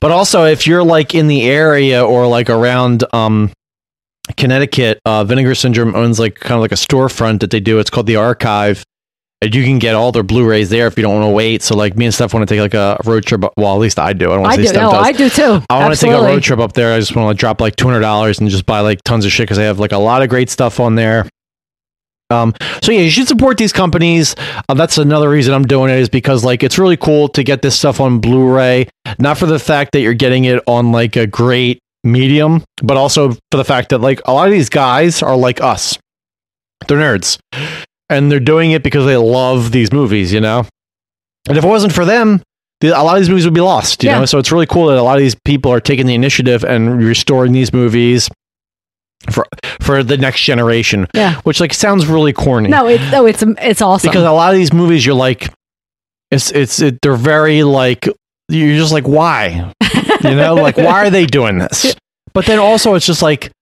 But 0.00 0.12
also, 0.12 0.44
if 0.44 0.66
you're 0.66 0.82
like 0.82 1.14
in 1.14 1.26
the 1.28 1.42
area 1.42 2.02
or 2.02 2.26
like 2.26 2.48
around 2.48 3.04
um, 3.12 3.52
Connecticut, 4.38 4.98
uh, 5.04 5.24
Vinegar 5.24 5.54
Syndrome 5.54 5.94
owns 5.94 6.18
like 6.18 6.36
kind 6.36 6.54
of 6.54 6.60
like 6.62 6.72
a 6.72 6.76
storefront 6.76 7.40
that 7.40 7.50
they 7.50 7.60
do. 7.60 7.78
It's 7.78 7.90
called 7.90 8.06
the 8.06 8.16
Archive, 8.16 8.82
and 9.42 9.54
you 9.54 9.62
can 9.62 9.78
get 9.78 9.94
all 9.94 10.10
their 10.10 10.22
Blu-rays 10.22 10.70
there 10.70 10.86
if 10.86 10.96
you 10.96 11.02
don't 11.02 11.14
want 11.20 11.26
to 11.26 11.34
wait. 11.34 11.60
So 11.60 11.76
like 11.76 11.94
me 11.94 12.06
and 12.06 12.14
Steph 12.14 12.32
want 12.32 12.48
to 12.48 12.54
take 12.54 12.62
like 12.62 12.72
a 12.72 12.96
road 13.04 13.26
trip. 13.26 13.44
Well, 13.58 13.74
at 13.74 13.78
least 13.78 13.98
I 13.98 14.14
do. 14.14 14.30
I 14.32 14.34
don't 14.36 14.42
want 14.44 14.54
to 14.54 14.62
do. 14.62 14.68
Steph 14.68 14.80
No, 14.80 14.90
does. 14.92 15.06
I 15.06 15.12
do 15.12 15.28
too. 15.28 15.62
I 15.68 15.78
want 15.80 15.94
to 15.94 16.00
take 16.00 16.12
a 16.12 16.22
road 16.22 16.42
trip 16.42 16.60
up 16.60 16.72
there. 16.72 16.94
I 16.94 16.98
just 16.98 17.14
want 17.14 17.24
to 17.24 17.28
like, 17.28 17.36
drop 17.36 17.60
like 17.60 17.76
two 17.76 17.88
hundred 17.88 18.00
dollars 18.00 18.40
and 18.40 18.48
just 18.48 18.64
buy 18.64 18.80
like 18.80 19.02
tons 19.04 19.26
of 19.26 19.32
shit 19.32 19.44
because 19.44 19.58
they 19.58 19.66
have 19.66 19.78
like 19.78 19.92
a 19.92 19.98
lot 19.98 20.22
of 20.22 20.30
great 20.30 20.48
stuff 20.48 20.80
on 20.80 20.94
there. 20.94 21.28
Um, 22.30 22.54
so 22.82 22.90
yeah, 22.92 23.00
you 23.00 23.10
should 23.10 23.28
support 23.28 23.58
these 23.58 23.72
companies. 23.72 24.34
Uh, 24.68 24.74
that's 24.74 24.98
another 24.98 25.28
reason 25.28 25.54
I'm 25.54 25.64
doing 25.66 25.90
it 25.90 25.98
is 25.98 26.08
because 26.08 26.44
like 26.44 26.62
it's 26.62 26.78
really 26.78 26.96
cool 26.96 27.28
to 27.28 27.42
get 27.42 27.62
this 27.62 27.78
stuff 27.78 28.00
on 28.00 28.18
Blu-ray, 28.18 28.88
not 29.18 29.38
for 29.38 29.46
the 29.46 29.58
fact 29.58 29.92
that 29.92 30.00
you're 30.00 30.14
getting 30.14 30.44
it 30.44 30.62
on 30.66 30.90
like 30.92 31.16
a 31.16 31.26
great 31.26 31.78
medium, 32.02 32.64
but 32.82 32.96
also 32.96 33.32
for 33.50 33.56
the 33.56 33.64
fact 33.64 33.90
that 33.90 33.98
like 33.98 34.20
a 34.26 34.32
lot 34.32 34.46
of 34.48 34.52
these 34.52 34.68
guys 34.68 35.22
are 35.22 35.36
like 35.36 35.60
us. 35.60 35.98
They're 36.88 36.98
nerds. 36.98 37.38
And 38.10 38.30
they're 38.30 38.40
doing 38.40 38.72
it 38.72 38.82
because 38.82 39.06
they 39.06 39.16
love 39.16 39.72
these 39.72 39.92
movies, 39.92 40.32
you 40.32 40.40
know? 40.40 40.66
And 41.48 41.56
if 41.56 41.64
it 41.64 41.68
wasn't 41.68 41.92
for 41.94 42.04
them, 42.04 42.42
a 42.82 42.88
lot 42.90 43.16
of 43.16 43.20
these 43.22 43.30
movies 43.30 43.46
would 43.46 43.54
be 43.54 43.62
lost, 43.62 44.02
you 44.02 44.10
Yeah. 44.10 44.18
know? 44.20 44.24
So 44.26 44.38
it's 44.38 44.52
really 44.52 44.66
cool 44.66 44.88
that 44.88 44.98
a 44.98 45.02
lot 45.02 45.16
of 45.16 45.22
these 45.22 45.34
people 45.44 45.72
are 45.72 45.80
taking 45.80 46.06
the 46.06 46.14
initiative 46.14 46.64
and 46.64 47.02
restoring 47.02 47.52
these 47.52 47.72
movies 47.72 48.28
for 49.30 49.46
for 49.80 50.02
the 50.02 50.16
next 50.16 50.42
generation. 50.42 51.06
Yeah. 51.14 51.40
Which 51.42 51.60
like 51.60 51.74
sounds 51.74 52.06
really 52.06 52.32
corny. 52.32 52.68
No, 52.68 52.86
it, 52.88 53.00
no, 53.10 53.26
it's 53.26 53.42
it's 53.42 53.82
awesome. 53.82 54.10
Because 54.10 54.24
a 54.24 54.32
lot 54.32 54.52
of 54.52 54.58
these 54.58 54.72
movies 54.72 55.04
you're 55.04 55.14
like 55.14 55.52
it's 56.30 56.50
it's 56.52 56.80
it, 56.80 57.00
they're 57.02 57.16
very 57.16 57.62
like 57.62 58.08
you're 58.48 58.76
just 58.76 58.92
like 58.92 59.06
why? 59.06 59.72
You 60.22 60.36
know, 60.36 60.54
like 60.54 60.78
why 60.78 61.06
are 61.06 61.10
they 61.10 61.26
doing 61.26 61.58
this? 61.58 61.94
But 62.32 62.46
then 62.46 62.58
also 62.58 62.94
it's 62.94 63.04
just 63.04 63.20
like 63.20 63.52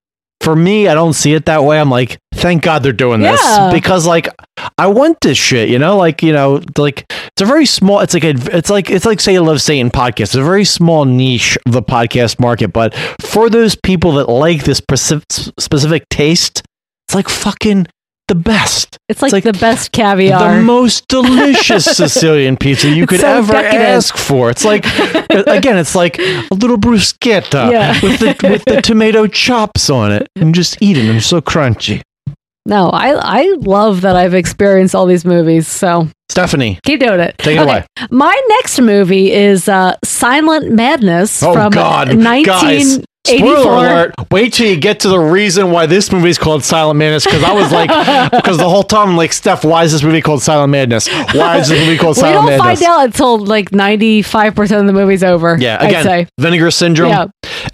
for 0.43 0.56
me, 0.56 0.89
I 0.89 0.94
don't 0.94 1.12
see 1.12 1.35
it 1.35 1.47
that 1.47 1.64
way. 1.64 1.81
I'm 1.81 1.90
like, 1.90 2.19
thank 2.35 2.62
God 2.62 2.82
they're 2.82 2.93
doing 2.93 3.20
this 3.20 3.40
Yeah. 3.43 3.70
because 3.73 4.06
like 4.06 4.28
I 4.77 4.89
want 4.89 5.19
this 5.23 5.39
shit, 5.39 5.69
you 5.69 5.78
know, 5.78 5.97
like 5.97 6.23
you 6.23 6.32
know, 6.32 6.60
like 6.77 7.05
it's 7.10 7.40
a 7.43 7.44
very 7.44 7.64
small. 7.66 8.01
It's 8.01 8.12
like 8.14 8.24
a, 8.24 8.35
it's 8.56 8.69
like 8.69 8.90
it's 8.90 9.06
like 9.06 9.20
say 9.20 9.32
you 9.35 9.40
love 9.43 9.62
Satan 9.62 9.90
podcast. 9.90 10.20
It's 10.20 10.35
a 10.35 10.43
very 10.43 10.64
small 10.64 11.05
niche 11.05 11.56
of 11.66 11.73
the 11.73 11.82
podcast 11.82 12.40
market, 12.40 12.73
but 12.73 12.94
for 13.20 13.48
those 13.48 13.77
people 13.77 14.12
that 14.14 14.28
like 14.28 14.64
this 14.64 14.78
specific, 14.78 15.24
specific 15.59 16.09
taste, 16.10 16.62
it's 17.09 17.14
like 17.14 17.28
fucking 17.28 17.86
the 18.32 18.40
best. 18.40 18.98
It's 19.09 19.20
like, 19.20 19.32
like 19.32 19.44
the 19.44 19.52
best 19.52 19.92
caviar. 19.92 20.56
The 20.56 20.62
most 20.62 21.06
delicious 21.09 21.84
Sicilian 21.96 22.56
pizza 22.56 22.88
you 22.88 23.02
It's 23.02 23.10
could 23.10 23.20
so 23.20 23.26
ever 23.38 23.52
decadent. 23.52 23.82
ask 23.82 24.16
for. 24.16 24.48
It's 24.50 24.64
like 24.64 24.84
again, 25.30 25.76
it's 25.76 25.94
like 25.94 26.18
a 26.18 26.48
little 26.50 26.78
bruschetta 26.78 27.70
Yeah. 27.70 27.92
with 28.02 28.20
the 28.20 28.48
with 28.48 28.64
the 28.64 28.80
tomato 28.80 29.26
chops 29.26 29.90
on 29.90 30.12
it, 30.12 30.28
and 30.36 30.54
just 30.54 30.78
eat 30.80 30.96
it. 30.96 31.04
And 31.10 31.22
so 31.22 31.40
crunchy. 31.40 32.00
no, 32.64 32.88
I 32.90 33.10
I 33.42 33.54
love 33.59 34.00
that 34.02 34.16
I've 34.16 34.34
experienced 34.34 34.94
all 34.94 35.04
these 35.06 35.24
movies. 35.24 35.68
So 35.68 36.09
Stephanie, 36.30 36.78
keep 36.84 37.00
doing 37.00 37.20
it. 37.20 37.36
take 37.38 37.59
it 37.59 37.62
away. 37.62 37.84
My 38.10 38.34
next 38.48 38.80
movie 38.80 39.30
is 39.32 39.68
uh, 39.68 39.96
Silent 40.04 40.72
Madness 40.72 41.42
Oh 41.42 41.52
from 41.52 41.70
God, 41.72 42.09
guys. 42.46 42.98
1984. 43.28 43.62
Spoiler 43.62 43.86
alert! 43.86 44.15
Wait 44.32 44.53
till 44.53 44.66
you 44.66 44.77
get 44.77 45.01
to 45.01 45.09
the 45.09 45.19
reason 45.19 45.70
why 45.70 45.86
this 45.86 46.11
movie 46.11 46.28
is 46.28 46.39
called 46.39 46.65
Silent 46.65 46.99
Madness. 46.99 47.24
Because 47.24 47.44
I 47.44 47.53
was 47.53 47.70
like, 47.70 47.89
because 48.32 48.59
the 48.59 48.69
whole 48.69 48.82
time 48.82 49.11
I'm 49.11 49.16
like, 49.16 49.32
Steph, 49.32 49.65
why 49.65 49.85
is 49.85 49.93
this 49.93 50.03
movie 50.03 50.20
called 50.20 50.43
Silent 50.43 50.70
Madness? 50.73 51.09
Why 51.32 51.59
is 51.59 51.69
this 51.69 51.78
movie 51.85 51.99
called 51.99 52.16
Silent 52.16 52.47
Madness? 52.47 52.59
we 52.59 52.59
Silent 52.59 52.59
don't 52.59 52.66
Madness? 52.66 52.81
find 52.81 53.01
out 53.01 53.05
until 53.05 53.39
like 53.39 53.70
95% 53.70 54.81
of 54.81 54.86
the 54.86 54.93
movie's 54.93 55.23
over. 55.23 55.57
Yeah, 55.61 55.78
I'd 55.81 55.89
again, 55.89 56.05
say. 56.05 56.27
vinegar 56.40 56.70
syndrome. 56.73 57.11
Yeah. 57.11 57.27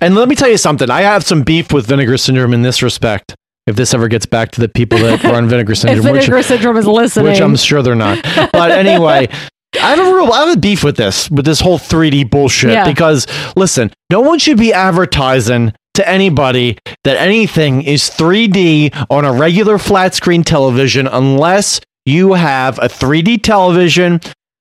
And 0.02 0.14
let 0.14 0.28
me 0.28 0.34
tell 0.34 0.50
you 0.50 0.58
something. 0.58 0.90
I 0.90 1.00
have 1.02 1.24
some 1.24 1.42
beef 1.42 1.72
with 1.72 1.86
vinegar 1.86 2.18
syndrome 2.18 2.52
in 2.52 2.62
this 2.62 2.82
respect. 2.82 3.34
If 3.66 3.76
this 3.76 3.92
ever 3.92 4.08
gets 4.08 4.24
back 4.26 4.50
to 4.52 4.60
the 4.62 4.68
people 4.68 4.98
that 4.98 5.22
run 5.24 5.46
vinegar 5.48 5.72
If 5.72 5.78
syndrome, 5.78 6.12
which, 6.12 6.24
Vinegar 6.24 6.42
Syndrome 6.42 6.76
is 6.78 6.86
listening. 6.86 7.26
which 7.26 7.40
I'm 7.40 7.54
sure 7.56 7.82
they're 7.82 7.94
not. 7.94 8.22
But 8.50 8.70
anyway, 8.70 9.28
I 9.74 9.94
have 9.94 9.98
a 9.98 10.14
real 10.14 10.32
I 10.32 10.46
have 10.46 10.56
a 10.56 10.60
beef 10.60 10.82
with 10.82 10.96
this 10.96 11.30
with 11.30 11.44
this 11.44 11.60
whole 11.60 11.78
3D 11.78 12.30
bullshit 12.30 12.70
Yeah. 12.72 12.84
because 12.84 13.26
listen, 13.56 13.90
no 14.10 14.20
one 14.20 14.38
should 14.38 14.58
be 14.58 14.72
advertising 14.72 15.72
to 15.94 16.08
anybody 16.08 16.78
that 17.04 17.16
anything 17.16 17.82
is 17.82 18.04
3D 18.10 18.94
on 19.10 19.24
a 19.24 19.32
regular 19.32 19.78
flat 19.78 20.14
screen 20.14 20.42
television 20.42 21.06
unless 21.06 21.80
you 22.06 22.34
have 22.34 22.78
a 22.78 22.88
3D 22.88 23.42
television 23.42 24.20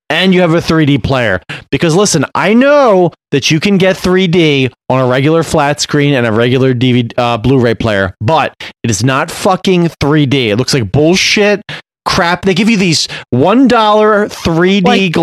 and 0.10 0.34
you 0.34 0.42
have 0.42 0.54
a 0.54 0.58
3D 0.62 1.04
player. 1.04 1.42
Because 1.70 1.96
listen, 1.96 2.26
I 2.34 2.54
know 2.54 3.12
that 3.32 3.52
you 3.52 3.60
can 3.60 3.78
get 3.78 3.98
3D 3.98 4.72
on 4.90 5.02
a 5.02 5.08
regular 5.08 5.44
flat 5.44 5.80
screen 5.82 6.14
and 6.14 6.26
a 6.26 6.32
regular 6.32 6.74
DVD 6.74 7.12
uh, 7.18 7.38
Blu-ray 7.38 7.76
player, 7.76 8.16
but 8.22 8.54
it 8.84 8.90
is 8.90 9.04
not 9.04 9.30
fucking 9.30 9.86
3D. 10.02 10.48
It 10.48 10.56
looks 10.56 10.74
like 10.74 10.92
bullshit. 10.92 11.62
Crap! 12.08 12.44
They 12.44 12.54
give 12.54 12.70
you 12.70 12.78
these 12.78 13.08
one 13.32 13.68
dollar 13.68 14.28
3D 14.30 14.84
Like 14.86 15.00
paper 15.14 15.20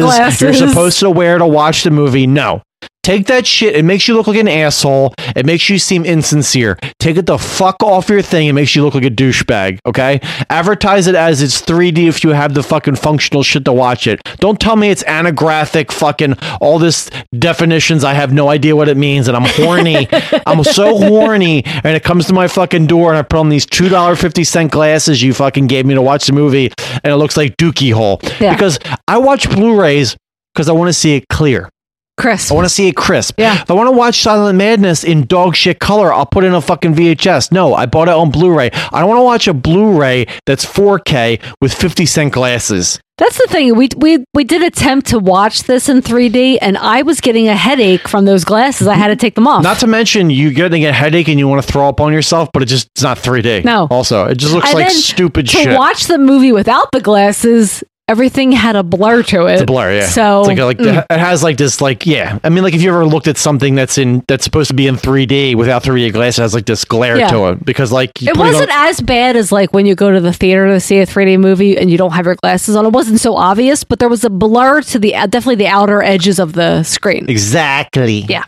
glasses, 0.00 0.40
you're 0.40 0.54
supposed 0.54 1.00
to 1.00 1.10
wear 1.10 1.36
to 1.36 1.46
watch 1.46 1.82
the 1.82 1.90
movie. 1.90 2.26
No, 2.28 2.62
take 3.08 3.26
that 3.26 3.46
shit. 3.46 3.74
It 3.74 3.86
makes 3.86 4.06
you 4.06 4.14
look 4.14 4.26
like 4.26 4.36
an 4.36 4.48
asshole. 4.48 5.14
It 5.34 5.46
makes 5.46 5.70
you 5.70 5.78
seem 5.78 6.04
insincere. 6.04 6.78
Take 6.98 7.16
it 7.16 7.24
the 7.24 7.38
fuck 7.38 7.82
off 7.82 8.10
your 8.10 8.20
thing. 8.20 8.48
It 8.48 8.52
makes 8.52 8.76
you 8.76 8.84
look 8.84 8.92
like 8.92 9.04
a 9.04 9.10
douchebag. 9.10 9.78
Okay, 9.86 10.20
advertise 10.50 11.06
it 11.06 11.14
as 11.14 11.40
it's 11.40 11.62
3D 11.62 12.06
if 12.06 12.22
you 12.22 12.30
have 12.30 12.52
the 12.52 12.62
fucking 12.62 12.96
functional 12.96 13.42
shit 13.42 13.64
to 13.64 13.72
watch 13.72 14.06
it. 14.06 14.20
Don't 14.40 14.60
tell 14.60 14.76
me 14.76 14.90
it's 14.90 15.02
anagrathic. 15.04 15.90
Fucking 15.90 16.34
all 16.60 16.78
this 16.78 17.10
definitions. 17.38 18.04
I 18.04 18.12
have 18.12 18.32
no 18.32 18.50
idea 18.50 18.76
what 18.76 18.90
it 18.90 18.98
means, 18.98 19.26
and 19.26 19.36
I'm 19.36 19.46
horny. 19.46 20.06
I'm 20.46 20.62
so 20.62 20.98
horny, 20.98 21.64
and 21.64 21.96
it 21.96 22.04
comes 22.04 22.26
to 22.26 22.34
my 22.34 22.46
fucking 22.46 22.88
door, 22.88 23.08
and 23.10 23.18
I 23.18 23.22
put 23.22 23.38
on 23.38 23.48
these 23.48 23.64
two 23.64 23.88
dollar 23.88 24.16
fifty 24.16 24.44
cent 24.44 24.70
glasses 24.70 25.22
you 25.22 25.32
fucking 25.32 25.66
gave 25.66 25.86
me 25.86 25.94
to 25.94 26.02
watch 26.02 26.26
the 26.26 26.34
movie, 26.34 26.70
and 27.02 27.10
it 27.10 27.16
looks 27.16 27.38
like 27.38 27.56
Dookie 27.56 27.94
hole. 27.94 28.20
Yeah. 28.38 28.52
Because 28.52 28.78
I 29.06 29.16
watch 29.16 29.48
Blu-rays 29.48 30.14
because 30.52 30.68
I 30.68 30.72
want 30.72 30.88
to 30.88 30.92
see 30.92 31.16
it 31.16 31.28
clear. 31.28 31.70
Chris. 32.18 32.50
I 32.50 32.54
want 32.54 32.66
to 32.66 32.68
see 32.68 32.88
it 32.88 32.96
crisp. 32.96 33.36
Yeah. 33.38 33.62
If 33.62 33.70
I 33.70 33.74
want 33.74 33.86
to 33.86 33.92
watch 33.92 34.20
Silent 34.20 34.58
Madness 34.58 35.04
in 35.04 35.24
dog 35.26 35.56
shit 35.56 35.78
color, 35.78 36.12
I'll 36.12 36.26
put 36.26 36.44
in 36.44 36.52
a 36.52 36.60
fucking 36.60 36.94
VHS. 36.94 37.52
No, 37.52 37.74
I 37.74 37.86
bought 37.86 38.08
it 38.08 38.14
on 38.14 38.30
Blu-ray. 38.30 38.70
I 38.92 39.00
don't 39.00 39.08
want 39.08 39.18
to 39.18 39.24
watch 39.24 39.48
a 39.48 39.54
Blu-ray 39.54 40.26
that's 40.44 40.66
4K 40.66 41.40
with 41.60 41.72
50 41.72 42.04
cent 42.06 42.32
glasses. 42.32 43.00
That's 43.18 43.36
the 43.36 43.48
thing. 43.48 43.74
We 43.74 43.88
we 43.96 44.24
we 44.32 44.44
did 44.44 44.62
attempt 44.62 45.08
to 45.08 45.18
watch 45.18 45.64
this 45.64 45.88
in 45.88 46.02
3D, 46.02 46.58
and 46.62 46.78
I 46.78 47.02
was 47.02 47.20
getting 47.20 47.48
a 47.48 47.56
headache 47.56 48.06
from 48.06 48.26
those 48.26 48.44
glasses. 48.44 48.86
I 48.86 48.94
had 48.94 49.08
to 49.08 49.16
take 49.16 49.34
them 49.34 49.48
off. 49.48 49.64
Not 49.64 49.80
to 49.80 49.88
mention 49.88 50.30
you 50.30 50.52
getting 50.54 50.84
a 50.86 50.92
headache 50.92 51.26
and 51.26 51.36
you 51.36 51.48
want 51.48 51.60
to 51.60 51.66
throw 51.72 51.88
up 51.88 52.00
on 52.00 52.12
yourself, 52.12 52.48
but 52.52 52.62
it 52.62 52.66
just 52.66 52.86
it's 52.94 53.02
not 53.02 53.18
3D. 53.18 53.64
No. 53.64 53.88
Also, 53.90 54.26
it 54.26 54.36
just 54.38 54.54
looks 54.54 54.68
And 54.68 54.74
like 54.78 54.90
stupid 54.90 55.46
to 55.48 55.50
shit. 55.56 55.76
watch 55.76 56.04
the 56.04 56.16
movie 56.16 56.52
without 56.52 56.92
the 56.92 57.00
glasses, 57.00 57.82
everything 58.08 58.52
had 58.52 58.74
a 58.74 58.82
blur 58.82 59.22
to 59.24 59.46
it. 59.46 59.54
It's 59.54 59.62
a 59.62 59.66
blur, 59.66 59.92
yeah. 59.92 60.06
So 60.06 60.40
it's 60.40 60.48
like, 60.48 60.58
like 60.58 60.78
mm. 60.78 61.04
it 61.10 61.18
has 61.18 61.42
like 61.42 61.56
this, 61.58 61.80
like 61.80 62.06
yeah. 62.06 62.38
I 62.42 62.48
mean, 62.48 62.64
like 62.64 62.74
if 62.74 62.82
you 62.82 62.90
ever 62.90 63.06
looked 63.06 63.28
at 63.28 63.36
something 63.36 63.74
that's 63.74 63.98
in 63.98 64.24
that's 64.26 64.44
supposed 64.44 64.68
to 64.68 64.74
be 64.74 64.86
in 64.86 64.96
3D 64.96 65.54
without 65.54 65.82
3D 65.82 66.12
glass, 66.12 66.38
it 66.38 66.42
has 66.42 66.54
like 66.54 66.66
this 66.66 66.84
glare 66.84 67.18
Yeah. 67.18 67.30
to 67.30 67.48
it 67.48 67.64
because 67.64 67.92
like 67.92 68.20
you 68.20 68.30
it 68.30 68.36
wasn't 68.36 68.70
as 68.72 69.00
bad 69.00 69.36
as 69.36 69.52
like 69.52 69.72
when 69.72 69.86
you 69.86 69.94
go 69.94 70.10
to 70.10 70.20
the 70.20 70.32
theater 70.32 70.66
to 70.68 70.80
see 70.80 70.98
a 70.98 71.06
3D 71.06 71.38
movie 71.38 71.76
and 71.76 71.90
you 71.90 71.98
don't 71.98 72.12
have 72.12 72.26
your 72.26 72.36
glasses 72.36 72.74
on. 72.74 72.86
It 72.86 72.92
wasn't 72.92 73.20
so 73.20 73.36
obvious, 73.36 73.84
but 73.84 73.98
there 73.98 74.08
was 74.08 74.24
a 74.24 74.30
blur 74.30 74.80
to 74.82 74.98
the 74.98 75.14
uh, 75.14 75.26
definitely 75.26 75.56
the 75.56 75.68
outer 75.68 76.02
edges 76.02 76.38
of 76.38 76.54
the 76.54 76.82
screen. 76.82 77.28
exactly. 77.28 78.24
Yeah. 78.28 78.44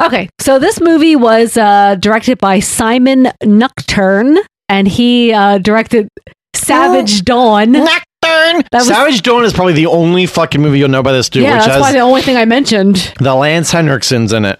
Okay, 0.00 0.30
so 0.38 0.58
this 0.58 0.80
movie 0.80 1.14
was 1.14 1.58
uh, 1.58 1.94
directed 1.96 2.38
by 2.38 2.60
Simon 2.60 3.28
Nuchtern, 3.42 4.38
and 4.66 4.88
he 4.88 5.30
uh, 5.30 5.58
directed 5.58 6.08
Savage 6.54 7.22
Dawn. 7.22 7.74
Nuchtern. 7.74 8.02
That 8.40 8.66
was- 8.72 8.86
Savage 8.88 9.22
Dawn 9.22 9.44
is 9.44 9.52
probably 9.52 9.74
the 9.74 9.86
only 9.86 10.26
fucking 10.26 10.60
movie 10.60 10.78
you'll 10.78 10.88
know 10.88 11.02
by 11.02 11.12
this 11.12 11.28
dude, 11.28 11.42
yeah, 11.44 11.56
which 11.56 11.64
that's 11.66 11.74
has 11.74 11.80
why 11.80 11.92
the 11.92 12.00
only 12.00 12.22
thing 12.22 12.36
I 12.36 12.44
mentioned. 12.44 13.12
the 13.20 13.34
Lance 13.34 13.72
Henriksen's 13.72 14.32
in 14.32 14.44
it. 14.44 14.58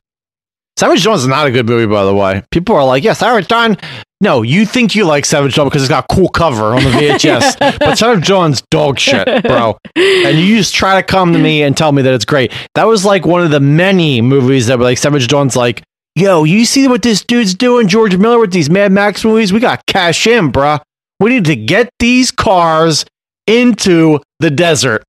Savage 0.78 1.04
Dawn 1.04 1.14
is 1.16 1.26
not 1.26 1.46
a 1.46 1.50
good 1.50 1.66
movie, 1.68 1.86
by 1.86 2.04
the 2.04 2.14
way. 2.14 2.42
People 2.50 2.74
are 2.76 2.84
like, 2.84 3.04
"Yeah, 3.04 3.12
Savage 3.12 3.48
Dawn." 3.48 3.76
No, 4.22 4.42
you 4.42 4.64
think 4.66 4.94
you 4.94 5.04
like 5.04 5.24
Savage 5.24 5.54
Dawn 5.54 5.66
because 5.66 5.82
it's 5.82 5.88
got 5.88 6.04
a 6.10 6.14
cool 6.14 6.28
cover 6.28 6.74
on 6.74 6.82
the 6.84 6.90
VHS, 6.90 7.56
but 7.78 7.96
Savage 7.98 8.26
Dawn's 8.26 8.62
dog 8.70 8.98
shit, 8.98 9.26
bro. 9.42 9.76
And 9.96 10.38
you 10.38 10.56
just 10.58 10.74
try 10.74 10.96
to 10.96 11.02
come 11.02 11.32
to 11.32 11.38
me 11.38 11.62
and 11.62 11.76
tell 11.76 11.92
me 11.92 12.02
that 12.02 12.12
it's 12.14 12.24
great. 12.26 12.52
That 12.74 12.84
was 12.84 13.04
like 13.04 13.26
one 13.26 13.42
of 13.42 13.50
the 13.50 13.60
many 13.60 14.20
movies 14.22 14.66
that 14.68 14.78
were 14.78 14.84
like 14.84 14.98
Savage 14.98 15.26
Dawn's 15.28 15.56
like, 15.56 15.82
"Yo, 16.16 16.44
you 16.44 16.64
see 16.64 16.86
what 16.88 17.02
this 17.02 17.22
dude's 17.24 17.54
doing, 17.54 17.86
George 17.88 18.16
Miller, 18.16 18.38
with 18.38 18.52
these 18.52 18.70
Mad 18.70 18.92
Max 18.92 19.22
movies? 19.24 19.52
We 19.52 19.60
got 19.60 19.84
cash 19.86 20.26
in, 20.26 20.50
bruh. 20.52 20.80
We 21.18 21.30
need 21.30 21.44
to 21.46 21.56
get 21.56 21.90
these 21.98 22.30
cars 22.30 23.04
into 23.46 24.20
the 24.40 24.50
desert." 24.50 25.02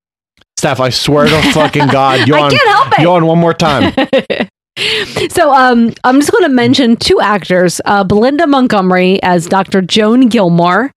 Steph, 0.58 0.80
I 0.80 0.90
swear 0.90 1.26
to 1.28 1.42
fucking 1.54 1.88
God, 1.92 2.28
yawn, 2.28 2.52
can't 2.52 2.68
help 2.70 3.00
it. 3.00 3.02
yawn 3.02 3.26
one 3.26 3.40
more 3.40 3.54
time. 3.54 3.94
So 5.30 5.54
um, 5.54 5.94
I'm 6.06 6.20
just 6.20 6.32
going 6.32 6.46
to 6.46 6.50
mention 6.50 6.96
two 6.96 7.20
actors: 7.20 7.82
uh, 7.86 8.04
Belinda 8.06 8.48
Montgomery 8.48 9.22
as 9.22 9.46
Dr. 9.46 9.82
Joan 9.82 10.28
Gilmore. 10.30 10.92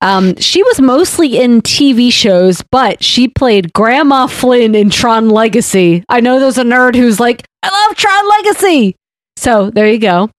Um, 0.00 0.34
she 0.36 0.62
was 0.62 0.80
mostly 0.80 1.38
in 1.38 1.60
TV 1.60 2.10
shows, 2.10 2.62
but 2.72 3.04
she 3.04 3.28
played 3.28 3.74
Grandma 3.74 4.26
Flynn 4.26 4.74
in 4.74 4.88
Tron 4.88 5.28
Legacy. 5.28 6.02
I 6.08 6.20
know 6.20 6.40
there's 6.40 6.56
a 6.56 6.64
nerd 6.64 6.94
who's 6.96 7.20
like, 7.20 7.44
"I 7.62 7.68
love 7.86 7.96
Tron 7.96 8.28
Legacy." 8.28 8.96
So 9.36 9.70
there 9.70 9.86
you 9.88 9.98
go. 9.98 10.30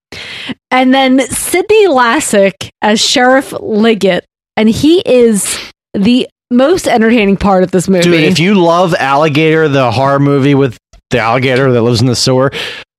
And 0.71 0.91
then 0.93 1.19
Sydney 1.29 1.85
Lassick 1.87 2.69
as 2.81 2.99
Sheriff 2.99 3.53
Liggett, 3.61 4.25
and 4.57 4.67
he 4.67 5.01
is 5.05 5.55
the 5.93 6.27
most 6.49 6.87
entertaining 6.87 7.37
part 7.37 7.63
of 7.63 7.71
this 7.71 7.87
movie. 7.87 8.03
Dude, 8.03 8.23
if 8.23 8.39
you 8.39 8.55
love 8.55 8.93
Alligator, 8.95 9.67
the 9.67 9.91
horror 9.91 10.19
movie 10.19 10.55
with 10.55 10.77
the 11.09 11.19
alligator 11.19 11.71
that 11.71 11.81
lives 11.81 12.01
in 12.01 12.07
the 12.07 12.15
sewer, 12.15 12.51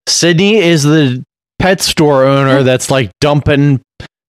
Sydney 0.09 0.57
is 0.57 0.83
the 0.83 1.23
pet 1.59 1.81
store 1.81 2.25
owner 2.25 2.63
that's 2.63 2.91
like 2.91 3.11
dumping. 3.21 3.81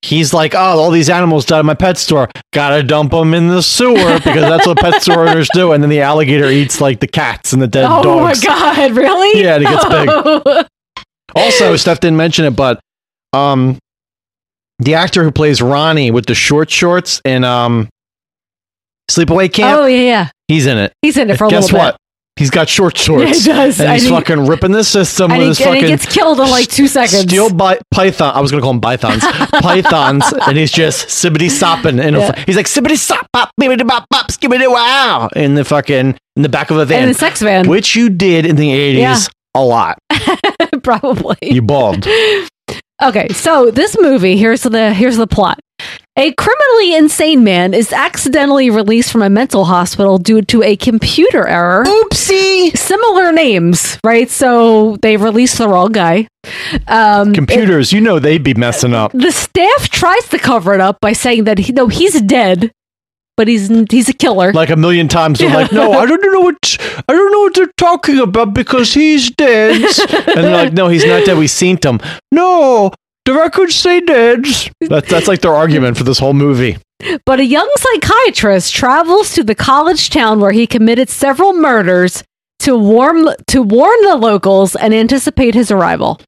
He's 0.02 0.34
like, 0.34 0.54
oh, 0.54 0.58
all 0.58 0.92
these 0.92 1.10
animals 1.10 1.46
died 1.46 1.62
in 1.62 1.66
my 1.66 1.74
pet 1.74 1.98
store. 1.98 2.30
Gotta 2.52 2.84
dump 2.84 3.12
them 3.12 3.34
in 3.34 3.48
the 3.48 3.64
sewer 3.64 3.96
because 4.16 4.42
that's 4.42 4.68
what 4.68 4.78
pet 4.78 5.02
store 5.02 5.28
owners 5.28 5.50
do. 5.54 5.72
And 5.72 5.82
then 5.82 5.90
the 5.90 6.02
alligator 6.02 6.48
eats 6.50 6.82
like 6.82 7.00
the 7.00 7.08
cats 7.08 7.54
and 7.54 7.62
the 7.62 7.68
dead 7.68 7.86
oh 7.90 8.04
dogs. 8.04 8.44
my 8.44 8.48
god, 8.48 8.92
really? 8.92 9.42
Yeah, 9.42 9.56
and 9.56 9.64
it 9.64 9.68
gets 9.68 9.86
big. 9.86 10.44
big. 10.44 10.66
Also, 11.36 11.76
Steph 11.78 12.00
didn't 12.00 12.18
mention 12.18 12.46
it, 12.46 12.56
but 12.56 12.80
um, 13.34 13.80
the 14.78 14.94
actor 14.94 15.24
who 15.24 15.32
plays 15.32 15.64
Ronnie 15.64 16.12
with 16.12 16.28
the 16.28 16.36
short 16.36 16.70
shorts 16.70 17.20
in 17.26 17.44
um, 17.44 17.90
Sleepaway 19.12 19.52
Camp, 19.52 19.80
Oh 19.80 19.86
yeah, 19.86 20.02
yeah. 20.02 20.30
he's 20.48 20.66
in 20.66 20.78
it. 20.78 20.94
He's 21.02 21.18
in 21.18 21.30
it 21.30 21.38
for 21.38 21.46
a 21.46 21.50
Guess 21.50 21.66
little 21.66 21.80
what? 21.80 21.98
He's 22.36 22.50
got 22.50 22.68
short 22.68 22.98
shorts. 23.06 23.24
Yeah, 23.24 23.28
he 23.34 23.44
does. 23.70 23.80
And 23.80 23.92
he's 23.94 24.04
And 24.06 24.14
he- 24.16 24.20
fucking 24.22 24.48
ripping 24.48 24.72
the 24.72 24.84
system. 24.84 25.30
And 25.32 25.40
with 25.40 25.44
he, 25.44 25.48
his 25.50 25.60
and 25.62 25.76
he 25.76 25.82
fucking 25.82 25.90
gets 25.98 26.06
killed 26.12 26.40
in 26.40 26.50
like 26.50 26.68
two 26.68 26.88
seconds. 26.88 27.22
steel 27.22 27.54
bi- 27.54 27.78
python. 27.92 28.34
I 28.36 28.40
was 28.40 28.50
gonna 28.50 28.62
call 28.64 28.72
him 28.72 28.82
pythons. 28.82 29.24
pythons, 29.62 30.34
and 30.48 30.58
he's 30.58 30.72
just 30.72 31.08
sibbity 31.10 31.52
sopping. 31.52 32.00
And 32.00 32.16
Yeah. 32.16 32.44
he's 32.48 32.56
like 32.56 32.66
sibbity 32.66 32.98
sop 32.98 33.28
bop 33.34 33.52
bibbity 33.62 33.88
bop 33.88 34.08
bop 34.10 34.28
skibbity 34.32 34.68
wow 34.72 35.30
in 35.36 35.54
the 35.56 35.64
fucking 35.64 36.18
in 36.36 36.42
the 36.42 36.50
back 36.50 36.72
of 36.72 36.78
a 36.78 36.86
van, 36.86 37.04
in 37.04 37.10
the 37.10 37.14
sex 37.16 37.42
van, 37.42 37.68
which 37.70 37.96
you 37.96 38.10
did 38.10 38.46
in 38.48 38.56
the 38.56 38.72
eighties 38.72 39.00
Yeah. 39.02 39.18
a 39.54 39.62
lot. 39.64 40.00
probably. 40.84 41.38
You 41.44 41.62
bald. 41.62 42.08
Okay, 43.04 43.28
so 43.30 43.70
this 43.70 43.96
movie 44.00 44.38
here's 44.38 44.64
the 44.64 44.94
here's 44.94 45.18
the 45.18 45.28
plot. 45.28 45.60
A 46.16 46.32
criminally 46.34 46.96
insane 46.96 47.44
man 47.44 47.74
is 47.74 47.92
accidentally 47.92 48.70
released 48.70 49.12
from 49.12 49.24
a 49.24 49.32
mental 49.32 49.66
hospital 49.66 50.20
due 50.20 50.44
to 50.44 50.62
a 50.62 50.76
computer 50.76 51.48
error. 51.48 51.84
Oopsie. 51.86 52.78
Similar 52.78 53.32
names, 53.32 53.98
right? 54.06 54.30
So 54.30 54.98
they 55.02 55.18
released 55.18 55.58
the 55.58 55.68
wrong 55.68 55.92
guy. 55.92 56.28
Um, 56.88 57.34
Computers, 57.34 57.92
you 57.92 58.00
know 58.00 58.20
they'd 58.20 58.44
be 58.44 58.54
messing 58.54 58.94
up. 58.94 59.12
the 59.14 59.32
staff 59.32 59.90
tries 59.90 60.28
to 60.30 60.38
cover 60.38 60.76
it 60.76 60.82
up 60.82 61.00
by 61.02 61.14
saying 61.14 61.46
that 61.46 61.58
he, 61.58 61.72
no, 61.74 61.88
he's 61.88 62.22
dead, 62.22 62.72
but 63.36 63.48
he's 63.48 63.70
he's 63.90 64.08
a 64.08 64.14
killer. 64.14 64.54
Like 64.54 64.70
a 64.70 64.76
million 64.76 65.08
times, 65.08 65.40
they're 65.40 65.50
like, 65.50 65.72
"No, 65.72 65.94
I 65.94 66.06
don't 66.06 66.22
know 66.22 66.42
what 66.42 66.78
I 67.10 67.12
don't 67.14 67.32
know 67.32 67.40
what 67.40 67.56
they're 67.56 67.72
talking 67.78 68.20
about 68.20 68.54
because 68.54 68.94
he's 68.94 69.32
dead." 69.32 69.82
and 70.28 70.44
they're 70.44 70.64
like, 70.66 70.74
"No, 70.74 70.90
he's 70.90 71.06
not 71.06 71.26
dead. 71.26 71.40
We 71.40 71.48
seen 71.48 71.80
him." 71.84 72.00
No, 72.32 72.92
the 73.26 73.34
records 73.34 73.76
say 73.76 74.02
dead. 74.02 74.46
That's 74.82 75.10
that's 75.10 75.28
like 75.28 75.42
their 75.42 75.54
argument 75.54 75.98
for 75.98 76.04
this 76.04 76.20
whole 76.20 76.34
movie. 76.34 76.78
But 77.26 77.40
a 77.40 77.46
young 77.46 77.70
psychiatrist 77.76 78.74
travels 78.74 79.34
to 79.34 79.44
the 79.44 79.56
college 79.56 80.10
town 80.10 80.40
where 80.40 80.52
he 80.52 80.68
committed 80.68 81.10
several 81.10 81.54
murders 81.54 82.24
to 82.60 82.78
warn 82.78 83.28
to 83.48 83.62
warn 83.62 84.02
the 84.04 84.16
locals 84.16 84.76
and 84.76 84.94
anticipate 84.94 85.54
his 85.54 85.72
arrival. 85.72 86.20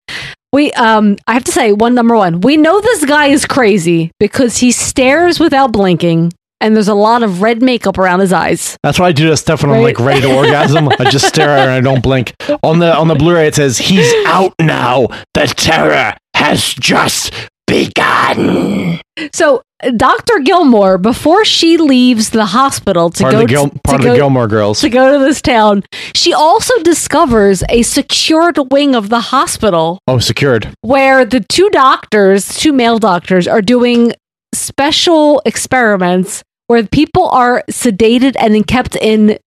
We 0.51 0.71
um 0.73 1.17
I 1.27 1.33
have 1.33 1.43
to 1.45 1.51
say 1.51 1.73
one 1.73 1.95
number 1.95 2.15
1. 2.15 2.41
We 2.41 2.57
know 2.57 2.79
this 2.79 3.05
guy 3.05 3.27
is 3.27 3.45
crazy 3.45 4.11
because 4.19 4.57
he 4.57 4.71
stares 4.71 5.39
without 5.39 5.71
blinking 5.71 6.33
and 6.61 6.75
there's 6.75 6.87
a 6.87 6.93
lot 6.93 7.23
of 7.23 7.41
red 7.41 7.61
makeup 7.61 7.97
around 7.97 8.21
his 8.21 8.33
eyes. 8.33 8.77
That's 8.81 8.97
why 8.99 9.07
I 9.07 9.11
do 9.11 9.29
that 9.29 9.37
stuff 9.37 9.63
when 9.63 9.71
I'm 9.71 9.81
like 9.81 9.99
ready 9.99 10.21
to 10.21 10.35
orgasm. 10.35 10.89
I 10.89 11.09
just 11.11 11.27
stare 11.27 11.49
at 11.49 11.65
her 11.65 11.69
and 11.69 11.71
I 11.71 11.81
don't 11.81 12.01
blink. 12.01 12.33
On 12.63 12.79
the 12.79 12.95
on 12.95 13.07
the 13.07 13.15
Blu-ray, 13.15 13.47
it 13.47 13.55
says 13.55 13.77
he's 13.77 14.11
out 14.25 14.53
now. 14.59 15.07
The 15.33 15.45
terror 15.47 16.15
has 16.45 16.73
just 16.75 17.31
begun. 17.67 18.99
So 19.33 19.61
Dr. 19.97 20.39
Gilmore 20.39 20.97
before 20.97 21.43
she 21.45 21.77
leaves 21.77 22.29
the 22.29 22.45
hospital 22.45 23.09
to 23.09 23.23
Part 23.23 23.31
go 23.33 23.41
of 23.41 23.47
the 23.47 23.53
Gil- 23.53 23.69
to, 23.69 23.79
part 23.79 24.01
to 24.01 24.07
of 24.07 24.13
the 24.13 24.17
Gilmore 24.19 24.47
Girls. 24.47 24.79
to 24.81 24.89
go 24.89 25.17
to 25.17 25.23
this 25.23 25.41
town, 25.41 25.83
she 26.13 26.33
also 26.33 26.73
discovers 26.83 27.63
a 27.69 27.81
secured 27.81 28.57
wing 28.71 28.95
of 28.95 29.09
the 29.09 29.19
hospital 29.19 29.99
Oh, 30.07 30.19
secured. 30.19 30.73
where 30.81 31.25
the 31.25 31.39
two 31.39 31.69
doctors, 31.71 32.47
two 32.57 32.73
male 32.73 32.99
doctors, 32.99 33.47
are 33.47 33.61
doing 33.61 34.13
special 34.53 35.41
experiments 35.45 36.43
where 36.67 36.85
people 36.85 37.27
are 37.29 37.63
sedated 37.69 38.35
and 38.39 38.53
then 38.53 38.63
kept 38.63 38.95
in 38.95 39.37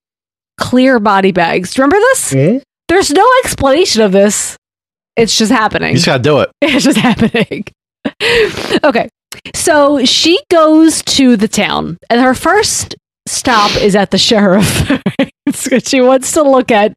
clear 0.59 0.99
body 0.99 1.33
bags. 1.33 1.75
Do 1.75 1.81
you 1.81 1.85
remember 1.87 2.05
this? 2.11 2.33
Hmm? 2.33 2.59
There's 2.89 3.11
no 3.11 3.27
explanation 3.45 4.03
of 4.03 4.13
this. 4.13 4.57
It's 5.19 5.37
just 5.37 5.51
happening. 5.51 5.91
You 5.91 5.97
just 5.97 6.07
gotta 6.07 6.23
do 6.23 6.39
it. 6.41 6.51
It's 6.63 6.85
just 6.85 6.99
happening. 6.99 7.65
okay. 8.85 9.09
So 9.55 10.05
she 10.05 10.39
goes 10.51 11.03
to 11.03 11.37
the 11.37 11.49
town, 11.49 11.99
and 12.09 12.21
her 12.21 12.35
first 12.35 12.95
stop 13.27 13.75
is 13.77 13.95
at 13.95 14.11
the 14.11 14.19
sheriff. 14.19 14.91
she 15.87 16.01
wants 16.01 16.33
to 16.33 16.43
look 16.43 16.71
at 16.71 16.95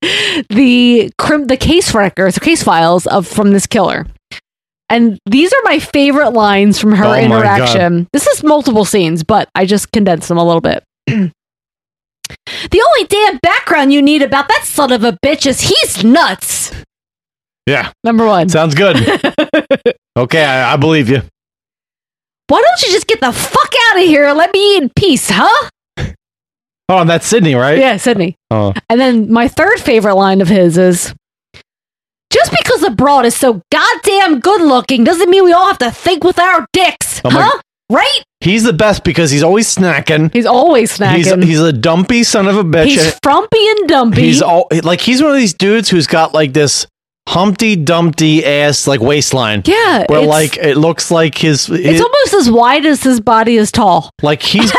the 0.49 1.11
crim- 1.17 1.47
the 1.47 1.57
case 1.57 1.93
records, 1.93 2.35
the 2.35 2.41
case 2.41 2.63
files 2.63 3.07
of 3.07 3.27
from 3.27 3.51
this 3.51 3.67
killer. 3.67 4.05
And 4.89 5.17
these 5.25 5.53
are 5.53 5.61
my 5.63 5.79
favorite 5.79 6.31
lines 6.31 6.77
from 6.77 6.91
her 6.91 7.05
Oh 7.05 7.13
interaction. 7.13 8.07
This 8.11 8.27
is 8.27 8.43
multiple 8.43 8.83
scenes, 8.83 9.23
but 9.23 9.49
I 9.55 9.65
just 9.65 9.91
condensed 9.93 10.27
them 10.27 10.37
a 10.37 10.43
little 10.43 10.61
bit. 10.61 10.83
the 11.07 11.31
only 12.73 13.07
damn 13.07 13.37
background 13.37 13.93
you 13.93 14.01
need 14.01 14.21
about 14.21 14.49
that 14.49 14.63
son 14.65 14.91
of 14.91 15.05
a 15.05 15.17
bitch 15.25 15.45
is 15.45 15.61
he's 15.61 16.03
nuts. 16.03 16.73
Yeah, 17.67 17.91
Number 18.03 18.25
one. 18.25 18.49
sounds 18.49 18.73
good. 18.75 18.97
okay, 20.17 20.43
I, 20.43 20.73
I 20.73 20.77
believe 20.77 21.09
you. 21.09 21.21
Why 22.47 22.61
don't 22.61 22.81
you 22.81 22.91
just 22.91 23.07
get 23.07 23.21
the 23.21 23.31
fuck 23.31 23.71
out 23.89 23.97
of 23.97 24.03
here 24.03 24.27
and 24.27 24.37
let 24.37 24.51
me 24.51 24.75
eat 24.77 24.83
in 24.83 24.89
peace, 24.95 25.29
huh? 25.31 25.69
Oh, 26.89 27.05
that's 27.05 27.25
Sydney, 27.25 27.55
right? 27.55 27.77
Yeah, 27.77 27.95
Sydney. 27.97 28.35
Oh, 28.49 28.73
And 28.89 28.99
then 28.99 29.31
my 29.31 29.47
third 29.47 29.79
favorite 29.79 30.15
line 30.15 30.41
of 30.41 30.49
his 30.49 30.77
is 30.77 31.13
just 32.33 32.51
because 32.51 32.81
the 32.81 32.91
broad 32.91 33.25
is 33.25 33.35
so 33.35 33.61
goddamn 33.71 34.39
good 34.41 34.61
looking 34.61 35.03
doesn't 35.05 35.29
mean 35.29 35.45
we 35.45 35.53
all 35.53 35.67
have 35.67 35.77
to 35.79 35.91
think 35.91 36.23
with 36.25 36.39
our 36.39 36.65
dicks, 36.73 37.23
my- 37.23 37.29
huh? 37.31 37.61
Right? 37.89 38.23
he's 38.39 38.63
the 38.63 38.71
best 38.73 39.03
because 39.03 39.29
he's 39.31 39.43
always 39.43 39.73
snacking. 39.73 40.31
He's 40.33 40.45
always 40.45 40.91
He's 40.97 40.99
snacking. 41.27 41.43
he's 41.43 41.59
a 41.59 41.71
dumpy 41.73 42.23
son 42.23 42.47
of 42.47 42.57
a 42.57 42.63
bitch. 42.63 42.85
He's 42.85 43.19
frumpy 43.21 43.67
and 43.69 43.87
dumpy. 43.87 44.21
He's 44.21 44.41
all 44.41 44.67
like 44.83 44.99
he's 45.01 45.21
one 45.21 45.31
of 45.31 45.37
these 45.37 45.53
dudes 45.53 45.89
who's 45.89 46.07
got 46.07 46.33
like 46.33 46.53
this 46.53 46.87
Humpty 47.31 47.75
Dumpty 47.77 48.45
ass 48.45 48.87
like 48.87 48.99
waistline. 48.99 49.63
yeah, 49.65 50.05
Where 50.09 50.21
like 50.21 50.57
it 50.57 50.75
looks 50.77 51.09
like 51.11 51.37
his, 51.37 51.69
it's 51.69 51.83
his 51.83 52.01
almost 52.01 52.33
as 52.33 52.51
wide 52.51 52.85
as 52.85 53.01
his 53.03 53.19
body 53.21 53.55
is 53.55 53.71
tall. 53.71 54.09
like 54.21 54.41
he's 54.41 54.73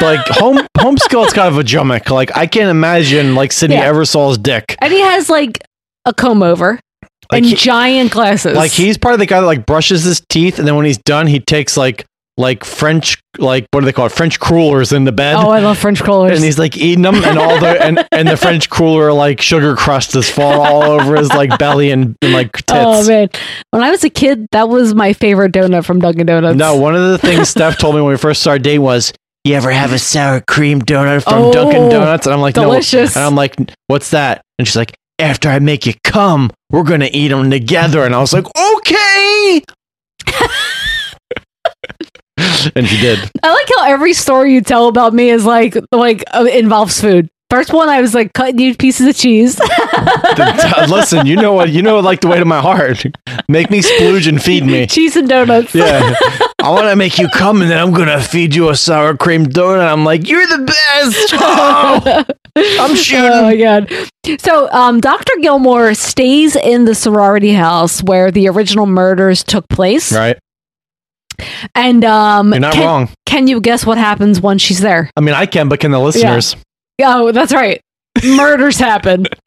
like 0.00 0.20
home 0.28 0.66
home 0.78 0.98
skull's 0.98 1.32
kind 1.32 1.48
of 1.48 1.58
a 1.58 1.62
jummick. 1.64 2.10
Like 2.10 2.36
I 2.36 2.46
can't 2.46 2.68
imagine 2.68 3.34
like 3.34 3.52
Sydney 3.52 3.76
Yeah. 3.76 3.84
ever 3.88 4.04
saw 4.04 4.28
his 4.28 4.38
dick. 4.38 4.76
And 4.82 4.92
he 4.92 5.00
has 5.00 5.30
like 5.30 5.58
a 6.04 6.12
comb 6.12 6.42
over 6.42 6.78
Like 7.32 7.38
and 7.38 7.46
he- 7.46 7.54
giant 7.54 8.10
glasses. 8.12 8.54
Like 8.54 8.70
he's 8.72 8.98
probably 8.98 9.18
the 9.18 9.26
guy 9.26 9.40
that 9.40 9.46
like 9.46 9.64
brushes 9.64 10.04
his 10.04 10.20
teeth 10.28 10.58
and 10.58 10.68
then 10.68 10.76
when 10.76 10.84
he's 10.84 10.98
done 10.98 11.26
he 11.26 11.40
takes 11.40 11.76
like 11.76 12.04
like 12.36 12.64
French 12.64 13.20
like 13.38 13.66
what 13.70 13.80
do 13.80 13.86
they 13.86 13.92
call 13.92 14.06
it? 14.06 14.12
French 14.12 14.40
crullers 14.40 14.92
in 14.92 15.04
the 15.04 15.12
bed. 15.12 15.36
Oh, 15.36 15.50
I 15.50 15.60
love 15.60 15.78
French 15.78 16.02
crawlers. 16.02 16.36
and 16.36 16.44
he's 16.44 16.58
like 16.58 16.76
eating 16.76 17.02
them 17.02 17.16
and 17.16 17.38
all 17.38 17.60
the 17.60 17.80
and, 17.82 18.06
and 18.10 18.26
the 18.28 18.36
French 18.36 18.68
cruller 18.70 19.12
like 19.12 19.40
sugar 19.40 19.76
crust 19.76 20.16
is 20.16 20.28
fall 20.28 20.60
all 20.62 20.82
over 20.82 21.16
his 21.16 21.28
like 21.30 21.56
belly 21.58 21.90
and, 21.92 22.16
and 22.22 22.32
like 22.32 22.48
oh, 22.70 23.02
tits. 23.02 23.08
Oh 23.08 23.08
man, 23.08 23.28
when 23.70 23.82
I 23.82 23.90
was 23.90 24.02
a 24.04 24.10
kid, 24.10 24.46
that 24.52 24.68
was 24.68 24.94
my 24.94 25.12
favorite 25.12 25.52
donut 25.52 25.84
from 25.84 26.00
Dunkin' 26.00 26.26
Donuts. 26.26 26.56
No, 26.56 26.76
one 26.76 26.94
of 26.96 27.02
the 27.02 27.18
things 27.18 27.48
Steph 27.50 27.78
told 27.78 27.94
me 27.94 28.00
when 28.00 28.10
we 28.10 28.16
first 28.18 28.40
started 28.40 28.62
dating 28.64 28.82
was, 28.82 29.12
"You 29.44 29.54
ever 29.54 29.70
have 29.70 29.92
a 29.92 29.98
sour 29.98 30.40
cream 30.40 30.80
donut 30.82 31.22
from 31.22 31.34
Oh, 31.34 31.52
Dunkin' 31.52 31.88
Donuts?" 31.88 32.26
And 32.26 32.34
I'm 32.34 32.40
like, 32.40 32.54
delicious. 32.54 33.14
"No." 33.14 33.20
And 33.22 33.26
I'm 33.28 33.36
like, 33.36 33.54
"What's 33.86 34.10
that?" 34.10 34.42
And 34.58 34.66
she's 34.66 34.76
like, 34.76 34.96
"After 35.20 35.48
I 35.48 35.60
make 35.60 35.86
you 35.86 35.94
come, 36.02 36.50
we're 36.70 36.82
gonna 36.82 37.10
eat 37.12 37.28
them 37.28 37.48
together." 37.50 38.04
And 38.04 38.12
I 38.14 38.20
was 38.20 38.32
like, 38.32 38.46
"Okay." 38.46 39.62
and 42.74 42.86
she 42.86 43.00
did. 43.00 43.18
I 43.42 43.52
like 43.52 43.68
how 43.76 43.84
every 43.86 44.12
story 44.12 44.54
you 44.54 44.60
tell 44.60 44.88
about 44.88 45.12
me 45.12 45.30
is 45.30 45.44
like 45.44 45.76
like 45.92 46.24
uh, 46.32 46.44
involves 46.44 47.00
food. 47.00 47.30
First 47.50 47.72
one, 47.72 47.88
I 47.88 48.00
was 48.00 48.14
like 48.14 48.32
cutting 48.32 48.58
you 48.58 48.74
pieces 48.74 49.06
of 49.06 49.16
cheese. 49.16 49.60
Listen, 50.88 51.26
you 51.26 51.36
know 51.36 51.52
what? 51.52 51.70
You 51.70 51.82
know? 51.82 52.00
Like 52.00 52.20
the 52.20 52.26
way 52.26 52.38
to 52.38 52.44
my 52.44 52.60
heart. 52.60 53.04
Make 53.48 53.70
me 53.70 53.80
splooge 53.80 54.26
and 54.26 54.42
feed 54.42 54.64
me. 54.64 54.86
cheese 54.86 55.14
and 55.14 55.28
donuts. 55.28 55.72
Yeah, 55.72 56.14
I 56.62 56.70
want 56.70 56.86
to 56.86 56.96
make 56.96 57.18
you 57.18 57.28
come, 57.28 57.62
and 57.62 57.70
then 57.70 57.78
I'm 57.78 57.92
gonna 57.92 58.20
feed 58.20 58.56
you 58.56 58.70
a 58.70 58.76
sour 58.76 59.16
cream 59.16 59.46
donut. 59.46 59.86
I'm 59.86 60.04
like, 60.04 60.28
you're 60.28 60.46
the 60.46 60.64
best. 60.64 61.34
Oh, 61.34 62.24
I'm 62.56 62.96
shooting. 62.96 63.30
Oh 63.30 63.42
my 63.42 63.56
god! 63.56 63.92
So, 64.40 64.68
um, 64.72 65.00
Doctor 65.00 65.34
Gilmore 65.40 65.94
stays 65.94 66.56
in 66.56 66.86
the 66.86 66.94
sorority 66.94 67.52
house 67.52 68.02
where 68.02 68.32
the 68.32 68.48
original 68.48 68.86
murders 68.86 69.44
took 69.44 69.68
place, 69.68 70.12
right? 70.12 70.38
And 71.74 72.04
um, 72.04 72.52
You're 72.52 72.60
not 72.60 72.74
can, 72.74 72.82
wrong. 72.84 73.08
Can 73.26 73.48
you 73.48 73.60
guess 73.60 73.84
what 73.86 73.98
happens 73.98 74.40
once 74.40 74.62
she's 74.62 74.80
there? 74.80 75.10
I 75.16 75.20
mean, 75.20 75.34
I 75.34 75.46
can, 75.46 75.68
but 75.68 75.80
can 75.80 75.90
the 75.90 76.00
listeners? 76.00 76.56
Oh, 77.00 77.32
that's 77.32 77.52
right. 77.52 77.80
Murders 78.22 78.78
happen. 78.78 79.26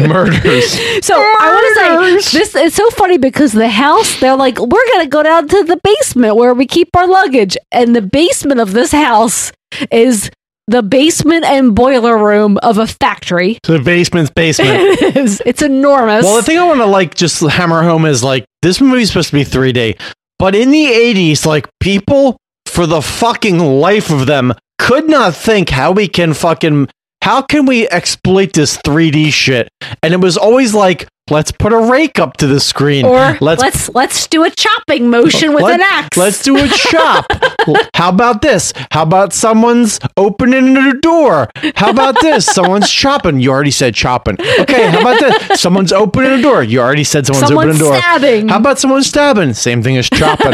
Murders. 0.00 0.78
So 1.04 1.14
I 1.14 1.50
want 1.52 2.22
to 2.22 2.24
say 2.24 2.38
this. 2.38 2.54
is 2.54 2.74
so 2.74 2.88
funny 2.90 3.18
because 3.18 3.52
the 3.52 3.68
house. 3.68 4.18
They're 4.20 4.36
like, 4.36 4.58
we're 4.58 4.92
gonna 4.92 5.06
go 5.06 5.22
down 5.22 5.48
to 5.48 5.64
the 5.64 5.78
basement 5.82 6.36
where 6.36 6.54
we 6.54 6.66
keep 6.66 6.88
our 6.96 7.06
luggage, 7.06 7.56
and 7.70 7.94
the 7.94 8.02
basement 8.02 8.60
of 8.60 8.72
this 8.72 8.90
house 8.90 9.52
is 9.90 10.30
the 10.66 10.82
basement 10.82 11.44
and 11.44 11.74
boiler 11.74 12.16
room 12.16 12.58
of 12.62 12.78
a 12.78 12.86
factory. 12.86 13.58
So 13.66 13.74
the 13.74 13.84
basement's 13.84 14.30
basement. 14.30 14.70
it 15.02 15.16
is. 15.16 15.42
It's 15.44 15.62
enormous. 15.62 16.24
well, 16.24 16.36
the 16.36 16.42
thing 16.42 16.58
I 16.58 16.66
want 16.66 16.80
to 16.80 16.86
like 16.86 17.14
just 17.14 17.40
hammer 17.40 17.82
home 17.82 18.06
is 18.06 18.24
like 18.24 18.46
this 18.62 18.80
movie's 18.80 19.08
supposed 19.08 19.30
to 19.30 19.36
be 19.36 19.44
3D, 19.44 20.00
but 20.44 20.54
in 20.54 20.70
the 20.72 20.84
80s, 20.84 21.46
like 21.46 21.70
people 21.80 22.36
for 22.66 22.86
the 22.86 23.00
fucking 23.00 23.60
life 23.60 24.10
of 24.10 24.26
them 24.26 24.52
could 24.78 25.08
not 25.08 25.34
think 25.34 25.70
how 25.70 25.90
we 25.90 26.06
can 26.06 26.34
fucking 26.34 26.86
how 27.22 27.40
can 27.40 27.64
we 27.64 27.88
exploit 27.88 28.52
this 28.52 28.76
3D 28.76 29.32
shit? 29.32 29.70
And 30.02 30.12
it 30.12 30.20
was 30.20 30.36
always 30.36 30.74
like, 30.74 31.08
let's 31.30 31.50
put 31.52 31.72
a 31.72 31.78
rake 31.90 32.18
up 32.18 32.36
to 32.38 32.46
the 32.46 32.60
screen. 32.60 33.04
or 33.06 33.36
let's 33.40 33.88
let's 33.94 34.26
do 34.26 34.44
a 34.44 34.50
chopping 34.50 35.08
motion 35.08 35.54
with 35.54 35.62
Let- 35.64 35.80
an 35.80 35.82
axe. 35.82 36.16
Let's 36.16 36.42
do 36.42 36.56
a 36.56 36.68
chop. 36.68 37.26
How 37.94 38.10
about 38.10 38.42
this? 38.42 38.72
How 38.90 39.02
about 39.04 39.32
someone's 39.32 39.98
opening 40.16 40.76
a 40.76 40.92
door? 41.00 41.48
How 41.76 41.90
about 41.90 42.20
this? 42.20 42.44
Someone's 42.44 42.90
chopping. 42.90 43.40
You 43.40 43.50
already 43.50 43.70
said 43.70 43.94
chopping. 43.94 44.36
Okay, 44.60 44.90
how 44.90 45.00
about 45.00 45.18
this? 45.20 45.60
Someone's 45.60 45.92
opening 45.92 46.32
a 46.32 46.42
door. 46.42 46.62
You 46.62 46.80
already 46.80 47.04
said 47.04 47.24
someone's, 47.26 47.48
Someone's 47.48 47.80
opening 47.80 47.86
a 47.86 47.90
door. 47.90 47.96
stabbing. 47.98 48.48
How 48.48 48.58
about 48.58 48.78
someone 48.78 49.02
stabbing? 49.02 49.54
Same 49.54 49.82
thing 49.82 49.96
as 49.96 50.10
chopping. 50.10 50.52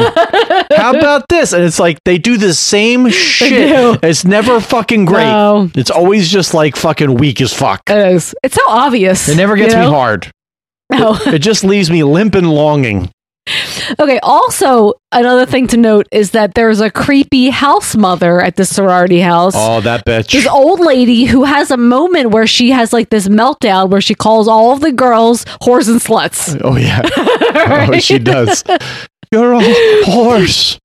how 0.76 0.96
about 0.96 1.28
this? 1.28 1.52
And 1.52 1.64
it's 1.64 1.80
like 1.80 1.98
they 2.04 2.16
do 2.18 2.36
the 2.36 2.54
same 2.54 3.08
shit. 3.10 3.98
It's 4.04 4.24
never 4.24 4.60
fucking 4.60 5.04
great. 5.04 5.24
No. 5.24 5.68
It's 5.74 5.90
always 5.90 6.30
just 6.30 6.54
like 6.54 6.76
fucking 6.76 7.14
weak 7.14 7.40
as 7.40 7.52
fuck. 7.52 7.82
It 7.90 8.14
is. 8.14 8.34
It's 8.44 8.54
so 8.54 8.62
obvious. 8.68 9.28
It 9.28 9.36
never 9.36 9.56
gets 9.56 9.74
you 9.74 9.80
me 9.80 9.86
hard. 9.86 10.30
Oh. 10.92 11.20
No. 11.26 11.32
It 11.32 11.40
just 11.40 11.64
leaves 11.64 11.90
me 11.90 12.02
limp 12.02 12.34
and 12.34 12.50
longing. 12.50 13.10
Okay, 13.98 14.20
also 14.22 14.94
another 15.12 15.44
thing 15.46 15.66
to 15.68 15.76
note 15.76 16.06
is 16.12 16.30
that 16.32 16.54
there's 16.54 16.80
a 16.80 16.90
creepy 16.90 17.50
house 17.50 17.96
mother 17.96 18.40
at 18.40 18.56
the 18.56 18.64
sorority 18.64 19.20
house. 19.20 19.54
Oh, 19.56 19.80
that 19.80 20.04
bitch. 20.04 20.30
This 20.32 20.46
old 20.46 20.78
lady 20.80 21.24
who 21.24 21.44
has 21.44 21.70
a 21.70 21.76
moment 21.76 22.30
where 22.30 22.46
she 22.46 22.70
has 22.70 22.92
like 22.92 23.10
this 23.10 23.26
meltdown 23.28 23.90
where 23.90 24.00
she 24.00 24.14
calls 24.14 24.46
all 24.46 24.72
of 24.72 24.80
the 24.80 24.92
girls 24.92 25.44
whores 25.62 25.88
and 25.88 26.00
sluts. 26.00 26.60
Oh 26.62 26.76
yeah. 26.76 27.02
Oh, 27.52 27.98
she 27.98 28.18
does. 28.18 28.62
You're 29.32 29.52
a 29.54 29.60
horse. 30.04 30.78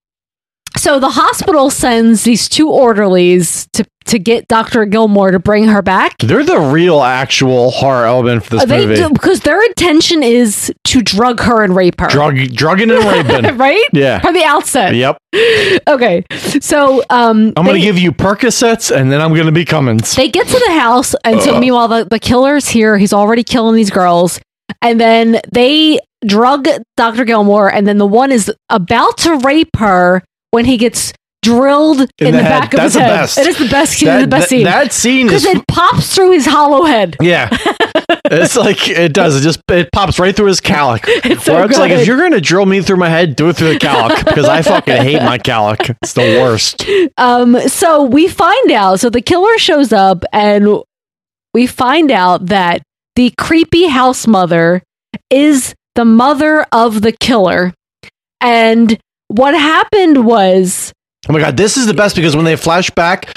So 0.78 1.00
the 1.00 1.10
hospital 1.10 1.70
sends 1.70 2.24
these 2.24 2.48
two 2.50 2.70
orderlies 2.70 3.68
to 3.74 3.86
to 4.06 4.20
get 4.20 4.48
Dr. 4.48 4.86
Gilmore 4.86 5.32
to 5.32 5.40
bring 5.40 5.64
her 5.64 5.82
back. 5.82 6.16
They're 6.20 6.44
the 6.44 6.60
real 6.60 7.02
actual 7.02 7.72
horror 7.72 8.06
element 8.06 8.44
for 8.44 8.52
this 8.58 8.66
They 8.66 8.86
movie. 8.86 8.96
do, 9.02 9.10
because 9.10 9.40
their 9.40 9.66
intention 9.66 10.22
is 10.22 10.72
to 10.84 11.02
drug 11.02 11.40
her 11.40 11.64
and 11.64 11.76
rape 11.76 12.00
her. 12.00 12.08
Drug, 12.08 12.36
drugging 12.54 12.92
and 12.92 13.04
raping. 13.04 13.58
right? 13.58 13.84
Yeah. 13.94 14.20
From 14.20 14.36
the 14.36 14.44
outset. 14.44 14.94
Yep. 14.96 15.18
Okay. 15.88 16.24
So 16.62 17.02
um 17.10 17.48
I'm 17.58 17.66
gonna 17.66 17.74
they- 17.74 17.82
give 17.82 17.98
you 17.98 18.12
Percocets, 18.12 18.96
and 18.96 19.12
then 19.12 19.22
I'm 19.22 19.34
gonna 19.34 19.52
be 19.52 19.66
Cummins. 19.66 20.16
They 20.16 20.30
get 20.30 20.48
to 20.48 20.64
the 20.68 20.74
house, 20.80 21.16
and 21.24 21.42
so 21.42 21.60
meanwhile, 21.60 21.88
the, 21.88 22.06
the 22.06 22.20
killer's 22.20 22.68
here. 22.70 22.98
He's 22.98 23.14
already 23.14 23.44
killing 23.44 23.76
these 23.76 23.90
girls. 23.92 24.40
And 24.82 25.00
then 25.00 25.42
they 25.52 26.00
drug 26.26 26.68
Dr. 26.98 27.24
Gilmore, 27.26 27.72
and 27.72 27.88
then 27.88 27.98
the 27.98 28.06
one 28.06 28.32
is 28.32 28.52
about 28.70 29.18
to 29.20 29.38
rape 29.38 29.76
her 29.78 30.24
when 30.56 30.66
he 30.66 30.78
gets 30.78 31.14
drilled 31.44 32.00
in, 32.02 32.08
In 32.20 32.26
the, 32.32 32.38
the 32.38 32.44
head. 32.44 32.50
back 32.62 32.74
of 32.74 32.78
That's 32.80 32.86
his 32.86 32.94
the 32.96 33.02
head. 33.02 33.10
best. 33.18 33.38
It 33.38 33.46
is 33.48 33.58
the 33.60 33.68
best, 33.68 34.00
That- 34.02 34.22
the 34.22 34.28
best 34.28 34.42
that- 34.44 34.50
scene. 34.50 34.64
that 34.64 34.94
scene 34.94 35.28
is. 35.28 35.44
Because 35.44 35.46
is- 35.46 35.56
it 35.62 35.68
pops 35.68 36.16
through 36.16 36.32
his 36.32 36.46
hollow 36.48 36.86
head. 36.86 37.18
Yeah. 37.22 37.50
it's 38.32 38.56
like 38.56 38.88
it 38.90 39.14
does. 39.14 39.36
It 39.36 39.42
just 39.42 39.60
it 39.70 39.92
pops 39.92 40.18
right 40.18 40.36
through 40.36 40.48
his 40.48 40.60
calic. 40.60 41.04
It's 41.08 41.44
so 41.44 41.54
Where 41.54 41.66
it's 41.66 41.78
like 41.78 41.92
if 41.92 42.08
you're 42.08 42.18
gonna 42.18 42.42
drill 42.42 42.66
me 42.66 42.82
through 42.82 42.98
my 42.98 43.10
head, 43.10 43.36
do 43.36 43.50
it 43.50 43.58
through 43.58 43.74
the 43.74 43.80
calic 43.80 44.18
because 44.26 44.46
I 44.46 44.64
fucking 44.64 44.96
hate 45.04 45.22
my 45.22 45.38
calic. 45.38 45.92
It's 46.02 46.14
the 46.14 46.40
worst. 46.42 46.84
Um, 47.18 47.60
so 47.68 48.04
we 48.04 48.28
find 48.28 48.72
out. 48.72 49.00
So 49.02 49.10
the 49.12 49.22
killer 49.22 49.58
shows 49.60 49.94
up, 49.94 50.24
and 50.34 50.82
we 51.54 51.68
find 51.68 52.12
out 52.12 52.48
that 52.48 52.82
the 53.16 53.32
creepy 53.38 53.88
house 53.88 54.26
mother 54.26 54.82
is 55.30 55.76
the 55.94 56.06
mother 56.06 56.66
of 56.72 57.02
the 57.04 57.12
killer. 57.12 57.72
And 58.42 59.00
what 59.28 59.54
happened 59.54 60.26
was 60.26 60.92
Oh 61.30 61.34
my 61.34 61.40
god, 61.40 61.58
this 61.58 61.76
is 61.78 61.88
the 61.88 61.94
best 61.94 62.16
because 62.16 62.36
when 62.36 62.46
they 62.46 62.56
flash 62.56 62.90
back, 62.92 63.36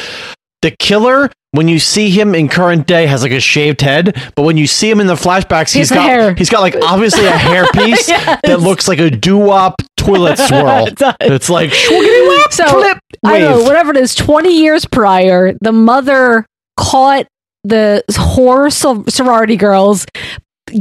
the 0.61 0.71
killer, 0.79 1.31
when 1.53 1.69
you 1.69 1.79
see 1.79 2.11
him 2.11 2.35
in 2.35 2.47
current 2.49 2.87
day, 2.87 3.07
has 3.07 3.23
like 3.23 3.33
a 3.33 3.41
shaved 3.41 3.81
head, 3.81 4.15
but 4.37 4.43
when 4.43 4.59
you 4.59 4.67
see 4.67 4.91
him 4.91 5.01
in 5.01 5.07
the 5.07 5.15
flashbacks, 5.15 5.73
he's 5.73 5.91
got 5.91 6.03
hair. 6.07 6.35
he's 6.35 6.51
got 6.51 6.61
like 6.61 6.77
obviously 6.83 7.25
a 7.27 7.31
hairpiece 7.33 8.09
Yes. 8.09 8.41
that 8.45 8.61
looks 8.61 8.89
like 8.89 8.99
a 8.99 9.09
doo-wop 9.09 9.77
toilet 9.97 10.37
swirl. 10.39 10.87
It 10.89 11.01
it's 11.21 11.49
like 11.49 11.71
whap, 11.71 12.53
so 12.53 12.67
flip, 12.67 12.99
I 13.25 13.39
don't 13.39 13.59
know, 13.61 13.65
whatever 13.65 13.91
it 13.93 13.97
is, 13.97 14.15
20 14.15 14.51
years 14.61 14.85
prior, 14.85 15.55
the 15.63 15.73
mother 15.73 16.45
caught 16.77 17.27
the 17.65 18.05
whore 18.11 18.71
sor- 18.71 19.05
sorority 19.09 19.57
girls 19.57 20.05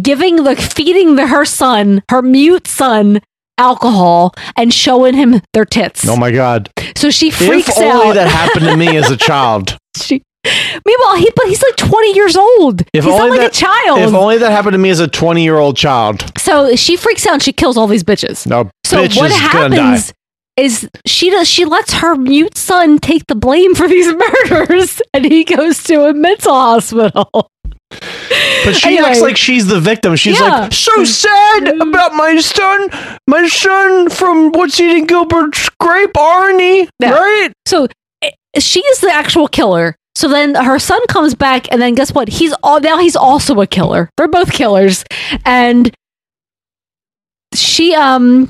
giving 0.02 0.44
the 0.44 0.56
feeding 0.58 1.16
the, 1.16 1.28
her 1.28 1.46
son, 1.46 2.04
her 2.10 2.22
mute 2.22 2.68
son, 2.68 3.22
alcohol 3.58 4.34
and 4.56 4.74
showing 4.74 5.14
him 5.16 5.42
their 5.54 5.66
tits. 5.66 6.08
Oh 6.08 6.16
my 6.18 6.32
god! 6.32 6.70
So 6.96 7.10
she 7.10 7.32
freaks 7.32 7.70
out. 7.70 7.78
if 7.78 7.94
only 7.94 8.08
out. 8.10 8.14
that 8.16 8.28
happened 8.28 8.66
to 8.66 8.78
me 8.78 8.96
as 8.98 9.10
a 9.12 9.18
child. 9.30 9.78
She- 9.96 10.24
Meanwhile, 10.86 11.16
he 11.18 11.30
but 11.36 11.48
he's 11.48 11.62
like 11.62 11.76
20 11.76 12.14
years 12.16 12.38
old. 12.38 12.82
If 12.94 13.04
he's 13.04 13.06
not 13.06 13.22
only 13.24 13.38
like 13.40 13.52
that, 13.52 13.58
a 13.58 13.60
child. 13.66 14.00
If 14.00 14.14
only 14.14 14.38
that 14.38 14.52
happened 14.52 14.74
to 14.74 14.78
me 14.78 14.90
as 14.90 15.02
a 15.02 15.08
20 15.08 15.44
year 15.44 15.58
old 15.58 15.76
child. 15.76 16.24
so 16.40 16.74
she 16.78 16.96
freaks 16.96 17.26
out 17.28 17.34
and 17.34 17.44
she 17.44 17.52
kills 17.52 17.76
all 17.78 17.88
these 17.88 18.04
bitches. 18.04 18.48
No, 18.48 18.70
So 18.86 19.04
bitch 19.04 19.18
what 19.18 19.32
happens 19.32 20.14
is 20.56 20.90
she 21.06 21.30
does 21.30 21.48
she 21.50 21.66
lets 21.66 21.94
her 21.96 22.16
mute 22.16 22.58
son 22.58 22.98
take 22.98 23.28
the 23.28 23.36
blame 23.36 23.76
for 23.76 23.88
these 23.90 24.08
murders 24.52 25.02
and 25.14 25.26
he 25.26 25.44
goes 25.44 25.84
to 25.84 26.06
a 26.06 26.14
mental 26.14 26.54
hospital. 26.54 27.52
But 28.66 28.76
she 28.76 28.90
Anyway. 28.90 29.10
acts 29.10 29.22
like 29.22 29.38
she's 29.38 29.68
the 29.68 29.80
victim. 29.80 30.16
She's 30.16 30.40
Yeah. 30.40 30.62
like, 30.62 30.74
so 30.74 31.04
sad 31.04 31.70
about 31.82 32.14
my 32.14 32.38
son, 32.38 32.90
my 33.28 33.48
son 33.48 34.10
from 34.10 34.52
What's 34.52 34.80
Eating 34.80 35.06
Gilbert's 35.06 35.70
Grape, 35.80 36.14
Arnie, 36.14 36.88
Yeah. 37.00 37.12
right? 37.12 37.50
So 37.66 37.88
eh, 38.22 38.32
she 38.60 38.80
is 38.82 39.00
the 39.00 39.12
actual 39.12 39.48
killer. 39.48 39.96
So 40.16 40.28
then 40.28 40.56
her 40.56 40.80
son 40.80 41.00
comes 41.10 41.36
back, 41.36 41.72
and 41.72 41.80
then 41.82 41.94
guess 41.94 42.12
what? 42.12 42.28
He's 42.28 42.54
all 42.64 42.80
now 42.80 42.98
he's 42.98 43.16
also 43.16 43.62
a 43.62 43.68
killer. 43.68 44.10
They're 44.18 44.28
both 44.28 44.52
killers, 44.52 45.04
and 45.46 45.94
she 47.54 47.94
um. 47.96 48.50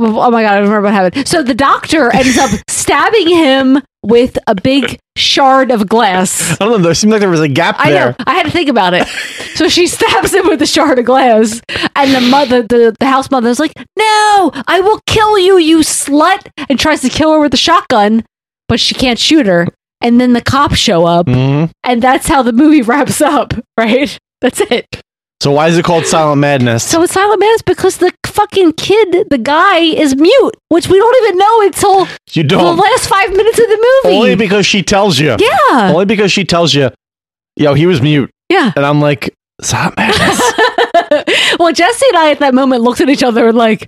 Oh 0.00 0.30
my 0.30 0.42
god! 0.42 0.54
I 0.54 0.56
remember 0.58 0.82
what 0.82 0.92
happened. 0.92 1.26
So 1.28 1.42
the 1.42 1.54
doctor 1.54 2.12
ends 2.14 2.36
up 2.36 2.50
stabbing 2.68 3.28
him 3.28 3.80
with 4.02 4.36
a 4.46 4.54
big 4.54 4.98
shard 5.16 5.70
of 5.70 5.88
glass. 5.88 6.52
I 6.60 6.64
don't 6.64 6.70
know. 6.70 6.78
There 6.78 6.94
seemed 6.94 7.12
like 7.12 7.20
there 7.20 7.30
was 7.30 7.40
a 7.40 7.48
gap 7.48 7.76
I 7.78 7.90
there. 7.90 8.08
know. 8.10 8.14
I 8.26 8.34
had 8.34 8.44
to 8.46 8.50
think 8.52 8.68
about 8.68 8.94
it. 8.94 9.06
So 9.54 9.68
she 9.68 9.86
stabs 9.86 10.34
him 10.34 10.48
with 10.48 10.60
a 10.62 10.66
shard 10.66 10.98
of 10.98 11.04
glass, 11.04 11.60
and 11.94 12.12
the 12.12 12.20
mother, 12.20 12.62
the, 12.62 12.92
the 12.98 13.06
house 13.06 13.30
mother, 13.30 13.48
is 13.48 13.60
like, 13.60 13.72
"No, 13.96 14.50
I 14.66 14.80
will 14.82 15.00
kill 15.06 15.38
you, 15.38 15.58
you 15.58 15.78
slut!" 15.78 16.48
and 16.68 16.76
tries 16.76 17.02
to 17.02 17.08
kill 17.08 17.32
her 17.32 17.38
with 17.38 17.54
a 17.54 17.56
shotgun, 17.56 18.24
but 18.66 18.80
she 18.80 18.96
can't 18.96 19.16
shoot 19.16 19.46
her. 19.46 19.68
And 20.00 20.20
then 20.20 20.32
the 20.32 20.40
cops 20.42 20.78
show 20.78 21.04
up, 21.06 21.26
Mhm. 21.26 21.70
and 21.84 22.02
that's 22.02 22.26
how 22.26 22.42
the 22.42 22.52
movie 22.52 22.82
wraps 22.90 23.20
up. 23.20 23.54
Right? 23.78 24.18
That's 24.40 24.60
it. 24.60 25.00
So 25.40 25.50
why 25.52 25.68
is 25.68 25.76
it 25.76 25.84
called 25.84 26.06
Silent 26.06 26.40
Madness? 26.40 26.84
So 26.84 27.02
it's 27.02 27.12
Silent 27.12 27.38
Madness 27.40 27.62
because 27.62 27.98
the 27.98 28.12
fucking 28.26 28.72
kid, 28.74 29.28
the 29.30 29.38
guy, 29.38 29.78
is 29.78 30.16
mute, 30.16 30.52
which 30.68 30.88
we 30.88 30.98
don't 30.98 31.24
even 31.26 31.38
know 31.38 31.60
until 31.62 32.06
you 32.32 32.42
the 32.42 32.48
don't. 32.48 32.76
the 32.76 32.82
last 32.82 33.08
five 33.08 33.30
minutes 33.30 33.58
of 33.58 33.66
the 33.66 34.00
movie. 34.04 34.16
Only 34.16 34.34
because 34.36 34.64
she 34.64 34.82
tells 34.82 35.18
you. 35.18 35.36
yeah, 35.38 35.90
Only 35.92 36.06
because 36.06 36.32
she 36.32 36.44
tells 36.44 36.72
you, 36.74 36.90
yo, 37.56 37.74
he 37.74 37.86
was 37.86 38.00
mute. 38.00 38.30
yeah. 38.48 38.72
And 38.74 38.86
I'm 38.86 39.00
like, 39.00 39.34
Silent 39.60 39.96
Madness. 39.98 40.40
well, 41.58 41.72
Jesse 41.72 42.06
and 42.08 42.16
I 42.16 42.30
at 42.30 42.38
that 42.40 42.54
moment 42.54 42.82
looked 42.82 43.00
at 43.02 43.08
each 43.10 43.22
other 43.22 43.48
and 43.48 43.56
like, 43.58 43.86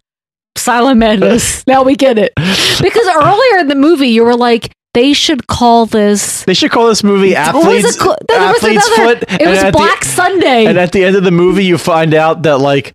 silent 0.56 0.98
madness. 0.98 1.64
now 1.66 1.82
we 1.82 1.96
get 1.96 2.18
it. 2.18 2.32
Because 2.36 3.06
earlier 3.14 3.58
in 3.60 3.68
the 3.68 3.74
movie, 3.74 4.08
you 4.08 4.24
were 4.24 4.36
like, 4.36 4.72
they 4.96 5.12
should 5.12 5.46
call 5.46 5.84
this. 5.86 6.42
they 6.44 6.54
should 6.54 6.70
call 6.70 6.86
this 6.88 7.04
movie 7.04 7.36
Athlete's, 7.36 7.84
was 7.84 7.96
it 7.96 7.98
called? 8.00 8.16
No, 8.30 8.38
was 8.38 8.56
Athlete's 8.56 8.86
another- 8.88 9.16
Foot. 9.20 9.40
It 9.40 9.46
was 9.46 9.58
at 9.58 9.70
the- 9.72 9.76
Black 9.78 10.04
Sunday. 10.04 10.64
And 10.64 10.78
at 10.78 10.92
the 10.92 11.04
end 11.04 11.16
of 11.16 11.22
the 11.22 11.30
movie, 11.30 11.64
you 11.66 11.76
find 11.76 12.14
out 12.14 12.42
that 12.44 12.58
like 12.58 12.94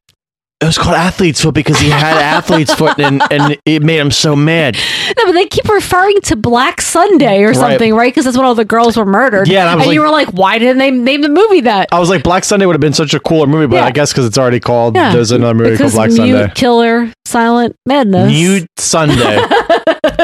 it 0.62 0.66
was 0.66 0.78
called 0.78 0.96
athlete's 0.96 1.42
foot 1.42 1.54
because 1.56 1.80
he 1.80 1.90
had 1.90 2.18
athlete's 2.22 2.74
foot 2.74 3.00
and 3.00 3.22
and 3.32 3.58
it 3.66 3.82
made 3.84 3.98
him 4.00 4.12
so 4.12 4.36
mad. 4.36 4.78
no, 5.18 5.26
but 5.26 5.32
they 5.34 5.46
keep 5.48 5.68
referring 5.68 6.22
to 6.22 6.36
Black 6.36 6.82
Sunday 6.82 7.42
or 7.44 7.48
Right. 7.48 7.56
something, 7.56 7.94
right? 7.96 8.12
Because 8.14 8.26
that's 8.26 8.38
when 8.38 8.46
all 8.46 8.56
the 8.56 8.64
girls 8.66 8.96
were 8.96 9.06
murdered. 9.06 9.48
Yeah, 9.48 9.62
and 9.62 9.70
I 9.70 9.76
was 9.76 9.86
you 9.94 10.02
like- 10.02 10.08
were 10.08 10.12
like, 10.12 10.28
why 10.30 10.60
didn't 10.60 10.78
they 10.78 10.92
name 10.92 11.22
the 11.22 11.30
movie 11.30 11.62
that? 11.62 11.90
I 11.92 12.00
was 12.00 12.10
like, 12.10 12.24
Black 12.24 12.44
Sunday 12.44 12.66
would 12.66 12.74
have 12.76 12.82
been 12.82 12.94
such 12.94 13.14
a 13.14 13.20
cooler 13.20 13.48
movie, 13.48 13.68
but 13.68 13.78
Yeah. 13.78 13.86
I 13.86 13.92
guess 13.92 14.12
because 14.14 14.26
it's 14.26 14.38
already 14.38 14.60
called, 14.60 14.96
Yeah, 14.96 15.12
there's 15.14 15.32
another 15.32 15.54
movie 15.56 15.72
because 15.72 15.94
called 15.94 16.10
Black 16.10 16.26
mute, 16.28 16.38
Sunday. 16.38 16.54
killer, 16.56 17.14
silent 17.26 17.76
madness. 17.86 18.28
Mute 18.32 18.68
Sunday. 18.78 19.42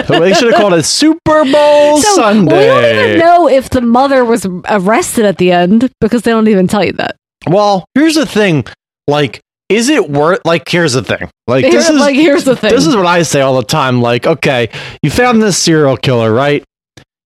They 0.07 0.34
should 0.34 0.51
have 0.53 0.61
called 0.61 0.73
it 0.73 0.84
Super 0.85 1.43
Bowl 1.51 1.97
So 1.99 2.15
Sunday. 2.15 2.57
we 2.59 2.65
don't 2.65 3.05
even 3.07 3.19
know 3.19 3.49
if 3.49 3.69
the 3.69 3.81
mother 3.81 4.23
was 4.23 4.45
arrested 4.69 5.26
at 5.26 5.38
the 5.38 5.51
end 5.51 5.91
because 5.99 6.22
they 6.22 6.31
don't 6.31 6.47
even 6.47 6.68
tell 6.68 6.84
you 6.84 6.93
that. 6.93 7.15
Well, 7.47 7.85
here's 7.93 8.15
the 8.15 8.26
thing. 8.26 8.65
Like, 9.07 9.39
is 9.69 9.89
it 9.89 10.10
worth? 10.10 10.39
Like, 10.45 10.68
here's 10.68 10.94
the 10.94 11.03
thing. 11.03 11.30
Like, 11.45 11.65
Here- 11.65 11.73
this 11.80 11.89
is 11.89 11.99
like, 11.99 12.15
here's 12.15 12.45
the 12.45 12.56
thing. 12.56 12.72
This 12.72 12.88
is 12.88 12.95
what 12.95 13.06
I 13.06 13.23
say 13.23 13.41
all 13.41 13.57
the 13.57 13.64
time. 13.64 14.02
Like, 14.02 14.26
okay, 14.26 14.69
you 15.02 15.10
found 15.10 15.41
this 15.41 15.61
serial 15.61 15.98
killer, 15.98 16.31
right? 16.31 16.64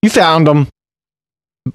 You 0.02 0.10
found 0.10 0.48
him. 0.48 0.68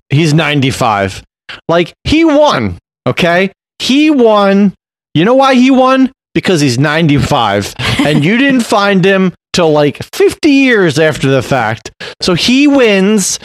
He's 0.10 0.34
95. 0.34 1.23
Like, 1.69 1.94
he 2.03 2.26
won. 2.26 2.77
Okay, 3.07 3.52
he 3.80 4.10
won. 4.10 4.73
You 5.14 5.23
know 5.23 5.35
why 5.35 5.56
he 5.56 5.72
won? 5.72 6.11
Because 6.34 6.61
he's 6.61 6.77
95, 6.77 7.73
and 7.80 8.23
you 8.23 8.38
didn't 8.38 8.61
find 8.61 9.03
him 9.03 9.34
till 9.53 9.72
like 9.72 10.03
50 10.14 10.49
years 10.49 10.99
after 10.99 11.30
the 11.30 11.41
fact. 11.41 11.91
So 12.22 12.34
he 12.34 12.68
wins. 12.68 13.39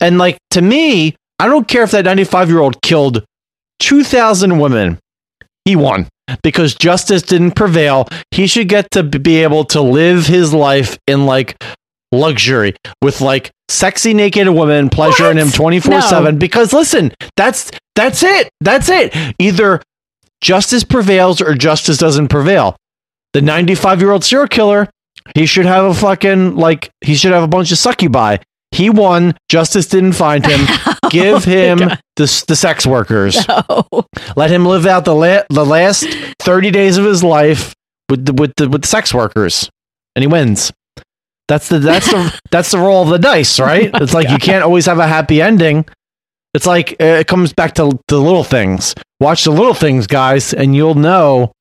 And 0.00 0.18
like 0.18 0.36
to 0.50 0.60
me, 0.60 1.14
I 1.38 1.46
don't 1.46 1.66
care 1.66 1.84
if 1.84 1.92
that 1.92 2.04
95 2.04 2.50
year 2.50 2.58
old 2.58 2.82
killed 2.82 3.24
2,000 3.78 4.58
women. 4.58 4.98
He 5.64 5.76
won 5.76 6.08
because 6.42 6.74
justice 6.74 7.22
didn't 7.22 7.52
prevail. 7.52 8.08
He 8.30 8.46
should 8.46 8.68
get 8.68 8.90
to 8.92 9.02
be 9.02 9.42
able 9.42 9.64
to 9.66 9.80
live 9.80 10.26
his 10.26 10.52
life 10.52 10.98
in 11.06 11.26
like 11.26 11.62
luxury 12.12 12.74
with 13.02 13.20
like 13.20 13.50
sexy 13.68 14.14
naked 14.14 14.48
women 14.48 14.88
pleasuring 14.88 15.36
him 15.38 15.48
24/7 15.48 16.38
because 16.38 16.72
listen, 16.72 17.12
that's 17.36 17.70
that's 17.94 18.22
it. 18.22 18.50
That's 18.60 18.88
it. 18.88 19.14
Either 19.38 19.82
justice 20.40 20.84
prevails 20.84 21.40
or 21.40 21.54
justice 21.54 21.98
doesn't 21.98 22.28
prevail. 22.28 22.76
The 23.32 23.40
95-year-old 23.40 24.22
serial 24.24 24.46
killer, 24.46 24.88
he 25.34 25.46
should 25.46 25.66
have 25.66 25.84
a 25.84 25.94
fucking 25.94 26.56
like 26.56 26.90
he 27.00 27.14
should 27.14 27.32
have 27.32 27.42
a 27.42 27.48
bunch 27.48 27.72
of 27.72 27.78
succubi. 27.78 28.36
He 28.74 28.90
won. 28.90 29.36
Justice 29.48 29.86
didn't 29.86 30.14
find 30.14 30.44
him. 30.44 30.66
Give 31.10 31.44
him 31.44 31.78
the, 32.16 32.44
the 32.48 32.56
sex 32.56 32.84
workers. 32.84 33.38
Oh. 33.48 34.04
Let 34.36 34.50
him 34.50 34.66
live 34.66 34.84
out 34.84 35.04
the 35.04 35.14
la- 35.14 35.44
the 35.48 35.64
last 35.64 36.06
30 36.40 36.72
days 36.72 36.98
of 36.98 37.04
his 37.04 37.22
life 37.22 37.72
with 38.08 38.26
the, 38.26 38.32
with 38.32 38.52
the 38.56 38.68
with 38.68 38.82
the 38.82 38.88
sex 38.88 39.14
workers, 39.14 39.70
and 40.16 40.24
he 40.24 40.26
wins. 40.26 40.72
That's 41.46 41.68
the 41.68 41.78
that's 41.78 42.10
the 42.10 42.40
that's 42.50 42.72
the 42.72 42.78
roll 42.78 43.04
of 43.04 43.10
the 43.10 43.18
dice, 43.18 43.60
right? 43.60 43.90
It's 43.94 44.12
like 44.12 44.28
you 44.28 44.38
can't 44.38 44.64
always 44.64 44.86
have 44.86 44.98
a 44.98 45.06
happy 45.06 45.40
ending. 45.40 45.86
It's 46.52 46.66
like 46.66 46.92
uh, 47.00 47.20
it 47.20 47.28
comes 47.28 47.52
back 47.52 47.74
to 47.74 47.98
the 48.08 48.20
little 48.20 48.44
things. 48.44 48.94
Watch 49.20 49.44
the 49.44 49.52
little 49.52 49.74
things, 49.74 50.08
guys, 50.08 50.52
and 50.52 50.74
you'll 50.74 50.96
know 50.96 51.52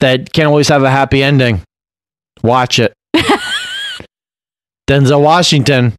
that 0.00 0.18
you 0.18 0.26
can't 0.32 0.48
always 0.48 0.68
have 0.68 0.82
a 0.82 0.90
happy 0.90 1.22
ending. 1.22 1.62
Watch 2.42 2.80
it. 2.80 2.94
Denzel 4.88 5.22
Washington 5.22 5.94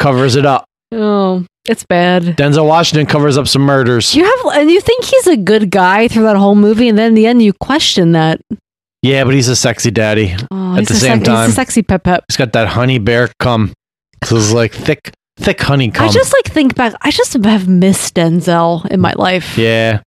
covers 0.00 0.34
it 0.34 0.44
up. 0.44 0.64
Oh, 0.92 1.46
it's 1.68 1.84
bad. 1.84 2.24
Denzel 2.36 2.66
Washington 2.66 3.06
covers 3.06 3.38
up 3.38 3.46
some 3.46 3.62
murders. 3.62 4.12
You 4.16 4.24
have, 4.24 4.56
and 4.56 4.68
you 4.68 4.80
think 4.80 5.04
he's 5.04 5.28
a 5.28 5.36
good 5.36 5.70
guy 5.70 6.08
through 6.08 6.24
that 6.24 6.36
whole 6.36 6.56
movie, 6.56 6.88
and 6.88 6.98
then 6.98 7.10
in 7.10 7.14
the 7.14 7.26
end, 7.26 7.40
you 7.42 7.52
question 7.52 8.10
that. 8.12 8.40
Yeah, 9.02 9.22
but 9.24 9.34
he's 9.34 9.46
a 9.48 9.54
sexy 9.54 9.92
daddy. 9.92 10.34
Oh, 10.50 10.76
At 10.76 10.88
the 10.88 10.94
same 10.94 11.18
sec- 11.18 11.24
time, 11.26 11.44
he's 11.46 11.52
a 11.52 11.54
sexy 11.54 11.82
pep 11.82 12.02
pep. 12.02 12.24
he's 12.28 12.36
got 12.36 12.52
that 12.54 12.66
honey 12.68 12.98
bear 12.98 13.30
cum. 13.38 13.72
So 14.24 14.36
it's 14.36 14.52
like 14.52 14.72
thick, 14.72 15.12
thick 15.38 15.60
honeycomb. 15.60 16.08
I 16.08 16.12
just 16.12 16.32
like 16.34 16.52
think 16.52 16.74
back. 16.74 16.92
I 17.00 17.10
just 17.12 17.32
have 17.34 17.68
missed 17.68 18.16
Denzel 18.16 18.84
in 18.90 19.00
my 19.00 19.12
life. 19.16 19.56
yeah. 19.56 20.00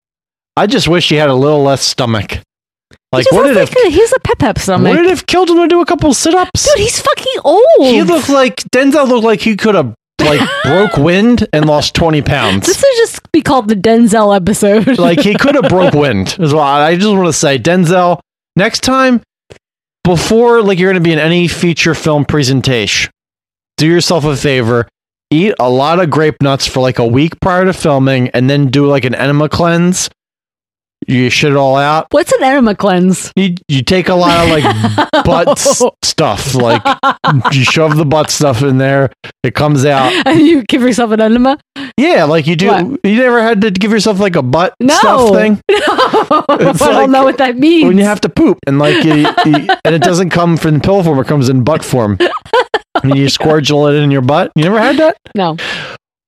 I 0.56 0.68
just 0.68 0.88
wish 0.88 1.10
he 1.10 1.16
had 1.16 1.30
a 1.30 1.34
little 1.34 1.64
less 1.64 1.82
stomach. 1.82 2.38
Like, 3.14 3.32
what 3.32 3.44
did 3.44 3.58
it? 3.58 3.70
like 3.70 3.86
a- 3.86 3.90
he's 3.90 4.12
a 4.14 4.20
pep 4.20 4.40
pep 4.40 4.60
stomach. 4.60 4.90
What 4.96 5.02
did 5.02 5.10
have 5.10 5.26
killed 5.26 5.50
him 5.50 5.58
to 5.58 5.68
do 5.68 5.82
a 5.82 5.86
couple 5.86 6.14
sit 6.14 6.34
ups? 6.36 6.66
Dude, 6.66 6.80
he's 6.84 7.00
fucking 7.00 7.42
old. 7.44 7.64
He 7.80 8.02
looked 8.04 8.30
like 8.30 8.56
Denzel 8.74 9.08
looked 9.08 9.24
like 9.26 9.40
he 9.42 9.56
could 9.56 9.76
have 9.76 9.94
like 10.20 10.42
broke 10.64 10.98
wind 10.98 11.48
and 11.54 11.66
lost 11.66 11.94
twenty 11.96 12.22
pounds. 12.22 12.66
this 12.68 12.78
would 12.82 12.98
just 12.98 13.32
be 13.32 13.42
called 13.42 13.68
the 13.68 13.76
Denzel 13.76 14.36
episode. 14.36 14.98
like 14.98 15.20
he 15.20 15.36
could 15.36 15.56
have 15.56 15.70
broke 15.70 15.94
wind 15.94 16.36
as 16.40 16.54
well. 16.54 16.64
I 16.64 16.96
just 16.96 17.08
want 17.08 17.28
to 17.28 17.34
say, 17.34 17.60
Denzel, 17.60 18.20
next 18.56 18.82
time 18.82 19.22
before 20.04 20.62
like 20.62 20.80
you're 20.80 20.92
going 20.92 21.02
to 21.02 21.08
be 21.08 21.14
in 21.14 21.20
any 21.20 21.48
feature 21.48 21.96
film 21.96 22.26
presentation, 22.26 23.12
do 23.78 23.88
yourself 23.88 24.26
a 24.26 24.36
favor, 24.36 24.88
eat 25.32 25.54
a 25.60 25.70
lot 25.70 26.00
of 26.00 26.10
grape 26.10 26.42
nuts 26.42 26.68
for 26.68 26.80
like 26.82 27.00
a 27.00 27.08
week 27.08 27.40
prior 27.42 27.66
to 27.66 27.74
filming, 27.74 28.30
and 28.30 28.50
then 28.50 28.68
do 28.68 28.86
like 28.88 29.06
an 29.06 29.16
enema 29.16 29.50
cleanse. 29.50 30.10
You 31.08 31.30
shit 31.30 31.52
it 31.52 31.58
all 31.58 31.76
out. 31.76 32.08
What's 32.12 32.32
an 32.32 32.44
enema 32.44 32.76
cleanse? 32.76 33.32
You 33.36 33.56
you 33.68 33.84
take 33.84 34.10
a 34.10 34.16
lot 34.16 34.44
of 34.44 34.50
like 34.50 34.64
butt 35.26 35.48
oh. 35.48 35.52
s- 35.52 35.84
stuff, 36.04 36.56
like 36.56 36.82
you 37.52 37.64
shove 37.64 37.98
the 37.98 38.06
butt 38.06 38.30
stuff 38.30 38.62
in 38.62 38.78
there. 38.78 39.12
It 39.44 39.56
comes 39.56 39.86
out. 39.86 40.12
and 40.26 40.40
you 40.42 40.64
give 40.64 40.82
yourself 40.82 41.12
an 41.12 41.22
enema? 41.22 41.58
Yeah, 41.98 42.24
like 42.26 42.48
you 42.48 42.56
do. 42.56 42.68
What? 42.68 43.00
You 43.04 43.16
never 43.18 43.42
had 43.42 43.62
to 43.62 43.72
give 43.72 43.92
yourself 43.92 44.20
like 44.20 44.36
a 44.36 44.44
butt 44.44 44.76
No. 44.80 44.94
stuff 44.96 45.30
thing. 45.36 45.62
No, 46.30 46.46
I 46.50 46.58
It's 46.70 46.80
don't 46.80 47.12
know 47.12 47.24
what 47.24 47.38
that 47.40 47.58
means. 47.58 47.88
when 47.88 47.98
you 47.98 48.06
have 48.06 48.22
to 48.22 48.30
poop 48.30 48.58
and 48.66 48.80
like 48.80 49.04
you, 49.04 49.14
you- 49.46 49.68
and 49.86 49.94
it 49.96 50.02
doesn't 50.02 50.30
come 50.30 50.58
from 50.58 50.80
pill 50.82 51.04
form 51.04 51.20
it 51.20 51.28
comes 51.28 51.50
in 51.50 51.64
butt 51.64 51.84
form 51.84 52.18
and 53.04 53.16
you 53.18 53.26
squirgel 53.26 53.92
it 53.94 54.02
in 54.02 54.10
your 54.12 54.22
butt 54.22 54.52
you 54.56 54.64
never 54.64 54.80
had 54.80 54.98
that 54.98 55.18
no. 55.36 55.58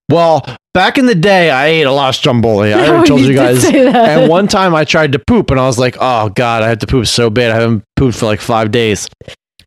Well 0.10 0.46
back 0.74 0.98
in 0.98 1.06
the 1.06 1.16
day 1.16 1.50
i 1.50 1.68
ate 1.68 1.84
a 1.84 1.92
lot 1.92 2.10
of 2.10 2.16
stromboli. 2.16 2.74
I 2.74 2.80
Oh, 2.88 2.92
already 2.92 3.08
told 3.08 3.22
you 3.22 3.28
you 3.28 3.34
guys. 3.36 3.64
and 3.66 4.30
one 4.30 4.48
time 4.48 4.76
i 4.76 4.84
tried 4.84 5.14
to 5.14 5.20
poop 5.20 5.50
and 5.52 5.60
i 5.60 5.66
was 5.66 5.80
like 5.80 5.96
oh 6.00 6.30
god 6.30 6.64
i 6.64 6.68
have 6.70 6.80
to 6.80 6.88
poop 6.88 7.08
so 7.08 7.30
bad. 7.30 7.52
I 7.52 7.56
haven't 7.62 7.84
pooped 7.96 8.18
for 8.18 8.26
like 8.26 8.40
five 8.42 8.72
days. 8.72 9.08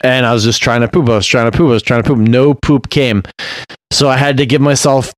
And 0.02 0.24
i 0.26 0.32
was 0.32 0.44
just 0.44 0.62
trying 0.62 0.82
to 0.82 0.88
poop 0.88 1.08
i 1.08 1.14
was 1.16 1.26
trying 1.26 1.50
to 1.50 1.56
poop 1.56 1.68
i 1.68 1.72
was 1.72 1.82
trying 1.82 2.02
to 2.02 2.08
poop. 2.08 2.18
No 2.18 2.54
poop 2.54 2.88
came. 2.90 3.22
So 3.92 4.08
i 4.08 4.16
had 4.16 4.36
to 4.36 4.46
give 4.46 4.60
myself 4.60 5.12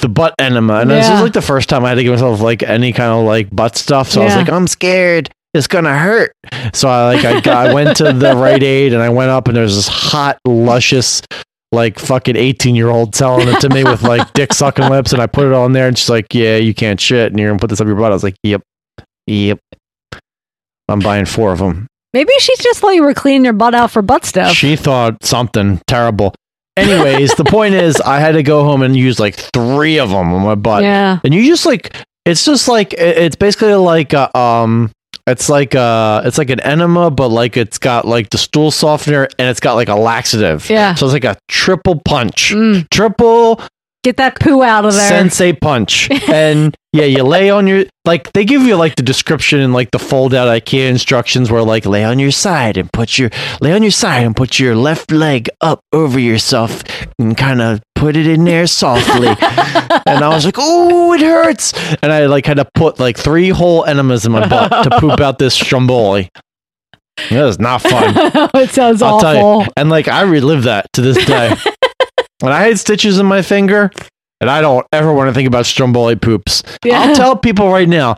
the 0.00 0.08
butt 0.08 0.34
enema. 0.38 0.74
And 0.80 0.90
this 0.90 1.06
Yeah. 1.06 1.14
was 1.14 1.22
like 1.22 1.32
the 1.32 1.42
first 1.42 1.68
time 1.68 1.84
i 1.84 1.88
had 1.88 1.94
to 1.96 2.02
give 2.04 2.12
myself 2.12 2.40
like 2.40 2.62
any 2.62 2.92
kind 2.92 3.10
of 3.12 3.24
like 3.24 3.48
butt 3.54 3.76
stuff. 3.76 4.08
So 4.10 4.20
i 4.22 4.24
was 4.26 4.36
like 4.36 4.48
i'm 4.50 4.68
scared. 4.68 5.30
It's 5.52 5.66
gonna 5.66 5.98
hurt. 5.98 6.32
So 6.74 6.88
i 6.88 7.14
like 7.14 7.24
i, 7.24 7.40
got, 7.40 7.66
I 7.68 7.74
went 7.74 7.96
to 7.96 8.12
the 8.12 8.36
Rite 8.36 8.62
Aid 8.62 8.92
and 8.92 9.02
i 9.02 9.08
went 9.08 9.30
up 9.30 9.48
and 9.48 9.56
there's 9.56 9.74
this 9.74 9.88
hot 9.88 10.38
luscious 10.46 11.22
like 11.72 11.98
fucking 11.98 12.36
18 12.36 12.74
year 12.74 12.88
old 12.88 13.14
selling 13.14 13.48
it 13.48 13.60
to 13.60 13.68
me 13.68 13.84
with 13.84 14.02
like 14.02 14.32
dick 14.34 14.52
sucking 14.52 14.88
lips 14.88 15.12
and 15.12 15.22
i 15.22 15.26
put 15.26 15.46
it 15.46 15.52
on 15.52 15.72
there 15.72 15.86
and 15.86 15.96
she's 15.96 16.10
like 16.10 16.32
yeah 16.34 16.56
you 16.56 16.74
can't 16.74 17.00
shit 17.00 17.30
and 17.30 17.38
you're 17.38 17.48
gonna 17.48 17.58
put 17.58 17.70
this 17.70 17.80
up 17.80 17.86
your 17.86 17.96
butt 17.96 18.10
i 18.10 18.14
was 18.14 18.24
like 18.24 18.36
yep 18.42 18.62
yep 19.26 19.58
i'm 20.88 21.00
buying 21.00 21.24
four 21.24 21.52
of 21.52 21.58
them 21.58 21.86
Maybe 22.12 22.32
she 22.40 22.52
just 22.56 22.80
thought 22.80 22.96
you 22.96 23.04
were 23.04 23.14
cleaning 23.14 23.44
your 23.44 23.52
butt 23.52 23.72
out 23.72 23.92
for 23.92 24.02
butt 24.02 24.24
stuff. 24.24 24.52
she 24.52 24.74
thought 24.74 25.22
something 25.24 25.80
terrible 25.86 26.34
anyways 26.76 27.34
the 27.34 27.44
point 27.44 27.74
is 27.74 28.00
i 28.00 28.18
had 28.18 28.32
to 28.32 28.42
go 28.42 28.64
home 28.64 28.82
and 28.82 28.96
use 28.96 29.20
like 29.20 29.36
three 29.36 29.98
of 29.98 30.08
them 30.10 30.32
on 30.32 30.42
my 30.42 30.54
butt 30.56 30.82
yeah. 30.82 31.20
and 31.22 31.32
you 31.32 31.46
just 31.46 31.66
like 31.66 31.96
it's 32.26 32.44
just 32.44 32.68
like 32.68 32.94
it's 32.94 33.36
basically 33.36 33.74
like 33.74 34.12
a, 34.12 34.36
um 34.36 34.90
it's 35.30 35.48
like 35.48 35.74
uh 35.74 36.22
it's 36.24 36.38
like 36.38 36.50
an 36.50 36.60
enema 36.60 37.10
but 37.10 37.28
like 37.28 37.56
it's 37.56 37.78
got 37.78 38.06
like 38.06 38.30
the 38.30 38.38
stool 38.38 38.70
softener 38.70 39.28
and 39.38 39.48
it's 39.48 39.60
got 39.60 39.74
like 39.74 39.88
a 39.88 39.94
laxative 39.94 40.68
Yeah. 40.68 40.94
so 40.94 41.06
it's 41.06 41.12
like 41.12 41.24
a 41.24 41.36
triple 41.48 42.00
punch 42.00 42.52
Mm. 42.54 42.88
triple 42.90 43.60
Get 44.02 44.16
that 44.16 44.40
poo 44.40 44.62
out 44.62 44.86
of 44.86 44.94
there. 44.94 45.08
sensei 45.08 45.52
punch 45.52 46.10
and 46.30 46.74
yeah 46.94 47.04
you 47.04 47.22
lay 47.22 47.50
on 47.50 47.66
your 47.66 47.84
like 48.06 48.32
they 48.32 48.46
give 48.46 48.62
you 48.62 48.74
like 48.76 48.96
the 48.96 49.02
description 49.02 49.60
and 49.60 49.74
like 49.74 49.90
the 49.90 49.98
fold 49.98 50.32
out 50.32 50.48
ikea 50.48 50.88
instructions 50.88 51.50
where 51.50 51.62
like 51.62 51.84
lay 51.84 52.02
on 52.02 52.18
your 52.18 52.30
side 52.30 52.78
and 52.78 52.90
put 52.94 53.18
your 53.18 53.28
lay 53.60 53.74
on 53.74 53.82
your 53.82 53.90
side 53.90 54.24
and 54.24 54.34
put 54.34 54.58
your 54.58 54.74
left 54.74 55.12
leg 55.12 55.50
up 55.60 55.80
over 55.92 56.18
yourself 56.18 56.82
and 57.18 57.36
kind 57.36 57.60
of 57.60 57.82
put 57.94 58.16
it 58.16 58.26
in 58.26 58.44
there 58.44 58.66
softly 58.66 59.28
and 60.06 60.24
i 60.24 60.28
was 60.28 60.46
like 60.46 60.56
oh 60.56 61.12
it 61.12 61.20
hurts 61.20 61.74
and 62.02 62.10
i 62.10 62.24
like 62.24 62.46
had 62.46 62.56
to 62.56 62.64
put 62.74 62.98
like 62.98 63.18
three 63.18 63.50
whole 63.50 63.84
enemas 63.84 64.24
in 64.24 64.32
my 64.32 64.48
butt 64.48 64.70
to 64.82 64.90
poop 64.98 65.20
out 65.20 65.38
this 65.38 65.52
stromboli 65.52 66.30
it 67.30 67.36
was 67.42 67.58
not 67.58 67.82
fun 67.82 68.14
it 68.54 68.70
sounds 68.70 69.02
I'll 69.02 69.16
awful. 69.16 69.62
you. 69.64 69.68
And 69.76 69.90
like 69.90 70.08
I 70.08 70.22
relive 70.22 70.62
that 70.62 70.90
to 70.94 71.02
this 71.02 71.22
day. 71.26 71.54
When 72.40 72.52
I 72.52 72.62
had 72.62 72.78
stitches 72.78 73.18
in 73.18 73.26
my 73.26 73.42
finger, 73.42 73.90
and 74.40 74.50
I 74.50 74.60
don't 74.60 74.86
ever 74.92 75.12
want 75.12 75.28
to 75.28 75.34
think 75.34 75.46
about 75.46 75.66
stromboli 75.66 76.16
poops. 76.16 76.62
Yeah. 76.84 77.00
I'll 77.00 77.14
tell 77.14 77.36
people 77.36 77.70
right 77.70 77.88
now: 77.88 78.16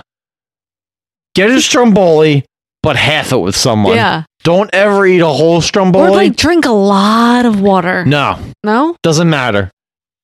get 1.34 1.50
a 1.50 1.60
stromboli, 1.60 2.44
but 2.82 2.96
half 2.96 3.32
it 3.32 3.38
with 3.38 3.56
someone. 3.56 3.96
Yeah. 3.96 4.24
Don't 4.44 4.70
ever 4.72 5.06
eat 5.06 5.20
a 5.20 5.26
whole 5.28 5.60
stromboli. 5.60 6.08
Or 6.08 6.10
like 6.10 6.34
drink 6.36 6.64
a 6.64 6.72
lot 6.72 7.46
of 7.46 7.60
water. 7.60 8.04
no, 8.04 8.38
No? 8.64 8.96
doesn't 9.04 9.30
matter. 9.30 9.70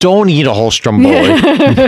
Don't 0.01 0.29
eat 0.29 0.45
a 0.45 0.53
whole 0.53 0.71
stromboli. 0.71 1.39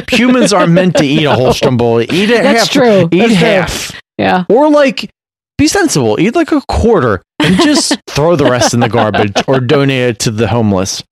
Humans 0.12 0.52
aren't 0.54 0.72
meant 0.74 0.96
to 0.98 1.06
eat 1.06 1.26
a 1.26 1.34
whole 1.34 1.54
stromboli. 1.54 2.06
Eat 2.06 2.30
it 2.30 2.44
That's 2.44 2.60
half. 2.62 2.70
true. 2.70 3.10
Eat 3.12 3.20
That's 3.20 3.28
true. 3.28 3.36
half. 3.36 4.02
Yeah. 4.18 4.44
Or 4.50 4.70
like 4.70 5.10
be 5.58 5.68
sensible. 5.68 6.20
Eat 6.20 6.36
like 6.36 6.52
a 6.54 6.62
quarter 6.70 7.22
and 7.40 7.56
just 7.58 7.98
throw 8.10 8.36
the 8.38 8.46
rest 8.50 8.74
in 8.74 8.80
the 8.82 8.90
garbage 8.90 9.34
or 9.48 9.60
donate 9.62 10.02
it 10.10 10.20
to 10.20 10.32
the 10.32 10.48
homeless. 10.48 11.04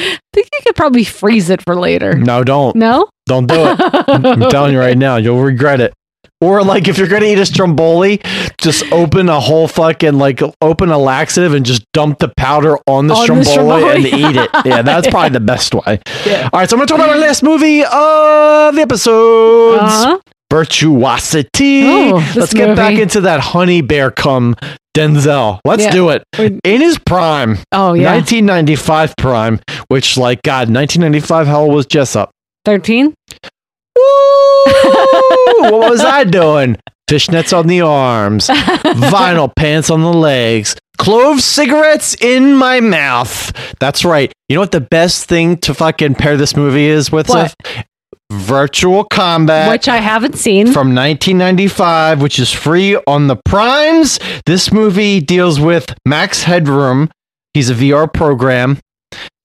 I 0.00 0.18
think 0.32 0.48
you 0.52 0.58
could 0.64 0.76
probably 0.76 1.04
freeze 1.04 1.50
it 1.50 1.62
for 1.62 1.76
later. 1.76 2.14
No, 2.14 2.42
don't. 2.44 2.74
No? 2.76 3.08
Don't 3.26 3.46
do 3.46 3.54
it. 3.56 3.80
I'm 4.08 4.40
telling 4.50 4.72
you 4.72 4.78
right 4.80 4.96
now, 4.98 5.16
you'll 5.16 5.42
regret 5.42 5.80
it. 5.80 5.92
Or 6.40 6.64
like 6.64 6.88
if 6.88 6.98
you're 6.98 7.06
gonna 7.06 7.26
eat 7.26 7.38
a 7.38 7.46
stromboli, 7.46 8.20
just 8.58 8.90
open 8.90 9.28
a 9.28 9.38
whole 9.38 9.68
fucking 9.68 10.14
like 10.14 10.40
open 10.60 10.90
a 10.90 10.98
laxative 10.98 11.54
and 11.54 11.64
just 11.64 11.84
dump 11.92 12.18
the 12.18 12.32
powder 12.36 12.78
on 12.88 13.06
the, 13.06 13.14
On 13.14 13.38
the 13.38 13.44
stromboli, 13.44 13.84
and 13.88 14.06
eat 14.06 14.36
it. 14.42 14.50
Yeah, 14.64 14.82
that's 14.82 15.06
probably 15.08 15.30
the 15.30 15.38
best 15.40 15.72
way. 15.72 16.00
Yeah. 16.26 16.50
All 16.52 16.58
right, 16.58 16.68
so 16.68 16.74
I'm 16.74 16.78
gonna 16.80 16.86
talk 16.88 16.98
about 16.98 17.10
our 17.10 17.18
last 17.18 17.44
movie 17.44 17.82
of 17.84 18.74
the 18.74 18.80
episodes. 18.80 19.82
Uh-huh. 19.82 20.18
Virtuosity. 20.52 21.82
Oh, 21.86 22.32
Let's 22.36 22.52
get 22.52 22.76
back 22.76 22.98
into 22.98 23.22
that 23.22 23.40
honey 23.40 23.80
bear 23.80 24.10
cum 24.10 24.54
Denzel. 24.94 25.60
Let's 25.64 25.84
Yeah. 25.84 25.90
do 25.92 26.10
it. 26.10 26.24
In 26.38 26.82
his 26.82 26.98
prime. 26.98 27.58
Oh, 27.72 27.94
yeah. 27.94 28.12
1995 28.12 29.14
prime, 29.16 29.60
which 29.88 30.18
like 30.18 30.42
God, 30.42 30.68
1995, 30.68 31.46
how 31.46 31.62
old 31.62 31.74
was 31.74 31.86
Jessup? 31.86 32.32
13? 32.66 33.14
what 33.96 35.90
was 35.90 36.02
I 36.02 36.24
doing? 36.24 36.76
Fishnets 37.10 37.56
on 37.58 37.66
the 37.66 37.80
arms, 37.80 38.48
vinyl 38.48 39.50
pants 39.56 39.88
on 39.88 40.02
the 40.02 40.12
legs, 40.12 40.76
clove 40.98 41.40
cigarettes 41.40 42.14
in 42.20 42.54
my 42.56 42.80
mouth. 42.80 43.52
That's 43.80 44.04
right. 44.04 44.30
You 44.50 44.56
know 44.56 44.60
what 44.60 44.72
the 44.72 44.82
best 44.82 45.24
thing 45.30 45.56
to 45.58 45.72
fucking 45.72 46.16
pair 46.16 46.36
this 46.36 46.54
movie 46.56 46.86
is 46.86 47.10
with? 47.10 47.30
What? 47.30 47.54
Seth? 47.64 47.86
Virtual 48.32 49.04
Combat. 49.04 49.68
Which 49.70 49.88
I 49.88 49.96
haven't 49.98 50.36
seen. 50.36 50.66
from 50.66 50.94
1995, 50.94 52.22
which 52.22 52.38
is 52.38 52.50
free 52.52 52.96
on 53.06 53.26
the 53.28 53.36
Primes. 53.44 54.18
This 54.46 54.72
movie 54.72 55.20
deals 55.20 55.60
with 55.60 55.94
Max 56.06 56.42
Headroom. 56.44 57.10
He's 57.54 57.68
a 57.70 57.74
VR 57.74 58.12
program 58.12 58.78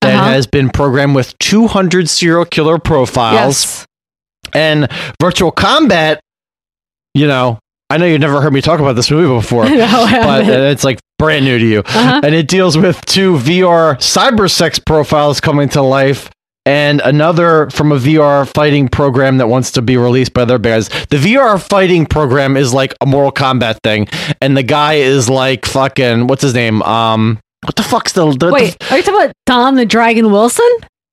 that 0.02 0.14
Uh-huh. 0.16 0.30
has 0.30 0.48
been 0.48 0.70
programmed 0.70 1.16
with 1.16 1.38
200 1.40 2.10
serial 2.10 2.46
killer 2.46 2.78
profiles. 2.80 3.36
yes. 3.36 3.86
And 4.54 4.88
Virtual 5.22 5.52
Combat, 5.52 6.22
you 7.14 7.28
know, 7.28 7.60
I 7.90 7.98
know 7.98 8.06
you've 8.06 8.22
never 8.22 8.42
heard 8.42 8.54
me 8.54 8.62
talk 8.62 8.80
about 8.80 8.96
this 8.96 9.12
movie 9.12 9.28
before, 9.34 9.66
No, 9.70 10.08
but 10.12 10.48
it's 10.48 10.84
like 10.84 11.00
brand 11.20 11.46
new 11.46 11.58
to 11.60 11.66
you. 11.66 11.80
Uh-huh. 11.80 12.22
And 12.24 12.34
it 12.34 12.48
deals 12.48 12.78
with 12.78 13.04
two 13.06 13.34
VR 13.38 13.96
cyber 13.98 14.50
sex 14.50 14.80
profiles 14.80 15.42
coming 15.42 15.68
to 15.70 15.82
life 15.82 16.30
and 16.68 17.02
another 17.06 17.70
from 17.70 17.94
a 17.94 17.96
VR 17.98 18.46
fighting 18.54 18.90
program 18.90 19.38
that 19.38 19.48
wants 19.48 19.72
to 19.72 19.82
be 19.82 19.96
released 19.96 20.34
by 20.34 20.44
their 20.44 20.60
guys. 20.60 20.90
The 21.10 21.18
VR 21.18 21.62
fighting 21.62 22.06
program 22.06 22.58
is 22.58 22.74
like 22.74 22.94
a 23.00 23.06
Mortal 23.06 23.32
Kombat 23.32 23.78
thing, 23.84 24.08
and 24.42 24.58
the 24.58 24.64
guy 24.64 24.96
is 24.96 25.30
like 25.30 25.66
fucking 25.66 26.28
what's 26.28 26.42
his 26.42 26.54
name? 26.54 26.82
Um, 26.84 27.40
what 27.64 27.76
the 27.76 27.84
fuck's 27.84 28.12
the, 28.14 28.30
the 28.34 28.52
Wait, 28.52 28.76
are 28.92 28.98
you 28.98 29.04
talking 29.04 29.22
about 29.22 29.34
Don 29.46 29.76
the 29.76 29.86
Dragon 29.86 30.32
Wilson? 30.32 30.70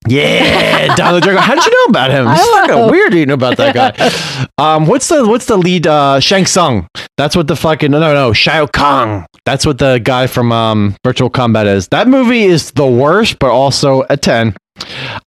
yeah, 0.06 0.94
Don 0.96 1.14
the 1.14 1.20
Dragon. 1.20 1.40
How 1.40 1.54
did 1.54 1.64
you 1.64 1.70
know 1.70 1.90
about 1.90 2.10
him? 2.10 2.26
I 2.28 2.34
It's 2.34 2.50
fucking 2.50 2.90
weird 2.90 3.14
you 3.14 3.26
know 3.26 3.34
about 3.34 3.56
that 3.56 3.74
guy. 3.74 4.46
Um, 4.56 4.86
what's 4.86 5.08
the 5.08 5.26
what's 5.26 5.46
the 5.46 5.56
lead? 5.56 5.86
Uh, 5.86 6.20
Shang 6.20 6.46
Tsung. 6.46 6.86
That's 7.16 7.34
what 7.34 7.48
the 7.48 7.56
fucking 7.56 7.90
no 7.90 7.98
no 7.98 8.14
no 8.14 8.32
Shao 8.32 8.66
Kahn. 8.66 9.26
That's 9.44 9.66
what 9.66 9.78
the 9.78 9.98
guy 9.98 10.26
from 10.28 10.52
um 10.52 10.94
Virtual 11.04 11.28
Combat 11.28 11.66
is. 11.66 11.88
That 11.88 12.06
movie 12.06 12.44
is 12.44 12.70
the 12.72 12.86
worst, 12.86 13.38
but 13.40 13.50
also 13.50 14.04
a 14.10 14.16
ten. 14.16 14.54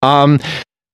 Um, 0.01 0.39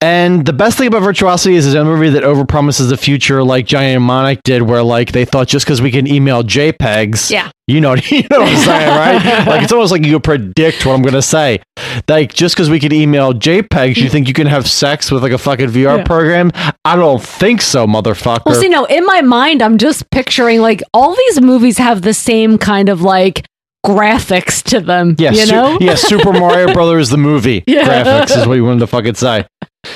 and 0.04 0.48
the 0.48 0.54
best 0.54 0.80
thing 0.80 0.88
about 0.88 1.04
Virtuosity 1.04 1.54
is 1.56 1.68
it's 1.68 1.76
a 1.76 1.84
movie 1.86 2.10
that 2.10 2.24
overpromises 2.24 2.90
the 2.90 2.98
future, 2.98 3.44
like 3.44 3.68
Johnny 3.68 3.94
Mnemonic 3.94 4.42
did, 4.42 4.64
where 4.64 4.82
like 4.82 5.12
they 5.12 5.26
thought 5.26 5.48
just 5.48 5.64
because 5.64 5.80
we 5.80 5.92
can 5.92 6.08
email 6.08 6.42
JPEGs, 6.42 7.30
Yeah. 7.30 7.52
you 7.68 7.82
know, 7.82 7.94
you 8.10 8.24
know 8.32 8.40
what 8.40 8.50
I'm 8.50 8.58
saying, 8.58 8.90
right? 8.90 9.46
like 9.48 9.62
it's 9.62 9.72
almost 9.72 9.92
like 9.92 10.04
you 10.04 10.20
predict 10.20 10.88
what 10.88 10.94
I'm 10.96 11.04
gonna 11.04 11.22
say. 11.22 11.62
Like 12.10 12.34
just 12.34 12.56
because 12.56 12.68
we 12.68 12.80
can 12.80 12.92
email 12.92 13.32
JPEGs, 13.34 13.98
you 13.98 14.10
think 14.10 14.28
you 14.28 14.34
can 14.34 14.48
have 14.48 14.68
sex 14.68 15.12
with 15.12 15.22
like 15.22 15.34
a 15.34 15.38
fucking 15.38 15.70
VR 15.70 15.98
Yeah. 16.00 16.04
program? 16.04 16.50
I 16.84 16.96
don't 16.96 17.22
think 17.22 17.62
so, 17.62 17.86
motherfucker. 17.86 18.42
Well, 18.48 18.56
see, 18.56 18.70
no, 18.70 18.86
in 18.86 19.06
my 19.06 19.22
mind, 19.22 19.62
I'm 19.62 19.78
just 19.78 20.10
picturing 20.10 20.62
like 20.62 20.82
all 20.96 21.16
these 21.16 21.42
movies 21.42 21.78
have 21.78 22.02
the 22.02 22.16
same 22.16 22.58
kind 22.58 22.90
of 22.90 23.04
like 23.04 23.46
graphics 23.86 24.62
to 24.64 24.80
them. 24.80 25.16
yeah, 25.18 25.32
you 25.32 25.46
Su- 25.46 25.52
know? 25.52 25.78
yeah, 25.82 25.96
Super 25.96 26.32
Mario 26.34 26.74
Brothers 26.74 27.10
the 27.10 27.18
movie 27.18 27.64
Yeah. 27.68 28.04
graphics 28.04 28.38
is 28.38 28.48
what 28.48 28.54
you 28.56 28.66
wanted 28.66 28.82
to 28.82 28.88
fucking 28.88 29.16
say. 29.16 29.46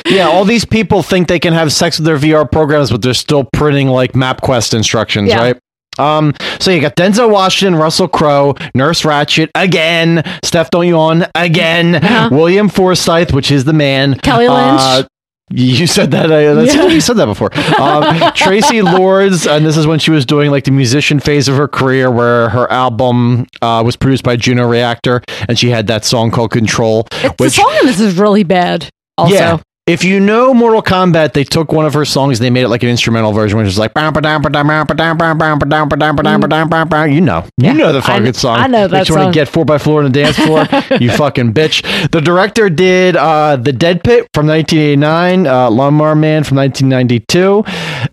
Yeah, 0.08 0.28
all 0.28 0.46
these 0.46 0.66
people 0.66 1.04
think 1.04 1.28
they 1.28 1.40
can 1.40 1.54
have 1.54 1.72
sex 1.72 2.00
with 2.00 2.06
their 2.08 2.18
VR 2.18 2.50
programs, 2.52 2.90
but 2.90 3.02
they're 3.04 3.14
still 3.14 3.44
printing 3.54 3.88
like 3.90 4.14
MapQuest 4.14 4.74
instructions, 4.74 5.30
Yeah. 5.30 5.40
right? 5.40 5.58
Um, 5.98 6.34
so 6.60 6.72
you 6.72 6.82
got 6.82 6.96
Denzel 6.98 7.30
Washington, 7.32 7.80
Russell 7.80 8.08
Crowe, 8.10 8.56
Nurse 8.74 9.04
Ratched 9.04 9.50
again, 9.56 10.24
Steph 10.44 10.70
Don't 10.72 11.24
again, 11.36 11.96
Uh-huh. 11.96 12.30
William 12.32 12.68
Forsythe, 12.68 13.32
which 13.32 13.50
is 13.52 13.64
the 13.64 13.72
man, 13.74 14.16
Kelly 14.16 14.50
Lynch. 14.50 14.82
Uh, 14.82 15.04
you 15.52 15.86
said 15.88 16.12
that. 16.12 16.26
Uh, 16.32 16.54
that's 16.56 16.74
Yeah. 16.74 16.88
you 16.88 17.02
said 17.02 17.18
that 17.18 17.26
before. 17.28 17.54
Um, 17.54 18.04
Traci 18.36 18.82
Lords, 18.84 19.46
and 19.46 19.66
this 19.66 19.78
is 19.78 19.86
when 19.86 20.00
she 20.00 20.12
was 20.12 20.26
doing 20.26 20.50
like 20.52 20.64
the 20.64 20.72
musician 20.72 21.20
phase 21.20 21.48
of 21.48 21.56
her 21.58 21.68
career, 21.68 22.10
where 22.10 22.50
her 22.50 22.70
album 22.72 23.46
uh, 23.62 23.84
was 23.86 23.96
produced 23.96 24.24
by 24.24 24.36
Juno 24.36 24.68
Reactor, 24.68 25.22
and 25.48 25.58
she 25.60 25.70
had 25.70 25.88
that 25.88 26.04
song 26.04 26.32
called 26.32 26.52
"Control." 26.52 27.08
It's- 27.12 27.36
the 27.38 27.50
song 27.52 27.76
in 27.82 27.86
this 27.88 28.00
is 28.00 28.18
really 28.18 28.44
bad. 28.44 28.90
Also, 29.18 29.34
yeah. 29.34 29.58
If 29.88 30.04
you 30.04 30.20
know 30.20 30.52
Mortal 30.52 30.82
Kombat, 30.82 31.34
they 31.34 31.44
took 31.44 31.72
one 31.72 31.86
of 31.86 31.94
her 31.94 32.06
songs 32.06 32.40
and 32.40 32.44
they 32.44 32.50
made 32.50 32.64
it 32.64 32.70
like 32.70 32.82
an 32.82 32.90
instrumental 32.90 33.34
version, 33.34 33.60
which 33.60 33.68
is 33.68 33.78
like 33.78 33.92
you 33.96 34.02
know, 37.22 37.46
yeah. 37.60 37.72
you 37.72 37.78
know 37.78 37.94
the 37.94 38.02
fucking 38.02 38.28
I, 38.28 38.32
song. 38.32 38.58
I 38.58 38.66
know 38.66 38.88
that 38.88 39.06
song. 39.06 39.16
You 39.16 39.22
want 39.22 39.34
to 39.36 39.40
get 39.40 39.48
four 39.48 39.64
by 39.64 39.78
four 39.78 40.04
on 40.04 40.06
the 40.06 40.10
dance 40.10 40.38
floor, 40.38 40.66
you 41.00 41.12
fucking 41.12 41.54
bitch. 41.54 41.84
The 42.10 42.20
director 42.20 42.68
did 42.68 43.16
uh, 43.16 43.58
the 43.58 43.72
Dead 43.72 44.04
Pit 44.04 44.28
from 44.34 44.48
1989, 44.48 45.46
uh, 45.46 45.70
Lawnmower 45.70 46.16
Man 46.16 46.44
from 46.44 46.58
1992, 46.58 47.58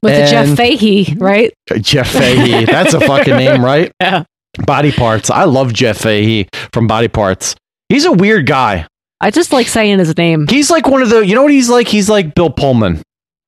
with 0.02 0.12
and 0.12 0.14
the 0.26 0.30
Jeff 0.30 0.54
Fahey, 0.54 1.14
right? 1.16 1.54
Uh, 1.70 1.78
Jeff 1.78 2.10
Fahey, 2.10 2.66
that's 2.66 2.92
a 2.92 3.00
fucking 3.00 3.36
name, 3.36 3.64
right? 3.64 3.90
Yeah. 3.98 4.24
Body 4.66 4.92
Parts. 4.92 5.30
I 5.30 5.44
love 5.44 5.72
Jeff 5.72 5.96
Fahey 5.96 6.50
from 6.74 6.86
Body 6.86 7.08
Parts. 7.08 7.56
He's 7.88 8.04
a 8.04 8.12
weird 8.12 8.46
guy. 8.46 8.86
I 9.22 9.30
just 9.30 9.52
like 9.52 9.68
saying 9.68 9.98
his 10.00 10.16
name. 10.18 10.46
He's 10.48 10.70
like 10.70 10.86
one 10.88 11.00
of 11.00 11.08
the, 11.08 11.20
you 11.24 11.34
know 11.34 11.42
what 11.42 11.52
he's 11.52 11.70
like? 11.70 11.86
He's 11.88 12.10
like 12.10 12.34
Bill 12.34 12.50
Pullman, 12.50 13.00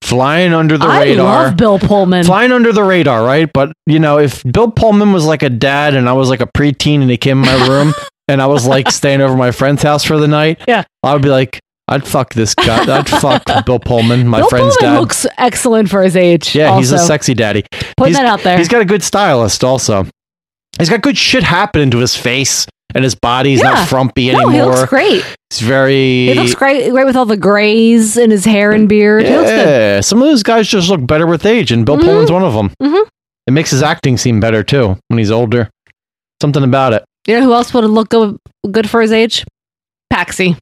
flying 0.03 0.53
under 0.55 0.79
the 0.79 0.87
I 0.87 1.03
radar. 1.03 1.27
I 1.27 1.45
love 1.47 1.57
Bill 1.57 1.79
Pullman. 1.79 2.25
Flying 2.25 2.53
under 2.53 2.73
the 2.73 2.85
radar, 2.85 3.25
right? 3.25 3.51
But 3.53 3.73
you 3.87 3.99
know, 3.99 4.19
if 4.19 4.43
Bill 4.45 4.71
Pullman 4.71 5.13
was 5.13 5.27
like 5.27 5.43
a 5.43 5.51
dad 5.51 5.95
and 5.95 6.09
I 6.09 6.13
was 6.13 6.31
like 6.31 6.41
a 6.41 6.47
preteen 6.47 7.03
and 7.03 7.11
he 7.11 7.17
came 7.17 7.43
in 7.43 7.47
my 7.47 7.67
room 7.69 7.93
and 8.29 8.41
I 8.41 8.47
was 8.47 8.67
like 8.67 8.91
staying 8.91 9.21
over 9.21 9.37
my 9.37 9.51
friend's 9.51 9.83
house 9.83 10.05
for 10.05 10.17
the 10.19 10.29
night, 10.29 10.61
Yeah. 10.69 10.85
I 11.03 11.13
would 11.13 11.23
be 11.23 11.29
like, 11.31 11.59
I'd 11.89 12.07
fuck 12.07 12.33
this 12.35 12.55
guy. 12.55 12.99
I'd 12.99 13.09
fuck 13.09 13.45
Bill 13.67 13.79
Pullman, 13.81 14.27
my 14.29 14.39
Bill 14.41 14.49
friend's 14.49 14.77
Pullman 14.79 14.95
dad. 14.95 15.01
looks 15.01 15.27
excellent 15.39 15.91
for 15.91 16.03
his 16.03 16.17
age. 16.17 16.55
yeah, 16.55 16.79
he's 16.79 16.93
a 16.93 16.99
sexy 16.99 17.35
daddy. 17.35 17.65
Putting 17.97 18.15
He's- 18.15 18.17
that 18.17 18.27
out 18.27 18.43
there. 18.43 18.57
He's 18.59 18.69
got 18.69 18.81
a 18.81 18.87
good 18.87 19.03
stylist 19.03 19.65
also. 19.65 20.07
He's 20.79 20.89
got 20.89 21.03
good 21.03 21.19
shit 21.19 21.43
happening 21.43 21.91
to 21.91 21.99
his 21.99 22.17
face 22.17 22.67
and 22.95 23.05
his 23.05 23.15
body's 23.15 23.61
Yeah. 23.61 23.71
not 23.75 23.89
frumpy 23.89 24.31
anymore. 24.31 24.53
no, 24.53 24.57
he 24.59 24.63
looks 24.63 24.89
great. 24.91 25.25
He's 25.51 25.61
very. 25.61 26.27
He 26.29 26.35
looks 26.35 26.55
great, 26.55 26.91
great 26.91 27.05
with 27.07 27.17
all 27.17 27.27
the 27.27 27.37
grays 27.37 28.17
in 28.17 28.31
his 28.31 28.45
hair 28.45 28.73
and 28.73 28.89
beard. 28.89 29.25
He 29.27 29.31
looks 29.37 29.51
good. 29.51 29.67
Yeah, 29.69 30.01
some 30.01 30.21
of 30.23 30.29
those 30.29 30.43
guys 30.43 30.69
just 30.69 30.89
look 30.89 31.07
better 31.07 31.27
with 31.27 31.45
age, 31.47 31.71
and 31.73 31.85
Bill 31.87 31.97
Mhm. 31.99 32.05
Pullman's 32.05 32.33
one 32.33 32.43
of 32.43 32.55
them. 32.55 32.71
Mhm. 32.83 33.07
It 33.47 33.53
makes 33.53 33.71
his 33.71 33.83
acting 33.83 34.17
seem 34.17 34.41
better 34.41 34.63
too 34.63 34.97
when 35.09 35.19
he's 35.19 35.31
older. 35.31 35.69
Something 36.41 36.65
about 36.65 36.93
it. 36.93 37.05
You 37.27 37.39
know 37.39 37.45
who 37.47 37.53
else 37.53 37.73
would 37.75 37.85
look 37.85 38.09
good, 38.11 38.37
good 38.71 38.89
for 38.91 39.01
his 39.01 39.13
age? 39.13 39.45
Paxi. 40.13 40.57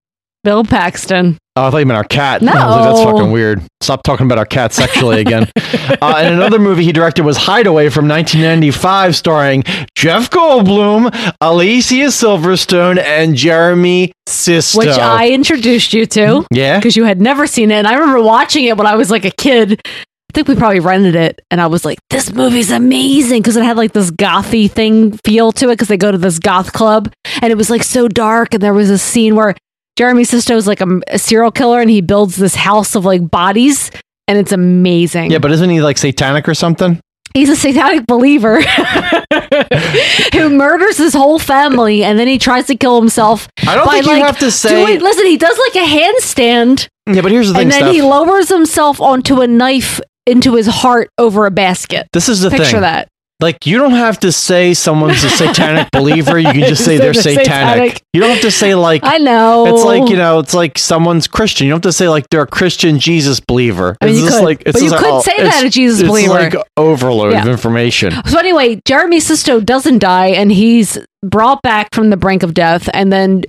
Bill 0.44 0.64
Paxton. 0.64 1.38
Oh, 1.54 1.66
I 1.66 1.70
thought 1.70 1.78
you 1.78 1.86
meant 1.86 1.98
our 1.98 2.04
cat. 2.04 2.40
No. 2.40 2.52
Like, 2.52 2.84
that's 2.84 3.02
fucking 3.02 3.30
weird. 3.30 3.62
Stop 3.82 4.02
talking 4.04 4.24
about 4.24 4.38
our 4.38 4.46
cat 4.46 4.72
sexually 4.72 5.20
again. 5.20 5.50
uh, 5.56 6.14
and 6.16 6.34
another 6.34 6.58
movie 6.58 6.82
he 6.82 6.92
directed 6.92 7.24
was 7.24 7.36
Hideaway 7.36 7.90
from 7.90 8.08
1995, 8.08 9.14
starring 9.14 9.62
Jeff 9.94 10.30
Goldblum, 10.30 11.14
Alicia 11.42 12.06
Silverstone, 12.06 12.98
and 12.98 13.36
Jeremy 13.36 14.12
Sisto. 14.26 14.78
which 14.78 14.88
I 14.88 15.28
introduced 15.30 15.92
you 15.92 16.06
to 16.06 16.46
yeah. 16.50 16.78
because 16.78 16.96
you 16.96 17.04
had 17.04 17.20
never 17.20 17.46
seen 17.46 17.70
it. 17.70 17.74
And 17.74 17.86
I 17.86 17.94
remember 17.94 18.22
watching 18.22 18.64
it 18.64 18.78
when 18.78 18.86
I 18.86 18.96
was 18.96 19.10
like 19.10 19.26
a 19.26 19.30
kid. 19.30 19.80
I 19.84 20.32
think 20.32 20.48
we 20.48 20.54
probably 20.54 20.80
rented 20.80 21.14
it, 21.14 21.42
and 21.50 21.60
I 21.60 21.66
was 21.66 21.84
like, 21.84 21.98
"This 22.08 22.32
movie's 22.32 22.70
amazing" 22.70 23.42
because 23.42 23.58
it 23.58 23.64
had 23.64 23.76
like 23.76 23.92
this 23.92 24.10
gothy 24.10 24.70
thing 24.70 25.12
feel 25.26 25.52
to 25.52 25.68
it 25.68 25.72
because 25.72 25.88
they 25.88 25.98
go 25.98 26.10
to 26.10 26.16
this 26.16 26.38
goth 26.38 26.72
club, 26.72 27.12
and 27.42 27.52
it 27.52 27.56
was 27.56 27.68
like 27.68 27.82
so 27.82 28.08
dark. 28.08 28.54
And 28.54 28.62
there 28.62 28.72
was 28.72 28.88
a 28.88 28.96
scene 28.96 29.36
where 29.36 29.54
Jeremy 29.96 30.24
Sisto 30.24 30.56
is 30.56 30.66
like 30.66 30.80
a, 30.80 31.00
a 31.08 31.18
serial 31.18 31.50
killer, 31.50 31.80
and 31.80 31.90
he 31.90 32.00
builds 32.00 32.36
this 32.36 32.54
house 32.54 32.94
of 32.94 33.04
like 33.04 33.30
bodies, 33.30 33.90
and 34.28 34.38
it's 34.38 34.52
amazing. 34.52 35.30
Yeah, 35.30 35.38
but 35.38 35.50
isn't 35.52 35.68
he 35.70 35.80
like 35.82 35.98
satanic 35.98 36.48
or 36.48 36.54
something? 36.54 37.00
He's 37.34 37.48
a 37.48 37.56
satanic 37.56 38.06
believer 38.06 38.60
who 40.32 40.50
murders 40.50 40.98
his 40.98 41.14
whole 41.14 41.38
family, 41.38 42.04
and 42.04 42.18
then 42.18 42.26
he 42.28 42.38
tries 42.38 42.66
to 42.66 42.76
kill 42.76 42.98
himself. 43.00 43.48
I 43.66 43.74
don't 43.74 43.86
by, 43.86 43.92
think 43.94 44.06
you 44.06 44.12
like, 44.12 44.22
have 44.24 44.38
to 44.40 44.50
say. 44.50 44.84
doing- 44.84 45.00
listen, 45.00 45.26
he 45.26 45.36
does 45.38 45.58
like 45.72 45.76
a 45.84 45.88
handstand, 45.88 46.88
yeah, 47.06 47.20
but 47.22 47.30
here's 47.30 47.48
the 47.48 47.54
thing, 47.54 47.62
and 47.64 47.72
then 47.72 47.80
Steph. 47.82 47.92
he 47.94 48.02
lowers 48.02 48.48
himself 48.48 49.00
onto 49.00 49.40
a 49.40 49.46
knife 49.46 50.00
into 50.26 50.54
his 50.54 50.66
heart 50.66 51.08
over 51.18 51.46
a 51.46 51.50
basket. 51.50 52.06
this 52.12 52.28
is 52.28 52.40
the 52.42 52.50
Picture 52.50 52.64
thing. 52.72 52.80
that. 52.82 53.08
Like 53.42 53.66
you 53.66 53.76
don't 53.76 53.92
have 53.92 54.20
to 54.20 54.30
say 54.30 54.72
someone's 54.72 55.24
a 55.24 55.28
satanic 55.28 55.90
believer. 55.92 56.38
You 56.38 56.52
can 56.52 56.60
just 56.60 56.84
say 56.84 56.96
they're 56.98 57.12
satanic. 57.12 57.44
satanic. 57.44 58.02
You 58.12 58.20
don't 58.20 58.30
have 58.30 58.42
to 58.42 58.52
say 58.52 58.74
like 58.74 59.02
I 59.04 59.18
know. 59.18 59.66
it's 59.66 59.84
like 59.84 60.08
you 60.08 60.16
know 60.16 60.38
it's 60.38 60.54
like 60.54 60.78
someone's 60.78 61.26
Christian. 61.26 61.66
You 61.66 61.72
don't 61.72 61.84
have 61.84 61.90
to 61.90 61.92
say 61.92 62.08
like 62.08 62.28
they're 62.30 62.42
a 62.42 62.46
Christian 62.46 63.00
Jesus 63.00 63.40
believer. 63.40 63.96
I 64.00 64.06
mean, 64.06 64.14
it's 64.14 64.20
you 64.20 64.26
just 64.28 64.38
could, 64.38 64.44
like 64.44 64.62
it's 64.64 64.72
but 64.72 64.82
you 64.82 64.90
just 64.90 65.02
could 65.02 65.14
like, 65.14 65.24
say 65.24 65.34
oh, 65.38 65.44
that 65.44 65.64
a 65.64 65.70
Jesus 65.70 66.00
it's 66.00 66.08
believer. 66.08 66.38
It's 66.38 66.54
like 66.54 66.64
overload 66.76 67.34
of 67.34 67.48
information. 67.48 68.12
So 68.26 68.38
anyway, 68.38 68.80
Jeremy 68.84 69.18
Sisto 69.18 69.60
doesn't 69.60 69.98
die, 69.98 70.28
and 70.28 70.52
he's 70.52 70.98
brought 71.22 71.62
back 71.62 71.94
from 71.94 72.10
the 72.10 72.16
brink 72.16 72.42
of 72.42 72.54
death. 72.54 72.88
And 72.94 73.12
then 73.12 73.42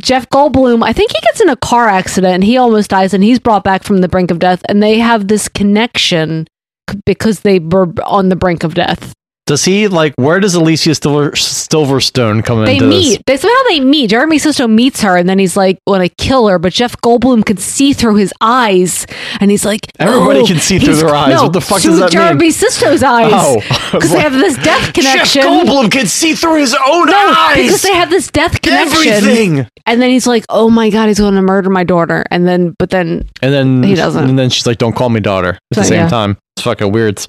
Jeff 0.00 0.28
Goldblum, 0.30 0.84
I 0.84 0.92
think 0.92 1.10
he 1.12 1.20
gets 1.22 1.40
in 1.40 1.48
a 1.48 1.56
car 1.56 1.88
accident, 1.88 2.34
and 2.34 2.44
he 2.44 2.56
almost 2.56 2.90
dies, 2.90 3.12
and 3.12 3.24
he's 3.24 3.38
brought 3.38 3.64
back 3.64 3.82
from 3.82 3.98
the 3.98 4.08
brink 4.08 4.30
of 4.30 4.38
death. 4.38 4.62
And 4.68 4.82
they 4.82 4.98
have 4.98 5.28
this 5.28 5.48
connection 5.48 6.46
because 7.06 7.40
they 7.40 7.58
were 7.58 7.92
on 8.04 8.28
the 8.28 8.36
brink 8.36 8.64
of 8.64 8.74
death. 8.74 9.14
Does 9.46 9.64
he 9.64 9.88
like 9.88 10.14
where 10.16 10.38
does 10.38 10.54
Alicia 10.54 10.94
Silver, 10.94 11.32
Silverstone 11.32 12.44
come 12.44 12.64
They 12.64 12.74
into 12.76 12.86
meet. 12.86 13.08
this? 13.08 13.18
They 13.26 13.36
somehow 13.36 13.62
they 13.68 13.80
meet. 13.80 14.10
Jeremy 14.10 14.38
Sisto 14.38 14.68
meets 14.68 15.02
her, 15.02 15.16
and 15.16 15.28
then 15.28 15.38
he's 15.38 15.56
like, 15.56 15.78
"Want 15.86 16.02
to 16.04 16.08
kill 16.08 16.46
her?" 16.48 16.58
But 16.60 16.72
Jeff 16.72 16.96
Goldblum 17.02 17.44
can 17.44 17.56
see 17.56 17.92
through 17.92 18.16
his 18.16 18.32
eyes, 18.40 19.04
and 19.40 19.50
he's 19.50 19.64
like, 19.64 19.80
Everybody 19.98 20.40
"Oh, 20.40 20.46
can 20.46 20.58
see 20.60 20.78
through 20.78 20.94
their 20.96 21.14
eyes. 21.14 21.30
No, 21.34 21.44
What 21.44 21.52
the 21.54 21.60
fuck 21.60 21.82
does 21.82 21.98
that 21.98 22.04
mean? 22.04 22.10
Jeremy 22.12 22.50
Sisto's 22.50 23.02
oh. 23.02 23.06
eyes. 23.08 23.32
Oh, 23.34 23.60
I 23.60 23.90
because 23.92 24.12
they 24.12 24.20
have 24.20 24.32
this 24.32 24.56
death 24.58 24.92
connection. 24.92 25.42
Jeff 25.42 25.50
Goldblum 25.66 25.90
can 25.90 26.06
see 26.06 26.34
through 26.34 26.56
his 26.60 26.74
own 26.74 27.06
No, 27.06 27.34
eyes. 27.36 27.56
because 27.66 27.82
they 27.82 27.94
have 27.94 28.10
this 28.10 28.28
death 28.28 28.60
connection. 28.62 29.12
Everything. 29.12 29.66
And 29.86 30.00
then 30.00 30.10
he's 30.10 30.26
like, 30.26 30.44
"Oh 30.48 30.70
my 30.70 30.88
god, 30.90 31.08
he's 31.08 31.18
going 31.18 31.34
to 31.34 31.42
murder 31.42 31.68
my 31.68 31.82
daughter." 31.84 32.24
And 32.30 32.46
then, 32.46 32.74
but 32.78 32.90
then, 32.90 33.28
And 33.42 33.52
then 33.52 33.82
He 33.82 33.94
doesn't. 33.96 34.28
And 34.28 34.38
then 34.38 34.50
she's 34.50 34.66
like, 34.66 34.78
"Don't 34.78 34.94
call 34.94 35.08
me 35.10 35.18
daughter." 35.20 35.50
At 35.50 35.60
the 35.70 35.84
same 35.84 35.94
yeah. 36.00 36.08
time, 36.08 36.38
it's 36.56 36.64
fucking 36.64 36.92
weird. 36.92 37.24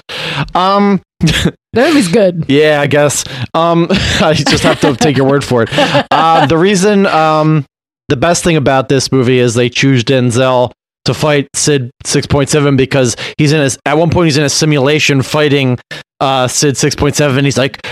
Um, 0.54 1.02
the 1.20 1.56
movie's 1.74 2.08
good. 2.08 2.46
yeah, 2.48 2.82
I 2.82 2.88
guess. 2.88 3.24
Um, 3.54 3.88
I 3.92 4.34
just 4.34 4.64
have 4.64 4.80
to 4.82 4.96
take 4.96 5.18
your 5.18 5.28
word 5.28 5.44
for 5.44 5.64
it. 5.64 5.70
Uh, 6.12 6.46
the 6.46 6.58
reason, 6.58 7.06
um, 7.06 7.66
the 8.10 8.18
best 8.18 8.44
thing 8.44 8.58
about 8.58 8.90
this 8.90 9.12
movie 9.12 9.40
is 9.40 9.54
they 9.56 9.70
choose 9.70 10.04
Denzel 10.04 10.72
to 11.06 11.14
fight 11.14 11.50
Sid 11.56 11.92
six 12.06 12.28
point 12.28 12.50
seven 12.50 12.76
because 12.78 13.16
he's 13.38 13.52
in 13.54 13.62
a, 13.62 13.70
at 13.86 13.98
one 13.98 14.10
point 14.10 14.26
he's 14.28 14.38
in 14.38 14.44
a 14.44 14.50
simulation 14.50 15.22
fighting 15.22 15.78
uh 16.20 16.48
Sid 16.48 16.78
six 16.78 16.96
point 16.96 17.16
seven. 17.16 17.44
He's 17.44 17.58
like, 17.58 17.86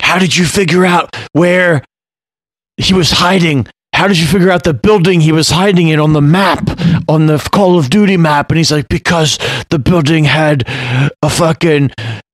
"How 0.00 0.18
did 0.18 0.36
you 0.36 0.44
figure 0.46 0.84
out 0.86 1.14
where 1.32 1.84
he 2.76 2.94
was 2.94 3.10
hiding?" 3.10 3.66
How 3.94 4.08
did 4.08 4.18
you 4.18 4.26
figure 4.26 4.50
out 4.50 4.64
the 4.64 4.74
building 4.74 5.20
he 5.20 5.32
was 5.32 5.50
hiding 5.50 5.88
in 5.88 6.00
on 6.00 6.12
the 6.12 6.20
map, 6.20 6.68
on 7.08 7.26
the 7.26 7.38
Call 7.52 7.78
of 7.78 7.90
Duty 7.90 8.16
map? 8.16 8.50
And 8.50 8.58
he's 8.58 8.72
like, 8.72 8.88
because 8.88 9.38
the 9.70 9.78
building 9.78 10.24
had 10.24 10.64
a 11.22 11.30
fucking 11.30 11.90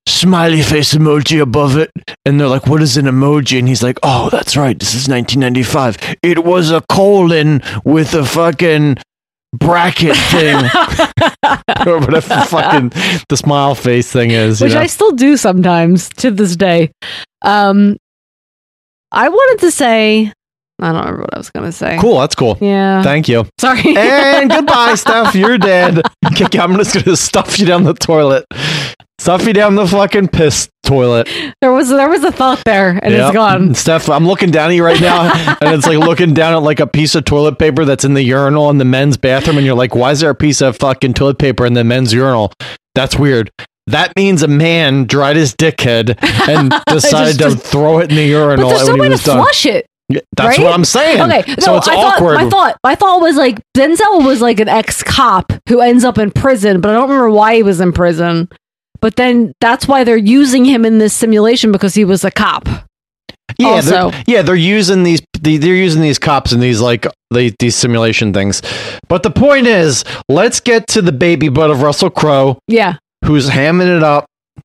smiley 0.06 0.62
face 0.62 0.94
emoji 0.94 1.40
above 1.40 1.76
it. 1.76 1.90
And 2.24 2.40
they're 2.40 2.48
like, 2.48 2.66
what 2.66 2.82
is 2.82 2.96
an 2.96 3.06
emoji? 3.06 3.58
And 3.58 3.68
he's 3.68 3.82
like, 3.82 3.98
oh, 4.02 4.30
that's 4.30 4.56
right. 4.56 4.78
This 4.78 4.94
is 4.94 5.08
1995. 5.08 6.16
It 6.22 6.44
was 6.44 6.70
a 6.70 6.80
colon 6.88 7.60
with 7.84 8.14
a 8.14 8.24
fucking 8.24 8.98
bracket 9.52 10.16
thing. 10.16 10.56
or 11.86 11.98
whatever 12.00 12.40
fucking 12.42 12.92
the 13.28 13.36
smile 13.36 13.74
face 13.74 14.10
thing 14.10 14.30
is. 14.30 14.60
you 14.60 14.66
which 14.66 14.74
know? 14.74 14.80
I 14.80 14.86
still 14.86 15.12
do 15.12 15.36
sometimes 15.36 16.08
to 16.10 16.30
this 16.30 16.56
day. 16.56 16.92
Um, 17.42 17.96
I 19.10 19.28
wanted 19.28 19.60
to 19.62 19.70
say, 19.70 20.32
I 20.80 20.92
don't 20.92 21.00
remember 21.00 21.22
what 21.22 21.34
I 21.34 21.38
was 21.38 21.50
going 21.50 21.66
to 21.66 21.72
say. 21.72 21.98
cool. 22.00 22.18
That's 22.20 22.34
cool. 22.34 22.56
Yeah. 22.60 23.02
Thank 23.02 23.28
you. 23.28 23.46
Sorry. 23.60 23.82
And 23.96 24.50
goodbye, 24.50 24.94
Steph. 24.94 25.34
You're 25.34 25.58
dead. 25.58 26.02
You. 26.38 26.46
I'm 26.60 26.76
just 26.76 26.94
gonna 26.94 27.16
stuff 27.16 27.58
you 27.58 27.66
down 27.66 27.82
the 27.84 27.94
toilet. 27.94 28.44
Stuff 29.18 29.44
you 29.46 29.52
down 29.52 29.74
the 29.74 29.86
fucking 29.88 30.28
piss 30.28 30.68
toilet. 30.84 31.28
there 31.60 31.72
was 31.72 31.88
there 31.88 32.08
was 32.08 32.22
a 32.22 32.30
thought 32.30 32.62
there, 32.64 32.90
and 33.02 33.12
Yep. 33.12 33.26
it's 33.28 33.34
gone. 33.34 33.74
Steph, 33.74 34.08
I'm 34.08 34.24
looking 34.26 34.52
down 34.52 34.70
at 34.70 34.74
you 34.76 34.84
right 34.84 35.00
now, 35.00 35.32
and 35.60 35.74
it's 35.74 35.86
like 35.86 35.98
looking 35.98 36.34
down 36.34 36.52
at 36.54 36.62
like 36.62 36.78
a 36.78 36.86
piece 36.86 37.16
of 37.16 37.24
toilet 37.24 37.58
paper 37.58 37.84
that's 37.84 38.04
in 38.04 38.14
the 38.14 38.22
urinal 38.22 38.70
in 38.70 38.78
the 38.78 38.84
men's 38.84 39.16
bathroom, 39.16 39.56
and 39.56 39.66
you're 39.66 39.74
like, 39.74 39.96
why 39.96 40.12
is 40.12 40.20
there 40.20 40.30
a 40.30 40.34
piece 40.34 40.60
of 40.60 40.76
fucking 40.76 41.14
toilet 41.14 41.38
paper 41.38 41.66
in 41.66 41.72
the 41.72 41.82
men's 41.82 42.12
urinal? 42.12 42.52
That's 42.94 43.18
weird. 43.18 43.50
That 43.88 44.12
means 44.16 44.42
a 44.44 44.48
man 44.48 45.06
dried 45.06 45.34
his 45.36 45.54
dickhead 45.56 46.18
and 46.48 46.72
decided 46.86 47.38
Just- 47.38 47.58
to 47.58 47.62
throw 47.64 47.98
it 47.98 48.10
in 48.10 48.16
the 48.16 48.24
urinal. 48.26 48.68
But 48.70 48.76
there's 48.76 48.88
no 48.90 48.96
way 48.96 49.08
to 49.08 49.16
done. 49.16 49.38
flush 49.38 49.66
it. 49.66 49.86
That's 50.08 50.58
right? 50.58 50.60
what 50.60 50.72
I'm 50.74 50.84
saying. 50.84 51.20
Okay, 51.20 51.42
so 51.60 51.72
no, 51.72 51.78
it's 51.78 51.88
I 51.88 51.94
awkward. 51.96 52.36
thought 52.38 52.44
my 52.44 52.50
thought 52.50 52.76
my 52.84 52.94
thought 52.94 53.20
was 53.20 53.36
like 53.36 53.60
Denzel 53.76 54.24
was 54.24 54.40
like 54.40 54.58
an 54.60 54.68
ex 54.68 55.02
cop 55.02 55.52
who 55.68 55.80
ends 55.80 56.02
up 56.04 56.16
in 56.18 56.30
prison, 56.30 56.80
but 56.80 56.90
I 56.90 56.94
don't 56.94 57.08
remember 57.10 57.30
why 57.30 57.56
he 57.56 57.62
was 57.62 57.80
in 57.80 57.92
prison. 57.92 58.48
But 59.00 59.16
then 59.16 59.52
that's 59.60 59.86
why 59.86 60.04
they're 60.04 60.16
using 60.16 60.64
him 60.64 60.84
in 60.84 60.98
this 60.98 61.14
simulation 61.14 61.70
because 61.72 61.94
he 61.94 62.04
was 62.04 62.24
a 62.24 62.30
cop. 62.30 62.66
Yeah, 63.58 63.68
also. 63.68 64.10
they're, 64.10 64.24
yeah, 64.26 64.42
they're 64.42 64.54
using 64.54 65.02
these. 65.04 65.20
they- 65.40 65.56
They're 65.56 65.74
using 65.74 66.02
these 66.02 66.18
cops 66.18 66.52
and 66.52 66.62
these 66.62 66.80
like 66.80 67.06
they, 67.30 67.52
these 67.60 67.76
simulation 67.76 68.32
things. 68.32 68.60
But 69.08 69.22
the 69.22 69.30
point 69.30 69.66
is, 69.66 70.04
let's 70.28 70.58
get 70.60 70.86
to 70.88 71.02
the 71.02 71.12
baby 71.12 71.48
butt 71.48 71.70
of 71.70 71.82
Russell 71.82 72.10
Crowe, 72.10 72.58
Yeah, 72.66 72.96
who's 73.24 73.48
hamming 73.48 73.94
it 73.96 74.02
up. 74.02 74.24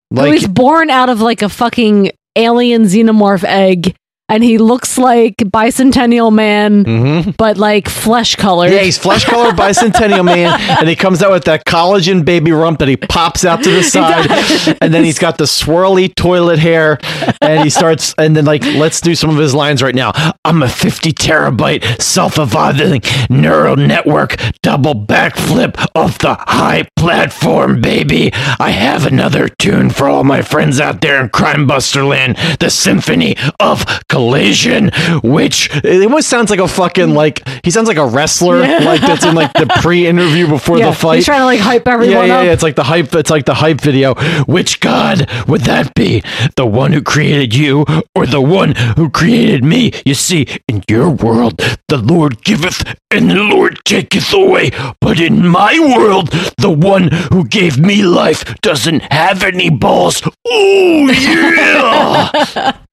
who 0.09 0.15
Like 0.17 0.33
is 0.33 0.47
born 0.47 0.89
out 0.89 1.09
of 1.09 1.21
like 1.21 1.41
a 1.41 1.49
fucking 1.49 2.11
alien 2.35 2.83
xenomorph 2.83 3.43
egg, 3.43 3.95
and 4.29 4.43
he 4.43 4.57
looks 4.57 4.97
like 4.97 5.35
Bicentennial 5.37 6.31
Man, 6.33 6.85
Mhm. 6.85 7.35
but 7.37 7.57
like 7.57 7.89
flesh 7.89 8.35
colored. 8.35 8.71
Yeah, 8.71 8.79
he's 8.81 8.97
flesh 8.97 9.25
colored 9.25 9.55
bicentennial 9.57 10.23
man, 10.25 10.59
and 10.79 10.87
he 10.89 10.95
comes 10.95 11.21
out 11.21 11.31
with 11.31 11.43
that 11.45 11.65
collagen 11.65 12.23
baby 12.25 12.51
rump 12.51 12.79
that 12.79 12.87
he 12.87 12.97
pops 12.97 13.43
out 13.45 13.63
to 13.63 13.69
the 13.71 13.83
side, 13.95 14.77
and 14.81 14.93
then 14.93 15.03
he's 15.03 15.19
got 15.19 15.37
the 15.37 15.43
swirly 15.45 16.13
toilet 16.15 16.59
hair, 16.59 16.97
and 17.41 17.63
he 17.63 17.69
starts, 17.69 18.13
and 18.17 18.35
then 18.35 18.45
like, 18.45 18.63
let's 18.75 19.01
do 19.01 19.13
some 19.15 19.29
of 19.29 19.37
his 19.37 19.53
lines 19.53 19.83
right 19.83 19.95
now. 19.95 20.11
I'm 20.45 20.63
a 20.63 20.69
50 20.69 21.11
terabyte 21.13 22.01
self 22.01 22.37
evolving 22.39 23.01
neural 23.29 23.75
network 23.75 24.37
double 24.61 24.95
backflip 24.95 25.75
off 25.95 26.17
the 26.19 26.35
high 26.39 26.87
platform, 26.95 27.81
baby. 27.81 28.31
I 28.59 28.71
have 28.71 29.05
another 29.05 29.49
tune 29.49 29.89
for 29.89 30.07
all 30.07 30.23
my 30.23 30.41
friends 30.41 30.79
out 30.79 31.01
there 31.01 31.21
in 31.21 31.29
Crime 31.29 31.67
Buster 31.67 32.03
Land 32.05 32.37
the 32.59 32.69
Symphony 32.69 33.35
of 33.59 33.85
Collision, 34.13 34.91
which 35.23 35.69
It 35.83 36.03
almost 36.03 36.29
sounds 36.29 36.51
like 36.51 36.59
a 36.59 36.67
fucking 36.67 37.09
mm. 37.09 37.15
like 37.15 37.41
he 37.63 37.71
sounds 37.71 37.87
like 37.87 37.97
a 37.97 38.05
wrestler, 38.05 38.59
like 38.59 39.01
that's 39.01 39.25
in 39.25 39.33
like 39.33 39.51
the 39.53 39.65
pre-interview 39.81 40.47
before 40.47 40.77
yeah, 40.77 40.89
the 40.89 40.95
fight. 40.95 41.15
he's 41.15 41.25
trying 41.25 41.41
to 41.41 41.45
like 41.45 41.59
hype 41.59 41.87
yeah, 41.87 41.93
everyone 41.93 42.27
yeah, 42.27 42.37
up. 42.37 42.45
yeah. 42.45 42.51
It's 42.51 42.61
like 42.61 42.75
the 42.75 42.83
hype. 42.83 43.13
It's 43.15 43.31
like 43.31 43.45
the 43.45 43.55
hype 43.55 43.81
video. 43.81 44.13
Which 44.43 44.79
God 44.79 45.27
would 45.47 45.61
that 45.61 45.95
be? 45.95 46.23
The 46.55 46.65
one 46.67 46.93
who 46.93 47.01
created 47.01 47.55
you 47.55 47.85
or 48.13 48.27
the 48.27 48.41
one 48.41 48.75
who 48.97 49.09
created 49.09 49.63
me? 49.63 49.91
You 50.05 50.13
see, 50.13 50.45
in 50.67 50.83
your 50.87 51.09
world, 51.09 51.57
the 51.87 51.97
Lord 51.97 52.43
giveth 52.43 52.95
and 53.09 53.31
the 53.31 53.43
Lord 53.43 53.79
taketh 53.85 54.31
away. 54.31 54.71
But 55.01 55.19
in 55.19 55.47
my 55.47 55.79
world, 55.79 56.29
the 56.57 56.69
one 56.69 57.09
who 57.31 57.47
gave 57.47 57.79
me 57.79 58.03
life 58.03 58.43
doesn't 58.61 59.11
have 59.11 59.43
any 59.43 59.69
balls. 59.69 60.21
Oh, 60.45 61.09
yeah! 61.11 62.77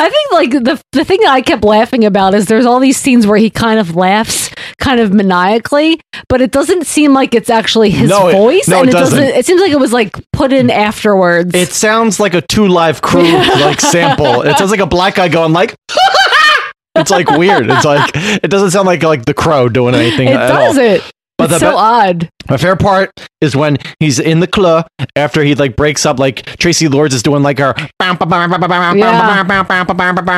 I 0.00 0.08
think 0.10 0.32
like 0.32 0.50
the 0.64 0.80
the 0.92 1.04
thing 1.04 1.20
that 1.22 1.30
I 1.32 1.40
kept 1.40 1.64
laughing 1.64 2.04
about 2.04 2.34
is 2.34 2.46
there's 2.46 2.66
all 2.66 2.78
these 2.80 2.96
scenes 2.96 3.26
where 3.26 3.36
he 3.36 3.50
kind 3.50 3.80
of 3.80 3.96
laughs 3.96 4.50
kind 4.78 5.00
of 5.00 5.12
maniacally, 5.12 6.00
but 6.28 6.40
it 6.40 6.52
doesn't 6.52 6.86
seem 6.86 7.12
like 7.12 7.34
it's 7.34 7.50
actually 7.50 7.90
his 7.90 8.08
No, 8.08 8.28
it- 8.28 8.32
voice, 8.32 8.68
no, 8.68 8.80
and 8.80 8.88
it 8.88 8.90
it 8.94 8.98
doesn't. 8.98 9.18
doesn't. 9.18 9.36
It 9.36 9.46
seems 9.46 9.60
like 9.60 9.72
it 9.72 9.80
was 9.80 9.92
like 9.92 10.14
put 10.32 10.52
in 10.52 10.70
afterwards. 10.70 11.52
It 11.54 11.70
sounds 11.70 12.20
like 12.20 12.34
a 12.34 12.42
two 12.42 12.68
live 12.68 13.02
crew 13.02 13.22
like 13.32 13.80
sample. 13.80 14.42
It 14.42 14.56
sounds 14.58 14.70
like 14.70 14.80
a 14.80 14.86
black 14.86 15.16
guy 15.16 15.28
going 15.28 15.52
like. 15.52 15.74
it's 16.94 17.10
like 17.10 17.28
weird. 17.30 17.68
It's 17.70 17.84
like 17.84 18.10
it 18.14 18.50
doesn't 18.50 18.70
sound 18.70 18.86
like 18.86 19.02
like 19.02 19.24
the 19.24 19.34
crow 19.34 19.68
doing 19.68 19.94
anything 19.94 20.28
it 20.28 20.34
at 20.36 20.50
all. 20.50 20.72
doesn't. 20.74 21.10
But 21.38 21.50
it's 21.52 21.60
the 21.60 21.70
so 21.70 21.76
odd. 21.76 22.28
My 22.50 22.56
favorite 22.56 22.80
part 22.80 23.10
is 23.40 23.54
when 23.54 23.76
he's 24.00 24.18
in 24.18 24.40
the 24.40 24.46
club 24.48 24.86
after 25.14 25.44
he 25.44 25.54
like 25.54 25.76
breaks 25.76 26.04
up. 26.04 26.18
Like 26.18 26.42
Traci 26.56 26.90
Lords 26.92 27.14
is 27.14 27.22
doing 27.22 27.42
like 27.44 27.58
her, 27.58 27.74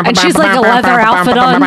and 0.09 0.17
she's 0.19 0.35
like 0.37 0.57
a 0.57 0.61
leather 0.61 0.89
outfit 1.01 1.35
on. 1.55 1.63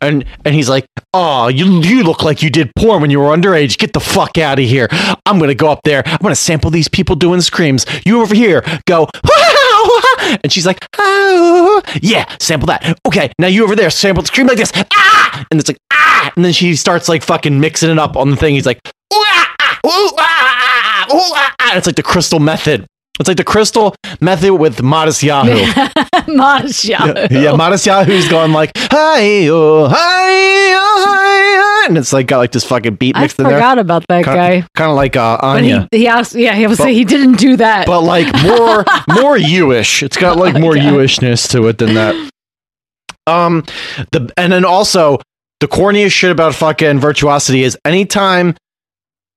and 0.00 0.24
and 0.44 0.54
he's 0.54 0.68
like, 0.68 0.86
"Oh, 1.14 1.48
you 1.48 1.80
you 1.82 2.02
look 2.02 2.22
like 2.24 2.42
you 2.42 2.50
did 2.50 2.72
porn 2.76 3.02
when 3.02 3.10
you 3.10 3.20
were 3.20 3.26
underage. 3.36 3.78
Get 3.78 3.92
the 3.92 4.00
fuck 4.00 4.36
out 4.38 4.58
of 4.58 4.64
here. 4.64 4.88
I'm 5.26 5.38
gonna 5.38 5.54
go 5.54 5.68
up 5.70 5.80
there. 5.84 6.02
I'm 6.06 6.18
gonna 6.22 6.34
sample 6.34 6.70
these 6.70 6.88
people 6.88 7.14
doing 7.16 7.40
screams. 7.42 7.86
You 8.04 8.20
over 8.22 8.34
here, 8.34 8.62
go." 8.86 9.08
And 10.42 10.52
she's 10.52 10.66
like, 10.66 10.86
oh, 10.98 11.82
yeah, 12.00 12.24
sample 12.38 12.66
that. 12.66 12.98
Okay, 13.06 13.32
now 13.38 13.48
you 13.48 13.64
over 13.64 13.74
there, 13.74 13.90
sample, 13.90 14.24
scream 14.24 14.46
like 14.46 14.58
this. 14.58 14.72
Ah! 14.92 15.46
And 15.50 15.58
it's 15.58 15.68
like, 15.68 15.78
ah! 15.92 16.32
And 16.36 16.44
then 16.44 16.52
she 16.52 16.76
starts 16.76 17.08
like 17.08 17.22
fucking 17.22 17.58
mixing 17.58 17.90
it 17.90 17.98
up 17.98 18.16
on 18.16 18.30
the 18.30 18.36
thing. 18.36 18.54
He's 18.54 18.66
like, 18.66 18.80
ooh, 19.12 19.24
ah, 19.26 19.54
ah, 19.60 19.78
ooh, 19.86 19.88
ah, 19.88 20.16
ah, 20.18 21.06
ah, 21.10 21.14
ooh, 21.14 21.32
ah, 21.34 21.54
ah. 21.60 21.68
And 21.70 21.78
it's 21.78 21.86
like 21.86 21.96
the 21.96 22.02
crystal 22.02 22.38
method. 22.40 22.86
It's 23.18 23.28
like 23.28 23.36
the 23.36 23.44
crystal 23.44 23.94
method 24.20 24.54
with 24.54 24.82
Modest 24.82 25.22
Yahoo. 25.22 25.66
Masha. 26.34 27.28
yeah, 27.30 27.52
Modest 27.54 27.84
Yahoo's 27.84 28.28
going 28.28 28.52
like, 28.52 28.72
hi, 28.76 29.46
oh, 29.48 29.88
hi, 29.88 30.72
oh, 30.74 31.04
hi, 31.06 31.19
And 31.88 31.98
it's 31.98 32.12
like 32.12 32.26
got 32.26 32.38
like 32.38 32.52
this 32.52 32.64
fucking 32.64 32.96
beat 32.96 33.16
mixed 33.16 33.38
in 33.38 33.44
there. 33.46 33.54
I 33.54 33.58
forgot 33.58 33.78
about 33.78 34.04
that 34.08 34.24
guy. 34.24 34.64
Kind 34.74 34.90
of 34.90 34.96
like 34.96 35.16
uh, 35.16 35.38
But 35.40 35.44
Anya. 35.58 35.88
he, 35.90 35.98
he 36.00 36.08
asked, 36.08 36.34
yeah, 36.34 36.54
he 36.54 36.66
was 36.66 36.78
But- 36.78 36.84
saying 36.84 36.96
he 36.96 37.04
didn't 37.04 37.36
do 37.38 37.56
that. 37.56 37.86
but 37.86 38.02
like 38.02 38.26
more 38.42 38.84
more 39.20 39.36
you-ish. 39.36 40.02
It's 40.02 40.16
got 40.16 40.36
like 40.36 40.54
more 40.60 40.76
you-ishness 40.76 41.48
to 41.48 41.66
it 41.68 41.78
than 41.78 41.94
that. 41.94 42.14
Um 43.26 43.64
the 44.12 44.32
and 44.36 44.52
then 44.52 44.64
also 44.64 45.18
the 45.60 45.68
corniest 45.68 46.12
shit 46.12 46.30
about 46.30 46.54
fucking 46.54 46.98
virtuosity 47.00 47.62
is 47.62 47.76
anytime 47.84 48.56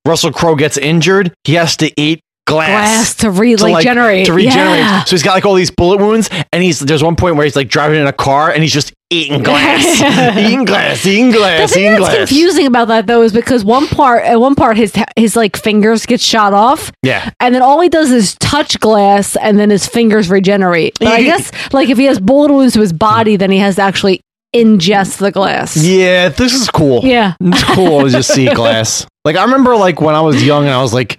Russell 0.06 0.32
Crowe 0.32 0.56
gets 0.56 0.78
injured, 0.78 1.34
he 1.44 1.54
has 1.56 1.78
to 1.78 1.92
eat 2.00 2.22
glass. 2.48 2.70
Glass 2.70 3.16
to 3.16 3.32
re- 3.32 3.56
to, 3.56 3.64
like, 3.64 3.84
generate. 3.84 4.26
to 4.28 4.34
regenerate. 4.34 4.80
Yeah. 4.80 5.04
So 5.06 5.12
he's 5.12 5.24
got 5.24 5.34
like 5.34 5.46
all 5.46 5.54
these 5.56 5.72
bullet 5.72 5.98
wounds, 6.00 6.30
and 6.52 6.64
he's 6.64 6.80
there's 6.80 7.04
one 7.04 7.16
point 7.16 7.36
where 7.36 7.46
he's 7.46 7.56
like 7.56 7.68
driving 7.70 8.00
in 8.02 8.08
a 8.08 8.14
car 8.14 8.52
and 8.52 8.62
he's 8.64 8.74
just 8.74 8.94
eating 9.14 9.44
glass, 9.44 10.02
eating 10.38 10.66
glass, 10.66 11.04
the 11.04 11.10
eating 11.12 11.32
that's 11.32 12.16
confusing 12.18 12.66
about 12.68 12.88
that 12.90 13.08
though 13.08 13.22
is 13.22 13.32
because 13.34 13.64
one 13.64 13.88
part 13.88 14.24
at 14.24 14.40
one 14.40 14.56
part 14.56 14.78
his 14.78 14.94
his 15.16 15.36
like 15.36 15.56
fingers 15.56 16.06
get 16.06 16.20
shot 16.22 16.54
off 16.54 16.92
Yeah. 17.04 17.30
and 17.40 17.54
then 17.56 17.62
all 17.62 17.80
he 17.82 17.90
does 17.90 18.12
is 18.12 18.36
touch 18.36 18.80
glass 18.80 19.36
and 19.36 19.60
then 19.60 19.70
his 19.70 19.88
fingers 19.88 20.30
regenerate 20.30 20.98
but 21.00 21.08
i 21.10 21.24
guess 21.30 21.52
like 21.74 21.90
if 21.90 21.98
he 21.98 22.06
has 22.06 22.20
bullet 22.20 22.52
wounds 22.52 22.74
to 22.74 22.80
his 22.82 22.94
body 22.94 23.36
then 23.36 23.52
he 23.52 23.58
has 23.60 23.76
to 23.76 23.82
actually 23.82 24.22
ingest 24.56 25.18
the 25.18 25.32
glass 25.32 25.76
Yeah, 25.78 26.30
this 26.30 26.54
is 26.54 26.70
cool. 26.70 27.02
yeah 27.04 27.34
It's 27.42 27.64
cool 27.64 28.02
to 28.04 28.10
just 28.10 28.34
see 28.34 28.46
glass. 28.54 29.06
Like 29.26 29.36
I 29.36 29.44
remember 29.46 29.76
like 29.76 30.00
when 30.02 30.14
I 30.16 30.22
was 30.22 30.44
young 30.44 30.66
and 30.66 30.74
I 30.74 30.82
was 30.82 30.94
like, 30.94 31.18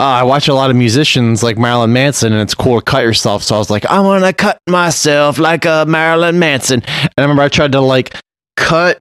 uh, 0.00 0.02
I 0.02 0.22
watch 0.22 0.48
a 0.48 0.54
lot 0.54 0.70
of 0.70 0.76
musicians 0.76 1.42
like 1.42 1.58
Marilyn 1.58 1.92
Manson 1.92 2.32
and 2.32 2.40
it's 2.40 2.54
cool 2.54 2.78
to 2.80 2.84
cut 2.84 3.02
yourself. 3.02 3.42
So 3.42 3.54
I 3.54 3.58
was 3.58 3.68
like, 3.70 3.84
I 3.86 4.00
want 4.00 4.24
to 4.24 4.32
cut 4.32 4.58
myself 4.68 5.38
like 5.38 5.66
a 5.66 5.84
Marilyn 5.86 6.38
Manson. 6.38 6.82
And 6.86 7.10
I 7.18 7.22
remember 7.22 7.42
I 7.42 7.48
tried 7.48 7.72
to 7.72 7.80
like 7.80 8.16
cut 8.56 8.98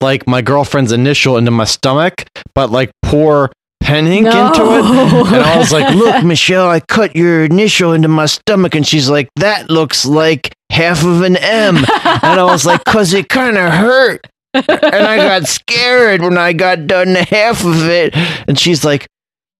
like 0.00 0.26
my 0.26 0.42
girlfriend's 0.42 0.92
initial 0.92 1.36
into 1.36 1.50
my 1.52 1.64
stomach, 1.64 2.24
but 2.54 2.70
like 2.70 2.90
pour 3.02 3.52
pen 3.80 4.06
ink 4.08 4.24
No. 4.26 4.46
into 4.48 4.62
it. 4.62 5.32
And 5.34 5.44
I 5.44 5.56
was 5.58 5.72
like, 5.72 5.94
look, 5.94 6.24
Michelle, 6.24 6.68
I 6.68 6.80
cut 6.80 7.14
your 7.14 7.44
initial 7.44 7.92
into 7.92 8.08
my 8.08 8.26
stomach. 8.26 8.74
And 8.74 8.86
she's 8.86 9.08
like, 9.08 9.28
that 9.36 9.70
looks 9.70 10.04
like 10.04 10.52
half 10.72 11.04
of 11.04 11.22
an 11.22 11.36
M. 11.36 11.76
And 11.76 12.40
I 12.40 12.44
was 12.44 12.66
like, 12.66 12.82
cause 12.84 13.14
it 13.14 13.28
kind 13.28 13.56
of 13.56 13.72
hurt 13.72 14.26
and 14.52 14.66
I 14.68 15.16
got 15.16 15.46
scared 15.46 16.22
when 16.22 16.36
I 16.36 16.52
got 16.54 16.88
done 16.88 17.14
half 17.14 17.64
of 17.64 17.86
it. 17.88 18.16
And 18.48 18.58
she's 18.58 18.84
like, 18.84 19.06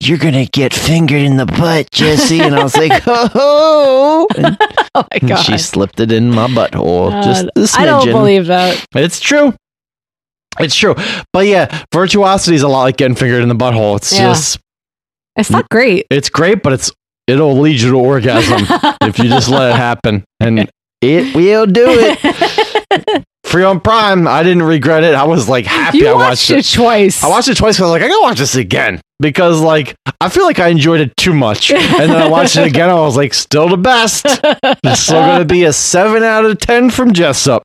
You're 0.02 0.18
gonna 0.18 0.46
get 0.46 0.72
fingered 0.72 1.20
in 1.22 1.36
the 1.36 1.44
butt, 1.46 1.90
Jesse. 1.90 2.40
And 2.40 2.54
I 2.54 2.62
was 2.62 2.76
like, 2.76 3.02
oh. 3.06 4.26
And, 4.36 4.56
Oh 4.94 5.02
my 5.02 5.18
and 5.20 5.28
god. 5.28 5.42
she 5.44 5.56
slipped 5.58 6.00
it 6.00 6.10
in 6.10 6.30
my 6.30 6.48
butthole. 6.48 7.10
God. 7.10 7.50
just 7.54 7.78
I 7.78 7.84
don't 7.86 8.06
believe 8.10 8.46
that. 8.46 8.84
It's 8.94 9.20
true. 9.20 9.54
It's 10.58 10.74
true. 10.74 10.96
But 11.32 11.46
yeah, 11.46 11.84
virtuosity 11.92 12.56
is 12.56 12.62
a 12.62 12.68
lot 12.68 12.82
like 12.82 12.96
getting 12.96 13.14
fingered 13.14 13.42
in 13.42 13.48
the 13.48 13.54
butthole. 13.54 13.96
It's 13.98 14.12
Yeah. 14.12 14.30
just 14.30 14.58
It's 15.36 15.50
not 15.50 15.68
great. 15.68 16.06
it's 16.10 16.28
great, 16.28 16.62
but 16.64 16.72
it's 16.72 16.90
it'll 17.28 17.58
lead 17.60 17.80
you 17.80 17.90
to 17.92 17.96
orgasm 17.98 18.62
if 19.02 19.18
you 19.18 19.28
just 19.28 19.48
let 19.48 19.70
it 19.72 19.76
happen. 19.76 20.24
And 20.40 20.68
it 21.00 21.34
will 21.36 21.66
do 21.66 21.84
it. 21.88 22.18
Free 23.44 23.64
on 23.64 23.80
Prime. 23.80 24.28
I 24.28 24.42
didn't 24.42 24.62
regret 24.62 25.02
it. 25.02 25.14
I 25.14 25.24
was 25.24 25.48
like 25.48 25.66
happy 25.66 25.98
you 25.98 26.08
I 26.08 26.12
watched, 26.12 26.50
watched 26.50 26.72
it 26.74 26.76
twice. 26.76 27.24
I 27.24 27.28
watched 27.28 27.48
it 27.48 27.56
twice 27.56 27.76
because 27.76 27.80
I 27.80 27.92
was 27.92 27.92
like, 27.92 28.02
I 28.02 28.08
gotta 28.08 28.22
watch 28.22 28.38
this 28.38 28.54
again. 28.54 29.00
Because 29.18 29.60
like 29.60 29.96
I 30.20 30.28
feel 30.28 30.44
like 30.44 30.58
I 30.60 30.68
enjoyed 30.68 31.00
it 31.00 31.16
too 31.16 31.32
much. 31.34 31.70
And 31.72 32.10
then 32.10 32.16
I 32.22 32.28
watched 32.28 32.56
it 32.56 32.66
again, 32.66 32.90
I 32.90 32.94
was 32.94 33.16
like, 33.16 33.34
still 33.34 33.68
the 33.68 33.76
best. 33.76 34.24
It's 34.84 35.00
still 35.00 35.20
gonna 35.20 35.44
be 35.44 35.64
a 35.64 35.72
seven 35.72 36.22
out 36.22 36.44
of 36.44 36.58
ten 36.58 36.90
from 36.90 37.12
Jessup. 37.12 37.62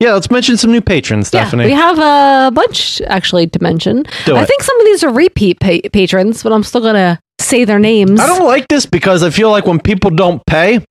Yeah, 0.00 0.12
let's 0.14 0.30
mention 0.30 0.56
some 0.56 0.72
new 0.72 0.80
patrons, 0.82 1.30
yeah, 1.32 1.42
Stephanie. 1.46 1.66
we 1.66 1.72
have 1.72 1.98
a 1.98 2.50
bunch 2.52 3.00
actually 3.02 3.46
to 3.46 3.62
mention. 3.62 4.02
Do 4.26 4.36
I 4.36 4.42
it. 4.42 4.46
think 4.48 4.62
some 4.62 4.78
of 4.80 4.84
these 4.86 5.04
are 5.04 5.10
repeat 5.12 5.60
pa- 5.60 5.88
patrons, 5.92 6.42
but 6.42 6.52
I'm 6.52 6.64
still 6.64 6.80
gonna 6.82 7.18
say 7.40 7.64
their 7.64 7.78
names. 7.78 8.20
I 8.20 8.26
don't 8.26 8.44
like 8.44 8.68
this 8.68 8.84
because 8.86 9.22
I 9.22 9.30
feel 9.30 9.50
like 9.50 9.66
when 9.66 9.80
people 9.80 10.10
don't 10.10 10.44
pay, 10.46 10.84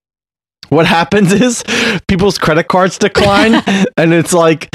what 0.74 0.86
happens 0.86 1.32
is 1.32 1.64
people's 2.08 2.38
credit 2.38 2.68
cards 2.68 2.98
decline, 2.98 3.54
and 3.98 4.14
it's 4.14 4.34
like, 4.34 4.70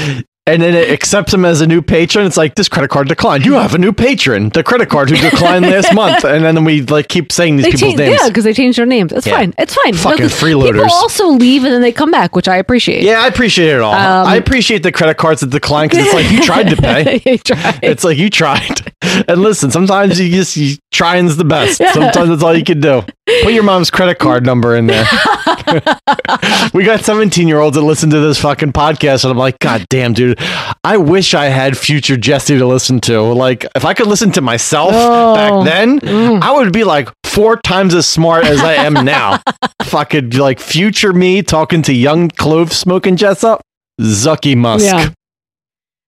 and 0.53 0.61
then 0.61 0.73
it 0.75 0.89
accepts 0.89 1.31
them 1.31 1.45
as 1.45 1.61
a 1.61 1.67
new 1.67 1.81
patron. 1.81 2.25
It's 2.25 2.37
like 2.37 2.55
this 2.55 2.67
credit 2.69 2.89
card 2.89 3.07
declined. 3.07 3.45
You 3.45 3.53
have 3.53 3.73
a 3.75 3.77
new 3.77 3.93
patron. 3.93 4.49
The 4.49 4.63
credit 4.63 4.89
card 4.89 5.09
who 5.09 5.17
declined 5.17 5.65
last 5.69 5.93
month, 5.93 6.23
and 6.25 6.43
then 6.43 6.63
we 6.63 6.81
like 6.83 7.07
keep 7.07 7.31
saying 7.31 7.57
these 7.57 7.65
They 7.65 7.71
people's 7.71 7.89
change, 7.91 7.99
names. 7.99 8.19
yeah, 8.21 8.27
because 8.27 8.43
they 8.43 8.53
changed 8.53 8.77
their 8.77 8.85
names. 8.85 9.11
It's 9.11 9.25
Yeah. 9.27 9.37
fine. 9.37 9.53
It's 9.57 9.73
fine. 9.75 9.93
Fucking 9.93 10.17
'cause 10.29 10.33
freeloaders. 10.39 10.73
People 10.83 10.91
also 10.91 11.27
leave 11.29 11.63
and 11.63 11.73
then 11.73 11.81
they 11.81 11.91
come 11.91 12.11
back, 12.11 12.35
which 12.35 12.47
I 12.47 12.57
appreciate. 12.57 13.03
Yeah, 13.03 13.21
I 13.21 13.27
appreciate 13.27 13.69
it 13.73 13.81
all. 13.81 13.93
Um, 13.93 14.27
I 14.27 14.35
appreciate 14.35 14.83
the 14.83 14.91
credit 14.91 15.17
cards 15.17 15.41
that 15.41 15.49
decline 15.49 15.89
because 15.89 16.05
it's 16.05 16.13
like 16.13 16.31
you 16.31 16.41
tried 16.41 16.69
to 16.69 16.75
pay. 16.75 17.21
you 17.31 17.37
tried. 17.37 17.79
It's 17.83 18.03
like 18.03 18.17
you 18.17 18.29
tried. 18.29 18.91
And 19.27 19.41
listen, 19.41 19.71
sometimes 19.71 20.19
you 20.19 20.29
just 20.29 20.55
you 20.57 20.75
trying's 20.91 21.37
the 21.37 21.45
best. 21.45 21.79
Yeah. 21.79 21.93
Sometimes 21.93 22.29
that's 22.29 22.43
all 22.43 22.55
you 22.57 22.63
can 22.63 22.79
do. 22.81 23.03
Put 23.43 23.53
your 23.53 23.63
mom's 23.63 23.89
credit 23.91 24.19
card 24.19 24.45
number 24.45 24.75
in 24.75 24.87
there. 24.87 25.05
we 26.73 26.83
got 26.83 27.01
17 27.01 27.47
year 27.47 27.59
olds 27.59 27.75
that 27.75 27.81
listen 27.83 28.09
to 28.09 28.19
this 28.19 28.39
fucking 28.39 28.73
podcast, 28.73 29.23
and 29.23 29.31
I'm 29.31 29.37
like, 29.37 29.59
God 29.59 29.85
damn, 29.89 30.13
dude. 30.13 30.38
I 30.83 30.97
wish 30.97 31.33
I 31.33 31.45
had 31.45 31.77
future 31.77 32.17
Jesse 32.17 32.57
to 32.57 32.65
listen 32.65 32.99
to. 33.01 33.21
Like, 33.21 33.65
if 33.75 33.85
I 33.85 33.93
could 33.93 34.07
listen 34.07 34.31
to 34.33 34.41
myself 34.41 34.91
Oh. 34.93 35.35
back 35.35 35.65
then, 35.65 35.99
Mm. 35.99 36.41
I 36.41 36.51
would 36.51 36.71
be 36.73 36.83
like 36.83 37.09
four 37.25 37.57
times 37.57 37.93
as 37.93 38.07
smart 38.07 38.45
as 38.45 38.59
I 38.61 38.73
am 38.75 38.93
now. 38.93 39.39
fucking 39.83 40.31
like 40.31 40.59
future 40.59 41.13
me 41.13 41.41
talking 41.41 41.81
to 41.83 41.93
young 41.93 42.29
clove 42.29 42.71
smoking 42.73 43.15
Jessup. 43.17 43.61
Zucky 44.01 44.55
Musk. 44.55 44.85
Yeah. 44.85 45.09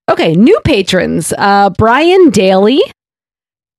Okay, 0.09 0.33
new 0.33 0.59
patrons. 0.63 1.33
Uh 1.37 1.69
Brian 1.77 2.29
Daly. 2.29 2.81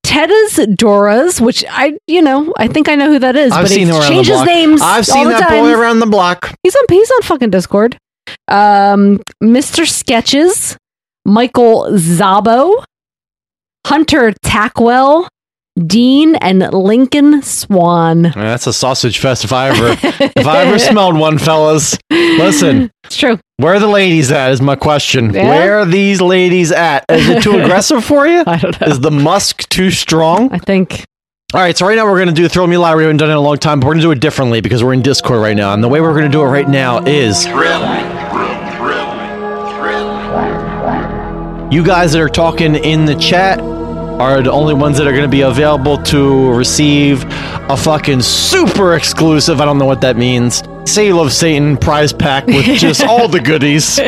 Tedda's 0.05 0.57
Doras, 0.75 1.39
which 1.39 1.63
I, 1.69 1.97
you 2.07 2.21
know, 2.21 2.53
I 2.57 2.67
think 2.67 2.89
I 2.89 2.95
know 2.95 3.09
who 3.09 3.19
that 3.19 3.35
is, 3.37 3.51
I've 3.53 3.63
but 3.63 3.71
he 3.71 3.79
him 3.83 3.91
around 3.91 4.01
the 4.01 4.07
changes 4.09 4.43
names. 4.43 4.81
I've 4.81 5.05
seen 5.05 5.29
that 5.29 5.47
time. 5.47 5.63
boy 5.63 5.71
around 5.73 5.99
the 5.99 6.05
block. 6.05 6.53
He's 6.61 6.75
on 6.75 6.83
he's 6.89 7.09
on 7.09 7.21
fucking 7.21 7.49
Discord. 7.51 7.97
Um, 8.47 9.19
Mr. 9.41 9.87
Sketches, 9.87 10.77
Michael 11.25 11.87
Zabo, 11.93 12.83
Hunter 13.87 14.33
Tackwell, 14.45 15.27
Dean, 15.87 16.35
and 16.35 16.59
Lincoln 16.73 17.41
Swan. 17.41 18.23
That's 18.35 18.67
a 18.67 18.73
sausage 18.73 19.17
fest 19.19 19.43
if 19.43 19.51
I 19.51 19.69
ever 19.69 19.87
if 20.35 20.45
I 20.45 20.63
ever 20.65 20.77
smelled 20.77 21.17
one, 21.17 21.37
fellas. 21.39 21.97
Listen, 22.11 22.91
It's 23.05 23.17
true. 23.17 23.39
where 23.57 23.73
are 23.73 23.79
the 23.79 23.87
ladies 23.87 24.31
at? 24.31 24.51
Is 24.51 24.61
my 24.61 24.75
question. 24.75 25.33
Yeah. 25.33 25.49
Where 25.49 25.79
are 25.79 25.85
these 25.85 26.21
ladies 26.21 26.71
at? 26.71 27.05
Is 27.09 27.27
it 27.27 27.41
too 27.43 27.59
aggressive 27.59 28.05
for 28.05 28.27
you? 28.27 28.43
I 28.45 28.57
don't 28.57 28.79
know. 28.79 28.87
Is 28.87 28.99
the 28.99 29.09
musk 29.11 29.67
too 29.69 29.89
strong? 29.89 30.51
I 30.53 30.59
think. 30.59 31.05
All 31.53 31.61
right, 31.61 31.77
so 31.77 31.85
right 31.85 31.95
now 31.95 32.05
we're 32.05 32.17
going 32.17 32.29
to 32.29 32.33
do 32.33 32.49
Throw 32.49 32.65
Me 32.65 32.77
Live. 32.77 32.97
We 32.97 33.03
haven't 33.03 33.17
done 33.17 33.29
it 33.29 33.33
in 33.33 33.37
a 33.37 33.41
long 33.41 33.57
time, 33.57 33.79
but 33.79 33.85
we're 33.85 33.93
going 33.93 34.01
to 34.01 34.07
do 34.07 34.11
it 34.11 34.19
differently 34.19 34.59
because 34.59 34.83
we're 34.83 34.93
in 34.93 35.03
Discord 35.03 35.39
right 35.39 35.55
now. 35.55 35.71
And 35.75 35.83
the 35.83 35.87
way 35.87 36.01
we're 36.01 36.17
going 36.17 36.23
to 36.23 36.29
do 36.31 36.41
it 36.41 36.47
right 36.47 36.67
now 36.67 37.05
is 37.05 37.45
you 37.45 37.53
guys 41.85 42.11
that 42.13 42.21
are 42.21 42.27
talking 42.27 42.73
in 42.73 43.05
the 43.05 43.13
chat 43.13 43.61
are 43.61 44.41
the 44.41 44.51
only 44.51 44.73
ones 44.73 44.97
that 44.97 45.05
are 45.05 45.11
going 45.11 45.25
to 45.25 45.29
be 45.29 45.41
available 45.41 46.01
to 46.05 46.51
receive 46.53 47.23
a 47.69 47.77
fucking 47.77 48.23
super 48.23 48.95
exclusive. 48.95 49.61
I 49.61 49.65
don't 49.65 49.77
know 49.77 49.85
what 49.85 50.01
that 50.01 50.17
means. 50.17 50.63
Say 50.85 51.05
you 51.05 51.15
love 51.15 51.31
Satan 51.31 51.77
prize 51.77 52.11
pack 52.11 52.47
with 52.47 52.65
just 52.79 53.03
all 53.03 53.27
the 53.27 53.39
goodies. 53.39 53.99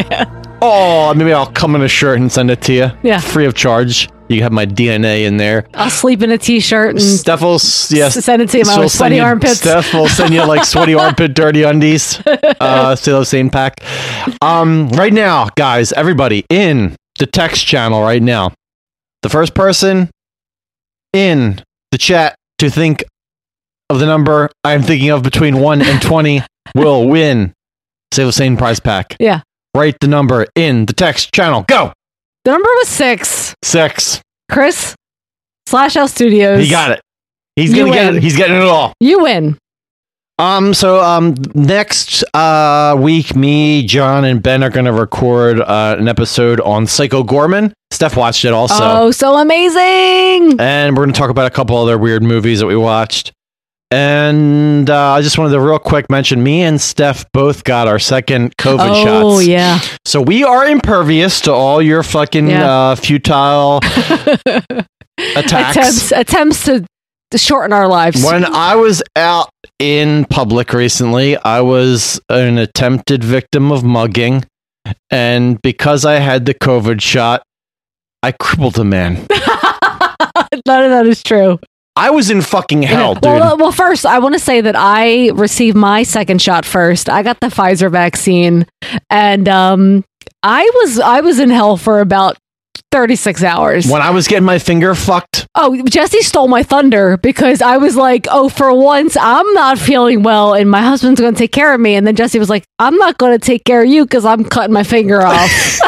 Oh, 0.64 1.14
maybe 1.15 1.32
I'll 1.32 1.51
come 1.51 1.75
in 1.75 1.83
a 1.83 1.88
shirt 1.88 2.19
and 2.19 2.32
send 2.32 2.49
it 2.49 2.64
to 2.64 2.74
you. 2.74 2.90
Yeah. 3.03 3.19
Free 3.19 3.45
of 3.45 3.53
charge. 3.53 4.09
You 4.27 4.41
have 4.41 4.51
my 4.51 4.65
DNA 4.65 5.25
in 5.25 5.37
there. 5.37 5.65
I'll 5.75 5.89
sleep 5.91 6.23
in 6.23 6.31
a 6.31 6.37
t-shirt 6.37 6.91
and 6.91 7.01
Steph 7.01 7.41
will, 7.41 7.59
yes, 7.95 8.23
send 8.25 8.41
it 8.41 8.49
to 8.49 8.57
you. 8.57 8.63
My 8.65 8.87
sweaty 8.87 9.17
you- 9.17 9.21
armpits. 9.21 9.59
Steph 9.59 9.93
will 9.93 10.07
send 10.09 10.33
you 10.33 10.43
like 10.45 10.65
sweaty 10.65 10.95
armpit, 10.99 11.35
dirty 11.35 11.61
undies. 11.63 12.19
Uh, 12.25 12.95
still 12.95 13.19
the 13.19 13.25
same 13.25 13.49
pack. 13.51 13.81
Um, 14.41 14.89
right 14.89 15.13
now, 15.13 15.49
guys, 15.55 15.91
everybody 15.93 16.43
in 16.49 16.95
the 17.19 17.27
text 17.27 17.65
channel 17.67 18.01
right 18.01 18.21
now. 18.21 18.51
The 19.21 19.29
first 19.29 19.53
person 19.53 20.09
in 21.13 21.61
the 21.91 21.97
chat 21.97 22.35
to 22.59 22.69
think 22.69 23.03
of 23.89 23.99
the 23.99 24.05
number 24.07 24.49
I'm 24.63 24.81
thinking 24.81 25.09
of 25.11 25.21
between 25.23 25.59
one 25.59 25.81
and 25.83 26.01
twenty 26.01 26.41
will 26.75 27.07
win. 27.07 27.53
Save 28.11 28.27
Hussein 28.27 28.57
prize 28.57 28.79
pack. 28.79 29.15
Yeah. 29.19 29.41
Write 29.75 29.97
the 29.99 30.07
number 30.07 30.47
in 30.55 30.85
the 30.85 30.93
text 30.93 31.33
channel. 31.33 31.63
Go 31.67 31.93
The 32.45 32.51
number 32.51 32.69
was 32.80 32.88
six. 32.88 33.53
six. 33.64 34.22
Chris 34.51 34.95
slash 35.67 35.95
L 35.95 36.07
Studios. 36.07 36.64
He 36.64 36.69
got 36.69 36.91
it. 36.91 37.01
He's 37.56 37.72
You 37.74 37.85
gonna 37.85 37.91
get 37.93 38.15
it. 38.15 38.24
He's 38.24 38.38
getting 38.38 38.56
it 38.57 38.61
all. 38.64 38.93
You 38.99 39.22
win. 39.24 39.57
Um. 40.38 40.74
So 40.74 41.01
um. 41.03 41.35
Next 41.56 42.24
uh 42.35 42.95
week, 42.99 43.35
me, 43.35 43.85
John, 43.85 44.25
and 44.25 44.43
Ben 44.43 44.64
are 44.64 44.69
gonna 44.69 44.93
record 44.93 45.59
uh, 45.59 45.95
an 45.98 46.07
episode 46.07 46.59
on 46.61 46.85
Psycho 46.88 47.24
Goreman. 47.24 47.72
Steph 47.91 48.17
watched 48.17 48.43
it 48.45 48.51
also, 48.51 48.75
Oh, 48.77 49.11
so 49.11 49.38
amazing. 49.38 50.59
and 50.59 50.95
we're 50.98 51.03
gonna 51.06 51.14
talk 51.14 51.30
about 51.30 51.48
a 51.48 51.49
couple 51.49 51.77
other 51.77 51.98
weird 51.98 52.22
movies 52.24 52.59
that 52.59 52.65
we 52.67 52.75
watched. 52.75 53.32
And 53.91 54.89
uh, 54.89 55.11
I 55.11 55.22
just 55.22 55.38
wanted 55.38 55.51
to 55.51 55.59
real 55.61 55.80
quick 55.80 56.09
mention 56.09 56.41
me 56.41 56.61
and 56.64 56.81
Steph 56.81 57.31
both 57.31 57.64
got 57.64 57.88
our 57.88 57.99
second 57.99 58.57
COVID 58.57 58.80
oh, 58.80 59.03
shots. 59.05 59.25
Oh, 59.25 59.39
yeah. 59.39 59.80
So 60.05 60.22
we 60.22 60.43
are 60.43 60.65
impervious 60.67 61.41
to 61.41 61.51
all 61.53 61.81
your 61.81 62.01
fucking 62.03 62.47
Yeah. 62.49 62.69
uh, 62.69 62.95
futile 62.95 63.77
attacks. 65.35 65.77
Attempts 65.77 66.11
attempts 66.11 66.65
to, 66.65 66.85
to 67.31 67.38
shorten 67.38 67.73
our 67.73 67.88
lives. 67.88 68.23
When 68.23 68.43
I 68.53 68.75
was 68.75 69.03
out 69.15 69.49
in 69.80 70.25
public 70.25 70.73
recently, 70.73 71.38
I 71.38 71.61
was 71.61 72.19
an 72.30 72.57
attempted 72.57 73.23
victim 73.23 73.72
of 73.72 73.83
mugging. 73.83 74.45
And 75.09 75.61
because 75.61 76.05
I 76.05 76.14
had 76.15 76.45
the 76.45 76.53
COVID 76.53 77.01
shot, 77.01 77.43
I 78.23 78.31
crippled 78.31 78.80
a 78.80 78.83
man. 78.83 79.14
None 80.67 80.83
of 80.83 80.89
that 80.91 81.05
is 81.05 81.22
true. 81.22 81.59
I 81.98 82.09
was 82.09 82.30
in 82.30 82.41
fucking 82.41 82.83
hell, 82.83 83.14
dude. 83.14 83.24
Well, 83.24 83.53
uh, 83.53 83.56
well, 83.56 83.72
first, 83.72 84.06
I 84.06 84.19
want 84.19 84.33
to 84.35 84.40
say 84.40 84.59
that 84.61 84.75
I 84.77 85.30
received 85.30 85.77
my 85.77 86.03
second 86.03 86.41
shot 86.41 86.65
first. 86.65 87.09
I 87.09 87.24
got 87.24 87.40
the 87.40 87.48
Pfizer 87.48 87.90
vaccine, 87.90 88.65
and 89.09 89.48
um, 89.48 90.03
I 90.43 90.69
was 90.75 90.99
I 90.99 91.22
was 91.22 91.40
in 91.40 91.49
hell 91.49 91.77
for 91.77 92.01
about 92.01 92.38
thirty 92.95 93.15
six 93.17 93.43
hours. 93.43 93.88
when 93.91 94.01
I 94.01 94.11
was 94.11 94.27
getting 94.27 94.45
my 94.45 94.57
finger 94.59 94.95
fucked, 94.95 95.48
Oh, 95.57 95.82
Jesse 95.88 96.22
stole 96.22 96.48
my 96.48 96.64
thunder 96.64 97.17
because 97.17 97.61
I 97.61 97.77
was 97.77 97.95
like, 97.95 98.25
"Oh, 98.32 98.48
for 98.49 98.74
once, 98.74 99.15
I'm 99.19 99.51
not 99.53 99.77
feeling 99.77 100.24
well, 100.24 100.53
and 100.53 100.69
my 100.69 100.82
husband's 100.82 101.19
going 101.19 101.33
to 101.33 101.38
take 101.38 101.51
care 101.51 101.74
of 101.74 101.80
me." 101.82 101.95
And 101.95 102.06
then 102.07 102.15
Jesse 102.15 102.40
was 102.40 102.49
like, 102.49 102.64
"I'm 102.80 102.95
not 102.98 103.17
going 103.17 103.38
to 103.38 103.45
take 103.45 103.64
care 103.65 103.82
of 103.83 103.88
you 103.90 104.06
because 104.06 104.25
I'm 104.25 104.43
cutting 104.45 104.74
my 104.74 104.83
finger 104.83 105.22
off." 105.22 105.49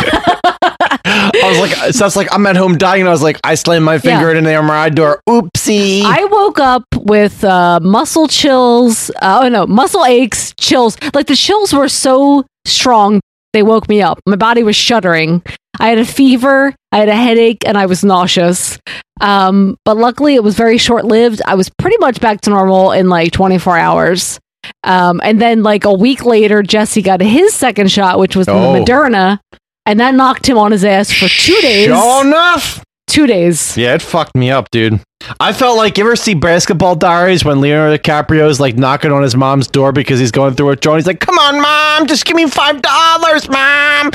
I 1.09 1.49
was 1.49 1.59
like, 1.59 1.93
so 1.93 2.03
I 2.05 2.07
was 2.07 2.15
like, 2.15 2.27
I'm 2.33 2.45
at 2.45 2.55
home 2.55 2.77
dying. 2.77 3.01
And 3.01 3.09
I 3.09 3.11
was 3.11 3.21
like, 3.23 3.39
I 3.43 3.55
slammed 3.55 3.85
my 3.85 3.97
finger 3.99 4.31
Yeah. 4.31 4.37
in 4.37 4.43
the 4.43 4.51
MRI 4.51 4.93
door. 4.93 5.21
Oopsie. 5.29 6.01
I 6.03 6.25
woke 6.25 6.59
up 6.59 6.83
with 6.95 7.43
uh, 7.43 7.79
muscle 7.81 8.27
chills. 8.27 9.09
Uh, 9.21 9.41
oh 9.43 9.49
no, 9.49 9.65
muscle 9.67 10.05
aches, 10.05 10.53
chills. 10.59 10.97
Like 11.13 11.27
the 11.27 11.35
chills 11.35 11.73
were 11.73 11.89
so 11.89 12.45
strong, 12.65 13.19
they 13.53 13.63
woke 13.63 13.87
me 13.89 14.01
up. 14.01 14.19
My 14.25 14.35
body 14.35 14.63
was 14.63 14.75
shuddering. 14.75 15.41
I 15.79 15.89
had 15.89 15.99
a 15.99 16.05
fever, 16.05 16.73
I 16.91 16.97
had 16.97 17.09
a 17.09 17.15
headache, 17.15 17.59
and 17.65 17.77
I 17.77 17.85
was 17.85 18.03
nauseous. 18.03 18.79
Um, 19.21 19.77
but 19.85 19.95
luckily, 19.97 20.35
it 20.35 20.43
was 20.43 20.55
very 20.55 20.77
short 20.77 21.05
lived. 21.05 21.41
I 21.45 21.55
was 21.55 21.69
pretty 21.77 21.97
much 21.99 22.19
back 22.19 22.41
to 22.41 22.49
normal 22.49 22.91
in 22.91 23.09
like 23.09 23.31
24 23.31 23.77
hours. 23.77 24.39
Um, 24.83 25.21
and 25.23 25.39
then, 25.39 25.63
like 25.63 25.85
a 25.85 25.93
week 25.93 26.25
later, 26.25 26.61
Jesse 26.63 27.01
got 27.01 27.21
his 27.21 27.53
second 27.53 27.91
shot, 27.91 28.19
which 28.19 28.35
was 28.35 28.47
Oh. 28.49 28.73
the 28.73 28.79
Moderna, 28.79 29.39
and 29.85 29.99
that 29.99 30.13
knocked 30.15 30.47
him 30.49 30.57
on 30.57 30.71
his 30.71 30.83
ass 30.83 31.11
for 31.11 31.27
two 31.29 31.59
days. 31.61 31.85
Sure 31.87 32.25
enough. 32.25 32.83
Two 33.07 33.27
days. 33.27 33.75
Yeah, 33.75 33.95
it 33.95 34.01
fucked 34.01 34.35
me 34.35 34.51
up, 34.51 34.69
dude. 34.71 35.01
I 35.39 35.51
felt 35.51 35.77
like 35.77 35.97
you 35.97 36.03
ever 36.03 36.15
see 36.15 36.35
Basketball 36.35 36.95
Diaries 36.95 37.43
when 37.43 37.59
Leonardo 37.59 37.97
DiCaprio's 37.97 38.59
like 38.59 38.77
knocking 38.77 39.11
on 39.11 39.23
his 39.23 39.35
mom's 39.35 39.67
door 39.67 39.91
because 39.91 40.19
he's 40.19 40.31
going 40.31 40.53
through 40.53 40.67
withdrawal. 40.67 40.97
He's 40.97 41.07
like, 41.07 41.19
"Come 41.19 41.37
on, 41.39 41.61
mom, 41.61 42.07
just 42.07 42.25
give 42.25 42.35
me 42.35 42.47
five 42.47 42.81
dollars, 42.81 43.49
mom." 43.49 44.11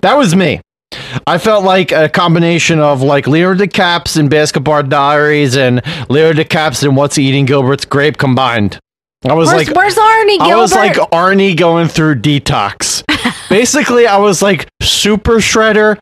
That 0.00 0.14
was 0.16 0.34
me. 0.34 0.60
I 1.26 1.38
felt 1.38 1.64
like 1.64 1.92
a 1.92 2.08
combination 2.08 2.80
of 2.80 3.02
like 3.02 3.26
Leonardo 3.26 3.64
DiCaps 3.64 4.16
and 4.18 4.30
Basketball 4.30 4.82
Diaries 4.82 5.56
and 5.56 5.82
Leonardo 6.08 6.42
DiCaps 6.42 6.84
and 6.84 6.96
What's 6.96 7.18
Eating 7.18 7.44
Gilbert's 7.44 7.84
Grape 7.84 8.16
combined. 8.16 8.78
I 9.24 9.32
was 9.34 9.48
Where's, 9.48 9.68
like, 9.68 9.76
where's 9.76 9.94
Arnie 9.96 10.38
Gilbert? 10.38 10.44
I 10.44 10.56
was 10.56 10.72
like 10.72 10.94
Arnie 11.10 11.56
going 11.56 11.88
through 11.88 12.16
detox. 12.16 13.02
Basically, 13.48 14.06
I 14.06 14.18
was 14.18 14.42
like 14.42 14.68
Super 14.82 15.36
Shredder. 15.36 15.98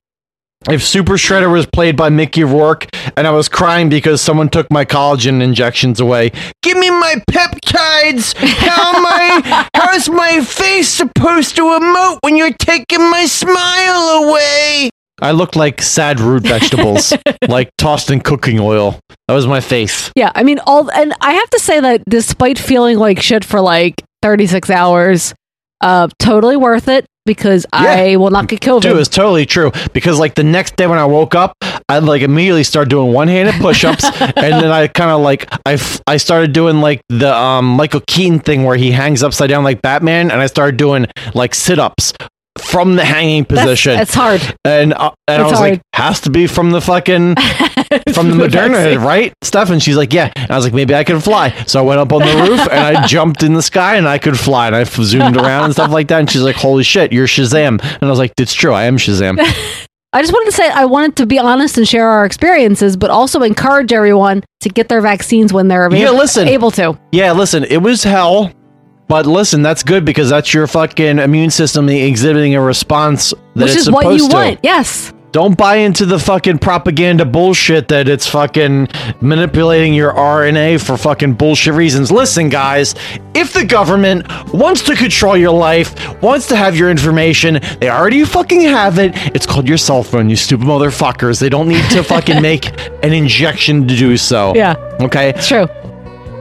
If 0.70 0.82
Super 0.82 1.14
Shredder 1.14 1.52
was 1.52 1.66
played 1.66 1.94
by 1.94 2.08
Mickey 2.08 2.42
Rourke, 2.42 2.88
and 3.18 3.26
I 3.26 3.32
was 3.32 3.50
crying 3.50 3.90
because 3.90 4.22
someone 4.22 4.48
took 4.48 4.70
my 4.70 4.86
collagen 4.86 5.42
injections 5.42 6.00
away. 6.00 6.32
Give 6.62 6.78
me 6.78 6.88
my 6.88 7.16
peptides. 7.30 8.34
How 8.34 8.96
am 8.96 9.06
I? 9.06 9.68
How's 9.76 10.08
my 10.08 10.42
face 10.42 10.88
supposed 10.88 11.56
to 11.56 11.62
emote 11.62 12.18
when 12.22 12.36
you're 12.36 12.54
taking 12.54 13.00
my 13.10 13.26
smile 13.26 14.24
away? 14.24 14.88
I 15.20 15.32
looked 15.32 15.54
like 15.54 15.82
sad 15.82 16.18
root 16.18 16.44
vegetables, 16.44 17.12
like 17.48 17.70
tossed 17.76 18.10
in 18.10 18.20
cooking 18.20 18.58
oil. 18.58 18.98
That 19.28 19.34
was 19.34 19.46
my 19.46 19.60
face. 19.60 20.10
Yeah, 20.16 20.32
I 20.34 20.44
mean, 20.44 20.60
all, 20.60 20.90
and 20.90 21.12
I 21.20 21.34
have 21.34 21.50
to 21.50 21.60
say 21.60 21.78
that 21.80 22.02
despite 22.08 22.58
feeling 22.58 22.98
like 22.98 23.20
shit 23.20 23.44
for 23.44 23.60
like 23.60 24.02
36 24.22 24.70
hours, 24.70 25.34
uh, 25.82 26.08
totally 26.18 26.56
worth 26.56 26.88
it 26.88 27.04
because 27.26 27.66
I 27.72 28.16
will 28.16 28.30
not 28.30 28.48
get 28.48 28.60
COVID. 28.60 28.82
Dude, 28.82 28.96
it's 28.98 29.08
totally 29.08 29.46
true. 29.46 29.72
Because 29.92 30.18
like 30.18 30.34
the 30.34 30.44
next 30.44 30.76
day 30.76 30.86
when 30.86 30.98
I 30.98 31.04
woke 31.06 31.34
up, 31.34 31.56
I 31.88 31.98
like 31.98 32.22
immediately 32.22 32.64
started 32.64 32.90
doing 32.90 33.12
one-handed 33.12 33.54
push-ups, 33.60 34.04
and 34.20 34.34
then 34.36 34.70
I 34.70 34.86
kind 34.88 35.10
of 35.10 35.20
like 35.20 35.50
I, 35.66 35.74
f- 35.74 36.00
I 36.06 36.16
started 36.16 36.52
doing 36.52 36.80
like 36.80 37.00
the 37.08 37.34
um 37.34 37.66
Michael 37.66 38.02
Keaton 38.06 38.40
thing 38.40 38.64
where 38.64 38.76
he 38.76 38.90
hangs 38.90 39.22
upside 39.22 39.48
down 39.50 39.64
like 39.64 39.82
Batman, 39.82 40.30
and 40.30 40.40
I 40.40 40.46
started 40.46 40.76
doing 40.76 41.06
like 41.34 41.54
sit-ups 41.54 42.12
from 42.58 42.96
the 42.96 43.04
hanging 43.04 43.42
That's- 43.44 43.64
position. 43.66 43.98
It's 44.00 44.14
hard. 44.14 44.40
and 44.64 44.94
uh, 44.94 45.10
and 45.28 45.42
I 45.42 45.44
was 45.46 45.58
hard. 45.58 45.70
like, 45.72 45.82
has 45.92 46.20
to 46.22 46.30
be 46.30 46.46
from 46.46 46.70
the 46.70 46.80
fucking 46.80 47.34
from 48.14 48.30
the 48.30 48.36
Moderna, 48.46 49.00
right? 49.02 49.32
Stuff. 49.42 49.70
And 49.70 49.82
she's 49.82 49.96
like, 49.96 50.12
yeah. 50.12 50.32
And 50.36 50.50
I 50.50 50.56
was 50.56 50.64
like, 50.64 50.74
maybe 50.74 50.94
I 50.94 51.04
can 51.04 51.20
fly. 51.20 51.50
So 51.66 51.78
I 51.78 51.82
went 51.82 52.00
up 52.00 52.12
on 52.12 52.20
the 52.20 52.48
roof 52.48 52.60
and 52.70 52.96
I 52.96 53.06
jumped 53.08 53.42
in 53.42 53.54
the 53.54 53.62
sky 53.62 53.96
and 53.96 54.06
I 54.08 54.18
could 54.18 54.38
fly 54.38 54.66
and 54.66 54.76
I 54.76 54.84
zoomed 54.84 55.36
around 55.36 55.64
and 55.64 55.72
stuff 55.72 55.90
like 55.90 56.08
that. 56.08 56.20
And 56.20 56.30
she's 56.30 56.42
like, 56.42 56.56
holy 56.56 56.82
shit, 56.84 57.12
you're 57.12 57.26
Shazam. 57.26 57.82
And 57.82 58.02
I 58.02 58.08
was 58.10 58.18
like, 58.18 58.32
it's 58.38 58.54
true, 58.54 58.72
I 58.72 58.84
am 58.84 58.96
Shazam. 58.96 59.38
I 60.12 60.20
just 60.22 60.32
wanted 60.32 60.46
to 60.50 60.56
say 60.56 60.68
I 60.68 60.84
wanted 60.84 61.16
to 61.16 61.26
be 61.26 61.40
honest 61.40 61.76
and 61.76 61.88
share 61.88 62.08
our 62.08 62.24
experiences, 62.24 62.96
but 62.96 63.10
also 63.10 63.42
encourage 63.42 63.92
everyone 63.92 64.44
to 64.60 64.68
get 64.68 64.88
their 64.88 65.00
vaccines 65.00 65.52
when 65.52 65.66
they're 65.66 65.92
Yeah, 65.92 66.10
listen. 66.10 66.46
able 66.46 66.70
to. 66.72 66.96
Yeah, 67.10 67.32
listen, 67.32 67.64
it 67.64 67.78
was 67.78 68.04
hell. 68.04 68.52
But 69.08 69.26
listen, 69.26 69.60
that's 69.62 69.82
good 69.82 70.04
because 70.04 70.30
that's 70.30 70.54
your 70.54 70.66
fucking 70.66 71.18
immune 71.18 71.50
system 71.50 71.88
exhibiting 71.88 72.54
a 72.54 72.60
response 72.60 73.34
that 73.54 73.64
Which 73.64 73.76
is 73.76 73.90
what 73.90 74.14
you 74.14 74.28
to. 74.28 74.34
want. 74.34 74.60
Yes. 74.62 75.12
Don't 75.34 75.58
buy 75.58 75.78
into 75.78 76.06
the 76.06 76.20
fucking 76.20 76.58
propaganda 76.58 77.24
bullshit 77.24 77.88
that 77.88 78.08
it's 78.08 78.24
fucking 78.28 78.86
manipulating 79.20 79.92
your 79.92 80.12
RNA 80.12 80.80
for 80.80 80.96
fucking 80.96 81.34
bullshit 81.34 81.74
reasons. 81.74 82.12
Listen, 82.12 82.50
guys, 82.50 82.94
if 83.34 83.52
the 83.52 83.64
government 83.64 84.28
wants 84.54 84.82
to 84.82 84.94
control 84.94 85.36
your 85.36 85.50
life, 85.50 86.22
wants 86.22 86.46
to 86.50 86.56
have 86.56 86.76
your 86.76 86.88
information, 86.88 87.58
they 87.80 87.90
already 87.90 88.24
fucking 88.24 88.60
have 88.60 89.00
it. 89.00 89.10
It's 89.34 89.44
called 89.44 89.66
your 89.66 89.76
cell 89.76 90.04
phone, 90.04 90.30
you 90.30 90.36
stupid 90.36 90.68
motherfuckers. 90.68 91.40
They 91.40 91.48
don't 91.48 91.66
need 91.66 91.82
to 91.90 92.04
fucking 92.04 92.40
make 92.40 92.66
an 93.02 93.12
injection 93.12 93.88
to 93.88 93.96
do 93.96 94.16
so. 94.16 94.54
Yeah. 94.54 94.76
Okay? 95.00 95.32
True. 95.32 95.66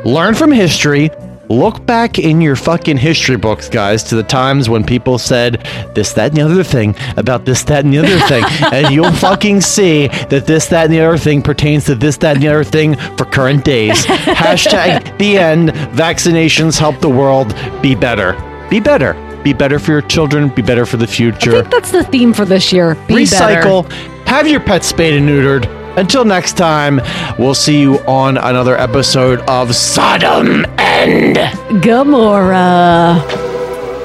Learn 0.05 0.35
from 0.35 0.51
history. 0.51 1.09
Look 1.53 1.85
back 1.85 2.17
in 2.17 2.41
your 2.41 2.55
fucking 2.55 2.97
history 2.97 3.37
books, 3.37 3.69
guys, 3.69 4.01
to 4.05 4.15
the 4.15 4.23
times 4.23 4.69
when 4.69 4.83
people 4.83 5.19
said 5.19 5.63
this, 5.93 6.13
that, 6.13 6.31
and 6.31 6.37
the 6.37 6.41
other 6.41 6.63
thing 6.63 6.95
about 7.15 7.45
this, 7.45 7.63
that, 7.65 7.85
and 7.85 7.93
the 7.93 7.99
other 7.99 8.19
thing. 8.21 8.43
and 8.73 8.91
you'll 8.91 9.11
fucking 9.11 9.61
see 9.61 10.07
that 10.07 10.47
this, 10.47 10.65
that, 10.69 10.85
and 10.85 10.93
the 10.93 10.99
other 10.99 11.17
thing 11.17 11.43
pertains 11.43 11.85
to 11.85 11.93
this, 11.93 12.17
that, 12.17 12.37
and 12.37 12.43
the 12.43 12.47
other 12.47 12.63
thing 12.63 12.95
for 13.17 13.25
current 13.25 13.63
days. 13.63 14.03
Hashtag 14.05 15.15
the 15.19 15.37
end. 15.37 15.69
Vaccinations 15.95 16.79
help 16.79 16.99
the 17.01 17.09
world 17.09 17.55
be 17.83 17.93
better. 17.93 18.33
Be 18.71 18.79
better. 18.79 19.13
Be 19.43 19.53
better 19.53 19.77
for 19.77 19.91
your 19.91 20.01
children. 20.01 20.49
Be 20.49 20.63
better 20.63 20.87
for 20.87 20.97
the 20.97 21.05
future. 21.05 21.57
I 21.57 21.61
think 21.61 21.71
that's 21.71 21.91
the 21.91 22.03
theme 22.05 22.33
for 22.33 22.45
this 22.45 22.73
year. 22.73 22.95
Be 23.07 23.13
Recycle. 23.13 23.91
Have 24.25 24.47
your 24.47 24.59
pets 24.59 24.87
spayed 24.87 25.13
and 25.13 25.29
neutered. 25.29 25.82
Until 25.95 26.25
next 26.25 26.57
time, 26.57 26.99
we'll 27.37 27.53
see 27.53 27.79
you 27.79 27.99
on 28.07 28.37
another 28.37 28.75
episode 28.75 29.41
of 29.41 29.75
Sodom 29.75 30.65
and. 30.79 31.37
Gomorrah. 31.83 33.23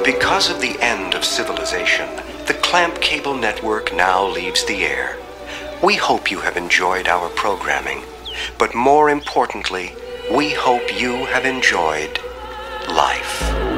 Because 0.05 0.50
of 0.50 0.60
the 0.60 0.76
end 0.81 1.15
of 1.15 1.25
civilization, 1.25 2.07
the 2.47 2.58
Clamp 2.62 3.00
Cable 3.00 3.34
Network 3.34 3.94
now 3.94 4.26
leaves 4.26 4.67
the 4.67 4.84
air. 4.84 5.17
We 5.83 5.94
hope 5.94 6.31
you 6.31 6.41
have 6.41 6.58
enjoyed 6.58 7.08
our 7.08 7.31
programming, 7.31 8.02
but 8.58 8.75
more 8.75 9.08
importantly, 9.08 9.94
we 10.31 10.50
hope 10.50 11.00
you 11.00 11.25
have 11.26 11.47
enjoyed 11.47 12.18
life. 12.89 13.77